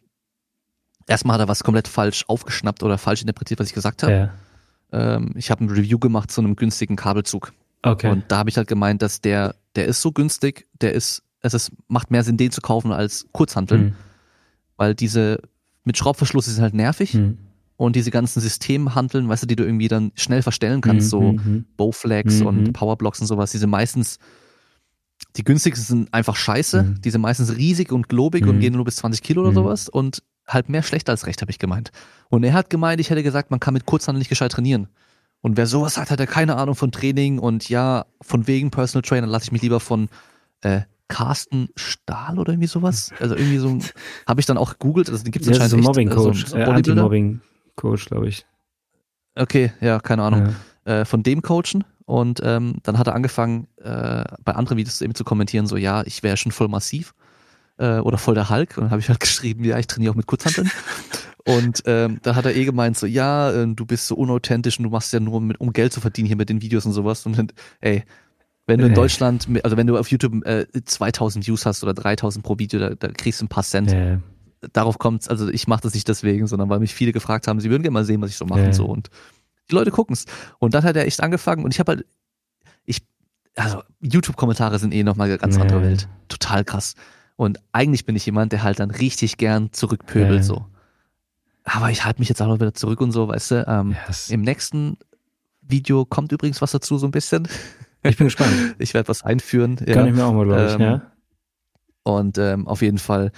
erstmal 1.07 1.35
hat 1.35 1.41
er 1.41 1.47
was 1.47 1.63
komplett 1.63 1.87
falsch 1.87 2.25
aufgeschnappt 2.27 2.83
oder 2.83 2.97
falsch 2.97 3.21
interpretiert, 3.21 3.59
was 3.59 3.67
ich 3.67 3.73
gesagt 3.73 4.03
habe. 4.03 4.11
Ja. 4.11 4.33
Ähm, 4.91 5.33
ich 5.35 5.51
habe 5.51 5.63
ein 5.63 5.69
Review 5.69 5.99
gemacht 5.99 6.31
zu 6.31 6.41
einem 6.41 6.55
günstigen 6.55 6.95
Kabelzug. 6.95 7.53
Okay. 7.81 8.09
Und 8.09 8.25
da 8.29 8.37
habe 8.37 8.49
ich 8.49 8.57
halt 8.57 8.67
gemeint, 8.67 9.01
dass 9.01 9.21
der, 9.21 9.55
der 9.75 9.85
ist 9.85 10.01
so 10.01 10.11
günstig, 10.11 10.67
der 10.81 10.93
ist, 10.93 11.23
es 11.41 11.53
ist, 11.53 11.71
macht 11.87 12.09
mehr 12.09 12.23
Sinn, 12.23 12.37
den 12.37 12.51
zu 12.51 12.61
kaufen 12.61 12.91
als 12.91 13.27
Kurzhanteln. 13.31 13.83
Mhm. 13.83 13.95
Weil 14.77 14.95
diese 14.95 15.41
mit 15.83 15.97
Schraubverschluss 15.97 16.47
ist 16.47 16.59
halt 16.59 16.73
nervig. 16.73 17.13
Mhm. 17.13 17.37
Und 17.77 17.95
diese 17.95 18.09
ganzen 18.09 18.39
Systemhanteln, 18.39 19.27
weißt 19.27 19.43
du, 19.43 19.47
die 19.47 19.57
du 19.57 19.65
irgendwie 19.65 19.89
dann 19.89 20.11
schnell 20.15 20.41
verstellen 20.41 20.81
kannst, 20.81 21.07
mhm. 21.07 21.09
so 21.09 21.21
mhm. 21.21 21.65
Bowflex 21.75 22.41
und 22.41 22.67
mhm. 22.67 22.73
Powerblocks 22.73 23.19
und 23.19 23.27
sowas, 23.27 23.51
diese 23.51 23.67
meistens 23.67 24.17
die 25.37 25.43
günstigsten 25.43 25.85
sind 25.85 26.13
einfach 26.13 26.35
scheiße. 26.35 26.83
Mhm. 26.83 27.01
Die 27.01 27.11
sind 27.11 27.21
meistens 27.21 27.55
riesig 27.55 27.91
und 27.91 28.09
globig 28.09 28.43
mhm. 28.43 28.49
und 28.49 28.59
gehen 28.59 28.73
nur 28.73 28.85
bis 28.85 28.97
20 28.97 29.21
Kilo 29.21 29.41
oder 29.41 29.51
mhm. 29.51 29.55
sowas. 29.55 29.89
Und 29.89 30.23
halt 30.47 30.69
mehr 30.69 30.83
schlecht 30.83 31.09
als 31.09 31.27
recht, 31.27 31.41
habe 31.41 31.51
ich 31.51 31.59
gemeint. 31.59 31.91
Und 32.29 32.43
er 32.43 32.53
hat 32.53 32.69
gemeint, 32.69 32.99
ich 32.99 33.09
hätte 33.09 33.23
gesagt, 33.23 33.51
man 33.51 33.59
kann 33.59 33.73
mit 33.73 33.85
Kurzhandel 33.85 34.19
nicht 34.19 34.29
gescheit 34.29 34.51
trainieren. 34.51 34.87
Und 35.41 35.57
wer 35.57 35.67
sowas 35.67 35.95
sagt, 35.95 36.11
hat 36.11 36.19
er 36.19 36.27
keine 36.27 36.55
Ahnung 36.55 36.75
von 36.75 36.91
Training 36.91 37.39
und 37.39 37.69
ja, 37.69 38.05
von 38.21 38.47
wegen 38.47 38.71
Personal 38.71 39.03
Trainer 39.03 39.27
lasse 39.27 39.45
ich 39.45 39.51
mich 39.51 39.61
lieber 39.61 39.79
von 39.79 40.09
äh, 40.61 40.81
Carsten 41.07 41.69
Stahl 41.75 42.39
oder 42.39 42.53
irgendwie 42.53 42.67
sowas. 42.67 43.11
Also 43.19 43.35
irgendwie 43.35 43.57
so 43.57 43.77
habe 44.27 44.39
ich 44.39 44.45
dann 44.47 44.57
auch 44.57 44.71
gegoogelt, 44.71 45.09
also 45.09 45.23
den 45.23 45.31
gibt 45.31 45.45
es 45.45 45.49
anscheinend 45.49 45.71
so 45.71 45.77
Mobbing 45.77 46.09
Coach, 46.09 46.45
so, 46.47 46.57
so 46.57 46.63
Anti-Mobbing 46.63 47.41
Coach, 47.75 48.05
glaube 48.05 48.27
ich. 48.27 48.45
Okay, 49.35 49.71
ja, 49.81 49.99
keine 49.99 50.23
Ahnung. 50.23 50.55
Ja. 50.85 51.01
Äh, 51.01 51.05
von 51.05 51.21
dem 51.21 51.41
coachen 51.41 51.83
und 52.05 52.39
ähm, 52.43 52.75
dann 52.83 52.97
hat 52.97 53.07
er 53.07 53.15
angefangen, 53.15 53.67
äh, 53.77 54.23
bei 54.43 54.53
anderen 54.53 54.77
Videos 54.77 55.01
eben 55.01 55.15
zu 55.15 55.23
kommentieren, 55.23 55.65
so 55.65 55.75
ja, 55.75 56.03
ich 56.05 56.21
wäre 56.21 56.37
schon 56.37 56.51
voll 56.51 56.67
massiv 56.67 57.13
äh, 57.77 57.97
oder 57.97 58.17
voll 58.17 58.35
der 58.35 58.49
Hulk. 58.49 58.77
Und 58.77 58.85
dann 58.85 58.91
habe 58.91 59.01
ich 59.01 59.09
halt 59.09 59.19
geschrieben, 59.21 59.63
ja, 59.63 59.77
ich 59.79 59.87
trainiere 59.87 60.11
auch 60.11 60.15
mit 60.15 60.27
Kurzhanteln. 60.27 60.69
und 61.45 61.81
ähm, 61.85 62.19
da 62.21 62.35
hat 62.35 62.45
er 62.45 62.55
eh 62.55 62.65
gemeint, 62.65 62.97
so 62.97 63.07
ja, 63.07 63.51
äh, 63.51 63.67
du 63.67 63.85
bist 63.85 64.07
so 64.07 64.15
unauthentisch 64.15 64.77
und 64.77 64.83
du 64.83 64.91
machst 64.91 65.13
ja 65.13 65.19
nur, 65.19 65.41
mit, 65.41 65.59
um 65.59 65.73
Geld 65.73 65.93
zu 65.93 66.01
verdienen 66.01 66.27
hier 66.27 66.37
mit 66.37 66.49
den 66.49 66.61
Videos 66.61 66.85
und 66.85 66.93
sowas. 66.93 67.25
Und 67.25 67.37
dann, 67.37 67.47
ey, 67.81 68.03
wenn 68.67 68.79
du 68.79 68.87
in 68.87 68.93
Deutschland, 68.95 69.47
also 69.63 69.77
wenn 69.77 69.85
du 69.85 69.97
auf 69.97 70.09
YouTube 70.09 70.43
äh, 70.45 70.65
2000 70.83 71.45
Views 71.45 71.65
hast 71.65 71.83
oder 71.83 71.93
3000 71.93 72.43
pro 72.43 72.57
Video, 72.57 72.79
da, 72.79 72.89
da 72.95 73.09
kriegst 73.09 73.41
du 73.41 73.45
ein 73.45 73.49
paar 73.49 73.63
Cent. 73.63 73.91
Ja. 73.91 74.19
Darauf 74.73 74.97
kommt's, 74.97 75.27
also 75.27 75.47
ich 75.49 75.67
mache 75.67 75.81
das 75.81 75.93
nicht 75.93 76.07
deswegen, 76.07 76.47
sondern 76.47 76.69
weil 76.69 76.79
mich 76.79 76.95
viele 76.95 77.11
gefragt 77.11 77.47
haben, 77.47 77.59
sie 77.59 77.69
würden 77.69 77.83
gerne 77.83 77.93
mal 77.93 78.05
sehen, 78.05 78.21
was 78.21 78.31
ich 78.31 78.37
so 78.37 78.45
mache 78.45 78.61
ja. 78.61 78.65
und 78.67 78.73
so. 78.73 78.85
Und 78.85 79.09
die 79.69 79.75
Leute 79.75 79.91
gucken's. 79.91 80.25
Und 80.59 80.73
dann 80.73 80.83
hat 80.83 80.95
er 80.95 81.05
echt 81.05 81.21
angefangen 81.21 81.63
und 81.63 81.73
ich 81.73 81.79
habe 81.79 81.93
halt, 81.93 82.05
ich, 82.85 83.05
also 83.55 83.81
YouTube-Kommentare 84.01 84.79
sind 84.79 84.93
eh 84.93 85.03
nochmal 85.03 85.27
eine 85.27 85.37
ganz 85.37 85.57
andere 85.57 85.81
Welt. 85.81 86.07
Total 86.27 86.63
krass. 86.63 86.95
Und 87.35 87.59
eigentlich 87.71 88.05
bin 88.05 88.15
ich 88.15 88.25
jemand, 88.25 88.51
der 88.51 88.63
halt 88.63 88.79
dann 88.79 88.91
richtig 88.91 89.37
gern 89.37 89.73
zurückpöbelt, 89.73 90.37
ja. 90.39 90.43
so. 90.43 90.65
Aber 91.63 91.89
ich 91.89 92.05
halte 92.05 92.19
mich 92.19 92.29
jetzt 92.29 92.41
auch 92.41 92.47
noch 92.47 92.59
wieder 92.59 92.73
zurück 92.73 93.01
und 93.01 93.11
so, 93.11 93.27
weißt 93.27 93.51
du. 93.51 93.65
Ähm, 93.67 93.95
yes. 94.07 94.29
Im 94.29 94.41
nächsten 94.41 94.97
Video 95.61 96.05
kommt 96.05 96.31
übrigens 96.31 96.61
was 96.61 96.71
dazu, 96.71 96.97
so 96.97 97.07
ein 97.07 97.11
bisschen. 97.11 97.47
Ich 98.03 98.17
bin 98.17 98.27
gespannt. 98.27 98.53
Ich 98.77 98.93
werde 98.93 99.09
was 99.09 99.23
einführen. 99.23 99.77
Kann 99.77 99.87
ja. 99.87 100.05
ich 100.05 100.13
mir 100.13 100.25
auch 100.25 100.33
mal, 100.33 100.45
glaube 100.45 100.65
ich, 100.67 100.73
ähm, 100.73 100.81
ja. 100.81 101.01
Und 102.03 102.37
ähm, 102.37 102.67
auf 102.67 102.83
jeden 102.83 102.99
Fall, 102.99 103.31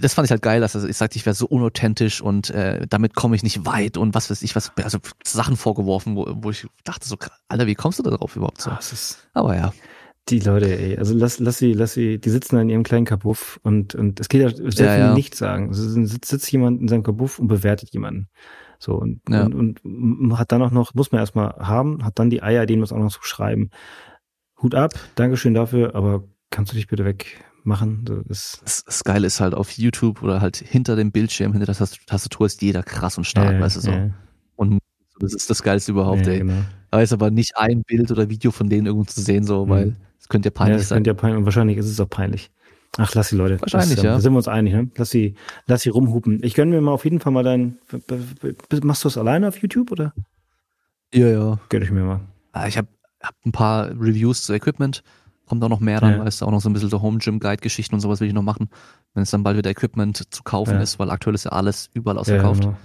das 0.00 0.14
fand 0.14 0.26
ich 0.26 0.30
halt 0.30 0.42
geil, 0.42 0.60
dass 0.60 0.74
er 0.74 0.84
ich 0.84 0.96
sagte, 0.96 1.16
ich 1.16 1.26
wäre 1.26 1.34
so 1.34 1.46
unauthentisch 1.46 2.20
und 2.20 2.50
äh, 2.50 2.86
damit 2.88 3.14
komme 3.14 3.36
ich 3.36 3.42
nicht 3.42 3.64
weit 3.64 3.96
und 3.96 4.14
was 4.14 4.30
weiß 4.30 4.42
ich, 4.42 4.54
was, 4.54 4.72
also 4.76 4.98
Sachen 5.24 5.56
vorgeworfen, 5.56 6.16
wo, 6.16 6.26
wo 6.28 6.50
ich 6.50 6.66
dachte 6.84 7.06
so, 7.06 7.16
Alter, 7.48 7.66
wie 7.66 7.74
kommst 7.74 7.98
du 7.98 8.02
da 8.02 8.10
drauf 8.10 8.36
überhaupt 8.36 8.60
so? 8.60 8.70
Aber 9.32 9.56
ja. 9.56 9.72
Die 10.28 10.40
Leute, 10.40 10.78
ey, 10.78 10.98
also 10.98 11.14
lass, 11.14 11.38
lass 11.38 11.56
sie, 11.56 11.72
lass 11.72 11.94
sie, 11.94 12.20
die 12.20 12.28
sitzen 12.28 12.56
da 12.56 12.62
in 12.62 12.68
ihrem 12.68 12.82
kleinen 12.82 13.06
Kabuff 13.06 13.58
und, 13.62 13.94
und 13.94 14.20
es 14.20 14.28
geht 14.28 14.42
ja 14.42 14.70
sehr 14.70 14.86
ja, 14.86 14.94
viel 14.94 15.04
ja. 15.04 15.14
nichts 15.14 15.38
sagen. 15.38 15.70
Es 15.70 15.78
sitzt, 15.78 16.26
sitzt 16.26 16.52
jemand 16.52 16.82
in 16.82 16.88
seinem 16.88 17.02
Kabuff 17.02 17.38
und 17.38 17.48
bewertet 17.48 17.90
jemanden. 17.94 18.28
So, 18.78 18.94
und, 18.94 19.22
ja. 19.28 19.44
und, 19.44 19.82
und 19.84 20.38
hat 20.38 20.52
dann 20.52 20.62
auch 20.62 20.70
noch, 20.70 20.94
muss 20.94 21.12
man 21.12 21.20
erstmal 21.20 21.54
haben, 21.58 22.04
hat 22.04 22.18
dann 22.18 22.28
die 22.28 22.42
Eier, 22.42 22.66
denen 22.66 22.80
muss 22.80 22.92
auch 22.92 22.98
noch 22.98 23.10
so 23.10 23.20
schreiben. 23.22 23.70
Hut 24.60 24.74
ab, 24.74 24.92
Dankeschön 25.14 25.54
dafür, 25.54 25.94
aber 25.94 26.24
kannst 26.50 26.72
du 26.72 26.76
dich 26.76 26.88
bitte 26.88 27.04
wegmachen? 27.68 28.24
Das, 28.28 28.60
das, 28.64 28.84
das 28.84 29.04
Geile 29.04 29.26
ist 29.26 29.40
halt 29.40 29.54
auf 29.54 29.70
YouTube 29.72 30.22
oder 30.22 30.40
halt 30.40 30.56
hinter 30.56 30.96
dem 30.96 31.12
Bildschirm, 31.12 31.52
hinter 31.52 31.66
der 31.66 31.74
Tastatur 31.74 32.46
ist 32.46 32.62
jeder 32.62 32.82
krass 32.82 33.18
und 33.18 33.24
stark, 33.24 33.54
ja, 33.54 33.60
weißt 33.60 33.76
du 33.76 33.80
so. 33.80 33.90
Ja. 33.90 34.10
Und 34.56 34.78
das 35.20 35.34
ist 35.34 35.50
das 35.50 35.62
Geilste 35.62 35.92
überhaupt, 35.92 36.26
ja, 36.26 36.32
ey. 36.32 36.38
Genau. 36.38 36.62
Da 36.90 37.02
ist 37.02 37.12
aber 37.12 37.30
nicht 37.30 37.56
ein 37.56 37.82
Bild 37.82 38.10
oder 38.10 38.30
Video 38.30 38.50
von 38.50 38.68
denen 38.68 38.86
irgendwo 38.86 39.04
zu 39.04 39.20
sehen, 39.20 39.44
so, 39.44 39.66
mhm. 39.66 39.70
weil 39.70 39.96
es 40.18 40.28
könnte 40.28 40.48
ja 40.48 40.50
peinlich 40.50 40.74
ja, 40.74 40.78
das 40.78 40.88
sein. 40.88 40.96
Könnte 40.96 41.10
ja 41.10 41.14
peinlich, 41.14 41.38
und 41.38 41.44
wahrscheinlich 41.44 41.76
ist 41.76 41.86
es 41.86 42.00
auch 42.00 42.08
peinlich. 42.08 42.50
Ach, 42.96 43.14
lass 43.14 43.28
die 43.28 43.36
Leute. 43.36 43.60
Wahrscheinlich, 43.60 43.96
das, 43.96 44.04
ja. 44.04 44.12
Da 44.12 44.20
sind 44.20 44.32
wir 44.32 44.38
uns 44.38 44.48
einig, 44.48 44.72
ne? 44.72 44.90
Lass 44.96 45.10
sie, 45.10 45.34
lass 45.66 45.82
sie 45.82 45.90
rumhupen. 45.90 46.42
Ich 46.42 46.54
gönne 46.54 46.74
mir 46.74 46.80
mal 46.80 46.92
auf 46.92 47.04
jeden 47.04 47.20
Fall 47.20 47.32
mal 47.32 47.44
dein. 47.44 47.78
Machst 48.82 49.04
du 49.04 49.08
das 49.08 49.18
alleine 49.18 49.48
auf 49.48 49.58
YouTube 49.58 49.92
oder? 49.92 50.14
Ja, 51.12 51.28
ja. 51.28 51.58
Gönne 51.68 51.84
ich 51.84 51.90
mir 51.90 52.02
mal. 52.02 52.20
Ah, 52.52 52.66
ich 52.66 52.78
habe 52.78 52.88
hab 53.22 53.34
ein 53.44 53.52
paar 53.52 53.90
Reviews 53.90 54.42
zu 54.44 54.54
Equipment. 54.54 55.02
Kommt 55.48 55.64
auch 55.64 55.68
noch 55.68 55.80
mehr 55.80 56.00
dann, 56.00 56.18
ja. 56.18 56.24
weißt 56.24 56.42
du, 56.42 56.46
auch 56.46 56.50
noch 56.50 56.60
so 56.60 56.68
ein 56.68 56.74
bisschen 56.74 56.90
so 56.90 57.00
Home 57.00 57.18
Gym 57.18 57.40
Guide 57.40 57.62
Geschichten 57.62 57.94
und 57.94 58.00
sowas 58.00 58.20
will 58.20 58.28
ich 58.28 58.34
noch 58.34 58.42
machen, 58.42 58.68
wenn 59.14 59.22
es 59.22 59.30
dann 59.30 59.42
bald 59.42 59.56
wieder 59.56 59.70
Equipment 59.70 60.32
zu 60.32 60.42
kaufen 60.42 60.74
ja. 60.74 60.80
ist, 60.80 60.98
weil 60.98 61.10
aktuell 61.10 61.34
ist 61.34 61.44
ja 61.44 61.52
alles 61.52 61.88
überall 61.94 62.18
ausverkauft. 62.18 62.64
Ja, 62.64 62.76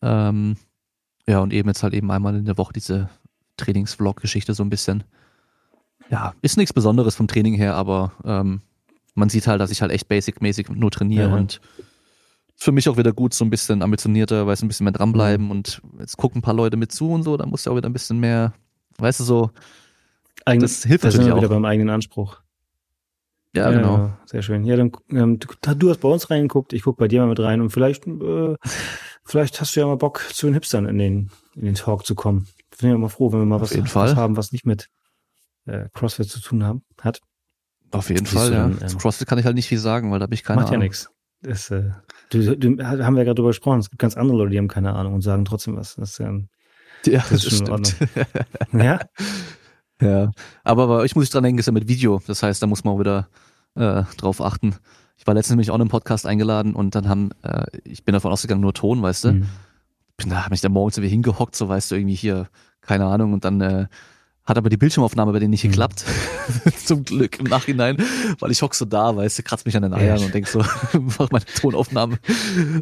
genau. 0.00 0.28
ähm, 0.28 0.56
ja, 1.26 1.38
und 1.38 1.52
eben 1.52 1.68
jetzt 1.68 1.82
halt 1.82 1.94
eben 1.94 2.10
einmal 2.10 2.34
in 2.34 2.44
der 2.44 2.58
Woche 2.58 2.72
diese 2.72 3.08
Trainings-Vlog-Geschichte 3.56 4.54
so 4.54 4.64
ein 4.64 4.70
bisschen. 4.70 5.04
Ja, 6.10 6.34
ist 6.42 6.56
nichts 6.56 6.72
Besonderes 6.72 7.14
vom 7.14 7.28
Training 7.28 7.54
her, 7.54 7.76
aber 7.76 8.12
ähm, 8.24 8.60
man 9.14 9.28
sieht 9.28 9.46
halt, 9.46 9.60
dass 9.60 9.70
ich 9.70 9.80
halt 9.80 9.92
echt 9.92 10.08
basic-mäßig 10.08 10.68
nur 10.70 10.90
trainiere 10.90 11.30
ja. 11.30 11.36
und 11.36 11.60
für 12.56 12.72
mich 12.72 12.88
auch 12.88 12.96
wieder 12.96 13.12
gut, 13.12 13.34
so 13.34 13.44
ein 13.44 13.50
bisschen 13.50 13.82
ambitionierter, 13.82 14.46
weißt 14.46 14.62
du, 14.62 14.66
ein 14.66 14.68
bisschen 14.68 14.84
mehr 14.84 14.92
dranbleiben 14.92 15.46
mhm. 15.46 15.50
und 15.50 15.82
jetzt 15.98 16.16
gucken 16.16 16.38
ein 16.38 16.42
paar 16.42 16.54
Leute 16.54 16.76
mit 16.76 16.92
zu 16.92 17.10
und 17.10 17.22
so, 17.22 17.36
da 17.36 17.46
musst 17.46 17.66
du 17.66 17.70
auch 17.70 17.76
wieder 17.76 17.88
ein 17.88 17.92
bisschen 17.92 18.18
mehr, 18.18 18.52
weißt 18.98 19.20
du, 19.20 19.24
so, 19.24 19.50
Eigen, 20.44 20.60
das 20.60 20.84
hilft 20.84 21.04
natürlich 21.04 21.32
auch. 21.32 21.38
wieder 21.38 21.48
beim 21.48 21.64
eigenen 21.64 21.90
Anspruch. 21.90 22.40
Ja, 23.54 23.70
ja, 23.70 23.76
genau. 23.78 24.12
Sehr 24.26 24.42
schön. 24.42 24.64
Ja, 24.64 24.76
dann 24.76 24.90
ähm, 25.10 25.38
du, 25.38 25.74
du, 25.74 25.90
hast 25.90 26.00
bei 26.00 26.08
uns 26.08 26.28
reingeguckt, 26.28 26.72
ich 26.72 26.82
guck 26.82 26.96
bei 26.96 27.06
dir 27.06 27.20
mal 27.20 27.28
mit 27.28 27.40
rein 27.40 27.60
und 27.60 27.70
vielleicht, 27.70 28.06
äh, 28.06 28.56
vielleicht 29.24 29.60
hast 29.60 29.76
du 29.76 29.80
ja 29.80 29.86
mal 29.86 29.96
Bock, 29.96 30.20
zu 30.32 30.46
den 30.46 30.54
Hipstern 30.54 30.86
in 30.86 30.98
den, 30.98 31.30
in 31.54 31.64
den 31.64 31.74
Talk 31.74 32.04
zu 32.04 32.16
kommen. 32.16 32.48
Ich 32.72 32.78
bin 32.78 32.90
ja 32.90 32.96
immer 32.96 33.08
froh, 33.08 33.32
wenn 33.32 33.38
wir 33.38 33.46
mal 33.46 33.60
was, 33.60 33.76
was, 33.94 34.16
haben, 34.16 34.36
was 34.36 34.50
nicht 34.50 34.66
mit 34.66 34.88
äh, 35.66 35.88
CrossFit 35.94 36.28
zu 36.28 36.40
tun 36.40 36.64
haben, 36.64 36.82
hat. 37.00 37.20
Auf 37.92 38.08
jeden 38.08 38.26
Fall, 38.26 38.52
ja. 38.52 38.66
Ähm, 38.66 38.88
Zu 38.88 38.98
CrossFit 38.98 39.28
kann 39.28 39.38
ich 39.38 39.44
halt 39.44 39.54
nicht 39.54 39.68
viel 39.68 39.78
sagen, 39.78 40.10
weil 40.10 40.18
da 40.18 40.24
habe 40.24 40.34
ich 40.34 40.42
keine 40.42 40.60
macht 40.60 40.72
Ahnung. 40.72 40.88
Macht 40.88 41.08
ja 41.42 41.48
nichts. 41.48 41.70
äh, 41.70 41.90
du, 42.30 42.56
du, 42.56 42.84
haben 42.84 43.14
wir 43.14 43.20
ja 43.20 43.24
gerade 43.24 43.34
drüber 43.36 43.50
gesprochen. 43.50 43.78
Es 43.78 43.88
gibt 43.88 44.00
ganz 44.00 44.16
andere 44.16 44.36
Leute, 44.36 44.50
die 44.50 44.58
haben 44.58 44.66
keine 44.66 44.94
Ahnung 44.94 45.14
und 45.14 45.20
sagen 45.20 45.44
trotzdem 45.44 45.76
was. 45.76 45.94
Das 45.94 46.10
ist, 46.10 46.20
ähm, 46.20 46.48
ja, 47.06 47.20
das, 47.20 47.30
das 47.30 47.44
ist 47.44 47.58
schon 47.66 47.84
stimmt. 47.84 48.18
in 48.72 48.80
Ordnung. 48.80 48.84
ja? 48.84 49.00
Ja. 50.04 50.30
Aber 50.62 50.86
bei 50.86 50.94
euch 50.96 51.16
muss 51.16 51.24
ich 51.24 51.30
dran 51.30 51.42
denken, 51.42 51.58
ist 51.58 51.66
ja 51.66 51.72
mit 51.72 51.88
Video. 51.88 52.20
Das 52.26 52.42
heißt, 52.42 52.62
da 52.62 52.66
muss 52.66 52.84
man 52.84 52.94
auch 52.94 53.00
wieder 53.00 53.28
äh, 53.74 54.02
drauf 54.16 54.40
achten. 54.40 54.76
Ich 55.16 55.26
war 55.26 55.34
letztens 55.34 55.52
nämlich 55.52 55.70
auch 55.70 55.76
in 55.76 55.80
einem 55.80 55.90
Podcast 55.90 56.26
eingeladen 56.26 56.74
und 56.74 56.94
dann 56.94 57.08
haben, 57.08 57.30
äh, 57.42 57.66
ich 57.84 58.04
bin 58.04 58.12
davon 58.12 58.32
ausgegangen, 58.32 58.60
nur 58.60 58.74
Ton, 58.74 59.02
weißt 59.02 59.24
du. 59.24 59.32
Mhm. 59.32 59.46
Bin 60.16 60.30
da, 60.30 60.44
hab 60.44 60.50
mich 60.50 60.60
da 60.60 60.68
morgens 60.68 60.96
irgendwie 60.96 61.10
hingehockt, 61.10 61.56
so 61.56 61.68
weißt 61.68 61.90
du, 61.90 61.96
irgendwie 61.96 62.14
hier, 62.14 62.48
keine 62.80 63.06
Ahnung, 63.06 63.32
und 63.32 63.44
dann 63.44 63.60
äh, 63.60 63.86
hat 64.44 64.58
aber 64.58 64.68
die 64.68 64.76
Bildschirmaufnahme 64.76 65.32
bei 65.32 65.38
denen 65.38 65.50
nicht 65.50 65.64
mhm. 65.64 65.70
geklappt. 65.70 66.04
Zum 66.84 67.04
Glück 67.04 67.38
im 67.38 67.46
Nachhinein, 67.46 67.96
weil 68.40 68.50
ich 68.50 68.60
hock 68.60 68.74
so 68.74 68.84
da, 68.84 69.16
weißt 69.16 69.38
du, 69.38 69.42
kratz 69.42 69.64
mich 69.64 69.76
an 69.76 69.82
den 69.82 69.94
Eiern 69.94 70.18
ja. 70.18 70.26
und 70.26 70.34
denk 70.34 70.46
so, 70.46 70.60
mach 71.18 71.30
meine 71.30 71.44
Tonaufnahme 71.46 72.18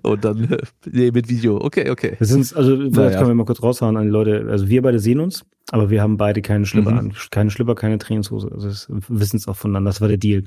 und 0.02 0.24
dann 0.24 0.52
äh, 0.52 0.58
nee, 0.90 1.10
mit 1.12 1.28
Video. 1.28 1.60
Okay, 1.60 1.90
okay. 1.90 2.16
Wir 2.18 2.26
sind, 2.26 2.54
also 2.56 2.76
vielleicht 2.76 2.96
naja. 2.96 3.18
können 3.18 3.28
wir 3.28 3.34
mal 3.34 3.44
kurz 3.44 3.62
raushauen 3.62 3.96
an 3.96 4.04
die 4.04 4.10
Leute. 4.10 4.46
Also 4.50 4.68
wir 4.68 4.82
beide 4.82 4.98
sehen 4.98 5.20
uns, 5.20 5.44
aber 5.70 5.90
wir 5.90 6.02
haben 6.02 6.16
beide 6.16 6.42
keine 6.42 6.66
Schlipper 6.66 6.90
mhm. 6.90 6.98
an. 6.98 7.14
Keine 7.30 7.50
Schlipper, 7.50 7.76
keine 7.76 7.98
Trainingshose. 7.98 8.50
Also 8.52 8.68
das 8.68 8.88
wissen 8.90 9.36
es 9.36 9.46
auch 9.46 9.56
voneinander. 9.56 9.90
Das 9.90 10.00
war 10.00 10.08
der 10.08 10.18
Deal. 10.18 10.44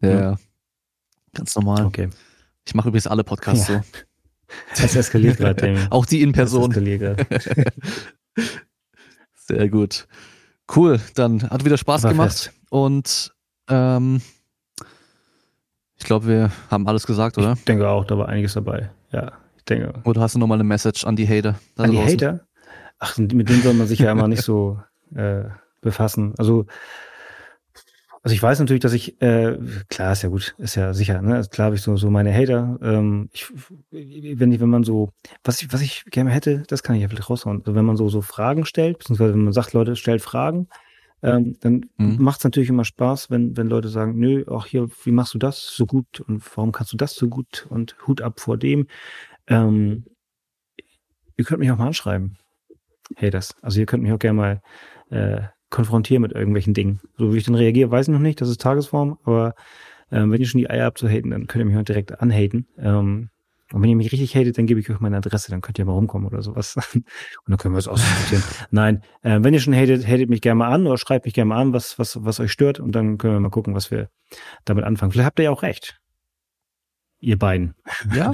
Ja, 0.00 0.20
ja. 0.20 0.36
Ganz 1.34 1.54
normal. 1.54 1.84
Okay. 1.84 2.08
Ich 2.64 2.74
mache 2.74 2.88
übrigens 2.88 3.06
alle 3.06 3.24
Podcasts 3.24 3.68
ja. 3.68 3.82
so. 3.82 3.82
Das 4.76 4.94
eskaliert 4.94 5.38
gerade. 5.38 5.88
Auch 5.90 6.06
die 6.06 6.22
in 6.22 6.30
Person. 6.30 6.70
Das 6.70 6.76
eskaliert 6.78 7.00
gerade. 7.00 7.72
Sehr 9.48 9.68
gut. 9.68 10.06
Cool, 10.74 11.00
dann 11.14 11.48
hat 11.48 11.64
wieder 11.64 11.76
Spaß 11.76 12.02
War 12.02 12.10
gemacht 12.10 12.32
fest. 12.32 12.52
und 12.70 13.32
ähm, 13.68 14.20
ich 15.98 16.04
glaube, 16.04 16.26
wir 16.26 16.50
haben 16.70 16.86
alles 16.88 17.06
gesagt, 17.06 17.38
oder? 17.38 17.52
Ich 17.54 17.64
denke 17.64 17.88
auch, 17.88 18.04
da 18.04 18.18
war 18.18 18.28
einiges 18.28 18.54
dabei. 18.54 18.90
Ja, 19.12 19.32
ich 19.56 19.64
denke. 19.64 19.94
Oder 20.04 20.20
hast 20.20 20.34
du 20.34 20.38
nochmal 20.38 20.56
eine 20.56 20.64
Message 20.64 21.04
an 21.04 21.16
die 21.16 21.26
Hater? 21.28 21.54
An 21.76 21.90
die 21.90 21.96
draußen? 21.96 22.12
Hater? 22.20 22.40
Ach, 22.98 23.16
mit 23.18 23.48
denen 23.48 23.62
soll 23.62 23.74
man 23.74 23.86
sich 23.86 24.00
ja 24.00 24.10
immer 24.12 24.28
nicht 24.28 24.42
so 24.42 24.80
äh, 25.14 25.44
befassen. 25.80 26.34
Also 26.38 26.66
also 28.26 28.34
ich 28.34 28.42
weiß 28.42 28.58
natürlich, 28.58 28.82
dass 28.82 28.92
ich, 28.92 29.22
äh, 29.22 29.56
klar 29.88 30.10
ist 30.10 30.22
ja 30.22 30.30
gut, 30.30 30.56
ist 30.58 30.74
ja 30.74 30.92
sicher, 30.92 31.22
ne? 31.22 31.36
Also 31.36 31.48
klar 31.48 31.66
habe 31.66 31.76
ich 31.76 31.82
so, 31.82 31.96
so 31.96 32.10
meine 32.10 32.34
Hater. 32.34 32.76
Ähm, 32.82 33.30
ich, 33.32 33.46
wenn, 33.92 34.50
ich, 34.50 34.58
wenn 34.58 34.68
man 34.68 34.82
so, 34.82 35.12
was 35.44 35.62
ich, 35.62 35.72
was 35.72 35.80
ich 35.80 36.04
gerne 36.06 36.32
hätte, 36.32 36.64
das 36.66 36.82
kann 36.82 36.96
ich 36.96 37.02
ja 37.02 37.08
vielleicht 37.08 37.30
raushauen. 37.30 37.60
Also 37.60 37.76
wenn 37.76 37.84
man 37.84 37.96
so, 37.96 38.08
so 38.08 38.22
Fragen 38.22 38.64
stellt, 38.64 38.98
beziehungsweise 38.98 39.32
wenn 39.32 39.44
man 39.44 39.52
sagt, 39.52 39.74
Leute, 39.74 39.94
stellt 39.94 40.22
Fragen, 40.22 40.66
ähm, 41.22 41.56
dann 41.60 41.86
mhm. 41.98 42.16
macht 42.18 42.38
es 42.38 42.44
natürlich 42.44 42.68
immer 42.68 42.84
Spaß, 42.84 43.30
wenn, 43.30 43.56
wenn 43.56 43.68
Leute 43.68 43.90
sagen, 43.90 44.18
nö, 44.18 44.44
auch 44.48 44.66
hier, 44.66 44.88
wie 45.04 45.12
machst 45.12 45.34
du 45.34 45.38
das 45.38 45.64
so 45.76 45.86
gut 45.86 46.18
und 46.18 46.42
warum 46.56 46.72
kannst 46.72 46.92
du 46.92 46.96
das 46.96 47.14
so 47.14 47.28
gut 47.28 47.68
und 47.70 47.94
Hut 48.08 48.22
ab 48.22 48.40
vor 48.40 48.56
dem. 48.56 48.88
Ähm, 49.46 50.04
ihr 51.36 51.44
könnt 51.44 51.60
mich 51.60 51.70
auch 51.70 51.78
mal 51.78 51.86
anschreiben. 51.86 52.38
Haters. 53.14 53.54
Also 53.62 53.78
ihr 53.78 53.86
könnt 53.86 54.02
mich 54.02 54.10
auch 54.10 54.18
gerne 54.18 54.36
mal 54.36 54.62
äh, 55.10 55.42
konfrontiere 55.76 56.20
mit 56.20 56.32
irgendwelchen 56.32 56.72
Dingen. 56.72 57.00
So 57.18 57.34
wie 57.34 57.36
ich 57.36 57.44
dann 57.44 57.54
reagiere, 57.54 57.90
weiß 57.90 58.08
ich 58.08 58.12
noch 58.12 58.18
nicht, 58.18 58.40
das 58.40 58.48
ist 58.48 58.62
Tagesform, 58.62 59.18
aber 59.24 59.54
ähm, 60.10 60.32
wenn 60.32 60.40
ihr 60.40 60.46
schon 60.46 60.58
die 60.58 60.70
Eier 60.70 60.86
habt 60.86 60.96
zu 60.96 61.06
haten, 61.06 61.30
dann 61.30 61.46
könnt 61.46 61.62
ihr 61.62 61.66
mich 61.66 61.76
auch 61.76 61.82
direkt 61.82 62.18
anhaten. 62.18 62.66
Ähm, 62.78 63.28
und 63.72 63.82
wenn 63.82 63.90
ihr 63.90 63.96
mich 63.96 64.10
richtig 64.10 64.34
hatet, 64.34 64.56
dann 64.56 64.66
gebe 64.66 64.80
ich 64.80 64.88
euch 64.88 65.00
meine 65.00 65.18
Adresse, 65.18 65.50
dann 65.50 65.60
könnt 65.60 65.78
ihr 65.78 65.84
mal 65.84 65.92
rumkommen 65.92 66.26
oder 66.26 66.40
sowas. 66.40 66.76
und 66.94 67.04
dann 67.46 67.58
können 67.58 67.74
wir 67.74 67.78
es 67.78 67.88
ausdiskutieren. 67.88 68.42
Nein, 68.70 69.02
äh, 69.20 69.40
wenn 69.42 69.52
ihr 69.52 69.60
schon 69.60 69.74
hatet, 69.74 70.06
hatet 70.06 70.30
mich 70.30 70.40
gerne 70.40 70.60
mal 70.60 70.72
an 70.72 70.86
oder 70.86 70.96
schreibt 70.96 71.26
mich 71.26 71.34
gerne 71.34 71.50
mal 71.50 71.60
an, 71.60 71.74
was, 71.74 71.98
was, 71.98 72.24
was 72.24 72.40
euch 72.40 72.52
stört 72.52 72.80
und 72.80 72.92
dann 72.92 73.18
können 73.18 73.34
wir 73.34 73.40
mal 73.40 73.50
gucken, 73.50 73.74
was 73.74 73.90
wir 73.90 74.08
damit 74.64 74.84
anfangen. 74.84 75.12
Vielleicht 75.12 75.26
habt 75.26 75.38
ihr 75.40 75.46
ja 75.46 75.50
auch 75.50 75.62
recht. 75.62 76.00
Ihr 77.18 77.38
beiden. 77.38 77.74
Ja. 78.14 78.32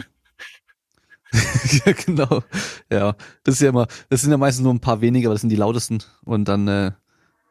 ja, 1.86 1.92
genau. 1.92 2.44
Ja, 2.88 3.16
das 3.42 3.56
ist 3.56 3.62
ja 3.62 3.70
immer, 3.70 3.88
das 4.10 4.20
sind 4.20 4.30
ja 4.30 4.36
meistens 4.36 4.62
nur 4.62 4.72
ein 4.72 4.80
paar 4.80 5.00
wenige, 5.00 5.26
aber 5.26 5.34
das 5.34 5.40
sind 5.40 5.50
die 5.50 5.56
lautesten. 5.56 6.04
Und 6.24 6.46
dann 6.46 6.68
äh, 6.68 6.92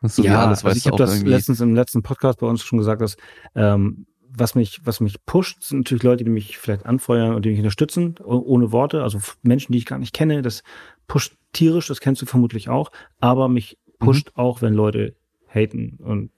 so 0.01 0.23
ja, 0.23 0.45
alles, 0.45 0.65
also 0.65 0.77
ich 0.77 0.87
habe 0.87 0.97
das 0.97 1.15
irgendwie. 1.15 1.31
letztens 1.31 1.61
im 1.61 1.75
letzten 1.75 2.01
Podcast 2.01 2.39
bei 2.39 2.47
uns 2.47 2.63
schon 2.63 2.79
gesagt, 2.79 3.01
dass 3.01 3.17
ähm, 3.55 4.05
was 4.33 4.55
mich, 4.55 4.81
was 4.85 5.01
mich 5.01 5.25
pusht, 5.25 5.61
sind 5.63 5.79
natürlich 5.79 6.03
Leute, 6.03 6.23
die 6.23 6.29
mich 6.29 6.57
vielleicht 6.57 6.85
anfeuern 6.85 7.35
und 7.35 7.43
die 7.43 7.49
mich 7.49 7.59
unterstützen, 7.59 8.15
ohne 8.23 8.71
Worte, 8.71 9.03
also 9.03 9.19
Menschen, 9.41 9.73
die 9.73 9.77
ich 9.77 9.85
gar 9.85 9.99
nicht 9.99 10.13
kenne. 10.13 10.41
Das 10.41 10.63
pusht 11.07 11.35
tierisch, 11.51 11.87
das 11.87 11.99
kennst 11.99 12.21
du 12.21 12.25
vermutlich 12.25 12.69
auch, 12.69 12.91
aber 13.19 13.49
mich 13.49 13.77
pusht 13.99 14.29
mhm. 14.29 14.39
auch, 14.39 14.61
wenn 14.61 14.73
Leute 14.73 15.15
haten 15.47 15.97
und 16.01 16.31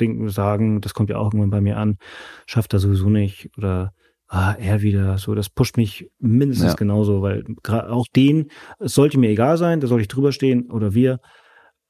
denken, 0.00 0.28
sagen, 0.28 0.80
das 0.80 0.94
kommt 0.94 1.10
ja 1.10 1.16
auch 1.16 1.26
irgendwann 1.26 1.50
bei 1.50 1.60
mir 1.60 1.76
an, 1.76 1.98
schafft 2.46 2.72
er 2.72 2.78
sowieso 2.78 3.08
nicht 3.08 3.50
oder 3.56 3.92
ah, 4.28 4.54
er 4.58 4.82
wieder, 4.82 5.16
so, 5.18 5.34
das 5.34 5.48
pusht 5.48 5.76
mich 5.76 6.10
mindestens 6.18 6.72
ja. 6.72 6.74
genauso, 6.74 7.22
weil 7.22 7.44
auch 7.66 8.06
den, 8.14 8.50
es 8.78 8.94
sollte 8.94 9.18
mir 9.18 9.30
egal 9.30 9.56
sein, 9.56 9.80
da 9.80 9.86
soll 9.86 10.00
ich 10.00 10.08
drüber 10.08 10.32
stehen 10.32 10.70
oder 10.70 10.94
wir, 10.94 11.20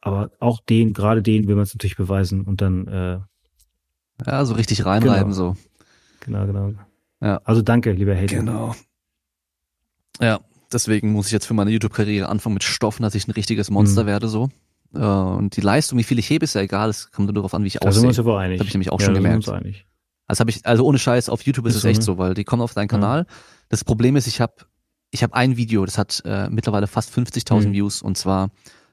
aber 0.00 0.30
auch 0.38 0.60
den, 0.60 0.92
gerade 0.92 1.22
den 1.22 1.48
will 1.48 1.56
man 1.56 1.64
es 1.64 1.74
natürlich 1.74 1.96
beweisen 1.96 2.42
und 2.42 2.60
dann 2.60 2.86
äh, 2.86 3.18
ja, 4.26 4.44
so 4.44 4.54
richtig 4.54 4.84
reinreiben 4.84 5.32
genau. 5.32 5.54
so. 5.54 5.56
Genau, 6.20 6.46
genau. 6.46 6.72
Ja. 7.20 7.40
Also 7.44 7.62
danke, 7.62 7.92
lieber 7.92 8.14
Hater. 8.14 8.36
Genau. 8.36 8.74
Ja, 10.20 10.40
deswegen 10.72 11.12
muss 11.12 11.26
ich 11.26 11.32
jetzt 11.32 11.46
für 11.46 11.54
meine 11.54 11.70
YouTube-Karriere 11.70 12.28
anfangen 12.28 12.54
mit 12.54 12.64
Stoffen, 12.64 13.02
dass 13.02 13.14
ich 13.14 13.26
ein 13.28 13.32
richtiges 13.32 13.70
Monster 13.70 14.04
mhm. 14.04 14.08
werde 14.08 14.28
so. 14.28 14.50
Äh, 14.94 14.98
und 14.98 15.56
die 15.56 15.60
Leistung, 15.60 15.98
wie 15.98 16.04
viel 16.04 16.18
ich 16.18 16.30
hebe, 16.30 16.44
ist 16.44 16.54
ja 16.54 16.60
egal. 16.60 16.90
Es 16.90 17.10
kommt 17.10 17.26
nur 17.26 17.34
darauf 17.34 17.54
an, 17.54 17.62
wie 17.62 17.68
ich 17.68 17.74
da 17.74 17.80
aussehe. 17.80 17.88
Da 17.88 17.94
sind 17.94 18.02
wir 18.02 18.08
uns 18.08 18.18
aber 18.18 18.38
einig. 18.38 18.58
Das 18.58 18.64
habe 18.64 18.68
ich 18.68 18.74
nämlich 18.74 18.92
auch 18.92 19.00
ja, 19.00 19.06
schon 19.06 19.14
gemerkt. 19.14 19.44
Sind 19.44 19.52
wir 19.52 19.58
uns 19.58 19.66
einig. 19.66 19.86
Also 20.26 20.40
habe 20.40 20.50
ich, 20.50 20.66
also 20.66 20.84
ohne 20.84 20.98
Scheiß, 20.98 21.28
auf 21.28 21.42
YouTube 21.42 21.66
ist, 21.66 21.74
ist 21.74 21.78
es 21.78 21.84
echt 21.84 22.00
ne? 22.00 22.04
so, 22.04 22.18
weil 22.18 22.34
die 22.34 22.44
kommen 22.44 22.62
auf 22.62 22.74
deinen 22.74 22.88
Kanal. 22.88 23.20
Ja. 23.20 23.34
Das 23.70 23.84
Problem 23.84 24.16
ist, 24.16 24.26
ich 24.26 24.40
habe 24.40 24.54
ich 25.10 25.22
hab 25.22 25.32
ein 25.32 25.56
Video, 25.56 25.84
das 25.86 25.96
hat 25.96 26.22
äh, 26.26 26.50
mittlerweile 26.50 26.86
fast 26.86 27.16
50.000 27.16 27.68
mhm. 27.68 27.72
Views 27.72 28.02
und 28.02 28.18
zwar 28.18 28.50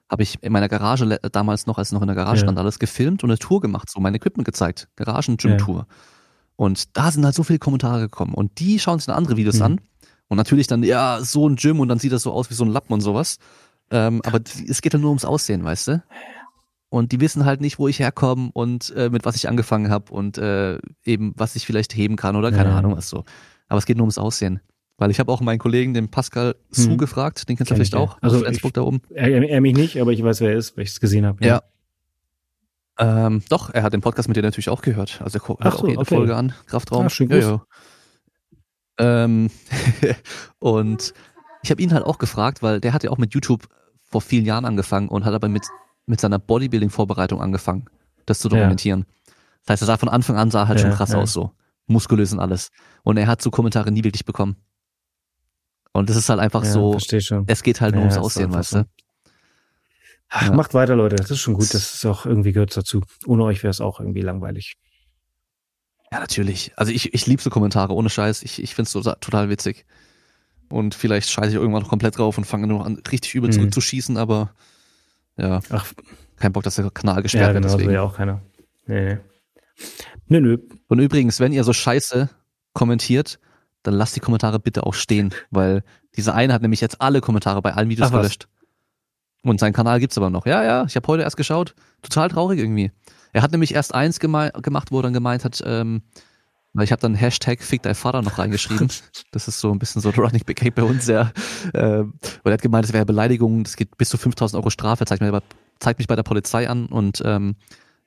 habe 0.09 0.23
ich 0.23 0.41
in 0.43 0.51
meiner 0.51 0.69
Garage 0.69 1.19
damals 1.31 1.65
noch, 1.65 1.77
als 1.77 1.91
noch 1.91 2.01
in 2.01 2.07
der 2.07 2.15
Garage 2.15 2.41
ja. 2.41 2.45
stand, 2.45 2.57
alles 2.59 2.79
gefilmt 2.79 3.23
und 3.23 3.31
eine 3.31 3.39
Tour 3.39 3.61
gemacht, 3.61 3.89
so 3.89 3.99
mein 3.99 4.13
Equipment 4.13 4.45
gezeigt, 4.45 4.87
Garagen-Gym-Tour. 4.95 5.77
Ja. 5.79 5.95
Und 6.55 6.95
da 6.95 7.11
sind 7.11 7.25
halt 7.25 7.35
so 7.35 7.43
viele 7.43 7.59
Kommentare 7.59 8.01
gekommen. 8.01 8.33
Und 8.33 8.59
die 8.59 8.79
schauen 8.79 8.99
sich 8.99 9.07
dann 9.07 9.15
andere 9.15 9.37
Videos 9.37 9.57
mhm. 9.57 9.63
an. 9.63 9.81
Und 10.27 10.37
natürlich 10.37 10.67
dann, 10.67 10.83
ja, 10.83 11.19
so 11.21 11.47
ein 11.47 11.55
Gym 11.55 11.79
und 11.79 11.87
dann 11.87 11.99
sieht 11.99 12.11
das 12.11 12.23
so 12.23 12.31
aus 12.31 12.49
wie 12.49 12.55
so 12.55 12.63
ein 12.63 12.71
Lappen 12.71 12.93
und 12.93 13.01
sowas. 13.01 13.37
Ähm, 13.91 14.21
aber 14.25 14.39
es 14.67 14.81
geht 14.81 14.93
dann 14.93 15.01
nur 15.01 15.11
ums 15.11 15.25
Aussehen, 15.25 15.63
weißt 15.63 15.87
du? 15.89 16.03
Und 16.89 17.11
die 17.11 17.19
wissen 17.19 17.45
halt 17.45 17.61
nicht, 17.61 17.77
wo 17.77 17.87
ich 17.87 17.99
herkomme 17.99 18.51
und 18.53 18.91
äh, 18.95 19.09
mit 19.09 19.25
was 19.25 19.35
ich 19.35 19.49
angefangen 19.49 19.91
habe 19.91 20.13
und 20.13 20.37
äh, 20.37 20.79
eben, 21.03 21.33
was 21.35 21.55
ich 21.55 21.65
vielleicht 21.65 21.95
heben 21.95 22.15
kann 22.15 22.35
oder 22.35 22.51
keine 22.51 22.69
ja. 22.69 22.77
Ahnung 22.77 22.95
was 22.95 23.09
so. 23.09 23.25
Aber 23.67 23.79
es 23.79 23.85
geht 23.85 23.97
nur 23.97 24.05
ums 24.05 24.17
Aussehen. 24.17 24.61
Weil 24.97 25.11
ich 25.11 25.19
habe 25.19 25.31
auch 25.31 25.41
meinen 25.41 25.59
Kollegen, 25.59 25.93
den 25.93 26.09
Pascal 26.09 26.55
Su, 26.69 26.91
hm. 26.91 26.97
gefragt, 26.97 27.49
den 27.49 27.57
kennst 27.57 27.71
du 27.71 27.75
vielleicht 27.75 27.93
ich, 27.93 27.99
auch, 27.99 28.17
also 28.21 28.39
Flensburg 28.39 28.73
da 28.73 28.81
oben. 28.81 29.01
Er, 29.09 29.43
er, 29.43 29.61
mich 29.61 29.75
nicht, 29.75 29.99
aber 29.99 30.13
ich 30.13 30.23
weiß, 30.23 30.39
wer 30.39 30.51
er 30.51 30.57
ist, 30.57 30.77
weil 30.77 30.85
ich 30.85 30.91
es 30.91 30.99
gesehen 31.01 31.25
habe. 31.25 31.43
Ja. 31.43 31.61
ja. 32.99 33.25
Ähm, 33.27 33.43
doch, 33.49 33.73
er 33.73 33.83
hat 33.83 33.91
den 33.91 33.99
Podcast 33.99 34.29
mit 34.29 34.37
dir 34.37 34.41
natürlich 34.41 34.69
auch 34.69 34.81
gehört. 34.81 35.21
Also 35.21 35.39
er 35.39 35.47
hört 35.47 35.73
so, 35.73 35.79
auch 35.79 35.87
jede 35.87 35.99
okay. 35.99 36.15
Folge 36.15 36.35
an, 36.35 36.53
Kraftraum. 36.67 37.07
Ah, 37.07 37.09
schön 37.09 37.29
ja, 37.29 37.37
ja. 37.37 37.65
Ähm, 38.97 39.49
und 40.59 41.13
ich 41.63 41.71
habe 41.71 41.81
ihn 41.81 41.93
halt 41.93 42.05
auch 42.05 42.17
gefragt, 42.17 42.63
weil 42.63 42.79
der 42.79 42.93
hat 42.93 43.03
ja 43.03 43.09
auch 43.09 43.17
mit 43.17 43.33
YouTube 43.33 43.67
vor 44.03 44.21
vielen 44.21 44.45
Jahren 44.45 44.63
angefangen 44.63 45.09
und 45.09 45.25
hat 45.25 45.33
aber 45.33 45.49
mit, 45.49 45.63
mit 46.05 46.21
seiner 46.21 46.39
Bodybuilding-Vorbereitung 46.39 47.41
angefangen, 47.41 47.85
das 48.25 48.39
zu 48.39 48.47
dokumentieren. 48.47 49.01
Ja. 49.01 49.33
Das 49.65 49.73
heißt, 49.73 49.83
er 49.83 49.85
sah 49.87 49.97
von 49.97 50.09
Anfang 50.09 50.37
an 50.37 50.51
sah 50.51 50.67
halt 50.67 50.79
schon 50.79 50.91
krass 50.91 51.13
aus 51.13 51.33
so. 51.33 51.51
Muskulös 51.87 52.31
und 52.31 52.39
alles. 52.39 52.71
Und 53.03 53.17
er 53.17 53.27
hat 53.27 53.41
so 53.41 53.51
Kommentare 53.51 53.91
nie 53.91 54.03
wirklich 54.03 54.25
bekommen. 54.25 54.55
Und 55.95 56.09
das 56.09 56.17
ist 56.17 56.27
halt 56.27 56.41
einfach 56.41 56.65
so, 56.65 56.97
es 57.47 57.63
geht 57.63 57.79
halt 57.79 57.95
nur 57.95 58.01
ums 58.03 58.17
Aussehen, 58.17 58.53
weißt 58.53 58.73
du. 58.73 58.87
Ach, 60.27 60.51
Macht 60.51 60.73
weiter, 60.73 60.93
Leute. 60.93 61.15
Das 61.15 61.31
ist 61.31 61.39
schon 61.39 61.53
gut. 61.53 61.73
Das 61.73 61.93
ist 61.93 62.05
auch 62.05 62.25
irgendwie 62.25 62.51
gehört 62.51 62.75
dazu. 62.75 63.01
Ohne 63.25 63.45
euch 63.45 63.63
wäre 63.63 63.71
es 63.71 63.79
auch 63.79 64.01
irgendwie 64.01 64.19
langweilig. 64.19 64.75
Ja, 66.11 66.19
natürlich. 66.19 66.73
Also 66.75 66.91
ich, 66.91 67.13
ich 67.13 67.27
liebe 67.27 67.41
so 67.41 67.49
Kommentare, 67.49 67.93
ohne 67.93 68.09
Scheiß. 68.09 68.43
Ich, 68.43 68.61
ich 68.61 68.75
finde 68.75 68.87
es 68.87 68.91
so, 68.91 69.01
total 69.03 69.47
witzig. 69.47 69.85
Und 70.67 70.95
vielleicht 70.95 71.29
scheiße 71.29 71.51
ich 71.51 71.55
irgendwann 71.55 71.83
noch 71.83 71.89
komplett 71.89 72.17
drauf 72.17 72.37
und 72.37 72.43
fange 72.43 72.67
nur 72.67 72.85
an, 72.85 73.01
richtig 73.09 73.33
übel 73.33 73.49
mhm. 73.49 73.53
zurückzuschießen, 73.53 74.17
aber 74.17 74.53
ja. 75.37 75.61
Ach. 75.69 75.93
Kein 76.35 76.51
Bock, 76.51 76.63
dass 76.63 76.75
der 76.75 76.91
Kanal 76.91 77.21
gesperrt 77.21 77.47
ja, 77.47 77.53
genau, 77.53 77.69
wird. 77.69 77.79
Deswegen. 77.79 77.93
Ja, 77.93 78.01
auch 78.01 78.17
keiner. 78.17 78.41
Nee, 78.85 79.13
nee. 79.13 79.17
Nö, 80.27 80.41
nö. 80.41 80.57
Und 80.89 80.99
übrigens, 80.99 81.39
wenn 81.39 81.53
ihr 81.53 81.63
so 81.63 81.71
scheiße 81.71 82.29
kommentiert, 82.73 83.39
dann 83.87 83.93
lasst 83.95 84.15
die 84.15 84.19
Kommentare 84.19 84.59
bitte 84.59 84.85
auch 84.85 84.93
stehen, 84.93 85.33
weil 85.51 85.83
dieser 86.15 86.33
eine 86.35 86.53
hat 86.53 86.61
nämlich 86.61 86.81
jetzt 86.81 87.01
alle 87.01 87.21
Kommentare 87.21 87.61
bei 87.61 87.73
allen 87.73 87.89
Videos 87.89 88.09
Ach, 88.09 88.17
gelöscht. 88.17 88.47
Und 89.43 89.59
seinen 89.59 89.73
Kanal 89.73 89.99
gibt's 89.99 90.17
aber 90.17 90.29
noch. 90.29 90.45
Ja, 90.45 90.63
ja, 90.63 90.85
ich 90.85 90.95
habe 90.95 91.07
heute 91.07 91.23
erst 91.23 91.37
geschaut. 91.37 91.75
Total 92.01 92.29
traurig 92.29 92.59
irgendwie. 92.59 92.91
Er 93.31 93.41
hat 93.41 93.51
nämlich 93.51 93.75
erst 93.75 93.93
eins 93.93 94.19
gemacht, 94.19 94.91
wo 94.91 94.99
er 94.99 95.03
dann 95.03 95.13
gemeint 95.13 95.43
hat, 95.43 95.61
ähm, 95.65 96.01
weil 96.73 96.85
ich 96.85 96.91
habe 96.91 97.01
dann 97.01 97.15
Hashtag 97.15 97.61
Fick 97.61 97.83
dein 97.83 97.95
Vater 97.95 98.21
noch 98.21 98.37
reingeschrieben. 98.37 98.89
Das 99.31 99.47
ist 99.47 99.59
so 99.59 99.71
ein 99.71 99.79
bisschen 99.79 100.01
so 100.01 100.09
Running 100.09 100.43
Back 100.45 100.73
bei 100.73 100.83
uns, 100.83 101.07
ja. 101.07 101.31
Ähm, 101.73 102.13
weil 102.43 102.51
er 102.51 102.53
hat 102.53 102.61
gemeint, 102.61 102.85
es 102.85 102.93
wäre 102.93 103.05
Beleidigung, 103.05 103.63
das 103.63 103.75
geht 103.75 103.97
bis 103.97 104.09
zu 104.09 104.17
5000 104.17 104.59
Euro 104.59 104.69
Strafe, 104.69 105.05
zeigt, 105.05 105.21
mir, 105.21 105.41
zeigt 105.79 105.99
mich 105.99 106.07
bei 106.07 106.15
der 106.15 106.23
Polizei 106.23 106.69
an 106.69 106.85
und 106.87 107.21
ähm, 107.25 107.55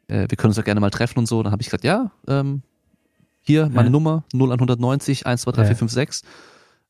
äh, 0.08 0.26
wir 0.28 0.36
können 0.36 0.50
uns 0.50 0.58
auch 0.58 0.64
gerne 0.64 0.80
mal 0.80 0.90
treffen 0.90 1.18
und 1.18 1.26
so. 1.26 1.42
Dann 1.42 1.52
habe 1.52 1.62
ich 1.62 1.68
gesagt, 1.68 1.84
ja, 1.84 2.10
ähm, 2.26 2.62
hier 3.40 3.68
meine 3.68 3.84
ja. 3.84 3.90
Nummer 3.90 4.24
0190 4.32 5.24
123456. 5.26 6.28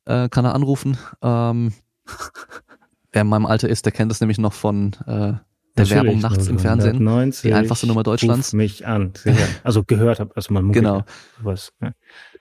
Ja. 0.07 0.25
Äh, 0.25 0.29
kann 0.29 0.45
er 0.45 0.55
anrufen. 0.55 0.97
Ähm, 1.23 1.73
wer 3.13 3.23
in 3.23 3.29
meinem 3.29 3.47
Alter 3.47 3.69
ist, 3.69 3.85
der 3.85 3.93
kennt 3.93 4.11
das 4.11 4.21
nämlich 4.21 4.39
noch 4.39 4.53
von 4.53 4.95
äh, 5.07 5.35
der 5.79 5.85
Natürlich, 5.85 6.05
Werbung 6.05 6.21
nachts 6.21 6.47
im 6.49 6.59
Fernsehen. 6.59 7.03
90, 7.03 7.43
die 7.43 7.55
einfachste 7.55 7.87
Nummer 7.87 8.03
Deutschlands. 8.03 8.53
mich 8.53 8.87
an. 8.87 9.13
Also 9.63 9.85
gehört 9.85 10.19
habe, 10.19 10.35
also 10.35 10.53
man 10.53 10.73
Genau. 10.73 11.05
Was, 11.41 11.73
ja. 11.81 11.93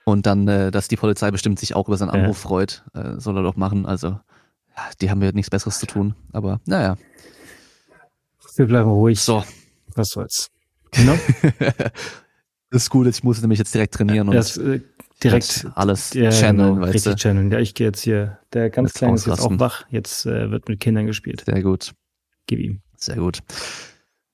Und 0.04 0.26
dann, 0.26 0.48
äh, 0.48 0.70
dass 0.70 0.88
die 0.88 0.96
Polizei 0.96 1.30
bestimmt 1.30 1.58
sich 1.58 1.76
auch 1.76 1.86
über 1.86 1.96
seinen 1.96 2.10
Anruf 2.10 2.42
ja. 2.42 2.48
freut, 2.48 2.84
äh, 2.94 3.18
soll 3.18 3.36
er 3.36 3.42
doch 3.42 3.56
machen. 3.56 3.86
Also, 3.86 4.08
ja, 4.08 4.82
die 5.00 5.10
haben 5.10 5.22
ja 5.22 5.30
nichts 5.32 5.50
Besseres 5.50 5.78
zu 5.78 5.86
tun. 5.86 6.14
Aber 6.32 6.60
naja. 6.64 6.96
Wir 8.56 8.66
bleiben 8.66 8.90
ruhig. 8.90 9.20
So. 9.20 9.44
Was 9.94 10.08
soll's. 10.08 10.50
Genau. 10.92 11.14
das 12.70 12.84
ist 12.84 12.90
gut, 12.90 13.06
ich 13.06 13.22
muss 13.22 13.40
nämlich 13.40 13.58
jetzt 13.58 13.74
direkt 13.74 13.94
trainieren 13.94 14.28
und 14.28 14.34
das, 14.34 14.56
äh, 14.56 14.80
direkt 15.22 15.66
alles 15.74 16.12
ja, 16.14 16.30
channeln, 16.30 16.74
genau, 16.76 16.86
weißt 16.86 17.06
du? 17.06 17.16
channeln. 17.16 17.50
Ja, 17.50 17.58
ich 17.58 17.74
gehe 17.74 17.86
jetzt 17.86 18.02
hier. 18.02 18.38
Der 18.52 18.70
ganz 18.70 18.92
Kleine 18.92 19.14
ist 19.14 19.26
jetzt 19.26 19.40
auch 19.40 19.58
wach. 19.58 19.84
Jetzt 19.90 20.26
äh, 20.26 20.50
wird 20.50 20.68
mit 20.68 20.80
Kindern 20.80 21.06
gespielt. 21.06 21.44
Sehr 21.44 21.62
gut. 21.62 21.92
Gib 22.46 22.60
ihm. 22.60 22.80
Sehr 22.96 23.16
gut. 23.16 23.40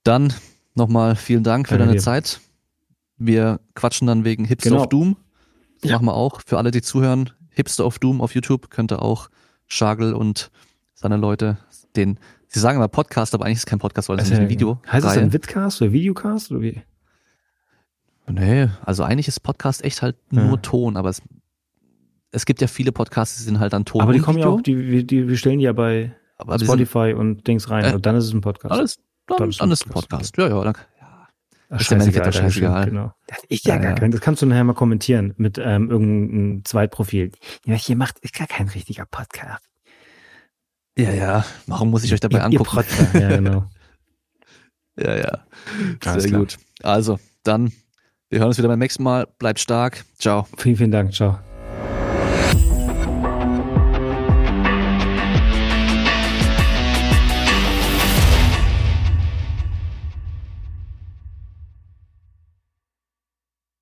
Dann 0.02 0.32
nochmal 0.74 1.16
vielen 1.16 1.42
Dank 1.42 1.68
für 1.68 1.74
Danke 1.74 1.86
deine 1.86 1.98
dir. 1.98 2.02
Zeit. 2.02 2.40
Wir 3.16 3.60
quatschen 3.74 4.06
dann 4.06 4.24
wegen 4.24 4.44
Hipster 4.44 4.70
genau. 4.70 4.82
of 4.82 4.88
Doom. 4.88 5.16
Das 5.80 5.90
ja. 5.90 5.96
machen 5.96 6.06
wir 6.06 6.14
auch. 6.14 6.40
Für 6.44 6.58
alle, 6.58 6.70
die 6.70 6.82
zuhören, 6.82 7.30
Hipster 7.50 7.86
of 7.86 7.98
Doom 7.98 8.20
auf 8.20 8.34
YouTube 8.34 8.70
könnte 8.70 9.00
auch 9.00 9.30
Schagel 9.66 10.12
und 10.12 10.50
seine 10.94 11.16
Leute 11.16 11.58
den, 11.96 12.18
sie 12.48 12.58
sagen 12.58 12.76
immer 12.76 12.88
Podcast, 12.88 13.34
aber 13.34 13.44
eigentlich 13.44 13.58
ist 13.58 13.62
es 13.62 13.66
kein 13.66 13.78
Podcast, 13.78 14.08
weil 14.08 14.16
es 14.16 14.22
also, 14.22 14.34
ist 14.34 14.40
ein 14.40 14.48
Video. 14.48 14.80
Heißt 14.90 15.06
es 15.06 15.16
ein 15.16 15.32
Vidcast 15.32 15.80
oder 15.82 15.92
Videocast 15.92 16.50
oder 16.50 16.60
wie? 16.60 16.82
Nee, 18.26 18.68
also 18.84 19.02
eigentlich 19.02 19.28
ist 19.28 19.40
Podcast 19.40 19.84
echt 19.84 20.02
halt 20.02 20.16
nur 20.30 20.44
ja. 20.44 20.56
Ton, 20.56 20.96
aber 20.96 21.10
es, 21.10 21.22
es 22.30 22.46
gibt 22.46 22.60
ja 22.60 22.66
viele 22.66 22.92
Podcasts, 22.92 23.36
die 23.36 23.42
sind 23.44 23.60
halt 23.60 23.72
dann 23.72 23.84
Ton. 23.84 24.00
Aber 24.00 24.12
die 24.12 24.20
kommen 24.20 24.38
Video. 24.38 24.50
ja 24.50 24.56
auch, 24.56 24.62
die, 24.62 25.06
die, 25.06 25.28
wir 25.28 25.36
stellen 25.36 25.58
die 25.58 25.66
ja 25.66 25.72
bei 25.72 26.14
aber 26.36 26.58
Spotify 26.58 27.10
sind, 27.10 27.18
und 27.18 27.46
Dings 27.46 27.70
rein. 27.70 27.84
Äh, 27.84 27.94
und 27.94 28.06
dann 28.06 28.16
ist 28.16 28.24
es 28.24 28.32
ein 28.32 28.40
Podcast. 28.40 28.72
Alles, 28.72 28.96
dann, 29.26 29.38
dann, 29.38 29.50
dann 29.50 29.70
ist 29.70 29.82
es 29.82 29.86
ein 29.86 29.92
Podcast. 29.92 30.36
Ja, 30.36 30.48
ja. 30.48 30.64
Dann, 30.64 30.74
ja. 31.00 31.28
Ach, 31.70 31.80
ist 31.80 31.86
scheißegal, 31.86 32.32
scheißegal. 32.32 32.86
Genau. 32.86 33.12
Das 33.26 33.38
ich 33.48 33.64
ja, 33.64 33.76
ja 33.76 33.80
gar 33.80 33.94
kein. 33.94 34.10
Das 34.10 34.20
kannst 34.20 34.42
du 34.42 34.46
nachher 34.46 34.64
mal 34.64 34.74
kommentieren 34.74 35.34
mit 35.36 35.58
ähm, 35.58 35.90
irgendeinem 35.90 36.64
Zweitprofil. 36.64 37.32
Ja, 37.64 37.74
hier 37.74 37.96
macht 37.96 38.18
ist 38.20 38.34
gar 38.34 38.46
kein 38.46 38.68
richtiger 38.68 39.06
Podcast. 39.06 39.64
Ja, 40.96 41.10
ja. 41.10 41.44
Warum 41.66 41.90
muss 41.90 42.04
ich 42.04 42.12
euch 42.12 42.20
dabei 42.20 42.38
ihr, 42.38 42.44
angucken? 42.44 42.84
Ihr 43.14 43.20
ja, 43.20 43.28
genau. 43.36 43.70
ja, 44.96 45.16
ja. 45.16 46.18
Sehr 46.18 46.30
gut. 46.30 46.58
Also, 46.82 47.18
dann, 47.42 47.72
wir 48.34 48.40
hören 48.40 48.48
uns 48.48 48.58
wieder 48.58 48.66
beim 48.66 48.80
nächsten 48.80 49.04
Mal. 49.04 49.28
Bleibt 49.38 49.60
stark. 49.60 50.04
Ciao. 50.18 50.48
Vielen, 50.58 50.76
vielen 50.76 50.90
Dank. 50.90 51.14
Ciao. 51.14 51.38